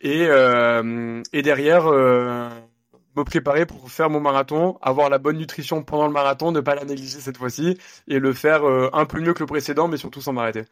Et 0.00 0.26
euh, 0.28 1.22
et 1.32 1.42
derrière 1.42 1.86
euh, 1.86 2.48
me 3.16 3.24
préparer 3.24 3.66
pour 3.66 3.90
faire 3.90 4.10
mon 4.10 4.20
marathon, 4.20 4.78
avoir 4.82 5.10
la 5.10 5.18
bonne 5.18 5.36
nutrition 5.38 5.82
pendant 5.82 6.06
le 6.06 6.12
marathon, 6.12 6.52
ne 6.52 6.60
pas 6.60 6.74
la 6.74 6.84
négliger 6.84 7.20
cette 7.20 7.36
fois-ci 7.36 7.78
et 8.08 8.18
le 8.18 8.32
faire 8.32 8.64
un 8.64 9.04
peu 9.04 9.20
mieux 9.20 9.34
que 9.34 9.40
le 9.40 9.46
précédent, 9.46 9.88
mais 9.88 9.96
surtout 9.98 10.20
sans 10.22 10.32
m'arrêter. 10.32 10.64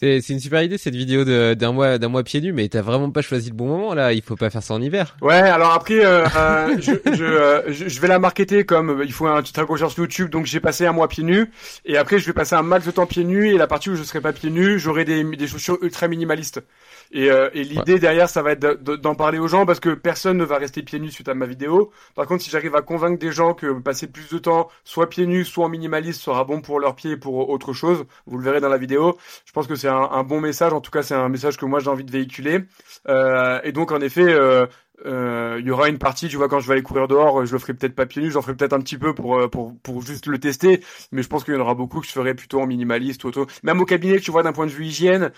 C'est 0.00 0.28
une 0.28 0.38
super 0.38 0.62
idée 0.62 0.78
cette 0.78 0.94
vidéo 0.94 1.24
d'un 1.24 1.72
mois 1.72 1.98
d'un 1.98 2.06
mois 2.06 2.22
pieds 2.22 2.40
nus, 2.40 2.52
mais 2.52 2.68
t'as 2.68 2.82
vraiment 2.82 3.10
pas 3.10 3.20
choisi 3.20 3.50
le 3.50 3.56
bon 3.56 3.66
moment 3.66 3.94
là. 3.94 4.12
Il 4.12 4.22
faut 4.22 4.36
pas 4.36 4.48
faire 4.48 4.62
ça 4.62 4.74
en 4.74 4.80
hiver. 4.80 5.16
Ouais, 5.20 5.34
alors 5.34 5.72
après, 5.72 6.04
euh, 6.04 6.24
euh 6.36 6.76
je, 6.80 6.92
je, 7.16 7.24
euh, 7.24 7.62
je, 7.72 8.00
vais 8.00 8.06
la 8.06 8.20
marketer 8.20 8.64
comme 8.64 9.02
il 9.04 9.12
faut 9.12 9.26
un 9.26 9.42
petit 9.42 9.58
accrocheur 9.58 9.90
sur 9.90 10.02
YouTube, 10.02 10.30
donc 10.30 10.46
j'ai 10.46 10.60
passé 10.60 10.86
un 10.86 10.92
mois 10.92 11.08
pieds 11.08 11.24
nus, 11.24 11.50
et 11.84 11.96
après 11.96 12.20
je 12.20 12.26
vais 12.26 12.32
passer 12.32 12.54
un 12.54 12.62
max 12.62 12.86
de 12.86 12.92
temps 12.92 13.06
pieds 13.06 13.24
nus, 13.24 13.52
et 13.52 13.58
la 13.58 13.66
partie 13.66 13.90
où 13.90 13.96
je 13.96 14.04
serai 14.04 14.20
pas 14.20 14.32
pieds 14.32 14.50
nus, 14.50 14.78
j'aurai 14.78 15.04
des, 15.04 15.24
des 15.24 15.46
chaussures 15.48 15.78
ultra 15.82 16.06
minimalistes. 16.06 16.62
Et, 17.12 17.30
euh, 17.30 17.48
et 17.54 17.64
l'idée 17.64 17.98
derrière, 17.98 18.28
ça 18.28 18.42
va 18.42 18.52
être 18.52 18.82
d'en 18.82 19.14
parler 19.14 19.38
aux 19.38 19.48
gens 19.48 19.66
parce 19.66 19.80
que 19.80 19.90
personne 19.90 20.36
ne 20.36 20.44
va 20.44 20.58
rester 20.58 20.82
pieds 20.82 20.98
nus 20.98 21.10
suite 21.10 21.28
à 21.28 21.34
ma 21.34 21.46
vidéo. 21.46 21.90
Par 22.14 22.26
contre, 22.26 22.42
si 22.42 22.50
j'arrive 22.50 22.74
à 22.74 22.82
convaincre 22.82 23.18
des 23.18 23.32
gens 23.32 23.54
que 23.54 23.78
passer 23.80 24.06
plus 24.06 24.28
de 24.30 24.38
temps, 24.38 24.68
soit 24.84 25.08
pieds 25.08 25.26
nus, 25.26 25.44
soit 25.44 25.66
en 25.66 25.68
minimaliste, 25.68 26.20
sera 26.20 26.44
bon 26.44 26.60
pour 26.60 26.80
leurs 26.80 26.94
pieds 26.94 27.12
et 27.12 27.16
pour 27.16 27.48
autre 27.48 27.72
chose, 27.72 28.04
vous 28.26 28.38
le 28.38 28.44
verrez 28.44 28.60
dans 28.60 28.68
la 28.68 28.78
vidéo. 28.78 29.16
Je 29.44 29.52
pense 29.52 29.66
que 29.66 29.74
c'est 29.74 29.88
un, 29.88 30.08
un, 30.10 30.22
bon 30.22 30.40
message. 30.40 30.72
En 30.72 30.80
tout 30.80 30.90
cas, 30.90 31.02
c'est 31.02 31.14
un 31.14 31.28
message 31.28 31.56
que 31.56 31.64
moi 31.64 31.80
j'ai 31.80 31.88
envie 31.88 32.04
de 32.04 32.12
véhiculer. 32.12 32.60
Euh, 33.08 33.60
et 33.64 33.72
donc, 33.72 33.92
en 33.92 34.00
effet. 34.00 34.26
Euh, 34.26 34.66
euh, 35.06 35.58
il 35.60 35.66
y 35.66 35.70
aura 35.70 35.88
une 35.88 35.98
partie, 35.98 36.28
tu 36.28 36.36
vois, 36.36 36.48
quand 36.48 36.58
je 36.58 36.66
vais 36.66 36.72
aller 36.72 36.82
courir 36.82 37.06
dehors, 37.06 37.46
je 37.46 37.52
le 37.52 37.58
ferai 37.58 37.74
peut-être 37.74 37.94
pas 37.94 38.06
pieds 38.06 38.22
nus, 38.22 38.32
j'en 38.32 38.42
ferai 38.42 38.56
peut-être 38.56 38.72
un 38.72 38.80
petit 38.80 38.98
peu 38.98 39.14
pour, 39.14 39.38
euh, 39.38 39.48
pour, 39.48 39.76
pour 39.80 40.02
juste 40.02 40.26
le 40.26 40.38
tester, 40.38 40.82
mais 41.12 41.22
je 41.22 41.28
pense 41.28 41.44
qu'il 41.44 41.54
y 41.54 41.56
en 41.56 41.60
aura 41.60 41.74
beaucoup 41.74 42.00
que 42.00 42.06
je 42.06 42.12
ferai 42.12 42.34
plutôt 42.34 42.60
en 42.60 42.66
minimaliste, 42.66 43.24
auto. 43.24 43.46
Même 43.62 43.80
au 43.80 43.84
cabinet, 43.84 44.18
tu 44.18 44.30
vois, 44.32 44.42
d'un 44.42 44.52
point 44.52 44.66
de 44.66 44.72
vue 44.72 44.86
hygiène, 44.86 45.30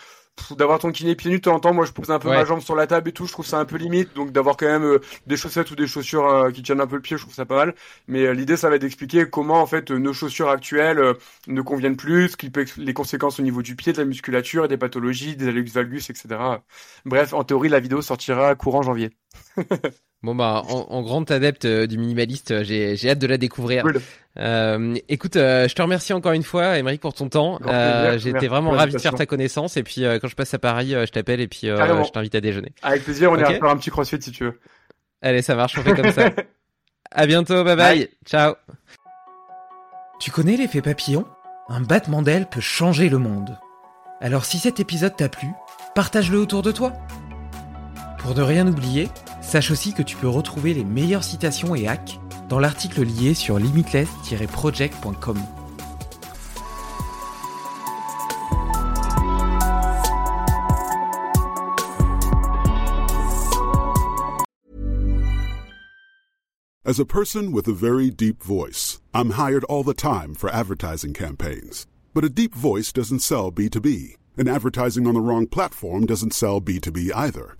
d'avoir 0.57 0.79
ton 0.79 0.91
kiné 0.93 1.15
pieds 1.15 1.31
nus 1.31 1.39
de 1.39 1.43
temps 1.43 1.55
en 1.55 1.61
temps, 1.61 1.75
moi 1.75 1.85
je 1.85 1.93
pose 1.93 2.11
un 2.11 2.19
peu 2.19 2.29
ma 2.29 2.45
jambe 2.45 2.61
sur 2.61 2.75
la 2.75 2.87
table 2.87 3.09
et 3.09 3.13
tout, 3.13 3.27
je 3.27 3.33
trouve 3.33 3.47
ça 3.47 3.59
un 3.59 3.65
peu 3.65 3.77
limite, 3.77 4.15
donc 4.15 4.33
d'avoir 4.33 4.57
quand 4.57 4.67
même 4.67 4.85
euh, 4.85 5.01
des 5.27 5.37
chaussettes 5.37 5.71
ou 5.71 5.77
des 5.77 5.87
chaussures 5.87 6.51
qui 6.53 6.63
tiennent 6.63 6.81
un 6.81 6.87
peu 6.87 6.97
le 6.97 7.03
pied, 7.03 7.17
je 7.17 7.23
trouve 7.23 7.35
ça 7.35 7.45
pas 7.45 7.57
mal. 7.57 7.75
Mais 8.09 8.35
l'idée, 8.35 8.57
ça 8.57 8.69
va 8.69 8.77
être 8.77 8.83
d'expliquer 8.83 9.29
comment 9.29 9.61
en 9.61 9.67
fait 9.67 9.91
nos 9.91 10.13
chaussures 10.13 10.49
actuelles 10.49 11.15
ne 11.47 11.63
conviennent 11.63 11.97
plus, 11.97 12.31
ce 12.31 12.37
qui 12.37 12.51
peut 12.51 12.67
les 12.77 12.95
conséquences 12.95 13.41
au 13.41 13.43
niveau 13.43 13.63
du 13.63 13.77
pied, 13.77 13.93
de 13.93 13.99
la 13.99 14.05
musculature, 14.05 14.69
des 14.69 14.77
pathologies, 14.77 15.37
des 15.37 15.49
alux 15.49 15.65
valgus, 15.73 16.11
etc. 16.11 16.39
Bref, 17.05 17.33
en 17.33 17.45
théorie, 17.45 17.69
la 17.69 17.81
vidéo 17.81 18.03
sortira 18.03 18.55
courant 18.55 18.83
janvier. 18.83 19.11
Bon 20.23 20.35
bah 20.35 20.63
en, 20.69 20.87
en 20.91 21.03
grand 21.03 21.31
adepte 21.31 21.65
euh, 21.65 21.87
du 21.87 21.97
minimaliste, 21.97 22.51
euh, 22.51 22.63
j'ai 22.63 22.95
j'ai 22.95 23.09
hâte 23.11 23.19
de 23.19 23.27
la 23.27 23.39
découvrir. 23.39 23.85
Euh, 24.39 24.95
écoute, 25.09 25.37
euh, 25.37 25.67
je 25.67 25.75
te 25.75 25.81
remercie 25.81 26.13
encore 26.13 26.33
une 26.33 26.43
fois, 26.43 26.77
Émeric, 26.77 27.01
pour 27.01 27.15
ton 27.15 27.31
temps. 27.31 27.59
Euh, 27.67 28.19
J'étais 28.19 28.47
vraiment 28.47 28.73
ravi 28.73 28.93
de 28.93 28.99
faire 28.99 29.15
ta 29.15 29.25
connaissance 29.25 29.79
et 29.79 29.83
puis 29.83 30.03
quand 30.21 30.29
je 30.29 30.37
passe 30.37 30.53
à 30.53 30.59
Paris, 30.59 30.91
je 30.91 31.07
t'appelle 31.11 31.41
et 31.41 31.49
puis 31.49 31.63
je 31.69 32.11
t'invite 32.11 32.35
à 32.35 32.41
déjeuner. 32.43 32.73
Avec 32.83 33.05
plaisir, 33.05 33.33
on 33.33 33.39
ira 33.39 33.51
faire 33.51 33.65
un 33.65 33.77
petit 33.77 33.91
crossfit 33.91 34.21
si 34.21 34.31
tu 34.31 34.45
veux. 34.45 34.61
Allez, 35.23 35.41
ça 35.43 35.55
marche, 35.55 35.77
on 35.79 35.83
fait 35.83 35.95
comme 35.95 36.13
ça. 36.13 36.31
À 37.13 37.27
bientôt, 37.27 37.65
bye 37.65 37.75
bye, 37.75 38.09
ciao. 38.25 38.55
Tu 40.21 40.31
connais 40.31 40.57
l'effet 40.57 40.81
papillon? 40.81 41.25
Un 41.69 41.81
battement 41.81 42.23
d'aile 42.23 42.47
peut 42.49 42.61
changer 42.61 43.09
le 43.09 43.19
monde. 43.19 43.59
Alors 44.21 44.45
si 44.45 44.59
cet 44.59 44.79
épisode 44.79 45.17
t'a 45.17 45.29
plu, 45.29 45.49
partage-le 45.97 46.39
autour 46.39 46.63
de 46.63 46.71
toi. 46.71 46.93
Pour 48.19 48.37
ne 48.37 48.43
rien 48.43 48.65
oublier, 48.69 49.09
sache 49.51 49.73
aussi 49.73 49.93
que 49.93 50.03
tu 50.03 50.17
peux 50.17 50.29
retrouver 50.29 50.73
les 50.75 50.85
meilleures 50.85 51.25
citations 51.25 51.75
et 51.75 51.89
hacks 51.89 52.21
dans 52.49 52.61
l'article 52.61 53.03
lié 53.03 53.35
sur 53.35 53.59
limitless-project.com. 53.59 55.39
As 66.85 66.99
a 66.99 67.05
person 67.05 67.53
with 67.53 67.69
a 67.69 67.73
very 67.73 68.11
deep 68.11 68.43
voice, 68.43 69.01
I'm 69.15 69.31
hired 69.31 69.63
all 69.65 69.85
the 69.85 69.95
time 69.95 70.35
for 70.35 70.51
advertising 70.51 71.13
campaigns. 71.13 71.87
But 72.13 72.25
a 72.25 72.29
deep 72.29 72.53
voice 72.53 72.93
doesn't 72.93 73.21
sell 73.21 73.53
B2B, 73.53 74.17
and 74.37 74.49
advertising 74.49 75.07
on 75.07 75.15
the 75.15 75.21
wrong 75.21 75.47
platform 75.47 76.05
doesn't 76.07 76.35
sell 76.35 76.61
B2B 76.61 77.13
either. 77.15 77.60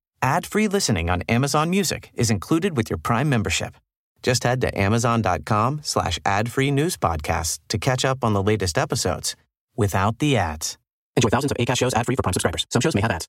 Ad-free 0.23 0.67
listening 0.67 1.09
on 1.09 1.23
Amazon 1.27 1.69
Music 1.69 2.11
is 2.13 2.29
included 2.29 2.77
with 2.77 2.89
your 2.89 2.97
Prime 2.97 3.29
membership. 3.29 3.75
Just 4.21 4.43
head 4.43 4.61
to 4.61 4.79
amazon.com 4.79 5.81
slash 5.83 6.19
ad-free 6.25 6.71
news 6.71 6.95
podcasts 6.95 7.59
to 7.69 7.79
catch 7.79 8.05
up 8.05 8.23
on 8.23 8.33
the 8.33 8.43
latest 8.43 8.77
episodes 8.77 9.35
without 9.75 10.19
the 10.19 10.37
ads. 10.37 10.77
Enjoy 11.15 11.29
thousands 11.29 11.51
of 11.51 11.57
ACAST 11.57 11.77
shows 11.77 11.93
ad-free 11.95 12.15
for 12.15 12.21
Prime 12.23 12.33
subscribers. 12.33 12.67
Some 12.69 12.81
shows 12.81 12.93
may 12.93 13.01
have 13.01 13.11
ads. 13.11 13.27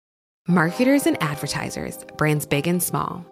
Marketers 0.49 1.07
and 1.07 1.23
advertisers, 1.23 2.05
brands 2.19 2.47
big 2.47 2.67
and 2.67 2.83
small. 2.83 3.25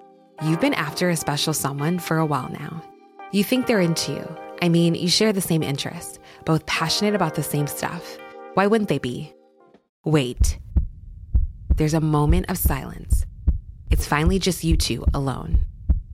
You've 0.43 0.61
been 0.61 0.75
after 0.75 1.11
a 1.11 1.17
special 1.17 1.53
someone 1.53 1.99
for 1.99 2.19
a 2.19 2.27
while 2.27 2.49
now. 2.49 2.83
You 3.33 3.45
think 3.45 3.67
they're 3.67 3.81
into 3.81 4.13
you. 4.13 4.37
I 4.63 4.69
mean, 4.69 4.95
you 4.95 5.09
share 5.09 5.33
the 5.33 5.41
same 5.41 5.63
interests, 5.63 6.19
both 6.47 6.65
passionate 6.67 7.15
about 7.15 7.35
the 7.35 7.43
same 7.43 7.67
stuff 7.67 8.19
Why 8.55 8.67
wouldn't 8.67 8.89
they 8.89 8.99
be? 8.99 9.33
Wait. 10.05 10.59
There's 11.77 11.95
a 11.95 12.01
moment 12.01 12.51
of 12.51 12.59
silence. 12.59 13.25
It's 13.91 14.07
finally 14.07 14.39
just 14.39 14.65
you 14.65 14.77
two 14.77 15.05
alone. 15.13 15.61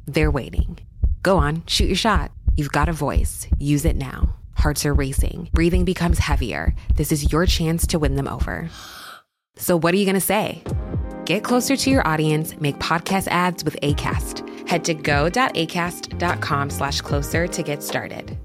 They're 0.06 0.30
waiting. 0.30 0.78
Go 1.22 1.38
on, 1.38 1.62
shoot 1.66 1.86
your 1.86 1.96
shot. 1.96 2.32
You've 2.56 2.72
got 2.72 2.88
a 2.88 2.92
voice. 2.92 3.46
Use 3.58 3.84
it 3.84 3.96
now. 3.96 4.36
Hearts 4.54 4.86
are 4.86 4.94
racing. 4.94 5.50
Breathing 5.52 5.84
becomes 5.84 6.18
heavier. 6.18 6.74
This 6.94 7.12
is 7.12 7.30
your 7.32 7.46
chance 7.46 7.86
to 7.88 7.98
win 7.98 8.16
them 8.16 8.28
over. 8.28 8.70
So, 9.56 9.78
what 9.78 9.94
are 9.94 9.96
you 9.96 10.04
going 10.04 10.14
to 10.14 10.20
say? 10.20 10.62
Get 11.24 11.44
closer 11.44 11.76
to 11.76 11.90
your 11.90 12.06
audience, 12.06 12.58
make 12.60 12.78
podcast 12.78 13.28
ads 13.28 13.64
with 13.64 13.76
ACAST. 13.82 14.68
Head 14.68 14.84
to 14.84 14.94
go.acast.com 14.94 16.70
slash 16.70 17.00
closer 17.00 17.46
to 17.46 17.62
get 17.62 17.82
started. 17.82 18.38